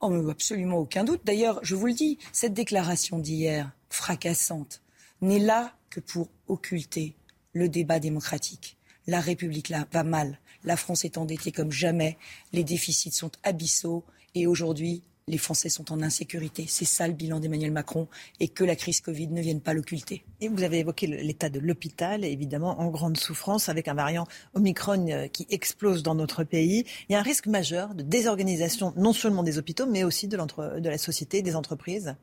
Oh, 0.00 0.10
mais 0.10 0.30
absolument 0.30 0.76
aucun 0.76 1.04
doute. 1.04 1.22
D'ailleurs, 1.24 1.60
je 1.62 1.74
vous 1.74 1.86
le 1.86 1.94
dis, 1.94 2.18
cette 2.32 2.52
déclaration 2.52 3.18
d'hier, 3.18 3.72
fracassante, 3.88 4.82
n'est 5.24 5.40
là 5.40 5.72
que 5.90 6.00
pour 6.00 6.28
occulter 6.48 7.16
le 7.52 7.68
débat 7.68 7.98
démocratique. 7.98 8.76
La 9.06 9.20
République 9.20 9.68
là, 9.68 9.86
va 9.92 10.04
mal. 10.04 10.38
La 10.64 10.76
France 10.76 11.04
est 11.04 11.18
endettée 11.18 11.52
comme 11.52 11.72
jamais. 11.72 12.16
Les 12.52 12.64
déficits 12.64 13.12
sont 13.12 13.30
abyssaux. 13.42 14.04
Et 14.34 14.46
aujourd'hui, 14.46 15.02
les 15.26 15.38
Français 15.38 15.68
sont 15.68 15.92
en 15.92 16.02
insécurité. 16.02 16.66
C'est 16.68 16.84
ça 16.84 17.06
le 17.06 17.14
bilan 17.14 17.38
d'Emmanuel 17.38 17.70
Macron. 17.70 18.08
Et 18.40 18.48
que 18.48 18.64
la 18.64 18.76
crise 18.76 19.00
Covid 19.00 19.28
ne 19.28 19.40
vienne 19.40 19.60
pas 19.60 19.72
l'occulter. 19.72 20.24
Et 20.40 20.48
vous 20.48 20.62
avez 20.62 20.78
évoqué 20.80 21.06
l'état 21.06 21.48
de 21.48 21.60
l'hôpital, 21.60 22.24
évidemment 22.24 22.80
en 22.80 22.88
grande 22.88 23.16
souffrance 23.16 23.68
avec 23.68 23.88
un 23.88 23.94
variant 23.94 24.26
Omicron 24.54 25.06
euh, 25.08 25.28
qui 25.28 25.46
explose 25.50 26.02
dans 26.02 26.14
notre 26.14 26.44
pays. 26.44 26.84
Il 27.08 27.12
y 27.12 27.16
a 27.16 27.20
un 27.20 27.22
risque 27.22 27.46
majeur 27.46 27.94
de 27.94 28.02
désorganisation 28.02 28.92
non 28.96 29.12
seulement 29.12 29.42
des 29.42 29.58
hôpitaux, 29.58 29.86
mais 29.86 30.04
aussi 30.04 30.28
de, 30.28 30.36
de 30.36 30.88
la 30.88 30.98
société, 30.98 31.42
des 31.42 31.56
entreprises. 31.56 32.16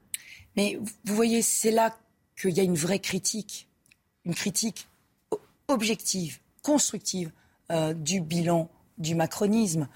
Mais 0.55 0.77
vous 1.05 1.15
voyez, 1.15 1.41
c'est 1.41 1.71
là 1.71 1.95
qu'il 2.41 2.57
y 2.57 2.59
a 2.59 2.63
une 2.63 2.75
vraie 2.75 2.99
critique, 2.99 3.67
une 4.25 4.33
critique 4.33 4.87
objective, 5.67 6.39
constructive 6.63 7.31
euh, 7.71 7.93
du 7.93 8.19
bilan 8.19 8.69
du 8.97 9.15
macronisme. 9.15 9.87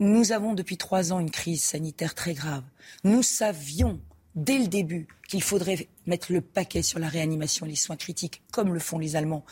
Nous 0.00 0.32
avons 0.32 0.54
depuis 0.54 0.76
trois 0.76 1.12
ans 1.12 1.20
une 1.20 1.30
crise 1.30 1.62
sanitaire 1.62 2.14
très 2.14 2.34
grave. 2.34 2.64
Nous 3.04 3.22
savions 3.22 4.00
dès 4.34 4.58
le 4.58 4.66
début 4.66 5.06
qu'il 5.28 5.42
faudrait 5.42 5.88
mettre 6.06 6.32
le 6.32 6.40
paquet 6.40 6.82
sur 6.82 6.98
la 6.98 7.08
réanimation 7.08 7.66
et 7.66 7.70
les 7.70 7.76
soins 7.76 7.96
critiques, 7.96 8.42
comme 8.52 8.74
le 8.74 8.80
font 8.80 8.98
les 8.98 9.16
Allemands. 9.16 9.44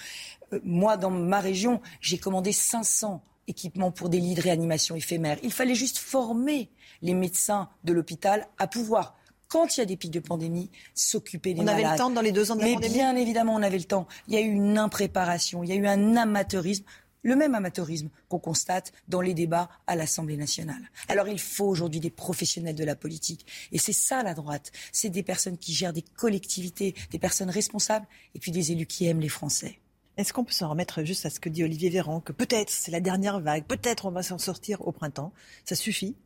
Euh, 0.52 0.60
moi, 0.64 0.96
dans 0.96 1.10
ma 1.10 1.40
région, 1.40 1.80
j'ai 2.00 2.18
commandé 2.18 2.52
500 2.52 3.22
équipements 3.48 3.90
pour 3.90 4.08
des 4.08 4.20
lits 4.20 4.34
de 4.34 4.42
réanimation 4.42 4.96
éphémères. 4.96 5.38
Il 5.42 5.52
fallait 5.52 5.74
juste 5.74 5.98
former 5.98 6.70
les 7.02 7.14
médecins 7.14 7.68
de 7.84 7.92
l'hôpital 7.92 8.48
à 8.58 8.66
pouvoir, 8.66 9.16
quand 9.52 9.76
il 9.76 9.80
y 9.80 9.82
a 9.82 9.86
des 9.86 9.98
pics 9.98 10.10
de 10.10 10.18
pandémie, 10.18 10.70
s'occuper 10.94 11.52
des 11.52 11.60
On 11.60 11.66
avait 11.66 11.82
le 11.82 11.82
malades. 11.82 11.98
temps 11.98 12.08
dans 12.08 12.22
les 12.22 12.32
deux 12.32 12.50
ans 12.50 12.56
de 12.56 12.60
la 12.60 12.68
Mais 12.68 12.72
pandémie 12.72 12.94
bien 12.94 13.14
évidemment, 13.16 13.54
on 13.54 13.62
avait 13.62 13.76
le 13.76 13.84
temps. 13.84 14.08
Il 14.26 14.32
y 14.32 14.38
a 14.38 14.40
eu 14.40 14.50
une 14.50 14.78
impréparation, 14.78 15.62
il 15.62 15.68
y 15.68 15.72
a 15.72 15.74
eu 15.74 15.86
un 15.86 16.16
amateurisme, 16.16 16.84
le 17.22 17.36
même 17.36 17.54
amateurisme 17.54 18.08
qu'on 18.30 18.38
constate 18.38 18.92
dans 19.08 19.20
les 19.20 19.34
débats 19.34 19.68
à 19.86 19.94
l'Assemblée 19.94 20.38
nationale. 20.38 20.80
Alors 21.06 21.28
il 21.28 21.38
faut 21.38 21.66
aujourd'hui 21.66 22.00
des 22.00 22.08
professionnels 22.10 22.74
de 22.76 22.84
la 22.84 22.96
politique. 22.96 23.44
Et 23.72 23.78
c'est 23.78 23.92
ça 23.92 24.22
la 24.22 24.32
droite. 24.32 24.72
C'est 24.90 25.10
des 25.10 25.22
personnes 25.22 25.58
qui 25.58 25.74
gèrent 25.74 25.92
des 25.92 26.00
collectivités, 26.16 26.94
des 27.10 27.18
personnes 27.18 27.50
responsables, 27.50 28.06
et 28.34 28.38
puis 28.38 28.52
des 28.52 28.72
élus 28.72 28.86
qui 28.86 29.06
aiment 29.06 29.20
les 29.20 29.28
Français. 29.28 29.80
Est-ce 30.16 30.32
qu'on 30.32 30.44
peut 30.44 30.52
s'en 30.52 30.70
remettre 30.70 31.04
juste 31.04 31.26
à 31.26 31.30
ce 31.30 31.40
que 31.40 31.50
dit 31.50 31.62
Olivier 31.62 31.90
Véran, 31.90 32.20
que 32.20 32.32
peut-être 32.32 32.70
c'est 32.70 32.90
la 32.90 33.00
dernière 33.00 33.38
vague, 33.38 33.64
peut-être 33.64 34.06
on 34.06 34.10
va 34.12 34.22
s'en 34.22 34.38
sortir 34.38 34.80
au 34.86 34.92
printemps? 34.92 35.32
Ça 35.66 35.74
suffit? 35.74 36.16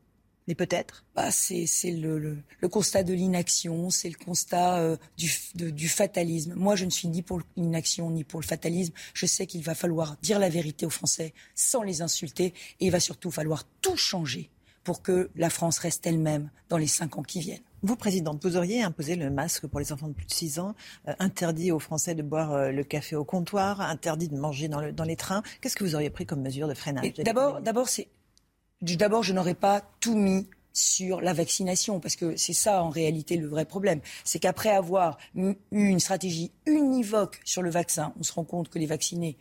Mais 0.48 0.54
peut-être 0.54 1.04
bah, 1.14 1.30
C'est 1.30 1.66
le, 1.90 2.18
le- 2.18 2.38
le 2.60 2.68
constat 2.68 3.02
de 3.02 3.12
l'inaction, 3.12 3.90
c'est 3.90 4.08
le 4.08 4.14
constat 4.24 4.78
euh, 4.78 4.96
du, 5.16 5.30
de- 5.56 5.70
du 5.70 5.88
fatalisme. 5.88 6.54
Moi, 6.54 6.76
je 6.76 6.84
ne 6.84 6.90
suis 6.90 7.08
ni 7.08 7.22
pour 7.22 7.40
l'inaction 7.56 8.10
ni 8.10 8.22
pour 8.24 8.40
le 8.40 8.46
fatalisme. 8.46 8.92
Je 9.14 9.26
sais 9.26 9.46
qu'il 9.46 9.62
va 9.62 9.74
falloir 9.74 10.16
dire 10.22 10.38
la 10.38 10.48
vérité 10.48 10.86
aux 10.86 10.90
Français 10.90 11.34
sans 11.54 11.82
les 11.82 12.00
insulter 12.02 12.54
et 12.80 12.86
il 12.86 12.90
va 12.90 13.00
surtout 13.00 13.30
falloir 13.30 13.64
tout 13.82 13.96
changer 13.96 14.50
pour 14.84 15.02
que 15.02 15.30
la 15.34 15.50
France 15.50 15.78
reste 15.78 16.06
elle-même 16.06 16.48
dans 16.68 16.78
les 16.78 16.86
cinq 16.86 17.18
ans 17.18 17.22
qui 17.24 17.40
viennent. 17.40 17.60
Vous, 17.82 17.96
Présidente, 17.96 18.40
vous 18.44 18.56
auriez 18.56 18.82
imposé 18.82 19.16
le 19.16 19.30
masque 19.30 19.66
pour 19.66 19.80
les 19.80 19.92
enfants 19.92 20.06
de 20.08 20.12
plus 20.14 20.26
de 20.26 20.32
6 20.32 20.58
ans, 20.60 20.74
euh, 21.08 21.14
interdit 21.18 21.72
aux 21.72 21.78
Français 21.80 22.14
de 22.14 22.22
boire 22.22 22.52
euh, 22.52 22.70
le 22.70 22.84
café 22.84 23.16
au 23.16 23.24
comptoir, 23.24 23.80
interdit 23.80 24.28
de 24.28 24.36
manger 24.36 24.68
dans, 24.68 24.80
le- 24.80 24.92
dans 24.92 25.04
les 25.04 25.16
trains. 25.16 25.42
Qu'est-ce 25.60 25.74
que 25.76 25.82
vous 25.84 25.94
auriez 25.96 26.10
pris 26.10 26.24
comme 26.24 26.40
mesure 26.40 26.68
de 26.68 26.74
freinage? 26.74 27.04
D'abord, 27.60 27.88
c'est 27.88 28.08
d'abord, 28.82 29.22
je 29.22 29.32
n'aurais 29.32 29.54
pas 29.54 29.82
tout 30.00 30.16
mis 30.16 30.46
sur 30.72 31.22
la 31.22 31.32
vaccination, 31.32 32.00
parce 32.00 32.16
que 32.16 32.36
c'est 32.36 32.52
ça 32.52 32.82
en 32.82 32.90
réalité 32.90 33.36
le 33.36 33.48
vrai 33.48 33.64
problème. 33.64 34.00
C'est 34.24 34.38
qu'après 34.38 34.70
avoir 34.70 35.16
eu 35.34 35.54
une 35.70 36.00
stratégie 36.00 36.52
univoque 36.66 37.40
sur 37.44 37.62
le 37.62 37.70
vaccin, 37.70 38.12
on 38.20 38.22
se 38.22 38.32
rend 38.32 38.44
compte 38.44 38.68
que 38.68 38.78
les 38.78 38.86
vaccinés 38.86 39.38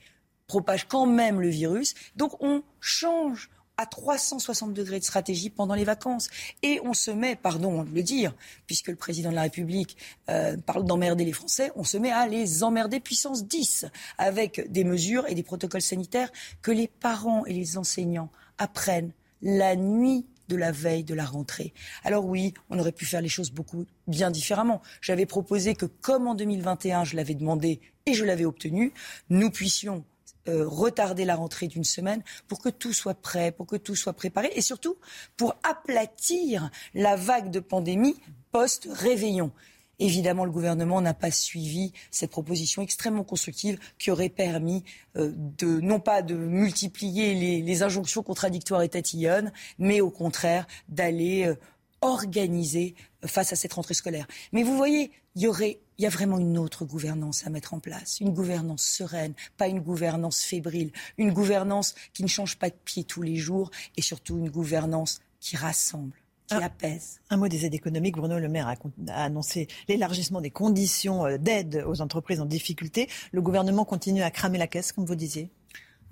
propagent 0.48 0.88
quand 0.88 1.06
même 1.06 1.42
le 1.42 1.50
virus. 1.50 1.94
Donc 2.16 2.42
on 2.42 2.64
change 2.80 3.50
à 3.78 3.86
360 3.86 4.74
degrés 4.74 5.00
de 5.00 5.04
stratégie 5.04 5.50
pendant 5.50 5.76
les 5.76 5.84
vacances. 5.84 6.30
Et 6.64 6.80
on 6.86 6.94
se 6.94 7.12
met, 7.12 7.36
pardon 7.36 7.84
de 7.84 7.94
le 7.94 8.04
dire, 8.04 8.34
puisque 8.68 8.88
le 8.88 8.96
président 8.96 9.32
de 9.32 9.36
la 9.36 9.42
République 9.42 9.98
euh, 10.30 10.56
parle 10.58 10.86
d'emmerder 10.86 11.26
les 11.26 11.34
Français, 11.34 11.72
on 11.76 11.84
se 11.84 11.98
met 11.98 12.12
à 12.12 12.28
les 12.28 12.64
emmerder 12.64 13.02
puissance 13.02 13.46
10 13.46 13.88
avec 14.18 14.72
des 14.72 14.86
mesures 14.86 15.28
et 15.28 15.36
des 15.36 15.44
protocoles 15.44 15.82
sanitaires 15.82 16.32
que 16.62 16.72
les 16.72 16.88
parents 16.88 17.46
et 17.46 17.54
les 17.54 17.78
enseignants 17.78 18.30
apprennent 18.58 19.12
la 19.46 19.78
nuit 19.78 20.26
de 20.50 20.56
la 20.58 20.72
veille 20.72 21.04
de 21.04 21.14
la 21.14 21.26
rentrée. 21.26 21.74
Alors 22.04 22.26
oui, 22.26 22.54
on 22.70 22.78
aurait 22.78 22.92
pu 22.92 23.06
faire 23.06 23.22
les 23.22 23.30
choses 23.30 23.52
beaucoup 23.52 23.86
bien 24.08 24.32
différemment. 24.32 24.82
J'avais 25.02 25.26
proposé 25.26 25.76
que, 25.76 25.86
comme 25.86 26.28
en 26.28 26.36
2021, 26.36 27.06
je 27.06 27.16
l'avais 27.16 27.36
demandé 27.36 27.80
et 28.06 28.14
je 28.14 28.26
l'avais 28.26 28.46
obtenu, 28.46 28.94
nous 29.30 29.50
puissions 29.50 30.04
euh, 30.48 30.68
retarder 30.68 31.26
la 31.26 31.36
rentrée 31.36 31.68
d'une 31.68 31.84
semaine 31.84 32.22
pour 32.48 32.60
que 32.60 32.70
tout 32.70 32.94
soit 32.94 33.16
prêt, 33.16 33.52
pour 33.52 33.66
que 33.66 33.78
tout 33.78 33.96
soit 33.96 34.14
préparé 34.14 34.52
et 34.56 34.62
surtout 34.62 34.98
pour 35.38 35.56
aplatir 35.64 36.70
la 36.94 37.16
vague 37.16 37.50
de 37.50 37.60
pandémie 37.60 38.16
post-réveillon. 38.52 39.52
Évidemment, 40.00 40.46
le 40.46 40.52
gouvernement 40.52 41.02
n'a 41.02 41.14
pas 41.14 41.32
suivi 41.32 41.94
cette 42.12 42.32
proposition 42.32 42.82
extrêmement 42.82 43.24
constructive 43.24 43.80
qui 43.98 44.12
aurait 44.12 44.30
permis 44.30 44.84
euh, 45.16 45.32
de 45.36 45.80
non 45.80 46.00
pas 46.00 46.22
de 46.22 46.36
multiplier 46.36 47.34
les, 47.62 47.84
injonctions 47.84 48.24
contradictoires 48.24 48.82
et 48.82 48.90
tatillonnes, 48.90 49.52
mais 49.80 50.02
au 50.02 50.10
contraire 50.10 50.66
d'aller 50.88 51.46
euh, 51.46 51.56
organiser 52.02 52.96
face 53.26 53.52
à 53.52 53.56
cette 53.56 53.74
rentrée 53.74 53.94
scolaire. 53.94 54.28
Mais 54.54 54.64
vous 54.64 54.78
voyez, 54.78 55.12
il 55.36 55.44
y 55.44 55.48
aurait 55.48 55.80
il 55.98 56.04
y 56.04 56.06
a 56.06 56.10
vraiment 56.10 56.40
une 56.40 56.58
autre 56.58 56.84
gouvernance 56.84 57.48
à 57.48 57.50
mettre 57.50 57.74
en 57.74 57.80
place, 57.80 58.20
une 58.20 58.34
gouvernance 58.34 58.84
sereine, 58.84 59.34
pas 59.56 59.68
une 59.68 59.80
gouvernance 59.80 60.42
fébrile, 60.42 60.92
une 61.18 61.32
gouvernance 61.32 61.96
qui 62.14 62.24
ne 62.24 62.28
change 62.28 62.58
pas 62.58 62.70
de 62.70 62.76
pied 62.84 63.06
tous 63.06 63.22
les 63.22 63.38
jours 63.38 63.72
et 63.96 64.02
surtout 64.02 64.38
une 64.38 64.50
gouvernance 64.50 65.22
qui 65.40 65.56
rassemble 65.56 66.18
qui 66.48 66.56
apaise. 66.56 67.20
Un 67.30 67.38
mot 67.38 67.48
des 67.48 67.66
aides 67.66 67.74
économiques. 67.74 68.16
Bruno 68.16 68.40
Le 68.40 68.48
Maire 68.48 68.68
a, 68.68 68.76
annoncé 69.14 69.68
l'élargissement 69.88 70.42
des 70.42 70.52
conditions 70.52 71.26
euh, 71.26 71.38
d'aide 71.38 71.84
aux 71.88 72.02
entreprises 72.02 72.40
en 72.40 72.46
difficulté. 72.46 73.10
Le 73.32 73.42
gouvernement 73.42 73.86
continue 73.86 74.22
à 74.22 74.32
cramer 74.32 74.58
la 74.58 74.68
caisse, 74.68 74.92
comme 74.92 75.06
vous 75.06 75.16
disiez 75.16 75.50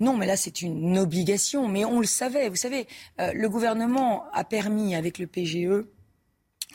non, 0.00 0.16
mais 0.16 0.26
là, 0.26 0.36
c'est 0.36 0.60
une 0.60 0.98
obligation. 0.98 1.68
Mais 1.68 1.84
on 1.84 2.00
le 2.00 2.06
savait. 2.06 2.48
Vous 2.48 2.56
savez, 2.56 2.88
euh, 3.20 3.32
le 3.32 3.48
gouvernement 3.48 4.24
a 4.32 4.42
permis, 4.42 4.96
avec 4.96 5.20
le 5.20 5.28
PGE, 5.28 5.86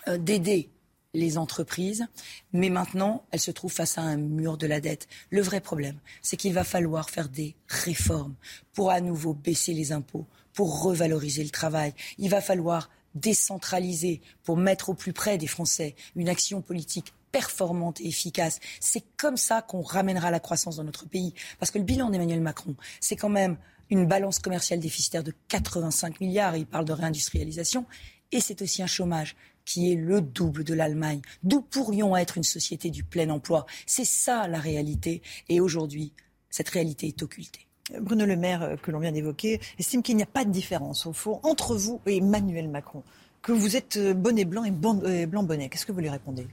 euh, 0.08 0.18
d'aider 0.18 0.70
les 1.14 1.38
entreprises, 1.38 2.06
mais 2.54 2.70
maintenant, 2.70 3.26
elles 3.32 3.40
se 3.40 3.52
trouvent 3.52 3.74
face 3.74 3.98
à 3.98 4.02
un 4.02 4.18
mur 4.18 4.58
de 4.58 4.68
la 4.68 4.80
dette. 4.80 5.08
Le 5.32 5.42
vrai 5.42 5.60
problème, 5.60 5.98
c'est 6.22 6.38
qu'il 6.38 6.54
va 6.54 6.64
falloir 6.64 7.10
faire 7.10 7.30
des 7.30 7.56
réformes 7.68 8.36
pour 8.74 8.92
à 8.92 9.02
nouveau 9.02 9.34
baisser 9.34 9.74
les 9.74 9.92
impôts, 9.92 10.28
pour 10.54 10.84
revaloriser 10.84 11.44
le 11.44 11.50
travail. 11.50 11.94
Il 12.20 12.30
va 12.30 12.42
falloir 12.42 12.90
décentraliser 13.16 14.22
pour 14.44 14.58
mettre 14.58 14.90
au 14.90 14.94
plus 14.94 15.14
près 15.14 15.38
des 15.38 15.48
Français 15.48 15.96
une 16.16 16.30
action 16.30 16.62
politique 16.62 17.14
performante 17.32 18.02
et 18.02 18.08
efficace. 18.08 18.60
C'est 18.80 19.04
comme 19.18 19.38
ça 19.38 19.62
qu'on 19.62 19.82
ramènera 19.82 20.32
la 20.32 20.40
croissance 20.40 20.78
dans 20.78 20.84
notre 20.84 21.08
pays. 21.08 21.34
Parce 21.60 21.72
que 21.72 21.78
le 21.78 21.84
bilan 21.84 22.10
d'Emmanuel 22.10 22.42
Macron, 22.42 22.76
c'est 23.00 23.16
quand 23.16 23.30
même 23.30 23.58
une 23.90 24.06
balance 24.06 24.40
commerciale 24.40 24.80
déficitaire 24.80 25.24
de 25.24 25.34
85 25.48 26.20
milliards, 26.22 26.56
il 26.56 26.66
parle 26.66 26.86
de 26.86 26.94
réindustrialisation, 26.94 27.86
et 28.32 28.40
c'est 28.40 28.62
aussi 28.62 28.84
un 28.84 28.88
chômage 28.88 29.36
qui 29.66 29.92
est 29.92 29.96
le 29.96 30.22
double 30.22 30.64
de 30.64 30.74
l'Allemagne. 30.74 31.22
D'où 31.44 31.62
pourrions 31.62 32.16
être 32.16 32.38
une 32.38 32.44
société 32.44 32.90
du 32.90 33.04
plein 33.04 33.30
emploi? 33.30 33.66
C'est 33.86 34.06
ça 34.06 34.48
la 34.48 34.60
réalité. 34.60 35.22
Et 35.48 35.60
aujourd'hui, 35.60 36.14
cette 36.50 36.70
réalité 36.70 37.08
est 37.08 37.22
occultée. 37.22 37.69
Bruno 38.00 38.26
Le 38.26 38.36
Maire, 38.36 38.64
euh, 38.64 38.76
que 38.76 38.92
l'on 38.92 39.00
vient 39.00 39.12
d'évoquer, 39.12 39.60
estime 39.78 40.04
qu'il 40.04 40.16
n'y 40.16 40.24
a 40.24 40.28
pas 40.28 40.46
de 40.46 40.52
différence, 40.52 41.06
au 41.06 41.14
fond, 41.14 41.40
entre 41.44 41.76
vous 41.76 42.02
et 42.06 42.18
Emmanuel 42.18 42.70
Macron. 42.70 43.04
Que 43.42 43.52
vous 43.52 43.76
êtes 43.76 43.98
euh, 43.98 44.14
bonnet 44.14 44.46
blanc 44.46 44.64
et 44.64 44.72
blanc 44.72 45.44
bonnet. 45.44 45.70
Qu'est-ce 45.70 45.86
que 45.86 45.92
vous 45.92 46.02
lui 46.02 46.10
répondez? 46.10 46.48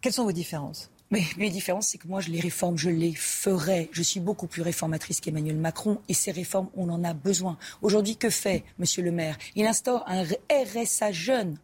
Quelles 0.00 0.12
sont 0.12 0.24
vos 0.24 0.32
différences? 0.32 0.90
Mais 1.10 1.22
les 1.38 1.48
différences, 1.48 1.88
c'est 1.88 1.98
que 1.98 2.06
moi, 2.06 2.20
je 2.20 2.30
les 2.30 2.40
réforme, 2.40 2.76
je 2.76 2.90
les 2.90 3.14
ferai. 3.14 3.88
Je 3.92 4.02
suis 4.02 4.20
beaucoup 4.20 4.46
plus 4.46 4.60
réformatrice 4.60 5.20
qu'Emmanuel 5.20 5.56
Macron 5.56 6.00
et 6.08 6.14
ces 6.14 6.30
réformes, 6.30 6.68
on 6.76 6.90
en 6.90 7.02
a 7.02 7.14
besoin. 7.14 7.56
Aujourd'hui, 7.80 8.16
que 8.16 8.28
fait 8.28 8.62
Monsieur 8.78 9.02
le 9.02 9.10
maire? 9.10 9.38
Il 9.56 9.66
instaure 9.66 10.04
un 10.06 10.24
RSA 10.50 11.12
jeune 11.12 11.56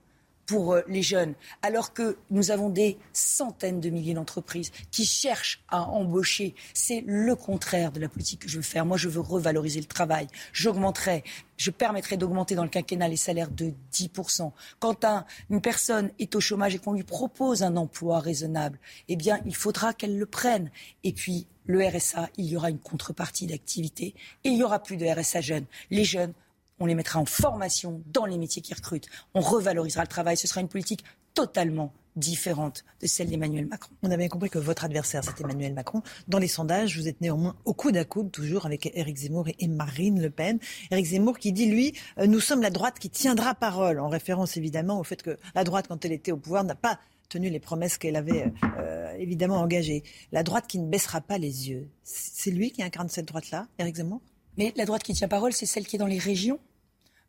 pour 0.46 0.74
euh, 0.74 0.82
les 0.88 1.02
jeunes, 1.02 1.34
alors 1.62 1.92
que 1.92 2.16
nous 2.30 2.50
avons 2.50 2.68
des 2.68 2.98
centaines 3.12 3.80
de 3.80 3.90
milliers 3.90 4.14
d'entreprises 4.14 4.72
qui 4.90 5.04
cherchent 5.04 5.62
à 5.68 5.82
embaucher. 5.82 6.54
C'est 6.72 7.02
le 7.06 7.34
contraire 7.36 7.92
de 7.92 8.00
la 8.00 8.08
politique 8.08 8.40
que 8.40 8.48
je 8.48 8.56
veux 8.56 8.62
faire. 8.62 8.86
Moi, 8.86 8.96
je 8.96 9.08
veux 9.08 9.20
revaloriser 9.20 9.80
le 9.80 9.86
travail. 9.86 10.26
J'augmenterai, 10.52 11.24
je 11.56 11.70
permettrai 11.70 12.16
d'augmenter 12.16 12.54
dans 12.54 12.62
le 12.62 12.68
quinquennat 12.68 13.08
les 13.08 13.16
salaires 13.16 13.50
de 13.50 13.72
10%. 13.92 14.52
Quand 14.80 15.04
une 15.50 15.60
personne 15.60 16.10
est 16.18 16.34
au 16.34 16.40
chômage 16.40 16.74
et 16.74 16.78
qu'on 16.78 16.92
lui 16.92 17.02
propose 17.02 17.62
un 17.62 17.76
emploi 17.76 18.20
raisonnable, 18.20 18.78
eh 19.08 19.16
bien, 19.16 19.40
il 19.44 19.54
faudra 19.54 19.92
qu'elle 19.92 20.18
le 20.18 20.26
prenne. 20.26 20.70
Et 21.02 21.12
puis, 21.12 21.46
le 21.66 21.86
RSA, 21.86 22.28
il 22.36 22.46
y 22.46 22.56
aura 22.56 22.70
une 22.70 22.78
contrepartie 22.78 23.46
d'activité 23.46 24.14
et 24.44 24.50
il 24.50 24.58
y 24.58 24.62
aura 24.62 24.82
plus 24.82 24.96
de 24.96 25.06
RSA 25.06 25.40
jeunes. 25.40 25.66
Les 25.90 26.04
jeunes 26.04 26.32
on 26.78 26.86
les 26.86 26.94
mettra 26.94 27.20
en 27.20 27.24
formation 27.24 28.02
dans 28.06 28.26
les 28.26 28.38
métiers 28.38 28.62
qui 28.62 28.74
recrutent. 28.74 29.08
On 29.34 29.40
revalorisera 29.40 30.02
le 30.02 30.08
travail. 30.08 30.36
Ce 30.36 30.46
sera 30.46 30.60
une 30.60 30.68
politique 30.68 31.04
totalement 31.34 31.92
différente 32.16 32.84
de 33.00 33.06
celle 33.06 33.28
d'Emmanuel 33.28 33.66
Macron. 33.66 33.92
On 34.02 34.10
a 34.10 34.16
bien 34.16 34.28
compris 34.28 34.48
que 34.48 34.58
votre 34.58 34.84
adversaire, 34.84 35.24
c'est 35.24 35.40
Emmanuel 35.40 35.74
Macron. 35.74 36.02
Dans 36.28 36.38
les 36.38 36.48
sondages, 36.48 36.96
vous 36.96 37.08
êtes 37.08 37.20
néanmoins 37.20 37.56
au 37.64 37.74
coude 37.74 37.96
à 37.96 38.04
coude, 38.04 38.30
toujours 38.30 38.66
avec 38.66 38.90
Éric 38.94 39.16
Zemmour 39.16 39.48
et 39.58 39.66
Marine 39.66 40.22
Le 40.22 40.30
Pen. 40.30 40.58
Éric 40.90 41.06
Zemmour 41.06 41.38
qui 41.38 41.52
dit, 41.52 41.66
lui, 41.66 41.94
euh, 42.18 42.26
nous 42.26 42.40
sommes 42.40 42.62
la 42.62 42.70
droite 42.70 42.98
qui 42.98 43.10
tiendra 43.10 43.54
parole, 43.54 43.98
en 43.98 44.08
référence 44.08 44.56
évidemment 44.56 45.00
au 45.00 45.04
fait 45.04 45.22
que 45.22 45.36
la 45.54 45.64
droite, 45.64 45.86
quand 45.88 46.04
elle 46.04 46.12
était 46.12 46.32
au 46.32 46.36
pouvoir, 46.36 46.62
n'a 46.62 46.76
pas 46.76 47.00
tenu 47.28 47.50
les 47.50 47.60
promesses 47.60 47.98
qu'elle 47.98 48.16
avait 48.16 48.52
euh, 48.78 49.12
évidemment 49.18 49.56
engagées. 49.56 50.04
La 50.30 50.44
droite 50.44 50.66
qui 50.68 50.78
ne 50.78 50.86
baissera 50.86 51.20
pas 51.20 51.38
les 51.38 51.68
yeux. 51.68 51.88
C'est 52.04 52.50
lui 52.50 52.70
qui 52.70 52.82
incarne 52.82 53.08
cette 53.08 53.26
droite-là, 53.26 53.66
Éric 53.78 53.96
Zemmour? 53.96 54.20
Mais 54.56 54.72
la 54.76 54.84
droite 54.84 55.02
qui 55.02 55.14
tient 55.14 55.28
parole, 55.28 55.52
c'est 55.52 55.66
celle 55.66 55.86
qui 55.86 55.96
est 55.96 55.98
dans 55.98 56.06
les 56.06 56.18
régions. 56.18 56.60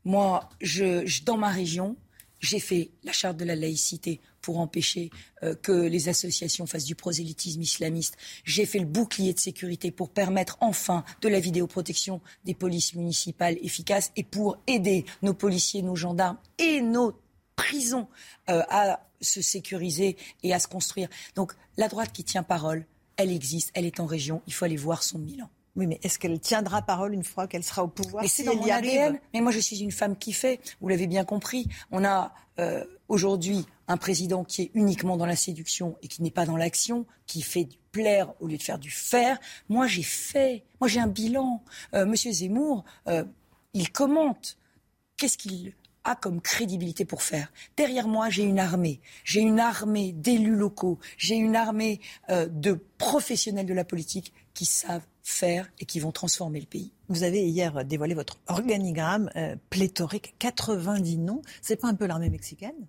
Moi, 0.04 0.50
je, 0.62 1.24
dans 1.24 1.38
ma 1.38 1.50
région, 1.50 1.96
j'ai 2.40 2.60
fait 2.60 2.92
la 3.04 3.12
charte 3.12 3.38
de 3.38 3.46
la 3.46 3.56
laïcité 3.56 4.22
pour 4.42 4.60
empêcher 4.60 5.10
euh, 5.42 5.56
que 5.56 5.72
les 5.72 6.10
associations 6.10 6.68
fassent 6.68 6.86
du 6.86 6.96
prosélytisme 6.96 7.62
islamiste. 7.62 8.18
J'ai 8.44 8.66
fait 8.66 8.80
le 8.80 8.86
bouclier 8.86 9.34
de 9.34 9.40
sécurité 9.40 9.90
pour 9.90 10.10
permettre 10.10 10.58
enfin 10.62 11.04
de 11.22 11.28
la 11.28 11.40
vidéoprotection 11.40 12.22
des 12.44 12.54
polices 12.54 12.94
municipales 12.94 13.58
efficaces 13.64 14.12
et 14.16 14.24
pour 14.24 14.58
aider 14.68 15.06
nos 15.24 15.34
policiers, 15.34 15.82
nos 15.82 15.96
gendarmes 15.96 16.38
et 16.60 16.82
nos 16.82 17.20
prisons 17.56 18.08
euh, 18.50 18.62
à 18.70 19.08
se 19.22 19.42
sécuriser 19.42 20.18
et 20.44 20.54
à 20.54 20.60
se 20.60 20.68
construire. 20.68 21.10
Donc 21.36 21.54
la 21.78 21.88
droite 21.88 22.12
qui 22.14 22.24
tient 22.24 22.44
parole, 22.44 22.86
elle 23.18 23.32
existe, 23.32 23.72
elle 23.74 23.86
est 23.86 24.00
en 24.00 24.06
région, 24.06 24.42
il 24.46 24.54
faut 24.54 24.66
aller 24.66 24.78
voir 24.78 25.02
son 25.02 25.18
bilan. 25.18 25.50
Oui, 25.76 25.88
mais 25.88 26.00
est-ce 26.04 26.20
qu'elle 26.20 26.40
tiendra 26.40 26.82
parole 26.82 27.14
une 27.14 27.24
fois 27.24 27.48
qu'elle 27.48 27.64
sera 27.64 27.84
au 27.84 27.88
pouvoir 27.88 28.24
Mais 28.24 28.30
c'est 28.30 28.44
dans 28.44 28.56
mon 28.56 28.70
ADN. 28.70 29.20
Mais 29.34 29.42
moi, 29.42 29.52
je 29.52 29.60
suis 29.60 29.80
une 29.82 29.92
femme 29.92 30.16
qui 30.16 30.32
fait. 30.32 30.62
Vous 30.80 30.88
l'avez 30.88 31.08
bien 31.08 31.26
compris. 31.26 31.68
On 31.92 32.06
a 32.06 32.34
euh, 32.60 32.86
aujourd'hui 33.10 33.66
un 33.88 33.98
président 33.98 34.46
qui 34.46 34.64
est 34.64 34.72
uniquement 34.74 35.18
dans 35.18 35.26
la 35.26 35.36
séduction 35.36 35.98
et 36.02 36.08
qui 36.08 36.24
n'est 36.24 36.32
pas 36.32 36.46
dans 36.46 36.56
l'action, 36.56 37.06
qui 37.26 37.42
fait 37.42 37.66
du 37.66 37.78
plaire 37.92 38.34
au 38.40 38.48
lieu 38.48 38.58
de 38.58 38.64
faire 38.64 38.80
du 38.80 38.90
faire. 38.90 39.38
Moi, 39.68 39.86
j'ai 39.88 40.04
fait. 40.04 40.64
Moi, 40.80 40.88
j'ai 40.88 41.02
un 41.02 41.08
bilan. 41.08 41.62
Euh, 41.94 42.06
Monsieur 42.06 42.32
Zemmour, 42.32 42.86
euh, 43.08 43.26
il 43.74 43.92
commente. 43.92 44.58
Qu'est-ce 45.18 45.38
qu'il 45.38 45.74
a 46.06 46.16
comme 46.16 46.40
crédibilité 46.40 47.04
pour 47.04 47.22
faire? 47.22 47.52
Derrière 47.76 48.08
moi, 48.08 48.30
j'ai 48.30 48.44
une 48.44 48.60
armée. 48.60 49.02
J'ai 49.26 49.42
une 49.42 49.60
armée 49.60 50.14
d'élus 50.14 50.56
locaux. 50.56 51.00
J'ai 51.18 51.36
une 51.36 51.56
armée 51.56 52.00
de 52.30 52.74
professionnels 52.98 53.66
de 53.66 53.74
la 53.74 53.86
politique 53.86 54.34
qui 54.54 54.66
savent 54.66 55.06
faire 55.26 55.68
et 55.80 55.86
qui 55.86 56.00
vont 56.00 56.12
transformer 56.12 56.60
le 56.60 56.68
pays. 56.68 56.92
Vous 57.10 57.24
avez 57.24 57.44
hier 57.48 57.84
dévoilé 57.84 58.14
votre 58.14 58.38
organigramme 58.48 59.30
euh, 59.36 59.56
pléthorique, 59.72 60.36
90 60.38 61.18
noms. 61.18 61.42
C'est 61.64 61.78
pas 61.78 61.88
un 61.88 61.96
peu 61.96 62.06
l'armée 62.06 62.30
mexicaine? 62.30 62.88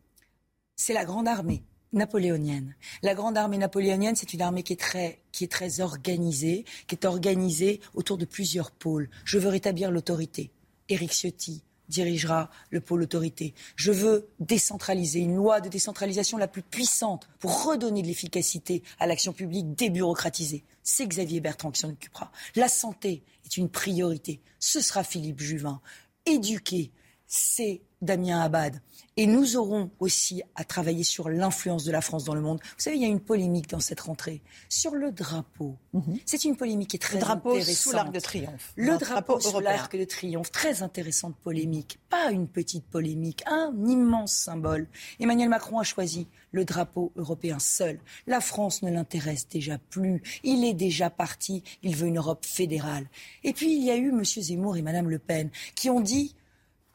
C'est 0.77 0.93
la 0.93 1.07
grande 1.07 1.27
armée 1.27 1.65
napoléonienne. 1.95 2.75
La 3.03 3.15
grande 3.15 3.39
armée 3.39 3.57
napoléonienne, 3.57 4.17
c'est 4.17 4.35
une 4.35 4.43
armée 4.43 4.63
qui 4.63 4.75
est 4.75 4.81
très 4.81 5.19
qui 5.33 5.45
est 5.45 5.51
très 5.51 5.81
organisée, 5.81 6.67
qui 6.87 6.95
est 6.95 7.07
organisée 7.07 7.81
autour 7.95 8.19
de 8.19 8.27
plusieurs 8.27 8.71
pôles. 8.71 9.09
Je 9.25 9.39
veux 9.39 9.49
rétablir 9.49 9.91
l'autorité. 9.91 10.51
Éric 10.91 11.13
Ciotti, 11.13 11.63
dirigera 11.89 12.51
le 12.71 12.81
pôle 12.81 13.03
autorité. 13.03 13.55
Je 13.77 13.93
veux 13.93 14.29
décentraliser, 14.41 15.21
une 15.21 15.37
loi 15.37 15.61
de 15.61 15.69
décentralisation 15.69 16.39
la 16.39 16.49
plus 16.49 16.63
puissante 16.63 17.29
pour 17.39 17.65
redonner 17.65 18.03
de 18.03 18.07
l'efficacité 18.07 18.83
à 18.99 19.07
l'action 19.07 19.33
publique 19.33 19.75
débureaucratisée. 19.75 20.65
C'est 20.83 21.07
Xavier 21.07 21.41
Bertrand 21.41 21.71
qui 21.71 21.81
s'en 21.81 21.91
occupera. 21.91 22.31
La 22.55 22.69
santé 22.69 23.23
est 23.45 23.57
une 23.57 23.69
priorité. 23.69 24.41
Ce 24.59 24.81
sera 24.81 25.05
Philippe 25.05 25.41
Juvin. 25.41 25.81
Éduquer, 26.27 26.93
c'est 27.27 27.83
Damien 28.03 28.41
Abad. 28.41 28.81
Et 29.17 29.27
nous 29.27 29.57
aurons 29.57 29.91
aussi 29.99 30.43
à 30.55 30.65
travailler 30.65 31.03
sur 31.03 31.31
l'influence 31.31 31.85
de 31.85 31.93
la 31.93 32.03
France 32.03 32.25
dans 32.25 32.35
le 32.35 32.43
monde. 32.43 32.61
Vous 32.63 32.83
savez, 32.83 32.97
il 32.97 33.03
y 33.03 33.07
a 33.07 33.09
une 33.09 33.21
polémique 33.21 33.71
dans 33.71 33.81
cette 33.81 34.01
rentrée 34.01 34.43
sur 34.69 34.95
le 34.95 35.11
drapeau. 35.11 35.77
Mhm. 35.95 36.19
C'est 36.27 36.45
une 36.45 36.57
polémique 36.57 36.91
qui 36.91 36.97
est 36.97 37.01
très 37.01 37.15
le 37.15 37.21
drapeau 37.23 37.59
sous 37.63 37.93
l'arc 37.93 38.13
de 38.13 38.21
triomphe. 38.21 38.73
Le 38.77 38.99
drapeau, 38.99 39.41
sous 39.41 39.61
l'arc 39.61 39.97
de 39.97 40.05
triomphe, 40.05 40.53
très 40.53 40.83
intéressante 40.83 41.35
polémique. 41.37 41.99
Pas 42.11 42.31
une 42.31 42.47
petite 42.47 42.85
polémique, 42.85 43.43
un 43.47 43.73
immense 43.87 44.33
symbole. 44.33 44.87
Emmanuel 45.19 45.49
Macron 45.49 45.79
a 45.79 45.85
choisi 45.85 46.29
le 46.53 46.67
drapeau 46.67 47.13
européen 47.17 47.59
seul. 47.59 47.99
La 48.27 48.41
France 48.41 48.83
ne 48.83 48.91
l'intéresse 48.91 49.49
déjà 49.49 49.79
plus. 49.79 50.23
Il 50.45 50.65
est 50.65 50.75
déjà 50.75 51.09
parti. 51.09 51.63
Il 51.83 51.97
veut 51.97 52.09
une 52.09 52.19
Europe 52.19 52.45
fédérale. 52.45 53.07
Et 53.45 53.55
puis 53.55 53.75
il 53.75 53.83
y 53.83 53.91
a 53.91 53.97
eu 53.97 54.11
M. 54.11 54.25
Zemmour 54.25 54.77
et 54.77 54.83
Mme 54.83 55.09
Le 55.09 55.19
Pen 55.19 55.51
qui 55.75 55.89
ont 55.89 56.01
dit 56.01 56.35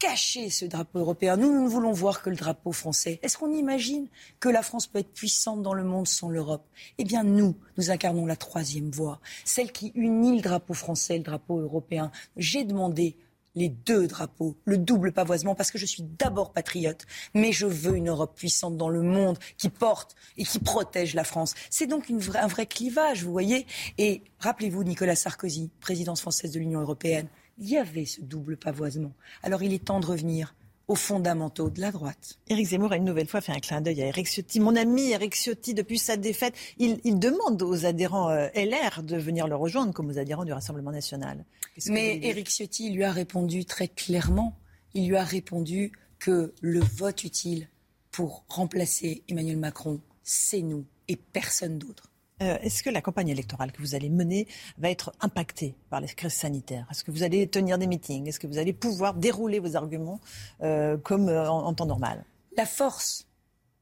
cacher 0.02 0.50
ce 0.50 0.64
drapeau 0.64 0.98
européen. 0.98 1.36
Nous, 1.36 1.52
nous 1.52 1.62
ne 1.62 1.68
voulons 1.68 1.92
voir 1.92 2.22
que 2.22 2.30
le 2.30 2.34
drapeau 2.34 2.72
français. 2.72 3.20
Est-ce 3.22 3.38
qu'on 3.38 3.52
imagine 3.52 4.08
que 4.40 4.48
la 4.48 4.62
France 4.62 4.88
peut 4.88 4.98
être 4.98 5.12
puissante 5.12 5.62
dans 5.62 5.74
le 5.74 5.84
monde 5.84 6.08
sans 6.08 6.28
l'Europe? 6.28 6.66
Eh 6.98 7.04
bien, 7.04 7.22
nous, 7.22 7.54
nous 7.78 7.92
incarnons 7.92 8.26
la 8.26 8.34
troisième 8.34 8.90
voie, 8.90 9.20
celle 9.44 9.70
qui 9.70 9.92
unit 9.94 10.34
le 10.34 10.42
drapeau 10.42 10.74
français 10.74 11.14
et 11.14 11.18
le 11.18 11.24
drapeau 11.24 11.60
européen. 11.60 12.10
J'ai 12.36 12.64
demandé 12.64 13.16
les 13.54 13.68
deux 13.68 14.08
drapeaux, 14.08 14.56
le 14.64 14.76
double 14.76 15.12
pavoisement, 15.12 15.54
parce 15.54 15.70
que 15.70 15.78
je 15.78 15.86
suis 15.86 16.02
d'abord 16.02 16.52
patriote, 16.52 17.06
mais 17.32 17.52
je 17.52 17.66
veux 17.66 17.94
une 17.94 18.08
Europe 18.08 18.34
puissante 18.34 18.76
dans 18.76 18.88
le 18.88 19.02
monde 19.02 19.38
qui 19.56 19.68
porte 19.68 20.16
et 20.36 20.42
qui 20.42 20.58
protège 20.58 21.14
la 21.14 21.22
France. 21.22 21.54
C'est 21.70 21.86
donc 21.86 22.10
un 22.10 22.46
vrai 22.48 22.66
clivage, 22.66 23.22
vous 23.22 23.30
voyez. 23.30 23.66
Et 23.98 24.22
rappelez-vous 24.40 24.82
Nicolas 24.82 25.14
Sarkozy, 25.14 25.70
présidence 25.78 26.22
française 26.22 26.50
de 26.50 26.58
l'Union 26.58 26.80
européenne, 26.80 27.28
il 27.58 27.70
y 27.70 27.76
avait 27.76 28.04
ce 28.04 28.20
double 28.20 28.56
pavoisement. 28.56 29.12
Alors 29.42 29.62
il 29.62 29.72
est 29.72 29.84
temps 29.84 30.00
de 30.00 30.06
revenir 30.06 30.54
aux 30.88 30.94
fondamentaux 30.94 31.70
de 31.70 31.80
la 31.80 31.92
droite. 31.92 32.38
Éric 32.48 32.66
Zemmour 32.66 32.92
a 32.92 32.96
une 32.96 33.04
nouvelle 33.04 33.28
fois 33.28 33.40
fait 33.40 33.52
un 33.52 33.60
clin 33.60 33.80
d'œil 33.80 34.02
à 34.02 34.06
Éric 34.06 34.26
Ciotti. 34.26 34.60
Mon 34.60 34.76
ami 34.76 35.12
Éric 35.12 35.34
Ciotti, 35.34 35.74
depuis 35.74 35.98
sa 35.98 36.16
défaite, 36.16 36.54
il, 36.78 37.18
demande 37.18 37.62
aux 37.62 37.86
adhérents 37.86 38.30
euh, 38.30 38.48
LR 38.54 39.02
de 39.02 39.16
venir 39.16 39.46
le 39.46 39.56
rejoindre 39.56 39.94
comme 39.94 40.10
aux 40.10 40.18
adhérents 40.18 40.44
du 40.44 40.52
Rassemblement 40.52 40.90
national. 40.90 41.44
Mais 41.86 42.18
Éric 42.22 42.48
Ciotti 42.50 42.90
lui 42.90 43.04
a 43.04 43.12
répondu 43.12 43.64
très 43.64 43.88
clairement. 43.88 44.54
Il 44.94 45.08
lui 45.08 45.16
a 45.16 45.24
répondu 45.24 45.92
que 46.18 46.52
le 46.60 46.80
vote 46.80 47.24
utile 47.24 47.68
pour 48.10 48.44
remplacer 48.48 49.22
Emmanuel 49.28 49.56
Macron, 49.56 50.00
c'est 50.22 50.60
nous 50.60 50.84
et 51.08 51.16
personne 51.16 51.78
d'autre. 51.78 52.11
Euh, 52.42 52.58
est-ce 52.62 52.82
que 52.82 52.90
la 52.90 53.00
campagne 53.00 53.28
électorale 53.28 53.72
que 53.72 53.80
vous 53.80 53.94
allez 53.94 54.10
mener 54.10 54.48
va 54.78 54.90
être 54.90 55.12
impactée 55.20 55.74
par 55.90 56.00
les 56.00 56.08
crises 56.08 56.34
sanitaires? 56.34 56.86
Est-ce 56.90 57.04
que 57.04 57.10
vous 57.10 57.22
allez 57.22 57.46
tenir 57.46 57.78
des 57.78 57.86
meetings? 57.86 58.28
Est-ce 58.28 58.40
que 58.40 58.46
vous 58.46 58.58
allez 58.58 58.72
pouvoir 58.72 59.14
dérouler 59.14 59.60
vos 59.60 59.76
arguments 59.76 60.20
euh, 60.62 60.96
comme 60.96 61.28
euh, 61.28 61.48
en, 61.48 61.72
temps 61.74 61.86
normal? 61.86 62.24
La 62.56 62.66
force 62.66 63.26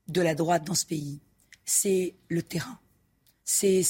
de 0.08 0.20
la 0.20 0.34
droite 0.34 0.64
dans 0.64 0.74
ce 0.74 0.84
pays, 0.84 1.20
c'est 1.64 2.14
le 2.28 2.42
terrain. 2.42 2.78
C'est 3.44 3.82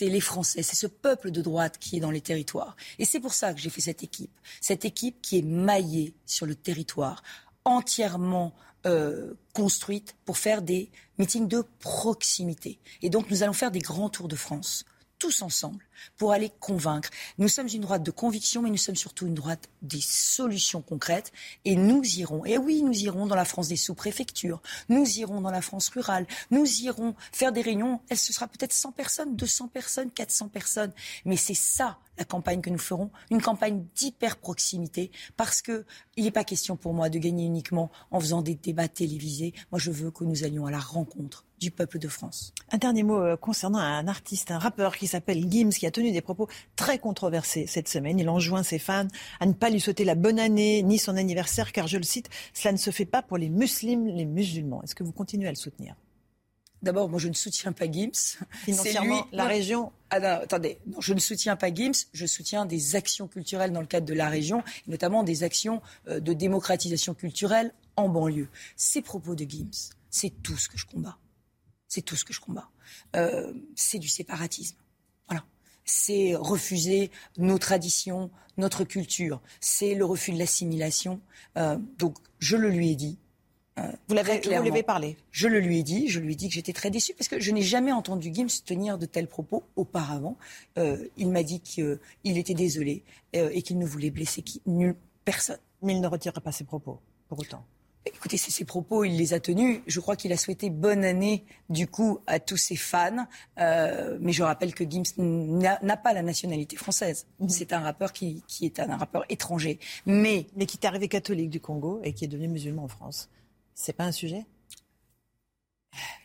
les 0.00 0.20
Français, 0.20 0.62
c'est 0.62 0.76
ce 0.76 0.86
peuple 0.86 1.32
de 1.32 1.42
droite 1.42 1.78
qui 1.78 1.96
est 1.96 2.00
dans 2.00 2.12
les 2.12 2.20
territoires. 2.20 2.76
Et 3.00 3.04
c'est 3.04 3.18
pour 3.18 3.32
ça 3.32 3.52
que 3.52 3.58
j'ai 3.58 3.70
fait 3.70 3.80
cette 3.80 4.04
équipe. 4.04 4.30
Cette 4.60 4.84
équipe 4.84 5.20
qui 5.22 5.38
est 5.38 5.42
maillée 5.42 6.14
sur 6.24 6.46
le 6.46 6.54
territoire, 6.54 7.24
entièrement 7.64 8.54
euh, 8.86 9.34
construite 9.54 10.14
pour 10.24 10.38
faire 10.38 10.62
des 10.62 10.90
meetings 11.18 11.48
de 11.48 11.64
proximité. 11.80 12.78
Et 13.02 13.10
donc 13.10 13.30
nous 13.30 13.42
allons 13.42 13.52
faire 13.52 13.70
des 13.70 13.80
grands 13.80 14.08
tours 14.08 14.28
de 14.28 14.36
France 14.36 14.84
tous 15.18 15.42
ensemble 15.42 15.84
pour 16.16 16.32
aller 16.32 16.50
convaincre. 16.60 17.10
Nous 17.38 17.48
sommes 17.48 17.68
une 17.68 17.82
droite 17.82 18.02
de 18.02 18.10
conviction, 18.10 18.62
mais 18.62 18.70
nous 18.70 18.76
sommes 18.76 18.96
surtout 18.96 19.26
une 19.26 19.34
droite 19.34 19.68
des 19.82 20.00
solutions 20.00 20.82
concrètes. 20.82 21.32
Et 21.64 21.76
nous 21.76 22.02
irons, 22.18 22.44
et 22.44 22.58
oui, 22.58 22.82
nous 22.82 22.96
irons 22.98 23.26
dans 23.26 23.36
la 23.36 23.44
France 23.44 23.68
des 23.68 23.76
sous-préfectures, 23.76 24.62
nous 24.88 25.18
irons 25.18 25.40
dans 25.40 25.50
la 25.50 25.62
France 25.62 25.88
rurale, 25.88 26.26
nous 26.50 26.66
irons 26.82 27.14
faire 27.32 27.52
des 27.52 27.62
réunions. 27.62 28.00
Elle, 28.08 28.18
ce 28.18 28.32
sera 28.32 28.46
peut-être 28.48 28.72
100 28.72 28.92
personnes, 28.92 29.36
200 29.36 29.68
personnes, 29.68 30.10
400 30.10 30.48
personnes. 30.48 30.92
Mais 31.24 31.36
c'est 31.36 31.54
ça 31.54 31.98
la 32.18 32.24
campagne 32.24 32.60
que 32.60 32.70
nous 32.70 32.78
ferons, 32.78 33.10
une 33.30 33.40
campagne 33.40 33.84
d'hyper 33.94 34.36
proximité, 34.36 35.10
parce 35.36 35.62
que 35.62 35.84
il 36.16 36.24
n'est 36.24 36.32
pas 36.32 36.44
question 36.44 36.76
pour 36.76 36.92
moi 36.92 37.08
de 37.08 37.18
gagner 37.18 37.44
uniquement 37.44 37.90
en 38.10 38.18
faisant 38.18 38.42
des 38.42 38.56
débats 38.56 38.88
télévisés. 38.88 39.54
Moi, 39.70 39.78
je 39.78 39.92
veux 39.92 40.10
que 40.10 40.24
nous 40.24 40.42
allions 40.42 40.66
à 40.66 40.70
la 40.70 40.80
rencontre 40.80 41.44
du 41.60 41.70
peuple 41.70 41.98
de 41.98 42.08
France. 42.08 42.52
Un 42.70 42.78
dernier 42.78 43.02
mot 43.02 43.20
euh, 43.20 43.36
concernant 43.36 43.78
un 43.78 44.06
artiste, 44.06 44.50
un 44.50 44.58
rappeur 44.58 44.96
qui 44.96 45.06
s'appelle 45.06 45.44
Gims, 45.50 45.70
qui 45.70 45.86
a 45.86 45.87
tenu 45.90 46.12
des 46.12 46.20
propos 46.20 46.48
très 46.76 46.98
controversés 46.98 47.66
cette 47.66 47.88
semaine. 47.88 48.18
Il 48.18 48.28
enjoint 48.28 48.62
ses 48.62 48.78
fans 48.78 49.08
à 49.40 49.46
ne 49.46 49.52
pas 49.52 49.70
lui 49.70 49.80
souhaiter 49.80 50.04
la 50.04 50.14
bonne 50.14 50.38
année 50.38 50.82
ni 50.82 50.98
son 50.98 51.16
anniversaire, 51.16 51.72
car 51.72 51.86
je 51.86 51.96
le 51.96 52.04
cite, 52.04 52.28
cela 52.52 52.72
ne 52.72 52.78
se 52.78 52.90
fait 52.90 53.04
pas 53.04 53.22
pour 53.22 53.38
les 53.38 53.48
musulmans, 53.48 54.12
les 54.14 54.24
musulmans. 54.24 54.82
Est-ce 54.82 54.94
que 54.94 55.04
vous 55.04 55.12
continuez 55.12 55.48
à 55.48 55.52
le 55.52 55.56
soutenir? 55.56 55.94
D'abord, 56.82 57.08
moi, 57.08 57.18
je 57.18 57.28
ne 57.28 57.34
soutiens 57.34 57.72
pas 57.72 57.90
Gims. 57.90 58.38
Financièrement, 58.64 59.26
la 59.32 59.46
région? 59.46 59.92
Ah 60.10 60.20
non, 60.20 60.28
attendez, 60.42 60.78
non, 60.86 61.00
je 61.00 61.12
ne 61.12 61.18
soutiens 61.18 61.56
pas 61.56 61.74
Gims, 61.74 62.06
je 62.12 62.24
soutiens 62.24 62.66
des 62.66 62.94
actions 62.94 63.26
culturelles 63.26 63.72
dans 63.72 63.80
le 63.80 63.86
cadre 63.86 64.06
de 64.06 64.14
la 64.14 64.28
région, 64.28 64.62
notamment 64.86 65.24
des 65.24 65.42
actions 65.42 65.82
euh, 66.06 66.20
de 66.20 66.32
démocratisation 66.32 67.14
culturelle 67.14 67.74
en 67.96 68.08
banlieue. 68.08 68.48
Ces 68.76 69.02
propos 69.02 69.34
de 69.34 69.44
Gims, 69.44 69.90
c'est 70.08 70.30
tout 70.42 70.56
ce 70.56 70.68
que 70.68 70.78
je 70.78 70.86
combats. 70.86 71.18
C'est 71.88 72.02
tout 72.02 72.16
ce 72.16 72.24
que 72.24 72.32
je 72.32 72.40
combats. 72.40 72.70
Euh, 73.16 73.52
c'est 73.74 73.98
du 73.98 74.08
séparatisme. 74.08 74.76
C'est 75.90 76.34
refuser 76.34 77.10
nos 77.38 77.58
traditions, 77.58 78.30
notre 78.58 78.84
culture. 78.84 79.40
C'est 79.60 79.94
le 79.94 80.04
refus 80.04 80.32
de 80.32 80.38
l'assimilation. 80.38 81.20
Euh, 81.56 81.78
donc, 81.98 82.16
je 82.38 82.56
le 82.56 82.68
lui 82.68 82.90
ai 82.90 82.94
dit. 82.94 83.18
Euh, 83.78 83.90
vous 84.08 84.14
l'avez 84.14 84.82
parlé 84.82 85.16
Je 85.30 85.48
le 85.48 85.60
lui 85.60 85.78
ai 85.78 85.82
dit. 85.82 86.08
Je 86.08 86.20
lui 86.20 86.32
ai 86.32 86.36
dit 86.36 86.48
que 86.48 86.54
j'étais 86.54 86.72
très 86.72 86.90
déçue 86.90 87.14
parce 87.14 87.28
que 87.28 87.40
je 87.40 87.50
n'ai 87.52 87.62
jamais 87.62 87.92
entendu 87.92 88.30
Gims 88.34 88.62
tenir 88.64 88.98
de 88.98 89.06
tels 89.06 89.28
propos 89.28 89.64
auparavant. 89.76 90.36
il 90.76 91.30
m'a 91.30 91.42
dit 91.42 91.60
qu'il 91.60 91.98
était 92.24 92.54
désolé 92.54 93.02
et 93.32 93.62
qu'il 93.62 93.78
ne 93.78 93.86
voulait 93.86 94.10
blesser 94.10 94.42
qui, 94.42 94.60
nulle 94.66 94.96
personne. 95.24 95.58
Mais 95.80 95.94
il 95.94 96.00
ne 96.00 96.08
retirerait 96.08 96.40
pas 96.40 96.52
ses 96.52 96.64
propos, 96.64 96.98
pour 97.28 97.38
autant. 97.38 97.64
Écoutez, 98.14 98.36
ces 98.36 98.64
propos, 98.64 99.04
il 99.04 99.16
les 99.16 99.34
a 99.34 99.40
tenus. 99.40 99.80
Je 99.86 100.00
crois 100.00 100.16
qu'il 100.16 100.32
a 100.32 100.36
souhaité 100.36 100.70
bonne 100.70 101.04
année, 101.04 101.44
du 101.68 101.86
coup, 101.86 102.20
à 102.26 102.40
tous 102.40 102.56
ses 102.56 102.76
fans. 102.76 103.26
Euh, 103.58 104.18
mais 104.20 104.32
je 104.32 104.42
rappelle 104.42 104.74
que 104.74 104.84
Gims 104.88 105.02
n'a 105.18 105.96
pas 105.96 106.12
la 106.12 106.22
nationalité 106.22 106.76
française. 106.76 107.26
Mhm. 107.40 107.48
C'est 107.48 107.72
un 107.72 107.80
rappeur 107.80 108.12
qui, 108.12 108.42
est 108.62 108.80
un, 108.80 108.96
rappeur 108.96 109.24
étranger. 109.28 109.78
Mais, 110.06 110.46
mais 110.56 110.66
qui 110.66 110.76
est 110.76 110.86
arrivé 110.86 111.08
catholique 111.08 111.50
du 111.50 111.60
Congo 111.60 112.00
et 112.04 112.12
qui 112.12 112.24
est 112.24 112.28
devenu 112.28 112.48
musulman 112.48 112.84
en 112.84 112.88
France. 112.88 113.28
C'est 113.74 113.92
pas 113.92 114.04
un 114.04 114.12
sujet? 114.12 114.44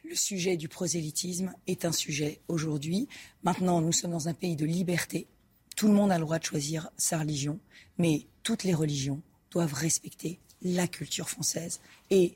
Le 0.04 0.16
sujet 0.16 0.58
du 0.58 0.68
prosélytisme 0.68 1.54
est 1.68 1.86
un 1.86 1.92
sujet 1.92 2.42
aujourd'hui. 2.48 3.08
Maintenant, 3.44 3.82
nous 3.82 3.92
sommes 3.92 4.12
dans 4.12 4.28
un 4.28 4.34
pays 4.34 4.56
de 4.56 4.66
liberté. 4.66 5.28
Tout 5.76 5.88
le 5.88 5.94
monde 5.94 6.12
a 6.12 6.18
le 6.18 6.26
droit 6.26 6.40
de 6.40 6.44
choisir 6.44 6.90
sa 6.98 7.20
religion, 7.20 7.60
mais 7.98 8.28
toutes 8.44 8.64
les 8.64 8.74
religions 8.74 9.22
doivent 9.50 9.74
respecter 9.74 10.40
la 10.64 10.88
culture 10.88 11.30
française. 11.30 11.80
Et 12.10 12.36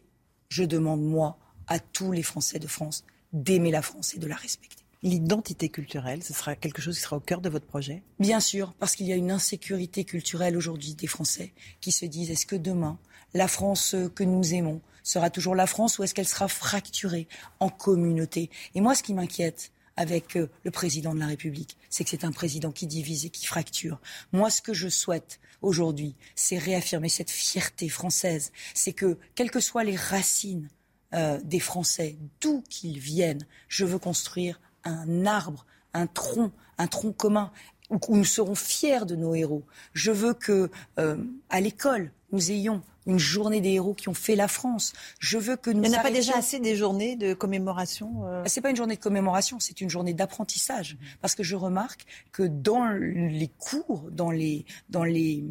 je 0.50 0.64
demande, 0.64 1.04
moi, 1.04 1.38
à 1.68 1.80
tous 1.80 2.12
les 2.12 2.24
Français 2.24 2.60
de 2.60 2.68
France 2.68 3.04
d'aimer 3.34 3.72
la 3.72 3.82
France 3.82 4.14
et 4.16 4.20
de 4.20 4.28
la 4.28 4.36
respecter. 4.36 4.84
L'identité 5.04 5.70
culturelle, 5.70 6.24
ce 6.24 6.34
sera 6.34 6.56
quelque 6.56 6.82
chose 6.82 6.96
qui 6.96 7.04
sera 7.04 7.18
au 7.18 7.20
cœur 7.20 7.40
de 7.40 7.50
votre 7.50 7.66
projet? 7.66 8.02
Bien 8.20 8.40
sûr, 8.40 8.74
parce 8.80 8.96
qu'il 8.96 9.06
y 9.06 9.14
a 9.14 9.16
une 9.16 9.32
insécurité 9.32 10.06
culturelle 10.06 10.58
aujourd'hui 10.58 10.96
des 10.96 11.08
Français 11.08 11.54
qui 11.82 11.92
se 11.92 12.06
disent 12.06 12.32
est-ce 12.32 12.48
que 12.48 12.56
demain, 12.56 12.98
la 13.34 13.48
France 13.48 13.96
que 14.16 14.24
nous 14.24 14.54
aimons 14.54 14.82
sera 15.04 15.30
toujours 15.30 15.56
la 15.56 15.68
France 15.68 16.00
ou 16.00 16.04
est-ce 16.04 16.16
qu'elle 16.16 16.28
sera 16.28 16.48
fracturée 16.48 17.28
en 17.60 17.70
communautés 17.70 18.50
Et 18.74 18.82
moi, 18.82 18.96
ce 18.96 19.04
qui 19.04 19.14
m'inquiète, 19.14 19.72
avec 19.98 20.36
euh, 20.38 20.48
le 20.64 20.72
président 20.72 21.14
de 21.14 21.20
la 21.20 21.26
République, 21.28 21.76
c'est 21.90 22.04
que 22.04 22.10
c'est 22.10 22.24
un 22.24 22.32
président 22.32 22.72
qui 22.72 22.88
divise 22.88 23.26
et 23.26 23.30
qui 23.30 23.46
fracture. 23.46 24.00
Moi, 24.32 24.50
ce 24.50 24.62
que 24.62 24.74
je 24.74 24.90
souhaite 24.90 25.40
aujourd'hui, 25.62 26.16
c'est 26.36 26.58
réaffirmer 26.58 27.10
cette 27.10 27.32
fierté 27.32 27.90
française. 27.90 28.52
C'est 28.74 28.94
que, 28.94 29.18
quelles 29.36 29.52
que 29.52 29.60
soient 29.60 29.84
les 29.84 29.96
racines 29.96 30.70
euh, 31.14 31.40
des 31.44 31.60
Français, 31.60 32.18
d'où 32.42 32.64
qu'ils 32.70 33.00
viennent, 33.00 33.46
je 33.70 33.86
veux 33.86 34.00
construire 34.00 34.60
un 34.84 35.26
arbre, 35.26 35.66
un 35.94 36.08
tronc, 36.08 36.52
un 36.78 36.88
tronc 36.88 37.14
commun 37.14 37.52
où 37.90 38.18
nous 38.18 38.26
serons 38.26 38.56
fiers 38.56 39.06
de 39.06 39.16
nos 39.16 39.34
héros. 39.34 39.64
Je 39.94 40.12
veux 40.12 40.34
que, 40.34 40.70
euh, 41.00 41.18
à 41.50 41.62
l'école, 41.62 42.12
nous 42.32 42.52
ayons 42.52 42.82
une 43.08 43.18
journée 43.18 43.62
des 43.62 43.72
héros 43.72 43.94
qui 43.94 44.10
ont 44.10 44.14
fait 44.14 44.36
la 44.36 44.48
France. 44.48 44.94
Je 45.20 45.38
veux 45.38 45.56
que 45.56 45.72
nous. 45.72 45.84
Il 45.84 45.90
n'y 45.90 45.96
a 45.96 46.02
pas 46.04 46.12
déjà 46.12 46.38
assez 46.38 46.60
des 46.60 46.76
journées 46.76 47.16
de 47.16 47.34
commémoration 47.34 48.26
euh 48.26 48.44
C'est 48.46 48.62
pas 48.62 48.70
une 48.70 48.76
journée 48.76 48.96
de 48.96 49.02
commémoration, 49.02 49.60
c'est 49.60 49.82
une 49.82 49.90
journée 49.90 50.14
d'apprentissage. 50.14 50.98
Parce 51.22 51.34
que 51.34 51.44
je 51.44 51.56
remarque 51.56 52.06
que 52.32 52.44
dans 52.44 52.90
les 52.90 53.50
cours, 53.58 54.10
dans 54.12 54.32
les, 54.32 54.66
dans 54.90 55.04
les, 55.04 55.44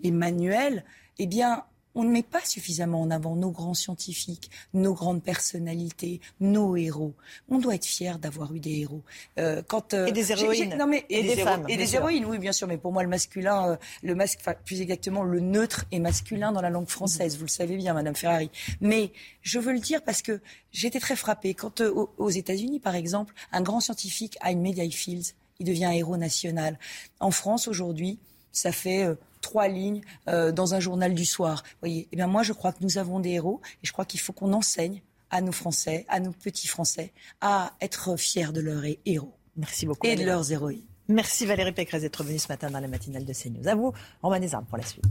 les 0.00 0.10
manuels, 0.10 0.84
eh 1.18 1.26
bien, 1.26 1.64
on 1.94 2.04
ne 2.04 2.10
met 2.10 2.22
pas 2.22 2.44
suffisamment 2.44 3.02
en 3.02 3.10
avant 3.10 3.36
nos 3.36 3.50
grands 3.50 3.74
scientifiques, 3.74 4.50
nos 4.74 4.94
grandes 4.94 5.22
personnalités, 5.22 6.20
nos 6.40 6.76
héros. 6.76 7.14
On 7.48 7.58
doit 7.58 7.74
être 7.74 7.84
fier 7.84 8.18
d'avoir 8.18 8.54
eu 8.54 8.60
des 8.60 8.80
héros. 8.80 9.02
Euh, 9.38 9.62
quand, 9.66 9.94
euh, 9.94 10.06
et 10.06 10.12
des 10.12 10.32
héroïnes. 10.32 10.76
Non 10.78 10.86
mais, 10.86 11.04
et, 11.10 11.22
des, 11.22 11.36
femmes. 11.36 11.64
Et 11.68 11.76
des 11.76 11.94
héroïnes, 11.94 12.24
oui, 12.24 12.38
bien 12.38 12.52
sûr. 12.52 12.66
Mais 12.66 12.78
pour 12.78 12.92
moi, 12.92 13.02
le 13.02 13.08
masculin, 13.08 13.72
euh, 13.72 13.76
le 14.02 14.14
masque, 14.14 14.40
plus 14.64 14.80
exactement, 14.80 15.22
le 15.22 15.40
neutre 15.40 15.84
est 15.92 15.98
masculin 15.98 16.52
dans 16.52 16.62
la 16.62 16.70
langue 16.70 16.88
française. 16.88 17.36
Vous 17.36 17.44
le 17.44 17.50
savez 17.50 17.76
bien, 17.76 17.94
Madame 17.94 18.16
Ferrari. 18.16 18.50
Mais 18.80 19.12
je 19.42 19.58
veux 19.58 19.72
le 19.72 19.80
dire 19.80 20.02
parce 20.02 20.22
que 20.22 20.40
j'étais 20.72 21.00
très 21.00 21.16
frappée. 21.16 21.54
Quand 21.54 21.80
aux 21.80 22.30
États-Unis, 22.30 22.80
par 22.80 22.94
exemple, 22.94 23.34
un 23.52 23.60
grand 23.60 23.80
scientifique 23.80 24.36
a 24.40 24.50
une 24.50 24.62
médaille 24.62 24.92
Fields, 24.92 25.34
il 25.58 25.66
devient 25.66 25.86
un 25.86 25.92
héros 25.92 26.16
national. 26.16 26.78
En 27.20 27.30
France, 27.30 27.68
aujourd'hui, 27.68 28.18
ça 28.52 28.72
fait 28.72 29.06
trois 29.42 29.68
lignes 29.68 30.00
euh, 30.28 30.52
dans 30.52 30.72
un 30.72 30.80
journal 30.80 31.14
du 31.14 31.26
soir. 31.26 31.62
voyez, 31.80 32.08
eh 32.10 32.16
bien 32.16 32.26
moi 32.26 32.42
je 32.42 32.54
crois 32.54 32.72
que 32.72 32.82
nous 32.82 32.96
avons 32.96 33.20
des 33.20 33.32
héros 33.32 33.60
et 33.82 33.86
je 33.86 33.92
crois 33.92 34.06
qu'il 34.06 34.20
faut 34.20 34.32
qu'on 34.32 34.54
enseigne 34.54 35.02
à 35.28 35.42
nos 35.42 35.52
Français, 35.52 36.06
à 36.08 36.20
nos 36.20 36.32
petits 36.32 36.68
Français, 36.68 37.12
à 37.40 37.74
être 37.80 38.16
fiers 38.16 38.52
de 38.52 38.60
leurs 38.60 38.84
héros. 39.04 39.34
Merci 39.56 39.84
beaucoup. 39.84 40.06
Et 40.06 40.16
de 40.16 40.24
leurs 40.24 40.50
héroïnes. 40.50 40.86
Merci 41.08 41.44
Valérie 41.44 41.72
Pécresse 41.72 42.02
d'être 42.02 42.24
venue 42.24 42.38
ce 42.38 42.48
matin 42.48 42.70
dans 42.70 42.80
la 42.80 42.88
matinale 42.88 43.24
de 43.24 43.32
CNews. 43.32 43.68
À 43.68 43.74
vous, 43.74 43.92
Romain 44.22 44.40
Desarmes 44.40 44.64
pour 44.64 44.78
la 44.78 44.86
suite. 44.86 45.04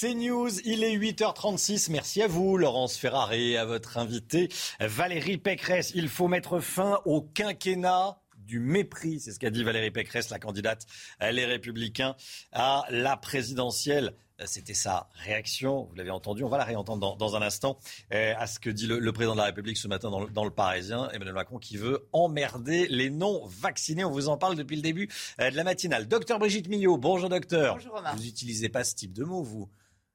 CNews, 0.00 0.60
il 0.64 0.82
est 0.82 0.96
8h36. 0.96 1.90
Merci 1.90 2.20
à 2.22 2.26
vous, 2.26 2.56
Laurence 2.56 2.96
Ferrari, 2.96 3.56
à 3.56 3.64
votre 3.64 3.98
invité 3.98 4.48
Valérie 4.80 5.38
Pécresse. 5.38 5.92
Il 5.94 6.08
faut 6.08 6.26
mettre 6.26 6.58
fin 6.58 7.00
au 7.04 7.22
quinquennat 7.22 8.18
du 8.46 8.60
mépris. 8.60 9.20
C'est 9.20 9.32
ce 9.32 9.38
qu'a 9.38 9.50
dit 9.50 9.64
Valérie 9.64 9.90
Pécresse, 9.90 10.30
la 10.30 10.38
candidate 10.38 10.86
Les 11.20 11.44
Républicains 11.44 12.16
à 12.52 12.84
la 12.90 13.16
présidentielle. 13.16 14.14
C'était 14.44 14.74
sa 14.74 15.08
réaction, 15.14 15.84
vous 15.84 15.94
l'avez 15.94 16.10
entendu, 16.10 16.44
on 16.44 16.50
va 16.50 16.58
la 16.58 16.64
réentendre 16.64 17.16
dans, 17.16 17.36
un 17.36 17.42
instant, 17.42 17.78
euh, 18.12 18.34
à 18.36 18.46
ce 18.46 18.60
que 18.60 18.68
dit 18.68 18.86
le, 18.86 19.12
président 19.12 19.32
de 19.32 19.38
la 19.38 19.46
République 19.46 19.78
ce 19.78 19.88
matin 19.88 20.10
dans 20.10 20.44
le, 20.44 20.50
Parisien, 20.50 21.08
Emmanuel 21.10 21.34
Macron, 21.34 21.58
qui 21.58 21.78
veut 21.78 22.06
emmerder 22.12 22.86
les 22.88 23.08
non-vaccinés. 23.08 24.04
On 24.04 24.10
vous 24.10 24.28
en 24.28 24.36
parle 24.36 24.54
depuis 24.54 24.76
le 24.76 24.82
début 24.82 25.08
euh, 25.40 25.50
de 25.50 25.56
la 25.56 25.64
matinale. 25.64 26.06
Docteur 26.06 26.38
Brigitte 26.38 26.68
Millot, 26.68 26.98
bonjour 26.98 27.30
docteur. 27.30 27.76
Bonjour 27.76 27.94
Romain. 27.94 28.12
Vous 28.14 28.24
n'utilisez 28.24 28.68
pas 28.68 28.84
ce 28.84 28.94
type 28.94 29.14
de 29.14 29.24
mots, 29.24 29.42
vous 29.42 29.70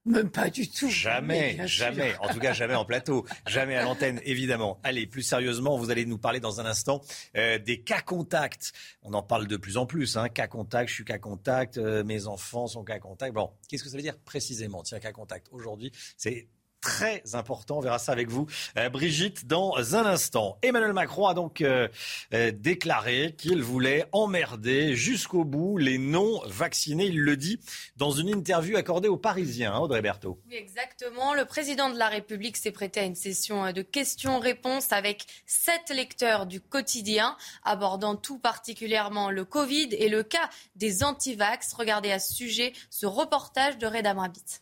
même 0.05 0.29
pas 0.29 0.49
du 0.49 0.69
tout. 0.69 0.89
Jamais, 0.89 1.57
jamais. 1.67 2.15
En 2.19 2.27
tout 2.29 2.39
cas, 2.39 2.53
jamais 2.53 2.75
en 2.75 2.85
plateau, 2.85 3.25
jamais 3.47 3.75
à 3.75 3.83
l'antenne, 3.83 4.19
évidemment. 4.23 4.79
Allez, 4.83 5.05
plus 5.05 5.21
sérieusement, 5.21 5.77
vous 5.77 5.91
allez 5.91 6.05
nous 6.05 6.17
parler 6.17 6.39
dans 6.39 6.59
un 6.59 6.65
instant 6.65 7.01
euh, 7.37 7.59
des 7.59 7.81
cas 7.81 8.01
contacts. 8.01 8.73
On 9.03 9.13
en 9.13 9.23
parle 9.23 9.47
de 9.47 9.57
plus 9.57 9.77
en 9.77 9.85
plus. 9.85 10.17
Hein. 10.17 10.29
Cas 10.29 10.47
contact, 10.47 10.89
je 10.89 10.95
suis 10.95 11.05
cas 11.05 11.19
contact, 11.19 11.77
euh, 11.77 12.03
mes 12.03 12.27
enfants 12.27 12.67
sont 12.67 12.83
cas 12.83 12.99
contact. 12.99 13.33
Bon, 13.33 13.51
qu'est-ce 13.67 13.83
que 13.83 13.89
ça 13.89 13.97
veut 13.97 14.03
dire 14.03 14.17
précisément? 14.19 14.81
Tiens, 14.83 14.99
cas 14.99 15.11
contact. 15.11 15.47
Aujourd'hui, 15.51 15.91
c'est 16.17 16.47
très 16.81 17.23
important. 17.33 17.77
On 17.77 17.81
verra 17.81 17.99
ça 17.99 18.11
avec 18.11 18.29
vous, 18.29 18.47
euh, 18.77 18.89
Brigitte, 18.89 19.45
dans 19.45 19.95
un 19.95 20.05
instant. 20.05 20.57
Emmanuel 20.63 20.93
Macron 20.93 21.27
a 21.27 21.33
donc 21.33 21.61
euh, 21.61 21.87
euh, 22.33 22.51
déclaré 22.51 23.35
qu'il 23.37 23.61
voulait 23.61 24.05
emmerder 24.11 24.95
jusqu'au 24.95 25.45
bout 25.45 25.77
les 25.77 25.99
non-vaccinés. 25.99 27.05
Il 27.05 27.21
le 27.21 27.37
dit 27.37 27.59
dans 27.97 28.11
une 28.11 28.29
interview 28.29 28.75
accordée 28.75 29.07
aux 29.07 29.17
Parisiens, 29.17 29.73
hein, 29.73 29.79
Audrey 29.79 30.01
Berthaud. 30.01 30.39
Oui, 30.49 30.55
exactement. 30.55 31.33
Le 31.33 31.45
président 31.45 31.89
de 31.89 31.97
la 31.97 32.09
République 32.09 32.57
s'est 32.57 32.71
prêté 32.71 32.99
à 32.99 33.03
une 33.03 33.15
session 33.15 33.71
de 33.71 33.81
questions-réponses 33.83 34.91
avec 34.91 35.27
sept 35.45 35.91
lecteurs 35.95 36.47
du 36.47 36.59
quotidien, 36.59 37.37
abordant 37.63 38.15
tout 38.15 38.39
particulièrement 38.39 39.29
le 39.29 39.45
Covid 39.45 39.89
et 39.91 40.09
le 40.09 40.23
cas 40.23 40.49
des 40.75 41.03
antivax. 41.03 41.73
Regardez 41.73 42.11
à 42.11 42.19
ce 42.19 42.33
sujet 42.33 42.73
ce 42.89 43.05
reportage 43.05 43.77
de 43.77 43.85
Reda 43.85 44.15
Mrabit. 44.15 44.61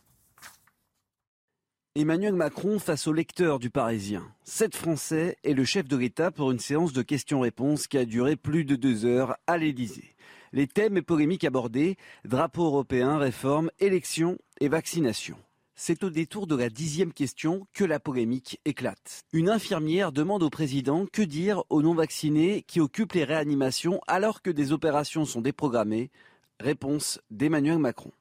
Emmanuel 1.96 2.34
Macron 2.34 2.78
face 2.78 3.08
au 3.08 3.12
lecteur 3.12 3.58
du 3.58 3.68
Parisien. 3.68 4.24
Sept 4.44 4.76
Français 4.76 5.36
et 5.42 5.54
le 5.54 5.64
chef 5.64 5.88
de 5.88 5.96
l'État 5.96 6.30
pour 6.30 6.52
une 6.52 6.60
séance 6.60 6.92
de 6.92 7.02
questions-réponses 7.02 7.88
qui 7.88 7.98
a 7.98 8.04
duré 8.04 8.36
plus 8.36 8.64
de 8.64 8.76
deux 8.76 9.04
heures 9.06 9.36
à 9.48 9.58
l'Élysée. 9.58 10.14
Les 10.52 10.68
thèmes 10.68 10.98
et 10.98 11.02
polémiques 11.02 11.42
abordés, 11.42 11.96
drapeau 12.24 12.64
européen, 12.64 13.18
réforme, 13.18 13.72
élections 13.80 14.38
et 14.60 14.68
vaccination. 14.68 15.36
C'est 15.74 16.04
au 16.04 16.10
détour 16.10 16.46
de 16.46 16.54
la 16.54 16.70
dixième 16.70 17.12
question 17.12 17.66
que 17.72 17.82
la 17.82 17.98
polémique 17.98 18.60
éclate. 18.64 19.24
Une 19.32 19.50
infirmière 19.50 20.12
demande 20.12 20.44
au 20.44 20.50
président 20.50 21.06
que 21.12 21.22
dire 21.22 21.64
aux 21.70 21.82
non-vaccinés 21.82 22.62
qui 22.68 22.78
occupent 22.78 23.14
les 23.14 23.24
réanimations 23.24 24.00
alors 24.06 24.42
que 24.42 24.50
des 24.50 24.70
opérations 24.70 25.24
sont 25.24 25.40
déprogrammées. 25.40 26.12
Réponse 26.60 27.20
d'Emmanuel 27.32 27.78
Macron. 27.78 28.12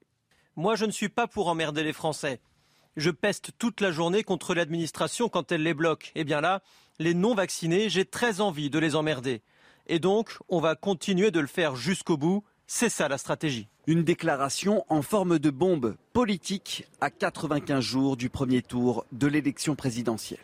Moi, 0.55 0.75
je 0.75 0.85
ne 0.85 0.91
suis 0.91 1.09
pas 1.09 1.27
pour 1.27 1.49
emmerder 1.49 1.83
les 1.83 1.93
Français 1.93 2.41
je 2.99 3.09
peste 3.09 3.51
toute 3.57 3.81
la 3.81 3.91
journée 3.91 4.23
contre 4.23 4.53
l'administration 4.53 5.29
quand 5.29 5.51
elle 5.51 5.63
les 5.63 5.73
bloque. 5.73 6.11
Eh 6.15 6.23
bien 6.23 6.41
là, 6.41 6.61
les 6.99 7.13
non-vaccinés, 7.13 7.89
j'ai 7.89 8.05
très 8.05 8.41
envie 8.41 8.69
de 8.69 8.77
les 8.77 8.95
emmerder. 8.95 9.41
Et 9.87 9.99
donc, 9.99 10.37
on 10.49 10.59
va 10.59 10.75
continuer 10.75 11.31
de 11.31 11.39
le 11.39 11.47
faire 11.47 11.75
jusqu'au 11.75 12.17
bout. 12.17 12.43
C'est 12.67 12.89
ça 12.89 13.07
la 13.07 13.17
stratégie. 13.17 13.67
Une 13.87 14.03
déclaration 14.03 14.85
en 14.89 15.01
forme 15.01 15.39
de 15.39 15.49
bombe 15.49 15.95
politique 16.13 16.85
à 17.01 17.09
95 17.09 17.79
jours 17.83 18.17
du 18.17 18.29
premier 18.29 18.61
tour 18.61 19.05
de 19.11 19.27
l'élection 19.27 19.75
présidentielle. 19.75 20.37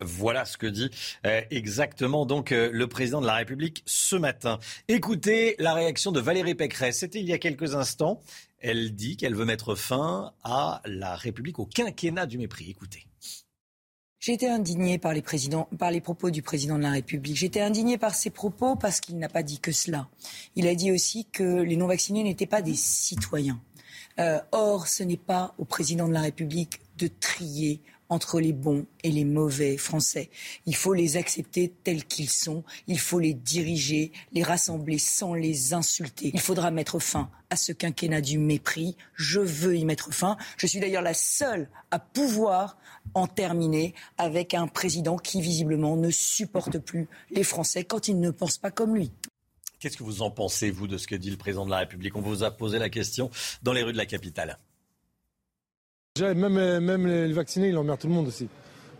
Voilà 0.00 0.44
ce 0.44 0.58
que 0.58 0.66
dit 0.66 0.90
euh, 1.26 1.40
exactement 1.50 2.26
donc 2.26 2.50
euh, 2.52 2.70
le 2.72 2.86
président 2.88 3.20
de 3.20 3.26
la 3.26 3.34
République 3.34 3.82
ce 3.86 4.16
matin. 4.16 4.58
Écoutez 4.88 5.54
la 5.58 5.74
réaction 5.74 6.12
de 6.12 6.20
Valérie 6.20 6.54
Pécresse. 6.54 6.98
C'était 6.98 7.20
il 7.20 7.26
y 7.26 7.32
a 7.32 7.38
quelques 7.38 7.74
instants. 7.74 8.20
Elle 8.62 8.94
dit 8.94 9.16
qu'elle 9.16 9.34
veut 9.34 9.44
mettre 9.44 9.74
fin 9.74 10.32
à 10.44 10.80
la 10.84 11.16
République, 11.16 11.58
au 11.58 11.66
quinquennat 11.66 12.26
du 12.26 12.38
mépris. 12.38 12.70
Écoutez. 12.70 13.06
J'ai 14.20 14.34
été 14.34 14.48
indignée 14.48 14.98
par 14.98 15.12
les, 15.12 15.20
propos 16.00 16.30
du 16.30 16.42
président 16.42 16.78
de 16.78 16.82
la 16.84 16.92
République. 16.92 17.36
J'étais 17.36 17.60
indignée 17.60 17.98
par 17.98 18.14
ses 18.14 18.30
propos 18.30 18.76
parce 18.76 19.00
qu'il 19.00 19.18
n'a 19.18 19.28
pas 19.28 19.42
dit 19.42 19.58
que 19.58 19.72
cela. 19.72 20.08
Il 20.54 20.68
a 20.68 20.76
dit 20.76 20.92
aussi 20.92 21.24
que 21.24 21.62
les 21.62 21.74
non-vaccinés 21.74 22.22
n'étaient 22.22 22.46
pas 22.46 22.62
des 22.62 22.76
citoyens. 22.76 23.60
Euh, 24.20 24.38
or, 24.52 24.86
ce 24.86 25.02
n'est 25.02 25.16
pas 25.16 25.56
au 25.58 25.64
président 25.64 26.06
de 26.06 26.12
la 26.12 26.20
République 26.20 26.80
de 26.98 27.08
trier 27.08 27.82
entre 28.12 28.40
les 28.40 28.52
bons 28.52 28.84
et 29.02 29.10
les 29.10 29.24
mauvais 29.24 29.78
Français. 29.78 30.28
Il 30.66 30.76
faut 30.76 30.92
les 30.92 31.16
accepter 31.16 31.72
tels 31.82 32.04
qu'ils 32.04 32.28
sont, 32.28 32.62
il 32.86 32.98
faut 32.98 33.18
les 33.18 33.32
diriger, 33.32 34.12
les 34.32 34.42
rassembler 34.42 34.98
sans 34.98 35.32
les 35.32 35.72
insulter. 35.72 36.30
Il 36.34 36.40
faudra 36.40 36.70
mettre 36.70 36.98
fin 36.98 37.30
à 37.48 37.56
ce 37.56 37.72
quinquennat 37.72 38.20
du 38.20 38.36
mépris. 38.36 38.98
Je 39.14 39.40
veux 39.40 39.76
y 39.76 39.86
mettre 39.86 40.12
fin. 40.12 40.36
Je 40.58 40.66
suis 40.66 40.78
d'ailleurs 40.78 41.00
la 41.00 41.14
seule 41.14 41.70
à 41.90 41.98
pouvoir 41.98 42.76
en 43.14 43.26
terminer 43.26 43.94
avec 44.18 44.52
un 44.52 44.66
président 44.66 45.16
qui 45.16 45.40
visiblement 45.40 45.96
ne 45.96 46.10
supporte 46.10 46.78
plus 46.78 47.08
les 47.30 47.44
Français 47.44 47.84
quand 47.84 48.08
ils 48.08 48.20
ne 48.20 48.30
pensent 48.30 48.58
pas 48.58 48.70
comme 48.70 48.94
lui. 48.94 49.10
Qu'est-ce 49.80 49.96
que 49.96 50.04
vous 50.04 50.20
en 50.20 50.30
pensez, 50.30 50.70
vous, 50.70 50.86
de 50.86 50.98
ce 50.98 51.06
que 51.06 51.14
dit 51.14 51.30
le 51.30 51.38
président 51.38 51.64
de 51.64 51.70
la 51.70 51.78
République? 51.78 52.14
On 52.14 52.20
vous 52.20 52.44
a 52.44 52.50
posé 52.50 52.78
la 52.78 52.90
question 52.90 53.30
dans 53.62 53.72
les 53.72 53.82
rues 53.82 53.92
de 53.92 53.96
la 53.96 54.06
capitale. 54.06 54.58
Même, 56.20 56.58
euh, 56.58 56.78
même 56.78 57.06
les 57.06 57.32
vaccinés, 57.32 57.68
ils 57.68 57.78
emmerdent 57.78 57.98
tout 57.98 58.06
le 58.06 58.12
monde 58.12 58.28
aussi. 58.28 58.46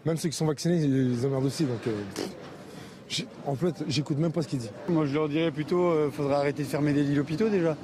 Même 0.07 0.17
ceux 0.17 0.31
qui 0.31 0.37
sont 0.37 0.47
vaccinés, 0.47 0.83
ils 0.83 1.27
emmerdent 1.27 1.45
aussi. 1.45 1.65
Donc, 1.65 1.87
euh, 1.87 3.23
en 3.45 3.55
fait, 3.55 3.85
j'écoute 3.87 4.17
même 4.17 4.33
pas 4.33 4.41
ce 4.41 4.49
qu'ils 4.49 4.61
disent. 4.61 4.73
Moi, 4.89 5.05
je 5.05 5.13
leur 5.13 5.29
dirais 5.29 5.51
plutôt, 5.51 5.93
il 5.93 5.97
euh, 5.99 6.11
faudrait 6.11 6.37
arrêter 6.37 6.63
de 6.63 6.69
fermer 6.69 6.95
des 6.95 7.03
lits 7.03 7.15
d'hôpitaux 7.15 7.51
déjà. 7.51 7.77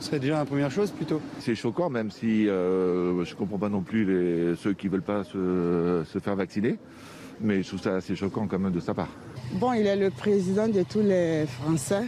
Ce 0.00 0.08
serait 0.08 0.20
déjà 0.20 0.34
la 0.34 0.44
première 0.44 0.70
chose 0.70 0.90
plutôt. 0.90 1.22
C'est 1.40 1.54
choquant, 1.54 1.88
même 1.88 2.10
si 2.10 2.44
je 2.44 3.24
je 3.24 3.34
comprends 3.34 3.56
pas 3.56 3.70
non 3.70 3.80
plus 3.80 4.04
les, 4.04 4.54
ceux 4.56 4.74
qui 4.74 4.88
veulent 4.88 5.00
pas 5.00 5.24
se, 5.24 6.04
se, 6.12 6.18
faire 6.18 6.36
vacciner. 6.36 6.76
Mais 7.40 7.62
je 7.62 7.68
trouve 7.68 7.80
ça 7.80 7.94
assez 7.94 8.14
choquant 8.14 8.46
quand 8.46 8.58
même 8.58 8.72
de 8.72 8.80
sa 8.80 8.92
part. 8.92 9.08
Bon, 9.52 9.72
il 9.72 9.86
est 9.86 9.96
le 9.96 10.10
président 10.10 10.68
de 10.68 10.82
tous 10.82 11.00
les 11.00 11.46
Français. 11.46 12.02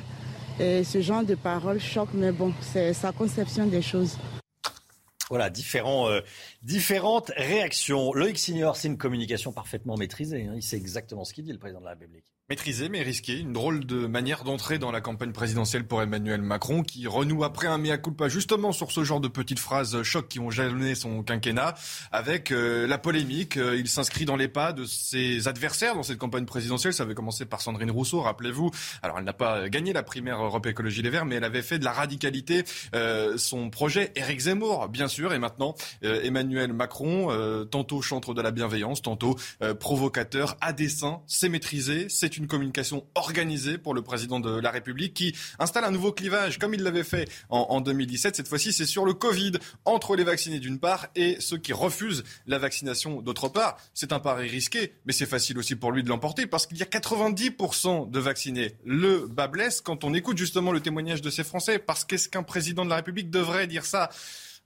Et 0.60 0.84
ce 0.84 1.00
genre 1.00 1.24
de 1.24 1.36
paroles 1.36 1.80
choque, 1.80 2.10
mais 2.12 2.32
bon, 2.32 2.52
c'est 2.60 2.92
sa 2.92 3.12
conception 3.12 3.66
des 3.66 3.80
choses. 3.80 4.18
Voilà, 5.28 5.50
différents, 5.50 6.08
euh, 6.08 6.20
différentes 6.62 7.32
réactions. 7.36 8.12
Loïc 8.12 8.38
Signor, 8.38 8.76
c'est 8.76 8.88
une 8.88 8.98
communication 8.98 9.52
parfaitement 9.52 9.96
maîtrisée. 9.96 10.46
Hein. 10.46 10.52
Il 10.54 10.62
sait 10.62 10.76
exactement 10.76 11.24
ce 11.24 11.34
qu'il 11.34 11.44
dit, 11.44 11.52
le 11.52 11.58
président 11.58 11.80
de 11.80 11.84
la 11.84 11.92
République. 11.92 12.24
Maîtrisé 12.48 12.88
mais 12.88 13.02
risqué, 13.02 13.40
une 13.40 13.52
drôle 13.52 13.84
de 13.84 14.06
manière 14.06 14.44
d'entrer 14.44 14.78
dans 14.78 14.92
la 14.92 15.00
campagne 15.00 15.32
présidentielle 15.32 15.84
pour 15.84 16.00
Emmanuel 16.00 16.42
Macron 16.42 16.84
qui 16.84 17.08
renoue 17.08 17.42
après 17.42 17.66
un 17.66 17.76
mea 17.76 17.98
culpa 17.98 18.28
justement 18.28 18.70
sur 18.70 18.92
ce 18.92 19.02
genre 19.02 19.20
de 19.20 19.26
petites 19.26 19.58
phrases 19.58 20.00
chocs 20.04 20.28
qui 20.28 20.38
ont 20.38 20.48
jalonné 20.48 20.94
son 20.94 21.24
quinquennat 21.24 21.74
avec 22.12 22.52
euh, 22.52 22.86
la 22.86 22.98
polémique. 22.98 23.56
Euh, 23.56 23.76
il 23.76 23.88
s'inscrit 23.88 24.26
dans 24.26 24.36
les 24.36 24.46
pas 24.46 24.72
de 24.72 24.84
ses 24.84 25.48
adversaires 25.48 25.96
dans 25.96 26.04
cette 26.04 26.18
campagne 26.18 26.44
présidentielle. 26.44 26.94
Ça 26.94 27.02
avait 27.02 27.16
commencé 27.16 27.46
par 27.46 27.60
Sandrine 27.60 27.90
Rousseau, 27.90 28.20
rappelez-vous. 28.20 28.70
Alors 29.02 29.18
elle 29.18 29.24
n'a 29.24 29.32
pas 29.32 29.68
gagné 29.68 29.92
la 29.92 30.04
primaire 30.04 30.40
Europe 30.40 30.66
Écologie 30.66 31.02
Les 31.02 31.10
Verts 31.10 31.24
mais 31.26 31.34
elle 31.34 31.44
avait 31.44 31.62
fait 31.62 31.80
de 31.80 31.84
la 31.84 31.92
radicalité 31.92 32.62
euh, 32.94 33.36
son 33.38 33.70
projet 33.70 34.12
Éric 34.14 34.38
Zemmour, 34.38 34.88
bien 34.88 35.08
sûr. 35.08 35.32
Et 35.32 35.40
maintenant 35.40 35.74
Emmanuel 36.00 36.72
Macron, 36.72 37.66
tantôt 37.72 38.02
chantre 38.02 38.34
de 38.34 38.40
la 38.40 38.52
bienveillance, 38.52 39.02
tantôt 39.02 39.34
provocateur, 39.80 40.56
à 40.60 40.72
dessein, 40.72 41.22
c'est 41.26 41.48
maîtrisé, 41.48 42.06
c'est 42.08 42.35
une 42.36 42.46
communication 42.46 43.06
organisée 43.14 43.78
pour 43.78 43.94
le 43.94 44.02
président 44.02 44.40
de 44.40 44.50
la 44.50 44.70
République 44.70 45.14
qui 45.14 45.34
installe 45.58 45.84
un 45.84 45.90
nouveau 45.90 46.12
clivage, 46.12 46.58
comme 46.58 46.74
il 46.74 46.82
l'avait 46.82 47.04
fait 47.04 47.28
en, 47.48 47.80
2017. 47.80 48.36
Cette 48.36 48.48
fois-ci, 48.48 48.72
c'est 48.72 48.86
sur 48.86 49.04
le 49.04 49.14
Covid, 49.14 49.52
entre 49.84 50.16
les 50.16 50.24
vaccinés 50.24 50.60
d'une 50.60 50.78
part 50.78 51.08
et 51.14 51.36
ceux 51.40 51.58
qui 51.58 51.72
refusent 51.72 52.24
la 52.46 52.58
vaccination 52.58 53.20
d'autre 53.22 53.48
part. 53.48 53.78
C'est 53.94 54.12
un 54.12 54.20
pari 54.20 54.48
risqué, 54.48 54.94
mais 55.04 55.12
c'est 55.12 55.26
facile 55.26 55.58
aussi 55.58 55.76
pour 55.76 55.92
lui 55.92 56.02
de 56.02 56.08
l'emporter 56.08 56.46
parce 56.46 56.66
qu'il 56.66 56.78
y 56.78 56.82
a 56.82 56.86
90% 56.86 58.10
de 58.10 58.18
vaccinés. 58.18 58.74
Le 58.84 59.26
bas 59.26 59.48
blesse 59.48 59.80
quand 59.80 60.04
on 60.04 60.14
écoute 60.14 60.38
justement 60.38 60.72
le 60.72 60.80
témoignage 60.80 61.22
de 61.22 61.30
ces 61.30 61.44
Français. 61.44 61.78
Parce 61.78 62.04
qu'est-ce 62.04 62.28
qu'un 62.28 62.42
président 62.42 62.84
de 62.84 62.90
la 62.90 62.96
République 62.96 63.30
devrait 63.30 63.66
dire 63.66 63.84
ça? 63.84 64.10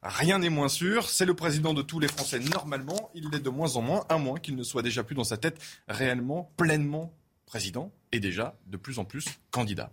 Rien 0.03 0.39
n'est 0.39 0.49
moins 0.49 0.69
sûr. 0.69 1.09
C'est 1.09 1.27
le 1.27 1.35
président 1.35 1.75
de 1.75 1.83
tous 1.83 2.01
les 2.01 2.09
Français 2.09 2.39
normalement. 2.39 3.11
Il 3.15 3.29
l'est 3.31 3.41
de 3.41 3.51
moins 3.51 3.77
en 3.77 3.83
moins, 3.83 4.05
à 4.09 4.17
moins 4.17 4.39
qu'il 4.39 4.57
ne 4.57 4.63
soit 4.63 4.83
déjà 4.83 5.05
plus 5.05 5.15
dans 5.15 5.25
sa 5.25 5.37
tête 5.37 5.61
réellement, 5.89 6.53
pleinement 6.57 7.13
président 7.51 7.93
et 8.13 8.21
déjà 8.21 8.57
de 8.69 8.77
plus 8.77 9.01
en 9.01 9.05
plus 9.05 9.25
candidat 9.51 9.91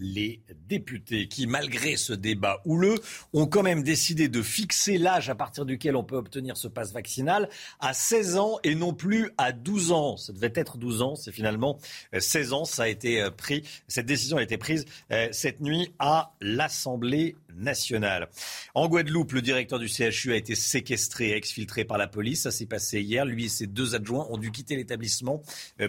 les 0.00 0.40
députés 0.66 1.28
qui, 1.28 1.46
malgré 1.46 1.96
ce 1.96 2.12
débat 2.12 2.60
houleux, 2.64 2.96
ont 3.32 3.46
quand 3.46 3.62
même 3.62 3.82
décidé 3.82 4.28
de 4.28 4.42
fixer 4.42 4.98
l'âge 4.98 5.28
à 5.28 5.34
partir 5.34 5.64
duquel 5.64 5.94
on 5.94 6.02
peut 6.02 6.16
obtenir 6.16 6.56
ce 6.56 6.68
passe 6.68 6.92
vaccinal 6.92 7.48
à 7.78 7.92
16 7.92 8.36
ans 8.38 8.58
et 8.64 8.74
non 8.74 8.94
plus 8.94 9.30
à 9.38 9.52
12 9.52 9.92
ans. 9.92 10.16
Ça 10.16 10.32
devait 10.32 10.52
être 10.54 10.78
12 10.78 11.02
ans, 11.02 11.14
c'est 11.14 11.32
finalement 11.32 11.78
16 12.18 12.52
euh, 12.52 12.56
ans. 12.56 12.64
Ça 12.64 12.84
a 12.84 12.88
été 12.88 13.22
euh, 13.22 13.30
pris, 13.30 13.62
cette 13.86 14.06
décision 14.06 14.38
a 14.38 14.42
été 14.42 14.56
prise 14.56 14.86
euh, 15.12 15.28
cette 15.32 15.60
nuit 15.60 15.92
à 15.98 16.32
l'Assemblée 16.40 17.36
nationale. 17.54 18.28
En 18.74 18.88
Guadeloupe, 18.88 19.32
le 19.32 19.42
directeur 19.42 19.78
du 19.78 19.88
CHU 19.88 20.32
a 20.32 20.36
été 20.36 20.54
séquestré, 20.54 21.32
exfiltré 21.32 21.84
par 21.84 21.98
la 21.98 22.06
police. 22.06 22.42
Ça 22.42 22.50
s'est 22.50 22.66
passé 22.66 23.02
hier. 23.02 23.26
Lui 23.26 23.44
et 23.44 23.48
ses 23.48 23.66
deux 23.66 23.94
adjoints 23.94 24.26
ont 24.30 24.38
dû 24.38 24.50
quitter 24.50 24.76
l'établissement 24.76 25.42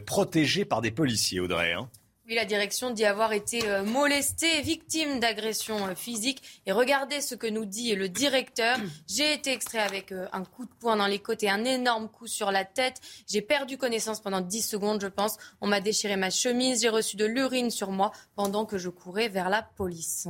protégé 0.06 0.66
par 0.66 0.82
des 0.82 0.92
policiers, 0.92 1.40
Audrey. 1.40 1.74
Hein 1.74 1.90
La 2.34 2.46
direction 2.46 2.92
dit 2.92 3.04
avoir 3.04 3.34
été 3.34 3.68
euh, 3.68 3.84
molestée, 3.84 4.62
victime 4.62 5.20
d'agressions 5.20 5.88
euh, 5.88 5.96
physiques. 5.96 6.62
Et 6.66 6.72
regardez 6.72 7.20
ce 7.20 7.36
que 7.36 7.46
nous 7.46 7.66
dit 7.66 7.94
le 7.94 8.08
directeur. 8.08 8.78
J'ai 9.10 9.34
été 9.34 9.52
extrait 9.52 9.80
avec 9.80 10.14
euh, 10.14 10.28
un 10.32 10.46
coup 10.46 10.64
de 10.64 10.72
poing 10.80 10.96
dans 10.96 11.08
les 11.08 11.20
côtes 11.20 11.44
et 11.44 11.50
un 11.50 11.66
énorme 11.66 12.08
coup 12.08 12.28
sur 12.28 12.50
la 12.50 12.64
tête. 12.64 13.02
J'ai 13.28 13.42
perdu 13.42 13.78
connaissance 13.78 14.22
pendant 14.22 14.40
10 14.40 14.62
secondes, 14.62 15.02
je 15.02 15.08
pense. 15.08 15.36
On 15.60 15.68
m'a 15.68 15.82
déchiré 15.82 16.16
ma 16.16 16.30
chemise. 16.30 16.84
J'ai 16.84 16.88
reçu 16.88 17.18
de 17.18 17.26
l'urine 17.26 17.70
sur 17.70 17.92
moi 17.92 18.14
pendant 18.36 18.66
que 18.66 18.78
je 18.78 18.88
courais 18.88 19.28
vers 19.28 19.50
la 19.50 19.62
police. 19.62 20.30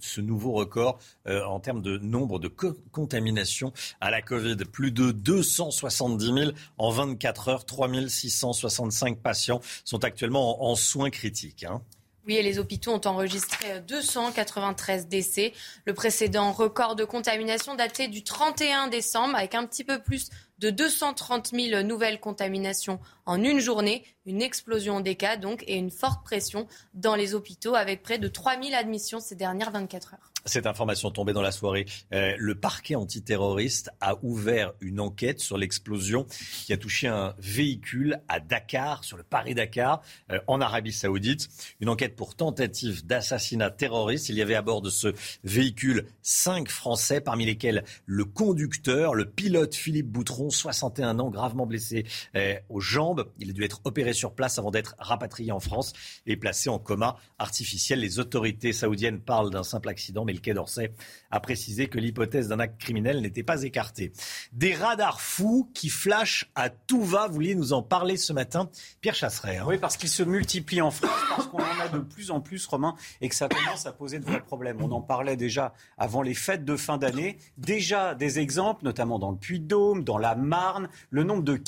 Ce 0.00 0.22
nouveau 0.22 0.52
record 0.52 0.98
en 1.26 1.60
termes 1.60 1.82
de 1.82 1.98
nombre 1.98 2.38
de 2.38 2.48
contaminations 2.48 3.72
à 4.00 4.10
la 4.10 4.22
Covid. 4.22 4.56
Plus 4.56 4.90
de 4.90 5.10
270 5.10 6.24
000 6.24 6.50
en 6.78 6.90
24 6.90 7.48
heures. 7.48 7.66
3 7.66 7.88
665 8.08 9.18
patients 9.18 9.60
sont 9.84 10.02
actuellement 10.04 10.64
en, 10.64 10.70
en 10.70 10.74
soins 10.76 11.09
critique. 11.10 11.64
Hein. 11.64 11.82
Oui, 12.26 12.36
et 12.36 12.42
les 12.42 12.58
hôpitaux 12.58 12.92
ont 12.92 13.00
enregistré 13.06 13.80
293 13.80 15.08
décès. 15.08 15.52
Le 15.86 15.94
précédent 15.94 16.52
record 16.52 16.94
de 16.94 17.04
contamination 17.04 17.74
datait 17.74 18.08
du 18.08 18.22
31 18.22 18.88
décembre, 18.88 19.36
avec 19.36 19.54
un 19.54 19.64
petit 19.66 19.84
peu 19.84 20.02
plus 20.02 20.28
de 20.58 20.68
230 20.68 21.52
000 21.54 21.82
nouvelles 21.82 22.20
contaminations 22.20 23.00
en 23.24 23.42
une 23.42 23.60
journée, 23.60 24.04
une 24.26 24.42
explosion 24.42 25.00
des 25.00 25.14
cas 25.14 25.36
donc 25.36 25.64
et 25.66 25.76
une 25.76 25.90
forte 25.90 26.22
pression 26.22 26.66
dans 26.92 27.14
les 27.14 27.34
hôpitaux 27.34 27.74
avec 27.74 28.02
près 28.02 28.18
de 28.18 28.28
3 28.28 28.60
000 28.62 28.74
admissions 28.74 29.20
ces 29.20 29.34
dernières 29.34 29.70
24 29.70 30.14
heures. 30.14 30.29
Cette 30.46 30.66
information 30.66 31.10
tombée 31.10 31.32
dans 31.32 31.42
la 31.42 31.52
soirée. 31.52 31.86
Euh, 32.12 32.34
le 32.38 32.54
parquet 32.54 32.94
antiterroriste 32.94 33.90
a 34.00 34.16
ouvert 34.22 34.72
une 34.80 34.98
enquête 34.98 35.38
sur 35.40 35.58
l'explosion 35.58 36.26
qui 36.64 36.72
a 36.72 36.78
touché 36.78 37.08
un 37.08 37.34
véhicule 37.38 38.20
à 38.28 38.40
Dakar, 38.40 39.04
sur 39.04 39.16
le 39.16 39.22
Paris-Dakar, 39.22 40.02
euh, 40.30 40.40
en 40.46 40.60
Arabie 40.60 40.92
Saoudite. 40.92 41.48
Une 41.80 41.90
enquête 41.90 42.16
pour 42.16 42.36
tentative 42.36 43.04
d'assassinat 43.06 43.70
terroriste. 43.70 44.30
Il 44.30 44.36
y 44.36 44.42
avait 44.42 44.54
à 44.54 44.62
bord 44.62 44.80
de 44.80 44.88
ce 44.88 45.14
véhicule 45.44 46.06
cinq 46.22 46.70
Français, 46.70 47.20
parmi 47.20 47.44
lesquels 47.44 47.84
le 48.06 48.24
conducteur, 48.24 49.14
le 49.14 49.26
pilote 49.26 49.74
Philippe 49.74 50.08
Boutron, 50.08 50.48
61 50.48 51.18
ans, 51.18 51.30
gravement 51.30 51.66
blessé 51.66 52.06
euh, 52.34 52.54
aux 52.70 52.80
jambes. 52.80 53.30
Il 53.38 53.50
a 53.50 53.52
dû 53.52 53.64
être 53.64 53.80
opéré 53.84 54.14
sur 54.14 54.34
place 54.34 54.58
avant 54.58 54.70
d'être 54.70 54.94
rapatrié 54.98 55.52
en 55.52 55.60
France 55.60 55.92
et 56.26 56.36
placé 56.36 56.70
en 56.70 56.78
coma 56.78 57.16
artificiel. 57.38 58.00
Les 58.00 58.18
autorités 58.18 58.72
saoudiennes 58.72 59.20
parlent 59.20 59.50
d'un 59.50 59.64
simple 59.64 59.88
accident 59.88 60.24
mais 60.30 60.34
le 60.34 60.40
Quai 60.40 60.54
d'Orsay 60.54 60.92
a 61.32 61.40
précisé 61.40 61.88
que 61.88 61.98
l'hypothèse 61.98 62.48
d'un 62.48 62.60
acte 62.60 62.80
criminel 62.80 63.20
n'était 63.20 63.42
pas 63.42 63.64
écartée. 63.64 64.12
Des 64.52 64.76
radars 64.76 65.20
fous 65.20 65.68
qui 65.74 65.88
flashent 65.88 66.48
à 66.54 66.70
tout 66.70 67.02
va. 67.02 67.26
Vous 67.26 67.34
vouliez 67.34 67.56
nous 67.56 67.72
en 67.72 67.82
parler 67.82 68.16
ce 68.16 68.32
matin, 68.32 68.70
Pierre 69.00 69.16
Chasseret. 69.16 69.56
Hein. 69.56 69.64
Oui, 69.66 69.78
parce 69.78 69.96
qu'ils 69.96 70.08
se 70.08 70.22
multiplient 70.22 70.82
en 70.82 70.92
France, 70.92 71.10
parce 71.28 71.48
qu'on 71.48 71.58
en 71.58 71.80
a 71.80 71.88
de 71.88 71.98
plus 71.98 72.30
en 72.30 72.40
plus, 72.40 72.64
Romain, 72.66 72.94
et 73.20 73.28
que 73.28 73.34
ça 73.34 73.48
commence 73.48 73.86
à 73.86 73.92
poser 73.92 74.20
de 74.20 74.24
vrais 74.24 74.40
problèmes. 74.40 74.80
On 74.80 74.92
en 74.92 75.00
parlait 75.00 75.36
déjà 75.36 75.74
avant 75.98 76.22
les 76.22 76.34
fêtes 76.34 76.64
de 76.64 76.76
fin 76.76 76.96
d'année. 76.96 77.38
Déjà 77.58 78.14
des 78.14 78.38
exemples, 78.38 78.84
notamment 78.84 79.18
dans 79.18 79.32
le 79.32 79.36
Puy-de-Dôme, 79.36 80.04
dans 80.04 80.18
la 80.18 80.36
Marne, 80.36 80.88
le 81.10 81.24
nombre 81.24 81.42
de, 81.42 81.60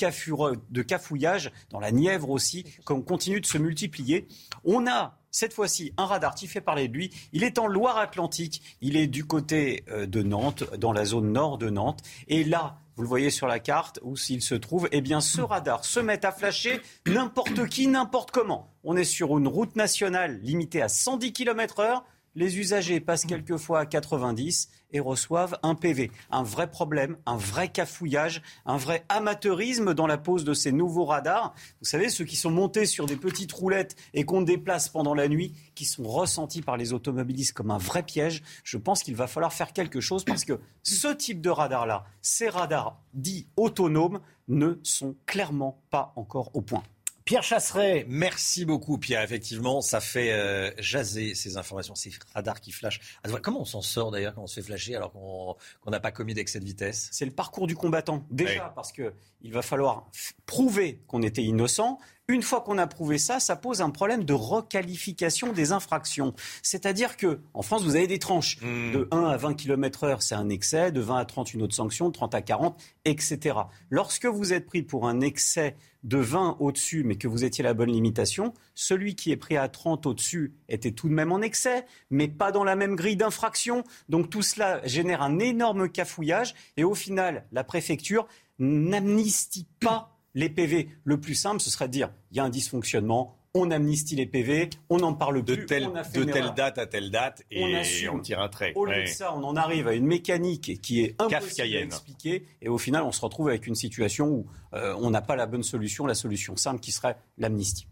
de 0.71 0.83
cafouillages, 0.83 1.51
dans 1.71 1.81
la 1.81 1.91
Nièvre 1.91 2.31
aussi, 2.31 2.65
continue 2.85 3.41
de 3.41 3.47
se 3.47 3.59
multiplier. 3.59 4.29
On 4.65 4.87
a 4.87 5.19
cette 5.33 5.55
fois-ci, 5.55 5.93
un 5.97 6.07
radar 6.07 6.35
qui 6.35 6.47
fait 6.47 6.61
parler 6.61 6.87
de 6.87 6.93
lui. 6.93 7.11
Il 7.33 7.43
est 7.43 7.59
en 7.59 7.67
Loire-Atlantique. 7.67 8.63
Il 8.83 8.97
est 8.97 9.07
du 9.09 9.25
côté 9.25 9.85
euh, 9.89 10.07
de 10.07 10.23
Nantes, 10.23 10.65
dans 10.79 10.93
la 10.93 11.05
zone 11.05 11.33
nord 11.33 11.59
de 11.59 11.71
Nantes. 11.71 12.03
Et 12.29 12.45
là, 12.45 12.77
vous 12.95 13.03
le 13.03 13.09
voyez 13.09 13.31
sur 13.31 13.47
la 13.47 13.59
carte, 13.59 13.99
où 14.03 14.17
s'il 14.17 14.43
se 14.43 14.55
trouve, 14.55 14.89
eh 14.93 15.01
bien, 15.01 15.23
ce 15.23 15.41
radar 15.41 15.85
se 15.85 15.99
met 15.99 16.25
à 16.27 16.33
flasher 16.33 16.83
n'importe 17.07 17.67
qui, 17.69 17.89
n'importe 17.89 18.31
comment. 18.31 18.71
On 18.85 18.97
est 18.97 19.05
sur 19.05 19.39
une 19.39 19.49
route 19.49 19.75
nationale 19.75 20.39
limitée 20.43 20.83
à 20.83 20.89
110 20.89 21.33
km 21.33 21.81
heure. 21.81 22.05
Les 22.35 22.59
usagers 22.59 23.01
passent 23.01 23.27
quelquefois 23.27 23.81
à 23.81 23.87
90 23.87 24.71
et 24.93 25.01
reçoivent 25.01 25.59
un 25.63 25.75
PV. 25.75 26.11
Un 26.31 26.43
vrai 26.43 26.71
problème, 26.71 27.19
un 27.27 27.37
vrai 27.37 27.69
cafouillage, 27.69 28.41
un 28.65 28.79
vrai 28.79 29.05
amateurisme 29.11 29.93
dans 29.93 30.07
la 30.07 30.17
pose 30.17 30.45
de 30.45 30.55
ces 30.55 30.73
nouveaux 30.73 31.05
radars. 31.05 31.55
Vous 31.81 31.87
savez, 31.87 32.09
ceux 32.09 32.25
qui 32.25 32.37
sont 32.37 32.51
montés 32.51 32.87
sur 32.87 33.05
des 33.05 33.17
petites 33.17 33.53
roulettes 33.53 33.97
et 34.15 34.25
qu'on 34.25 34.41
déplace 34.41 34.89
pendant 34.89 35.15
la 35.15 35.29
nuit, 35.29 35.53
qui 35.75 35.85
sont 35.85 36.05
ressentis 36.05 36.63
par 36.63 36.79
les 36.79 36.95
automobilistes 36.95 37.53
comme 37.53 37.71
un 37.71 37.79
vrai 37.79 38.03
piège. 38.03 38.43
Je 38.65 38.79
pense 38.79 39.03
qu'il 39.03 39.15
va 39.15 39.27
falloir 39.27 39.53
faire 39.53 39.75
quelque 39.75 40.01
chose 40.01 40.25
parce 40.25 40.47
que 40.47 40.59
ce 40.83 41.09
type 41.09 41.43
de 41.43 41.51
radar-là, 41.51 42.05
ces 42.23 42.49
radars 42.49 42.99
dits 43.13 43.47
autonomes, 43.57 44.21
ne 44.49 44.79
sont 44.83 45.17
clairement 45.27 45.81
pas 45.91 46.13
encore 46.17 46.51
au 46.55 46.61
point. 46.61 46.83
Pierre 47.25 47.43
Chasseret, 47.43 48.05
merci 48.09 48.65
beaucoup 48.65 48.99
Pierre. 48.99 49.23
Effectivement, 49.23 49.81
ça 49.81 50.01
fait 50.01 50.33
euh, 50.33 50.71
jaser 50.79 51.35
ces 51.35 51.57
informations, 51.57 51.95
ces 51.95 52.11
radars 52.35 52.61
qui 52.61 52.73
flashent. 52.73 53.01
Comment 53.43 53.63
on 53.63 53.65
s'en 53.65 53.83
sort 53.83 54.11
d'ailleurs 54.11 54.35
quand 54.35 54.43
on 54.43 54.47
se 54.47 54.55
fait 54.55 54.67
flasher 54.67 54.97
alors 54.97 55.13
qu'on 55.13 55.91
n'a 55.91 56.01
pas 56.01 56.11
commis 56.11 56.35
d'excès 56.35 56.59
de 56.59 56.65
vitesse? 56.65 57.09
C'est 57.13 57.25
le 57.25 57.31
parcours 57.31 57.67
du 57.67 57.77
combattant. 57.77 58.27
Déjà 58.31 58.73
parce 58.75 58.93
que 58.93 59.13
il 59.43 59.53
va 59.53 59.63
falloir 59.63 60.09
prouver 60.47 61.01
qu'on 61.07 61.23
était 61.23 61.43
innocent. 61.43 61.99
Une 62.29 62.43
fois 62.43 62.61
qu'on 62.61 62.79
a 62.79 62.87
prouvé 62.87 63.19
ça, 63.19 63.41
ça 63.41 63.57
pose 63.57 63.81
un 63.81 63.91
problème 63.91 64.25
de 64.25 64.33
requalification 64.33 65.53
des 65.53 65.73
infractions. 65.73 66.35
C'est-à-dire 66.63 67.17
que 67.17 67.41
en 67.53 67.63
France, 67.63 67.83
vous 67.83 67.97
avez 67.97 68.07
des 68.07 68.21
tranches 68.21 68.59
hmm. 68.63 68.93
de 68.93 69.09
1 69.11 69.25
à 69.25 69.37
20 69.37 69.55
km 69.55 70.05
heure, 70.05 70.23
c'est 70.23 70.37
un 70.37 70.49
excès, 70.49 70.93
de 70.93 71.01
20 71.01 71.17
à 71.17 71.25
30 71.25 71.53
une 71.53 71.63
autre 71.63 71.75
sanction, 71.75 72.09
de 72.09 72.13
30 72.13 72.35
à 72.35 72.43
40, 72.43 72.81
etc. 73.05 73.57
Lorsque 73.91 74.27
vous 74.27 74.53
êtes 74.53 74.67
pris 74.67 74.83
pour 74.83 75.09
un 75.09 75.21
excès 75.21 75.77
de 76.05 76.19
20 76.19 76.59
au-dessus, 76.61 77.03
mais 77.05 77.17
que 77.17 77.27
vous 77.27 77.45
étiez 77.45 77.65
la 77.65 77.75
bonne 77.75 77.91
limitation, 77.91 78.55
celui 78.75 79.17
qui 79.17 79.33
est 79.33 79.37
pris 79.37 79.57
à 79.57 79.69
30 79.69 80.07
au-dessus 80.07 80.55
était 80.69 80.93
tout 80.93 81.09
de 81.09 81.15
même 81.15 81.33
en 81.33 81.41
excès, 81.41 81.87
mais 82.11 82.29
pas 82.29 82.53
dans 82.53 82.65
la 82.65 82.77
même 82.77 82.95
grille 82.95 83.17
d'infraction. 83.17 83.83
Donc 84.09 84.31
tout 84.31 84.43
cela 84.43 84.81
génère 84.87 85.23
un 85.23 85.39
énorme 85.41 85.89
cafouillage 85.89 86.55
et 86.77 86.85
au 86.85 86.95
final, 86.95 87.47
la 87.53 87.65
préfecture 87.65 88.27
n'amnistie 88.59 89.67
pas 89.81 90.12
les 90.35 90.49
PV. 90.49 90.89
Le 91.05 91.21
plus 91.21 91.35
simple, 91.35 91.61
ce 91.61 91.71
serait 91.71 91.89
de 91.89 91.93
dire 91.93 92.11
il 92.31 92.37
y 92.37 92.41
a 92.41 92.45
un 92.45 92.49
dysfonctionnement, 92.49 93.37
on 93.55 93.71
amnistie 93.71 94.17
les 94.17 94.27
PV, 94.27 94.71
on 94.89 94.99
n'en 94.99 95.13
parle 95.13 95.43
de 95.43 95.55
plus. 95.55 95.67
de 95.67 96.25
telle 96.25 96.55
date 96.55 96.79
à 96.79 96.87
telle 96.87 97.11
date 97.11 97.45
et 97.51 98.09
on, 98.11 98.19
tire 98.21 98.41
un 98.41 98.49
trait. 98.49 98.73
Au 98.75 98.87
lieu 98.87 99.03
de 99.03 99.07
ça, 99.07 99.35
on 99.35 99.45
en 99.45 99.57
arrive 99.57 99.89
à 99.89 99.95
une 99.95 100.07
mécanique 100.07 100.81
qui 100.81 101.03
est 101.03 101.21
impossible 101.21 101.77
à 101.77 101.81
expliquer 101.81 102.47
et 102.63 102.69
au 102.69 102.79
final, 102.79 103.03
on 103.03 103.13
se 103.13 103.21
retrouve 103.21 103.49
avec 103.49 103.67
une 103.67 103.75
situation 103.75 104.29
où 104.29 104.47
euh, 104.75 104.95
on 104.99 105.11
n'a 105.11 105.21
pas 105.21 105.37
la 105.37 105.47
bonne 105.47 105.63
solution, 105.63 106.07
la 106.07 106.15
solution 106.15 106.57
simple 106.57 106.81
qui 106.81 106.93
serait 106.93 107.17
l'amnistie. 107.37 107.87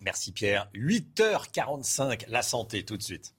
Merci 0.00 0.32
Pierre. 0.32 0.68
8h45, 0.74 2.24
la 2.28 2.42
santé 2.42 2.84
tout 2.84 2.96
de 2.96 3.02
suite. 3.02 3.33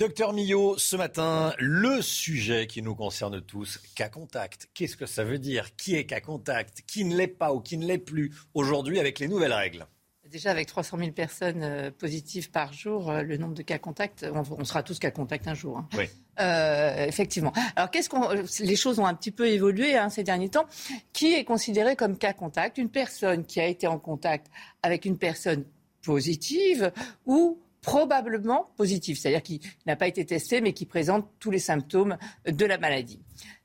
Docteur 0.00 0.32
Millot, 0.32 0.78
ce 0.78 0.96
matin, 0.96 1.52
le 1.58 2.00
sujet 2.00 2.66
qui 2.66 2.80
nous 2.80 2.94
concerne 2.94 3.42
tous, 3.42 3.78
cas 3.94 4.08
contact. 4.08 4.70
Qu'est-ce 4.72 4.96
que 4.96 5.04
ça 5.04 5.24
veut 5.24 5.38
dire? 5.38 5.76
Qui 5.76 5.94
est 5.94 6.06
cas 6.06 6.20
contact? 6.20 6.84
Qui 6.86 7.04
ne 7.04 7.14
l'est 7.14 7.26
pas 7.26 7.52
ou 7.52 7.60
qui 7.60 7.76
ne 7.76 7.84
l'est 7.84 7.98
plus 7.98 8.32
aujourd'hui 8.54 8.98
avec 8.98 9.18
les 9.18 9.28
nouvelles 9.28 9.52
règles? 9.52 9.86
Déjà, 10.30 10.52
avec 10.52 10.68
300 10.68 10.96
000 10.96 11.10
personnes 11.10 11.62
euh, 11.62 11.90
positives 11.90 12.50
par 12.50 12.72
jour, 12.72 13.10
euh, 13.10 13.20
le 13.20 13.36
nombre 13.36 13.52
de 13.52 13.60
cas 13.60 13.76
contact, 13.76 14.24
on, 14.32 14.64
sera 14.64 14.82
tous 14.82 14.98
cas 14.98 15.10
contact 15.10 15.46
un 15.48 15.54
jour. 15.54 15.76
Hein. 15.76 15.88
Oui. 15.92 16.04
Euh, 16.40 17.04
effectivement. 17.04 17.52
Alors, 17.76 17.90
qu'est-ce 17.90 18.08
qu'on, 18.08 18.26
les 18.60 18.76
choses 18.76 19.00
ont 19.00 19.06
un 19.06 19.14
petit 19.14 19.32
peu 19.32 19.48
évolué 19.48 19.98
hein, 19.98 20.08
ces 20.08 20.24
derniers 20.24 20.48
temps? 20.48 20.64
Qui 21.12 21.34
est 21.34 21.44
considéré 21.44 21.94
comme 21.94 22.16
cas 22.16 22.32
contact? 22.32 22.78
Une 22.78 22.88
personne 22.88 23.44
qui 23.44 23.60
a 23.60 23.66
été 23.66 23.86
en 23.86 23.98
contact 23.98 24.46
avec 24.82 25.04
une 25.04 25.18
personne 25.18 25.66
positive 26.02 26.90
ou 27.26 27.60
probablement 27.80 28.72
positif, 28.76 29.18
c'est-à-dire 29.18 29.42
qui 29.42 29.60
n'a 29.86 29.96
pas 29.96 30.06
été 30.06 30.24
testé 30.24 30.60
mais 30.60 30.72
qui 30.72 30.86
présente 30.86 31.28
tous 31.38 31.50
les 31.50 31.58
symptômes 31.58 32.18
de 32.46 32.66
la 32.66 32.78
maladie. 32.78 33.22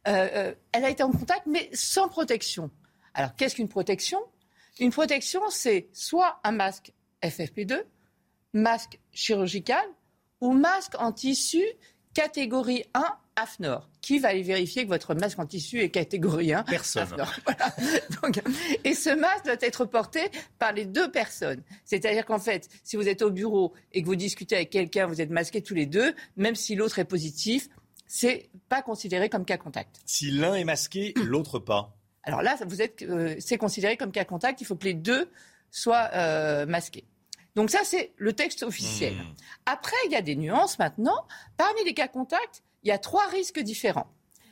Euh, 0.07 0.27
euh, 0.33 0.55
elle 0.71 0.85
a 0.85 0.89
été 0.89 1.03
en 1.03 1.11
contact 1.11 1.45
mais 1.47 1.69
sans 1.73 2.07
protection. 2.07 2.71
Alors 3.13 3.35
qu'est-ce 3.35 3.55
qu'une 3.55 3.69
protection? 3.69 4.19
Une 4.79 4.91
protection, 4.91 5.41
c'est 5.49 5.87
soit 5.93 6.39
un 6.43 6.51
masque 6.51 6.91
FFP2, 7.23 7.83
masque 8.53 8.99
chirurgical 9.13 9.85
ou 10.41 10.53
masque 10.53 10.95
en 10.99 11.11
tissu 11.11 11.63
catégorie 12.13 12.83
1 12.93 13.03
AFNOR. 13.35 13.89
Qui 14.01 14.19
va 14.19 14.29
aller 14.29 14.43
vérifier 14.43 14.83
que 14.83 14.89
votre 14.89 15.13
masque 15.13 15.39
en 15.39 15.45
tissu 15.45 15.79
est 15.81 15.89
catégorie 15.89 16.53
1 16.53 16.63
Personne. 16.63 17.07
et 18.83 18.93
ce 18.93 19.09
masque 19.09 19.45
doit 19.45 19.55
être 19.61 19.85
porté 19.85 20.21
par 20.59 20.73
les 20.73 20.85
deux 20.85 21.11
personnes. 21.11 21.61
C'est-à-dire 21.83 22.25
qu'en 22.25 22.39
fait, 22.39 22.69
si 22.83 22.95
vous 22.95 23.07
êtes 23.07 23.21
au 23.21 23.31
bureau 23.31 23.73
et 23.93 24.01
que 24.01 24.07
vous 24.07 24.15
discutez 24.15 24.55
avec 24.55 24.69
quelqu'un, 24.69 25.07
vous 25.07 25.21
êtes 25.21 25.31
masqués 25.31 25.61
tous 25.61 25.73
les 25.73 25.85
deux, 25.85 26.13
même 26.37 26.55
si 26.55 26.75
l'autre 26.75 26.99
est 26.99 27.05
positif, 27.05 27.69
c'est 28.07 28.49
pas 28.69 28.81
considéré 28.81 29.29
comme 29.29 29.45
cas 29.45 29.57
contact. 29.57 30.01
Si 30.05 30.31
l'un 30.31 30.55
est 30.55 30.63
masqué, 30.63 31.13
l'autre 31.25 31.59
pas. 31.59 31.95
Alors 32.23 32.41
là, 32.41 32.57
vous 32.65 32.81
êtes, 32.81 33.03
euh, 33.03 33.35
c'est 33.39 33.57
considéré 33.57 33.97
comme 33.97 34.11
cas 34.11 34.25
contact. 34.25 34.61
Il 34.61 34.65
faut 34.65 34.75
que 34.75 34.85
les 34.85 34.93
deux 34.93 35.29
soient 35.71 36.09
euh, 36.13 36.65
masqués. 36.65 37.05
Donc 37.55 37.69
ça, 37.69 37.79
c'est 37.83 38.11
le 38.17 38.33
texte 38.33 38.63
officiel. 38.63 39.13
Hmm. 39.13 39.33
Après, 39.65 39.95
il 40.05 40.11
y 40.11 40.15
a 40.15 40.21
des 40.21 40.35
nuances 40.35 40.77
maintenant. 40.77 41.25
Parmi 41.57 41.83
les 41.85 41.93
cas 41.93 42.07
contacts, 42.07 42.63
il 42.85 42.89
y 42.89 42.91
a 42.91 42.99
trois 42.99 43.27
risques 43.27 43.59
différents. 43.59 44.07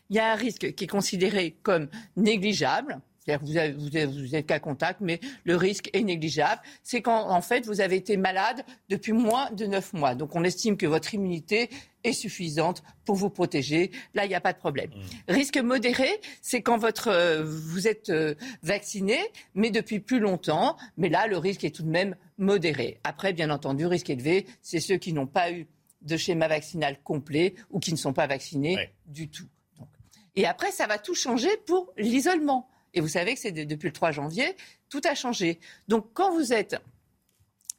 Il 0.09 0.17
y 0.17 0.19
a 0.19 0.31
un 0.31 0.35
risque 0.35 0.73
qui 0.73 0.83
est 0.83 0.87
considéré 0.87 1.55
comme 1.63 1.87
négligeable, 2.17 2.99
C'est-à-dire 3.25 3.41
que 3.41 3.45
vous, 3.45 3.57
avez, 3.57 3.71
vous, 3.71 3.97
êtes, 3.97 4.09
vous 4.09 4.35
êtes 4.35 4.45
cas 4.45 4.59
contact, 4.59 4.99
mais 5.01 5.21
le 5.45 5.55
risque 5.55 5.89
est 5.93 6.01
négligeable. 6.01 6.61
C'est 6.83 7.01
quand, 7.01 7.29
en 7.29 7.41
fait, 7.41 7.65
vous 7.65 7.79
avez 7.79 7.95
été 7.95 8.17
malade 8.17 8.65
depuis 8.89 9.13
moins 9.13 9.49
de 9.51 9.65
9 9.65 9.93
mois. 9.93 10.15
Donc, 10.15 10.35
on 10.35 10.43
estime 10.43 10.77
que 10.77 10.85
votre 10.85 11.13
immunité 11.13 11.69
est 12.03 12.11
suffisante 12.11 12.83
pour 13.05 13.15
vous 13.15 13.29
protéger. 13.29 13.91
Là, 14.13 14.25
il 14.25 14.29
n'y 14.29 14.35
a 14.35 14.41
pas 14.41 14.51
de 14.51 14.57
problème. 14.57 14.89
Mmh. 14.89 15.31
Risque 15.31 15.57
modéré, 15.57 16.09
c'est 16.41 16.61
quand 16.61 16.77
votre, 16.77 17.07
euh, 17.09 17.43
vous 17.45 17.87
êtes 17.87 18.09
euh, 18.09 18.35
vacciné, 18.61 19.19
mais 19.55 19.69
depuis 19.69 19.99
plus 19.99 20.19
longtemps. 20.19 20.75
Mais 20.97 21.09
là, 21.09 21.27
le 21.27 21.37
risque 21.37 21.63
est 21.63 21.73
tout 21.73 21.83
de 21.83 21.89
même 21.89 22.15
modéré. 22.37 22.99
Après, 23.03 23.31
bien 23.31 23.51
entendu, 23.51 23.85
risque 23.85 24.09
élevé, 24.09 24.47
c'est 24.61 24.79
ceux 24.79 24.97
qui 24.97 25.13
n'ont 25.13 25.27
pas 25.27 25.51
eu 25.51 25.67
de 26.03 26.17
schéma 26.17 26.47
vaccinal 26.47 27.01
complet 27.01 27.55
ou 27.71 27.79
qui 27.79 27.91
ne 27.91 27.97
sont 27.97 28.13
pas 28.13 28.27
vaccinés 28.27 28.75
du 29.05 29.29
tout. 29.29 29.47
Donc. 29.79 29.87
Et 30.35 30.45
après, 30.45 30.71
ça 30.71 30.85
va 30.87 30.97
tout 30.97 31.15
changer 31.15 31.55
pour 31.65 31.91
l'isolement. 31.97 32.69
Et 32.93 33.01
vous 33.01 33.07
savez 33.07 33.33
que 33.33 33.39
c'est 33.39 33.51
de- 33.51 33.63
depuis 33.63 33.87
le 33.87 33.93
3 33.93 34.11
janvier, 34.11 34.55
tout 34.89 35.01
a 35.05 35.15
changé. 35.15 35.59
Donc 35.87 36.07
quand 36.13 36.31
vous 36.33 36.53
êtes 36.53 36.75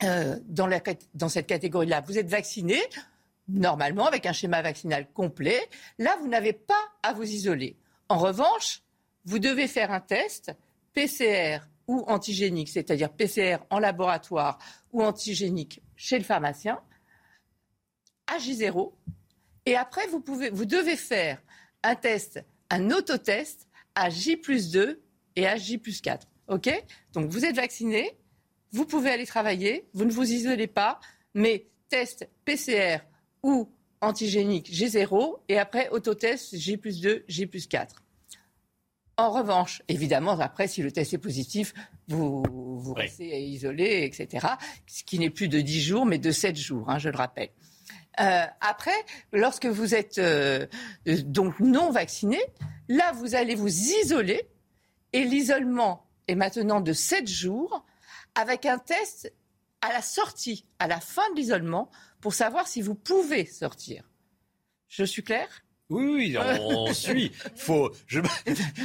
euh, 0.03 0.39
dans, 0.47 0.67
la 0.67 0.81
cat- 0.81 0.97
dans 1.15 1.29
cette 1.29 1.47
catégorie-là, 1.47 2.01
vous 2.01 2.19
êtes 2.19 2.29
vacciné, 2.29 2.81
normalement 3.49 4.07
avec 4.07 4.27
un 4.27 4.33
schéma 4.33 4.61
vaccinal 4.63 5.07
complet, 5.13 5.61
là, 5.99 6.17
vous 6.21 6.29
n'avez 6.29 6.53
pas 6.53 6.83
à 7.03 7.13
vous 7.13 7.23
isoler. 7.23 7.77
En 8.09 8.19
revanche, 8.19 8.83
vous 9.25 9.39
devez 9.39 9.69
faire 9.69 9.93
un 9.93 10.01
test 10.01 10.53
PCR 10.93 11.59
ou 11.87 12.05
antigénique, 12.09 12.69
c'est-à-dire 12.71 13.11
PCR 13.11 13.59
en 13.71 13.79
laboratoire 13.79 14.59
ou 14.93 15.03
antigénique 15.03 15.81
chez 15.97 16.19
le 16.19 16.25
pharmacien, 16.25 16.81
à 18.35 18.39
J0. 18.39 18.93
Et 19.67 19.77
après, 19.77 20.07
vous, 20.09 20.21
pouvez, 20.21 20.51
vous 20.51 20.65
devez 20.65 20.97
faire 20.97 21.43
un 21.83 21.95
test, 21.95 22.45
un 22.71 22.91
autotest 22.91 23.69
à 23.95 24.11
J 24.11 24.37
plus 24.37 24.71
2 24.71 25.01
et 25.37 25.47
à 25.47 25.57
J 25.57 25.79
plus 25.79 26.01
4. 26.01 26.27
OK? 26.49 26.71
Donc, 27.13 27.31
vous 27.31 27.45
êtes 27.45 27.57
vacciné, 27.57 28.19
vous 28.73 28.85
pouvez 28.85 29.11
aller 29.11 29.27
travailler, 29.27 29.89
vous 29.95 30.05
ne 30.05 30.13
vous 30.13 30.31
isolez 30.31 30.67
pas, 30.67 31.01
mais 31.35 31.67
test 31.89 32.29
PCR 32.45 32.99
ou 33.43 33.71
antigénique 34.01 34.71
G0 34.71 35.39
et 35.49 35.59
après 35.59 35.89
autotest 35.91 36.57
J 36.57 36.77
plus 36.77 37.01
2, 37.01 37.25
J 37.29 37.47
plus 37.47 37.67
4. 37.67 38.03
En 39.17 39.31
revanche, 39.31 39.81
évidemment, 39.87 40.33
après, 40.41 40.67
si 40.67 40.83
le 40.83 40.91
test 40.91 41.15
est 41.15 41.19
positif, 41.19 41.73
vous, 42.09 42.43
vous 42.51 42.95
restez 42.95 43.45
isolé, 43.45 44.03
etc. 44.03 44.47
Ce 44.87 45.05
qui 45.05 45.21
n'est 45.21 45.31
plus 45.31 45.49
de 45.49 45.61
10 45.61 45.83
jours, 45.83 46.05
mais 46.05 46.19
de 46.19 46.33
7 46.33 46.57
jours, 46.57 46.91
hein, 46.91 46.99
je 46.99 47.11
le 47.11 47.17
rappelle. 47.17 47.51
Euh, 48.21 48.47
après, 48.61 49.05
lorsque 49.33 49.67
vous 49.67 49.95
êtes 49.95 50.19
euh, 50.19 50.67
euh, 51.09 51.23
donc 51.23 51.59
non 51.61 51.91
vacciné, 51.91 52.41
là, 52.89 53.13
vous 53.13 53.35
allez 53.35 53.55
vous 53.55 53.69
isoler 53.69 54.49
et 55.13 55.25
l'isolement 55.25 56.07
est 56.29 56.35
maintenant 56.35 56.81
de 56.81 56.93
7 56.93 57.27
jours 57.27 57.85
avec 58.35 58.67
un 58.67 58.79
test 58.79 59.33
à 59.81 59.93
la 59.93 60.03
sortie, 60.03 60.67
à 60.79 60.87
la 60.87 61.01
fin 61.01 61.29
de 61.33 61.37
l'isolement, 61.37 61.91
pour 62.21 62.35
savoir 62.35 62.67
si 62.69 62.83
vous 62.83 62.95
pouvez 62.95 63.47
sortir. 63.47 64.09
Je 64.89 65.05
suis 65.05 65.23
claire? 65.23 65.64
Oui, 65.91 66.35
oui, 66.35 66.37
on 66.63 66.93
suit. 66.95 67.31
Faut, 67.57 67.91
je, 68.07 68.21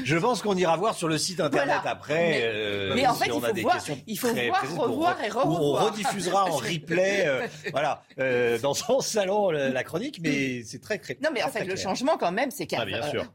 je 0.04 0.18
pense 0.18 0.42
qu'on 0.42 0.56
ira 0.58 0.76
voir 0.76 0.96
sur 0.96 1.08
le 1.08 1.18
site 1.18 1.40
internet 1.40 1.76
Voilà. 1.82 1.92
après. 1.92 2.30
Mais- 2.30 2.42
euh, 2.44 2.94
mais 2.94 3.08
en 3.08 3.14
si 3.14 3.24
fait, 3.24 3.32
on 3.32 3.40
il 3.40 3.46
a 3.46 3.48
faut 3.48 3.54
des 3.54 3.62
voir- 3.62 3.78
il 4.06 4.20
faut 4.20 4.28
voir, 4.34 4.64
revoir 4.90 5.18
re- 5.22 5.26
et 5.26 5.32
On 5.34 5.50
revoir. 5.54 5.86
rediffusera 5.94 6.46
en 6.52 6.56
replay, 6.58 7.24
euh, 7.26 7.48
voilà, 7.72 8.04
euh, 8.20 8.60
dans 8.60 8.74
son 8.74 9.00
salon 9.00 9.50
la 9.50 9.84
chronique, 9.86 10.20
mais 10.22 10.62
c'est 10.64 10.82
très 10.82 10.98
très. 10.98 11.18
Non, 11.24 11.30
mais 11.34 11.42
en 11.42 11.48
fait, 11.48 11.62
le 11.62 11.74
clair. 11.74 11.78
changement, 11.78 12.18
quand 12.18 12.34
même, 12.34 12.52
c'est 12.52 12.68
Ah, 12.74 12.86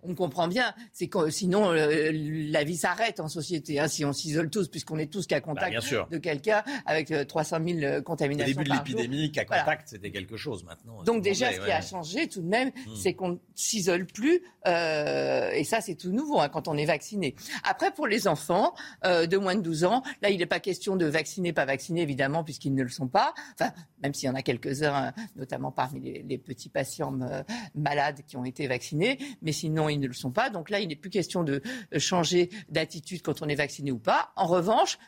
qu'on 0.02 0.14
comprend 0.14 0.46
bien. 0.46 0.74
C'est 0.92 1.06
que 1.08 1.30
sinon, 1.30 1.70
la 1.72 2.64
vie 2.64 2.76
s'arrête 2.76 3.18
en 3.18 3.28
société. 3.28 3.80
hein, 3.80 3.88
si 3.88 4.04
on 4.04 4.12
s'isole 4.12 4.50
tous, 4.50 4.68
puisqu'on 4.68 4.98
est 4.98 5.10
tous 5.10 5.26
contact 5.40 5.66
Bah, 5.66 5.70
bien 5.70 5.80
sûr. 5.80 6.06
de 6.10 6.18
quelqu'un 6.18 6.62
avec 6.84 7.10
euh, 7.10 7.24
300 7.24 7.56
000 7.66 7.78
euh, 7.80 8.00
Au 8.00 8.02
contaminations. 8.02 8.52
début 8.60 8.64
de 8.68 8.74
l'épidémie, 8.74 9.32
qu'à 9.32 9.44
Voilà. 9.46 9.62
contact, 9.62 9.88
c'était 9.88 10.10
quelque 10.10 10.36
chose. 10.36 10.64
Maintenant, 10.64 10.98
tout 10.98 11.04
Donc 11.04 11.22
déjà, 11.22 11.50
ce 11.50 11.60
qui 11.60 11.70
a 11.70 11.80
changé 11.80 12.28
tout 12.28 12.42
de 12.42 12.46
même, 12.48 12.68
Mm. 12.68 12.94
c'est 12.94 13.14
qu'on 13.14 13.40
s'isole 13.54 14.06
plus, 14.06 14.42
euh, 14.66 15.50
et 15.52 15.64
ça 15.64 15.80
c'est 15.80 15.94
tout 15.94 16.10
nouveau 16.10 16.40
hein, 16.40 16.48
quand 16.48 16.68
on 16.68 16.76
est 16.76 16.84
vacciné. 16.84 17.34
Après, 17.62 17.92
pour 17.92 18.06
les 18.06 18.26
enfants 18.26 18.74
euh, 19.04 19.26
de 19.26 19.36
moins 19.36 19.54
de 19.54 19.60
12 19.60 19.84
ans, 19.84 20.02
là 20.22 20.30
il 20.30 20.38
n'est 20.38 20.46
pas 20.46 20.60
question 20.60 20.96
de 20.96 21.06
vacciner, 21.06 21.52
pas 21.52 21.64
vacciner 21.64 22.02
évidemment, 22.02 22.44
puisqu'ils 22.44 22.74
ne 22.74 22.82
le 22.82 22.88
sont 22.88 23.08
pas. 23.08 23.34
Enfin, 23.54 23.72
même 24.02 24.14
s'il 24.14 24.26
y 24.28 24.30
en 24.30 24.34
a 24.34 24.42
quelques-uns, 24.42 25.12
notamment 25.36 25.70
parmi 25.70 26.22
les, 26.22 26.38
petits 26.38 26.68
patients 26.68 27.18
euh, 27.22 27.42
malades 27.74 28.20
qui 28.26 28.36
ont 28.36 28.44
été 28.44 28.66
vaccinés, 28.66 29.18
mais 29.42 29.52
sinon 29.52 29.88
ils 29.88 30.00
ne 30.00 30.08
le 30.08 30.14
sont 30.14 30.32
pas. 30.32 30.50
Donc 30.50 30.70
là, 30.70 30.80
il 30.80 30.88
n'est 30.88 30.96
plus 30.96 31.10
question 31.10 31.44
de 31.44 31.62
changer 31.96 32.50
d'attitude 32.68 33.22
quand 33.22 33.42
on 33.42 33.48
est 33.48 33.54
vacciné 33.54 33.92
ou 33.92 33.98
pas. 33.98 34.32
En 34.36 34.46
revanche, 34.46 34.98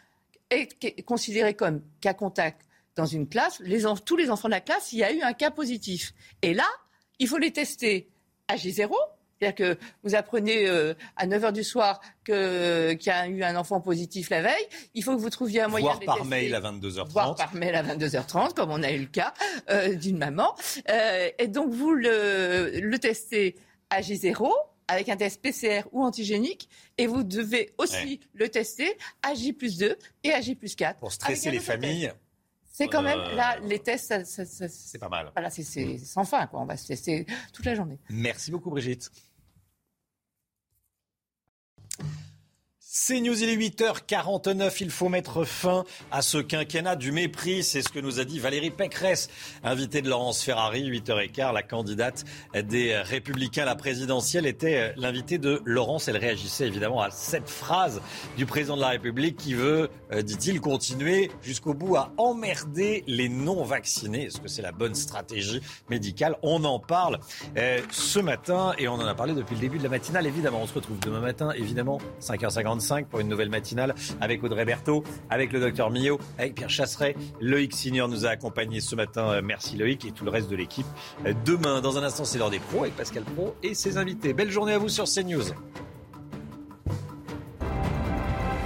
être 0.50 0.76
considéré 1.05 1.55
comme 1.55 1.83
cas 2.00 2.15
contact 2.15 2.62
dans 2.94 3.07
une 3.07 3.28
classe, 3.28 3.60
tous 4.05 4.16
les 4.16 4.31
enfants 4.31 4.49
de 4.49 4.52
la 4.52 4.60
classe, 4.60 4.92
il 4.92 4.99
y 4.99 5.05
a 5.05 5.12
eu 5.12 5.20
un 5.20 5.34
cas 5.34 5.50
positif. 5.50 6.15
Et 6.42 6.55
là, 6.55 6.66
il 7.18 7.28
faut 7.28 7.39
les 7.39 7.52
tester 7.52 8.08
à 8.49 8.57
J0. 8.57 8.92
C'est-à-dire 9.39 9.55
que 9.76 9.78
vous 10.02 10.15
apprenez 10.15 10.66
euh, 10.66 10.94
à 11.16 11.26
9h 11.26 11.52
du 11.52 11.62
soir 11.62 12.00
qu'il 12.25 12.34
y 12.34 13.10
a 13.10 13.26
eu 13.28 13.42
un 13.42 13.55
enfant 13.57 13.83
positif 13.83 14.31
la 14.31 14.41
veille. 14.41 14.66
Il 14.94 15.05
faut 15.05 15.15
que 15.15 15.20
vous 15.20 15.28
trouviez 15.28 15.60
un 15.60 15.68
moyen 15.68 15.89
Voir 15.89 15.99
de 16.00 16.05
par 16.07 16.15
tester. 16.16 16.31
mail 16.31 16.55
à 16.55 16.60
22h30. 16.62 17.08
Voir 17.10 17.34
par 17.34 17.55
mail 17.55 17.75
à 17.75 17.83
22h30, 17.83 18.55
comme 18.55 18.70
on 18.70 18.83
a 18.83 18.91
eu 18.91 19.00
le 19.00 19.07
cas 19.07 19.34
euh, 19.68 19.94
d'une 19.94 20.16
maman. 20.16 20.55
Euh, 20.89 21.28
et 21.39 21.49
donc, 21.49 21.70
vous 21.70 21.92
le, 21.92 22.81
le 22.81 22.99
testez 22.99 23.57
à 23.91 24.00
J0 24.00 24.50
avec 24.89 25.08
un 25.10 25.16
test 25.16 25.42
PCR 25.42 25.83
ou 25.92 26.02
antigénique. 26.02 26.70
Et 26.97 27.07
vous 27.07 27.23
devez 27.23 27.75
aussi 27.76 28.20
le 28.33 28.49
tester 28.49 28.97
à 29.23 29.34
J 29.34 29.52
plus 29.52 29.76
2 29.76 29.99
et 30.25 30.33
à 30.33 30.41
J 30.41 30.55
plus 30.55 30.75
4. 30.76 30.99
Pour 30.99 31.12
stresser 31.12 31.50
les 31.50 31.60
familles. 31.60 32.10
C'est 32.78 32.88
quand 32.88 33.00
même, 33.00 33.18
Euh, 33.18 33.34
là, 33.34 33.58
les 33.60 33.78
tests, 33.78 34.08
ça- 34.08 34.24
ça- 34.26 34.44
ça- 34.44 34.68
C'est 34.68 34.98
pas 34.98 35.08
mal. 35.08 35.30
voilà, 35.34 35.48
c'est 35.48 35.62
c'est 35.62 35.96
sans 35.96 36.24
fin, 36.24 36.46
quoi. 36.46 36.60
On 36.60 36.66
va 36.66 36.76
se 36.76 36.86
tester 36.86 37.24
toute 37.55 37.64
la 37.64 37.74
journée. 37.74 37.98
Merci 38.10 38.50
beaucoup, 38.50 38.68
Brigitte. 38.68 39.10
C'est 42.99 43.20
News, 43.20 43.42
il 43.42 43.50
est 43.50 43.57
8h49. 43.57 44.78
Il 44.81 44.91
faut 44.91 45.10
mettre 45.10 45.44
fin 45.44 45.84
à 46.10 46.23
ce 46.23 46.39
quinquennat 46.39 46.97
du 46.97 47.12
mépris. 47.12 47.62
C'est 47.62 47.83
ce 47.83 47.91
que 47.91 47.99
nous 47.99 48.20
a 48.20 48.25
dit 48.25 48.39
Valérie 48.39 48.70
Pécresse, 48.70 49.28
invitée 49.62 50.00
de 50.00 50.08
Laurence 50.08 50.42
Ferrari, 50.42 50.91
8h15. 50.91 51.52
La 51.52 51.62
candidate 51.62 52.25
des 52.55 52.97
Républicains 52.97 53.62
à 53.62 53.66
la 53.66 53.75
présidentielle 53.76 54.47
était 54.47 54.94
l'invitée 54.97 55.36
de 55.36 55.60
Laurence. 55.66 56.08
Elle 56.08 56.16
réagissait 56.16 56.66
évidemment 56.66 57.02
à 57.02 57.10
cette 57.10 57.50
phrase 57.50 58.00
du 58.39 58.47
président 58.47 58.76
de 58.76 58.81
la 58.81 58.89
République 58.89 59.36
qui 59.36 59.52
veut, 59.52 59.91
euh, 60.12 60.23
dit-il, 60.23 60.62
continuer 60.62 61.31
jusqu'au 61.42 61.75
bout 61.75 61.97
à 61.97 62.12
emmerder 62.16 63.05
les 63.07 63.28
non-vaccinés. 63.28 64.25
Est-ce 64.25 64.41
que 64.41 64.49
c'est 64.49 64.62
la 64.62 64.73
bonne 64.73 64.94
stratégie 64.94 65.60
médicale? 65.91 66.36
On 66.42 66.65
en 66.65 66.78
parle 66.78 67.20
euh, 67.58 67.83
ce 67.91 68.20
matin 68.20 68.73
et 68.78 68.89
on 68.89 68.94
en 68.94 69.07
a 69.07 69.15
parlé 69.15 69.34
depuis 69.34 69.55
le 69.55 69.60
début 69.60 69.76
de 69.76 69.83
la 69.83 69.91
matinale. 69.91 70.26
Évidemment, 70.26 70.62
on 70.62 70.66
se 70.66 70.75
retrouve 70.75 70.99
demain 71.00 71.20
matin, 71.20 71.50
évidemment, 71.50 71.99
5h55 72.23 72.85
pour 73.10 73.20
une 73.20 73.28
nouvelle 73.28 73.50
matinale 73.50 73.94
avec 74.20 74.42
Audrey 74.44 74.65
Berthaud, 74.65 75.02
avec 75.31 75.52
le 75.52 75.60
docteur 75.60 75.90
Millot, 75.90 76.18
avec 76.39 76.55
Pierre 76.55 76.70
Chasseret. 76.70 77.16
Loïc 77.40 77.74
Signor 77.74 78.08
nous 78.08 78.26
a 78.26 78.31
accompagnés 78.31 78.81
ce 78.81 78.94
matin. 78.94 79.31
Euh, 79.31 79.42
Merci 79.44 79.76
Loïc 79.76 80.05
et 80.05 80.12
tout 80.12 80.24
le 80.24 80.31
reste 80.31 80.48
de 80.50 80.56
l'équipe. 80.56 80.86
Euh, 81.26 81.32
Demain, 81.44 81.81
dans 81.81 81.98
un 81.98 82.02
instant, 82.02 82.24
c'est 82.24 82.39
l'heure 82.39 82.50
des 82.50 82.58
pros 82.58 82.82
avec 82.82 82.97
Pascal 82.97 83.24
Pro 83.24 83.55
et 83.62 83.74
ses 83.74 83.98
invités. 83.98 84.32
Belle 84.32 84.50
journée 84.50 84.73
à 84.73 84.78
vous 84.78 84.89
sur 84.89 85.05
CNews. 85.05 85.44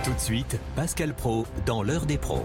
Tout 0.05 0.12
de 0.15 0.20
suite, 0.20 0.58
Pascal 0.76 1.15
Pro 1.15 1.47
dans 1.66 1.82
l'heure 1.82 2.07
des 2.07 2.18
pros. 2.18 2.44